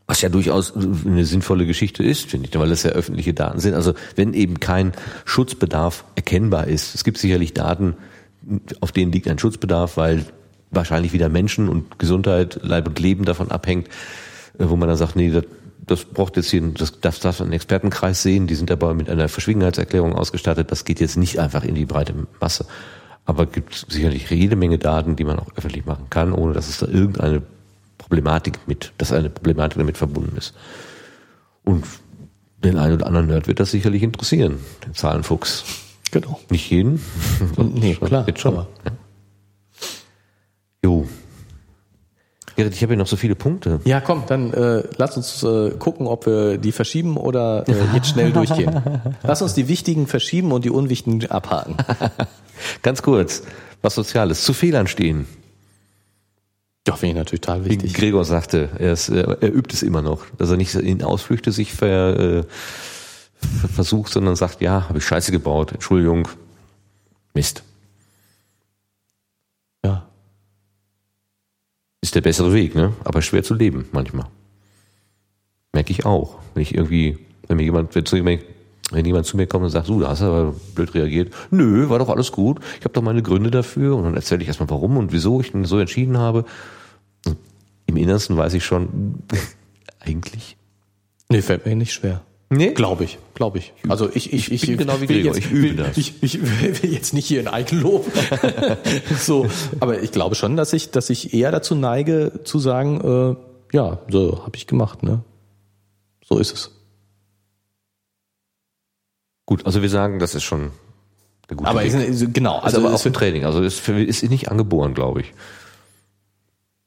Was 0.06 0.20
ja 0.20 0.28
durchaus 0.28 0.74
eine 0.74 1.24
sinnvolle 1.24 1.64
Geschichte 1.64 2.02
ist, 2.02 2.26
finde 2.26 2.48
ich, 2.48 2.58
weil 2.58 2.68
das 2.68 2.82
ja 2.82 2.90
öffentliche 2.90 3.34
Daten 3.34 3.60
sind. 3.60 3.74
Also 3.74 3.94
wenn 4.16 4.34
eben 4.34 4.60
kein 4.60 4.92
Schutzbedarf 5.24 6.04
erkennbar 6.16 6.66
ist. 6.66 6.94
Es 6.94 7.04
gibt 7.04 7.18
sicherlich 7.18 7.54
Daten, 7.54 7.96
auf 8.80 8.92
denen 8.92 9.12
liegt 9.12 9.28
ein 9.28 9.38
Schutzbedarf, 9.38 9.96
weil 9.96 10.26
wahrscheinlich 10.72 11.12
wieder 11.12 11.28
Menschen 11.28 11.68
und 11.68 11.98
Gesundheit, 11.98 12.60
Leib 12.62 12.88
und 12.88 12.98
Leben 12.98 13.24
davon 13.24 13.50
abhängt, 13.50 13.88
äh, 14.58 14.64
wo 14.68 14.76
man 14.76 14.88
dann 14.88 14.96
sagt, 14.96 15.16
nee, 15.16 15.30
das, 15.30 15.44
das 15.86 16.04
braucht 16.04 16.36
jetzt 16.36 16.50
hier, 16.50 16.62
das 16.62 17.00
darf, 17.00 17.18
darf 17.20 17.40
ein 17.40 17.52
Expertenkreis 17.52 18.22
sehen, 18.22 18.46
die 18.46 18.54
sind 18.54 18.70
aber 18.70 18.94
mit 18.94 19.08
einer 19.10 19.28
Verschwiegenheitserklärung 19.28 20.14
ausgestattet, 20.14 20.70
das 20.70 20.84
geht 20.84 21.00
jetzt 21.00 21.16
nicht 21.16 21.38
einfach 21.38 21.64
in 21.64 21.74
die 21.74 21.86
breite 21.86 22.14
Masse. 22.40 22.66
Aber 23.24 23.46
gibt 23.46 23.86
sicherlich 23.88 24.28
jede 24.30 24.56
Menge 24.56 24.78
Daten, 24.78 25.14
die 25.14 25.24
man 25.24 25.38
auch 25.38 25.48
öffentlich 25.54 25.86
machen 25.86 26.06
kann, 26.10 26.32
ohne 26.32 26.54
dass 26.54 26.68
es 26.68 26.78
da 26.78 26.86
irgendeine 26.86 27.42
Problematik 28.02 28.58
mit, 28.66 28.92
dass 28.98 29.12
eine 29.12 29.30
Problematik 29.30 29.78
damit 29.78 29.96
verbunden 29.96 30.36
ist. 30.36 30.54
Und 31.64 31.84
den 32.64 32.76
einen 32.78 32.94
oder 32.94 33.06
anderen 33.06 33.26
Nerd 33.28 33.48
wird 33.48 33.60
das 33.60 33.70
sicherlich 33.70 34.02
interessieren, 34.02 34.58
den 34.86 34.94
Zahlenfuchs. 34.94 35.64
Genau. 36.10 36.38
Nicht 36.50 36.70
jeden. 36.70 37.00
Nee, 37.56 37.94
klar, 37.94 38.24
Jetzt 38.26 38.40
schon. 38.40 38.54
aber- 38.54 38.68
Ja. 38.84 38.92
Jo. 40.84 41.06
Gerrit, 42.54 42.74
ich 42.74 42.82
habe 42.82 42.92
hier 42.92 42.98
noch 42.98 43.06
so 43.06 43.16
viele 43.16 43.34
Punkte. 43.34 43.80
Ja, 43.84 44.00
komm, 44.02 44.24
dann 44.26 44.52
äh, 44.52 44.82
lass 44.98 45.16
uns 45.16 45.42
äh, 45.42 45.70
gucken, 45.78 46.06
ob 46.06 46.26
wir 46.26 46.58
die 46.58 46.72
verschieben 46.72 47.16
oder 47.16 47.66
äh, 47.66 47.74
jetzt 47.94 48.08
schnell 48.08 48.30
durchgehen. 48.34 48.82
Lass 49.22 49.40
uns 49.40 49.54
die 49.54 49.68
wichtigen 49.68 50.06
verschieben 50.06 50.52
und 50.52 50.64
die 50.66 50.70
unwichtigen 50.70 51.30
abhaken. 51.30 51.76
Ganz 52.82 53.00
kurz. 53.02 53.42
Was 53.80 53.94
Soziales. 53.94 54.44
Zu 54.44 54.52
Fehlern 54.52 54.86
stehen. 54.86 55.26
Ja, 56.86 56.96
finde 56.96 57.12
ich 57.12 57.16
natürlich 57.18 57.40
total 57.42 57.64
Wie 57.64 57.70
wichtig. 57.70 57.94
Gregor 57.94 58.24
sagte, 58.24 58.70
er, 58.78 58.92
ist, 58.92 59.08
er, 59.08 59.40
er 59.40 59.54
übt 59.54 59.72
es 59.72 59.82
immer 59.82 60.02
noch, 60.02 60.26
dass 60.38 60.50
er 60.50 60.56
nicht 60.56 60.74
in 60.74 61.02
Ausflüchte 61.02 61.52
sich 61.52 61.72
ver, 61.72 62.18
äh, 62.18 62.44
versucht, 63.72 64.12
sondern 64.12 64.34
sagt, 64.34 64.60
ja, 64.60 64.88
habe 64.88 64.98
ich 64.98 65.04
Scheiße 65.04 65.30
gebaut, 65.30 65.72
Entschuldigung, 65.72 66.28
Mist. 67.34 67.62
Ja. 69.84 70.08
Ist 72.00 72.14
der 72.14 72.20
bessere 72.20 72.52
Weg, 72.52 72.74
ne? 72.74 72.92
Aber 73.04 73.22
schwer 73.22 73.44
zu 73.44 73.54
leben 73.54 73.88
manchmal. 73.92 74.26
Merke 75.72 75.92
ich 75.92 76.04
auch. 76.04 76.40
Wenn 76.54 76.62
ich 76.62 76.74
irgendwie, 76.74 77.18
wenn 77.46 77.56
mir 77.56 77.62
jemand, 77.62 77.94
wenn, 77.94 78.04
zu 78.04 78.16
jemand, 78.16 78.42
wenn 78.92 79.04
jemand 79.04 79.26
zu 79.26 79.36
mir 79.36 79.46
kommt 79.46 79.64
und 79.64 79.70
sagt, 79.70 79.88
du, 79.88 80.00
da 80.00 80.08
hast 80.08 80.22
du 80.22 80.26
aber 80.26 80.54
blöd 80.74 80.94
reagiert. 80.94 81.32
Nö, 81.50 81.88
war 81.88 81.98
doch 81.98 82.08
alles 82.08 82.32
gut. 82.32 82.60
Ich 82.78 82.84
habe 82.84 82.94
doch 82.94 83.02
meine 83.02 83.22
Gründe 83.22 83.50
dafür. 83.50 83.96
Und 83.96 84.04
dann 84.04 84.14
erzähle 84.14 84.42
ich 84.42 84.48
erstmal, 84.48 84.70
warum 84.70 84.96
und 84.96 85.12
wieso 85.12 85.40
ich 85.40 85.52
so 85.64 85.78
entschieden 85.78 86.18
habe. 86.18 86.44
Und 87.26 87.36
Im 87.86 87.96
Innersten 87.96 88.36
weiß 88.36 88.54
ich 88.54 88.64
schon, 88.64 89.14
eigentlich. 90.00 90.56
Nee, 91.28 91.42
fällt 91.42 91.66
mir 91.66 91.76
nicht 91.76 91.92
schwer. 91.92 92.22
Nee? 92.50 92.72
Glaube 92.72 93.04
ich, 93.04 93.18
glaube 93.32 93.56
ich. 93.56 93.72
Also 93.88 94.10
ich, 94.12 94.30
ich, 94.30 94.52
ich, 94.52 94.66
bin 94.66 94.76
genau 94.76 95.00
wie 95.00 95.06
Gregor, 95.06 95.34
jetzt, 95.34 95.46
ich 95.46 95.50
übe 95.50 95.62
will, 95.62 95.76
das. 95.76 95.96
Ich, 95.96 96.22
ich 96.22 96.38
will 96.42 96.92
jetzt 96.92 97.14
nicht 97.14 97.26
hier 97.26 97.40
in 97.40 97.48
Eigenlob. 97.48 98.04
so, 99.18 99.46
aber 99.80 100.02
ich 100.02 100.12
glaube 100.12 100.34
schon, 100.34 100.54
dass 100.54 100.74
ich, 100.74 100.90
dass 100.90 101.08
ich 101.08 101.32
eher 101.32 101.50
dazu 101.50 101.74
neige 101.74 102.40
zu 102.44 102.58
sagen, 102.58 103.00
äh, 103.00 103.74
ja, 103.74 104.00
so 104.10 104.42
habe 104.44 104.54
ich 104.56 104.66
gemacht, 104.66 105.02
ne? 105.02 105.24
So 106.28 106.36
ist 106.38 106.52
es. 106.52 106.81
Gut, 109.52 109.66
also 109.66 109.82
wir 109.82 109.90
sagen, 109.90 110.18
das 110.18 110.34
ist 110.34 110.44
schon 110.44 110.70
der 111.50 111.58
gute 111.58 111.68
Aber 111.68 111.82
Weg. 111.82 111.92
ist, 111.92 112.32
genau, 112.32 112.54
also 112.54 112.78
also 112.78 112.86
aber 112.86 112.94
auch 112.94 113.00
für 113.02 113.12
Training. 113.12 113.44
Also 113.44 113.60
ist, 113.60 113.86
ist 113.86 114.22
nicht 114.30 114.50
angeboren, 114.50 114.94
glaube 114.94 115.20
ich. 115.20 115.34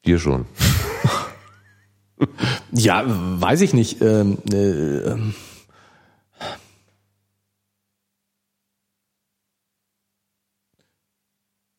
Dir 0.03 0.18
schon. 0.18 0.48
Ja, 2.72 3.03
weiß 3.06 3.61
ich 3.61 3.74
nicht. 3.76 4.02
Ähm, 4.02 4.40
äh, 4.52 4.56
ähm. 4.56 5.35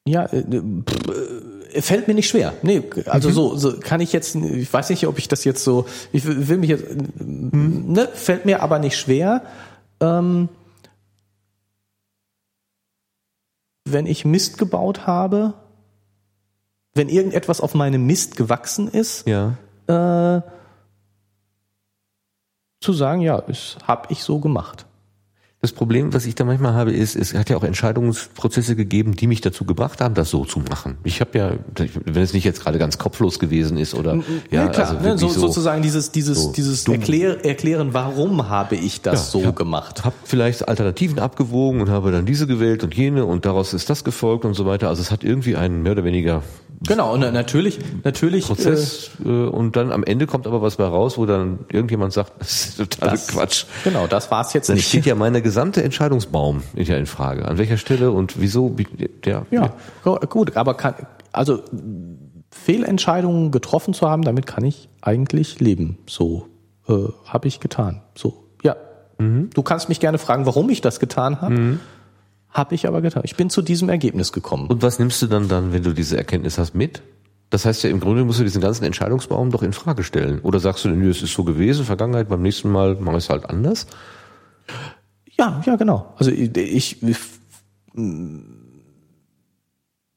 Ja, 0.06 0.26
äh, 0.26 0.44
pff, 0.44 1.74
äh, 1.74 1.82
fällt 1.82 2.06
mir 2.06 2.14
nicht 2.14 2.28
schwer. 2.28 2.52
Nee, 2.62 2.82
also 3.06 3.30
so, 3.30 3.56
so 3.56 3.80
kann 3.80 4.00
ich 4.00 4.12
jetzt, 4.12 4.36
ich 4.36 4.72
weiß 4.72 4.90
nicht, 4.90 5.06
ob 5.08 5.18
ich 5.18 5.26
das 5.26 5.42
jetzt 5.44 5.64
so, 5.64 5.86
ich 6.12 6.24
will 6.24 6.58
mich 6.58 6.70
jetzt, 6.70 6.84
äh, 6.84 6.94
ne, 7.18 8.08
fällt 8.14 8.44
mir 8.46 8.62
aber 8.62 8.78
nicht 8.78 8.96
schwer. 8.96 9.42
Ähm, 10.00 10.48
wenn 13.86 14.06
ich 14.06 14.24
Mist 14.24 14.58
gebaut 14.58 15.06
habe, 15.06 15.54
wenn 16.94 17.08
irgendetwas 17.08 17.60
auf 17.60 17.74
meinem 17.74 18.04
Mist 18.06 18.36
gewachsen 18.36 18.88
ist, 18.88 19.26
Ja. 19.28 19.56
äh, 19.86 20.42
zu 22.80 22.92
sagen, 22.92 23.20
ja, 23.20 23.40
das 23.40 23.78
habe 23.86 24.08
ich 24.12 24.22
so 24.22 24.38
gemacht. 24.40 24.85
Das 25.66 25.72
Problem, 25.72 26.14
was 26.14 26.26
ich 26.26 26.36
da 26.36 26.44
manchmal 26.44 26.74
habe, 26.74 26.92
ist, 26.92 27.16
es 27.16 27.34
hat 27.34 27.50
ja 27.50 27.56
auch 27.56 27.64
Entscheidungsprozesse 27.64 28.76
gegeben, 28.76 29.16
die 29.16 29.26
mich 29.26 29.40
dazu 29.40 29.64
gebracht 29.64 30.00
haben, 30.00 30.14
das 30.14 30.30
so 30.30 30.44
zu 30.44 30.60
machen. 30.60 30.96
Ich 31.02 31.20
habe 31.20 31.36
ja, 31.36 31.52
wenn 32.04 32.22
es 32.22 32.32
nicht 32.32 32.44
jetzt 32.44 32.62
gerade 32.62 32.78
ganz 32.78 32.98
kopflos 32.98 33.40
gewesen 33.40 33.76
ist 33.76 33.92
oder 33.92 34.20
ja, 34.52 34.68
klar, 34.68 34.90
also 34.90 35.00
ne, 35.00 35.08
wirklich 35.20 35.32
so, 35.32 35.40
sozusagen 35.40 35.82
dieses, 35.82 36.12
dieses, 36.12 36.40
so 36.40 36.52
dieses 36.52 36.84
dumm. 36.84 36.94
Erklär, 36.94 37.44
Erklären, 37.44 37.94
warum 37.94 38.48
habe 38.48 38.76
ich 38.76 39.00
das 39.02 39.32
so 39.32 39.40
ich 39.40 39.46
hab- 39.46 39.56
gemacht. 39.56 40.04
Hab 40.04 40.14
vielleicht 40.22 40.68
Alternativen 40.68 41.18
abgewogen 41.18 41.80
und 41.80 41.90
habe 41.90 42.12
dann 42.12 42.26
diese 42.26 42.46
gewählt 42.46 42.84
und 42.84 42.94
jene 42.94 43.24
und 43.24 43.44
daraus 43.44 43.74
ist 43.74 43.90
das 43.90 44.04
gefolgt 44.04 44.44
und 44.44 44.54
so 44.54 44.66
weiter. 44.66 44.88
Also 44.88 45.02
es 45.02 45.10
hat 45.10 45.24
irgendwie 45.24 45.56
einen 45.56 45.82
mehr 45.82 45.90
oder 45.92 46.04
weniger 46.04 46.44
Genau, 46.86 47.14
und 47.14 47.20
natürlich, 47.20 47.78
natürlich. 48.04 48.46
Prozess 48.46 49.10
äh, 49.24 49.28
und 49.28 49.76
dann 49.76 49.92
am 49.92 50.04
Ende 50.04 50.26
kommt 50.26 50.46
aber 50.46 50.60
was 50.60 50.76
bei 50.76 50.84
raus, 50.84 51.16
wo 51.16 51.24
dann 51.26 51.60
irgendjemand 51.70 52.12
sagt, 52.12 52.32
das 52.38 52.50
ist 52.66 52.76
total 52.76 53.10
das, 53.10 53.28
Quatsch. 53.28 53.64
Genau, 53.84 54.06
das 54.06 54.30
war's 54.30 54.52
jetzt 54.52 54.68
Dann 54.68 54.76
nicht. 54.76 54.88
steht 54.88 55.06
ja 55.06 55.14
meine 55.14 55.40
gesamte 55.56 55.82
Entscheidungsbaum 55.82 56.62
ist 56.74 56.88
ja 56.88 56.98
in 56.98 57.06
Frage. 57.06 57.46
An 57.48 57.56
welcher 57.56 57.78
Stelle 57.78 58.10
und 58.10 58.38
wieso? 58.38 58.76
wie- 58.76 58.86
Der, 59.24 59.46
ja, 59.50 59.72
gu- 60.04 60.18
gut, 60.28 60.54
aber 60.56 60.74
kann, 60.74 60.94
also 61.32 61.62
Fehlentscheidungen 62.50 63.50
getroffen 63.50 63.94
zu 63.94 64.08
haben, 64.08 64.20
damit 64.22 64.46
kann 64.46 64.64
ich 64.64 64.88
eigentlich 65.00 65.58
leben. 65.60 65.96
So 66.06 66.46
äh, 66.88 66.92
habe 67.24 67.48
ich 67.48 67.58
getan. 67.60 68.02
So, 68.14 68.44
ja. 68.62 68.76
Mhm. 69.18 69.48
Du 69.54 69.62
kannst 69.62 69.88
mich 69.88 69.98
gerne 69.98 70.18
fragen, 70.18 70.44
warum 70.44 70.68
ich 70.68 70.82
das 70.82 71.00
getan 71.00 71.40
habe. 71.40 71.78
Habe 72.50 72.74
ich 72.74 72.86
aber 72.86 73.00
getan. 73.00 73.22
Ich 73.24 73.36
bin 73.36 73.48
zu 73.50 73.62
diesem 73.62 73.88
Ergebnis 73.88 74.32
gekommen. 74.32 74.68
Und 74.68 74.82
was 74.82 74.98
nimmst 74.98 75.20
du 75.22 75.26
dann 75.26 75.48
dann, 75.48 75.72
wenn 75.72 75.82
du 75.82 75.92
diese 75.94 76.16
Erkenntnis 76.18 76.58
hast, 76.58 76.74
mit? 76.74 77.02
Das 77.48 77.64
heißt 77.64 77.82
ja, 77.84 77.90
im 77.90 78.00
Grunde 78.00 78.24
musst 78.24 78.40
du 78.40 78.44
diesen 78.44 78.60
ganzen 78.60 78.84
Entscheidungsbaum 78.84 79.50
doch 79.50 79.62
in 79.62 79.72
Frage 79.72 80.02
stellen. 80.02 80.40
Oder 80.40 80.58
sagst 80.60 80.84
du, 80.84 80.88
nö, 80.88 81.08
es 81.10 81.22
ist 81.22 81.32
so 81.32 81.44
gewesen, 81.44 81.84
Vergangenheit, 81.86 82.28
beim 82.28 82.42
nächsten 82.42 82.70
Mal 82.70 82.94
machen 82.96 83.12
wir 83.14 83.18
es 83.18 83.30
halt 83.30 83.48
anders? 83.48 83.86
Ja, 85.38 85.62
ja, 85.66 85.76
genau. 85.76 86.14
Also 86.16 86.30
ich, 86.30 86.56
ich, 86.56 86.98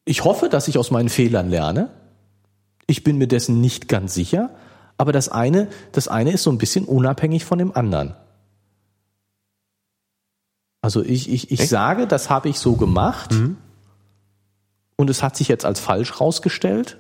ich 0.06 0.24
hoffe, 0.24 0.50
dass 0.50 0.68
ich 0.68 0.78
aus 0.78 0.92
meinen 0.92 1.10
Fehlern 1.10 1.50
lerne. 1.50 1.90
Ich 2.88 3.04
bin 3.04 3.18
mir 3.18 3.28
dessen 3.28 3.62
nicht 3.62 3.88
ganz 3.88 4.14
sicher. 4.14 4.50
Aber 4.98 5.12
das 5.12 5.30
eine, 5.30 5.68
das 5.92 6.08
eine 6.08 6.32
ist 6.32 6.44
so 6.44 6.52
ein 6.52 6.58
bisschen 6.58 6.86
unabhängig 6.86 7.46
von 7.46 7.58
dem 7.58 7.76
anderen. 7.76 8.16
Also 10.82 11.04
ich, 11.04 11.30
ich, 11.30 11.52
ich 11.52 11.68
sage, 11.68 12.08
das 12.08 12.30
habe 12.30 12.50
ich 12.50 12.60
so 12.60 12.76
gemacht. 12.76 13.34
Und 14.96 15.10
es 15.10 15.22
hat 15.22 15.36
sich 15.36 15.48
jetzt 15.48 15.66
als 15.66 15.80
falsch 15.80 16.20
rausgestellt. 16.20 16.98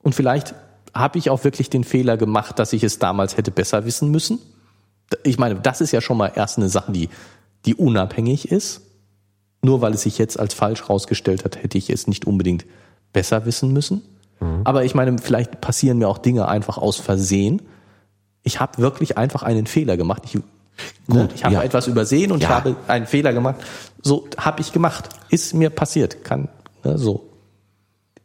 Und 0.00 0.14
vielleicht 0.14 0.54
habe 0.94 1.18
ich 1.18 1.30
auch 1.30 1.44
wirklich 1.44 1.70
den 1.70 1.84
Fehler 1.84 2.16
gemacht, 2.16 2.58
dass 2.58 2.72
ich 2.72 2.82
es 2.82 2.98
damals 2.98 3.36
hätte 3.36 3.50
besser 3.50 3.84
wissen 3.84 4.10
müssen 4.10 4.40
ich 5.24 5.38
meine, 5.38 5.56
das 5.56 5.80
ist 5.80 5.92
ja 5.92 6.00
schon 6.00 6.16
mal 6.16 6.32
erst 6.34 6.58
eine 6.58 6.68
Sache, 6.68 6.92
die, 6.92 7.08
die 7.64 7.74
unabhängig 7.74 8.50
ist. 8.50 8.82
Nur 9.62 9.80
weil 9.80 9.94
es 9.94 10.02
sich 10.02 10.18
jetzt 10.18 10.38
als 10.38 10.54
falsch 10.54 10.88
rausgestellt 10.88 11.44
hat, 11.44 11.62
hätte 11.62 11.78
ich 11.78 11.90
es 11.90 12.06
nicht 12.06 12.26
unbedingt 12.26 12.64
besser 13.12 13.44
wissen 13.44 13.72
müssen. 13.72 14.02
Aber 14.62 14.84
ich 14.84 14.94
meine, 14.94 15.18
vielleicht 15.18 15.60
passieren 15.60 15.98
mir 15.98 16.08
auch 16.08 16.18
Dinge 16.18 16.46
einfach 16.46 16.78
aus 16.78 16.96
Versehen. 16.96 17.62
Ich 18.44 18.60
habe 18.60 18.78
wirklich 18.78 19.18
einfach 19.18 19.42
einen 19.42 19.66
Fehler 19.66 19.96
gemacht. 19.96 20.22
Ich, 20.26 20.38
ne, 21.08 21.28
ich 21.34 21.44
habe 21.44 21.54
ja. 21.54 21.62
etwas 21.64 21.88
übersehen 21.88 22.30
und 22.30 22.38
ich 22.38 22.48
Ja. 22.48 22.54
habe 22.54 22.76
einen 22.86 23.06
Fehler 23.06 23.32
gemacht. 23.32 23.56
So 24.00 24.28
habe 24.36 24.60
ich 24.60 24.72
gemacht. 24.72 25.08
Ist 25.28 25.54
mir 25.54 25.70
passiert. 25.70 26.22
Kann 26.22 26.48
ne, 26.84 26.96
so. 26.98 27.27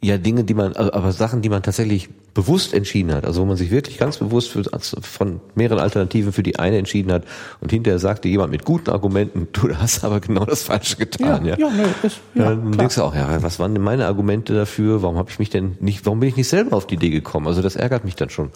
Ja, 0.04 0.18
Dinge, 0.18 0.44
die 0.44 0.54
man, 0.54 0.76
aber 0.76 1.14
Sachen, 1.14 1.42
die 1.42 1.48
man 1.48 1.64
tatsächlich 1.64 2.10
bewusst 2.34 2.74
entschieden 2.74 3.14
hat, 3.14 3.26
also 3.26 3.42
wo 3.42 3.46
man 3.46 3.56
sich 3.56 3.72
wirklich 3.72 3.98
ganz 3.98 4.18
bewusst 4.18 4.50
für, 4.50 4.64
von 5.02 5.40
mehreren 5.56 5.80
Alternativen 5.80 6.34
für 6.34 6.44
die 6.44 6.60
eine 6.60 6.78
entschieden 6.78 7.12
hat 7.12 7.24
und 7.62 7.72
hinterher 7.72 8.00
sagte 8.00 8.28
jemand 8.28 8.52
mit 8.52 8.66
guten 8.66 8.90
Argumenten, 8.90 9.48
du 9.54 9.74
hast 9.78 10.04
aber 10.04 10.20
genau 10.20 10.44
das 10.44 10.64
Falsche 10.64 10.98
getan, 10.98 11.46
ja. 11.46 11.58
ja. 11.58 11.70
ja, 11.70 11.74
nee, 11.74 11.84
ist, 12.04 12.20
ja 12.36 12.50
dann 12.50 12.62
klar. 12.62 12.78
denkst 12.78 12.96
du 12.96 13.02
auch, 13.04 13.16
ja, 13.16 13.42
was 13.42 13.60
waren 13.60 13.74
denn 13.74 13.84
meine 13.84 14.06
Argumente 14.06 14.54
dafür? 14.54 15.02
Warum 15.02 15.18
habe 15.18 15.30
ich 15.30 15.40
mich 15.40 15.50
denn 15.50 15.78
nicht, 15.80 16.06
warum 16.06 16.20
bin 16.20 16.28
ich 16.28 16.36
nicht 16.36 16.50
selber 16.50 16.76
auf 16.76 16.86
die 16.86 16.96
Idee 16.96 17.10
gekommen? 17.10 17.48
Also 17.48 17.62
das 17.62 17.78
ärgert 17.78 18.04
mich 18.04 18.16
dann 18.16 18.30
schon. 18.30 18.52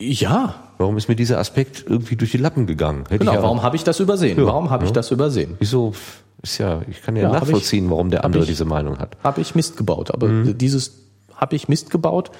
Ja. 0.00 0.54
Warum 0.78 0.96
ist 0.96 1.08
mir 1.08 1.16
dieser 1.16 1.38
Aspekt 1.38 1.84
irgendwie 1.86 2.16
durch 2.16 2.30
die 2.30 2.38
Lappen 2.38 2.66
gegangen? 2.66 3.04
Hätte 3.08 3.24
genau, 3.24 3.42
warum 3.42 3.62
habe 3.62 3.76
ich 3.76 3.84
das 3.84 3.98
übersehen? 4.00 4.38
Ja, 4.38 4.46
warum 4.46 4.70
habe 4.70 4.84
ich 4.84 4.92
das 4.92 5.10
übersehen? 5.10 5.56
Wieso 5.58 5.94
ist 6.50 6.58
ja, 6.58 6.82
ich 6.88 7.02
kann 7.02 7.16
ja, 7.16 7.24
ja 7.24 7.32
nachvollziehen, 7.32 7.84
ich, 7.84 7.90
warum 7.90 8.10
der 8.10 8.24
andere 8.24 8.42
ich, 8.42 8.48
diese 8.48 8.64
Meinung 8.64 8.98
hat. 8.98 9.16
Habe 9.22 9.40
ich 9.40 9.54
Mist 9.54 9.76
gebaut, 9.76 10.10
aber 10.10 10.28
mhm. 10.28 10.58
dieses 10.58 11.02
habe 11.34 11.54
ich 11.54 11.68
Mist 11.68 11.90
gebaut 11.90 12.30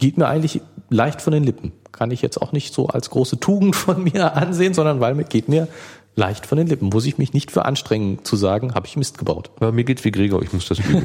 geht 0.00 0.18
mir 0.18 0.26
eigentlich 0.26 0.60
leicht 0.88 1.22
von 1.22 1.32
den 1.32 1.44
Lippen. 1.44 1.72
Kann 1.92 2.10
ich 2.10 2.22
jetzt 2.22 2.42
auch 2.42 2.50
nicht 2.50 2.74
so 2.74 2.88
als 2.88 3.10
große 3.10 3.38
Tugend 3.38 3.76
von 3.76 4.02
mir 4.12 4.36
ansehen, 4.36 4.74
sondern 4.74 4.98
weil 4.98 5.14
mir 5.14 5.24
geht 5.24 5.48
mir 5.48 5.68
leicht 6.16 6.46
von 6.46 6.58
den 6.58 6.66
Lippen. 6.66 6.88
Muss 6.88 7.06
ich 7.06 7.18
mich 7.18 7.32
nicht 7.32 7.52
für 7.52 7.64
anstrengen 7.64 8.24
zu 8.24 8.34
sagen, 8.34 8.74
habe 8.74 8.88
ich 8.88 8.96
Mist 8.96 9.18
gebaut. 9.18 9.50
Ja, 9.60 9.70
mir 9.70 9.84
geht 9.84 10.04
wie 10.04 10.10
Gregor, 10.10 10.42
ich 10.42 10.52
muss 10.52 10.66
das 10.66 10.80
üben. 10.80 11.02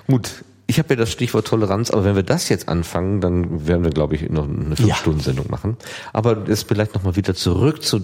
Gut, 0.07 0.43
ich 0.65 0.79
habe 0.79 0.89
ja 0.89 0.95
das 0.97 1.11
Stichwort 1.11 1.47
Toleranz, 1.47 1.91
aber 1.91 2.03
wenn 2.03 2.15
wir 2.15 2.23
das 2.23 2.49
jetzt 2.49 2.67
anfangen, 2.67 3.21
dann 3.21 3.67
werden 3.67 3.83
wir, 3.83 3.91
glaube 3.91 4.15
ich, 4.15 4.29
noch 4.29 4.45
eine 4.45 4.75
Fünf-Stunden-Sendung 4.75 5.49
machen. 5.49 5.77
Aber 6.13 6.45
jetzt 6.47 6.67
vielleicht 6.67 6.93
nochmal 6.93 7.15
wieder 7.15 7.33
zurück 7.33 7.83
zu 7.83 8.01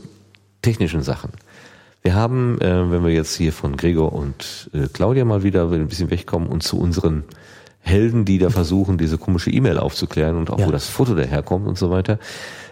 technischen 0.61 1.01
Sachen. 1.01 1.31
Wir 2.03 2.15
haben, 2.15 2.59
äh, 2.59 2.91
wenn 2.91 3.03
wir 3.05 3.13
jetzt 3.13 3.35
hier 3.35 3.53
von 3.53 3.77
Gregor 3.77 4.11
und 4.11 4.69
äh, 4.73 4.87
Claudia 4.91 5.23
mal 5.23 5.41
wieder 5.43 5.71
ein 5.71 5.87
bisschen 5.87 6.11
wegkommen 6.11 6.49
und 6.49 6.61
zu 6.61 6.77
unseren 6.77 7.23
Helden, 7.79 8.25
die 8.25 8.39
da 8.39 8.49
versuchen, 8.49 8.97
diese 8.97 9.17
komische 9.17 9.49
E-Mail 9.49 9.77
aufzuklären 9.77 10.35
und 10.35 10.49
auch 10.49 10.59
ja. 10.59 10.67
wo 10.67 10.71
das 10.71 10.87
Foto 10.87 11.15
daherkommt 11.15 11.65
und 11.65 11.77
so 11.77 11.91
weiter, 11.91 12.19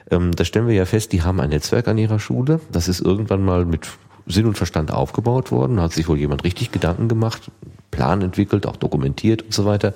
ähm, 0.09 0.35
da 0.35 0.43
stellen 0.43 0.67
wir 0.67 0.75
ja 0.75 0.85
fest, 0.85 1.13
die 1.13 1.21
haben 1.21 1.39
ein 1.39 1.49
Netzwerk 1.49 1.87
an 1.87 1.97
ihrer 1.97 2.19
Schule. 2.19 2.59
Das 2.73 2.89
ist 2.89 2.99
irgendwann 2.99 3.43
mal 3.43 3.65
mit 3.65 3.87
Sinn 4.27 4.45
und 4.45 4.57
Verstand 4.57 4.91
aufgebaut 4.91 5.49
worden. 5.51 5.77
Da 5.77 5.83
hat 5.83 5.93
sich 5.93 6.09
wohl 6.09 6.17
jemand 6.17 6.43
richtig 6.43 6.71
Gedanken 6.71 7.07
gemacht, 7.07 7.51
Plan 7.89 8.21
entwickelt, 8.21 8.65
auch 8.65 8.75
dokumentiert 8.75 9.43
und 9.43 9.53
so 9.53 9.63
weiter. 9.63 9.93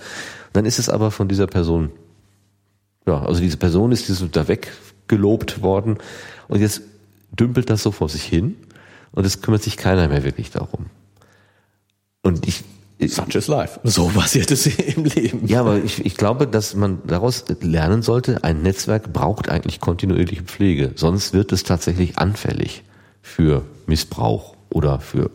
Dann 0.54 0.66
ist 0.66 0.80
es 0.80 0.90
aber 0.90 1.12
von 1.12 1.28
dieser 1.28 1.48
Person, 1.48 1.92
ja, 3.06 3.22
also 3.22 3.42
diese 3.42 3.58
Person 3.58 3.92
ist 3.92 4.10
da 4.32 4.48
weggelobt 4.48 5.62
worden 5.62 5.98
und 6.48 6.62
jetzt 6.62 6.82
dümpelt 7.38 7.70
das 7.70 7.84
so 7.84 7.92
vor 7.92 8.08
sich 8.08 8.24
hin 8.24 8.56
und 9.16 9.26
es 9.26 9.42
kümmert 9.42 9.64
sich 9.64 9.78
keiner 9.78 10.08
mehr 10.08 10.24
wirklich 10.24 10.52
darum. 10.52 10.88
Und 12.22 12.48
ich 12.48 12.64
Such 13.08 13.36
is 13.36 13.48
life. 13.48 13.80
So 13.84 14.08
passiert 14.08 14.52
es 14.52 14.66
im 14.96 15.04
Leben. 15.04 15.48
Ja, 15.48 15.60
aber 15.62 15.78
ich, 15.78 16.06
ich 16.06 16.16
glaube, 16.16 16.48
dass 16.48 16.76
man 16.76 17.00
daraus 17.06 17.44
lernen 17.60 18.02
sollte, 18.02 18.44
ein 18.44 18.62
Netzwerk 18.62 19.12
braucht 19.12 19.50
eigentlich 19.50 19.82
kontinuierliche 19.82 20.44
Pflege. 20.44 20.94
Sonst 20.96 21.34
wird 21.34 21.52
es 21.52 21.64
tatsächlich 21.64 22.18
anfällig 22.18 22.84
für 23.22 23.64
Missbrauch 23.86 24.56
oder 24.70 25.00
für 25.00 25.30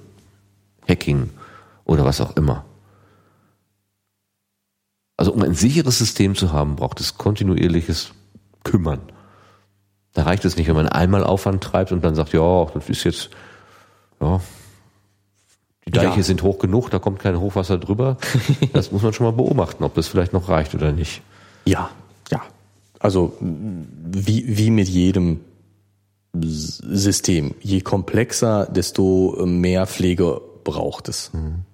Hacking 0.89 1.31
oder 1.85 2.05
was 2.05 2.21
auch 2.21 2.37
immer. 2.37 2.65
Also 5.17 5.33
um 5.33 5.43
ein 5.43 5.55
sicheres 5.55 5.99
System 5.99 6.35
zu 6.35 6.53
haben, 6.53 6.77
braucht 6.77 6.99
es 7.01 7.19
kontinuierliches 7.19 8.13
Kümmern. 8.65 9.01
Da 10.15 10.23
reicht 10.23 10.47
es 10.47 10.57
nicht, 10.57 10.67
wenn 10.67 10.77
man 10.77 10.89
einmal 10.89 11.25
Aufwand 11.25 11.63
treibt 11.63 11.93
und 11.93 12.03
dann 12.03 12.15
sagt, 12.15 12.33
ja, 12.33 12.65
das 12.73 12.89
ist 12.89 13.05
jetzt, 13.05 13.31
ja, 14.21 14.41
die 15.87 15.93
Deiche 15.93 16.19
ja. 16.19 16.23
sind 16.23 16.43
hoch 16.43 16.59
genug, 16.59 16.91
da 16.91 16.99
kommt 16.99 17.19
kein 17.19 17.41
Hochwasser 17.41 17.79
drüber. 17.79 18.17
Das 18.73 18.93
muss 18.93 19.03
man 19.03 19.13
schon 19.13 19.27
mal 19.27 19.33
beobachten, 19.33 19.85
ob 19.85 19.95
das 19.95 20.07
vielleicht 20.09 20.33
noch 20.33 20.49
reicht 20.49 20.75
oder 20.75 20.93
nicht. 20.93 21.23
Ja, 21.65 21.91
ja. 22.31 22.43
Also 22.99 23.37
wie, 23.41 24.57
wie 24.57 24.71
mit 24.71 24.89
jedem 24.89 25.41
System. 26.33 27.55
Je 27.61 27.81
komplexer, 27.81 28.67
desto 28.67 29.45
mehr 29.47 29.87
Pflege 29.87 30.41
braucht 30.65 31.09
es. 31.09 31.33
Mhm. 31.33 31.65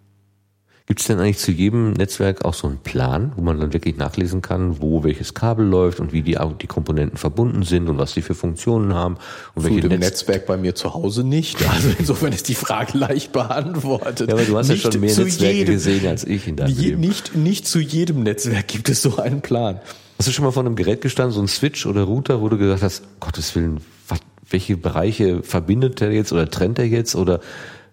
Gibt 0.86 1.00
es 1.00 1.08
denn 1.08 1.18
eigentlich 1.18 1.39
zu 1.39 1.50
jedem 1.50 1.94
Netzwerk 1.94 2.44
auch 2.44 2.55
so 2.55 2.68
einen 2.68 2.78
Plan, 2.78 3.32
wo 3.34 3.42
man 3.42 3.58
dann 3.58 3.73
wirklich 3.73 3.97
nachlesen 3.97 4.40
kann, 4.40 4.81
wo 4.81 5.02
welches 5.02 5.34
Kabel 5.34 5.66
läuft 5.66 5.98
und 5.98 6.12
wie 6.12 6.23
die, 6.23 6.39
die 6.62 6.66
Komponenten 6.68 7.18
verbunden 7.18 7.65
sind 7.65 7.89
und 7.89 7.98
was 7.98 8.15
die 8.15 8.23
für 8.23 8.36
Funktionen 8.36 8.94
haben? 8.94 9.16
Und 9.56 9.65
welche 9.65 9.89
Netz 9.89 9.98
Netzwerk 9.98 10.47
bei 10.47 10.56
mir 10.56 10.76
zu 10.76 10.94
Hause 10.94 11.24
nicht. 11.24 11.58
Also 11.68 11.89
insofern 11.98 12.32
ist 12.32 12.48
die 12.48 12.55
Frage 12.55 12.97
leicht 12.98 13.32
beantwortet. 13.32 14.28
Ja, 14.28 14.34
aber 14.34 14.44
du 14.44 14.56
hast 14.56 14.68
nicht 14.68 14.84
ja 14.84 14.92
schon 14.92 15.00
mehr 15.00 15.16
Netzwerke 15.16 15.56
jedem, 15.56 15.74
gesehen 15.74 16.06
als 16.06 16.23
ich 16.23 16.47
in 16.47 16.55
deinem 16.55 16.76
je, 16.76 16.90
Leben. 16.90 17.00
Nicht, 17.00 17.34
nicht 17.34 17.66
zu 17.66 17.81
jedem 17.81 18.23
Netzwerk 18.23 18.68
gibt 18.68 18.89
es 18.89 19.02
so 19.02 19.16
einen 19.16 19.40
Plan. 19.40 19.81
Hast 20.18 20.28
du 20.28 20.32
schon 20.32 20.44
mal 20.44 20.52
vor 20.52 20.65
einem 20.65 20.76
Gerät 20.76 21.00
gestanden, 21.00 21.34
so 21.34 21.40
ein 21.40 21.48
Switch 21.48 21.84
oder 21.84 22.02
Router, 22.02 22.40
wo 22.40 22.48
du 22.48 22.58
gesagt 22.58 22.82
hast, 22.82 23.02
Gottes 23.18 23.52
Willen, 23.56 23.81
was, 24.06 24.20
welche 24.48 24.76
Bereiche 24.76 25.42
verbindet 25.42 26.00
er 26.00 26.12
jetzt 26.12 26.32
oder 26.32 26.48
trennt 26.48 26.78
er 26.78 26.86
jetzt 26.86 27.16
oder 27.16 27.40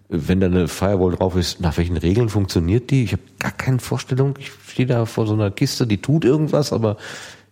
wenn 0.08 0.40
da 0.40 0.46
eine 0.46 0.68
Firewall 0.68 1.16
drauf 1.16 1.36
ist, 1.36 1.60
nach 1.60 1.76
welchen 1.76 1.96
Regeln 1.96 2.28
funktioniert 2.28 2.90
die? 2.90 3.04
Ich 3.04 3.12
habe 3.12 3.22
gar 3.38 3.52
keine 3.52 3.78
Vorstellung. 3.78 4.34
Ich 4.38 4.52
stehe 4.68 4.86
da 4.86 5.06
vor 5.06 5.26
so 5.26 5.34
einer 5.34 5.50
Kiste, 5.50 5.86
die 5.86 6.00
tut 6.00 6.24
irgendwas, 6.24 6.72
aber 6.72 6.96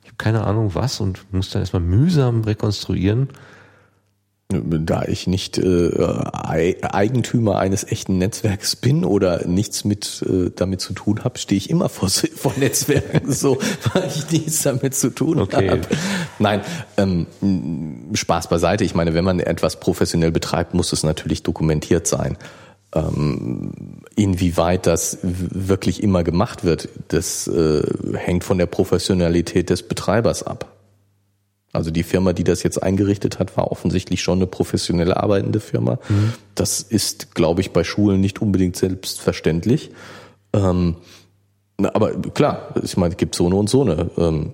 ich 0.03 0.09
habe 0.11 0.19
keine 0.19 0.45
Ahnung 0.45 0.75
was 0.75 1.01
und 1.01 1.25
muss 1.33 1.51
dann 1.51 1.63
erstmal 1.63 1.83
mühsam 1.83 2.43
rekonstruieren 2.43 3.29
da 4.87 5.05
ich 5.05 5.27
nicht 5.27 5.59
äh, 5.59 5.91
Eigentümer 6.83 7.59
eines 7.59 7.85
echten 7.85 8.19
Netzwerks 8.19 8.77
bin 8.77 9.05
oder 9.05 9.47
nichts 9.47 9.85
mit 9.85 10.25
äh, 10.29 10.51
damit 10.55 10.81
zu 10.81 10.93
tun 10.93 11.25
habe, 11.25 11.39
stehe 11.39 11.57
ich 11.57 11.71
immer 11.71 11.89
vor, 11.89 12.09
vor 12.35 12.53
Netzwerken 12.57 13.33
so, 13.33 13.59
weil 13.93 14.07
ich 14.07 14.31
nichts 14.31 14.63
damit 14.63 14.95
zu 14.95 15.11
tun 15.11 15.41
okay. 15.41 15.71
habe. 15.71 15.83
Nein, 16.39 16.61
ähm, 16.97 17.27
Spaß 18.15 18.49
beiseite. 18.49 18.85
Ich 18.85 18.95
meine, 18.95 19.15
wenn 19.15 19.25
man 19.25 19.41
etwas 19.41 19.81
professionell 19.81 20.33
betreibt, 20.33 20.75
muss 20.75 20.93
es 20.93 21.03
natürlich 21.03 21.43
dokumentiert 21.43 22.07
sein. 22.07 22.37
Ähm, 22.95 23.73
inwieweit 24.17 24.87
das 24.87 25.19
wirklich 25.23 26.03
immer 26.03 26.25
gemacht 26.25 26.65
wird, 26.65 26.91
das 27.09 27.49
äh, 27.49 27.83
hängt 28.15 28.45
von 28.45 28.59
der 28.59 28.67
Professionalität 28.67 29.71
des 29.71 29.83
Betreibers 29.83 30.43
ab. 30.43 30.72
Also 31.73 31.91
die 31.91 32.03
Firma, 32.03 32.35
die 32.35 32.45
das 32.45 32.63
jetzt 32.63 32.83
eingerichtet 32.83 33.39
hat, 33.39 33.57
war 33.57 33.73
offensichtlich 33.73 34.23
schon 34.23 34.39
eine 34.39 34.47
professionell 34.47 35.13
arbeitende 35.13 35.59
Firma. 35.59 35.99
Mhm. 36.09 36.35
Das 36.55 36.81
ist, 36.81 37.35
glaube 37.35 37.63
ich, 37.63 37.73
bei 37.73 37.83
Schulen 37.83 38.21
nicht 38.21 38.43
unbedingt 38.43 38.77
selbstverständlich. 38.77 39.91
Ähm, 40.53 40.97
aber 41.79 42.13
klar, 42.13 42.75
ich 42.83 42.97
meine, 42.99 43.13
es 43.13 43.17
gibt 43.17 43.35
so 43.35 43.47
eine 43.47 43.57
und 43.57 43.71
so 43.71 43.83
eine. 43.83 44.11
Ähm, 44.19 44.53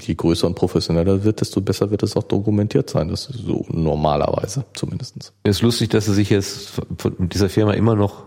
je 0.00 0.14
größer 0.14 0.46
und 0.46 0.54
professioneller 0.54 1.22
wird, 1.22 1.42
desto 1.42 1.60
besser 1.60 1.90
wird 1.90 2.02
es 2.02 2.16
auch 2.16 2.22
dokumentiert 2.22 2.88
sein. 2.88 3.08
Das 3.08 3.26
ist 3.26 3.44
so 3.44 3.66
normalerweise 3.68 4.64
zumindestens. 4.72 5.32
Es 5.42 5.56
ist 5.56 5.62
lustig, 5.62 5.90
dass 5.90 6.06
sie 6.06 6.14
sich 6.14 6.30
jetzt 6.30 6.80
von 6.98 7.28
dieser 7.28 7.50
Firma 7.50 7.74
immer 7.74 7.94
noch 7.94 8.24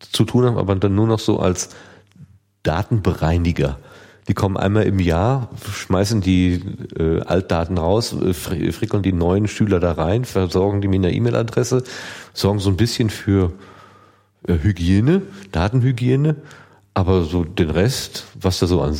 zu 0.00 0.24
tun 0.24 0.46
haben, 0.46 0.56
aber 0.56 0.74
dann 0.74 0.94
nur 0.94 1.06
noch 1.06 1.18
so 1.18 1.38
als 1.38 1.70
Datenbereiniger 2.62 3.78
die 4.28 4.34
kommen 4.34 4.58
einmal 4.58 4.84
im 4.84 5.00
Jahr, 5.00 5.48
schmeißen 5.72 6.20
die 6.20 6.62
äh, 6.98 7.22
Altdaten 7.22 7.78
raus, 7.78 8.14
äh, 8.14 8.34
frickeln 8.34 9.02
die 9.02 9.14
neuen 9.14 9.48
Schüler 9.48 9.80
da 9.80 9.92
rein, 9.92 10.26
versorgen 10.26 10.82
die 10.82 10.88
mit 10.88 10.98
einer 10.98 11.12
E-Mail-Adresse, 11.12 11.82
sorgen 12.34 12.58
so 12.58 12.68
ein 12.68 12.76
bisschen 12.76 13.08
für 13.08 13.52
äh, 14.46 14.52
Hygiene, 14.62 15.22
Datenhygiene, 15.50 16.36
aber 16.98 17.22
so 17.22 17.44
den 17.44 17.70
Rest, 17.70 18.26
was 18.34 18.58
da 18.58 18.66
so 18.66 18.80
an, 18.80 18.92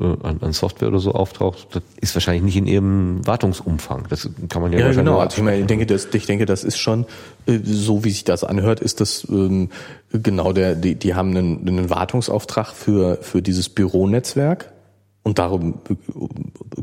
äh, 0.00 0.04
an, 0.04 0.38
an 0.42 0.52
Software 0.52 0.88
oder 0.88 0.98
so 0.98 1.12
auftaucht, 1.12 1.68
das 1.70 1.82
ist 1.98 2.14
wahrscheinlich 2.14 2.42
nicht 2.42 2.56
in 2.56 2.66
ihrem 2.66 3.26
Wartungsumfang. 3.26 4.04
Das 4.10 4.28
kann 4.50 4.60
man 4.60 4.70
ja, 4.70 4.80
ja 4.80 4.84
wahrscheinlich 4.84 5.06
genau. 5.06 5.20
Also 5.20 5.38
ich, 5.38 5.42
meine, 5.42 5.60
ich 5.60 5.66
denke, 5.66 5.86
das, 5.86 6.08
ich 6.12 6.26
denke, 6.26 6.44
das 6.44 6.62
ist 6.62 6.76
schon 6.76 7.06
äh, 7.46 7.58
so, 7.64 8.04
wie 8.04 8.10
sich 8.10 8.24
das 8.24 8.44
anhört, 8.44 8.80
ist 8.80 9.00
das 9.00 9.26
ähm, 9.30 9.70
genau 10.12 10.52
der. 10.52 10.74
Die, 10.74 10.94
die 10.94 11.14
haben 11.14 11.34
einen, 11.34 11.66
einen 11.66 11.88
Wartungsauftrag 11.88 12.68
für 12.68 13.16
für 13.22 13.40
dieses 13.40 13.70
Büronetzwerk 13.70 14.70
und 15.28 15.38
darum 15.38 15.74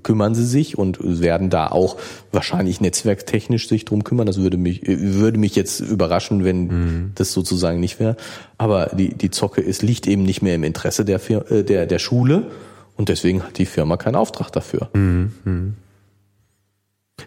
kümmern 0.03 0.35
sie 0.35 0.45
sich 0.45 0.77
und 0.77 0.99
werden 1.01 1.49
da 1.49 1.65
auch 1.69 1.97
wahrscheinlich 2.31 2.79
netzwerktechnisch 2.79 3.67
sich 3.67 3.85
drum 3.85 4.03
kümmern. 4.03 4.27
Das 4.27 4.37
würde 4.37 4.55
mich, 4.55 4.83
würde 4.85 5.39
mich 5.39 5.55
jetzt 5.55 5.79
überraschen, 5.79 6.43
wenn 6.43 6.67
mhm. 6.67 7.11
das 7.15 7.33
sozusagen 7.33 7.79
nicht 7.79 7.99
wäre. 7.99 8.15
Aber 8.59 8.91
die, 8.95 9.15
die 9.15 9.31
Zocke 9.31 9.61
ist, 9.61 9.81
liegt 9.81 10.05
eben 10.05 10.21
nicht 10.21 10.43
mehr 10.43 10.53
im 10.53 10.63
Interesse 10.63 11.05
der, 11.05 11.19
äh, 11.31 11.63
der, 11.63 11.87
der 11.87 11.97
Schule 11.97 12.51
und 12.95 13.09
deswegen 13.09 13.41
hat 13.41 13.57
die 13.57 13.65
Firma 13.65 13.97
keinen 13.97 14.15
Auftrag 14.15 14.51
dafür. 14.51 14.89
Mhm. 14.93 15.31
mhm. 15.43 15.73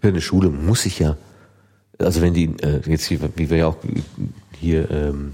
Ja, 0.01 0.11
eine 0.11 0.21
Schule 0.21 0.51
muss 0.51 0.83
sich 0.83 1.01
ja, 1.01 1.17
also 1.99 2.23
wenn 2.23 2.33
die, 2.33 2.55
äh, 2.63 2.81
jetzt 2.87 3.11
wie 3.11 3.51
wir 3.51 3.57
ja 3.57 3.67
auch 3.67 3.77
hier, 4.61 4.89
ähm, 4.93 5.33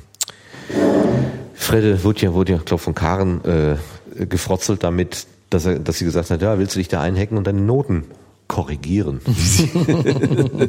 Fredde 1.53 2.03
wurde 2.05 2.23
ja, 2.23 2.33
wurde 2.33 2.53
ja, 2.53 2.59
glaube 2.65 2.83
von 2.83 2.95
Karen 2.95 3.45
äh, 3.45 3.77
gefrotzelt 4.25 4.83
damit, 4.83 5.27
dass, 5.55 5.67
er, 5.67 5.79
dass 5.79 5.99
sie 5.99 6.05
gesagt 6.05 6.31
hat, 6.31 6.43
ja, 6.43 6.59
willst 6.59 6.75
du 6.75 6.81
dich 6.81 6.89
da 6.89 7.01
einhacken 7.01 7.39
und 7.39 7.47
deine 7.47 7.61
Noten 7.61 8.05
korrigieren. 8.47 9.21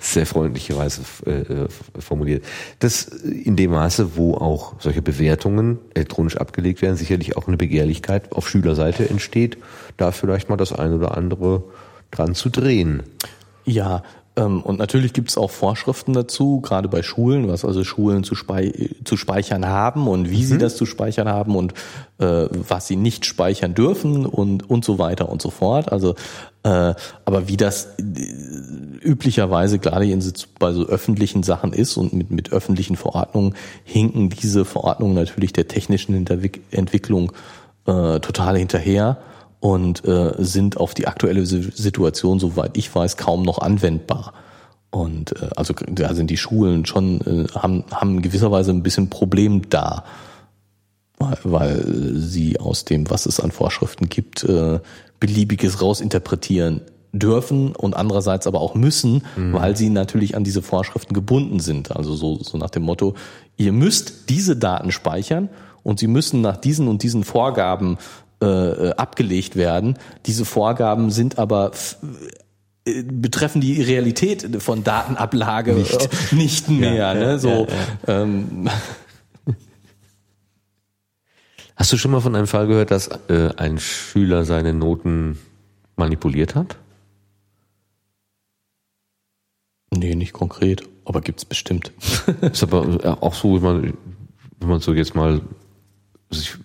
Sehr 0.00 0.26
freundlicherweise 0.26 1.00
äh, 1.24 1.66
formuliert. 1.98 2.44
Das 2.78 3.04
in 3.04 3.56
dem 3.56 3.70
Maße, 3.70 4.16
wo 4.16 4.34
auch 4.34 4.74
solche 4.80 5.00
Bewertungen 5.00 5.78
elektronisch 5.94 6.36
abgelegt 6.36 6.82
werden, 6.82 6.96
sicherlich 6.96 7.36
auch 7.36 7.48
eine 7.48 7.56
Begehrlichkeit 7.56 8.32
auf 8.32 8.48
Schülerseite 8.48 9.08
entsteht, 9.08 9.56
da 9.96 10.12
vielleicht 10.12 10.50
mal 10.50 10.56
das 10.56 10.72
eine 10.72 10.96
oder 10.96 11.16
andere 11.16 11.64
dran 12.10 12.34
zu 12.34 12.50
drehen. 12.50 13.02
Ja, 13.64 14.02
und 14.42 14.78
natürlich 14.78 15.14
gibt 15.14 15.30
es 15.30 15.38
auch 15.38 15.50
Vorschriften 15.50 16.12
dazu, 16.12 16.60
gerade 16.60 16.88
bei 16.88 17.02
Schulen, 17.02 17.48
was 17.48 17.64
also 17.64 17.84
Schulen 17.84 18.22
zu, 18.22 18.34
spei 18.34 18.90
zu 19.04 19.16
speichern 19.16 19.66
haben 19.66 20.06
und 20.08 20.30
wie 20.30 20.42
mhm. 20.42 20.46
sie 20.46 20.58
das 20.58 20.76
zu 20.76 20.84
speichern 20.84 21.28
haben 21.28 21.56
und 21.56 21.72
äh, 22.18 22.46
was 22.50 22.86
sie 22.86 22.96
nicht 22.96 23.24
speichern 23.24 23.74
dürfen 23.74 24.26
und, 24.26 24.68
und 24.68 24.84
so 24.84 24.98
weiter 24.98 25.30
und 25.30 25.40
so 25.40 25.50
fort. 25.50 25.90
Also, 25.90 26.16
äh, 26.64 26.94
aber 27.24 27.48
wie 27.48 27.56
das 27.56 27.94
äh, 27.98 28.02
üblicherweise 29.02 29.78
gerade 29.78 30.04
in, 30.04 30.22
bei 30.58 30.72
so 30.72 30.84
öffentlichen 30.84 31.42
Sachen 31.42 31.72
ist 31.72 31.96
und 31.96 32.12
mit, 32.12 32.30
mit 32.30 32.52
öffentlichen 32.52 32.96
Verordnungen 32.96 33.54
hinken 33.84 34.28
diese 34.28 34.66
Verordnungen 34.66 35.14
natürlich 35.14 35.54
der 35.54 35.66
technischen 35.66 36.26
Entwicklung 36.70 37.32
äh, 37.86 38.20
total 38.20 38.58
hinterher 38.58 39.16
und 39.60 40.04
äh, 40.04 40.34
sind 40.38 40.76
auf 40.76 40.94
die 40.94 41.06
aktuelle 41.06 41.46
Situation, 41.46 42.38
soweit 42.38 42.76
ich 42.76 42.94
weiß, 42.94 43.16
kaum 43.16 43.42
noch 43.42 43.58
anwendbar. 43.58 44.32
Und 44.90 45.40
äh, 45.40 45.48
also 45.56 45.74
da 45.90 46.14
sind 46.14 46.30
die 46.30 46.36
Schulen 46.36 46.86
schon, 46.86 47.20
äh, 47.20 47.52
haben, 47.54 47.84
haben 47.90 48.22
gewisserweise 48.22 48.70
ein 48.70 48.82
bisschen 48.82 49.10
Problem 49.10 49.68
da, 49.68 50.04
weil, 51.18 51.38
weil 51.44 51.84
sie 52.14 52.60
aus 52.60 52.84
dem, 52.84 53.10
was 53.10 53.26
es 53.26 53.40
an 53.40 53.50
Vorschriften 53.50 54.08
gibt, 54.08 54.44
äh, 54.44 54.80
beliebiges 55.20 55.80
rausinterpretieren 55.80 56.82
dürfen 57.12 57.74
und 57.74 57.96
andererseits 57.96 58.46
aber 58.46 58.60
auch 58.60 58.74
müssen, 58.74 59.22
mhm. 59.36 59.52
weil 59.54 59.76
sie 59.76 59.88
natürlich 59.88 60.36
an 60.36 60.44
diese 60.44 60.62
Vorschriften 60.62 61.14
gebunden 61.14 61.60
sind. 61.60 61.96
Also 61.96 62.14
so, 62.14 62.38
so 62.42 62.58
nach 62.58 62.70
dem 62.70 62.82
Motto, 62.82 63.14
ihr 63.56 63.72
müsst 63.72 64.28
diese 64.28 64.56
Daten 64.56 64.92
speichern 64.92 65.48
und 65.82 65.98
sie 65.98 66.08
müssen 66.08 66.40
nach 66.40 66.56
diesen 66.56 66.88
und 66.88 67.02
diesen 67.02 67.24
Vorgaben 67.24 67.98
äh, 68.40 68.90
abgelegt 68.90 69.56
werden. 69.56 69.98
Diese 70.26 70.44
Vorgaben 70.44 71.10
sind 71.10 71.38
aber 71.38 71.72
äh, 72.84 73.02
betreffen 73.02 73.60
die 73.60 73.82
Realität 73.82 74.62
von 74.62 74.84
Datenablage 74.84 75.72
nicht, 75.72 76.04
äh, 76.04 76.08
nicht 76.34 76.68
mehr. 76.68 76.94
Ja, 76.94 77.14
ne? 77.14 77.38
so, 77.38 77.66
ja, 77.68 77.74
ja. 78.06 78.22
Ähm. 78.22 78.68
Hast 81.76 81.92
du 81.92 81.98
schon 81.98 82.10
mal 82.10 82.20
von 82.20 82.34
einem 82.34 82.46
Fall 82.46 82.66
gehört, 82.68 82.90
dass 82.90 83.08
äh, 83.28 83.50
ein 83.56 83.78
Schüler 83.78 84.46
seine 84.46 84.72
Noten 84.72 85.38
manipuliert 85.96 86.54
hat? 86.54 86.78
Nee, 89.94 90.14
nicht 90.14 90.32
konkret, 90.32 90.82
aber 91.04 91.20
gibt's 91.20 91.44
bestimmt. 91.44 91.92
Ist 92.40 92.62
aber 92.62 93.22
auch 93.22 93.34
so, 93.34 93.56
wenn 93.56 93.62
man, 93.62 93.94
wenn 94.58 94.68
man 94.68 94.80
so 94.80 94.94
jetzt 94.94 95.14
mal 95.14 95.42
sich 96.30 96.56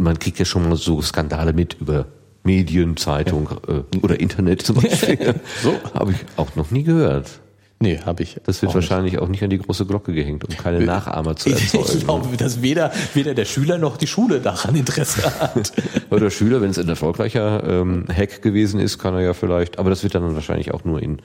man 0.00 0.18
kriegt 0.18 0.38
ja 0.38 0.44
schon 0.44 0.68
mal 0.68 0.76
so 0.76 1.00
Skandale 1.02 1.52
mit 1.52 1.76
über 1.80 2.06
Medien, 2.42 2.96
Zeitung 2.96 3.48
ja. 3.68 3.74
äh, 3.74 3.98
oder 4.02 4.20
Internet 4.20 4.62
zum 4.62 4.76
Beispiel. 4.76 5.34
so 5.62 5.74
habe 5.94 6.12
ich 6.12 6.18
auch 6.36 6.56
noch 6.56 6.70
nie 6.70 6.82
gehört. 6.82 7.40
Nee, 7.82 7.98
habe 8.04 8.22
ich. 8.22 8.36
Das 8.44 8.60
wird 8.60 8.70
auch 8.70 8.74
wahrscheinlich 8.74 9.14
nicht. 9.14 9.22
auch 9.22 9.28
nicht 9.28 9.42
an 9.42 9.48
die 9.48 9.56
große 9.56 9.86
Glocke 9.86 10.12
gehängt, 10.12 10.44
um 10.44 10.54
keine 10.54 10.80
Nachahmer 10.80 11.34
zu 11.36 11.48
erzeugen. 11.48 11.86
Ich 11.96 12.00
glaube, 12.04 12.36
dass 12.36 12.60
weder, 12.60 12.92
weder 13.14 13.32
der 13.32 13.46
Schüler 13.46 13.78
noch 13.78 13.96
die 13.96 14.06
Schule 14.06 14.40
daran 14.40 14.76
Interesse 14.76 15.22
hat. 15.40 15.72
Oder 16.10 16.20
der 16.20 16.30
Schüler, 16.30 16.60
wenn 16.60 16.68
es 16.70 16.78
ein 16.78 16.90
erfolgreicher 16.90 17.64
ähm, 17.64 18.04
Hack 18.14 18.42
gewesen 18.42 18.80
ist, 18.80 18.98
kann 18.98 19.14
er 19.14 19.22
ja 19.22 19.32
vielleicht, 19.32 19.78
aber 19.78 19.88
das 19.88 20.02
wird 20.02 20.14
dann 20.14 20.34
wahrscheinlich 20.34 20.74
auch 20.74 20.84
nur 20.84 21.00
in 21.00 21.22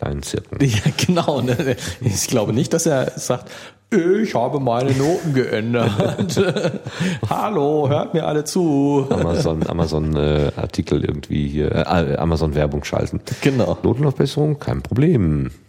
kleinen 0.00 0.22
Zirkeln. 0.22 0.60
Ja, 0.70 0.92
genau. 1.06 1.40
Ne? 1.40 1.76
Ich 2.00 2.26
glaube 2.26 2.52
nicht, 2.52 2.72
dass 2.72 2.86
er 2.86 3.12
sagt, 3.16 3.50
ich 3.90 4.34
habe 4.34 4.60
meine 4.60 4.92
Noten 4.92 5.34
geändert. 5.34 6.40
Hallo, 7.28 7.88
hört 7.88 8.14
mir 8.14 8.24
alle 8.24 8.44
zu. 8.44 9.06
Amazon, 9.10 9.66
Amazon 9.66 10.14
äh, 10.14 10.52
Artikel 10.56 11.04
irgendwie 11.04 11.48
hier, 11.48 11.72
äh, 11.72 12.16
Amazon 12.16 12.54
Werbung 12.54 12.84
schalten. 12.84 13.20
Genau. 13.40 13.76
Notenaufbesserung, 13.82 14.58
kein 14.58 14.82
Problem. 14.82 15.50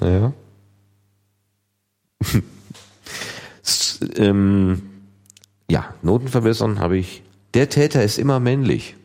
Naja. 0.00 0.32
ähm, 4.16 4.82
ja, 5.70 5.94
Noten 6.02 6.26
verbessern 6.26 6.80
habe 6.80 6.98
ich. 6.98 7.22
Der 7.54 7.68
Täter 7.68 8.02
ist 8.02 8.18
immer 8.18 8.40
männlich. 8.40 8.96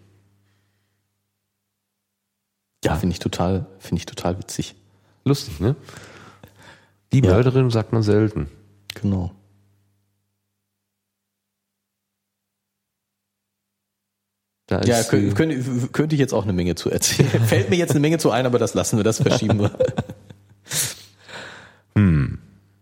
Ja, 2.83 2.95
finde 2.95 3.13
ich 3.13 3.19
total, 3.19 3.65
finde 3.79 3.99
ich 3.99 4.05
total 4.05 4.37
witzig. 4.39 4.75
Lustig, 5.25 5.59
ne? 5.59 5.75
Die 7.11 7.21
ja. 7.21 7.31
Mörderin 7.31 7.69
sagt 7.69 7.91
man 7.91 8.03
selten. 8.03 8.49
Genau. 8.95 9.31
Ja, 14.69 15.03
könnte, 15.03 15.33
könnte, 15.33 15.87
könnte 15.91 16.15
ich 16.15 16.19
jetzt 16.19 16.33
auch 16.33 16.43
eine 16.43 16.53
Menge 16.53 16.75
zu 16.75 16.91
erzählen. 16.91 17.29
Fällt 17.45 17.71
mir 17.71 17.75
jetzt 17.75 17.91
eine 17.91 17.99
Menge 17.99 18.19
zu 18.19 18.29
ein, 18.29 18.45
aber 18.45 18.59
das 18.59 18.75
lassen 18.75 18.97
wir, 18.97 19.03
das 19.03 19.21
verschieben 19.21 19.59
wir. 19.59 19.71
hm. 21.95 22.37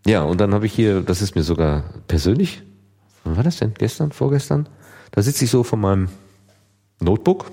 Ja, 0.06 0.24
und 0.24 0.40
dann 0.42 0.54
habe 0.54 0.66
ich 0.66 0.74
hier, 0.74 1.02
das 1.02 1.22
ist 1.22 1.36
mir 1.36 1.44
sogar 1.44 1.84
persönlich, 2.08 2.62
wann 3.24 3.38
war 3.38 3.44
das 3.44 3.58
denn? 3.58 3.74
Gestern, 3.74 4.12
vorgestern? 4.12 4.68
Da 5.12 5.22
sitze 5.22 5.46
ich 5.46 5.52
so 5.52 5.64
vor 5.64 5.80
meinem 5.80 6.10
Notebook 7.00 7.52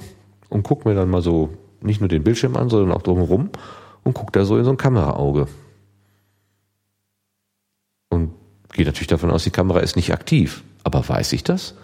und 0.49 0.65
gucke 0.65 0.89
mir 0.89 0.97
dann 0.97 1.11
mal 1.11 1.23
so 1.23 1.51
nicht 1.85 2.01
nur 2.01 2.09
den 2.09 2.25
Bildschirm 2.25 2.57
an, 2.57 2.69
sondern 2.69 2.97
auch 2.97 3.03
drumherum 3.03 3.51
und 4.03 4.15
gucke 4.15 4.33
da 4.33 4.45
so 4.45 4.57
in 4.57 4.65
so 4.65 4.71
ein 4.71 4.77
Kameraauge 4.77 5.47
gehe 8.75 8.85
natürlich 8.85 9.09
davon 9.09 9.31
aus, 9.31 9.45
die 9.45 9.51
Kamera 9.51 9.81
ist 9.81 9.97
nicht 9.97 10.13
aktiv. 10.13 10.63
Aber 10.83 11.09
weiß 11.09 11.33
ich 11.33 11.45
das? 11.45 11.75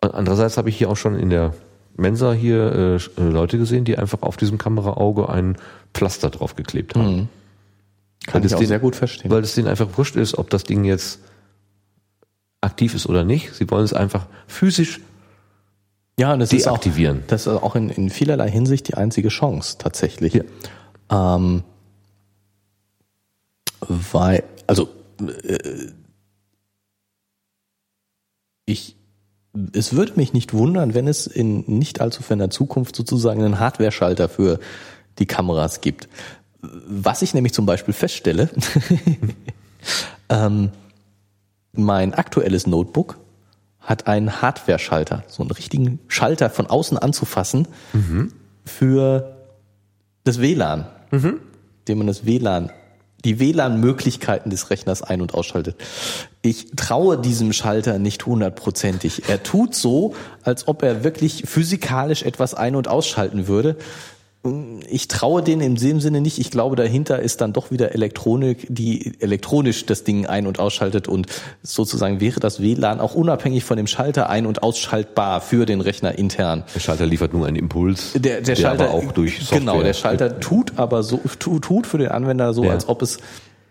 Andererseits 0.00 0.56
habe 0.56 0.68
ich 0.68 0.76
hier 0.76 0.90
auch 0.90 0.96
schon 0.96 1.16
in 1.16 1.30
der 1.30 1.54
Mensa 1.96 2.32
hier 2.32 3.00
äh, 3.16 3.20
äh, 3.20 3.28
Leute 3.28 3.58
gesehen, 3.58 3.84
die 3.84 3.96
einfach 3.96 4.22
auf 4.22 4.36
diesem 4.36 4.58
Kameraauge 4.58 5.28
ein 5.28 5.56
Pflaster 5.94 6.30
draufgeklebt 6.30 6.96
haben. 6.96 7.16
Mhm. 7.16 7.28
Kann 8.26 8.42
weil 8.42 8.46
ich 8.46 8.54
auch 8.54 8.58
den, 8.58 8.68
sehr 8.68 8.78
gut 8.78 8.96
verstehen. 8.96 9.30
Weil 9.30 9.42
es 9.42 9.54
denen 9.54 9.68
einfach 9.68 9.88
wurscht 9.96 10.16
ist, 10.16 10.38
ob 10.38 10.50
das 10.50 10.64
Ding 10.64 10.84
jetzt 10.84 11.20
aktiv 12.60 12.94
ist 12.94 13.06
oder 13.06 13.24
nicht. 13.24 13.52
Sie 13.54 13.70
wollen 13.70 13.84
es 13.84 13.92
einfach 13.92 14.26
physisch 14.46 15.00
ja, 16.18 16.32
und 16.32 16.40
das 16.40 16.50
deaktivieren. 16.50 17.18
Ist 17.18 17.24
auch, 17.24 17.28
das 17.28 17.46
ist 17.46 17.62
auch 17.62 17.76
in, 17.76 17.90
in 17.90 18.10
vielerlei 18.10 18.50
Hinsicht 18.50 18.88
die 18.88 18.94
einzige 18.94 19.28
Chance 19.28 19.76
tatsächlich. 19.78 20.34
Ja. 20.34 21.36
Ähm, 21.38 21.64
weil, 23.88 24.44
also 24.66 24.88
äh, 25.20 25.90
ich, 28.64 28.96
es 29.72 29.94
würde 29.94 30.12
mich 30.16 30.32
nicht 30.32 30.54
wundern, 30.54 30.94
wenn 30.94 31.08
es 31.08 31.26
in 31.26 31.64
nicht 31.66 32.00
allzu 32.00 32.22
ferner 32.22 32.50
Zukunft 32.50 32.94
sozusagen 32.96 33.42
einen 33.42 33.58
Hardware-Schalter 33.58 34.28
für 34.28 34.60
die 35.18 35.26
Kameras 35.26 35.80
gibt. 35.80 36.08
Was 36.60 37.22
ich 37.22 37.34
nämlich 37.34 37.52
zum 37.52 37.66
Beispiel 37.66 37.92
feststelle, 37.92 38.48
ähm, 40.28 40.70
mein 41.72 42.14
aktuelles 42.14 42.66
Notebook 42.66 43.18
hat 43.82 44.06
einen 44.06 44.40
Hardware-Schalter, 44.40 45.24
so 45.28 45.42
einen 45.42 45.50
richtigen 45.50 45.98
Schalter 46.08 46.50
von 46.50 46.66
außen 46.66 46.96
anzufassen 46.96 47.68
mhm. 47.92 48.32
für 48.64 49.36
das 50.24 50.40
WLAN, 50.40 50.86
mhm. 51.10 51.40
dem 51.88 51.98
man 51.98 52.06
das 52.06 52.24
WLAN 52.24 52.70
die 53.24 53.38
WLAN-Möglichkeiten 53.38 54.50
des 54.50 54.70
Rechners 54.70 55.02
ein- 55.02 55.20
und 55.20 55.34
ausschaltet. 55.34 55.76
Ich 56.42 56.72
traue 56.74 57.18
diesem 57.18 57.52
Schalter 57.52 57.98
nicht 57.98 58.26
hundertprozentig. 58.26 59.28
Er 59.28 59.42
tut 59.42 59.74
so, 59.74 60.14
als 60.42 60.66
ob 60.66 60.82
er 60.82 61.04
wirklich 61.04 61.44
physikalisch 61.46 62.22
etwas 62.22 62.54
ein- 62.54 62.74
und 62.74 62.88
ausschalten 62.88 63.46
würde. 63.46 63.76
Ich 64.88 65.06
traue 65.06 65.40
denen 65.40 65.62
in 65.62 65.74
dem 65.76 66.00
Sinne 66.00 66.20
nicht. 66.20 66.38
Ich 66.40 66.50
glaube, 66.50 66.74
dahinter 66.74 67.20
ist 67.20 67.40
dann 67.40 67.52
doch 67.52 67.70
wieder 67.70 67.92
Elektronik, 67.94 68.66
die 68.68 69.20
elektronisch 69.20 69.86
das 69.86 70.02
Ding 70.02 70.26
ein- 70.26 70.48
und 70.48 70.58
ausschaltet 70.58 71.06
und 71.06 71.28
sozusagen 71.62 72.20
wäre 72.20 72.40
das 72.40 72.60
WLAN 72.60 72.98
auch 72.98 73.14
unabhängig 73.14 73.62
von 73.62 73.76
dem 73.76 73.86
Schalter 73.86 74.28
ein- 74.28 74.46
und 74.46 74.64
ausschaltbar 74.64 75.40
für 75.42 75.64
den 75.64 75.80
Rechner 75.80 76.18
intern. 76.18 76.64
Der 76.74 76.80
Schalter 76.80 77.06
liefert 77.06 77.32
nur 77.32 77.46
einen 77.46 77.54
Impuls, 77.54 78.14
der, 78.14 78.20
der, 78.20 78.40
der 78.40 78.56
Schalter 78.56 78.90
aber 78.90 78.94
auch 78.94 79.12
durch 79.12 79.38
Software. 79.38 79.60
Genau, 79.60 79.80
der 79.80 79.92
Schalter 79.92 80.40
tut 80.40 80.72
aber 80.76 81.04
so, 81.04 81.20
tut, 81.38 81.62
tut 81.62 81.86
für 81.86 81.98
den 81.98 82.08
Anwender 82.08 82.52
so, 82.52 82.64
ja. 82.64 82.72
als 82.72 82.88
ob 82.88 83.02
es 83.02 83.18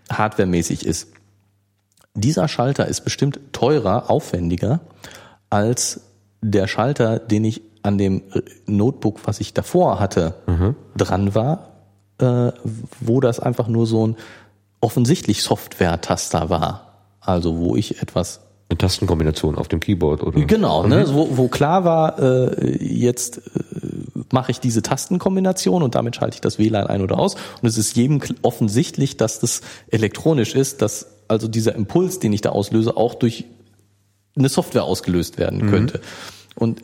hardwaremäßig 0.10 0.86
ist. 0.86 1.10
Dieser 2.14 2.48
Schalter 2.48 2.88
ist 2.88 3.02
bestimmt 3.02 3.42
teurer, 3.52 4.10
aufwendiger 4.10 4.80
als 5.50 6.02
der 6.42 6.68
Schalter, 6.68 7.20
den 7.20 7.44
ich 7.44 7.62
an 7.84 7.98
dem 7.98 8.24
Notebook, 8.66 9.22
was 9.26 9.40
ich 9.40 9.54
davor 9.54 10.00
hatte, 10.00 10.36
mhm. 10.48 10.76
dran 10.96 11.36
war, 11.36 11.70
äh, 12.20 12.52
wo 13.00 13.20
das 13.20 13.40
einfach 13.40 13.68
nur 13.68 13.88
so 13.88 14.08
ein 14.08 14.16
offensichtlich 14.80 15.44
Software-Taster 15.44 16.50
war. 16.50 16.88
Also 17.20 17.58
wo 17.58 17.76
ich 17.76 18.02
etwas 18.02 18.42
eine 18.70 18.78
Tastenkombination 18.78 19.56
auf 19.56 19.68
dem 19.68 19.80
Keyboard 19.80 20.24
oder 20.24 20.42
genau, 20.42 20.88
ne, 20.88 21.06
mhm. 21.06 21.14
wo, 21.14 21.38
wo 21.38 21.48
klar 21.50 21.84
war, 21.84 22.20
äh, 22.20 22.84
jetzt 22.84 23.38
äh, 23.38 23.42
mache 24.32 24.52
ich 24.52 24.60
diese 24.60 24.82
Tastenkombination 24.82 25.84
und 25.84 25.96
damit 25.96 26.16
schalte 26.16 26.36
ich 26.36 26.42
das 26.42 26.58
WLAN 26.58 26.88
ein 26.88 27.02
oder 27.02 27.20
aus. 27.20 27.36
Und 27.62 27.68
es 27.68 27.78
ist 27.78 27.96
jedem 27.96 28.22
offensichtlich, 28.42 29.18
dass 29.18 29.40
das 29.40 29.62
elektronisch 29.90 30.56
ist, 30.56 30.82
dass 30.82 31.08
also 31.28 31.48
dieser 31.48 31.76
Impuls, 31.76 32.20
den 32.20 32.34
ich 32.34 32.42
da 32.42 32.50
auslöse, 32.50 32.98
auch 32.98 33.16
durch 33.16 33.46
eine 34.36 34.50
Software 34.50 34.84
ausgelöst 34.84 35.38
werden 35.38 35.70
könnte. 35.70 36.02
Und 36.56 36.82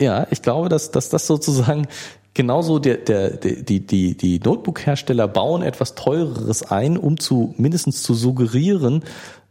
ja, 0.00 0.26
ich 0.30 0.42
glaube, 0.42 0.68
dass, 0.68 0.90
dass 0.90 1.08
das 1.08 1.26
sozusagen 1.26 1.86
genauso 2.34 2.78
der, 2.78 2.96
der, 2.96 3.30
die, 3.30 3.80
die, 3.80 4.16
die 4.16 4.40
Notebook-Hersteller 4.40 5.28
bauen 5.28 5.62
etwas 5.62 5.94
teureres 5.94 6.62
ein, 6.62 6.96
um 6.96 7.18
zu 7.18 7.54
mindestens 7.58 8.02
zu 8.02 8.14
suggerieren, 8.14 9.04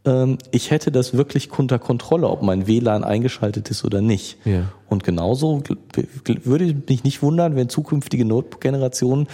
ähm, 0.05 0.37
ich 0.51 0.71
hätte 0.71 0.91
das 0.91 1.15
wirklich 1.15 1.51
unter 1.57 1.79
Kontrolle, 1.79 2.27
ob 2.27 2.41
mein 2.41 2.67
WLAN 2.67 3.03
eingeschaltet 3.03 3.69
ist 3.69 3.83
oder 3.83 4.01
nicht. 4.01 4.37
Ja. 4.45 4.71
Und 4.87 5.03
genauso 5.03 5.61
würde 6.25 6.65
ich 6.65 6.75
mich 6.87 7.03
nicht 7.03 7.21
wundern, 7.21 7.55
wenn 7.55 7.69
zukünftige 7.69 8.25
Notebook-Generationen 8.25 9.27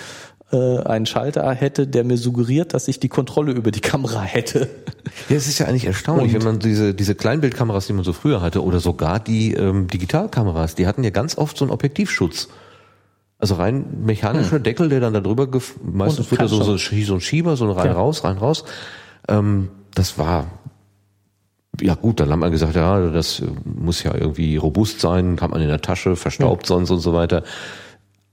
äh, 0.52 0.78
einen 0.80 1.06
Schalter 1.06 1.52
hätte, 1.54 1.88
der 1.88 2.04
mir 2.04 2.18
suggeriert, 2.18 2.74
dass 2.74 2.88
ich 2.88 3.00
die 3.00 3.10
Kontrolle 3.10 3.52
über 3.52 3.72
die 3.72 3.80
Kamera 3.82 4.22
hätte. 4.22 4.70
Ja, 5.30 5.36
es 5.38 5.48
ist 5.48 5.60
ja 5.60 5.66
eigentlich 5.68 5.86
erstaunlich, 5.86 6.34
Und- 6.36 6.40
wenn 6.42 6.44
man 6.54 6.60
diese, 6.60 6.94
diese 6.94 7.16
Kleinbildkameras, 7.16 7.88
die 7.88 7.94
man 7.94 8.04
so 8.04 8.14
früher 8.14 8.42
hatte, 8.42 8.64
oder 8.64 8.80
sogar 8.80 9.20
die 9.20 9.54
ähm, 9.54 9.88
Digitalkameras, 9.88 10.76
die 10.76 10.86
hatten 10.88 11.04
ja 11.04 11.10
ganz 11.10 11.38
oft 11.38 11.58
so 11.58 11.66
einen 11.66 11.72
Objektivschutz. 11.72 12.50
Also 13.38 13.56
rein 13.56 13.86
mechanischer 14.06 14.60
Deckel, 14.60 14.88
der 14.90 15.00
dann 15.02 15.14
da 15.14 15.20
drüber, 15.20 15.48
meistens 15.84 16.32
wird 16.32 16.42
da 16.42 16.48
so, 16.48 16.58
kann 16.58 16.66
so, 16.68 16.78
so 16.78 17.14
ein 17.16 17.22
Schieber, 17.22 17.58
so 17.58 17.66
ein 17.66 17.72
rein 17.72 17.88
Ja. 17.88 17.94
raus, 17.94 18.24
rein 18.24 18.38
raus. 18.38 18.64
Ähm, 19.28 19.70
das 19.94 20.18
war, 20.18 20.46
ja 21.82 21.96
gut, 21.96 22.20
dann 22.20 22.30
hat 22.30 22.40
man 22.40 22.52
gesagt, 22.52 22.76
ja, 22.76 23.10
das 23.10 23.42
muss 23.66 24.04
ja 24.04 24.16
irgendwie 24.16 24.56
robust 24.58 25.02
sein, 25.02 25.38
hat 25.42 25.52
man 25.52 25.62
in 25.62 25.68
der 25.68 25.82
Tasche, 25.82 26.16
verstaubt 26.16 26.66
sonst 26.66 26.92
und 26.92 27.00
so 27.00 27.14
weiter. 27.14 27.44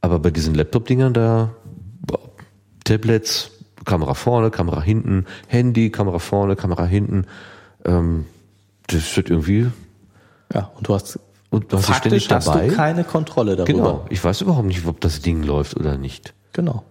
Aber 0.01 0.19
bei 0.19 0.31
diesen 0.31 0.55
Laptop-Dingern 0.55 1.13
da, 1.15 1.51
Tablets, 2.85 3.51
Kamera 3.85 4.15
vorne, 4.15 4.51
Kamera 4.51 4.81
hinten, 4.83 5.27
Handy, 5.49 5.91
Kamera 5.91 6.19
vorne, 6.19 6.57
Kamera 6.57 6.85
hinten, 6.85 7.27
ähm, 7.85 8.27
das 8.87 9.17
wird 9.17 9.31
irgendwie, 9.31 9.71
Ja, 10.53 10.71
und 10.77 10.89
du 10.89 10.95
hast 10.95 11.19
und 11.51 11.73
du 11.73 11.77
hast 11.77 11.87
faktisch 11.87 12.29
hast 12.31 12.47
dabei. 12.49 12.69
du 12.69 12.75
keine 12.75 13.05
Kontrolle 13.05 13.57
darüber. 13.57 13.73
Genau, 13.73 14.07
ich 14.11 14.23
weiß 14.25 14.41
überhaupt 14.41 14.67
nicht, 14.67 14.87
ob 14.87 15.01
das 15.01 15.21
Ding 15.21 15.43
läuft 15.43 15.77
oder 15.77 15.99
nicht. 15.99 16.33
Genau. 16.53 16.83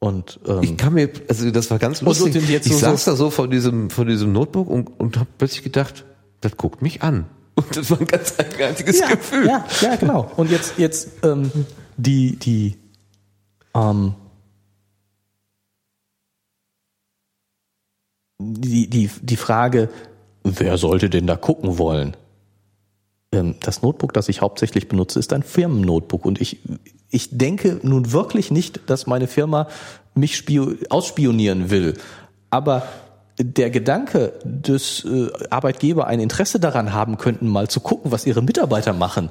Und 0.00 0.38
ähm, 0.46 0.62
Ich 0.62 0.76
kann 0.76 0.94
mir, 0.94 1.10
also 1.28 1.50
das 1.50 1.70
war 1.72 1.78
ganz 1.80 2.00
lustig. 2.02 2.36
ich 2.36 2.62
so- 2.72 2.78
saß 2.78 3.04
da 3.04 3.16
so 3.16 3.30
vor 3.30 3.48
diesem, 3.48 3.90
vor 3.90 4.04
diesem 4.04 4.32
Notebook 4.32 4.68
und, 4.68 4.88
und 5.00 5.16
habe 5.16 5.28
plötzlich 5.38 5.64
gedacht, 5.64 6.04
das 6.40 6.56
guckt 6.56 6.82
mich 6.82 7.02
an. 7.02 7.26
Und 7.56 7.76
das 7.76 7.90
war 7.90 7.98
ein 7.98 8.06
ganz 8.06 8.34
eigenartiges 8.38 9.00
ja, 9.00 9.08
Gefühl. 9.08 9.46
ja, 9.48 9.64
ja, 9.80 9.96
genau. 9.96 10.30
Und 10.36 10.52
jetzt, 10.52 10.78
jetzt 10.78 11.08
ähm, 11.24 11.50
die, 11.96 12.36
die, 12.36 12.76
ähm, 13.74 14.14
die, 18.38 18.88
die, 18.88 19.10
die 19.20 19.36
Frage, 19.36 19.88
wer 20.44 20.78
sollte 20.78 21.10
denn 21.10 21.26
da 21.26 21.36
gucken 21.36 21.78
wollen? 21.78 22.16
Ähm, 23.32 23.56
das 23.60 23.82
Notebook, 23.82 24.12
das 24.12 24.28
ich 24.28 24.40
hauptsächlich 24.40 24.88
benutze, 24.88 25.18
ist 25.18 25.32
ein 25.32 25.42
Firmennotebook 25.42 26.24
und 26.24 26.40
ich, 26.40 26.58
ich 27.10 27.36
denke 27.36 27.80
nun 27.82 28.12
wirklich 28.12 28.50
nicht, 28.50 28.88
dass 28.88 29.06
meine 29.06 29.26
Firma 29.26 29.68
mich 30.14 30.36
spio 30.36 30.72
ausspionieren 30.88 31.70
will. 31.70 31.94
Aber 32.50 32.84
der 33.38 33.70
Gedanke, 33.70 34.32
dass 34.44 35.04
äh, 35.04 35.28
Arbeitgeber 35.50 36.06
ein 36.06 36.20
Interesse 36.20 36.58
daran 36.58 36.92
haben 36.92 37.18
könnten, 37.18 37.48
mal 37.48 37.68
zu 37.68 37.80
gucken, 37.80 38.10
was 38.10 38.26
ihre 38.26 38.42
Mitarbeiter 38.42 38.92
machen, 38.92 39.30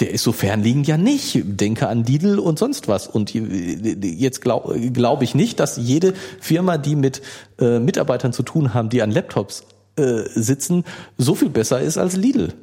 der 0.00 0.10
ist 0.10 0.22
so 0.22 0.32
fernliegend 0.32 0.86
ja 0.86 0.96
nicht. 0.96 1.40
Denke 1.44 1.88
an 1.88 2.04
Lidl 2.04 2.38
und 2.38 2.58
sonst 2.58 2.88
was. 2.88 3.06
Und 3.06 3.32
jetzt 3.34 4.40
glaube 4.40 4.90
glaub 4.90 5.22
ich 5.22 5.34
nicht, 5.34 5.60
dass 5.60 5.76
jede 5.76 6.14
Firma, 6.40 6.78
die 6.78 6.96
mit 6.96 7.22
äh, 7.58 7.78
Mitarbeitern 7.78 8.32
zu 8.32 8.42
tun 8.42 8.74
haben, 8.74 8.88
die 8.88 9.02
an 9.02 9.10
Laptops 9.10 9.64
äh, 9.96 10.22
sitzen, 10.34 10.84
so 11.18 11.34
viel 11.34 11.50
besser 11.50 11.80
ist 11.80 11.98
als 11.98 12.16
Lidl. 12.16 12.54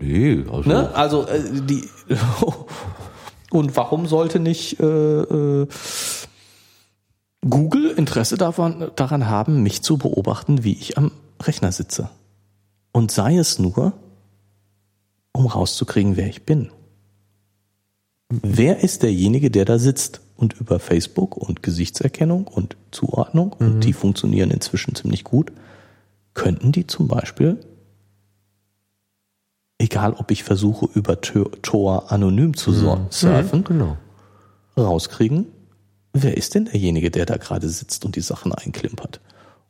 Nee, 0.00 0.44
also 0.50 0.68
Ne? 0.68 0.94
Also 0.94 1.26
äh, 1.26 1.40
die 1.62 1.88
und 3.50 3.76
warum 3.76 4.06
sollte 4.06 4.40
nicht 4.40 4.80
äh, 4.80 4.84
äh, 4.86 5.66
Google 7.48 7.90
Interesse 7.90 8.36
daran, 8.36 8.90
daran 8.96 9.28
haben, 9.28 9.62
mich 9.62 9.82
zu 9.82 9.96
beobachten, 9.96 10.64
wie 10.64 10.72
ich 10.72 10.98
am 10.98 11.12
Rechner 11.42 11.72
sitze? 11.72 12.10
Und 12.92 13.10
sei 13.10 13.36
es 13.36 13.58
nur, 13.58 13.92
um 15.32 15.46
rauszukriegen, 15.46 16.16
wer 16.16 16.28
ich 16.28 16.44
bin. 16.44 16.70
Wer 18.28 18.82
ist 18.84 19.02
derjenige, 19.02 19.50
der 19.50 19.64
da 19.64 19.78
sitzt? 19.78 20.20
Und 20.36 20.54
über 20.54 20.78
Facebook 20.78 21.36
und 21.36 21.62
Gesichtserkennung 21.62 22.46
und 22.46 22.76
Zuordnung, 22.92 23.52
und 23.52 23.80
die 23.80 23.92
funktionieren 23.92 24.50
inzwischen 24.50 24.94
ziemlich 24.94 25.22
gut, 25.22 25.52
könnten 26.32 26.72
die 26.72 26.86
zum 26.86 27.08
Beispiel 27.08 27.58
egal 29.80 30.12
ob 30.12 30.30
ich 30.30 30.44
versuche, 30.44 30.88
über 30.94 31.20
Tor, 31.20 32.12
anonym 32.12 32.54
zu 32.56 32.72
so- 32.72 33.06
surfen, 33.10 33.64
genau. 33.64 33.96
rauskriegen, 34.76 35.46
wer 36.12 36.36
ist 36.36 36.54
denn 36.54 36.66
derjenige, 36.66 37.10
der 37.10 37.26
da 37.26 37.36
gerade 37.38 37.68
sitzt 37.68 38.04
und 38.04 38.14
die 38.14 38.20
Sachen 38.20 38.52
einklimpert? 38.52 39.20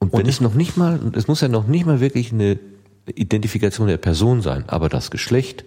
Und 0.00 0.12
wenn 0.12 0.26
es 0.26 0.40
noch 0.40 0.54
nicht 0.54 0.76
mal, 0.76 0.98
es 1.14 1.28
muss 1.28 1.40
ja 1.42 1.48
noch 1.48 1.66
nicht 1.66 1.86
mal 1.86 2.00
wirklich 2.00 2.32
eine 2.32 2.58
Identifikation 3.06 3.88
der 3.88 3.96
Person 3.96 4.42
sein, 4.42 4.64
aber 4.68 4.88
das 4.88 5.10
Geschlecht, 5.10 5.64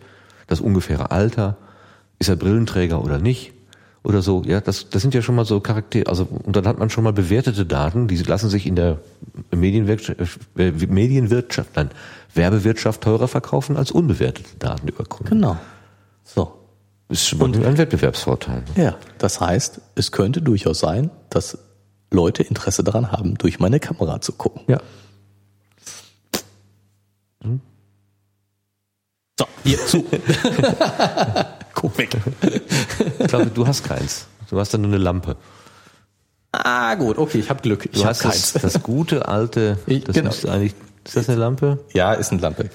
das 0.47 0.61
ungefähre 0.61 1.11
Alter, 1.11 1.57
ist 2.19 2.29
er 2.29 2.35
Brillenträger 2.35 3.03
oder 3.03 3.17
nicht, 3.17 3.53
oder 4.03 4.21
so, 4.21 4.43
ja, 4.45 4.59
das, 4.59 4.89
das 4.89 5.01
sind 5.01 5.13
ja 5.13 5.21
schon 5.21 5.35
mal 5.35 5.45
so 5.45 5.61
Charaktere, 5.61 6.07
also, 6.07 6.27
und 6.43 6.55
dann 6.55 6.67
hat 6.67 6.77
man 6.77 6.89
schon 6.89 7.05
mal 7.05 7.13
bewertete 7.13 7.65
Daten, 7.65 8.07
die 8.07 8.17
lassen 8.17 8.49
sich 8.49 8.67
in 8.67 8.75
der 8.75 8.99
Medienwirtschaft, 9.55 10.19
äh, 10.57 10.71
Medienwirtschaft, 10.71 11.75
nein, 11.75 11.89
Werbewirtschaft 12.33 13.01
teurer 13.01 13.29
verkaufen 13.29 13.77
als 13.77 13.91
unbewertete 13.91 14.57
Daten 14.59 14.87
über 14.89 15.05
Kunden. 15.05 15.29
Genau. 15.29 15.57
So. 16.23 16.59
Das 17.07 17.19
ist 17.19 17.27
schon 17.27 17.39
mal 17.39 17.65
ein 17.65 17.77
Wettbewerbsvorteil. 17.77 18.63
Ja, 18.75 18.95
das 19.19 19.39
heißt, 19.39 19.81
es 19.95 20.11
könnte 20.11 20.41
durchaus 20.41 20.79
sein, 20.79 21.11
dass 21.29 21.57
Leute 22.11 22.43
Interesse 22.43 22.83
daran 22.83 23.11
haben, 23.11 23.35
durch 23.35 23.59
meine 23.59 23.79
Kamera 23.79 24.19
zu 24.21 24.33
gucken. 24.33 24.63
Ja. 24.67 24.79
So, 29.39 29.45
hier 29.63 29.77
zu. 29.85 30.05
Guck 31.73 31.97
weg. 31.97 32.15
Ich 33.19 33.27
glaube, 33.27 33.47
du 33.47 33.67
hast 33.67 33.83
keins. 33.83 34.27
Du 34.49 34.59
hast 34.59 34.73
dann 34.73 34.81
nur 34.81 34.91
eine 34.91 34.99
Lampe. 34.99 35.35
Ah, 36.51 36.93
gut, 36.95 37.17
okay, 37.17 37.39
ich 37.39 37.49
habe 37.49 37.61
Glück. 37.61 37.85
Ich 37.91 37.99
Du 37.99 38.05
hast 38.05 38.23
das, 38.23 38.53
das 38.53 38.83
gute 38.83 39.27
alte, 39.27 39.79
das 39.87 40.15
genau. 40.15 40.29
müsste 40.29 40.51
eigentlich, 40.51 40.75
ist 41.03 41.15
das 41.15 41.27
eine 41.27 41.39
Lampe? 41.39 41.83
Ja, 41.93 42.13
ist 42.13 42.31
eine 42.31 42.41
Lampe. 42.41 42.69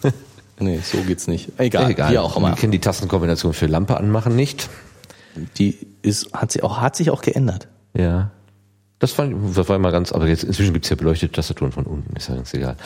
nee, 0.58 0.80
so 0.82 0.98
geht's 1.02 1.26
nicht. 1.26 1.52
Egal, 1.58 1.94
wie 2.10 2.18
auch 2.18 2.36
immer. 2.38 2.48
Wir 2.48 2.56
kennen 2.56 2.72
die 2.72 2.80
Tastenkombination 2.80 3.52
für 3.52 3.66
Lampe 3.66 3.98
anmachen 3.98 4.34
nicht. 4.34 4.70
Die 5.58 5.86
ist, 6.00 6.32
hat, 6.32 6.52
sie 6.52 6.62
auch, 6.62 6.80
hat 6.80 6.96
sich 6.96 7.10
auch 7.10 7.20
geändert. 7.20 7.68
Ja. 7.94 8.30
Das, 8.98 9.12
fand, 9.12 9.56
das 9.56 9.68
war 9.68 9.76
immer 9.76 9.92
ganz, 9.92 10.10
aber 10.10 10.26
jetzt 10.26 10.44
inzwischen 10.44 10.72
gibt's 10.72 10.88
ja 10.88 10.96
beleuchtete 10.96 11.32
Tastaturen 11.32 11.70
von 11.70 11.84
unten, 11.84 12.16
ist 12.16 12.28
ja 12.28 12.34
ganz 12.34 12.52
egal. 12.54 12.76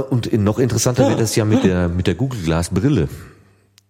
Und 0.00 0.32
noch 0.32 0.58
interessanter 0.58 1.08
wird 1.08 1.20
das 1.20 1.36
ja 1.36 1.44
mit 1.44 1.64
der, 1.64 1.88
mit 1.88 2.06
der 2.06 2.14
Google 2.14 2.40
Glass 2.42 2.70
Brille. 2.70 3.08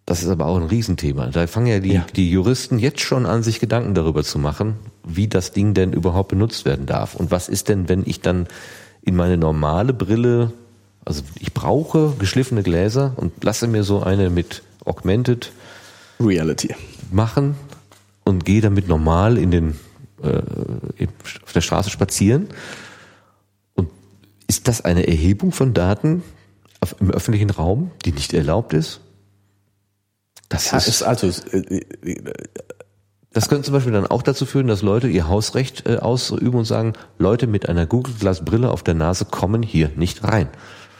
Das 0.06 0.22
ist 0.22 0.28
aber 0.28 0.46
auch 0.46 0.56
ein 0.56 0.64
Riesenthema. 0.64 1.26
Da 1.26 1.46
fangen 1.46 1.66
ja 1.66 1.78
die, 1.78 1.92
Ja. 1.92 2.06
die 2.16 2.30
Juristen 2.30 2.78
jetzt 2.78 3.00
schon 3.00 3.26
an, 3.26 3.42
sich 3.42 3.60
Gedanken 3.60 3.94
darüber 3.94 4.24
zu 4.24 4.38
machen, 4.38 4.74
wie 5.04 5.28
das 5.28 5.52
Ding 5.52 5.72
denn 5.74 5.92
überhaupt 5.92 6.28
benutzt 6.30 6.64
werden 6.64 6.86
darf. 6.86 7.14
Und 7.14 7.30
was 7.30 7.48
ist 7.48 7.68
denn, 7.68 7.88
wenn 7.88 8.02
ich 8.04 8.20
dann 8.20 8.46
in 9.02 9.14
meine 9.14 9.36
normale 9.36 9.92
Brille, 9.92 10.52
also 11.04 11.22
ich 11.38 11.54
brauche 11.54 12.14
geschliffene 12.18 12.62
Gläser 12.62 13.12
und 13.16 13.44
lasse 13.44 13.66
mir 13.68 13.84
so 13.84 14.02
eine 14.02 14.30
mit 14.30 14.62
Augmented 14.84 15.52
Reality. 16.20 16.74
machen 17.12 17.54
und 18.24 18.44
gehe 18.44 18.60
damit 18.60 18.88
normal 18.88 19.38
in 19.38 19.50
den 19.50 19.76
äh, 20.22 20.42
auf 21.44 21.52
der 21.52 21.60
Straße 21.60 21.88
spazieren. 21.90 22.48
Ist 24.50 24.66
das 24.66 24.80
eine 24.84 25.06
Erhebung 25.06 25.52
von 25.52 25.74
Daten 25.74 26.24
im 26.98 27.12
öffentlichen 27.12 27.50
Raum, 27.50 27.92
die 28.04 28.10
nicht 28.10 28.34
erlaubt 28.34 28.72
ist? 28.72 28.98
Das, 30.48 30.72
Ja, 30.72 30.78
ist, 30.78 30.88
ist 30.88 31.02
also, 31.04 31.28
ist, 31.28 31.54
äh, 31.54 31.84
das 33.32 33.48
könnte 33.48 33.66
zum 33.66 33.74
Beispiel 33.74 33.92
dann 33.92 34.08
auch 34.08 34.22
dazu 34.22 34.46
führen, 34.46 34.66
dass 34.66 34.82
Leute 34.82 35.06
ihr 35.06 35.28
Hausrecht 35.28 35.86
äh, 35.86 35.98
ausüben 35.98 36.58
und 36.58 36.64
sagen, 36.64 36.94
Leute 37.16 37.46
mit 37.46 37.68
einer 37.68 37.86
Google 37.86 38.12
Glass 38.18 38.44
Brille 38.44 38.72
auf 38.72 38.82
der 38.82 38.94
Nase 38.94 39.24
kommen 39.24 39.62
hier 39.62 39.92
nicht 39.94 40.24
rein. 40.24 40.48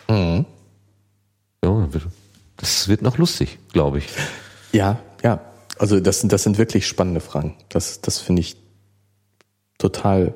Mhm. 0.08 0.46
Ja, 1.64 1.88
das 2.56 2.86
wird 2.86 3.02
noch 3.02 3.18
lustig, 3.18 3.58
glaube 3.72 3.98
ich. 3.98 4.06
ja, 4.70 5.00
ja. 5.24 5.40
Also 5.76 5.98
das 5.98 6.20
sind, 6.20 6.32
das 6.32 6.44
sind 6.44 6.56
wirklich 6.56 6.86
spannende 6.86 7.20
Fragen. 7.20 7.56
Das, 7.68 8.00
das 8.00 8.20
finde 8.20 8.42
ich 8.42 8.56
total, 9.76 10.34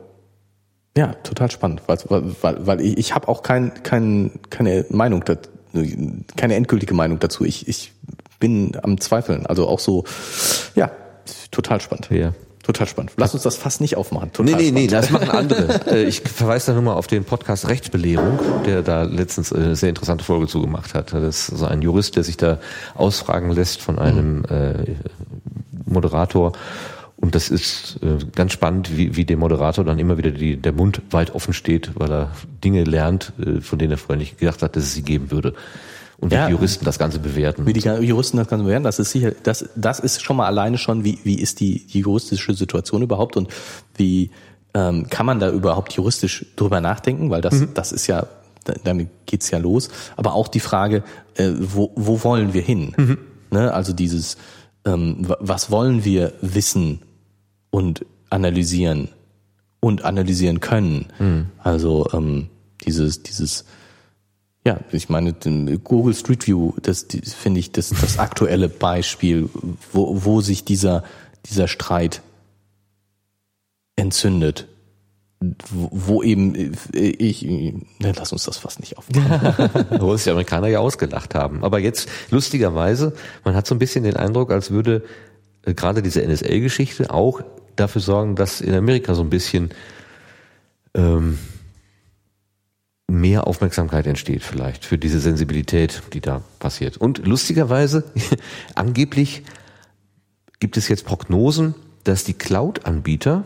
ja, 0.97 1.15
total 1.25 1.51
spannend, 1.51 1.83
weil, 1.87 1.99
weil, 2.43 2.67
weil 2.67 2.81
ich, 2.81 2.99
ich 2.99 3.15
habe 3.15 3.29
auch 3.29 3.43
kein, 3.43 3.83
kein, 3.83 4.33
keine 4.51 4.85
Meinung, 4.91 5.25
keine 6.37 6.55
endgültige 6.55 6.95
Meinung 6.95 7.19
dazu. 7.19 7.45
Ich, 7.45 7.67
ich 7.67 7.93
bin 8.39 8.77
am 8.83 9.01
Zweifeln. 9.01 9.47
Also 9.47 9.67
auch 9.67 9.81
so, 9.81 10.05
ja, 10.75 10.91
total 11.51 11.81
spannend. 11.81 12.11
Ja. 12.11 12.33
Total 12.63 12.87
spannend. 12.87 13.13
Lass 13.19 13.35
uns 13.35 13.43
das 13.43 13.57
fast 13.57 13.83
nicht 13.83 13.97
aufmachen. 13.97 14.33
Total 14.33 14.55
Nee, 14.55 14.71
nee, 14.71 14.87
nee, 14.87 14.89
spannend. 14.89 14.93
das 14.93 15.11
machen 15.11 15.31
andere. 15.31 15.81
Äh, 15.87 16.05
ich 16.05 16.23
verweise 16.23 16.69
da 16.69 16.73
nur 16.73 16.83
mal 16.83 16.95
auf 16.95 17.07
den 17.07 17.25
Podcast 17.25 17.69
Rechtsbelehrung, 17.69 18.39
der 18.65 18.83
da 18.83 19.03
letztens 19.03 19.53
äh, 19.53 19.57
eine 19.57 19.77
sehr 19.77 19.91
interessante 19.91 20.25
Folge 20.25 20.47
zugemacht 20.47 20.95
hat. 20.95 21.13
Das 21.13 21.23
ist 21.23 21.59
so 21.59 21.67
ein 21.67 21.83
Jurist, 21.83 22.17
der 22.17 22.25
sich 22.25 22.39
da 22.39 22.59
ausfragen 22.95 23.51
lässt 23.51 23.83
von 23.83 23.99
einem 23.99 24.45
äh, 24.47 24.95
Moderator. 25.85 26.53
Und 27.25 27.35
das 27.35 27.49
ist 27.49 27.99
äh, 28.03 28.19
ganz 28.35 28.53
spannend, 28.53 28.99
wie, 28.99 29.17
wie 29.17 29.25
dem 29.25 29.39
Moderator 29.39 29.83
dann 29.83 29.99
immer 29.99 30.19
wieder 30.19 30.31
die, 30.31 30.59
der 30.59 30.73
Mund 30.73 31.01
weit 31.11 31.35
offen 31.35 31.55
steht, 31.55 31.91
weil 31.95 32.13
er 32.13 32.31
Dinge 32.63 32.85
lernt, 32.85 33.33
äh, 33.41 33.63
von 33.63 33.79
denen 33.79 33.93
er 33.93 33.97
vorher 33.97 34.19
nicht 34.19 34.37
gedacht 34.39 34.63
hat, 34.63 34.77
dass 34.77 34.83
es 34.85 34.93
sie 34.93 35.01
geben 35.03 35.31
würde. 35.31 35.55
Und 36.19 36.31
wie 36.33 36.35
Ja. 36.35 36.47
die 36.47 36.53
Juristen 36.53 36.85
das 36.85 36.99
Ganze 36.99 37.19
bewerten. 37.21 37.65
Wie 37.67 37.73
die 37.73 37.81
Juristen 37.81 38.37
das 38.37 38.49
Ganze 38.49 38.65
bewerten, 38.67 38.85
das 38.85 38.99
ist 38.99 39.11
sicher, 39.11 39.33
das, 39.43 39.65
das 39.75 40.01
ist 40.01 40.21
schon 40.23 40.37
mal 40.37 40.47
alleine 40.47 40.77
schon, 40.77 41.03
wie, 41.03 41.19
wie 41.25 41.37
ist 41.41 41.61
die, 41.61 41.87
die 41.87 42.01
juristische 42.01 42.53
Situation 42.53 43.01
überhaupt 43.01 43.39
und 43.39 43.49
wie 43.97 44.31
ähm, 44.75 45.07
kann 45.09 45.25
man 45.25 45.39
da 45.41 45.51
überhaupt 45.51 45.95
juristisch 45.95 46.45
drüber 46.57 46.83
nachdenken, 46.83 47.31
weil 47.31 47.41
das, 47.41 47.65
das 47.73 47.91
ist 47.93 48.07
ja, 48.07 48.27
da- 48.65 48.75
damit 48.85 49.09
geht's 49.25 49.51
ja 49.51 49.57
los. 49.59 49.89
Aber 50.19 50.35
auch 50.35 50.49
die 50.49 50.61
Frage, 50.61 51.03
äh, 51.37 51.51
wo, 51.59 51.91
wo 51.97 52.23
wollen 52.23 52.53
wir 52.53 52.63
hin? 52.63 52.95
Ne? 53.51 53.73
Also 53.73 53.93
dieses, 53.95 54.37
ähm, 54.85 55.17
wa- 55.29 55.39
was 55.41 55.71
wollen 55.71 56.05
wir 56.05 56.35
wissen 56.43 57.01
und 57.75 58.07
analysieren 58.31 59.09
und 59.81 60.05
analysieren 60.05 60.61
können? 60.61 61.07
Also 61.59 62.09
ähm, 62.13 62.49
dieses, 62.87 63.25
dieses 63.25 63.65
ja, 64.65 64.79
ich 64.93 65.09
meine, 65.09 65.33
Google 65.33 66.15
Street 66.15 66.47
View, 66.47 66.73
das 66.81 67.07
finde 67.37 67.61
ich 67.61 67.73
das, 67.73 67.91
das 67.91 68.19
aktuelle 68.19 68.69
Beispiel, 68.69 69.51
wo, 69.93 70.25
wo 70.25 70.41
sich 70.41 70.65
dieser, 70.65 71.03
dieser 71.47 71.67
Streit 71.67 72.23
entzündet. 73.97 74.69
Wo, 75.69 75.91
wo 75.93 76.23
eben 76.23 76.55
äh, 76.95 76.99
ich, 77.01 77.43
ne, 77.43 78.15
lass 78.17 78.33
uns 78.33 78.45
das 78.45 78.57
fast 78.57 78.81
nicht 78.81 78.97
aufmachen. 78.97 79.85
Wo 80.01 80.15
es 80.15 80.25
die 80.25 80.31
Amerikaner 80.31 80.69
ja 80.69 80.79
ausgelacht 80.79 81.35
haben. 81.35 81.63
Aber 81.63 81.81
jetzt, 81.81 82.09
lustigerweise, 82.31 83.13
man 83.45 83.55
hat 83.55 83.67
so 83.67 83.75
ein 83.75 83.79
bisschen 83.79 84.05
den 84.05 84.17
Eindruck, 84.17 84.51
als 84.51 84.71
würde 84.71 85.05
äh, 85.67 85.75
gerade 85.75 86.01
diese 86.01 86.27
NSA-Geschichte 86.27 87.13
auch 87.13 87.43
dafür 87.77 88.01
sorgen, 88.01 88.37
dass 88.37 88.61
in 88.61 88.75
Amerika 88.75 89.15
so 89.15 89.23
ein 89.23 89.31
bisschen 89.31 89.71
ähm, 90.95 91.39
mehr 93.09 93.47
Aufmerksamkeit 93.47 94.07
entsteht 94.07 94.43
vielleicht 94.43 94.85
für 94.85 94.99
diese 94.99 95.21
Sensibilität, 95.21 96.03
die 96.13 96.21
da 96.21 96.43
passiert. 96.59 96.97
Und 96.97 97.27
lustigerweise, 97.27 98.05
angeblich 98.75 99.43
gibt 100.61 100.77
es 100.77 100.89
jetzt 100.89 101.05
Prognosen, 101.05 101.75
dass 102.05 102.25
die 102.25 102.35
Cloud-Anbieter 102.35 103.45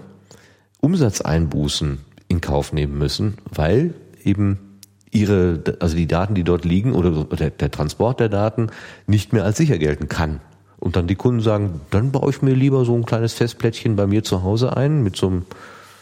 Umsatzeinbußen 0.80 1.98
in 2.28 2.40
Kauf 2.40 2.72
nehmen 2.72 2.98
müssen, 2.98 3.38
weil 3.50 3.94
eben 4.22 4.78
ihre, 5.10 5.62
also 5.80 5.96
die 5.96 6.06
Daten, 6.06 6.34
die 6.34 6.44
dort 6.44 6.64
liegen 6.64 6.92
oder 6.92 7.24
der, 7.24 7.50
der 7.50 7.70
Transport 7.70 8.20
der 8.20 8.28
Daten 8.28 8.68
nicht 9.06 9.32
mehr 9.32 9.44
als 9.44 9.56
sicher 9.56 9.78
gelten 9.78 10.08
kann. 10.08 10.40
Und 10.78 10.96
dann 10.96 11.06
die 11.06 11.16
Kunden 11.16 11.40
sagen, 11.40 11.80
dann 11.90 12.12
baue 12.12 12.30
ich 12.30 12.40
mir 12.40 12.54
lieber 12.54 12.84
so 12.84 12.94
ein 12.94 13.04
kleines 13.04 13.34
Festplättchen 13.34 13.96
bei 13.96 14.06
mir 14.06 14.22
zu 14.22 14.42
Hause 14.42 14.76
ein 14.76 15.02
mit 15.02 15.16
so 15.16 15.26
einem 15.26 15.46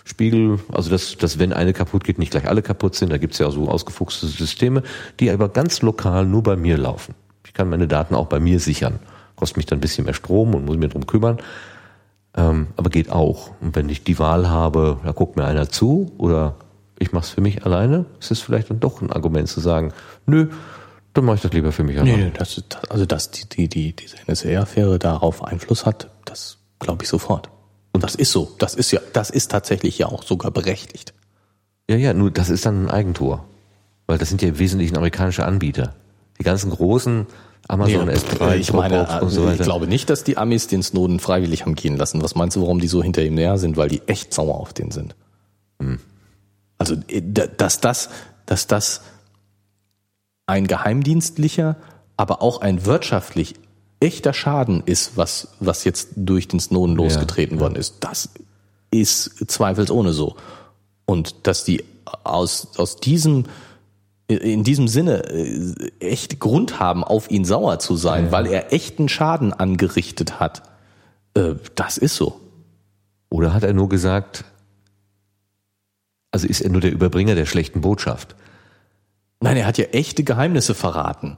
Spiegel, 0.05 0.61
also 0.73 0.91
dass, 0.91 1.17
dass 1.17 1.39
wenn 1.39 1.53
eine 1.53 1.73
kaputt 1.73 2.05
geht, 2.05 2.19
nicht 2.19 2.31
gleich 2.31 2.47
alle 2.47 2.63
kaputt 2.63 2.95
sind. 2.95 3.11
Da 3.11 3.19
gibt's 3.19 3.39
ja 3.39 3.51
so 3.51 3.69
ausgefuchste 3.69 4.27
Systeme, 4.27 4.83
die 5.19 5.31
aber 5.31 5.49
ganz 5.49 5.83
lokal 5.83 6.27
nur 6.27 6.43
bei 6.43 6.57
mir 6.57 6.79
laufen. 6.79 7.15
Ich 7.45 7.55
kann 7.55 7.69
meine 7.69 7.89
Daten 7.89 8.15
auch 8.15 8.27
bei 8.27 8.39
mir 8.39 8.61
sichern. 8.61 9.01
Kostet 9.35 9.57
mich 9.57 9.67
dann 9.67 9.79
ein 9.79 9.81
bisschen 9.81 10.05
mehr 10.05 10.15
Strom 10.15 10.55
und 10.55 10.65
muss 10.65 10.77
mich 10.77 10.93
drum 10.93 11.07
kümmern. 11.07 11.39
Ähm, 12.37 12.69
aber 12.77 12.91
geht 12.91 13.11
auch. 13.11 13.51
Und 13.61 13.75
wenn 13.75 13.89
ich 13.89 14.05
die 14.05 14.19
Wahl 14.19 14.49
habe, 14.49 14.99
da 15.05 15.13
guckt 15.13 15.37
mir 15.37 15.45
einer 15.45 15.69
zu 15.71 16.13
oder 16.19 16.55
ich 16.99 17.13
mache 17.13 17.25
es 17.25 17.31
für 17.31 17.41
mich 17.41 17.65
alleine, 17.65 18.05
ist 18.21 18.31
es 18.31 18.41
vielleicht 18.41 18.71
dann 18.71 18.81
doch 18.81 19.03
ein 19.03 19.11
Argument 19.11 19.49
zu 19.49 19.61
sagen, 19.61 19.93
nö, 20.27 20.49
dann 21.17 21.25
mache 21.25 21.37
ich 21.37 21.43
das 21.43 21.53
lieber 21.53 21.73
für 21.73 21.83
mich 21.85 21.99
alleine. 21.99 22.17
Nee, 22.17 22.25
nee, 22.27 22.33
das, 22.37 22.59
ist- 22.59 22.79
also 22.91 23.07
dass 23.07 23.31
die, 23.31 23.49
die, 23.49 23.69
die, 23.69 23.95
diese 23.95 24.17
NSA-Affäre 24.27 24.99
darauf 24.99 25.43
Einfluss 25.45 25.87
hat, 25.87 26.09
das 26.25 26.59
glaube 26.79 27.05
ich 27.05 27.09
sofort. 27.09 27.51
Und 27.93 28.03
das 28.05 28.15
ist 28.15 28.33
so. 28.33 28.55
Das 28.59 28.75
ist 28.75 28.91
ja, 28.91 29.01
das 29.13 29.31
ist 29.31 29.51
tatsächlich 29.51 29.97
ja 29.99 30.07
auch 30.07 30.23
sogar 30.23 30.51
berechtigt. 30.51 31.15
Ja, 31.89 31.97
ja, 31.97 32.13
nur 32.13 32.31
das 32.31 32.51
ist 32.51 32.67
dann 32.67 32.87
ein 32.87 32.91
Eigentor. 32.91 33.45
Weil 34.07 34.19
das 34.19 34.29
sind 34.29 34.43
ja 34.43 34.49
im 34.49 34.59
Wesentlichen 34.59 34.97
amerikanische 34.97 35.45
Anbieter. 35.45 35.95
Die 36.39 36.45
ganzen 36.45 36.71
großen 36.71 37.27
Amazon 37.69 38.09
S3, 38.09 38.57
ich 38.57 38.73
meine, 38.73 39.21
und 39.23 39.31
so 39.31 39.43
ich 39.45 39.53
weiter. 39.55 39.65
glaube 39.65 39.87
nicht, 39.89 40.09
dass 40.11 40.23
die 40.23 40.37
Amis 40.37 40.69
den 40.69 40.83
Snowden 40.83 41.19
freiwillig 41.19 41.63
haben 41.63 41.75
gehen 41.75 41.97
lassen. 41.97 42.23
Was 42.23 42.35
meinst 42.37 42.57
du, 42.57 42.61
warum 42.63 42.79
die 42.79 42.87
so 42.87 43.03
hinter 43.03 43.23
ihm 43.23 43.35
näher 43.35 43.59
sind? 43.59 43.77
Weil 43.77 43.89
die 43.89 44.03
echt 44.07 44.33
sauer 44.33 44.55
auf 44.61 44.73
den 44.73 44.91
sind. 44.93 45.17
Hm. 45.81 45.99
Also, 46.79 46.95
äh, 47.09 47.23
da- 47.25 47.47
dass 47.49 47.81
das, 47.81 48.11
dass 48.45 48.67
das 48.69 49.01
ein 50.47 50.67
geheimdienstlicher, 50.67 51.77
aber 52.17 52.43
auch 52.43 52.61
ein 52.61 52.87
wirtschaftlich 52.87 53.55
echter 54.01 54.33
Schaden 54.33 54.83
ist, 54.87 55.17
was, 55.17 55.49
was 55.61 55.85
jetzt 55.85 56.11
durch 56.17 56.49
den 56.49 56.61
Snowden 56.61 56.97
losgetreten 56.97 57.61
worden 57.61 57.77
ist, 57.77 57.97
das 58.01 58.31
ist 58.91 59.51
zweifelsohne 59.51 60.13
so. 60.13 60.37
Und 61.05 61.47
dass 61.47 61.65
die 61.65 61.85
aus, 62.25 62.69
aus 62.77 62.97
diesem, 62.97 63.45
in 64.29 64.65
diesem 64.65 64.89
Sinne 64.89 65.25
äh, 65.29 65.91
echt 66.01 66.41
Grund 66.41 66.79
haben, 66.79 67.05
auf 67.05 67.31
ihn 67.31 67.45
sauer 67.45 67.79
zu 67.79 67.97
sein, 67.97 68.33
weil 68.33 68.47
er 68.47 68.73
echten 68.73 69.09
Schaden 69.09 69.53
angerichtet 69.53 70.41
hat, 70.41 70.63
äh, 71.35 71.55
das 71.75 71.99
ist 71.99 72.17
so. 72.17 72.41
Oder 73.29 73.53
hat 73.53 73.65
er 73.65 73.73
nur 73.73 73.89
gesagt, 73.89 74.45
also 76.31 76.47
ist 76.47 76.61
er 76.61 76.71
nur 76.71 76.81
der 76.81 76.93
Überbringer 76.93 77.35
der 77.35 77.47
schlechten 77.47 77.81
Botschaft? 77.81 78.37
Nein, 79.41 79.57
er 79.57 79.67
hat 79.67 79.79
ja 79.79 79.87
echte 79.87 80.25
Geheimnisse 80.25 80.75
verraten. 80.75 81.37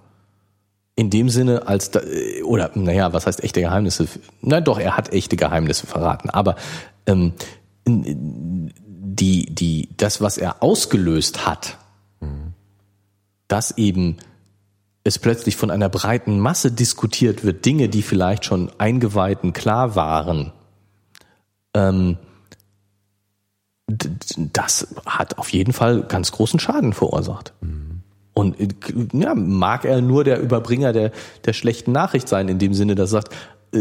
In 0.95 1.11
dem 1.11 1.29
Sinne, 1.31 1.69
als 1.69 1.91
da, 1.91 2.01
oder 2.45 2.71
naja, 2.75 3.13
was 3.13 3.27
heißt 3.27 3.45
echte 3.45 3.61
Geheimnisse? 3.61 4.09
Na 4.41 4.61
doch, 4.61 4.79
er 4.79 4.97
hat 4.97 5.13
echte 5.13 5.37
Geheimnisse 5.37 5.87
verraten. 5.87 6.31
Aber 6.31 6.57
ähm, 7.07 7.35
die, 7.87 9.47
die, 9.55 9.89
das, 9.97 10.21
was 10.21 10.39
er 10.39 10.63
ausgelöst 10.63 11.47
hat, 11.47 11.79
dass 13.49 13.77
eben 13.79 14.19
es 15.05 15.19
plötzlich 15.19 15.57
von 15.57 15.71
einer 15.71 15.89
breiten 15.89 16.39
Masse 16.39 16.71
diskutiert 16.71 17.43
wird, 17.43 17.65
Dinge, 17.65 17.89
die 17.89 18.03
vielleicht 18.03 18.45
schon 18.45 18.71
Eingeweihten 18.79 19.53
klar 19.53 19.95
waren, 19.97 20.53
ähm, 21.75 22.19
das 23.87 24.95
hat 25.07 25.39
auf 25.39 25.51
jeden 25.51 25.73
Fall 25.73 26.03
ganz 26.03 26.31
großen 26.33 26.61
Schaden 26.61 26.93
verursacht. 26.93 27.55
Und 28.39 28.61
äh, 28.61 28.69
ja, 29.13 29.35
mag 29.35 29.85
er 29.85 30.01
nur 30.01 30.25
der 30.25 30.41
Überbringer 30.41 30.93
der, 30.93 31.11
der 31.45 31.53
schlechten 31.53 31.93
Nachricht 31.93 32.29
sein, 32.29 32.49
in 32.49 32.59
dem 32.59 32.75
Sinne, 32.75 32.95
dass 32.95 33.11
er 33.11 33.23
sagt, 33.23 33.35
äh, 33.75 33.79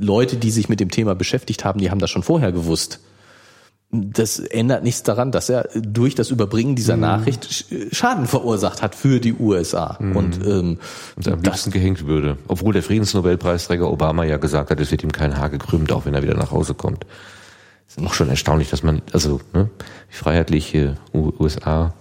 Leute, 0.00 0.36
die 0.36 0.50
sich 0.50 0.68
mit 0.68 0.80
dem 0.80 0.90
Thema 0.90 1.14
beschäftigt 1.14 1.64
haben, 1.64 1.80
die 1.80 1.90
haben 1.90 1.98
das 2.00 2.10
schon 2.10 2.22
vorher 2.22 2.52
gewusst. 2.52 3.00
Das 3.96 4.40
ändert 4.40 4.82
nichts 4.82 5.04
daran, 5.04 5.30
dass 5.30 5.48
er 5.48 5.68
durch 5.74 6.16
das 6.16 6.30
Überbringen 6.30 6.74
dieser 6.74 6.96
Nachricht 6.96 7.44
Sch- 7.46 7.94
Schaden 7.94 8.26
verursacht 8.26 8.82
hat 8.82 8.96
für 8.96 9.20
die 9.20 9.34
USA. 9.34 9.98
Und 10.00 10.44
ähm, 10.44 10.78
Und 11.14 11.28
am 11.28 11.42
das, 11.42 11.52
liebsten 11.52 11.70
gehängt 11.70 12.04
würde. 12.04 12.36
Obwohl 12.48 12.72
der 12.72 12.82
Friedensnobelpreisträger 12.82 13.88
Obama 13.88 14.24
ja 14.24 14.36
gesagt 14.38 14.70
hat, 14.70 14.80
es 14.80 14.90
wird 14.90 15.04
ihm 15.04 15.12
kein 15.12 15.36
Haar 15.38 15.48
gekrümmt, 15.48 15.92
auch 15.92 16.06
wenn 16.06 16.14
er 16.14 16.22
wieder 16.24 16.34
nach 16.34 16.50
Hause 16.50 16.74
kommt. 16.74 17.06
Ist 17.86 18.00
noch 18.00 18.14
schon 18.14 18.28
erstaunlich, 18.30 18.70
dass 18.70 18.82
man, 18.82 19.00
also 19.12 19.40
ne, 19.52 19.70
die 20.10 20.16
freiheitliche 20.16 20.96
USA 21.12 21.94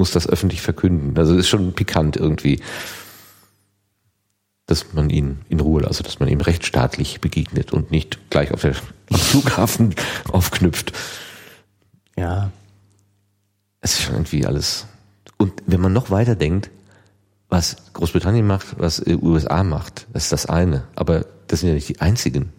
muss 0.00 0.12
das 0.12 0.26
öffentlich 0.26 0.62
verkünden. 0.62 1.16
Also 1.18 1.36
ist 1.36 1.48
schon 1.48 1.74
pikant 1.74 2.16
irgendwie, 2.16 2.60
dass 4.64 4.94
man 4.94 5.10
ihn 5.10 5.40
in 5.50 5.60
Ruhe, 5.60 5.86
also 5.86 6.02
dass 6.02 6.20
man 6.20 6.28
ihm 6.30 6.40
rechtsstaatlich 6.40 7.20
begegnet 7.20 7.74
und 7.74 7.90
nicht 7.90 8.18
gleich 8.30 8.50
auf 8.52 8.62
der 8.62 8.74
am 9.10 9.18
Flughafen 9.18 9.94
aufknüpft. 10.32 10.92
ja, 12.16 12.50
Es 13.82 13.92
ist 13.92 14.02
schon 14.02 14.14
irgendwie 14.14 14.46
alles. 14.46 14.86
Und 15.36 15.52
wenn 15.66 15.82
man 15.82 15.92
noch 15.92 16.10
weiter 16.10 16.34
denkt, 16.34 16.70
was 17.50 17.76
Großbritannien 17.92 18.46
macht, 18.46 18.78
was 18.78 19.02
die 19.04 19.16
USA 19.16 19.62
macht, 19.64 20.06
das 20.14 20.24
ist 20.24 20.32
das 20.32 20.46
eine. 20.46 20.84
Aber 20.94 21.26
das 21.46 21.60
sind 21.60 21.68
ja 21.68 21.74
nicht 21.74 21.88
die 21.90 22.00
einzigen. 22.00 22.52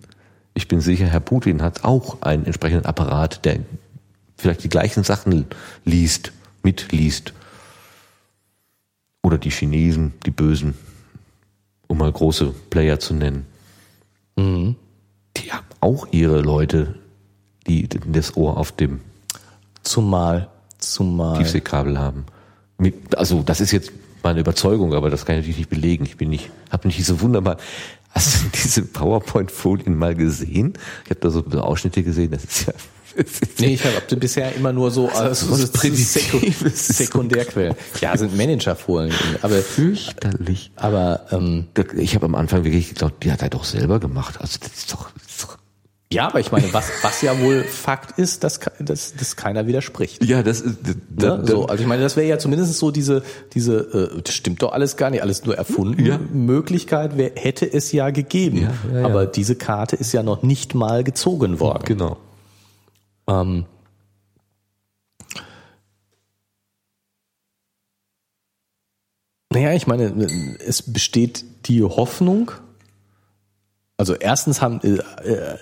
Ich 0.54 0.68
bin 0.68 0.80
sicher, 0.80 1.08
Herr 1.08 1.22
Putin 1.22 1.64
hat 1.64 1.86
auch 1.86 2.22
einen 2.22 2.46
entsprechenden 2.46 2.86
Apparat, 2.86 3.46
der 3.46 3.62
vielleicht 4.38 4.64
die 4.64 4.70
gleichen 4.70 5.04
Sachen 5.04 5.48
liest, 5.86 6.34
mitliest. 6.64 7.34
Oder 9.24 9.38
die 9.38 9.52
Chinesen, 9.52 10.14
die 10.26 10.32
Bösen, 10.32 10.74
um 11.88 11.98
mal 11.98 12.12
große 12.12 12.54
Player 12.70 13.00
zu 13.00 13.14
nennen. 13.14 13.46
Die 15.38 15.52
haben 15.52 15.68
auch 15.80 16.08
ihre 16.12 16.42
Leute, 16.42 16.96
die 17.68 17.88
das 17.88 18.36
Ohr 18.36 18.58
auf 18.58 18.72
dem 18.72 19.02
zumal, 19.84 20.50
zumal. 20.78 21.38
Tiefseekabel 21.38 22.00
haben. 22.00 22.26
Mit, 22.78 23.18
also 23.18 23.44
das 23.44 23.62
ist 23.62 23.72
jetzt 23.72 23.92
meine 24.24 24.40
Überzeugung, 24.40 24.94
aber 24.94 25.10
das 25.10 25.26
kann 25.26 25.36
ich 25.36 25.42
natürlich 25.42 25.58
nicht 25.58 25.70
belegen. 25.70 26.06
Ich 26.06 26.18
bin 26.18 26.30
nicht, 26.30 26.50
habe 26.72 26.88
nicht 26.88 27.04
so 27.06 27.22
wunderbar. 27.22 27.58
Hast 28.10 28.44
du 28.44 28.48
diese 28.50 28.84
PowerPoint-Folien 28.84 29.98
mal 29.98 30.16
gesehen? 30.16 30.74
Ich 31.06 31.12
habe 31.12 31.22
da 31.22 31.30
so 31.30 31.44
Ausschnitte 31.62 32.04
gesehen. 32.04 32.32
Das 32.32 32.44
ist 32.44 32.68
ja 32.68 32.74
Nee, 33.60 33.68
ich 33.74 33.84
habe 33.84 34.16
bisher 34.16 34.56
immer 34.56 34.74
nur 34.74 34.92
so 34.92 35.10
als 35.10 35.50
was 35.50 35.72
so. 35.72 36.40
Sekundärquellen. 36.74 37.76
Ja, 38.00 38.16
sind 38.18 38.36
Managerfolien. 38.36 39.16
Aber, 39.42 39.58
fürchterlich. 39.58 40.72
aber 40.76 41.28
ähm, 41.32 41.68
Ich 41.98 42.16
habe 42.16 42.26
am 42.26 42.36
Anfang 42.36 42.64
wirklich 42.64 42.90
geglaubt, 42.90 43.24
die 43.24 43.32
hat 43.32 43.42
er 43.42 43.50
doch 43.50 43.64
selber 43.64 44.00
gemacht. 44.00 44.40
Also 44.40 44.58
das 44.62 44.72
ist 44.74 44.94
doch, 44.94 45.10
das 45.12 45.28
ist 45.28 45.44
doch 45.44 45.58
ja, 46.12 46.28
aber 46.28 46.42
ich 46.42 46.52
meine, 46.52 46.74
was, 46.74 46.90
was 47.04 47.22
ja 47.22 47.40
wohl 47.40 47.64
Fakt 47.64 48.20
ist, 48.20 48.44
dass, 48.44 48.60
dass, 48.80 49.16
dass 49.16 49.36
keiner 49.38 49.66
widerspricht. 49.66 50.24
ja, 50.26 50.44
das 50.44 50.60
ist 50.60 50.78
da, 51.10 51.38
Ne? 51.38 51.48
So, 51.48 51.68
also 51.68 51.82
ich 51.82 51.88
meine, 51.88 52.02
das 52.02 52.18
wäre 52.18 52.28
ja 52.28 52.38
zumindest 52.38 52.74
so 52.78 52.92
diese, 52.92 53.24
diese, 53.54 54.12
äh, 54.18 54.22
das 54.22 54.36
stimmt 54.36 54.62
doch 54.62 54.74
alles 54.74 54.98
gar 54.98 55.10
nicht, 55.10 55.22
alles 55.22 55.46
nur 55.46 55.56
erfunden. 55.56 56.06
Ja. 56.06 56.20
Möglichkeit 56.34 57.18
wär, 57.18 57.32
hätte 57.36 57.72
es 57.72 57.94
ja 57.94 58.10
gegeben. 58.10 58.58
Ja, 58.58 59.00
ja. 59.00 59.06
Aber 59.06 59.26
diese 59.26 59.56
Karte 59.56 59.96
ist 59.96 60.12
ja 60.12 60.22
noch 60.22 60.44
nicht 60.44 60.76
mal 60.76 61.06
gezogen 61.06 61.62
worden. 61.62 61.84
genau. 61.86 62.18
Ähm, 63.32 63.66
naja, 69.54 69.74
ich 69.74 69.88
meine, 69.88 70.06
es 70.66 70.92
besteht 70.92 71.46
die 71.68 71.84
Hoffnung, 71.84 72.52
also 74.02 74.16
erstens 74.16 74.62
haben 74.62 74.80
äh, 74.82 74.98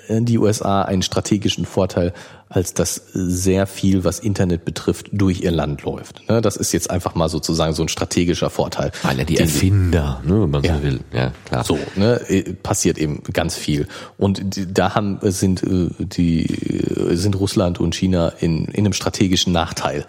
äh, 0.07 0.21
die 0.21 0.37
USA 0.37 0.83
einen 0.83 1.01
strategischen 1.01 1.65
Vorteil, 1.65 2.13
als 2.47 2.73
dass 2.73 2.95
sehr 3.13 3.67
viel, 3.67 4.05
was 4.05 4.19
Internet 4.19 4.63
betrifft, 4.63 5.09
durch 5.11 5.41
ihr 5.41 5.51
Land 5.51 5.83
läuft. 5.83 6.27
Ne, 6.29 6.39
Das 6.41 6.55
ist 6.55 6.71
jetzt 6.71 6.89
einfach 6.89 7.13
mal 7.15 7.27
sozusagen 7.27 7.73
so 7.73 7.83
ein 7.83 7.89
strategischer 7.89 8.49
Vorteil. 8.49 8.91
Weil 9.03 9.19
er 9.19 9.25
die 9.25 9.37
Erfinder, 9.37 10.21
ne, 10.25 10.41
wenn 10.41 10.49
man 10.49 10.63
Ja. 10.63 10.77
so 10.77 10.83
will. 10.83 10.99
Ja, 11.13 11.31
klar. 11.43 11.63
so, 11.65 11.77
ne, 11.97 12.21
äh, 12.29 12.53
passiert 12.53 12.97
eben 12.97 13.21
ganz 13.33 13.55
viel. 13.55 13.87
Und 14.17 14.41
da 14.77 14.95
haben 14.95 15.19
sind 15.23 15.61
äh, 15.63 15.89
die 15.99 16.45
äh, 16.45 17.15
sind 17.15 17.35
Russland 17.37 17.81
und 17.81 17.93
China 17.93 18.29
in, 18.39 18.65
in 18.65 18.85
einem 18.85 18.93
strategischen 18.93 19.51
Nachteil. 19.51 20.05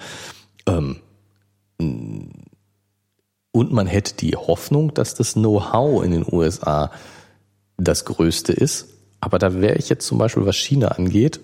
Ähm, 0.66 0.98
und 3.52 3.72
man 3.72 3.86
hätte 3.88 4.14
die 4.14 4.36
Hoffnung, 4.36 4.94
dass 4.94 5.14
das 5.14 5.32
Know-how 5.34 6.04
in 6.04 6.12
den 6.12 6.24
USA 6.30 6.90
das 7.80 8.04
Größte 8.04 8.52
ist. 8.52 8.88
Aber 9.20 9.38
da 9.38 9.60
wäre 9.60 9.76
ich 9.76 9.88
jetzt 9.88 10.06
zum 10.06 10.18
Beispiel, 10.18 10.46
was 10.46 10.56
China 10.56 10.88
angeht, 10.88 11.40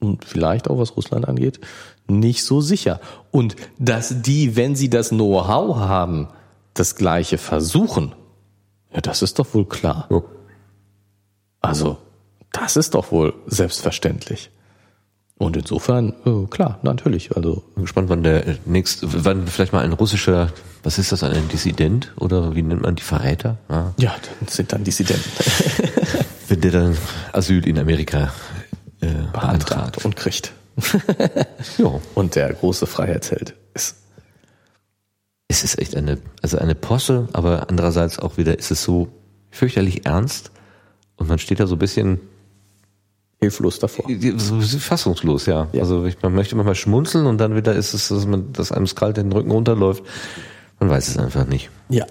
und 0.00 0.24
vielleicht 0.24 0.68
auch 0.68 0.78
was 0.78 0.96
Russland 0.96 1.28
angeht, 1.28 1.60
nicht 2.08 2.44
so 2.44 2.60
sicher. 2.60 3.00
Und 3.30 3.56
dass 3.78 4.22
die, 4.22 4.56
wenn 4.56 4.74
sie 4.74 4.90
das 4.90 5.10
Know-how 5.10 5.76
haben, 5.76 6.28
das 6.74 6.96
Gleiche 6.96 7.38
versuchen, 7.38 8.14
ja, 8.92 9.00
das 9.00 9.22
ist 9.22 9.38
doch 9.38 9.54
wohl 9.54 9.66
klar. 9.66 10.08
Also, 11.60 11.98
das 12.52 12.76
ist 12.76 12.94
doch 12.94 13.12
wohl 13.12 13.34
selbstverständlich. 13.46 14.50
Und 15.40 15.56
insofern, 15.56 16.12
äh, 16.26 16.46
klar, 16.50 16.78
natürlich. 16.82 17.34
Also, 17.34 17.62
Bin 17.74 17.84
gespannt, 17.84 18.10
wann 18.10 18.22
der 18.22 18.46
äh, 18.46 18.56
nächste, 18.66 19.06
wann 19.24 19.46
vielleicht 19.46 19.72
mal 19.72 19.82
ein 19.82 19.94
russischer, 19.94 20.52
was 20.82 20.98
ist 20.98 21.12
das, 21.12 21.22
ein 21.22 21.48
Dissident 21.48 22.12
oder 22.16 22.54
wie 22.54 22.60
nennt 22.60 22.82
man 22.82 22.94
die 22.94 23.02
Verräter? 23.02 23.56
Ja. 23.70 23.94
ja, 23.96 24.14
dann 24.38 24.48
sind 24.48 24.70
dann 24.70 24.84
Dissidenten 24.84 25.30
Wenn 26.48 26.60
der 26.60 26.70
dann 26.72 26.98
Asyl 27.32 27.66
in 27.66 27.78
Amerika 27.78 28.34
äh, 29.00 29.06
beantragt. 29.06 29.32
beantragt 29.32 30.04
und 30.04 30.14
kriegt. 30.14 30.52
Ja. 31.78 31.86
Und 32.14 32.34
der 32.34 32.52
große 32.52 32.86
Freiheitsheld 32.86 33.54
ist. 33.72 33.96
Es 35.48 35.64
ist 35.64 35.78
echt 35.78 35.96
eine, 35.96 36.18
also 36.42 36.58
eine 36.58 36.74
Posse, 36.74 37.28
aber 37.32 37.70
andererseits 37.70 38.18
auch 38.18 38.36
wieder 38.36 38.58
ist 38.58 38.70
es 38.70 38.82
so 38.82 39.08
fürchterlich 39.50 40.04
ernst 40.04 40.50
und 41.16 41.30
man 41.30 41.38
steht 41.38 41.60
da 41.60 41.66
so 41.66 41.76
ein 41.76 41.78
bisschen 41.78 42.20
Hilflos 43.40 43.78
davor. 43.78 44.04
fassungslos, 44.78 45.46
ja. 45.46 45.68
Ja. 45.72 45.80
Also 45.80 46.04
ich, 46.04 46.20
man 46.22 46.34
möchte 46.34 46.56
manchmal 46.56 46.74
schmunzeln 46.74 47.26
und 47.26 47.38
dann 47.38 47.56
wieder 47.56 47.74
ist 47.74 47.94
es, 47.94 48.08
dass 48.08 48.26
man, 48.26 48.52
dass 48.52 48.70
einem 48.70 48.84
das 48.84 48.94
kalt 48.94 49.16
den 49.16 49.32
Rücken 49.32 49.50
runterläuft. 49.50 50.04
Man 50.78 50.90
weiß 50.90 51.08
es 51.08 51.16
einfach 51.16 51.46
nicht. 51.46 51.70
Ja. 51.88 52.06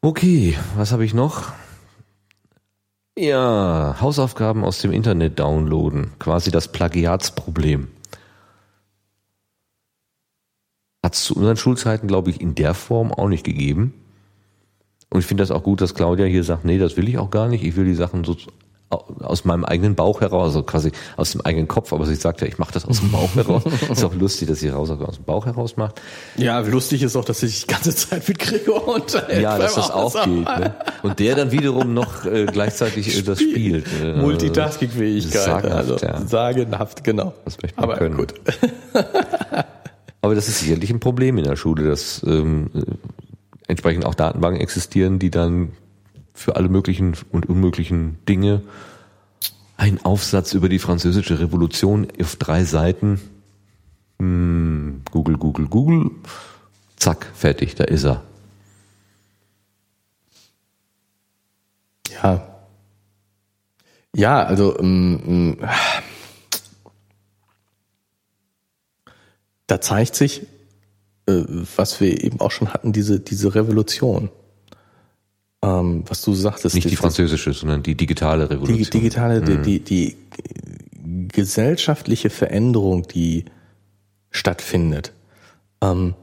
Okay, 0.00 0.56
was 0.76 0.90
habe 0.90 1.04
ich 1.04 1.14
noch? 1.14 1.52
Ja, 3.16 3.96
Hausaufgaben 4.00 4.64
aus 4.64 4.78
dem 4.80 4.92
Internet 4.92 5.38
downloaden. 5.38 6.12
Quasi 6.18 6.50
das 6.50 6.68
Plagiatsproblem. 6.68 7.88
Hat 11.04 11.14
es 11.14 11.24
zu 11.24 11.36
unseren 11.36 11.56
Schulzeiten, 11.56 12.08
glaube 12.08 12.30
ich, 12.30 12.40
in 12.40 12.54
der 12.54 12.74
Form 12.74 13.12
auch 13.12 13.28
nicht 13.28 13.44
gegeben. 13.44 13.94
Und 15.10 15.20
ich 15.20 15.26
finde 15.26 15.42
das 15.42 15.50
auch 15.50 15.62
gut, 15.62 15.80
dass 15.80 15.94
Claudia 15.94 16.26
hier 16.26 16.44
sagt, 16.44 16.64
nee, 16.64 16.78
das 16.78 16.96
will 16.96 17.08
ich 17.08 17.18
auch 17.18 17.30
gar 17.30 17.48
nicht. 17.48 17.64
Ich 17.64 17.76
will 17.76 17.84
die 17.84 17.94
Sachen 17.94 18.24
so 18.24 18.36
aus 18.90 19.44
meinem 19.44 19.64
eigenen 19.64 19.94
Bauch 19.94 20.22
heraus, 20.22 20.46
also 20.46 20.62
quasi 20.62 20.92
aus 21.16 21.32
dem 21.32 21.42
eigenen 21.42 21.68
Kopf, 21.68 21.92
aber 21.92 22.06
sie 22.06 22.14
sagt 22.14 22.40
ja, 22.40 22.46
ich 22.46 22.58
mache 22.58 22.72
das 22.72 22.86
aus 22.86 23.00
dem 23.00 23.12
Bauch 23.12 23.34
heraus. 23.34 23.62
ist 23.90 24.02
auch 24.02 24.14
lustig, 24.14 24.48
dass 24.48 24.60
sie 24.60 24.72
Hausaufgaben 24.72 25.10
aus 25.10 25.16
dem 25.16 25.24
Bauch 25.24 25.44
heraus 25.44 25.76
macht. 25.76 26.00
Ja, 26.36 26.58
lustig 26.60 27.02
ist 27.02 27.14
auch, 27.14 27.24
dass 27.24 27.42
ich 27.42 27.62
die 27.62 27.66
ganze 27.66 27.94
Zeit 27.94 28.26
mit 28.26 28.38
Gregor 28.38 28.88
unterhält. 28.88 29.42
Ja, 29.42 29.58
dass 29.58 29.74
das 29.74 29.90
auch 29.90 30.14
geht. 30.24 30.44
Ne? 30.44 30.74
Und 31.02 31.18
der 31.18 31.34
dann 31.34 31.52
wiederum 31.52 31.92
noch 31.92 32.24
äh, 32.24 32.46
gleichzeitig 32.46 33.18
äh, 33.18 33.22
das 33.22 33.40
spielt. 33.40 33.86
Äh, 34.02 34.14
Multitasking-Fähigkeit. 34.14 35.42
Sagenhaft, 35.42 35.90
also, 35.90 35.96
ja. 36.06 36.26
Sagenhaft, 36.26 37.04
genau. 37.04 37.34
Das 37.44 37.60
möchte 37.60 37.78
man 37.78 37.90
Aber 37.90 37.98
können. 37.98 38.16
gut. 38.16 38.34
Aber 40.22 40.34
das 40.34 40.48
ist 40.48 40.60
sicherlich 40.60 40.90
ein 40.90 41.00
Problem 41.00 41.36
in 41.36 41.44
der 41.44 41.56
Schule, 41.56 41.88
dass 41.88 42.22
ähm, 42.26 42.70
äh, 42.74 42.80
entsprechend 43.66 44.06
auch 44.06 44.14
Datenbanken 44.14 44.62
existieren, 44.62 45.18
die 45.18 45.30
dann 45.30 45.72
für 46.38 46.54
alle 46.54 46.68
möglichen 46.68 47.16
und 47.32 47.48
unmöglichen 47.48 48.24
Dinge 48.28 48.62
ein 49.76 50.04
Aufsatz 50.04 50.54
über 50.54 50.68
die 50.68 50.78
französische 50.78 51.40
Revolution 51.40 52.06
auf 52.20 52.36
drei 52.36 52.64
Seiten. 52.64 53.20
Hm, 54.20 55.02
Google, 55.10 55.36
Google, 55.36 55.66
Google. 55.66 56.10
Zack, 56.96 57.26
fertig, 57.34 57.74
da 57.74 57.84
ist 57.84 58.04
er. 58.04 58.22
Ja. 62.22 62.48
Ja, 64.14 64.42
also 64.44 64.78
ähm, 64.78 65.20
ähm, 65.26 65.68
da 69.66 69.80
zeigt 69.80 70.14
sich, 70.14 70.42
äh, 71.26 71.42
was 71.76 72.00
wir 72.00 72.22
eben 72.24 72.40
auch 72.40 72.52
schon 72.52 72.72
hatten, 72.72 72.92
diese, 72.92 73.18
diese 73.18 73.54
Revolution. 73.54 74.30
Ähm, 75.64 76.04
was 76.06 76.22
du 76.22 76.34
sagtest. 76.34 76.74
Nicht 76.74 76.86
die 76.86 76.90
das- 76.90 77.00
französische, 77.00 77.52
sondern 77.52 77.82
die 77.82 77.96
digitale 77.96 78.48
Revolution. 78.48 78.78
die 78.78 78.90
digitale, 78.90 79.42
die, 79.42 79.58
die, 79.58 79.80
die 79.80 80.16
gesellschaftliche 81.28 82.30
Veränderung, 82.30 83.08
die 83.08 83.44
stattfindet. 84.30 85.12
Ähm, 85.82 86.14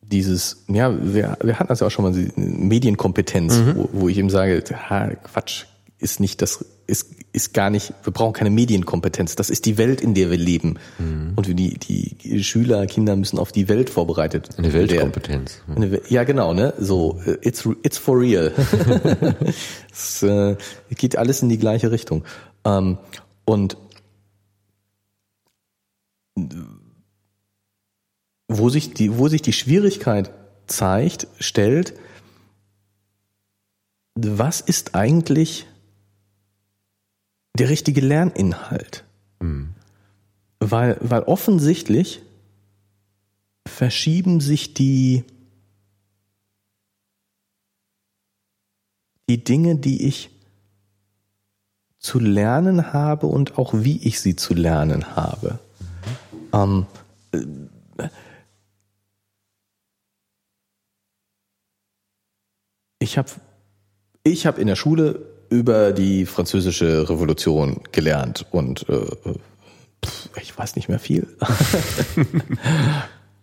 dieses, 0.00 0.64
ja, 0.68 0.92
wir, 1.02 1.38
wir 1.42 1.58
hatten 1.58 1.68
das 1.68 1.80
ja 1.80 1.86
auch 1.86 1.90
schon 1.90 2.04
mal, 2.04 2.12
die 2.12 2.30
Medienkompetenz, 2.36 3.60
wo, 3.74 3.88
wo 3.92 4.08
ich 4.08 4.18
eben 4.18 4.30
sage, 4.30 4.62
ha, 4.90 5.08
Quatsch, 5.08 5.64
ist 5.98 6.20
nicht 6.20 6.42
das, 6.42 6.64
ist, 6.92 7.10
ist 7.32 7.54
gar 7.54 7.70
nicht, 7.70 7.92
wir 8.04 8.12
brauchen 8.12 8.34
keine 8.34 8.50
Medienkompetenz. 8.50 9.34
Das 9.34 9.50
ist 9.50 9.64
die 9.66 9.78
Welt, 9.78 10.00
in 10.00 10.14
der 10.14 10.30
wir 10.30 10.36
leben. 10.36 10.78
Und 10.98 11.48
wir 11.48 11.54
die, 11.54 11.78
die 11.78 12.44
Schüler, 12.44 12.86
Kinder 12.86 13.16
müssen 13.16 13.38
auf 13.38 13.50
die 13.50 13.68
Welt 13.68 13.90
vorbereitet 13.90 14.50
Eine 14.58 14.72
werden. 14.72 14.90
Weltkompetenz. 14.90 15.62
Eine 15.74 15.90
We- 15.90 16.02
Ja, 16.08 16.22
genau, 16.24 16.54
ne? 16.54 16.74
So, 16.78 17.20
äh, 17.26 17.38
it's, 17.40 17.66
it's 17.82 17.98
for 17.98 18.20
real. 18.20 18.52
es 19.92 20.22
äh, 20.22 20.56
geht 20.96 21.16
alles 21.16 21.42
in 21.42 21.48
die 21.48 21.58
gleiche 21.58 21.90
Richtung. 21.90 22.24
Ähm, 22.64 22.98
und 23.44 23.76
wo 28.48 28.68
sich 28.68 28.94
die, 28.94 29.16
wo 29.18 29.28
sich 29.28 29.42
die 29.42 29.52
Schwierigkeit 29.52 30.30
zeigt, 30.66 31.26
stellt, 31.40 31.94
was 34.14 34.60
ist 34.60 34.94
eigentlich 34.94 35.66
der 37.58 37.68
richtige 37.68 38.00
Lerninhalt? 38.00 39.04
Weil, 40.60 40.96
weil 41.00 41.22
offensichtlich 41.22 42.22
verschieben 43.66 44.40
sich 44.40 44.74
die, 44.74 45.24
die 49.28 49.42
Dinge, 49.42 49.76
die 49.76 50.06
ich 50.06 50.30
zu 51.98 52.18
lernen 52.18 52.92
habe 52.92 53.26
und 53.26 53.58
auch 53.58 53.74
wie 53.74 53.98
ich 53.98 54.20
sie 54.20 54.34
zu 54.36 54.54
lernen 54.54 55.14
habe. 55.14 55.58
Ähm, 56.52 56.86
äh, 57.32 58.08
ich 62.98 63.18
habe 63.18 63.30
ich 64.24 64.46
hab 64.46 64.58
in 64.58 64.66
der 64.66 64.76
Schule 64.76 65.31
über 65.52 65.92
die 65.92 66.26
französische 66.26 67.08
Revolution 67.08 67.80
gelernt 67.92 68.46
und 68.50 68.88
äh, 68.88 69.04
pf, 70.04 70.28
ich 70.40 70.56
weiß 70.58 70.76
nicht 70.76 70.88
mehr 70.88 70.98
viel. 70.98 71.28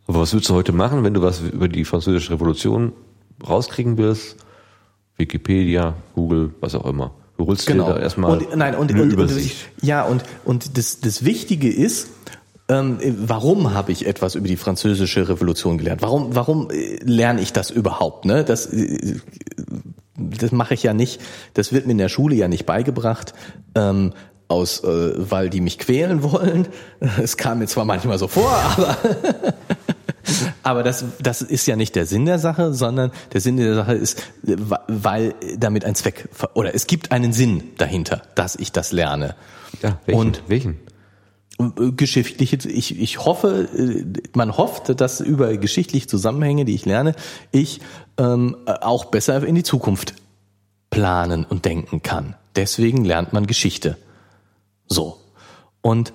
Aber 0.08 0.22
was 0.22 0.34
würdest 0.34 0.50
du 0.50 0.56
heute 0.56 0.72
machen, 0.72 1.04
wenn 1.04 1.14
du 1.14 1.22
was 1.22 1.40
über 1.42 1.68
die 1.68 1.86
französische 1.86 2.32
Revolution 2.34 2.94
rauskriegen 3.48 3.98
willst? 3.98 4.38
Wikipedia, 5.18 5.94
Google, 6.16 6.54
was 6.62 6.74
auch 6.76 6.86
immer. 6.86 7.12
Du 7.38 7.46
holst 7.46 7.68
Genau. 7.68 7.88
dir 7.88 7.94
da 7.96 8.00
erstmal 8.00 8.32
und, 8.38 8.56
nein, 8.56 8.76
und, 8.76 8.92
eine 8.92 9.02
und, 9.02 9.08
und 9.08 9.14
Übersicht. 9.14 9.58
ja, 9.82 10.04
und, 10.04 10.24
und 10.46 10.78
das, 10.78 11.00
das 11.00 11.24
Wichtige 11.24 11.70
ist, 11.72 12.10
ähm, 12.70 13.00
warum 13.02 13.74
habe 13.74 13.92
ich 13.92 14.06
etwas 14.06 14.36
über 14.36 14.48
die 14.48 14.58
französische 14.58 15.28
Revolution 15.28 15.78
gelernt? 15.78 16.02
Warum, 16.02 16.36
warum 16.36 16.70
äh, 16.70 16.98
lerne 17.04 17.42
ich 17.42 17.52
das 17.54 17.72
überhaupt? 17.72 18.26
Ne? 18.26 18.44
Das, 18.44 18.68
äh, 18.68 19.20
das 20.20 20.52
mache 20.52 20.74
ich 20.74 20.84
ja 20.84 20.94
nicht, 20.94 21.22
das 21.54 21.74
wird 21.74 21.86
mir 21.86 21.94
in 21.94 21.98
der 21.98 22.10
Schule 22.10 22.36
ja 22.36 22.48
nicht 22.48 22.66
beigebracht, 22.66 23.34
ähm, 23.76 24.14
aus, 24.48 24.84
äh, 24.84 25.14
weil 25.18 25.50
die 25.50 25.62
mich 25.62 25.78
quälen 25.80 26.24
wollen. 26.32 26.68
Es 27.22 27.38
kam 27.38 27.60
mir 27.60 27.68
zwar 27.68 27.86
manchmal 27.86 28.18
so 28.18 28.28
vor, 28.28 28.52
aber 28.78 28.98
aber 30.64 30.84
das, 30.84 31.06
das 31.22 31.42
ist 31.42 31.66
ja 31.68 31.76
nicht 31.76 31.96
der 31.96 32.06
Sinn 32.06 32.26
der 32.26 32.40
Sache, 32.40 32.74
sondern 32.74 33.12
der 33.34 33.42
Sinn 33.42 33.58
der 33.58 33.76
Sache 33.76 33.94
ist, 33.94 34.22
weil 34.44 35.34
damit 35.58 35.86
ein 35.86 35.96
Zweck 35.96 36.30
oder 36.54 36.76
es 36.76 36.88
gibt 36.88 37.12
einen 37.12 37.34
Sinn 37.34 37.64
dahinter, 37.78 38.22
dass 38.36 38.56
ich 38.56 38.72
das 38.72 38.92
lerne. 38.92 39.36
Ja, 39.82 40.00
welchen? 40.06 40.20
Und 40.20 40.44
welchen? 40.48 40.78
Äh, 41.60 41.92
geschichtliche, 41.92 42.58
ich, 42.68 43.00
ich 43.00 43.26
hoffe, 43.26 43.68
äh, 43.76 44.06
man 44.34 44.58
hofft, 44.58 45.00
dass 45.00 45.20
über 45.20 45.56
geschichtliche 45.58 46.08
Zusammenhänge, 46.08 46.66
die 46.66 46.76
ich 46.76 46.86
lerne, 46.86 47.14
ich 47.52 47.82
ähm, 48.18 48.58
auch 48.66 49.06
besser 49.06 49.44
in 49.44 49.56
die 49.56 49.64
Zukunft 49.64 50.16
planen 50.90 51.46
und 51.46 51.66
denken 51.66 52.02
kann. 52.02 52.36
Deswegen 52.56 53.06
lernt 53.06 53.32
man 53.34 53.46
Geschichte. 53.46 53.98
So. 54.88 55.18
Und 55.82 56.14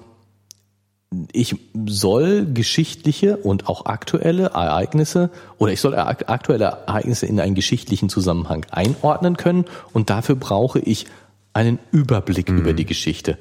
ich 1.33 1.55
soll 1.87 2.45
geschichtliche 2.45 3.37
und 3.37 3.69
auch 3.69 3.87
aktuelle 3.87 4.47
Ereignisse 4.47 5.31
oder 5.59 5.73
ich 5.73 5.81
soll 5.81 5.95
ak- 5.95 6.29
aktuelle 6.29 6.65
Ereignisse 6.65 7.27
in 7.27 7.39
einen 7.39 7.55
geschichtlichen 7.55 8.09
Zusammenhang 8.09 8.67
einordnen 8.73 9.37
können 9.37 9.65
und 9.93 10.11
dafür 10.11 10.35
brauche 10.35 10.81
ich 10.81 11.07
einen 11.53 11.79
Überblick 11.93 12.49
über 12.49 12.73
die 12.73 12.85
Geschichte. 12.85 13.39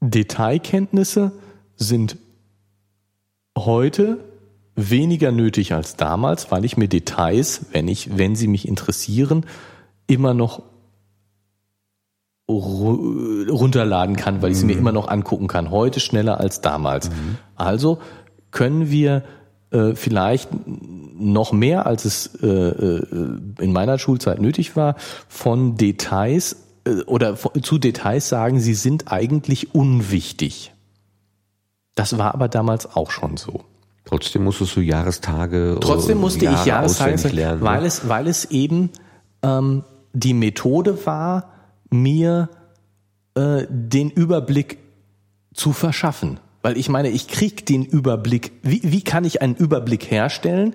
Detailkenntnisse 0.00 1.32
sind 1.76 2.16
heute 3.56 4.18
weniger 4.76 5.32
nötig 5.32 5.72
als 5.72 5.96
damals, 5.96 6.50
weil 6.50 6.64
ich 6.64 6.76
mir 6.76 6.88
Details, 6.88 7.66
wenn 7.72 7.88
ich, 7.88 8.16
wenn 8.16 8.36
sie 8.36 8.46
mich 8.46 8.68
interessieren, 8.68 9.44
immer 10.06 10.34
noch 10.34 10.62
ru- 12.48 13.50
runterladen 13.50 14.16
kann, 14.16 14.40
weil 14.40 14.52
ich 14.52 14.58
sie 14.58 14.66
mir 14.66 14.78
immer 14.78 14.92
noch 14.92 15.08
angucken 15.08 15.48
kann. 15.48 15.70
Heute 15.70 16.00
schneller 16.00 16.38
als 16.38 16.60
damals. 16.60 17.10
Also 17.56 17.98
können 18.52 18.90
wir 18.90 19.24
äh, 19.70 19.94
vielleicht 19.94 20.48
noch 21.20 21.52
mehr, 21.52 21.86
als 21.86 22.04
es 22.04 22.34
äh, 22.42 22.46
äh, 22.46 23.02
in 23.58 23.72
meiner 23.72 23.98
Schulzeit 23.98 24.40
nötig 24.40 24.76
war, 24.76 24.94
von 25.28 25.76
Details 25.76 26.56
oder 27.06 27.36
von, 27.36 27.62
zu 27.62 27.78
Details 27.78 28.28
sagen, 28.28 28.60
sie 28.60 28.74
sind 28.74 29.10
eigentlich 29.12 29.74
unwichtig. 29.74 30.72
Das 31.94 32.18
war 32.18 32.34
aber 32.34 32.48
damals 32.48 32.94
auch 32.94 33.10
schon 33.10 33.36
so. 33.36 33.64
Trotzdem 34.04 34.44
musstest 34.44 34.76
du 34.76 34.80
Jahrestage 34.80 35.76
Trotzdem 35.80 36.18
oder 36.18 36.20
musste 36.22 36.44
Jahre 36.46 36.60
ich 36.60 36.66
Jahrestage 36.66 37.28
lernen. 37.28 37.60
weil 37.60 37.82
ne? 37.82 37.86
es, 37.86 38.08
weil 38.08 38.26
es 38.26 38.46
eben 38.46 38.90
ähm, 39.42 39.84
die 40.12 40.32
Methode 40.32 41.04
war, 41.04 41.52
mir 41.90 42.48
äh, 43.34 43.66
den 43.68 44.10
Überblick 44.10 44.78
zu 45.52 45.72
verschaffen. 45.72 46.40
Weil 46.62 46.76
ich 46.76 46.88
meine, 46.88 47.10
ich 47.10 47.28
krieg 47.28 47.66
den 47.66 47.84
Überblick. 47.84 48.52
Wie, 48.62 48.80
wie 48.82 49.02
kann 49.02 49.24
ich 49.24 49.42
einen 49.42 49.54
Überblick 49.54 50.10
herstellen? 50.10 50.74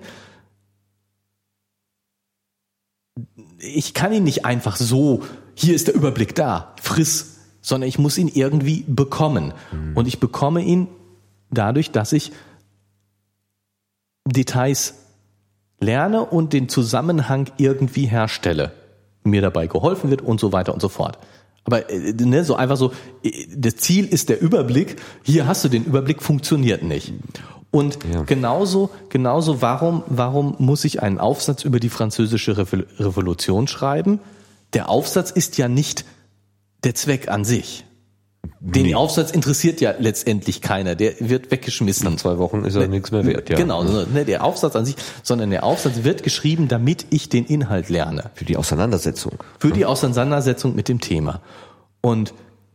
Ich 3.58 3.94
kann 3.94 4.12
ihn 4.12 4.24
nicht 4.24 4.44
einfach 4.44 4.76
so, 4.76 5.22
hier 5.54 5.74
ist 5.74 5.86
der 5.88 5.94
Überblick 5.94 6.34
da, 6.34 6.74
friss, 6.82 7.36
sondern 7.62 7.88
ich 7.88 7.98
muss 7.98 8.18
ihn 8.18 8.28
irgendwie 8.28 8.84
bekommen. 8.86 9.52
Und 9.94 10.06
ich 10.08 10.20
bekomme 10.20 10.62
ihn 10.62 10.88
dadurch, 11.50 11.90
dass 11.90 12.12
ich 12.12 12.32
Details 14.26 14.94
lerne 15.80 16.24
und 16.24 16.52
den 16.52 16.68
Zusammenhang 16.68 17.50
irgendwie 17.58 18.06
herstelle, 18.06 18.72
mir 19.22 19.42
dabei 19.42 19.66
geholfen 19.66 20.10
wird 20.10 20.22
und 20.22 20.40
so 20.40 20.52
weiter 20.52 20.72
und 20.72 20.80
so 20.80 20.88
fort. 20.88 21.18
Aber 21.64 21.90
äh, 21.90 22.12
ne, 22.12 22.44
so 22.44 22.56
einfach 22.56 22.76
so, 22.76 22.92
äh, 23.22 23.46
das 23.54 23.76
Ziel 23.76 24.06
ist 24.06 24.28
der 24.28 24.40
Überblick, 24.40 24.96
hier 25.22 25.46
hast 25.46 25.64
du 25.64 25.68
den 25.68 25.84
Überblick, 25.84 26.22
funktioniert 26.22 26.82
nicht. 26.82 27.12
Und 27.70 27.98
Ja. 28.12 28.22
genauso, 28.22 28.90
genauso, 29.08 29.60
warum, 29.62 30.04
warum 30.06 30.54
muss 30.58 30.84
ich 30.84 31.02
einen 31.02 31.18
Aufsatz 31.18 31.64
über 31.64 31.80
die 31.80 31.88
französische 31.88 32.52
Revo- 32.56 32.84
Revolution 32.98 33.66
schreiben? 33.66 34.20
Der 34.74 34.88
Aufsatz 34.88 35.30
ist 35.30 35.56
ja 35.56 35.68
nicht 35.68 36.04
der 36.82 36.94
Zweck 36.94 37.28
an 37.28 37.44
sich. 37.44 37.84
Den 38.60 38.94
Aufsatz 38.94 39.30
interessiert 39.30 39.80
ja 39.80 39.94
letztendlich 39.98 40.60
keiner, 40.60 40.94
der 40.94 41.14
wird 41.20 41.50
weggeschmissen. 41.50 42.10
Nach 42.10 42.16
zwei 42.16 42.38
Wochen 42.38 42.64
ist 42.64 42.74
er 42.74 42.88
nichts 42.88 43.10
mehr 43.10 43.24
wert, 43.24 43.48
ja. 43.50 43.56
Genau, 43.56 43.82
ne, 43.84 44.24
der 44.24 44.44
Aufsatz 44.44 44.74
an 44.76 44.84
sich, 44.84 44.96
sondern 45.22 45.50
der 45.50 45.64
Aufsatz 45.64 46.02
wird 46.02 46.22
geschrieben, 46.22 46.68
damit 46.68 47.06
ich 47.10 47.28
den 47.28 47.44
Inhalt 47.44 47.88
lerne. 47.88 48.30
Für 48.34 48.44
die 48.44 48.56
Auseinandersetzung. 48.56 49.32
Für 49.58 49.70
die 49.70 49.84
Auseinandersetzung 49.84 50.74
mit 50.74 50.88
dem 50.88 51.00
Thema. 51.00 51.40
Und 52.00 52.34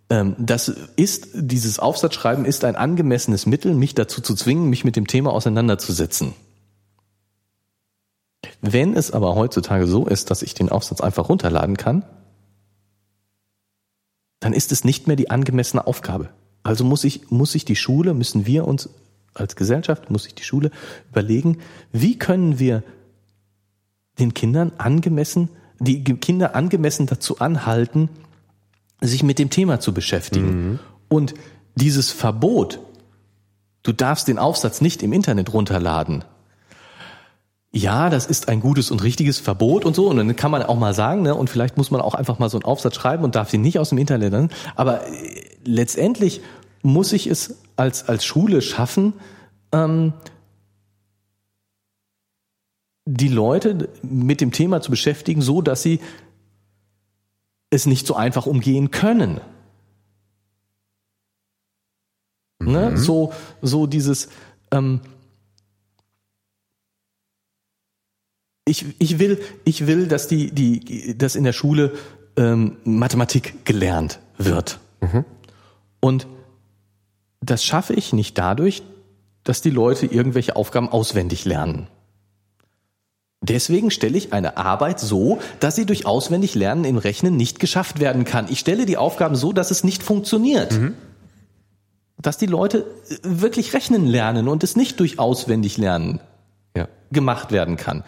ähm, 0.10 0.36
das 0.38 0.69
ist, 0.95 1.30
dieses 1.34 1.80
Aufsatzschreiben 1.80 2.45
ist 2.45 2.66
ein 2.66 2.76
angemessenes 2.76 3.45
Mittel, 3.45 3.74
mich 3.74 3.95
dazu 3.95 4.22
zu 4.22 4.36
zwingen, 4.36 4.69
mich 4.69 4.84
mit 4.84 4.95
dem 4.95 5.08
Thema 5.08 5.34
auseinanderzusetzen. 5.34 6.34
Wenn 8.61 8.95
es 8.95 9.11
aber 9.11 9.35
heutzutage 9.35 9.88
so 9.88 10.05
ist, 10.05 10.31
dass 10.31 10.41
ich 10.41 10.53
den 10.53 10.69
Aufsatz 10.69 11.01
einfach 11.01 11.29
runterladen 11.29 11.77
kann, 11.77 12.03
dann 14.39 14.53
ist 14.53 14.71
es 14.71 14.83
nicht 14.83 15.07
mehr 15.07 15.15
die 15.15 15.29
angemessene 15.29 15.85
Aufgabe. 15.85 16.29
Also 16.63 16.83
muss 16.83 17.03
ich, 17.03 17.31
muss 17.31 17.55
ich 17.55 17.65
die 17.65 17.75
Schule, 17.75 18.13
müssen 18.13 18.45
wir 18.45 18.67
uns 18.67 18.89
als 19.33 19.55
Gesellschaft, 19.55 20.09
muss 20.11 20.23
sich 20.23 20.35
die 20.35 20.43
Schule 20.43 20.71
überlegen, 21.11 21.59
wie 21.91 22.17
können 22.17 22.59
wir 22.59 22.83
den 24.19 24.33
Kindern 24.33 24.73
angemessen, 24.77 25.49
die 25.79 26.03
Kinder 26.03 26.55
angemessen 26.55 27.05
dazu 27.05 27.39
anhalten, 27.39 28.09
sich 29.01 29.23
mit 29.23 29.39
dem 29.39 29.49
Thema 29.49 29.79
zu 29.79 29.93
beschäftigen. 29.93 30.79
Und 31.07 31.33
dieses 31.75 32.11
Verbot, 32.11 32.79
du 33.83 33.93
darfst 33.93 34.27
den 34.27 34.38
Aufsatz 34.38 34.81
nicht 34.81 35.01
im 35.03 35.13
Internet 35.13 35.53
runterladen. 35.53 36.25
Ja, 37.72 38.09
das 38.09 38.25
ist 38.25 38.49
ein 38.49 38.61
gutes 38.61 38.89
und 38.89 39.03
richtiges 39.03 39.38
Verbot 39.39 39.85
und 39.85 39.95
so. 39.95 40.09
Und 40.09 40.17
dann 40.17 40.35
kann 40.35 40.49
man 40.49 40.64
auch 40.64 40.77
mal 40.77 40.93
sagen, 40.93 41.22
ne, 41.22 41.35
und 41.35 41.49
vielleicht 41.49 41.77
muss 41.77 41.91
man 41.91 42.01
auch 42.01 42.15
einfach 42.15 42.39
mal 42.39 42.49
so 42.49 42.57
einen 42.57 42.65
Aufsatz 42.65 42.95
schreiben 42.95 43.23
und 43.23 43.35
darf 43.35 43.53
ihn 43.53 43.61
nicht 43.61 43.77
aus 43.77 43.89
dem 43.89 43.99
Internet. 43.99 44.31
Ne? 44.31 44.49
Aber 44.75 45.06
äh, 45.07 45.43
letztendlich 45.65 46.41
muss 46.81 47.14
ich 47.14 47.27
es 47.27 47.59
als, 47.75 48.09
als 48.09 48.25
Schule 48.25 48.61
schaffen, 48.61 49.14
ähm, 49.72 50.14
die 53.06 53.27
Leute 53.27 53.89
mit 54.01 54.41
dem 54.41 54.51
Thema 54.51 54.81
zu 54.81 54.89
beschäftigen, 54.89 55.41
so 55.41 55.61
dass 55.61 55.83
sie 55.83 55.99
es 57.69 57.85
nicht 57.85 58.07
so 58.07 58.15
einfach 58.15 58.48
umgehen 58.48 58.89
können. 58.89 59.41
Ne? 62.59 62.98
So, 62.98 63.31
so 63.61 63.88
dieses, 63.88 64.30
ähm, 64.72 65.01
ich, 68.69 68.85
ich 68.99 69.19
will, 69.19 69.41
ich 69.65 69.88
will, 69.88 70.07
dass 70.07 70.27
die, 70.27 70.51
die, 70.51 71.17
dass 71.17 71.35
in 71.35 71.43
der 71.43 71.53
Schule 71.53 71.93
ähm, 72.38 72.77
Mathematik 72.83 73.65
gelernt 73.65 74.19
wird. 74.38 74.80
Und 75.99 76.27
das 77.41 77.64
schaffe 77.64 77.93
ich 77.93 78.14
nicht 78.14 78.38
dadurch, 78.38 78.83
dass 79.43 79.61
die 79.61 79.69
Leute 79.69 80.06
irgendwelche 80.06 80.56
Aufgaben 80.56 80.89
auswendig 80.89 81.45
lernen. 81.45 81.88
Deswegen 83.41 83.89
stelle 83.89 84.17
ich 84.17 84.33
eine 84.33 84.57
Arbeit 84.57 84.99
so, 84.99 85.39
dass 85.61 85.75
sie 85.75 85.85
durch 85.85 86.06
auswendig 86.06 86.56
Lernen 86.56 86.83
im 86.83 86.98
Rechnen 86.98 87.38
nicht 87.38 87.59
geschafft 87.59 87.99
werden 88.01 88.25
kann. 88.25 88.48
Ich 88.49 88.59
stelle 88.59 88.85
die 88.85 88.98
Aufgaben 88.98 89.35
so, 89.35 89.53
dass 89.53 89.72
es 89.72 89.83
nicht 89.85 90.03
funktioniert. 90.03 90.77
Dass 92.22 92.38
die 92.38 92.48
Leute 92.48 92.85
äh, 93.09 93.15
wirklich 93.23 93.73
rechnen 93.73 94.06
lernen 94.06 94.49
und 94.49 94.64
es 94.64 94.75
nicht 94.75 94.99
durch 94.99 95.19
auswendig 95.19 95.77
Lernen 95.77 96.19
Ja. 96.75 96.89
gemacht 97.11 97.51
werden 97.53 97.77
kann. 97.77 98.03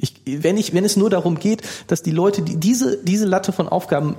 Ich, 0.00 0.14
wenn, 0.26 0.56
ich, 0.56 0.74
wenn 0.74 0.84
es 0.84 0.96
nur 0.96 1.10
darum 1.10 1.38
geht, 1.38 1.62
dass 1.88 2.02
die 2.02 2.12
Leute 2.12 2.42
die, 2.42 2.56
diese, 2.56 2.98
diese 3.02 3.26
Latte 3.26 3.52
von 3.52 3.68
Aufgaben 3.68 4.16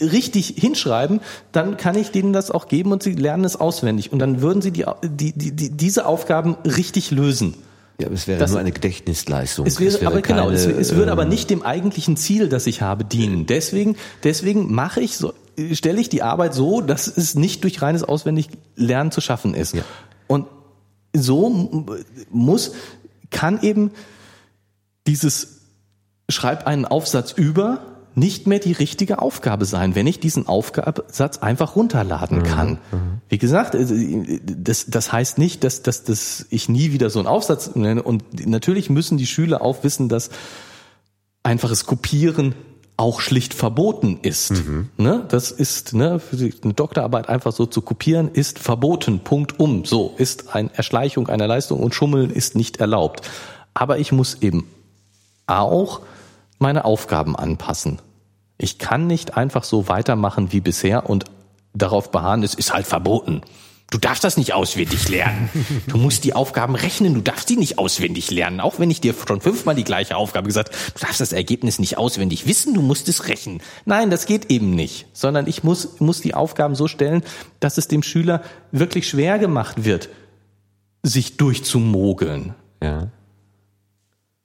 richtig 0.00 0.54
hinschreiben, 0.56 1.20
dann 1.52 1.76
kann 1.76 1.96
ich 1.96 2.10
denen 2.10 2.32
das 2.32 2.50
auch 2.50 2.68
geben 2.68 2.90
und 2.92 3.02
sie 3.02 3.12
lernen 3.12 3.44
es 3.44 3.56
auswendig. 3.56 4.12
Und 4.12 4.18
dann 4.18 4.40
würden 4.40 4.62
sie 4.62 4.70
die, 4.70 4.84
die, 5.04 5.32
die, 5.32 5.52
die, 5.52 5.70
diese 5.70 6.06
Aufgaben 6.06 6.56
richtig 6.64 7.10
lösen. 7.10 7.54
Ja, 7.98 8.06
aber 8.06 8.14
es 8.14 8.26
wäre 8.26 8.38
Das- 8.40 8.50
nur 8.50 8.60
eine 8.60 8.72
Gedächtnisleistung. 8.72 9.66
Es 9.66 9.78
wäre, 9.78 10.06
aber 10.06 10.22
genau, 10.22 10.46
keine, 10.46 10.56
es, 10.56 10.64
es 10.66 10.94
würde 10.94 11.12
aber 11.12 11.24
ähm, 11.24 11.28
nicht 11.28 11.50
dem 11.50 11.62
eigentlichen 11.62 12.16
Ziel, 12.16 12.48
das 12.48 12.66
ich 12.66 12.80
habe, 12.80 13.04
dienen. 13.04 13.44
Deswegen, 13.46 13.96
deswegen 14.24 14.72
mache 14.74 15.00
ich 15.02 15.16
so, 15.18 15.34
stelle 15.72 16.00
ich 16.00 16.08
die 16.08 16.22
Arbeit 16.22 16.54
so, 16.54 16.80
dass 16.80 17.06
es 17.06 17.34
nicht 17.34 17.62
durch 17.62 17.82
reines 17.82 18.02
Auswendiglernen 18.02 19.12
zu 19.12 19.20
schaffen 19.20 19.52
ist. 19.54 19.74
Ja. 19.74 19.82
Und 20.28 20.46
so 21.14 21.84
muss, 22.30 22.72
kann 23.30 23.60
eben 23.62 23.90
dieses 25.06 25.60
Schreib 26.28 26.66
einen 26.66 26.84
Aufsatz 26.84 27.32
über 27.32 27.80
nicht 28.14 28.46
mehr 28.46 28.58
die 28.58 28.72
richtige 28.72 29.20
Aufgabe 29.20 29.64
sein, 29.64 29.94
wenn 29.94 30.06
ich 30.06 30.20
diesen 30.20 30.48
Aufsatz 30.48 31.38
einfach 31.38 31.76
runterladen 31.76 32.42
kann. 32.42 32.78
Wie 33.28 33.38
gesagt, 33.38 33.74
also, 33.76 33.94
das, 34.44 34.86
das 34.88 35.12
heißt 35.12 35.38
nicht, 35.38 35.62
dass, 35.64 35.82
dass, 35.82 36.02
dass 36.02 36.46
ich 36.50 36.68
nie 36.68 36.92
wieder 36.92 37.08
so 37.10 37.20
einen 37.20 37.28
Aufsatz 37.28 37.74
nenne. 37.74 38.02
Und 38.02 38.46
natürlich 38.46 38.90
müssen 38.90 39.16
die 39.16 39.26
Schüler 39.26 39.62
auch 39.62 39.84
wissen, 39.84 40.08
dass 40.08 40.30
einfaches 41.42 41.86
Kopieren 41.86 42.54
auch 42.96 43.20
schlicht 43.20 43.54
verboten 43.54 44.18
ist. 44.22 44.52
Ne? 44.98 45.24
Das 45.28 45.50
ist 45.52 45.94
ne, 45.94 46.18
für 46.18 46.36
eine 46.36 46.74
Doktorarbeit 46.74 47.30
einfach 47.30 47.52
so 47.52 47.64
zu 47.64 47.80
kopieren 47.80 48.28
ist 48.30 48.58
verboten. 48.58 49.20
Punkt 49.20 49.58
um. 49.58 49.86
So 49.86 50.14
ist 50.18 50.54
eine 50.54 50.68
Erschleichung 50.74 51.28
einer 51.28 51.46
Leistung 51.46 51.80
und 51.80 51.94
Schummeln 51.94 52.30
ist 52.30 52.56
nicht 52.56 52.78
erlaubt. 52.78 53.22
Aber 53.72 53.98
ich 53.98 54.12
muss 54.12 54.42
eben 54.42 54.66
auch 55.50 56.00
meine 56.58 56.84
Aufgaben 56.84 57.36
anpassen. 57.36 58.00
Ich 58.58 58.78
kann 58.78 59.06
nicht 59.06 59.36
einfach 59.36 59.64
so 59.64 59.88
weitermachen 59.88 60.52
wie 60.52 60.60
bisher 60.60 61.08
und 61.08 61.24
darauf 61.72 62.10
beharren, 62.10 62.42
es 62.42 62.54
ist 62.54 62.74
halt 62.74 62.86
verboten. 62.86 63.42
Du 63.90 63.98
darfst 63.98 64.22
das 64.22 64.36
nicht 64.36 64.52
auswendig 64.54 65.08
lernen. 65.08 65.50
Du 65.88 65.98
musst 65.98 66.22
die 66.22 66.34
Aufgaben 66.34 66.76
rechnen, 66.76 67.14
du 67.14 67.20
darfst 67.20 67.48
die 67.48 67.56
nicht 67.56 67.78
auswendig 67.78 68.30
lernen. 68.30 68.60
Auch 68.60 68.78
wenn 68.78 68.90
ich 68.90 69.00
dir 69.00 69.14
schon 69.26 69.40
fünfmal 69.40 69.74
die 69.74 69.82
gleiche 69.82 70.16
Aufgabe 70.16 70.46
gesagt, 70.46 70.72
du 70.94 71.00
darfst 71.00 71.20
das 71.20 71.32
Ergebnis 71.32 71.80
nicht 71.80 71.98
auswendig 71.98 72.46
wissen, 72.46 72.72
du 72.72 72.82
musst 72.82 73.08
es 73.08 73.26
rechnen. 73.26 73.60
Nein, 73.86 74.10
das 74.10 74.26
geht 74.26 74.48
eben 74.50 74.70
nicht, 74.70 75.06
sondern 75.12 75.48
ich 75.48 75.64
muss, 75.64 75.98
muss 75.98 76.20
die 76.20 76.34
Aufgaben 76.34 76.76
so 76.76 76.86
stellen, 76.86 77.24
dass 77.58 77.78
es 77.78 77.88
dem 77.88 78.04
Schüler 78.04 78.42
wirklich 78.70 79.08
schwer 79.08 79.40
gemacht 79.40 79.84
wird, 79.84 80.08
sich 81.02 81.36
durchzumogeln. 81.36 82.54
Ja. 82.80 83.08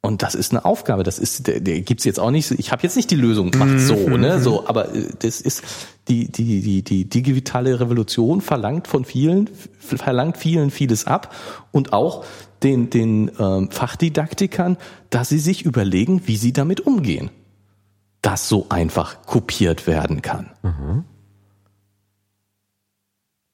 Und 0.06 0.22
das 0.22 0.35
ist 0.35 0.51
eine 0.51 0.66
Aufgabe. 0.66 1.03
Das 1.03 1.19
ist, 1.19 1.48
der, 1.48 1.59
der 1.59 1.82
gibt's 1.82 2.06
jetzt 2.06 2.19
auch 2.19 2.32
nicht. 2.32 2.51
Ich 2.51 2.72
habe 2.72 2.84
jetzt 2.84 2.95
nicht 2.95 3.09
die 3.09 3.16
Lösung, 3.16 3.51
macht 3.58 3.80
so, 3.80 3.95
ne, 3.95 4.40
so. 4.40 4.67
Aber 4.67 4.93
äh, 4.93 5.09
das 5.19 5.42
ist 5.42 5.64
die 6.08 6.32
die 6.32 6.61
die 6.61 6.84
die 6.84 7.09
digitale 7.09 7.80
Revolution 7.80 8.42
verlangt 8.42 8.88
von 8.88 9.06
vielen 9.06 9.50
verlangt 9.80 10.38
vielen 10.38 10.69
vieles 10.69 11.06
ab 11.06 11.34
und 11.72 11.93
auch 11.93 12.24
den 12.61 12.90
den 12.90 13.32
ähm, 13.40 13.72
Fachdidaktikern, 13.72 14.77
dass 15.09 15.30
sie 15.30 15.40
sich 15.40 15.64
überlegen, 15.66 16.27
wie 16.27 16.38
sie 16.38 16.53
damit 16.53 16.82
umgehen, 16.82 17.32
dass 18.22 18.48
so 18.48 18.67
einfach 18.69 19.25
kopiert 19.25 19.88
werden 19.88 20.22
kann. 20.22 20.51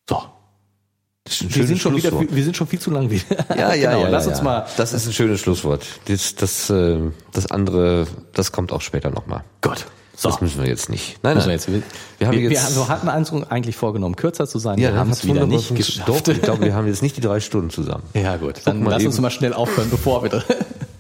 So. 0.10 0.18
Das 0.18 0.26
ist 0.26 0.28
ein 0.28 1.10
Wir 1.30 1.68
sind 1.68 1.80
schon 1.80 1.96
wieder, 1.96 2.12
wir 2.12 2.44
sind 2.44 2.58
schon 2.58 2.66
viel 2.68 2.80
zu 2.80 2.90
lang 2.90 3.10
wieder. 3.10 3.24
Ja, 3.56 3.74
ja, 3.76 3.92
genau, 3.92 4.04
ja. 4.06 4.10
Lass 4.10 4.26
ja, 4.26 4.32
uns 4.32 4.40
ja. 4.40 4.44
mal. 4.44 4.66
Das 4.76 4.92
ist 4.92 5.06
ein 5.06 5.14
schönes 5.14 5.40
Schlusswort. 5.40 5.86
Das, 6.06 6.34
das, 6.36 6.70
äh, 6.72 6.98
das 7.32 7.52
andere, 7.52 8.08
das 8.34 8.52
kommt 8.52 8.72
auch 8.72 8.82
später 8.82 9.12
nochmal. 9.12 9.44
Gott. 9.62 9.86
So. 10.16 10.30
Das 10.30 10.42
müssen 10.42 10.62
wir 10.62 10.70
jetzt 10.70 10.90
nicht. 10.90 11.18
Nein, 11.24 11.38
nein. 11.38 11.46
wir, 11.46 11.54
jetzt, 11.54 11.72
wir, 11.72 11.82
Wir 12.18 12.28
haben 12.28 12.38
wir, 12.38 12.50
jetzt- 12.50 12.76
wir 12.76 12.88
hatten 12.88 13.08
uns 13.08 13.32
eigentlich 13.50 13.76
vorgenommen, 13.76 14.16
kürzer 14.16 14.48
zu 14.48 14.60
sein. 14.60 14.78
ja, 14.78 14.94
wir 14.94 15.00
haben 15.00 15.12
es 15.12 15.26
wieder 15.26 15.48
nicht 15.48 15.74
geschafft. 15.74 16.10
Doch, 16.10 16.28
ich 16.28 16.42
glaube, 16.42 16.66
wir 16.66 16.76
haben 16.76 16.88
jetzt 16.88 17.02
nicht 17.02 17.18
die 17.18 17.22
drei 17.22 17.40
Stunden 17.40 17.70
zusammen. 17.70 18.04
ja 18.14 18.38
gut, 18.38 18.62
dann 18.66 18.84
lass 18.84 19.04
uns 19.06 19.20
mal 19.20 19.32
schnell 19.32 19.54
aufhören, 19.54 19.90
bevor 19.90 20.24
wir 20.24 20.30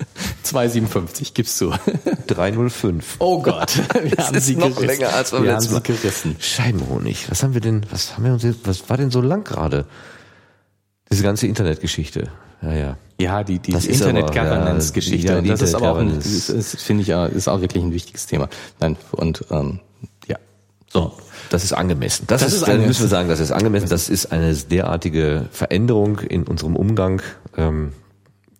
2,57 0.45 1.33
gibst 1.33 1.59
du. 1.61 1.73
305. 2.27 3.15
Oh 3.19 3.41
Gott, 3.41 3.77
wir 4.03 4.11
Das 4.15 4.27
haben 4.27 4.35
ist 4.37 4.45
sie 4.45 4.55
noch 4.55 4.67
gerissen. 4.75 4.87
länger 4.87 5.13
als 5.13 5.31
beim 5.31 5.43
wir 5.43 5.53
letzten 5.53 5.73
Mal. 5.73 5.81
gerissen. 5.81 6.35
Scheibenhonig. 6.39 7.29
Was 7.29 7.43
haben 7.43 7.53
wir 7.53 7.61
denn, 7.61 7.85
was 7.89 8.15
haben 8.15 8.25
wir 8.25 8.33
uns 8.33 8.45
was 8.63 8.89
war 8.89 8.97
denn 8.97 9.11
so 9.11 9.21
lang 9.21 9.43
gerade? 9.43 9.85
Diese 11.11 11.23
ganze 11.23 11.47
Internetgeschichte. 11.47 12.29
Ja, 12.61 12.73
ja. 12.73 12.97
Ja, 13.19 13.43
die, 13.43 13.59
die 13.59 13.73
ist 13.73 13.85
Internet-Governance-Geschichte. 13.85 15.33
ja, 15.33 15.41
die 15.41 15.49
das 15.49 15.61
ist 15.61 15.75
aber 15.75 15.91
auch, 15.93 15.97
ein, 15.97 16.15
das 16.15 16.25
ist, 16.49 16.81
finde 16.81 17.01
ich, 17.03 17.07
ja, 17.09 17.25
ist 17.25 17.47
auch 17.47 17.61
wirklich 17.61 17.83
ein 17.83 17.93
wichtiges 17.93 18.25
Thema. 18.27 18.49
Nein, 18.79 18.97
und 19.11 19.45
ähm, 19.51 19.79
ja, 20.27 20.37
so. 20.89 21.13
Das 21.49 21.63
ist 21.63 21.73
angemessen. 21.73 22.25
Das, 22.27 22.41
Das 22.41 22.53
ist, 22.53 22.57
ist 22.59 22.63
angemessen. 22.63 22.87
müssen 22.87 23.01
wir 23.03 23.07
sagen, 23.09 23.29
das 23.29 23.39
ist 23.39 23.51
angemessen. 23.51 23.89
Das 23.89 24.09
ist 24.09 24.31
eine 24.31 24.55
derartige 24.55 25.49
Veränderung 25.51 26.19
in 26.19 26.43
unserem 26.43 26.75
Umgang. 26.75 27.21
Ähm, 27.57 27.91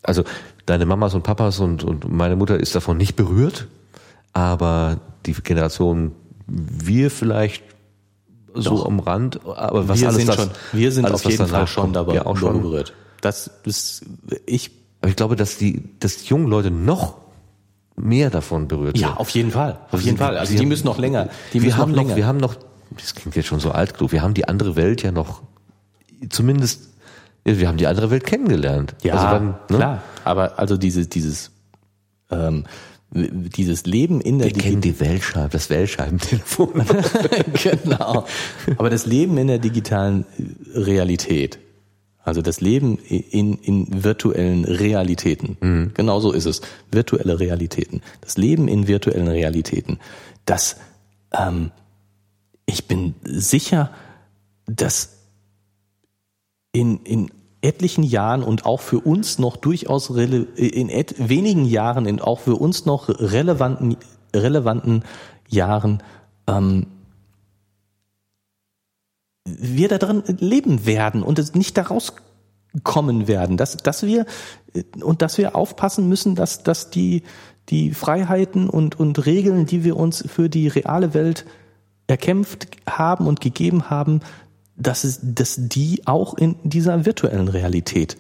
also 0.04 0.24
deine 0.72 0.85
Mamas 0.85 1.14
und 1.14 1.24
Papas 1.24 1.59
und, 1.59 1.83
und 1.83 2.11
meine 2.11 2.35
Mutter 2.35 2.59
ist 2.59 2.74
davon 2.75 2.98
nicht 2.98 3.16
berührt, 3.16 3.67
aber 4.33 5.00
die 5.25 5.33
Generation 5.33 6.14
wir 6.48 7.11
vielleicht 7.11 7.64
so 8.53 8.77
Doch. 8.77 8.85
am 8.88 9.00
Rand, 9.00 9.40
aber 9.45 9.88
was 9.88 10.00
wir 10.01 10.08
alles 10.08 10.17
sind 10.19 10.27
das, 10.30 10.35
schon, 10.35 10.50
wir 10.74 10.91
sind 10.91 11.06
alles, 11.06 11.25
auf 11.25 11.32
jeden 11.32 11.48
Fall 11.48 11.67
schon 11.67 11.93
dabei 11.93 12.16
ja, 12.16 12.25
auch 12.25 12.35
schon. 12.38 12.61
berührt. 12.61 12.93
Das 13.22 13.50
ist, 13.66 14.03
ich 14.45 14.72
Aber 15.01 15.09
ich 15.09 15.16
glaube, 15.16 15.35
dass 15.35 15.58
die, 15.58 15.83
dass 16.00 16.17
die 16.17 16.27
jungen 16.27 16.48
Leute 16.48 16.72
noch 16.72 17.17
mehr 17.95 18.30
davon 18.30 18.67
berührt 18.67 18.98
Ja, 18.98 19.09
sind. 19.09 19.17
auf 19.19 19.30
jeden 19.30 19.51
Fall. 19.51 19.74
Auf 19.88 19.93
Also 19.93 20.06
jeden 20.06 20.17
Fall. 20.17 20.38
Also 20.38 20.51
wir 20.51 20.58
die 20.58 20.64
haben- 20.64 20.69
müssen 20.69 20.85
noch 20.88 20.98
länger. 20.98 21.30
Die 21.53 21.61
wir 21.61 21.67
müssen 21.67 21.77
haben 21.77 21.91
noch 21.91 21.98
länger. 21.98 22.16
wir 22.16 22.25
haben 22.25 22.38
noch, 22.38 22.56
das 22.98 23.14
klingt 23.16 23.35
jetzt 23.35 23.45
schon 23.48 23.59
so 23.59 23.72
altklug, 23.72 24.11
wir 24.11 24.22
haben 24.22 24.33
die 24.33 24.48
andere 24.48 24.75
Welt 24.75 25.01
ja 25.03 25.11
noch, 25.11 25.43
zumindest, 26.30 26.90
ja, 27.45 27.58
wir 27.58 27.67
haben 27.67 27.77
die 27.77 27.88
andere 27.88 28.09
Welt 28.11 28.25
kennengelernt. 28.25 28.95
ja, 29.03 29.14
also 29.14 29.25
wann, 29.27 29.45
ne? 29.69 29.77
klar. 29.77 30.01
Aber 30.24 30.59
also 30.59 30.77
dieses, 30.77 31.09
dieses, 31.09 31.51
ähm, 32.30 32.66
dieses 33.14 33.85
Leben 33.85 34.22
in 34.22 34.40
der 34.40 34.48
Wir 34.48 34.53
kennen 34.53 34.82
die 34.82 35.00
Weltscheibe, 35.00 35.50
das 35.50 35.69
Weltscheibentelefon. 35.69 36.69
genau. 37.53 38.25
Aber 38.77 38.90
das 38.90 39.06
Leben 39.06 39.38
in 39.38 39.48
der 39.48 39.59
digitalen 39.59 40.25
Realität, 40.74 41.59
also 42.24 42.41
das 42.41 42.61
Leben 42.61 42.98
in, 43.00 43.58
in 43.58 44.03
virtuellen 44.03 44.64
Realitäten, 44.64 45.91
genau 45.93 46.19
so 46.22 46.32
ist 46.32 46.45
es, 46.45 46.61
virtuelle 46.91 47.40
Realitäten, 47.40 48.01
das 48.22 48.38
Leben 48.38 48.67
in 48.67 48.88
virtuellen 48.88 49.27
Realitäten, 49.27 50.00
das, 50.45 50.77
ähm, 51.33 51.72
ich 52.66 52.88
bin 52.88 53.16
sicher, 53.24 53.91
dass 54.67 55.17
in, 56.72 57.00
in 57.03 57.30
etlichen 57.61 58.03
Jahren 58.03 58.43
und 58.43 58.65
auch 58.65 58.81
für 58.81 58.99
uns 58.99 59.40
noch 59.40 59.57
durchaus 59.57 60.09
in 60.09 60.90
wenigen 60.90 61.65
Jahren 61.65 62.07
und 62.07 62.22
auch 62.22 62.40
für 62.40 62.56
uns 62.56 62.85
noch 62.85 63.09
relevanten 63.09 63.98
relevanten 64.35 65.03
Jahren 65.48 66.01
ähm, 66.48 66.88
wir 69.45 69.90
da 69.90 69.98
drin 69.98 70.23
leben 70.40 70.85
werden 70.85 71.23
und 71.23 71.40
es 71.40 71.56
nicht 71.56 71.77
daraus 71.77 72.14
kommen 72.83 73.27
werden, 73.27 73.57
dass, 73.57 73.75
dass 73.77 74.03
wir 74.03 74.25
und 75.01 75.22
dass 75.22 75.38
wir 75.38 75.56
aufpassen 75.56 76.07
müssen, 76.07 76.35
dass, 76.35 76.64
dass 76.64 76.90
die, 76.90 77.23
die 77.69 77.93
Freiheiten 77.93 78.69
und, 78.69 78.99
und 78.99 79.25
Regeln, 79.25 79.65
die 79.65 79.83
wir 79.83 79.98
uns 79.98 80.23
für 80.27 80.49
die 80.49 80.67
reale 80.67 81.14
Welt 81.14 81.45
erkämpft 82.07 82.67
haben 82.88 83.27
und 83.27 83.41
gegeben 83.41 83.90
haben, 83.90 84.22
dass, 84.82 85.03
es, 85.03 85.19
dass 85.22 85.56
die 85.58 86.01
auch 86.06 86.34
in 86.35 86.56
dieser 86.64 87.06
virtuellen 87.06 87.48
Realität 87.48 88.18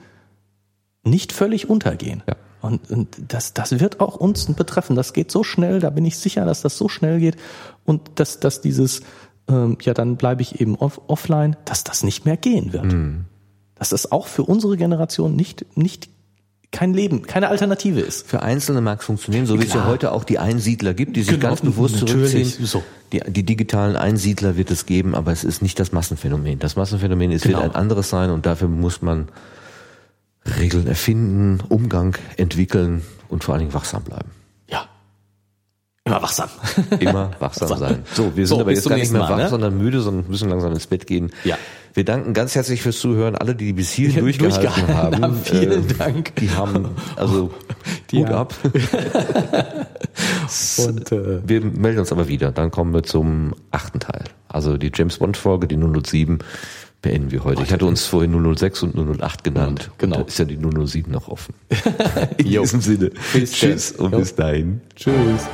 nicht 1.03 1.31
völlig 1.33 1.69
untergehen. 1.69 2.23
Ja. 2.27 2.35
Und, 2.61 2.91
und 2.91 3.17
das, 3.27 3.53
das 3.53 3.79
wird 3.79 3.99
auch 3.99 4.15
uns 4.15 4.45
betreffen. 4.45 4.95
Das 4.95 5.13
geht 5.13 5.31
so 5.31 5.43
schnell, 5.43 5.79
da 5.79 5.89
bin 5.89 6.05
ich 6.05 6.17
sicher, 6.17 6.45
dass 6.45 6.61
das 6.61 6.77
so 6.77 6.87
schnell 6.87 7.19
geht 7.19 7.35
und 7.85 8.01
dass, 8.15 8.39
dass 8.39 8.61
dieses, 8.61 9.01
ähm, 9.47 9.77
ja, 9.81 9.95
dann 9.95 10.15
bleibe 10.15 10.43
ich 10.43 10.61
eben 10.61 10.75
off 10.75 11.01
offline, 11.07 11.57
dass 11.65 11.83
das 11.83 12.03
nicht 12.03 12.25
mehr 12.25 12.37
gehen 12.37 12.71
wird. 12.71 12.93
Dass 13.75 13.89
das 13.89 14.11
auch 14.11 14.27
für 14.27 14.43
unsere 14.43 14.77
Generation 14.77 15.35
nicht, 15.35 15.65
nicht 15.75 16.09
kein 16.71 16.93
Leben, 16.93 17.23
keine 17.23 17.49
Alternative 17.49 17.99
ist. 17.99 18.27
Für 18.27 18.41
Einzelne 18.41 18.79
mag 18.81 18.99
es 19.01 19.05
funktionieren, 19.05 19.45
so 19.45 19.59
wie 19.59 19.65
es 19.65 19.73
ja 19.73 19.85
heute 19.87 20.11
auch 20.13 20.23
die 20.23 20.39
Einsiedler 20.39 20.93
gibt, 20.93 21.15
die 21.17 21.21
sich 21.23 21.35
Genau, 21.35 21.49
ganz 21.49 21.61
bewusst 21.61 21.97
zurückziehen. 21.97 22.45
so. 22.65 22.81
Die, 23.11 23.19
die 23.27 23.43
digitalen 23.43 23.97
Einsiedler 23.97 24.55
wird 24.55 24.71
es 24.71 24.85
geben, 24.85 25.13
aber 25.13 25.31
es 25.33 25.43
ist 25.43 25.61
nicht 25.61 25.79
das 25.79 25.91
Massenphänomen. 25.91 26.59
Das 26.59 26.77
Massenphänomen 26.77 27.31
ist, 27.31 27.43
Genau. 27.43 27.61
wird 27.61 27.71
ein 27.71 27.75
anderes 27.75 28.09
sein 28.09 28.29
und 28.29 28.45
dafür 28.45 28.69
muss 28.69 29.01
man 29.01 29.27
Regeln 30.59 30.87
erfinden, 30.87 31.59
Umgang 31.69 32.15
entwickeln 32.37 33.01
und 33.27 33.43
vor 33.43 33.53
allen 33.53 33.59
Dingen 33.61 33.73
wachsam 33.73 34.03
bleiben. 34.03 34.29
Ja. 34.69 34.85
Immer 36.05 36.21
wachsam. 36.21 36.49
Immer 36.99 37.31
wachsam 37.39 37.67
sein. 37.77 38.03
So, 38.13 38.35
wir 38.35 38.47
sind 38.47 38.55
So, 38.57 38.61
aber 38.61 38.71
jetzt 38.71 38.87
gar 38.89 38.95
nicht 38.97 39.11
mehr 39.11 39.21
wach, 39.21 39.37
ne? 39.37 39.49
sondern 39.49 39.77
müde, 39.77 40.01
sondern 40.01 40.29
müssen 40.29 40.49
langsam 40.49 40.71
ins 40.73 40.87
Bett 40.87 41.05
gehen. 41.05 41.31
Ja. 41.43 41.57
Wir 41.93 42.05
danken 42.05 42.33
ganz 42.33 42.55
herzlich 42.55 42.81
fürs 42.81 42.99
Zuhören. 42.99 43.35
Alle, 43.35 43.53
die 43.55 43.73
bis 43.73 43.91
hierhin 43.91 44.21
durchgehalten, 44.21 44.61
durchgehalten 44.63 44.95
haben. 44.95 45.21
haben. 45.23 45.35
Vielen 45.43 45.89
äh, 45.89 45.93
Dank. 45.93 46.35
Die 46.37 46.49
haben, 46.51 46.87
also, 47.17 47.51
Die 48.11 48.19
Hut 48.19 48.27
haben- 48.29 48.35
ab. 48.35 48.53
Und, 50.87 51.11
äh, 51.11 51.47
Wir 51.47 51.61
melden 51.61 51.99
uns 51.99 52.11
aber 52.11 52.27
wieder. 52.27 52.51
Dann 52.51 52.71
kommen 52.71 52.93
wir 52.93 53.03
zum 53.03 53.53
achten 53.71 53.99
Teil. 53.99 54.23
Also 54.47 54.77
die 54.77 54.91
James 54.93 55.17
Bond 55.17 55.37
Folge, 55.37 55.67
die 55.67 55.77
007, 55.77 56.39
beenden 57.01 57.31
wir 57.31 57.43
heute. 57.43 57.63
Ich 57.63 57.71
hatte 57.71 57.85
uns 57.85 58.05
vorhin 58.05 58.31
006 58.55 58.83
und 58.83 58.95
008 59.21 59.43
genannt. 59.43 59.91
Genau. 59.97 60.17
Und 60.17 60.21
da 60.23 60.27
ist 60.27 60.39
ja 60.39 60.45
die 60.45 60.57
007 60.57 61.11
noch 61.11 61.27
offen. 61.29 61.53
In 62.37 62.47
Jo. 62.47 62.61
diesem 62.61 62.81
Sinne. 62.81 63.11
Bis 63.33 63.51
Tschüss 63.53 63.91
und 63.93 64.11
Jo. 64.13 64.19
bis 64.19 64.35
dahin. 64.35 64.81
tschüss. 64.95 65.47